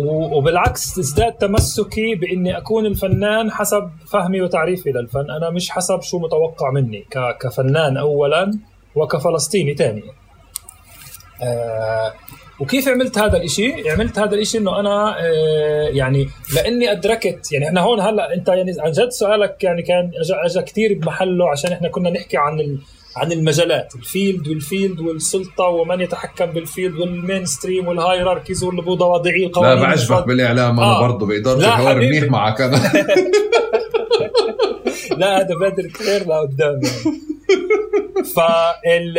وبالعكس 0.07 0.99
ازداد 0.99 1.33
تمسكي 1.33 2.15
بإني 2.15 2.57
أكون 2.57 2.85
الفنان 2.85 3.51
حسب 3.51 3.89
فهمي 4.11 4.41
وتعريفي 4.41 4.91
للفن. 4.91 5.31
أنا 5.31 5.49
مش 5.49 5.69
حسب 5.69 6.01
شو 6.01 6.19
متوقع 6.19 6.71
مني 6.71 7.05
كفنان 7.39 7.97
اولا 7.97 8.59
وكفلسطيني 8.95 9.75
ثانيا 9.75 10.03
آه 11.43 12.13
وكيف 12.59 12.87
عملت 12.87 13.17
هذا 13.17 13.37
الإشي؟ 13.37 13.89
عملت 13.89 14.19
هذا 14.19 14.35
الإشي 14.35 14.57
إنه 14.57 14.79
أنا 14.79 15.15
آه 15.19 15.89
يعني 15.89 16.27
لأني 16.55 16.91
أدركت 16.91 17.51
يعني 17.51 17.67
إحنا 17.67 17.81
هون 17.81 17.99
هلأ 17.99 18.33
أنت 18.33 18.47
يعني 18.47 18.75
عن 18.79 18.91
جد 18.91 19.09
سؤالك 19.09 19.63
يعني 19.63 19.81
كان 19.81 20.11
اجى 20.45 20.61
كثير 20.61 20.93
بمحله 20.93 21.49
عشان 21.49 21.71
إحنا 21.71 21.89
كنا 21.89 22.09
نحكي 22.09 22.37
عن 22.37 22.77
عن 23.19 23.31
المجالات. 23.31 23.95
ال 23.95 24.04
field 24.04 24.47
وال 24.47 24.62
field 24.62 24.99
والسلطة 24.99 25.63
ومن 25.63 26.01
يتحكم 26.01 26.45
بال 26.45 26.60
field 26.60 26.95
وال 26.95 27.45
mainstream 27.45 27.87
وال 27.87 27.99
hierarchies 27.99 28.63
والمتواضعين 28.63 29.47
القوانين 29.47 29.75
لا 29.75 29.81
بعجبك 29.81 30.27
بالإعلام 30.27 30.79
أنا 30.79 30.97
آه. 30.97 30.99
برضه 30.99 31.27
بقدرش 31.27 31.65
الحوار 31.65 31.95
منيح 31.95 32.23
معك 32.23 32.61
أنا. 32.61 32.77
لا 35.19 35.37
هذا 35.37 35.55
بدر 35.61 35.87
كثير 35.87 36.27
لقدام 36.27 36.81
فال 38.35 39.15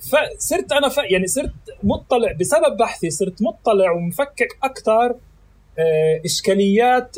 فصرت 0.00 0.72
أنا 0.72 0.88
ف... 0.88 0.96
يعني 1.10 1.26
صرت 1.26 1.52
مطلع 1.82 2.32
بسبب 2.40 2.76
بحثي 2.78 3.10
صرت 3.10 3.42
مطلع 3.42 3.92
ومفكك 3.92 4.58
أكثر 4.62 5.14
آه، 5.78 6.20
إشكاليات 6.24 7.16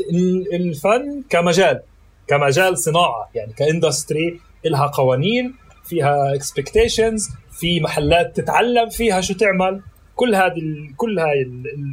الفن 0.52 1.22
كمجال 1.30 1.80
كمجال 2.28 2.78
صناعة 2.78 3.30
يعني 3.34 3.52
ك 3.52 3.62
industry 3.62 4.40
لها 4.64 4.86
قوانين. 4.86 5.54
فيها 5.84 6.34
expectations 6.34 7.30
في 7.52 7.80
محلات 7.80 8.36
تتعلم 8.36 8.88
فيها 8.88 9.20
شو 9.20 9.34
تعمل. 9.34 9.82
كل 10.16 10.34
هذه 10.34 10.62
كل 10.96 11.18
هاي 11.18 11.42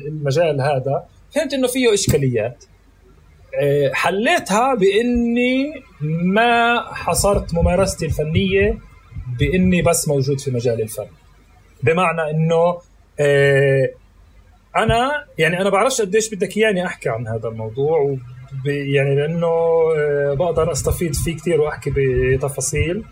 المجال 0.07 0.61
هذا 0.61 1.05
فهمت 1.35 1.53
إنه 1.53 1.67
فيه 1.67 1.93
إشكاليات. 1.93 2.63
آه، 3.61 3.91
حليتها 3.93 4.75
بإني 4.75 5.83
ما 6.23 6.81
حصرت 6.93 7.53
ممارستي 7.53 8.05
الفنية 8.05 8.77
بإني 9.39 9.81
بس 9.81 10.07
موجود 10.07 10.39
في 10.39 10.51
مجال 10.51 10.81
الفن. 10.81 11.07
بمعنى 11.83 12.31
إنه 12.31 12.77
آه، 13.19 13.89
أنا 14.75 15.25
يعني 15.37 15.61
أنا 15.61 15.69
بعرفش 15.69 16.01
قديش 16.01 16.35
بدك 16.35 16.57
إياني 16.57 16.85
أحكي 16.85 17.09
عن 17.09 17.27
هذا 17.27 17.47
الموضوع 17.49 18.17
يعني 18.65 19.15
لأنه 19.15 19.47
آه، 19.97 20.33
بقدر 20.33 20.71
أستفيد 20.71 21.15
فيه 21.15 21.35
كثير 21.35 21.61
وأحكي 21.61 21.91
بتفاصيل. 21.95 23.03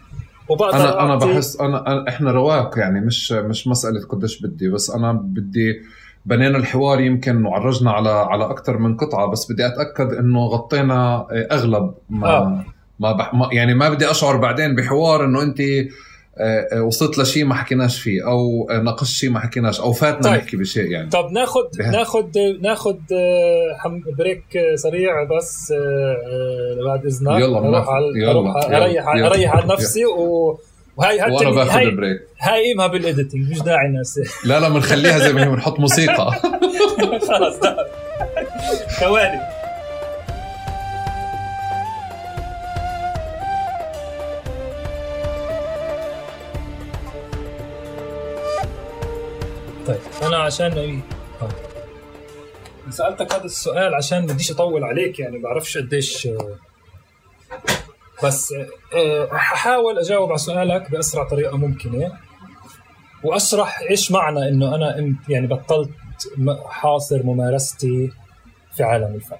وبقدر 0.49 0.75
أنا 0.75 1.03
أنا 1.03 1.15
بحس 1.15 1.61
انا 1.61 2.07
إحنا 2.07 2.31
رواق 2.31 2.79
يعني 2.79 3.01
مش 3.01 3.31
مش 3.31 3.67
مسألة 3.67 4.07
قديش 4.09 4.41
بدي 4.41 4.69
بس 4.69 4.89
أنا 4.89 5.11
بدي 5.11 5.81
بنينا 6.25 6.57
الحوار 6.57 7.01
يمكن 7.01 7.45
وعرجنا 7.45 7.91
على 7.91 8.09
على 8.09 8.45
أكثر 8.45 8.77
من 8.77 8.97
قطعة 8.97 9.27
بس 9.27 9.51
بدي 9.51 9.65
أتأكد 9.65 10.13
إنه 10.13 10.39
غطينا 10.45 11.27
أغلب 11.31 11.93
ما 12.09 12.27
آه. 12.27 12.65
ما, 12.99 13.11
بح 13.11 13.33
ما 13.33 13.49
يعني 13.51 13.73
ما 13.73 13.89
بدي 13.89 14.11
أشعر 14.11 14.37
بعدين 14.37 14.75
بحوار 14.75 15.25
إنه 15.25 15.41
انت 15.41 15.61
وصلت 16.81 17.17
لشيء 17.17 17.45
ما 17.45 17.55
حكيناش 17.55 18.01
فيه 18.01 18.27
أو 18.27 18.67
ناقشت 18.83 19.11
شيء 19.11 19.29
ما 19.29 19.39
حكيناش 19.39 19.79
أو 19.79 19.93
فاتنا 19.93 20.21
طيب. 20.21 20.33
نحكي 20.33 20.57
بشيء 20.57 20.91
يعني. 20.91 21.09
طب 21.09 21.31
ناخذ 21.31 21.61
ناخذ 21.91 22.25
ناخذ 22.61 22.95
break 24.17 24.43
سريع 24.75 25.23
بس 25.23 25.73
بعد 26.85 27.05
إذنك. 27.05 27.41
يلا 27.41 27.57
أروح 27.57 27.89
على 27.89 28.05
يلا 28.15 28.77
أريح 28.83 29.07
أريح 29.07 29.55
على 29.55 29.73
نفسي 29.73 30.05
و 30.05 30.59
وهي 30.97 31.19
هاي 31.19 31.31
وأنا 31.31 31.49
باخذ 31.49 31.69
هاي 31.77 31.91
break. 31.91 32.21
هاي 32.39 32.63
قيمها 32.63 32.87
بالايديتنج 32.87 33.51
مش 33.51 33.61
داعي 33.61 33.85
الناس 33.87 34.19
لا 34.45 34.59
لا 34.59 34.69
بنخليها 34.69 35.19
زي 35.19 35.33
ما 35.33 35.43
هي 35.43 35.49
بنحط 35.49 35.79
موسيقى. 35.79 36.31
خلص 37.29 37.59
ثواني. 38.99 39.58
طيب 49.89 49.99
أنا 50.23 50.37
عشان 50.37 51.01
آه. 51.41 51.49
سألتك 52.89 53.33
هذا 53.33 53.43
السؤال 53.43 53.93
عشان 53.93 54.19
ما 54.19 54.33
بديش 54.33 54.51
أطول 54.51 54.83
عليك 54.83 55.19
يعني 55.19 55.39
بعرفش 55.39 55.77
قديش 55.77 56.27
بس 58.23 58.53
أحاول 59.33 59.97
آه، 59.97 60.01
أجاوب 60.01 60.29
على 60.29 60.37
سؤالك 60.37 60.91
بأسرع 60.91 61.29
طريقة 61.29 61.57
ممكنة 61.57 62.11
وأشرح 63.23 63.81
إيش 63.89 64.11
معنى 64.11 64.49
إنه 64.49 64.75
أنا 64.75 65.15
يعني 65.29 65.47
بطلت 65.47 65.89
حاصر 66.65 67.23
ممارستي 67.23 68.11
في 68.73 68.83
عالم 68.83 69.15
الفن 69.15 69.37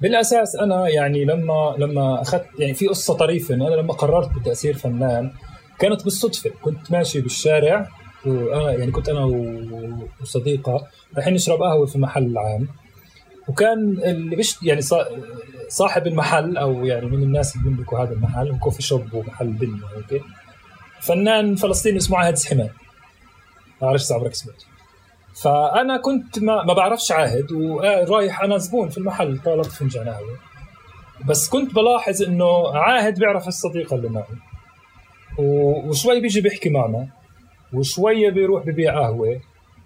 بالأساس 0.00 0.56
أنا 0.56 0.88
يعني 0.88 1.24
لما 1.24 1.74
لما 1.78 2.22
اخذت 2.22 2.46
يعني 2.58 2.74
في 2.74 2.86
قصة 2.86 3.14
طريفة 3.14 3.54
إنه 3.54 3.68
أنا 3.68 3.74
لما 3.74 3.92
قررت 3.92 4.30
بتأثير 4.38 4.76
فنان 4.76 5.32
كانت 5.78 6.04
بالصدفة 6.04 6.50
كنت 6.62 6.92
ماشي 6.92 7.20
بالشارع 7.20 7.99
وأنا 8.26 8.72
يعني 8.72 8.90
كنت 8.90 9.08
أنا 9.08 9.24
وصديقة 10.20 10.86
رايحين 11.14 11.34
نشرب 11.34 11.62
قهوة 11.62 11.86
في 11.86 11.98
محل 11.98 12.38
عام. 12.38 12.68
وكان 13.48 13.78
اللي 14.04 14.36
بيشت 14.36 14.62
يعني 14.62 14.80
صاحب 15.68 16.06
المحل 16.06 16.56
أو 16.56 16.84
يعني 16.84 17.06
من 17.06 17.22
الناس 17.22 17.56
اللي 17.56 17.70
بيملكوا 17.70 17.98
هذا 17.98 18.12
المحل 18.12 18.58
كوفي 18.58 18.82
شوب 18.82 19.14
ومحل 19.14 19.46
بن 19.52 19.80
هيك 20.10 20.22
فنان 21.00 21.54
فلسطيني 21.54 21.96
اسمه 21.98 22.18
عاهد 22.18 22.36
سحمان 22.36 22.70
ما 23.80 23.86
بعرفش 23.86 24.12
عمرك 24.12 24.34
سمعت 24.34 24.62
فأنا 25.34 25.96
كنت 25.96 26.38
ما, 26.38 26.64
ما 26.64 26.72
بعرفش 26.72 27.12
عاهد 27.12 27.52
ورايح 27.52 28.42
أنا 28.42 28.58
زبون 28.58 28.88
في 28.88 28.98
المحل 28.98 29.38
طالبت 29.38 29.66
فنجان 29.66 30.08
قهوة. 30.08 30.38
بس 31.26 31.48
كنت 31.48 31.74
بلاحظ 31.74 32.22
إنه 32.22 32.76
عاهد 32.78 33.18
بيعرف 33.18 33.48
الصديقة 33.48 33.96
اللي 33.96 34.08
معي. 34.08 34.24
وشوي 35.38 36.20
بيجي 36.20 36.40
بيحكي 36.40 36.68
معنا. 36.68 37.08
وشوية 37.72 38.30
بيروح 38.30 38.64
ببيع 38.64 39.00
قهوة 39.00 39.40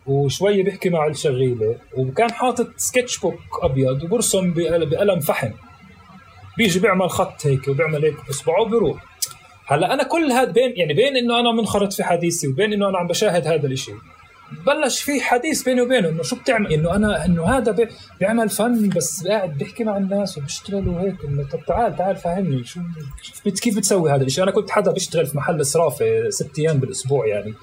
وشوية 0.07 0.65
بيحكي 0.65 0.91
مع 0.91 1.07
الشغيلة 1.07 1.77
وكان 1.97 2.33
حاطط 2.33 2.69
سكتش 2.77 3.19
بوك 3.19 3.41
أبيض 3.63 4.03
وبرسم 4.03 4.53
بقلم 4.55 5.21
فحم. 5.21 5.51
بيجي 6.59 6.81
بيعمل 6.81 7.11
خط 7.11 7.47
هيك 7.47 7.69
وبيعمل 7.69 8.05
هيك 8.05 8.27
باصبعه 8.27 8.61
وبيروح. 8.61 9.05
هلأ 9.67 9.95
أنا 9.95 10.03
كل 10.03 10.33
هذا 10.33 10.51
بين 10.51 10.73
يعني 10.77 10.95
بين 10.95 11.17
إنه 11.17 11.41
أنا 11.41 11.53
منخرط 11.53 11.93
في 11.93 12.05
حديثي 12.05 12.49
وبين 12.49 12.73
إنه 12.73 12.89
أنا 12.89 12.99
عم 12.99 13.07
بشاهد 13.07 13.47
هذا 13.47 13.67
الشيء 13.67 13.95
بلش 14.67 15.03
في 15.03 15.21
حديث 15.21 15.63
بيني 15.63 15.81
وبينه 15.81 16.09
إنه 16.09 16.23
شو 16.23 16.37
بتعمل؟ 16.37 16.73
إنه 16.73 16.97
أنا 16.97 17.25
إنه 17.25 17.45
هذا 17.45 17.89
بيعمل 18.21 18.49
فن 18.49 18.89
بس 18.89 19.27
قاعد 19.27 19.59
بيحكي 19.59 19.85
مع 19.85 19.97
الناس 19.97 20.39
وبيشتغل 20.39 20.89
وهيك. 20.89 21.25
إنه 21.25 21.49
طب 21.49 21.61
تعال 21.67 21.97
تعال 21.97 22.17
فهمني 22.17 22.65
شو 22.65 22.81
كيف 23.63 23.77
بتسوي 23.77 24.11
هذا 24.11 24.25
الشيء 24.25 24.45
أنا 24.45 24.53
كنت 24.53 24.71
حدا 24.71 24.93
بيشتغل 24.93 25.27
في 25.27 25.37
محل 25.37 25.67
صرافه 25.67 26.31
ست 26.31 26.59
أيام 26.59 26.79
بالأسبوع 26.79 27.27
يعني. 27.27 27.55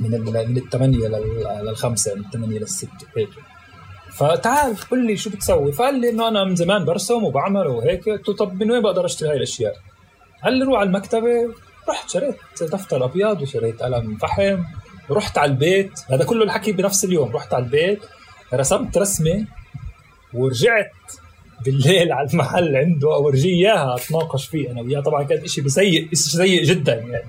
من 0.00 0.20
من 0.20 0.56
الثمانية 0.56 1.08
للخمسة 1.62 2.14
من 2.14 2.20
الثمانية 2.20 2.58
للستة 2.58 2.88
هيك. 3.16 3.28
فتعال 4.12 4.76
قل 4.90 5.06
لي 5.06 5.16
شو 5.16 5.30
بتسوي. 5.30 5.72
فقال 5.72 6.00
لي 6.00 6.10
إنه 6.10 6.28
أنا 6.28 6.44
من 6.44 6.56
زمان 6.56 6.84
برسم 6.84 7.24
وبعمل 7.24 7.66
وهيك. 7.66 8.08
قلت 8.08 8.28
له 8.28 8.34
طب 8.34 8.62
من 8.62 8.70
وين 8.70 8.82
بقدر 8.82 9.06
أشتري 9.06 9.28
هاي 9.28 9.36
الأشياء؟ 9.36 9.76
قال 10.44 10.54
لي 10.54 10.64
روح 10.64 10.80
على 10.80 10.86
المكتبة. 10.86 11.54
رحت 11.88 12.10
شريت 12.10 12.36
دفتر 12.60 13.04
أبيض 13.04 13.42
وشريت 13.42 13.82
قلم 13.82 14.16
فحم. 14.16 14.62
ورحت 15.10 15.38
على 15.38 15.50
البيت 15.50 15.90
هذا 16.10 16.24
كله 16.24 16.44
الحكي 16.44 16.72
بنفس 16.72 17.04
اليوم 17.04 17.36
رحت 17.36 17.54
على 17.54 17.64
البيت 17.64 18.00
رسمت 18.54 18.98
رسمة 18.98 19.46
ورجعت 20.34 20.92
بالليل 21.64 22.12
على 22.12 22.28
المحل 22.28 22.76
عنده 22.76 23.14
أورجيه 23.14 23.54
إياها 23.54 23.96
أتناقش 23.96 24.46
فيه 24.46 24.70
أنا 24.70 24.80
وياه. 24.80 25.00
طبعا 25.00 25.22
كان 25.22 25.46
شيء 25.46 25.64
بسيء 25.64 26.08
سيء 26.12 26.62
جدا 26.62 26.94
يعني. 26.94 27.28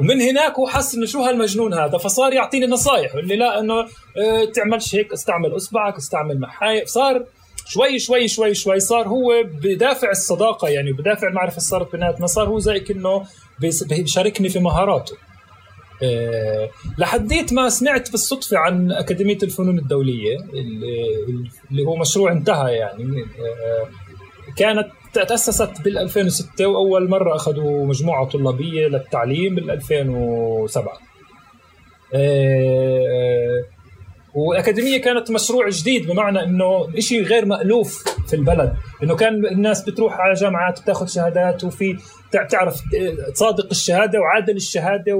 ومن 0.00 0.20
هناك 0.20 0.54
هو 0.58 0.66
حس 0.66 0.94
إنه 0.94 1.06
شو 1.06 1.22
هالمجنون 1.22 1.74
هذا 1.74 1.98
فصار 1.98 2.32
يعطيني 2.32 2.66
نصايح 2.66 3.14
يقول 3.14 3.28
لي 3.28 3.36
لا 3.36 3.60
إنه 3.60 3.74
آه 3.74 4.44
تعملش 4.54 4.94
هيك 4.94 5.12
استعمل 5.12 5.56
أصبعك 5.56 5.96
استعمل 5.96 6.40
محاية. 6.40 6.84
صار 6.84 7.24
شوي 7.66 7.98
شوي 7.98 8.28
شوي 8.28 8.54
شوي 8.54 8.80
صار 8.80 9.08
هو 9.08 9.42
بدافع 9.44 10.10
الصداقة 10.10 10.68
يعني 10.68 10.92
بدافع 10.92 11.28
المعرفة 11.28 11.56
اللي 11.56 11.68
صارت 11.68 11.92
بيناتنا 11.92 12.26
صار 12.26 12.48
هو 12.48 12.58
زي 12.58 12.80
كأنه 12.80 13.24
بيشاركني 13.60 14.48
في 14.48 14.58
مهاراته. 14.58 15.16
لحديت 16.98 17.52
ما 17.52 17.68
سمعت 17.68 18.10
بالصدفة 18.10 18.58
عن 18.58 18.92
أكاديمية 18.92 19.38
الفنون 19.42 19.78
الدولية 19.78 20.36
اللي 21.70 21.82
هو 21.86 21.96
مشروع 21.96 22.32
انتهى 22.32 22.72
يعني. 22.72 23.04
أه 23.04 23.88
كانت 24.56 24.88
تأسست 25.12 25.70
بال 25.84 25.98
2006 25.98 26.66
وأول 26.66 27.08
مرة 27.10 27.36
أخذوا 27.36 27.86
مجموعة 27.86 28.24
طلابية 28.24 28.86
للتعليم 28.86 29.54
بال 29.54 29.70
2007 29.70 30.92
أه 32.14 33.64
والاكاديميه 34.34 35.00
كانت 35.00 35.30
مشروع 35.30 35.68
جديد 35.68 36.06
بمعنى 36.06 36.42
إنه 36.42 36.88
شيء 36.98 37.22
غير 37.22 37.44
مألوف 37.44 38.04
في 38.26 38.36
البلد. 38.36 38.74
إنه 39.02 39.16
كان 39.16 39.46
الناس 39.46 39.84
بتروح 39.84 40.20
على 40.20 40.34
جامعات 40.34 40.82
بتاخذ 40.82 41.06
شهادات 41.06 41.64
وفي 41.64 41.96
تعرف 42.32 42.80
تصادق 43.34 43.66
الشهادة 43.70 44.20
وعادل 44.20 44.56
الشهادة 44.56 45.14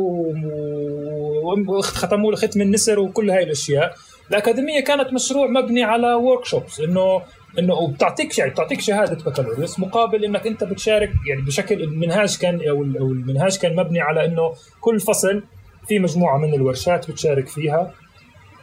وختموا 1.68 2.30
له 2.30 2.36
ختم 2.36 2.60
النسر 2.60 2.98
وكل 2.98 3.30
هاي 3.30 3.42
الأشياء. 3.42 3.94
الأكاديمية 4.30 4.84
كانت 4.84 5.12
مشروع 5.12 5.46
مبني 5.46 5.82
على 5.84 6.14
ورك 6.14 6.44
شوبس 6.44 6.80
انه 6.80 7.22
إنه 7.58 7.74
وبتعطيك 7.74 8.38
يعني 8.38 8.50
بتعطيك 8.50 8.80
شهادة 8.80 9.24
بكالوريوس 9.24 9.80
مقابل 9.80 10.24
إنك 10.24 10.46
أنت 10.46 10.64
بتشارك 10.64 11.10
يعني 11.28 11.42
بشكل 11.42 11.82
المنهاج 11.82 12.38
كان 12.38 12.68
أو 12.68 12.82
المنهاج 12.82 13.58
كان 13.58 13.76
مبني 13.76 14.00
على 14.00 14.24
إنه 14.24 14.52
كل 14.80 15.00
فصل 15.00 15.42
في 15.88 15.98
مجموعة 15.98 16.38
من 16.38 16.54
الورشات 16.54 17.10
بتشارك 17.10 17.48
فيها. 17.48 17.92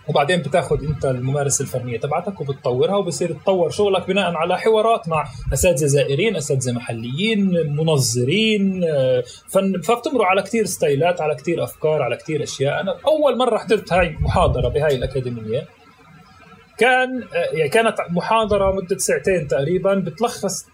وبعدين 0.08 0.42
بتاخذ 0.42 0.84
انت 0.84 1.06
الممارسة 1.06 1.64
الفنية 1.64 2.00
تبعتك 2.00 2.42
وبتطورها 2.42 2.96
وبصير 2.96 3.34
تطور 3.34 3.70
شغلك 3.70 4.08
بناء 4.08 4.34
على 4.34 4.58
حوارات 4.60 5.10
مع 5.10 5.28
أساتذة 5.54 5.86
زائرين 5.86 6.36
أساتذة 6.36 6.72
محليين 6.72 7.76
منظرين 7.76 8.84
آه، 8.84 9.24
فن 9.50 9.82
فبتمروا 9.82 10.26
على 10.26 10.42
كثير 10.42 10.66
ستايلات 10.66 11.22
على 11.22 11.36
كثير 11.36 11.64
أفكار 11.64 12.02
على 12.02 12.16
كثير 12.16 12.44
أشياء. 12.44 12.82
أنا 12.82 12.96
أول 13.08 13.38
مرة 13.38 13.58
حضرت 13.58 13.94
هاي 13.94 14.18
محاضرة 14.20 14.70
بهاي 14.70 14.96
الأكاديمية. 14.96 15.68
كان 16.78 17.24
آه، 17.24 17.56
يعني 17.58 17.70
كانت 17.70 17.96
محاضرة 18.10 18.76
مدة 18.76 18.98
ساعتين 18.98 19.48
تقريبا 19.48 19.96
بتلخص 19.96 20.66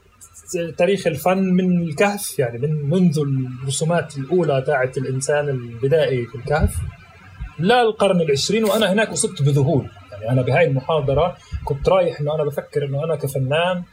تاريخ 0.77 1.08
الفن 1.08 1.53
من 1.53 1.82
الكهف 1.82 2.40
يعني 2.40 2.58
من 2.58 2.90
منذ 2.90 3.19
الرسومات 3.19 4.17
الأولى 4.17 4.64
تاعت 4.67 4.98
الإنسان 4.98 5.49
البدائي 5.49 6.25
في 6.25 6.35
الكهف. 6.35 6.75
لا 7.60 7.82
القرن 7.82 8.22
العشرين 8.22 8.64
وأنا 8.64 8.94
هناك 8.94 9.10
أصبت 9.10 9.42
بذهول. 9.42 9.90
يعني 10.12 10.30
أنا 10.30 10.42
بهاي 10.42 10.68
المحاضرة 10.68 11.38
كنت 11.66 11.90
رايح 11.90 12.20
إنه 12.20 12.36
أنا 12.36 12.44
بفكر 12.44 12.86
إنه 12.86 13.04
أنا 13.04 13.16
كفنان 13.16 13.84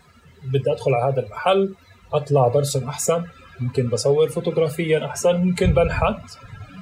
بدي 0.44 0.72
أدخل 0.72 0.94
على 0.94 1.12
هذا 1.12 1.20
المحل 1.26 1.74
أطلع 2.12 2.48
برسم 2.48 2.88
أحسن 2.88 3.24
ممكن 3.60 3.88
بصور 3.88 4.28
فوتوغرافيا 4.28 5.06
أحسن 5.06 5.36
ممكن 5.36 5.72
بنحت. 5.72 6.38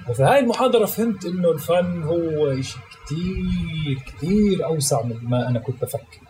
وفي 0.09 0.23
هاي 0.23 0.39
المحاضرة 0.39 0.85
فهمت 0.85 1.25
إنه 1.25 1.51
الفن 1.51 2.03
هو 2.03 2.61
شيء 2.61 2.81
كثير 3.07 3.99
كثير 4.07 4.65
أوسع 4.65 5.03
من 5.03 5.17
ما 5.23 5.49
أنا 5.49 5.59
كنت 5.59 5.83
بفكر. 5.83 6.21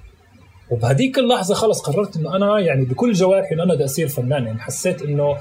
وبهديك 0.70 1.18
اللحظة 1.18 1.54
خلص 1.54 1.80
قررت 1.80 2.16
إنه 2.16 2.36
أنا 2.36 2.58
يعني 2.58 2.84
بكل 2.84 3.12
جوارحي 3.12 3.54
إنه 3.54 3.62
أنا 3.62 3.74
بدي 3.74 3.84
أصير 3.84 4.08
فنان. 4.08 4.46
يعني 4.46 4.60
حسيت 4.60 5.02
إنه 5.02 5.36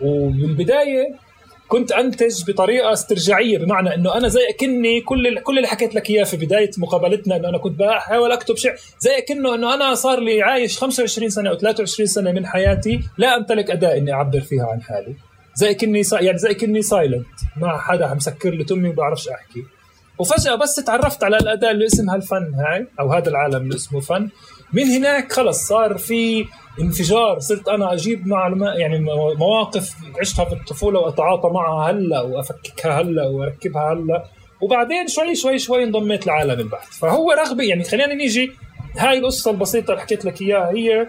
وبالبداية 0.00 1.23
كنت 1.68 1.92
أنتج 1.92 2.50
بطريقة 2.50 2.92
استرجاعية 2.92 3.58
بمعنى 3.58 3.94
إنه 3.94 4.16
أنا 4.16 4.28
زي 4.28 4.40
أكني 4.48 5.00
كل 5.00 5.40
كل 5.40 5.56
اللي 5.56 5.68
حكيت 5.68 5.94
لك 5.94 6.10
إياه 6.10 6.24
في 6.24 6.36
بداية 6.36 6.70
مقابلتنا 6.78 7.36
إنه 7.36 7.48
أنا 7.48 7.58
كنت 7.58 7.78
بحاول 7.78 8.32
أكتب 8.32 8.56
شيء 8.56 8.72
زي 8.98 9.18
أكنه 9.18 9.54
إنه 9.54 9.74
أنا 9.74 9.94
صار 9.94 10.20
لي 10.20 10.42
عايش 10.42 10.78
25 10.78 11.30
سنة 11.30 11.50
أو 11.50 11.54
23 11.58 12.06
سنة 12.06 12.32
من 12.32 12.46
حياتي 12.46 13.00
لا 13.18 13.36
أمتلك 13.36 13.70
اداه 13.70 13.96
إني 13.96 14.12
أعبر 14.12 14.40
فيها 14.40 14.66
عن 14.66 14.82
حالي. 14.82 15.14
زي 15.54 15.74
كني 15.74 16.02
يعني 16.12 16.38
زي 16.38 16.54
كني 16.54 16.82
سايلنت 16.82 17.26
ما 17.56 17.78
حدا 17.78 18.06
عم 18.06 18.16
مسكر 18.16 18.50
لي 18.50 18.64
تمي 18.64 18.88
وما 18.88 18.96
بعرفش 18.96 19.28
أحكي. 19.28 19.64
وفجأة 20.18 20.54
بس 20.54 20.74
تعرفت 20.76 21.24
على 21.24 21.36
الاداه 21.36 21.70
اللي 21.70 21.86
اسمها 21.86 22.16
الفن 22.16 22.54
هاي 22.54 22.86
أو 23.00 23.12
هذا 23.12 23.28
العالم 23.28 23.62
اللي 23.62 23.74
اسمه 23.74 24.00
فن. 24.00 24.28
من 24.74 24.82
هناك 24.82 25.32
خلص 25.32 25.68
صار 25.68 25.98
في 25.98 26.46
انفجار 26.80 27.38
صرت 27.38 27.68
أنا 27.68 27.92
أجيب 27.92 28.26
معلومات 28.26 28.78
يعني 28.78 28.98
مواقف 29.38 29.94
عشتها 30.20 30.44
في 30.44 30.52
الطفولة 30.52 31.00
وأتعاطى 31.00 31.48
معها 31.48 31.90
هلأ 31.90 32.20
وأفككها 32.20 33.00
هلأ 33.00 33.26
وأركبها 33.26 33.92
هلأ. 33.92 34.24
وبعدين 34.60 35.08
شوي 35.08 35.34
شوي 35.34 35.58
شوي 35.58 35.84
انضميت 35.84 36.26
لعالم 36.26 36.60
البحث. 36.60 36.98
فهو 36.98 37.32
رغبة 37.32 37.64
يعني 37.64 37.84
خلينا 37.84 38.14
نيجي 38.14 38.52
هاي 38.96 39.18
القصة 39.18 39.50
البسيطة 39.50 39.90
اللي 39.90 40.02
حكيت 40.02 40.24
لك 40.24 40.42
إياها 40.42 40.70
هي 40.70 41.08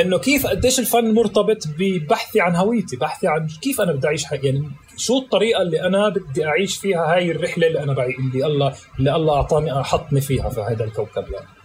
إنه 0.00 0.18
كيف 0.18 0.46
قديش 0.46 0.78
الفن 0.78 1.14
مرتبط 1.14 1.58
ببحثي 1.78 2.40
عن 2.40 2.56
هويتي 2.56 2.96
بحثي 2.96 3.28
عن 3.28 3.48
كيف 3.62 3.80
أنا 3.80 3.92
بدي 3.92 4.06
أعيش 4.06 4.24
يعني 4.32 4.70
شو 4.96 5.18
الطريقة 5.18 5.62
اللي 5.62 5.86
أنا 5.86 6.08
بدي 6.08 6.46
أعيش 6.46 6.76
فيها 6.76 7.14
هاي 7.14 7.30
الرحلة 7.30 7.66
اللي 7.66 7.82
أنا 7.82 7.92
بعي 7.92 8.14
اللي 8.18 8.46
الله 8.46 8.74
اللي 8.98 9.16
الله 9.16 9.36
أعطاني 9.36 9.84
حطني 9.84 10.20
فيها 10.20 10.48
في 10.48 10.60
هذا 10.60 10.84
الكوكب 10.84 11.24
يعني. 11.32 11.55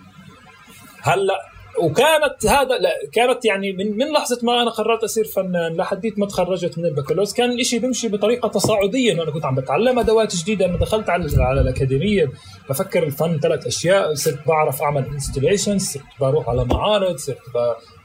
هلا 1.01 1.51
وكانت 1.79 2.45
هذا 2.45 2.77
لا 2.77 2.89
كانت 3.13 3.45
يعني 3.45 3.73
من 3.73 3.97
من 3.97 4.11
لحظة 4.13 4.39
ما 4.43 4.61
أنا 4.61 4.71
قررت 4.71 5.03
اصير 5.03 5.25
فنان 5.25 5.75
لحديت 5.75 6.19
ما 6.19 6.25
تخرجت 6.25 6.77
من 6.77 6.85
البكالوريوس. 6.85 7.33
كان 7.33 7.51
الشيء 7.51 7.79
بيمشي 7.79 8.07
بطريقة 8.07 8.49
تصاعدية 8.49 9.13
إنه 9.13 9.23
أنا 9.23 9.31
كنت 9.31 9.45
عم 9.45 9.55
بتعلم 9.55 9.99
أدوات 9.99 10.35
جديدة. 10.35 10.65
أنا 10.65 10.77
دخلت 10.77 11.09
على 11.09 11.43
على 11.43 11.61
الأكاديمية 11.61 12.31
بفكر 12.69 13.03
الفن 13.03 13.39
ثلاث 13.39 13.67
أشياء. 13.67 14.13
صرت 14.13 14.47
بعرف 14.47 14.81
أعمل 14.81 15.05
installations 15.05 15.83
صرت 15.83 16.03
بروح 16.19 16.49
على 16.49 16.65
معارض 16.65 17.15
صرت 17.15 17.37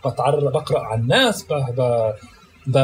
بتعرف 0.06 0.44
بقرأ 0.44 0.80
عن 0.80 1.00
الناس 1.00 1.46
ب 1.50 1.54
ب 1.76 2.12
ب 2.66 2.78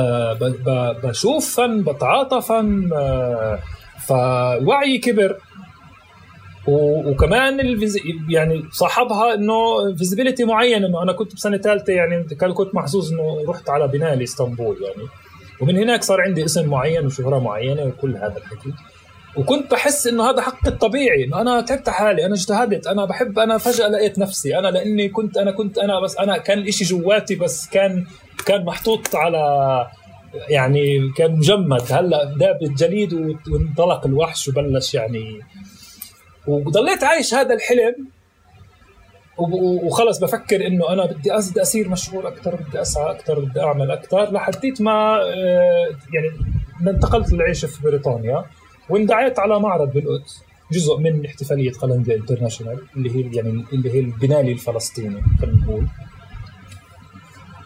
ب 0.44 0.96
بشوف 1.06 1.56
فن 1.56 1.82
بتعاطى 1.82 2.40
فن 2.40 2.90
فوعي 4.06 4.98
كبر. 4.98 5.36
وكمان. 6.68 7.78
يعني 8.28 8.62
صاحبها 8.70 9.34
إنه 9.34 9.54
فيزيبيليتي 9.96 10.44
معينه 10.44 10.86
إنه 10.86 11.02
أنا 11.02 11.12
كنت 11.12 11.34
بسنة 11.34 11.56
ثالثه 11.56 11.92
يعني 11.92 12.24
كنت 12.54 12.74
محظوظ 12.74 13.12
إنه 13.12 13.44
رحت 13.48 13.70
على 13.70 13.88
بنالي 13.88 14.24
اسطنبول 14.24 14.76
يعني. 14.82 15.08
ومن 15.60 15.78
هناك 15.78 16.02
صار 16.02 16.20
عندي 16.20 16.44
اسم 16.44 16.68
معين 16.68 17.06
وشهرة 17.06 17.38
معينة 17.38 17.84
وكل 17.84 18.16
هذا 18.16 18.36
الحكي. 18.36 18.72
وكنت 19.36 19.70
بحس 19.70 20.06
إنه 20.06 20.30
هذا 20.30 20.42
حقي 20.42 20.68
الطبيعي 20.70 21.24
إنه 21.24 21.40
أنا 21.40 21.60
تعبت 21.60 21.88
حالي 21.88 22.26
أنا 22.26 22.34
اجتهدت 22.34 22.86
أنا 22.86 23.04
بحب 23.04 23.38
أنا 23.38 23.58
فجأة 23.58 23.88
لقيت 23.88 24.18
نفسي. 24.18 24.58
أنا 24.58 24.68
لأني 24.68 25.08
كنت 25.08 25.36
أنا 25.36 25.50
كنت 25.50 25.78
أنا 25.78 26.00
بس 26.00 26.16
أنا 26.18 26.38
كان 26.38 26.58
الإشي 26.58 26.84
جواتي 26.84 27.34
بس 27.34 27.68
كان 27.68 28.06
كان 28.46 28.64
محطوط 28.64 29.16
على 29.16 29.86
يعني 30.48 31.12
كان 31.16 31.32
مجمد. 31.32 31.82
هلأ 31.90 32.24
داب 32.24 32.62
الجليد 32.62 33.12
وانطلق 33.52 34.06
الوحش 34.06 34.48
وبلش 34.48 34.94
يعني 34.94 35.40
وضليت 36.46 37.04
عايش 37.04 37.34
هذا 37.34 37.54
الحلم 37.54 38.06
وخلص 39.38 40.18
بفكر 40.18 40.66
إنه 40.66 40.92
أنا 40.92 41.06
بدي 41.06 41.30
بدي 41.50 41.62
أصير 41.62 41.88
مشهور 41.88 42.28
أكثر 42.28 42.56
بدي 42.56 42.80
أسعى 42.80 43.10
أكثر 43.10 43.40
بدي 43.40 43.60
أعمل 43.60 43.90
أكثر 43.90 44.32
لحديت 44.32 44.82
ما 44.82 45.20
آه، 45.22 45.88
يعني 46.14 46.30
انتقلت 46.90 47.32
للعيش 47.32 47.64
في 47.64 47.82
بريطانيا 47.82 48.44
واندعيت 48.88 49.38
على 49.38 49.60
معرض 49.60 49.92
بالقدس 49.92 50.42
جزء 50.72 50.96
من 50.98 51.26
احتفالية 51.26 51.72
قلنديا 51.72 52.16
انترناشونال 52.16 52.78
اللي 52.96 53.10
هي 53.10 53.36
يعني 53.36 53.64
اللي 53.72 53.94
هي 53.94 54.00
البنالي 54.00 54.52
الفلسطيني 54.52 55.22
خلينا 55.40 55.56
نقول. 55.64 55.86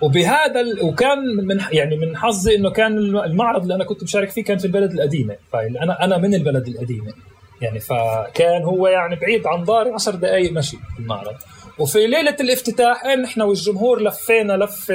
وبهذا 0.02 0.60
ال... 0.60 0.82
وكان 0.82 1.18
من 1.46 1.60
يعني 1.72 1.96
من 1.96 2.16
حظي 2.16 2.56
إنه 2.56 2.70
كان 2.70 2.98
المعرض 2.98 3.62
اللي 3.62 3.74
أنا 3.74 3.84
كنت 3.84 4.02
مشارك 4.02 4.30
فيه 4.30 4.44
كان 4.44 4.58
في 4.58 4.64
البلد 4.64 4.92
القديمة 4.92 5.36
فانا 5.52 6.04
أنا 6.04 6.18
من 6.18 6.34
البلد 6.34 6.68
القديمة. 6.68 7.12
يعني 7.62 7.80
فكان 7.80 8.64
هو 8.64 8.86
يعني 8.86 9.16
بعيد 9.16 9.46
عن 9.46 9.64
داري 9.64 9.90
10 9.90 10.16
دقائق 10.16 10.52
مشي 10.52 10.76
المعرض 10.98 11.36
وفي 11.78 12.06
ليلة 12.06 12.36
الافتتاح 12.40 13.04
نحن 13.06 13.42
والجمهور 13.42 14.02
لفينا 14.02 14.52
لفة 14.52 14.94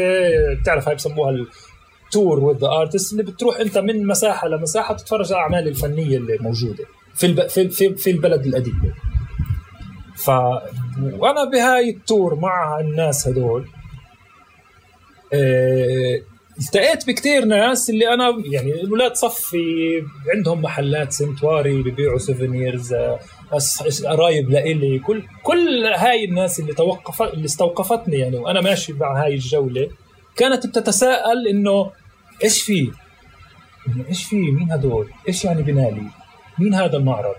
بتعرف 0.61 0.87
هاي 0.87 0.95
بسموها 0.95 1.31
ال 2.05 2.12
tour 2.12 2.39
with 2.39 2.63
artist 2.63 3.11
اللي 3.11 3.23
بتروح 3.23 3.59
أنت 3.59 3.77
من 3.77 4.07
مساحة 4.07 4.47
لمساحة 4.47 4.93
تتفرج 4.93 5.33
على 5.33 5.45
الأعمال 5.45 5.67
الفنية 5.67 6.17
اللي 6.17 6.37
موجودة 6.39 6.85
في 7.15 7.25
الب... 7.25 7.47
في 7.47 7.69
في, 7.69 7.95
في 7.95 8.11
البلد 8.11 8.45
القديم 8.45 8.93
ف 10.15 10.29
وأنا 10.99 11.43
بهاي 11.51 11.89
ال 11.89 11.99
tour 11.99 12.35
مع 12.35 12.79
الناس 12.79 13.27
هدول 13.27 13.67
إيه... 15.33 16.30
التقيت 16.61 17.07
بكثير 17.07 17.45
ناس 17.45 17.89
اللي 17.89 18.13
أنا 18.13 18.43
يعني 18.45 18.71
الاولاد 18.71 19.15
صفي 19.15 20.03
عندهم 20.35 20.61
محلات 20.61 21.11
سنتواري 21.11 21.81
ببيعوا 21.81 22.17
souvenirs 22.17 22.95
قرايب 24.05 24.49
لإلي 24.49 24.99
كل 24.99 25.23
كل 25.43 25.85
هاي 25.85 26.25
الناس 26.25 26.59
اللي 26.59 26.73
توقف 26.73 27.21
اللي 27.21 27.45
استوقفتني 27.45 28.19
يعني 28.19 28.37
وأنا 28.37 28.61
ماشي 28.61 28.93
مع 28.93 29.23
هاي 29.23 29.33
الجولة 29.33 29.89
كانت 30.35 30.67
بتتساءل 30.67 31.47
إنه 31.47 31.91
إيش 32.43 32.61
في؟ 32.61 32.91
إنه 33.87 34.05
إيش 34.09 34.23
في؟ 34.23 34.35
مين 34.35 34.71
هدول؟ 34.71 35.09
إيش 35.27 35.45
يعني 35.45 35.61
بنالي؟ 35.61 36.03
مين 36.59 36.73
هذا 36.73 36.97
المعرض؟ 36.97 37.35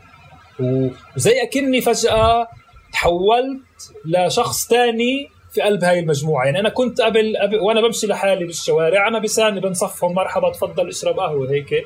وزي 0.60 1.42
أكني 1.42 1.80
فجأة 1.80 2.48
تحولت 2.92 3.60
لشخص 4.04 4.68
ثاني 4.68 5.28
في 5.52 5.60
قلب 5.60 5.84
هاي 5.84 5.98
المجموعة. 5.98 6.44
يعني 6.44 6.60
أنا 6.60 6.68
كنت 6.68 7.00
قبل, 7.00 7.36
قبل 7.42 7.58
وأنا 7.58 7.80
بمشي 7.80 8.06
لحالي 8.06 8.44
بالشوارع 8.44 9.08
أنا 9.08 9.18
بساني 9.18 9.60
بنصفهم 9.60 10.14
مرحبا 10.14 10.52
تفضل 10.52 10.88
اشرب 10.88 11.20
قهوة 11.20 11.50
هيك. 11.50 11.84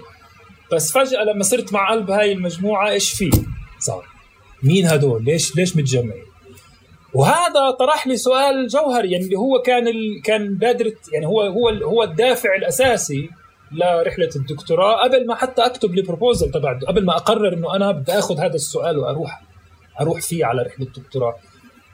بس 0.73 0.93
فجأة 0.93 1.25
لما 1.25 1.43
صرت 1.43 1.73
مع 1.73 1.91
قلب 1.91 2.11
هاي 2.11 2.33
المجموعة 2.33 2.91
إيش 2.91 3.12
في؟ 3.12 3.31
صار. 3.78 4.05
مين 4.62 4.86
هدول؟ 4.86 5.25
ليش 5.25 5.57
ليش 5.57 5.77
متجمعين؟ 5.77 6.25
وهذا 7.15 7.70
طرح 7.78 8.07
لي 8.07 8.17
سؤال 8.17 8.67
جوهري 8.69 9.12
يعني 9.12 9.25
اللي 9.25 9.36
هو 9.36 9.62
كان 9.62 9.89
ال... 9.89 10.23
كان 10.25 10.55
بادرة 10.55 10.93
يعني 11.12 11.27
هو 11.27 11.41
هو 11.43 11.69
هو 11.69 12.03
الدافع 12.03 12.55
الأساسي 12.55 13.31
لرحلة 13.73 14.31
الدكتوراه 14.36 15.05
قبل 15.05 15.27
ما 15.27 15.35
حتى 15.35 15.62
أكتب 15.62 15.95
لي 15.95 16.03
بروبوزل 16.03 16.51
تبع 16.51 16.78
قبل 16.89 17.05
ما 17.05 17.17
أقرر 17.17 17.55
إنه 17.55 17.77
أنا 17.77 17.93
بدي 17.93 18.12
آخذ 18.12 18.39
هذا 18.41 18.55
السؤال 18.55 18.99
وأروح 18.99 19.43
أروح 20.01 20.20
فيه 20.20 20.45
على 20.45 20.62
رحلة 20.62 20.86
الدكتوراه. 20.86 21.36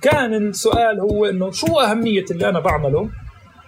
كان 0.03 0.35
السؤال 0.35 1.01
هو 1.01 1.27
إنه 1.27 1.51
شو 1.51 1.81
أهمية 1.81 2.25
اللي 2.31 2.49
أنا 2.49 2.61
بعمله؟ 2.61 3.11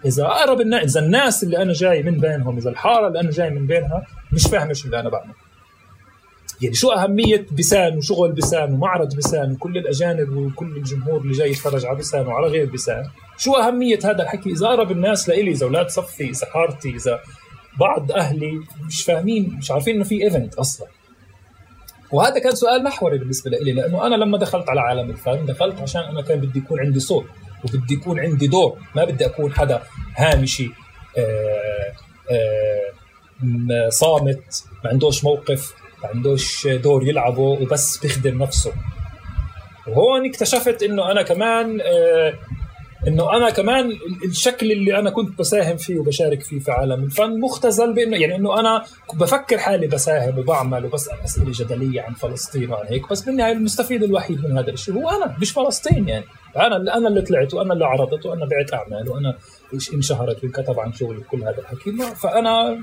إذا 0.05 0.25
أقرب 0.25 0.61
الناس 0.61 0.83
إذا 0.97 1.07
الناس 1.07 1.43
اللي 1.45 1.63
أنا 1.63 1.73
جاي 1.73 2.03
من 2.03 2.21
بينهم 2.21 2.57
إذا 2.57 2.71
الحارة 2.71 3.09
اللي 3.09 3.21
أنا 3.21 3.31
جاي 3.31 3.51
من 3.51 3.67
بينها 3.67 4.07
مش 4.33 4.47
فاهمه 4.47 4.73
شو 4.73 4.87
اللي 4.87 5.01
أنا 5.01 5.09
بعمله. 5.09 5.35
يعني 6.63 6.75
شو 6.75 6.91
أهمية 6.91 7.47
بسان 7.59 7.97
وشغل 7.99 8.33
بسان 8.33 8.73
ومعرض 8.73 9.17
بسان 9.17 9.53
وكل 9.53 9.79
الأجانب 9.79 10.37
وكل 10.37 10.77
الجمهور 10.77 11.21
اللي 11.21 11.33
جاي 11.33 11.51
يتفرج 11.51 11.87
على 11.87 11.99
بسان 11.99 12.27
وعلى 12.27 12.47
غير 12.47 12.71
بسان 12.71 13.05
شو 13.39 13.55
أهمية 13.55 13.99
هذا 14.05 14.23
الحكي؟ 14.23 14.51
إذا 14.51 14.67
قرب 14.67 14.91
الناس 14.91 15.29
لإلي 15.29 15.51
إذا 15.51 15.67
أولاد 15.67 15.89
صفي 15.89 16.31
إذا 16.31 16.47
حارتي 16.47 16.89
إذا 16.91 17.21
بعض 17.81 18.13
أهلي 18.13 18.61
مش 18.87 19.05
فاهمين 19.05 19.57
مش 19.59 19.71
عارفين 19.71 19.95
إنه 19.95 20.05
في 20.05 20.25
إيفنت 20.25 20.55
أصلا. 20.55 20.87
وهذا 22.13 22.39
كان 22.39 22.55
سؤال 22.55 22.85
محوري 22.85 23.19
بالنسبة 23.19 23.51
لي 23.51 23.73
لأنه 23.73 24.07
أنا 24.07 24.15
لما 24.15 24.39
دخلت 24.39 24.69
على 24.69 24.81
عالم 24.81 25.11
الفن 25.11 25.47
دخلت 25.47 25.81
عشان 25.81 26.01
أنا 26.03 26.23
كان 26.23 26.41
بدي 26.41 26.59
يكون 26.59 26.81
عندي 26.81 27.01
صوت 27.01 27.25
وبدي 27.65 27.95
يكون 27.95 28.21
عندي 28.21 28.47
دور. 28.47 28.79
ما 28.97 29.05
بدي 29.05 29.27
أكون 29.27 29.53
حدا 29.53 29.83
هامشي 30.17 30.71
آآ 31.19 31.93
آآ 32.31 33.91
صامت 33.91 34.65
ما 34.85 34.91
عندوش 34.91 35.25
موقف 35.25 35.75
ما 36.03 36.09
عندوش 36.09 36.67
دور 36.67 37.09
يلعبه 37.09 37.41
وبس 37.41 37.99
بيخدم 37.99 38.43
نفسه. 38.43 38.73
وهون 39.87 40.29
اكتشفت 40.29 40.83
إنه 40.83 41.11
أنا 41.11 41.23
كمان 41.23 41.81
آه 41.81 42.35
إنه 43.09 43.37
أنا 43.37 43.51
كمان 43.51 43.93
الشكل 44.25 44.73
اللي 44.73 44.99
أنا 44.99 45.11
كنت 45.11 45.39
بساهم 45.39 45.77
فيه 45.77 45.99
وبشارك 45.99 46.43
فيه 46.43 46.59
في 46.59 46.71
عالم 46.71 47.05
الفن 47.05 47.41
مختزل 47.41 47.95
بانه 47.95 48.17
يعني 48.17 48.37
إنه 48.37 48.61
أنا 48.61 48.85
بفكر 49.15 49.59
حالي 49.59 49.87
بساهم 49.87 50.39
وبعمل 50.39 50.85
وبسأل 50.85 51.21
أسئلة 51.25 51.53
جدلية 51.55 52.03
عن 52.03 52.15
فلسطين 52.15 52.71
وعن 52.71 52.87
هيك 52.87 53.11
بس 53.11 53.23
بالنهاية 53.23 53.53
المستفيد 53.53 54.03
الوحيد 54.03 54.45
من 54.45 54.59
هذا 54.59 54.71
الشيء 54.71 54.95
هو 54.95 55.09
أنا 55.09 55.37
مش 55.41 55.51
فلسطين 55.51 56.09
يعني. 56.09 56.25
أنا 56.57 56.77
اللي 56.77 56.95
أنا 56.95 57.09
اللي 57.09 57.23
طلعت 57.23 57.55
وأنا 57.55 57.73
اللي 57.73 57.85
عرضت 57.85 58.27
وأنا 58.27 58.47
بعت 58.47 58.75
أعمال 58.75 59.09
وأنا 59.09 59.35
انشهرت 59.95 60.45
وانكتب 60.45 60.81
عن 60.81 60.93
شغلي 60.93 61.19
وكل 61.19 61.43
هذا 61.43 61.59
الحكي. 61.59 62.17
فأنا 62.23 62.71
ما 62.71 62.81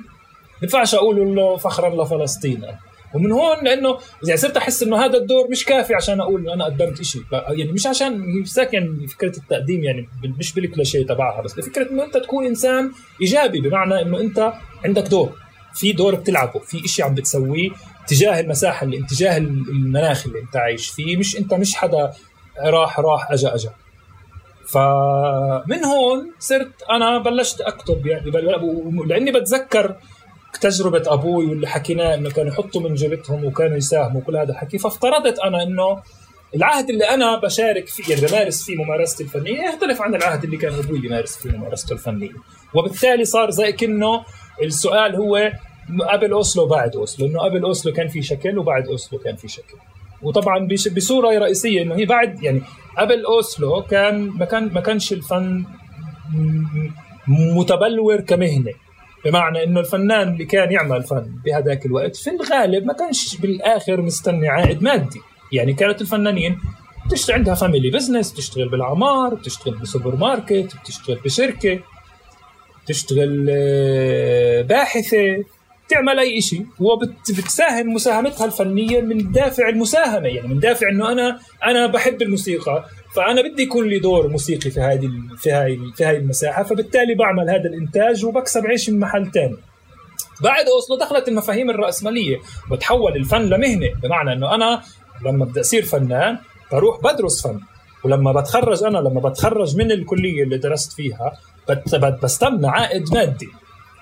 ينفعش 0.64 0.96
أقول 0.96 1.36
له 1.36 1.58
فخرا 1.58 2.04
لفلسطين. 2.04 2.66
ومن 3.14 3.32
هون 3.32 3.64
لأنه 3.64 3.98
يعني 4.28 4.38
صرت 4.38 4.58
أحس 4.58 4.84
إنه 4.84 5.06
هذا 5.06 5.18
الدور 5.18 5.48
مش 5.52 5.66
كافي 5.66 5.96
عشان 5.96 6.22
أقول 6.22 6.42
انه 6.42 6.54
أنا 6.54 6.66
قدمت 6.66 7.02
شيء 7.02 7.22
يعني 7.32 7.72
مش 7.72 7.88
عشان 7.88 8.22
هي 8.58 8.68
يعني 8.74 9.08
فكرة 9.08 9.38
التقديم 9.38 9.84
يعني 9.84 10.08
مش 10.24 10.54
بالكلاشيه 10.54 11.06
تبعها 11.06 11.42
بس 11.42 11.54
فكرة 11.54 11.92
إنه 11.92 12.04
أنت 12.04 12.18
تكون 12.18 12.46
إنسان 12.46 12.92
إيجابي 13.22 13.62
بمعنى 13.62 14.02
إنه 14.02 14.20
أنت 14.20 14.54
عندك 14.86 15.08
دور. 15.08 15.32
في 15.74 15.92
دور 15.92 16.16
بتلعبه 16.16 16.60
في 16.60 16.88
شيء 16.88 17.06
عم 17.06 17.16
بتسويه 17.16 17.70
تجاه 18.08 18.40
المساحة 18.40 18.84
اللي 18.86 19.06
تجاه 19.10 19.38
المناخ 19.38 20.26
اللي 20.26 20.40
أنت 20.40 20.56
عايش 20.56 20.90
فيه. 20.90 21.18
مش 21.18 21.38
أنت 21.38 21.54
مش 21.54 21.76
حدا 21.76 22.12
راح 22.64 23.00
راح 23.00 23.32
أجا 23.32 23.56
أجا. 23.56 23.72
فمن 24.68 25.86
هون 25.86 26.32
صرت 26.40 26.84
أنا 26.90 27.18
بلشت 27.18 27.62
أكتب 27.62 28.06
يعني 28.06 28.32
لأني 29.06 29.32
بتذكر 29.32 29.96
تجربة 30.62 31.04
أبوي 31.08 31.46
واللي 31.46 31.68
حكيناه 31.68 32.16
إنه 32.16 32.30
كانوا 32.30 32.52
يحطوا 32.52 32.82
من 32.82 32.94
جيبتهم 32.94 33.46
وكانوا 33.46 33.78
يساهموا 33.78 34.22
وكل 34.22 34.38
هذا 34.38 34.52
الحكي 34.52 34.78
فافترضت 34.78 35.40
أنا 35.40 35.64
إنه 35.64 36.02
العهد 36.56 36.90
اللي 36.90 37.04
أنا 37.10 37.40
بشارك 37.40 37.88
فيه 37.88 38.14
يعني 38.14 38.28
بمارس 38.28 38.64
فيه 38.64 38.76
ممارستي 38.84 39.24
الفنية 39.24 39.62
يختلف 39.62 40.02
عن 40.02 40.16
العهد 40.16 40.44
اللي 40.44 40.58
كان 40.58 40.74
أبوي 40.74 41.06
يمارس 41.06 41.38
فيه 41.38 41.50
ممارسته 41.50 41.94
الفنية. 41.94 42.32
وبالتالي 42.74 43.26
صار 43.26 43.50
زي 43.50 43.72
كأنه 43.72 44.24
السؤال 44.64 45.16
هو 45.16 45.52
قبل 46.10 46.32
أوسلو 46.32 46.66
بعد 46.66 46.96
أوسلو 46.96 47.26
إنه 47.26 47.40
قبل 47.40 47.64
أوسلو 47.64 47.94
كان 47.94 48.08
في 48.08 48.22
شكل 48.22 48.58
وبعد 48.58 48.88
أوسلو 48.88 49.20
كان 49.20 49.36
في 49.36 49.48
شكل. 49.48 49.78
وطبعا 50.22 50.68
بصورة 50.96 51.38
رئيسية 51.38 51.82
إنه 51.82 51.96
هي 51.96 52.06
بعد 52.06 52.44
يعني 52.44 52.62
قبل 52.98 53.26
أوسلو 53.26 53.82
كان 53.82 54.30
ما 54.30 54.46
كان 54.46 54.74
ما 54.74 54.82
كانش 54.82 55.14
الفن 55.14 55.66
متبلور 57.28 58.22
كمهنة. 58.22 58.72
بمعنى 59.26 59.64
إنه 59.64 59.80
الفنان 59.80 60.28
اللي 60.34 60.46
كان 60.46 60.72
يعمل 60.72 61.04
فن 61.04 61.32
بهذاك 61.46 61.86
الوقت 61.86 62.16
في 62.16 62.30
الغالب 62.30 62.86
ما 62.86 62.94
كانش 62.94 63.36
بالآخر 63.38 64.02
مستني 64.02 64.50
عائد 64.50 64.84
مادي. 64.84 65.20
يعني 65.52 65.74
كانت 65.74 66.02
الفنانين 66.02 66.58
بتشتغل 67.06 67.36
عندها 67.36 67.56
family 67.56 67.90
business 67.90 68.32
بتشتغل 68.32 68.70
بالعمار 68.70 69.36
بتشتغل 69.36 69.78
بسوبر 69.78 70.16
ماركت 70.16 70.76
بتشتغل 70.84 71.20
بشركه 71.26 71.80
بتشتغل 72.86 73.46
باحثة 74.64 75.44
تعمل 75.90 76.20
أي 76.20 76.42
شيء 76.42 76.66
وبتساهم 76.80 77.94
مساهمتها 77.94 78.46
الفنية 78.46 79.02
من 79.02 79.32
دافع 79.32 79.70
المساهمة. 79.70 80.28
يعني 80.28 80.48
من 80.48 80.60
دافع 80.60 80.90
إنه 80.90 81.12
أنا 81.12 81.40
أنا 81.66 81.88
بحب 81.88 82.22
الموسيقى 82.22 82.86
فأنا 83.16 83.42
بدي 83.42 83.64
يكون 83.64 83.88
لي 83.88 84.00
دور 84.00 84.28
موسيقي 84.28 84.72
في 84.72 84.80
هذه 84.80 85.10
في 85.38 85.52
هاي 85.52 85.80
في 85.96 86.06
هاي 86.06 86.18
المساحة 86.18 86.64
فبالتالي 86.64 87.16
بعمل 87.16 87.50
هذا 87.50 87.70
الإنتاج 87.70 88.26
وبكسب 88.26 88.66
عيش 88.68 88.90
من 88.90 89.00
محل 89.00 89.32
ثاني 89.32 89.58
بعد 90.42 90.66
اوسلو 90.66 90.98
دخلت 90.98 91.28
المفاهيم 91.28 91.70
الرأسمالية 91.70 92.38
وتحول 92.72 93.16
الفن 93.16 93.42
لمهنة 93.42 93.90
بمعنى 94.04 94.34
إنه 94.34 94.56
أنا 94.56 94.82
لما 95.26 95.46
بدي 95.46 95.60
أصير 95.60 95.86
فنان 95.86 96.38
بروح 96.72 97.02
بدرس 97.04 97.48
فن 97.48 97.60
ولما 98.04 98.32
بتخرج 98.32 98.84
أنا 98.84 98.98
لما 98.98 99.30
بتخرج 99.30 99.78
من 99.78 99.92
الكلية 99.92 100.44
اللي 100.44 100.58
درست 100.58 100.94
فيها 100.94 101.34
بستنى 102.24 102.68
عائد 102.68 103.14
مادي 103.14 103.50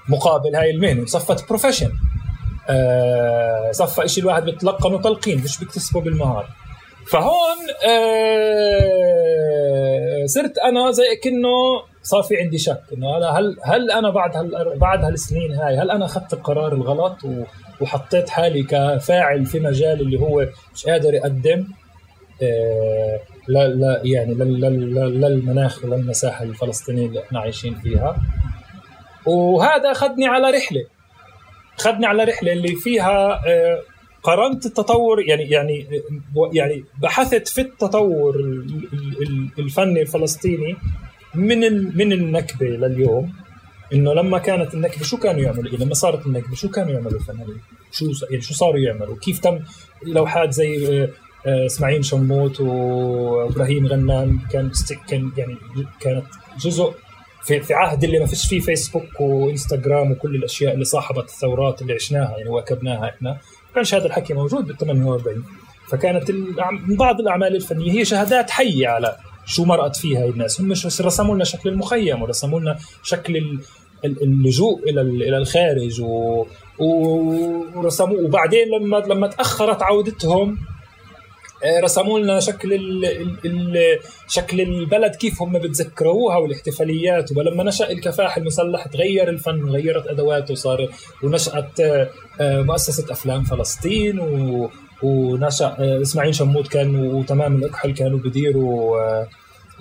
مقابل 0.10 0.56
هاي 0.56 0.72
المهنة 0.72 1.06
صفت 1.06 1.50
profession 1.50 1.92
صفى 3.72 4.08
شيء 4.08 4.24
الواحد 4.24 4.46
بتلقنه 4.46 5.02
تلقين 5.02 5.44
مش 5.44 5.60
بيكتسبه 5.60 6.02
بالمهارة. 6.02 6.48
فهون 7.12 7.58
آه 9.20 10.26
صرت 10.26 10.58
أنا 10.58 10.92
زي 10.92 11.16
كأنه 11.24 11.50
صار 12.04 12.24
في 12.24 12.38
عندي 12.38 12.58
شك 12.58 12.82
إنه 12.94 13.18
أنا 13.18 13.30
هل 13.40 13.58
هل 13.64 13.92
أنا 13.92 14.10
بعد 14.10 14.36
هال 14.36 14.78
بعد 14.80 15.04
هالسنين 15.04 15.52
هاي 15.52 15.78
هل 15.78 15.92
أنا 15.92 16.06
أخذت 16.06 16.34
القرار 16.34 16.74
الغلط 16.74 17.18
وحطيت 17.82 18.30
حالي 18.30 18.64
كفاعل 18.64 19.46
في 19.46 19.60
مجال 19.60 20.02
اللي 20.02 20.20
هو 20.20 20.46
مش 20.76 20.86
قادر 20.86 21.14
يقدم؟ 21.14 21.68
آه 22.44 23.20
لا 23.48 23.68
لا 23.68 24.02
يعني 24.04 24.34
للمناخ 24.34 25.86
وللمساحه 25.86 26.44
الفلسطينية 26.44 27.06
اللي 27.08 27.24
إحنا 27.24 27.40
عايشين 27.40 27.76
فيها. 27.76 28.18
وهذا 29.26 29.92
أخذني 29.92 30.28
على 30.28 30.50
رحلة. 30.50 30.86
أخذني 31.80 32.06
على 32.06 32.24
رحلة 32.24 32.52
اللي 32.52 32.76
فيها 32.76 33.42
آه 33.48 33.82
قارنت 34.24 34.66
التطور 34.66 35.22
يعني 35.22 35.44
يعني 35.44 36.02
يعني 36.54 36.84
بحثت 37.02 37.48
في 37.48 37.62
التطور 37.62 38.36
الفني 39.60 40.02
الفلسطيني 40.02 40.76
من 41.36 41.60
من 41.98 42.12
النكبة 42.12 42.66
لليوم. 42.66 43.34
إنه 43.94 44.14
لما 44.14 44.38
كانت 44.38 44.74
النكبة 44.74 45.04
شو 45.04 45.18
كانوا 45.18 45.42
يعملوا؟ 45.42 45.78
لما 45.78 45.94
صارت 45.94 46.26
النكبة 46.26 46.56
شو 46.56 46.70
كانوا 46.70 46.92
يعملوا 46.92 47.20
الفنانين؟ 47.20 47.58
شو 47.92 48.06
يعني 48.30 48.42
شو 48.42 48.54
صاروا 48.54 48.80
يعملوا؟ 48.80 49.16
كيف 49.22 49.40
تم 49.40 49.60
لوحات 50.06 50.54
زي 50.54 51.08
إسماعيل 51.46 52.06
شموت 52.06 52.62
وإبراهيم 52.62 53.88
غنام؟ 53.88 54.40
كان 54.52 54.72
كان 55.08 55.32
يعني 55.38 55.56
كانت 56.00 56.26
جزء 56.60 56.94
في 57.44 57.60
في 57.60 57.74
عهد 57.74 58.04
اللي 58.04 58.20
ما 58.20 58.26
فيش 58.26 58.48
فيه 58.48 58.60
فيسبوك 58.60 59.22
وإنستغرام 59.22 60.12
وكل 60.12 60.36
الأشياء 60.36 60.74
اللي 60.74 60.86
صاحبت 60.86 61.30
الثورات 61.30 61.82
اللي 61.82 61.94
عشناها 61.94 62.38
يعني 62.38 62.50
واكبناها 62.50 63.10
إحنا. 63.10 63.38
كانش 63.76 63.94
هذا 63.94 64.06
الحكي 64.06 64.34
موجود 64.34 64.68
بال 64.68 64.78
48 64.78 65.44
فكانت 65.88 66.32
من 66.88 66.96
بعض 66.96 67.20
الأعمال 67.20 67.56
الفنية 67.56 67.92
هي 67.92 68.06
شهادات 68.06 68.50
حية 68.50 68.88
على 68.88 69.16
شو 69.46 69.66
مرقت 69.66 69.96
فيها 69.96 70.26
الناس. 70.26 70.62
هم 70.62 70.72
رسموا 71.02 71.36
لنا 71.36 71.44
شكل 71.44 71.70
المخيم 71.70 72.22
ورسموا 72.22 72.60
لنا 72.60 72.78
شكل 73.04 73.60
اللجوء 74.06 74.90
إلى 74.90 75.02
إلى 75.02 75.38
الخارج 75.38 76.02
و 76.02 76.46
ورسموا 77.76 78.22
وبعدين 78.22 78.68
لما 78.68 78.98
لما 78.98 79.28
تأخرت 79.28 79.82
عودتهم 79.82 80.58
رسموا 81.84 82.20
لنا 82.20 82.40
شكل 82.40 82.74
ال 82.74 83.06
ال 83.46 84.00
شكل 84.28 84.62
البلد 84.62 85.16
كيف 85.16 85.42
هم 85.42 85.60
بتذكروها 85.60 86.38
والاحتفاليات 86.38 87.38
ولما 87.38 87.64
نشأ 87.64 87.92
الكفاح 87.92 88.38
المسلح 88.38 88.88
تغير 88.88 89.30
الفن 89.30 89.70
غيرت 89.70 90.08
أدواته 90.08 90.56
صار 90.56 90.90
ونشأت 91.24 91.82
مؤسسة 92.42 93.12
أفلام 93.12 93.44
فلسطين 93.44 94.20
و 94.20 94.70
ونشأ 95.04 95.76
إسماعيل 96.02 96.36
شموت 96.36 96.68
كان 96.68 96.96
وتمام 96.96 97.56
الإكحل 97.56 97.94
كانوا 97.94 98.20
بديروا 98.20 98.98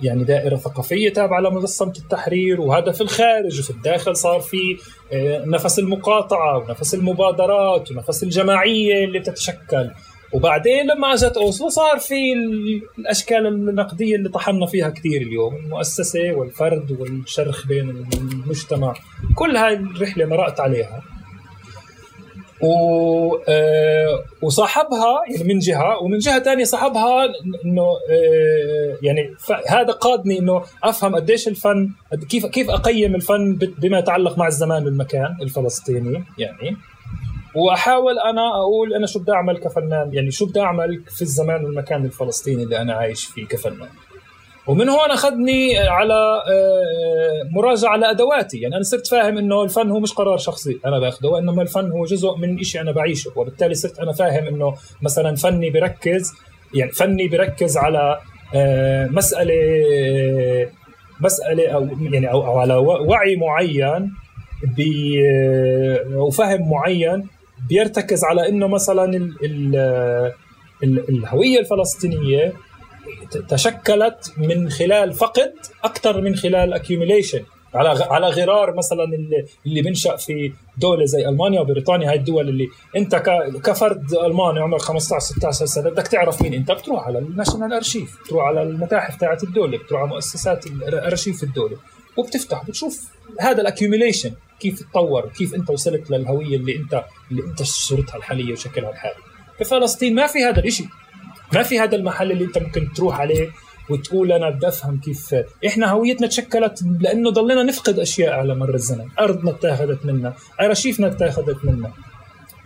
يعني 0.01 0.23
دائرة 0.23 0.55
ثقافية 0.55 1.13
تابعة 1.13 1.39
لمنظمه 1.39 1.93
التحرير 1.97 2.61
وهذا 2.61 2.91
في 2.91 3.01
الخارج 3.01 3.59
وفي 3.59 3.69
الداخل 3.69 4.15
صار 4.15 4.39
في 4.39 4.77
آه، 5.13 5.45
نفس 5.45 5.79
المقاطعة 5.79 6.57
ونفس 6.57 6.93
المبادرات 6.93 7.91
ونفس 7.91 8.23
الجماعية 8.23 9.05
اللي 9.05 9.19
بتتشكل. 9.19 9.89
وبعدين 10.33 10.87
لما 10.87 11.13
اجت 11.13 11.37
أوسلو 11.37 11.69
صار 11.69 11.99
في 11.99 12.33
الأشكال 12.99 13.47
النقدية 13.47 14.15
اللي 14.15 14.29
طحنا 14.29 14.65
فيها 14.65 14.89
كثير 14.89 15.21
اليوم 15.21 15.55
المؤسسة 15.55 16.31
والفرد 16.33 16.91
والشرخ 16.99 17.67
بين 17.67 17.89
المجتمع. 17.89 18.93
كل 19.35 19.57
هاي 19.57 19.73
الرحلة 19.73 20.25
مرقت 20.25 20.59
عليها. 20.59 21.01
و 22.61 23.35
آه، 23.49 24.23
وصاحبها 24.41 25.21
يعني 25.31 25.53
من 25.53 25.59
جهة 25.59 26.03
ومن 26.03 26.17
جهة 26.17 26.39
ثانية 26.39 26.63
صاحبها 26.63 27.25
إنه 27.65 27.81
آه، 28.11 28.97
يعني 29.01 29.35
هذا 29.67 29.91
قادني 29.91 30.39
إنه 30.39 30.63
أفهم 30.83 31.15
قديش 31.15 31.47
الفن 31.47 31.89
كيف 32.29 32.45
كيف 32.45 32.69
أقيم 32.69 33.15
الفن 33.15 33.55
بما 33.55 33.99
يتعلق 33.99 34.37
مع 34.37 34.47
الزمان 34.47 34.85
والمكان 34.85 35.37
الفلسطيني 35.41 36.23
يعني. 36.37 36.77
وأحاول 37.55 38.19
أنا 38.19 38.47
أقول 38.61 38.93
أنا 38.93 39.07
شو 39.07 39.19
بدي 39.19 39.31
أعمل 39.31 39.57
كفنان؟ 39.57 40.13
يعني 40.13 40.31
شو 40.31 40.45
بدي 40.45 40.61
أعمل 40.61 41.03
في 41.15 41.21
الزمان 41.21 41.65
والمكان 41.65 42.05
الفلسطيني 42.05 42.63
اللي 42.63 42.81
أنا 42.81 42.93
عايش 42.93 43.25
فيه 43.25 43.45
كفنان؟ 43.47 43.89
ومن 44.67 44.89
هون 44.89 45.11
أخذني 45.11 45.77
على 45.77 46.13
آه، 46.13 47.49
مراجعة 47.51 47.95
لادواتي 47.95 48.57
يعني 48.57 48.75
أنا 48.75 48.83
صرت 48.83 49.07
فاهم 49.07 49.37
إنه 49.37 49.63
الفن 49.63 49.89
هو 49.91 49.99
مش 49.99 50.13
قرار 50.13 50.37
شخصي. 50.37 50.79
أنا 50.85 50.99
باخذه 50.99 51.27
وانما 51.27 51.61
الفن 51.61 51.91
هو 51.91 52.05
جزء 52.05 52.35
من 52.35 52.63
شيء 52.63 52.81
أنا 52.81 52.91
بعيشه. 52.91 53.31
وبالتالي 53.35 53.73
صرت 53.73 53.99
أنا 53.99 54.13
فاهم 54.13 54.47
إنه 54.47 54.75
مثلا 55.01 55.35
فني 55.35 55.69
بركز 55.69 56.33
يعني 56.73 56.91
فني 56.91 57.27
بركز 57.27 57.77
على 57.77 58.19
آه، 58.55 59.05
مسألة 59.05 59.55
مسألة 61.21 61.69
أو 61.69 61.87
يعني 62.01 62.31
أو 62.31 62.59
على 62.59 62.73
وعي 62.75 63.35
معين 63.35 64.11
وفهم 66.15 66.69
معين 66.69 67.27
بيرتكز 67.69 68.23
على 68.23 68.49
إنه 68.49 68.67
مثلا 68.67 69.05
ال 69.15 69.35
ال 70.83 71.09
الهوية 71.09 71.59
الفلسطينية 71.59 72.53
تشكلت 73.49 74.33
من 74.37 74.69
خلال 74.69 75.13
فقد 75.13 75.53
أكثر 75.83 76.21
من 76.21 76.35
خلال 76.35 76.73
accumulation 76.73 77.43
على 77.73 78.03
على 78.03 78.27
غرار 78.27 78.75
مثلا 78.77 79.03
اللي, 79.65 79.81
بنشأ 79.81 80.15
في 80.15 80.53
دولة 80.77 81.05
زي 81.05 81.29
ألمانيا 81.29 81.61
وبريطانيا. 81.61 82.09
هاي 82.09 82.15
الدول 82.15 82.49
اللي 82.49 82.67
أنت 82.95 83.15
كفرد 83.63 84.13
ألماني 84.13 84.59
عمرك 84.59 84.81
15 84.81 85.19
16 85.19 85.65
سنه 85.65 85.89
بدك 85.89 86.07
تعرف 86.07 86.41
مين 86.41 86.53
أنت. 86.53 86.71
بتروح 86.71 87.07
على 87.07 87.19
ال 87.19 87.25
national 87.25 87.73
archive 87.73 88.17
بتروح 88.25 88.45
على 88.45 88.61
المتاحف 88.63 89.15
تاعت 89.19 89.43
الدولة 89.43 89.77
بتروح 89.77 90.01
على 90.01 90.09
مؤسسات 90.09 90.65
أرشيف 90.93 91.43
الدولة. 91.43 91.77
وبتفتح 92.19 92.65
بتشوف 92.65 93.09
هذا 93.39 93.61
ال 93.61 93.66
accumulation 93.66 94.31
كيف 94.59 94.79
تطور 94.81 95.29
كيف 95.37 95.55
أنت 95.55 95.69
وصلت 95.69 96.11
للهوية 96.11 96.55
اللي 96.55 96.75
أنت 96.75 97.03
اللي 97.31 97.43
أنت 97.43 97.63
صورتها 97.63 98.17
الحالية 98.17 98.51
وشكلها 98.53 98.89
الحالي. 98.89 99.15
في 99.57 99.63
فلسطين 99.63 100.15
ما 100.15 100.27
في 100.27 100.39
هذا 100.43 100.59
الشيء 100.59 100.87
ما 101.53 101.63
في 101.63 101.79
هذا 101.79 101.95
المحل 101.95 102.31
اللي 102.31 102.43
أنت 102.43 102.57
ممكن 102.57 102.93
تروح 102.95 103.19
عليه 103.19 103.49
وتقول 103.89 104.31
أنا 104.31 104.49
بدي 104.49 104.67
أفهم 104.67 104.99
كيف. 104.99 105.35
إحنا 105.67 105.91
هويتنا 105.91 106.27
تشكلت 106.27 106.83
لأنه 106.99 107.29
ضلينا 107.29 107.63
نفقد 107.63 107.99
أشياء 107.99 108.33
على 108.33 108.55
مر 108.55 108.73
الزمن. 108.73 109.05
أرضنا 109.19 109.51
اتاخذت 109.51 110.05
منا 110.05 110.33
ارشيفنا 110.61 111.07
اتاخذت 111.07 111.65
منا 111.65 111.91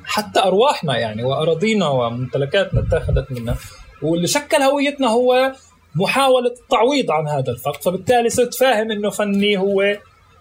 حتى 0.05 0.39
أرواحنا 0.39 0.97
يعني 0.97 1.23
وأراضينا 1.23 1.87
وممتلكاتنا 1.87 2.79
اتاخذت 2.79 3.31
منا 3.31 3.55
واللي 4.01 4.27
شكل 4.27 4.57
هويتنا 4.57 5.07
هو 5.07 5.53
محاولة 5.95 6.51
التعويض 6.61 7.11
عن 7.11 7.27
هذا 7.27 7.51
الفقد 7.51 7.83
فبالتالي 7.83 8.29
صرت 8.29 8.53
فاهم 8.53 8.91
انه 8.91 9.09
فني 9.09 9.57
هو 9.57 9.81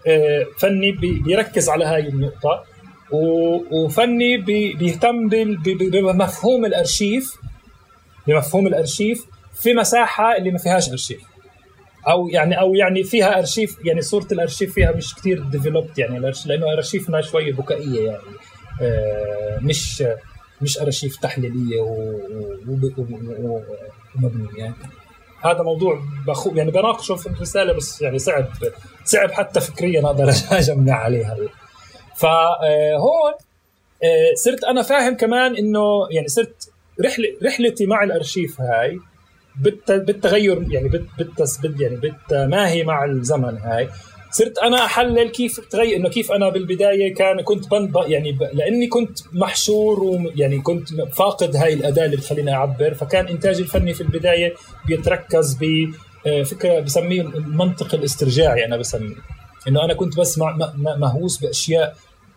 آه، 0.07 0.45
فني 0.59 0.91
بيركز 0.91 1.69
على 1.69 1.85
هاي 1.85 2.07
النقطة 2.07 2.63
وفني 3.71 4.37
بيهتم 4.73 5.29
بمفهوم 5.91 6.65
الارشيف 6.65 7.33
بمفهوم 8.27 8.67
الارشيف 8.67 9.25
في 9.53 9.73
مساحه 9.73 10.37
اللي 10.37 10.51
ما 10.51 10.57
فيهاش 10.57 10.89
ارشيف 10.89 11.21
أو 12.07 12.27
يعني 12.27 12.59
أو 12.59 12.75
يعني 12.75 13.03
فيها 13.03 13.39
ارشيف 13.39 13.77
يعني 13.85 14.01
صوره 14.01 14.27
الارشيف 14.31 14.73
فيها 14.73 14.91
مش 14.91 15.15
كثير 15.15 15.39
developed 15.39 15.99
يعني 15.99 16.19
لأنه 16.45 16.73
ارشيفنا 16.73 17.21
شوي 17.21 17.51
بكائيه 17.51 18.05
يعني 18.05 18.21
آه، 18.81 19.59
مش 19.61 20.03
مش 20.61 20.79
ارشيف 20.79 21.15
تحليليه 21.15 21.81
ومبنيه 24.17 24.57
يعني 24.57 24.73
هذا 25.45 25.63
موضوع 25.63 25.99
بخو 26.27 26.51
يعني 26.55 26.71
بناقشه 26.71 27.15
في 27.15 27.27
الرسالة 27.27 27.73
بس 27.73 28.01
يعني 28.01 28.19
صعب 28.19 28.45
صعب 29.05 29.31
حتى 29.31 29.61
فكريا 29.61 30.05
أقدر 30.05 30.29
اجمع 30.51 30.93
عليها 30.93 31.37
فهون 32.15 33.33
صرت 34.35 34.63
أنا 34.63 34.81
فاهم 34.81 35.15
كمان 35.17 35.55
إنه 35.55 36.07
يعني 36.11 36.27
صرت 36.27 36.69
رحله 37.05 37.27
رحلتي 37.43 37.85
مع 37.85 38.03
الأرشيف 38.03 38.61
هاي 38.61 38.99
بالتغير 39.55 40.65
يعني 40.71 40.89
بت 40.89 41.05
يعني 41.79 41.95
بالتماهي 41.95 42.83
مع 42.83 43.05
الزمن 43.05 43.57
هاي. 43.57 43.89
صرت 44.33 44.57
أنا 44.57 44.85
أحلل 44.85 45.29
كيف 45.29 45.59
تغير 45.59 45.95
إنه 45.95 46.09
كيف 46.09 46.31
أنا 46.31 46.49
بالبداية 46.49 47.13
كان 47.13 47.41
كنت 47.41 47.71
بنب 47.71 47.97
يعني 48.07 48.31
ب... 48.31 48.43
لأني 48.53 48.87
كنت 48.87 49.19
محشور 49.33 50.03
ويعني 50.03 50.61
كنت 50.61 50.89
فاقد 51.01 51.55
هاي 51.55 51.73
الأداة 51.73 52.05
اللي 52.05 52.17
بتخليني 52.17 52.53
أعبر 52.53 52.93
فكان 52.93 53.27
إنتاجي 53.27 53.61
الفني 53.61 53.93
في 53.93 54.01
البداية 54.01 54.53
بيتركز 54.87 55.57
بفكره 55.61 56.79
بسميه 56.79 57.21
المنطق 57.21 57.95
الاسترجاعي 57.95 58.65
أنا 58.65 58.77
بسميه. 58.77 59.15
إنه 59.67 59.85
أنا 59.85 59.93
كنت 59.93 60.19
بس 60.19 60.39
مهووس 60.75 61.37
بأشياء 61.37 61.95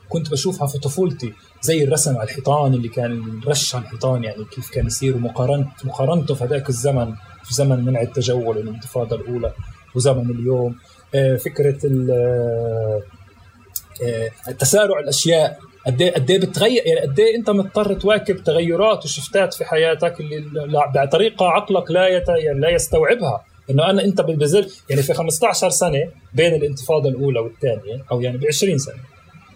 كنت 0.09 0.31
بشوفها 0.31 0.67
في 0.67 0.79
طفولتي 0.79 1.33
زي 1.63 1.85
الرسم 1.85 2.17
على 2.17 2.25
الحيطان 2.25 2.75
اللي 2.75 2.89
كان 2.89 3.41
رش 3.47 3.75
على 3.75 3.85
الحيطان 3.85 4.25
يعني 4.25 4.45
كيف 4.45 4.71
كان 4.71 4.87
يصير 4.87 5.17
ومقارنت 5.17 5.69
مقارنته 5.85 6.35
في 6.35 6.45
هذاك 6.45 6.69
الزمن 6.69 7.15
في 7.45 7.55
زمن 7.55 7.85
منع 7.85 8.03
التجول 8.03 8.59
الانتفاضه 8.59 9.17
الأولى 9.17 9.53
وزمن 9.95 10.31
اليوم. 10.31 10.73
آه، 10.73 10.77
فكرة 11.45 11.79
آه، 14.03 14.53
تسارع 14.59 15.01
الأشياء. 15.01 15.59
قد 15.87 16.03
إيه 16.03 16.15
قد 16.15 16.31
إيه 16.31 16.39
بتغير؟ 16.39 16.83
يعني 16.87 17.01
قد 17.01 17.21
إيه 17.21 17.37
أنت 17.37 17.51
مضطر 17.51 17.95
تواكب 17.95 18.37
تغيرات 18.45 19.05
وشفتات 19.05 19.55
في 19.55 19.65
حياتك 19.65 20.21
اللي 20.21 20.91
بطريقة 20.95 21.47
عقلك 21.47 21.91
لا 21.91 22.09
يت... 22.09 22.29
يعني 22.29 22.61
لا 22.61 22.71
يستوعبها. 22.71 23.45
إنه 23.71 23.91
أنا 23.91 24.05
أنت 24.05 24.21
بزل 24.21 24.71
يعني 24.91 25.03
في 25.03 25.15
15 25.15 25.71
سنة 25.71 26.09
بين 26.35 26.55
الانتفاضة 26.55 27.09
الأولى 27.09 27.41
والثانية 27.41 28.05
أو 28.13 28.21
يعني 28.21 28.39
ب 28.39 28.45
20 28.47 28.79
سنة 28.79 28.95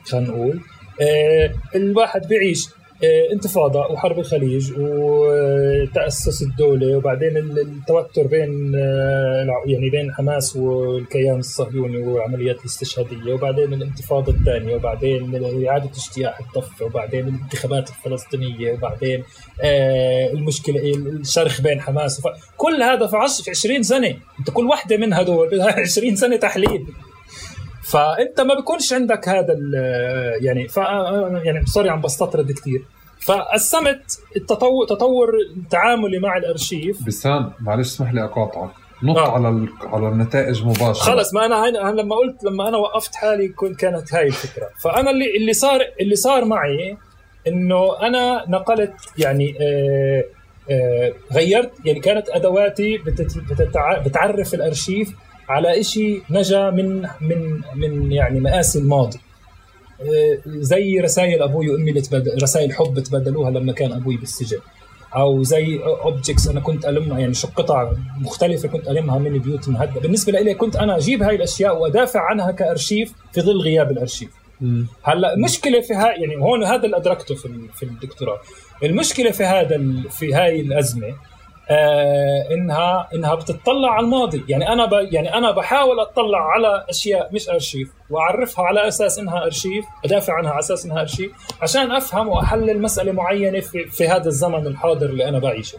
خلينا 0.05 0.29
نقول 0.29 0.61
آه 1.01 1.51
الواحد 1.75 2.29
بيعيش 2.29 2.69
آه، 3.05 3.33
انتفاضة 3.33 3.81
وحرب 3.81 4.19
الخليج 4.19 4.73
وتأسس 4.79 6.43
الدولة 6.43 6.97
وبعدين 6.97 7.37
التوتر 7.37 8.27
بين 8.27 8.73
آه، 8.75 9.47
يعني 9.67 9.91
بين 9.91 10.15
حماس 10.15 10.57
والكيان 10.57 11.39
الصهيوني 11.39 11.97
والعمليات 11.97 12.61
الاستشهادية 12.61 13.33
وبعدين 13.33 13.73
الانتفاضة 13.73 14.33
الثانية 14.33 14.77
وبعدين 14.77 15.45
إعادة 15.69 15.91
اجتياح 15.91 16.41
الضفة 16.41 16.85
وبعدين 16.87 17.29
الانتخابات 17.29 17.89
الفلسطينية 17.89 18.73
وبعدين 18.73 19.25
آه، 19.63 20.33
المشكلة 20.33 20.81
الشرخ 20.97 21.61
بين 21.61 21.81
حماس 21.81 22.23
كل 22.57 22.83
هذا 22.83 23.07
في 23.07 23.17
20 23.49 23.83
سنة. 23.83 24.17
أنت 24.39 24.51
كل 24.51 24.67
واحدة 24.67 24.97
من 24.97 25.13
هدول 25.13 25.49
بدها 25.49 25.81
20 25.81 26.17
سنة 26.17 26.37
تحليل. 26.37 26.87
فأنت 27.93 28.41
ما 28.41 28.55
بيكونش 28.55 28.93
عندك 28.93 29.29
هذا 29.29 29.57
يعني 30.41 30.69
ف 30.69 30.77
يعني 31.45 31.67
سوري 31.67 31.91
عم 31.91 32.01
بستطرد 32.01 32.53
كثير 32.53 32.85
فقسمت 33.21 34.19
التطور 34.37 34.87
تطور 34.87 35.29
التعاملي 35.57 36.19
مع 36.19 36.37
الأرشيف. 36.37 37.07
بسام 37.07 37.53
معلش 37.61 37.89
اسمح 37.89 38.13
لي 38.13 38.25
أقاطعك. 38.25 38.71
نط 39.03 39.17
آه. 39.19 39.33
على 39.33 39.69
على 39.83 40.09
النتائج 40.09 40.65
مباشرة. 40.65 40.93
خلص 40.93 41.35
ما 41.35 41.47
أنا 41.47 41.65
هاي 41.65 41.71
لما 41.93 42.17
قلت 42.17 42.45
لما 42.45 42.69
أنا 42.69 42.77
وقفت 42.77 43.15
حالي 43.15 43.55
كانت 43.79 44.15
هاي 44.15 44.27
الفكرة. 44.27 44.69
فأنا 44.83 45.11
اللي 45.11 45.37
اللي 45.37 45.53
صار 45.53 45.81
اللي 46.01 46.17
صار 46.17 46.45
معي 46.45 46.97
إنه 47.47 48.01
أنا 48.03 48.45
نقلت 48.49 48.95
يعني 49.19 49.55
آه 49.61 50.25
آه 50.71 51.13
غيرت 51.33 51.71
يعني 51.85 52.01
كانت 52.01 52.29
أدواتي 52.29 52.99
بتعرف 54.05 54.55
الأرشيف 54.55 55.13
على 55.51 55.83
شيء 55.83 56.23
نجا 56.31 56.71
من 56.71 57.07
من 57.21 57.61
من 57.75 58.13
يعني 58.13 58.41
مآسي 58.41 58.79
الماضي. 58.79 59.19
آه، 60.01 60.39
زي 60.47 61.01
رسائل 61.01 61.43
أبوي 61.43 61.71
وأمي 61.71 61.91
اللي 61.91 62.01
تبدل 62.01 62.43
رسائل 62.43 62.73
حب 62.73 63.01
تبادلوها 63.01 63.51
لما 63.51 63.73
كان 63.73 63.93
أبوي 63.93 64.17
بالسجن. 64.17 64.59
أو 65.17 65.43
زي 65.43 65.81
objects 66.05 66.49
أنا 66.49 66.61
كنت 66.61 66.85
ألمها 66.85 67.19
يعني 67.19 67.35
شو 67.35 67.49
قطع 67.57 67.93
مختلفة 68.19 68.69
كنت 68.69 68.89
ألمها 68.89 69.19
من 69.19 69.39
بيوت 69.39 69.69
مهددة. 69.69 70.01
بالنسبة 70.01 70.33
لي 70.33 70.55
كنت 70.55 70.77
أنا 70.77 70.97
أجيب 70.97 71.23
هاي 71.23 71.37
الأشياء 71.37 71.79
وأدافع 71.79 72.21
عنها 72.21 72.51
كأرشيف 72.51 73.13
في 73.33 73.41
ظل 73.41 73.61
غياب 73.61 73.91
الأرشيف. 73.91 74.31
هلأ 75.03 75.35
المشكلة 75.35 75.81
في 75.81 75.95
هاي 75.95 76.21
يعني 76.23 76.37
هون 76.37 76.65
هذا 76.65 76.85
اللي 76.85 76.97
ادركته 76.97 77.35
في 77.35 77.49
في 77.75 77.83
الدكتوراه. 77.83 78.39
المشكلة 78.83 79.31
في 79.31 79.45
هذا 79.45 79.81
في 80.11 80.35
هاي 80.35 80.61
الأزمة 80.61 81.15
آه 81.71 82.49
انها 82.51 83.09
إنها 83.15 83.35
بتطلع 83.35 83.91
على 83.91 84.05
الماضي. 84.05 84.45
يعني 84.49 84.69
أنا 84.73 84.87
ب 84.87 84.93
يعني 84.93 85.35
أنا 85.35 85.51
بحاول 85.51 86.01
أطلع 86.01 86.39
على 86.39 86.85
أشياء 86.89 87.31
مش 87.33 87.49
أرشيف 87.49 87.89
وأعرفها 88.11 88.65
على 88.65 88.89
أساس 88.89 89.19
إنها 89.19 89.45
أرشيف 89.45 89.85
أدافع 90.05 90.35
عنها 90.35 90.51
على 90.51 90.59
أساس 90.59 90.85
إنها 90.87 91.01
أرشيف 91.01 91.31
عشان 91.63 91.93
أفهم 91.93 92.29
وأحلل 92.29 92.83
مسألة 92.83 93.13
معينة 93.13 93.61
في, 93.61 93.85
في 93.85 94.09
هذا 94.09 94.27
الزمن 94.29 94.67
الحاضر 94.67 95.07
اللي 95.07 95.29
أنا 95.29 95.39
بعيشه. 95.39 95.79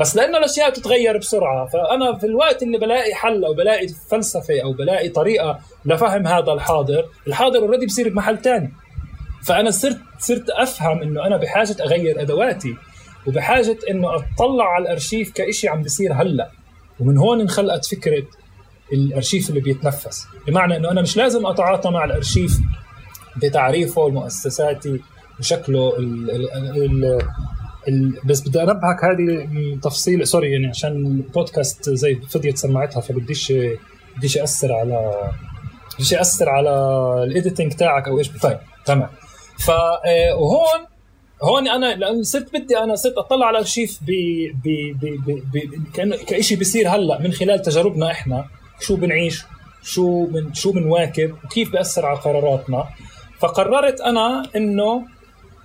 بس 0.00 0.16
لأنه 0.16 0.38
الأشياء 0.38 0.70
بتتغير 0.70 1.18
بسرعة 1.18 1.66
فأنا 1.66 2.18
في 2.18 2.26
الوقت 2.26 2.62
اللي 2.62 2.78
بلاقي 2.78 3.14
حل 3.14 3.44
أو 3.44 3.54
بلاقي 3.54 3.88
فلسفة 4.10 4.62
أو 4.64 4.72
بلاقي 4.72 5.08
طريقة 5.08 5.58
لفهم 5.84 6.26
هذا 6.26 6.52
الحاضر 6.52 7.04
الحاضر 7.26 7.58
already 7.58 7.86
بصير 7.86 8.08
بمحل 8.08 8.38
ثاني 8.38 8.72
فأنا 9.46 9.70
صرت 9.70 9.98
صرت 10.18 10.50
أفهم 10.50 11.02
إنه 11.02 11.26
أنا 11.26 11.36
بحاجة 11.36 11.76
أغير 11.80 12.20
أدواتي. 12.20 12.74
وبحاجة 13.26 13.78
إنه 13.90 14.14
أطلع 14.14 14.64
على 14.64 14.82
الأرشيف 14.82 15.32
كإشي 15.32 15.68
عم 15.68 15.82
بيصير 15.82 16.12
هلأ. 16.12 16.50
ومن 17.00 17.18
هون 17.18 17.40
انخلقت 17.40 17.84
فكرة 17.84 18.24
الأرشيف 18.92 19.48
اللي 19.50 19.60
بيتنفس. 19.60 20.26
بمعنى 20.46 20.76
إنه 20.76 20.90
أنا 20.90 21.02
مش 21.02 21.16
لازم 21.16 21.46
أتعاطى 21.46 21.90
مع 21.90 22.04
الأرشيف 22.04 22.58
بتعريفه 23.36 24.06
المؤسساتي 24.06 25.00
بشكله 25.38 25.98
ال 25.98 26.30
ال 26.30 26.50
ال 26.76 27.18
ال 27.88 28.20
بس 28.24 28.48
بدي 28.48 28.62
أنبهك 28.62 29.04
هذه 29.04 29.48
تفصيل 29.82 30.26
sorry 30.26 30.52
يعني 30.52 30.66
عشان 30.66 31.06
البودكاست 31.06 31.90
زي 31.90 32.14
فضيت 32.14 32.58
سمعتها 32.58 33.00
فبديش 33.00 33.52
بديش 34.16 34.38
أثر 34.38 34.72
على 34.72 35.30
بديش 35.94 36.14
أثر 36.14 36.48
على 36.48 36.70
ال 37.26 37.32
editing 37.32 37.72
تاعك 37.72 38.08
أو 38.08 38.18
إيش. 38.18 38.28
طيب 38.28 38.58
تمام. 38.84 39.08
ف 39.58 39.70
آه، 39.70 40.34
وهون 40.34 40.86
هون 41.44 41.68
أنا 41.68 41.94
لأن 41.94 42.22
صرت 42.22 42.52
بدي 42.56 42.78
أنا 42.78 42.94
صرت 42.94 43.18
أطلع 43.18 43.46
على 43.46 43.58
الارشيف 43.58 43.98
ب 44.02 44.10
ب 44.64 44.68
ب 45.00 45.42
ب 45.52 46.14
كشيء 46.26 46.58
بيصير 46.58 46.88
هلأ 46.88 47.18
من 47.18 47.32
خلال 47.32 47.62
تجاربنا 47.62 48.10
إحنا 48.10 48.44
شو 48.80 48.96
بنعيش 48.96 49.42
شو 49.82 50.26
من 50.26 50.54
شو 50.54 50.72
بنواكب 50.72 51.34
وكيف 51.44 51.72
بيأثر 51.72 52.06
على 52.06 52.18
قراراتنا. 52.18 52.84
فقررت 53.40 54.00
أنا 54.00 54.42
إنه 54.56 55.02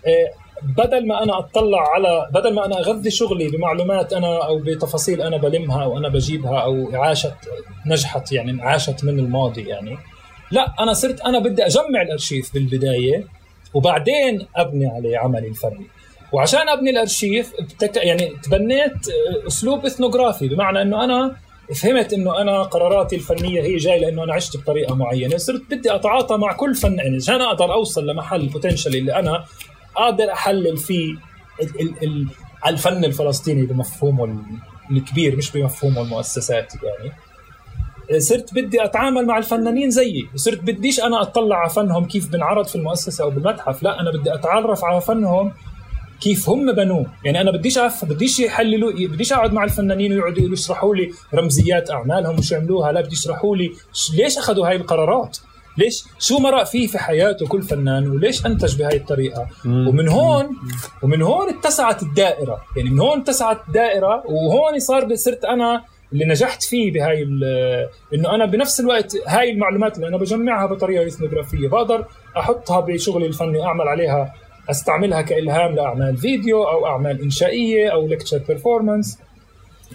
آه، 0.07 0.29
بدل 0.77 1.07
ما 1.07 1.23
أنا 1.23 1.39
أطلع 1.39 1.89
على 1.93 2.29
بدل 2.33 2.53
ما 2.53 2.65
أنا 2.65 2.79
أغذي 2.79 3.09
شغلي 3.09 3.47
بمعلومات 3.47 4.13
أنا 4.13 4.45
أو 4.47 4.59
بتفاصيل 4.59 5.21
أنا 5.21 5.37
بلمها 5.37 5.83
أو 5.83 5.97
أنا 5.97 6.09
بجيبها 6.09 6.59
أو 6.59 6.89
عاشت 6.93 7.33
نجحت 7.85 8.31
يعني 8.31 8.61
عاشت 8.61 9.03
من 9.03 9.19
الماضي 9.19 9.61
يعني 9.61 9.97
لأ 10.51 10.73
أنا 10.79 10.93
صرت 10.93 11.21
أنا 11.21 11.39
بدي 11.39 11.65
أجمع 11.65 12.01
الأرشيف 12.01 12.53
بالبداية 12.53 13.38
وبعدين 13.73 14.47
أبني 14.55 14.87
عليه 14.87 15.17
عملي 15.17 15.47
الفني. 15.47 15.87
وعشان 16.33 16.69
أبني 16.69 16.89
الأرشيف 16.89 17.53
يعني 17.95 18.31
تبنيت 18.43 18.93
أسلوب 19.47 19.85
إثنوغرافي. 19.85 20.47
بمعنى 20.47 20.81
إنه 20.81 21.03
أنا 21.03 21.35
فهمت 21.75 22.13
إنه 22.13 22.41
أنا 22.41 22.63
قراراتي 22.63 23.15
الفنية 23.15 23.61
هي 23.61 23.75
جاي 23.75 23.99
لإنه 23.99 24.23
أنا 24.23 24.33
عشت 24.33 24.57
بطريقة 24.57 24.95
معينة. 24.95 25.37
صرت 25.37 25.61
بدي 25.71 25.95
أتعاطى 25.95 26.37
مع 26.37 26.53
كل 26.53 26.75
فن 26.75 26.97
يعني 26.97 27.15
عشان 27.15 27.41
أقدر 27.41 27.73
أوصل 27.73 28.07
لمحل 28.07 28.47
بوتنشل 28.47 28.95
اللي 28.95 29.15
أنا 29.15 29.45
أقدر 29.97 30.31
أحلل 30.33 30.77
فيه 30.77 31.15
الفن 32.67 33.05
الفلسطيني 33.05 33.65
بمفهومه 33.65 34.43
الكبير 34.91 35.35
مش 35.35 35.51
بمفهومه 35.51 36.01
المؤسساتي 36.01 36.77
يعني. 36.83 37.11
صرت 38.17 38.53
بدي 38.53 38.83
أتعامل 38.83 39.25
مع 39.25 39.37
الفنانين 39.37 39.89
زيي. 39.89 40.29
صرت 40.35 40.61
بديش 40.61 40.99
أنا 40.99 41.21
أطلع 41.21 41.55
على 41.55 41.69
فنهم 41.69 42.05
كيف 42.05 42.29
بنعرض 42.29 42.65
في 42.65 42.75
المؤسسة 42.75 43.23
أو 43.23 43.29
بالمتحف. 43.29 43.83
لا 43.83 43.99
أنا 43.99 44.11
بدي 44.11 44.33
أتعرف 44.33 44.83
على 44.83 45.01
فنهم 45.01 45.51
كيف 46.21 46.49
هم 46.49 46.71
بنوه. 46.71 47.05
يعني 47.25 47.41
أنا 47.41 47.51
بديش 47.51 47.77
اعرف 47.77 48.05
بديش 48.05 48.39
يحللوا 48.39 48.91
بديش 48.91 49.33
أقعد 49.33 49.53
مع 49.53 49.63
الفنانين 49.63 50.13
ويقعدوا 50.13 50.53
يشرحوا 50.53 50.95
لي 50.95 51.11
رمزيات 51.33 51.91
أعمالهم 51.91 52.39
وشو 52.39 52.55
عملوها. 52.55 52.91
لا 52.91 53.01
بدي 53.01 53.13
يشرحوا 53.13 53.55
لي 53.55 53.71
ليش 54.17 54.37
أخذوا 54.37 54.67
هاي 54.67 54.75
القرارات؟ 54.75 55.37
ليش 55.77 56.03
شو 56.19 56.37
مرق 56.37 56.63
فيه 56.63 56.87
في 56.87 56.97
حياته 56.97 57.47
كل 57.47 57.61
فنان؟ 57.61 58.07
وليش 58.07 58.45
أنتج 58.45 58.77
بهاي 58.77 58.97
الطريقة؟ 58.97 59.47
ومن 59.65 60.07
هون 60.07 60.49
ومن 61.03 61.21
هون 61.21 61.49
اتسعت 61.49 62.03
الدائرة. 62.03 62.61
يعني 62.77 62.89
من 62.89 62.99
هون 62.99 63.19
اتسعت 63.19 63.57
الدائرة 63.67 64.23
وهون 64.25 64.79
صار 64.79 65.15
صرت 65.15 65.45
أنا 65.45 65.83
اللي 66.13 66.25
نجحت 66.25 66.63
فيه 66.63 66.93
بهاي 66.93 67.23
إنه 68.13 68.35
أنا 68.35 68.45
بنفس 68.45 68.79
الوقت 68.79 69.15
هاي 69.27 69.51
المعلومات 69.51 69.95
اللي 69.95 70.07
أنا 70.07 70.17
بجمعها 70.17 70.65
بطريقة 70.65 71.07
إثنوغرافية 71.07 71.67
بقدر 71.67 72.05
أحطها 72.37 72.79
بشغلي 72.79 73.25
الفني 73.25 73.63
أعمل 73.65 73.87
عليها 73.87 74.33
أستعملها 74.69 75.21
كإلهام 75.21 75.75
لأعمال 75.75 76.17
فيديو 76.17 76.63
أو 76.63 76.85
أعمال 76.87 77.21
إنشائية 77.21 77.89
أو 77.89 78.07
lecture 78.07 78.37
performance 78.47 79.19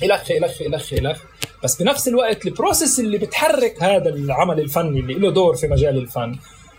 الخ 0.03 0.31
الخ 0.31 0.63
الخ 0.63 0.93
الخ 0.93 1.23
بس 1.65 1.83
بنفس 1.83 2.09
الوقت 2.09 2.47
ال 2.47 2.53
process 2.53 3.01
اللي 3.01 3.19
بتحرك 3.19 3.83
هذا 3.83 4.09
العمل 4.09 4.61
الفني 4.61 5.01
اللي 5.01 5.15
له 5.15 5.31
دور 5.31 5.55
في 5.57 5.67
مجال 5.69 5.99
الفن 5.99 6.37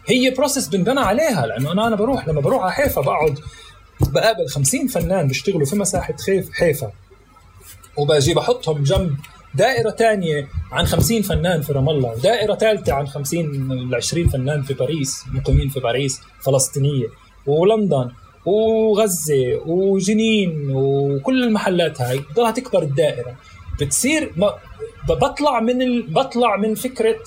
هي 0.08 0.30
process 0.30 0.68
بنبنى 0.68 1.00
عليها. 1.00 1.46
لأنه 1.46 1.72
أنا 1.72 1.88
أنا 1.88 1.96
بروح 1.96 2.28
لما 2.28 2.42
بروح 2.42 2.64
على 2.64 2.72
حيفا 2.72 3.02
بقعد 3.02 3.40
بقابل 4.14 4.48
50 4.48 4.88
فنان 4.88 5.28
بيشتغلوا 5.28 5.66
في 5.66 5.76
مساحة 5.76 6.16
حيفا. 6.54 6.92
وبجي 7.98 8.34
بحطهم 8.34 8.84
جنب 8.84 9.16
دائرة 9.56 9.90
ثانية 9.90 10.48
عن 10.72 10.86
50 10.86 11.22
فنان 11.22 11.62
في 11.62 11.74
رام 11.74 11.90
الله 11.90 12.10
ودائرة 12.10 12.56
ثالثة 12.56 12.94
عن 12.94 13.08
50 13.08 13.90
ل 13.92 13.96
20 13.96 14.30
فنان 14.30 14.62
في 14.62 14.74
باريس 14.74 15.24
مقيمين 15.34 15.70
في 15.70 15.80
باريس 15.80 16.22
فلسطينية 16.42 17.08
ولندن 17.46 18.12
وغزة 18.46 19.62
وجنين 19.66 20.72
وكل 20.72 21.44
المحلات 21.44 22.02
هاي. 22.02 22.20
بضلها 22.20 22.52
تكبر 22.52 22.84
الدائرة. 22.84 23.36
بتصير 23.82 24.34
بطلع 25.10 25.60
من 25.60 25.82
ال... 25.82 26.08
بطلع 26.08 26.58
من 26.58 26.76
فكرة 26.76 27.20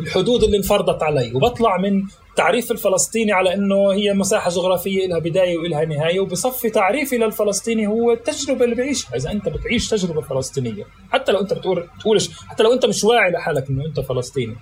الحدود 0.00 0.42
اللي 0.44 0.56
انفرضت 0.56 1.02
علي 1.02 1.32
وبطلع 1.34 1.76
من 1.76 2.02
تعريف 2.40 2.72
الفلسطيني 2.72 3.32
على 3.32 3.54
إنه 3.54 3.92
هي 3.92 4.12
مساحة 4.14 4.50
جغرافية 4.50 5.06
لها 5.06 5.18
بداية 5.18 5.58
ولها 5.58 5.84
نهاية 5.84 6.20
وبصفي 6.20 6.70
تعريفي 6.70 7.18
للفلسطيني 7.18 7.86
هو 7.86 8.12
التجربة 8.12 8.64
اللي 8.64 8.74
بعيشها. 8.74 9.16
إذا 9.16 9.30
أنت 9.30 9.48
بتعيش 9.48 9.88
تجربة 9.88 10.20
فلسطينية 10.20 10.84
حتى 11.12 11.32
لو 11.32 11.40
أنت 11.40 11.52
بتقول 11.52 11.88
تقولش 12.00 12.30
حتى 12.48 12.62
لو 12.62 12.72
أنت 12.72 12.86
مش 12.86 13.04
واعي 13.04 13.30
لحالك 13.30 13.68
إنه 13.70 13.84
أنت 13.86 14.00
فلسطيني. 14.00 14.56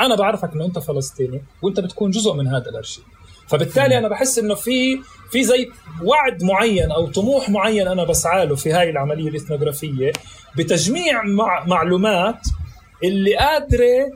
أنا 0.00 0.14
بعرفك 0.14 0.52
إنه 0.54 0.64
أنت 0.64 0.78
فلسطيني 0.78 1.42
وأنت 1.62 1.80
بتكون 1.80 2.10
جزء 2.10 2.32
من 2.32 2.46
هذا 2.48 2.70
الأرشيف. 2.70 3.04
فبالتالي 3.48 3.98
أنا 3.98 4.08
بحس 4.08 4.38
إنه 4.38 4.54
في 4.54 5.00
في 5.30 5.44
زي 5.44 5.70
وعد 6.02 6.42
معين 6.44 6.90
أو 6.90 7.06
طموح 7.06 7.50
معين 7.50 7.88
أنا 7.88 8.04
بسعى 8.04 8.46
له 8.46 8.54
في 8.56 8.72
هاي 8.72 8.90
العملية 8.90 9.28
الإثنوغرافية 9.28 10.12
بتجميع 10.56 11.22
مع 11.22 11.64
معلومات 11.66 12.40
اللي 13.04 13.36
قادرة 13.36 14.12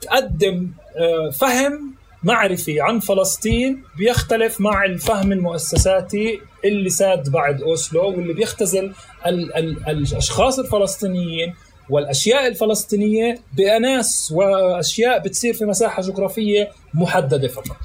تقدم 0.00 0.70
آه، 0.96 1.30
فهم 1.30 1.95
معرفي 2.22 2.80
عن 2.80 3.00
فلسطين 3.00 3.82
بيختلف 3.98 4.60
مع 4.60 4.84
الفهم 4.84 5.32
المؤسساتي 5.32 6.40
اللي 6.64 6.90
ساد 6.90 7.28
بعد 7.30 7.62
أوسلو 7.62 8.08
واللي 8.08 8.32
بيختزل 8.32 8.92
ال 9.26 9.56
ال 9.56 9.88
الأشخاص 9.88 10.58
الفلسطينيين 10.58 11.54
والأشياء 11.90 12.46
الفلسطينية 12.46 13.38
بأناس 13.52 14.32
وأشياء 14.36 15.18
بتصير 15.18 15.54
في 15.54 15.64
مساحة 15.64 16.02
جغرافية 16.02 16.70
محددة 16.94 17.48
فقط. 17.48 17.76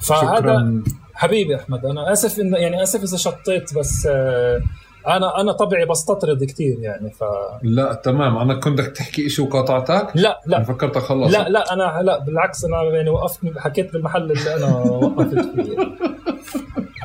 فهذا 0.00 0.38
شكراً. 0.38 0.82
حبيبي 1.14 1.56
أحمد 1.56 1.84
أنا 1.86 2.12
آسف 2.12 2.40
إن 2.40 2.54
يعني 2.54 2.82
آسف 2.82 3.02
إذا 3.02 3.16
شطيت 3.16 3.74
بس 3.74 4.06
آه 4.10 4.62
أنا 5.06 5.40
أنا 5.40 5.52
طبعي 5.52 5.86
بستطرد 5.86 6.44
كثير 6.44 6.76
يعني 6.80 7.10
ف 7.10 7.24
لا 7.62 7.94
تمام. 7.94 8.38
أنا 8.38 8.54
كنت 8.54 8.78
بدك 8.80 8.96
تحكي 8.96 9.28
شيء 9.28 9.44
وقاطعتك؟ 9.44 10.08
لا 10.14 10.40
لا. 10.46 10.62
فكرت 10.62 10.96
أخلص. 10.96 11.32
لا 11.32 11.48
لا 11.48 11.72
أنا 11.72 12.02
لا 12.02 12.18
بالعكس 12.18 12.64
أنا 12.64 12.82
يعني 12.82 13.10
وقفت 13.10 13.40
حكيت 13.58 13.92
بالمحل 13.92 14.32
اللي 14.32 14.56
أنا 14.56 14.76
وقفت 14.76 15.34
فيه. 15.34 15.96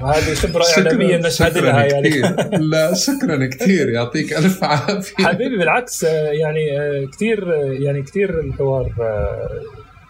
هذه 0.05 0.33
خبرة 0.33 0.63
إعلامية 0.77 1.17
نشهد 1.17 1.57
لها 1.57 1.85
يعني. 1.85 2.09
لا 2.57 2.93
شكرا 2.93 3.45
كثير 3.45 3.89
يعطيك 3.89 4.33
ألف 4.33 4.63
عافية. 4.63 5.25
حبيبي 5.25 5.57
بالعكس 5.57 6.03
يعني 6.03 6.65
كثير 7.07 7.47
يعني 7.57 8.01
كثير 8.01 8.39
الحوار 8.39 8.91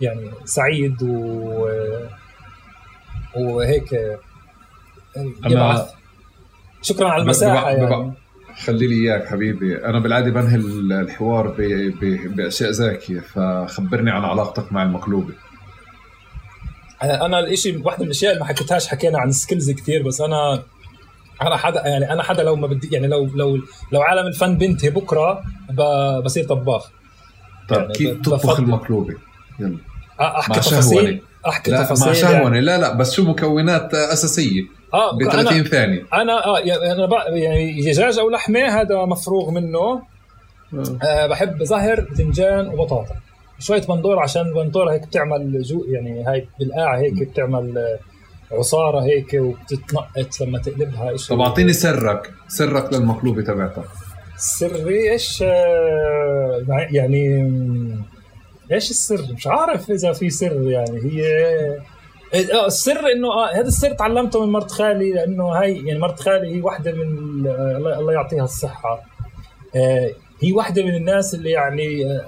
يعني 0.01 0.31
سعيد 0.45 1.03
و 1.03 1.69
وهيك. 3.35 4.19
يبعث 5.45 6.00
شكرا 6.81 7.09
على 7.09 7.23
المساحة 7.23 7.69
يعني. 7.69 8.13
خلي 8.65 8.87
لي 8.87 8.95
إياك 8.95 9.27
حبيبي. 9.27 9.85
أنا 9.85 9.99
بالعادة 9.99 10.31
بنهي 10.31 10.55
الحوار 11.01 11.47
ب... 11.47 11.61
ب... 12.01 12.35
بأشياء 12.35 12.71
زاكيه 12.71 13.19
فخبرني 13.19 14.11
عن 14.11 14.21
علاقتك 14.21 14.73
مع 14.73 14.83
المقلوبة. 14.83 15.33
أنا 17.03 17.39
الإشي 17.39 17.77
واحدة 17.77 17.99
من 17.99 18.05
الأشياء 18.05 18.31
اللي 18.31 18.41
ما 18.41 18.47
حكيتهاش 18.47 18.87
حكينا 18.87 19.19
عن 19.19 19.31
سكيلز 19.31 19.71
كثير 19.71 20.03
بس 20.03 20.21
أنا 20.21 20.63
أنا 21.41 21.57
حدا 21.57 21.87
يعني 21.87 22.13
أنا 22.13 22.23
حدا 22.23 22.43
لو 22.43 22.55
ما 22.55 22.67
بدي 22.67 22.89
يعني 22.91 23.07
لو 23.07 23.25
لو 23.25 23.59
لو 23.91 24.01
عالم 24.01 24.27
الفن 24.27 24.57
بنتهي 24.57 24.89
بكرة 24.89 25.41
بصير 26.25 26.43
طباخ. 26.45 26.89
طيب 27.69 27.79
يعني 27.79 27.93
كيف 27.93 28.21
تطبخ 28.21 28.59
المقلوبة؟ 28.59 29.15
يلا 29.59 29.77
أحكي 30.19 30.59
تفاصيل 30.59 31.21
أحكي 31.47 31.71
لا 31.71 31.83
تفاصيل 31.83 32.07
مع 32.07 32.13
شهوه 32.13 32.33
يعني. 32.33 32.61
لا 32.61 32.77
لا 32.77 32.93
بس 32.93 33.13
شو 33.13 33.23
مكونات 33.23 33.93
أساسية؟ 33.93 34.80
آه 34.93 35.17
ب 35.17 35.23
30 35.31 35.63
ثانية. 35.63 36.03
أنا 36.13 36.45
آه 36.45 36.59
يعني 36.59 36.91
أنا 36.91 37.27
يعني 37.27 37.81
دجاج 37.81 38.19
أو 38.19 38.29
لحمة 38.29 38.81
هذا 38.81 39.05
مفروغ 39.05 39.51
منه. 39.51 40.01
آه. 41.03 41.27
بحب 41.27 41.63
زهر 41.63 41.99
باذنجان 41.99 42.67
وبطاطا. 42.67 43.15
شوية 43.59 43.81
بندور 43.81 44.19
عشان 44.19 44.53
بندوره 44.53 44.91
هيك 44.91 45.07
بتعمل 45.07 45.61
جو 45.61 45.85
يعني 45.87 46.23
هاي 46.23 46.47
بالقاع 46.59 46.97
هيك 46.99 47.13
بتعمل 47.13 47.97
عصارة 48.51 49.03
هيك 49.03 49.33
وبتتنقط 49.33 50.41
لما 50.41 50.59
تقلبها. 50.59 51.09
إيش 51.09 51.27
طب 51.27 51.39
أعطيني 51.41 51.73
سرك 51.73 52.31
سرك 52.47 52.93
للمقلوبة 52.93 53.41
تبعتك 53.41 53.83
سري 54.37 55.11
إيش 55.11 55.43
آه، 55.47 56.65
يعني 56.91 57.51
إيش 58.71 58.89
السر؟ 58.89 59.33
مش 59.33 59.47
عارف 59.47 59.91
إذا 59.91 60.13
في 60.13 60.29
سر 60.29 60.61
يعني 60.69 60.99
هي 61.03 61.23
آه، 62.33 62.65
السر 62.65 63.11
إنه 63.11 63.27
آه 63.27 63.51
هذا 63.53 63.67
السر 63.67 63.93
تعلمته 63.93 64.45
من 64.45 64.51
مرت 64.51 64.71
خالي 64.71 65.11
لأنه 65.11 65.43
هاي 65.43 65.77
يعني 65.85 65.99
مرت 65.99 66.19
خالي 66.19 66.55
هي 66.55 66.61
واحدة 66.61 66.91
من 66.91 67.01
الله 67.47 67.99
الله 67.99 68.13
يعطيها 68.13 68.43
الصحة. 68.43 69.01
آه 69.75 70.09
هي 70.41 70.51
واحدة 70.51 70.83
من 70.83 70.95
الناس 70.95 71.33
اللي 71.35 71.51
يعني 71.51 72.05
آه 72.05 72.25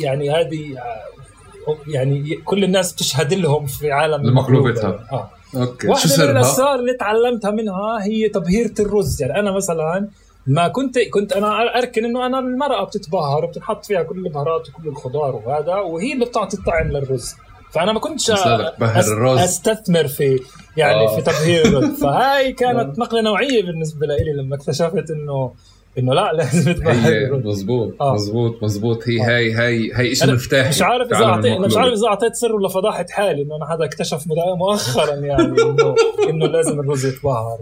يعني 0.00 0.30
هذه 0.30 0.78
آه 0.78 1.78
يعني 1.86 2.34
كل 2.44 2.64
الناس 2.64 2.92
بتشهد 2.92 3.34
لهم 3.34 3.66
في 3.66 3.92
عالم 3.92 4.28
المقلوبتها 4.28 5.06
آه. 5.12 5.30
أوكي 5.56 5.88
واحدة 5.88 6.16
شو 6.16 6.22
من 6.22 6.30
الأسرار 6.30 6.74
اللي 6.74 6.94
تعلمتها 6.94 7.50
منها 7.50 7.98
هي 8.02 8.28
تبهيرة 8.28 8.74
الرز. 8.80 9.22
يعني 9.22 9.40
أنا 9.40 9.52
مثلا 9.52 10.08
ما 10.46 10.68
كنت 10.68 10.98
كنت 10.98 11.32
أنا 11.32 11.78
أركن 11.78 12.04
إنه 12.04 12.26
أنا 12.26 12.38
المرأة 12.38 12.84
بتتبهر 12.84 13.44
وبتنحط 13.44 13.86
فيها 13.86 14.02
كل 14.02 14.26
البهارات 14.26 14.68
وكل 14.68 14.88
الخضار 14.88 15.36
وهذا 15.36 15.74
وهي 15.74 16.12
اللي 16.12 16.24
بتعطي 16.24 16.56
الطعم 16.56 16.88
للرز. 16.88 17.34
فأنا 17.70 17.92
ما 17.92 18.00
كنتش. 18.00 18.30
أستثمر 19.44 20.06
في 20.08 20.40
يعني 20.76 21.04
آه. 21.04 21.20
في 21.20 21.30
الرز 21.48 21.84
فهاي 22.02 22.52
كانت 22.52 22.98
نقلة 22.98 23.20
نوعية 23.20 23.62
بالنسبة 23.62 24.06
لي 24.06 24.32
لما 24.32 24.56
اكتشفت 24.56 25.10
انه 25.10 25.52
إنه 25.98 26.14
لا 26.14 26.32
لازم 26.32 26.72
تبهر 26.72 27.42
مزبوط 27.44 28.02
آه. 28.02 28.14
مزبوط 28.14 28.62
مزبوط 28.62 29.08
هي 29.08 29.20
آه. 29.20 29.24
هي 29.24 29.58
هي 29.58 29.90
هي 29.94 30.14
شيء 30.14 30.32
مفتاحي 30.32 30.68
مش 30.68 30.82
عارف 30.82 31.12
إذا 31.12 31.24
اعطيت 31.24 31.60
مش 31.60 31.76
عارف 31.76 31.92
إذا 31.92 32.06
أعطيت 32.08 32.34
سر 32.34 32.52
ولا 32.52 32.68
فضحت 32.68 33.10
حالي 33.10 33.42
إنه 33.42 33.56
أنا 33.56 33.74
هذا 33.74 33.84
اكتشف 33.84 34.24
مؤخرا 34.58 35.14
يعني 35.14 35.42
انه 35.42 35.94
إنه 36.28 36.46
لازم 36.46 36.80
الرز 36.80 37.06
يتبهر 37.06 37.58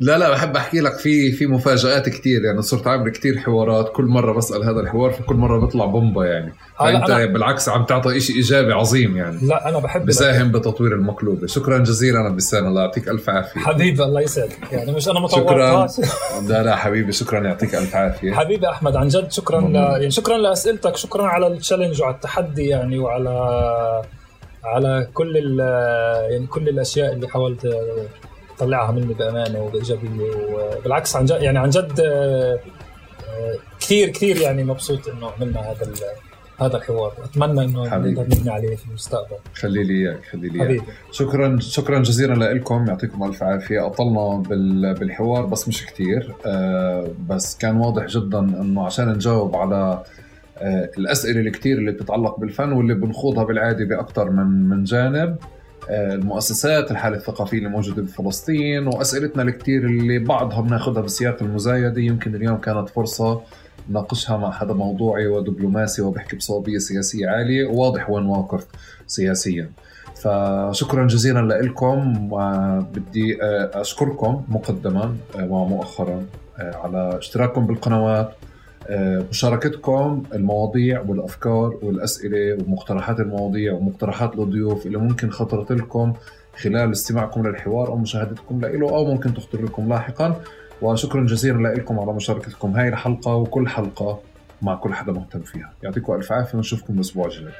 لا 0.00 0.18
لا 0.18 0.30
بحب 0.30 0.56
أحكي 0.56 0.80
لك 0.80 0.98
في 0.98 1.32
في 1.32 1.46
مفاجآت 1.46 2.08
كثير 2.08 2.44
يعني 2.44 2.62
صرت 2.62 2.86
عامل 2.86 3.10
كثير 3.10 3.38
حوارات. 3.38 3.92
كل 3.92 4.04
مرة 4.04 4.32
بسأل 4.32 4.62
هذا 4.62 4.80
الحوار 4.80 5.10
فكل 5.10 5.34
مرة 5.34 5.60
بيطلع 5.60 5.84
بومبا 5.84 6.26
يعني. 6.26 6.52
فانت 6.78 7.10
أنا... 7.10 7.26
بالعكس 7.26 7.68
عم 7.68 7.84
تعطي 7.84 8.20
شيء 8.20 8.36
إيجابي 8.36 8.72
عظيم 8.72 9.16
يعني. 9.16 9.38
لا 9.42 9.68
أنا 9.68 9.78
بحب 9.78 10.06
بساهم 10.06 10.52
بتطوير 10.52 10.94
المقلوبة. 10.94 11.46
شكرا 11.46 11.78
جزيلا 11.78 12.20
أنا 12.20 12.28
بسان. 12.28 12.66
الله 12.66 12.82
يعطيك 12.82 13.08
ألف 13.08 13.30
عافية. 13.30 13.60
حبيبي 13.60 14.02
الله 14.04 14.20
يسعدك. 14.20 14.72
يعني 14.72 14.92
مش 14.92 15.08
أنا 15.08 15.20
مطور 15.20 15.40
شكرا. 15.40 15.88
لا 16.48 16.62
لا 16.62 16.76
حبيبي 16.76 17.12
شكرا. 17.12 17.46
يعطيك 17.46 17.74
ألف 17.74 17.96
عافية. 17.96 18.32
حبيبي 18.32 18.68
أحمد 18.68 18.96
عن 18.96 19.08
جد 19.08 19.32
شكرا 19.32 19.60
ل... 19.60 19.74
يعني 19.74 20.10
شكرا 20.10 20.38
لأسئلتك. 20.38 20.96
شكرا 20.96 21.26
على 21.26 21.46
التشالنج 21.46 22.02
وعلى 22.02 22.14
التحدي 22.14 22.66
يعني 22.66 22.98
وعلى 22.98 23.30
على 24.64 25.08
كل 25.14 25.36
ال... 25.36 25.58
يعني 26.30 26.46
كل 26.46 26.68
الأشياء 26.68 27.12
اللي 27.12 27.28
حاولت 27.28 27.76
طلعها 28.58 28.92
مني 28.92 29.14
بأمانة 29.14 29.60
وبإيجابية 29.60 30.30
وبالعكس 30.52 31.16
عن 31.16 31.24
جد 31.24 31.42
يعني 31.42 31.58
عن 31.58 31.70
جد 31.70 32.00
آه، 32.00 32.58
آه، 33.28 33.54
كثير 33.80 34.08
كثير 34.08 34.36
يعني 34.36 34.64
مبسوط 34.64 35.08
إنه 35.08 35.30
عملنا 35.30 35.60
هذا 35.60 35.92
هذا 36.60 36.76
الحوار. 36.76 37.12
أتمنى 37.24 37.64
إنه 37.64 37.82
نقدر 37.82 38.22
نبني 38.22 38.50
عليه 38.50 38.76
في 38.76 38.86
المستقبل. 38.86 39.36
خلي 39.54 39.84
لي 39.84 39.94
إياك 39.94 40.24
خلي 40.24 40.48
لي 40.48 40.66
إياك. 40.66 40.82
شكرا 41.12 41.58
شكرا 41.60 41.98
جزيلا 41.98 42.54
لكم 42.54 42.86
يعطيكم 42.88 43.24
ألف 43.24 43.42
عافية. 43.42 43.86
أطلنا 43.86 44.42
بالحوار 44.92 45.46
بس 45.46 45.68
مش 45.68 45.86
كثير 45.86 46.34
آه، 46.46 47.08
بس 47.28 47.56
كان 47.56 47.76
واضح 47.76 48.06
جدا 48.06 48.38
إنه 48.38 48.86
عشان 48.86 49.08
نجاوب 49.08 49.56
على 49.56 50.02
الأسئلة 50.98 51.40
الكثير 51.40 51.78
اللي 51.78 51.92
بتتعلق 51.92 52.40
بالفن 52.40 52.72
واللي 52.72 52.94
بنخوضها 52.94 53.44
بالعادة 53.44 53.84
باكثر 53.84 54.30
من 54.30 54.68
من 54.68 54.84
جانب 54.84 55.36
المؤسسات 55.90 56.90
الحالة 56.90 57.16
الثقافية 57.16 57.58
اللي 57.58 57.68
موجودة 57.68 58.02
بفلسطين 58.02 58.86
وأسئلتنا 58.86 59.42
الكتير 59.42 59.86
اللي 59.86 60.18
بعضها 60.18 60.60
بناخذها 60.60 61.02
بسياق 61.02 61.42
المزايدة. 61.42 62.00
يمكن 62.00 62.34
اليوم 62.34 62.56
كانت 62.56 62.88
فرصة 62.88 63.40
ناقشها 63.88 64.36
مع 64.36 64.50
حدا 64.50 64.74
موضوعي 64.74 65.26
ودبلوماسي 65.26 66.02
وبحكي 66.02 66.36
بصوابية 66.36 66.78
سياسية 66.78 67.28
عالية 67.28 67.66
وواضح 67.66 68.10
وين 68.10 68.26
واقف 68.26 68.66
سياسيا. 69.06 69.70
فشكرا 70.14 71.06
جزيلا 71.06 71.40
لكم 71.40 72.28
وبدي 72.32 73.38
أشكركم 73.74 74.44
مقدما 74.48 75.16
ومؤخرا 75.40 76.24
على 76.58 77.18
اشتراككم 77.18 77.66
بالقنوات. 77.66 78.32
مشاركتكم 79.30 80.22
المواضيع 80.34 81.00
والأفكار 81.00 81.78
والأسئلة 81.82 82.58
ومقترحات 82.66 83.20
المواضيع 83.20 83.72
ومقترحات 83.72 84.38
الضيوف 84.38 84.86
اللي 84.86 84.98
ممكن 84.98 85.30
خطرت 85.30 85.72
لكم 85.72 86.12
خلال 86.56 86.92
استماعكم 86.92 87.46
للحوار 87.46 87.88
أو 87.88 87.96
مشاهدتكم 87.96 88.60
له 88.60 88.90
أو 88.90 89.04
ممكن 89.04 89.34
تخطر 89.34 89.62
لكم 89.62 89.88
لاحقا. 89.88 90.40
وشكرا 90.82 91.26
جزيلا 91.26 91.68
لكم 91.68 92.00
على 92.00 92.12
مشاركتكم 92.12 92.70
هاي 92.70 92.88
الحلقة 92.88 93.34
وكل 93.34 93.68
حلقة 93.68 94.20
مع 94.62 94.74
كل 94.74 94.94
حدا 94.94 95.12
مهتم 95.12 95.40
فيها. 95.40 95.72
يعطيكم 95.82 96.14
ألف 96.14 96.32
عافية 96.32 96.56
ونشوفكم 96.56 96.94
الأسبوع 96.94 97.26
الجاي. 97.26 97.52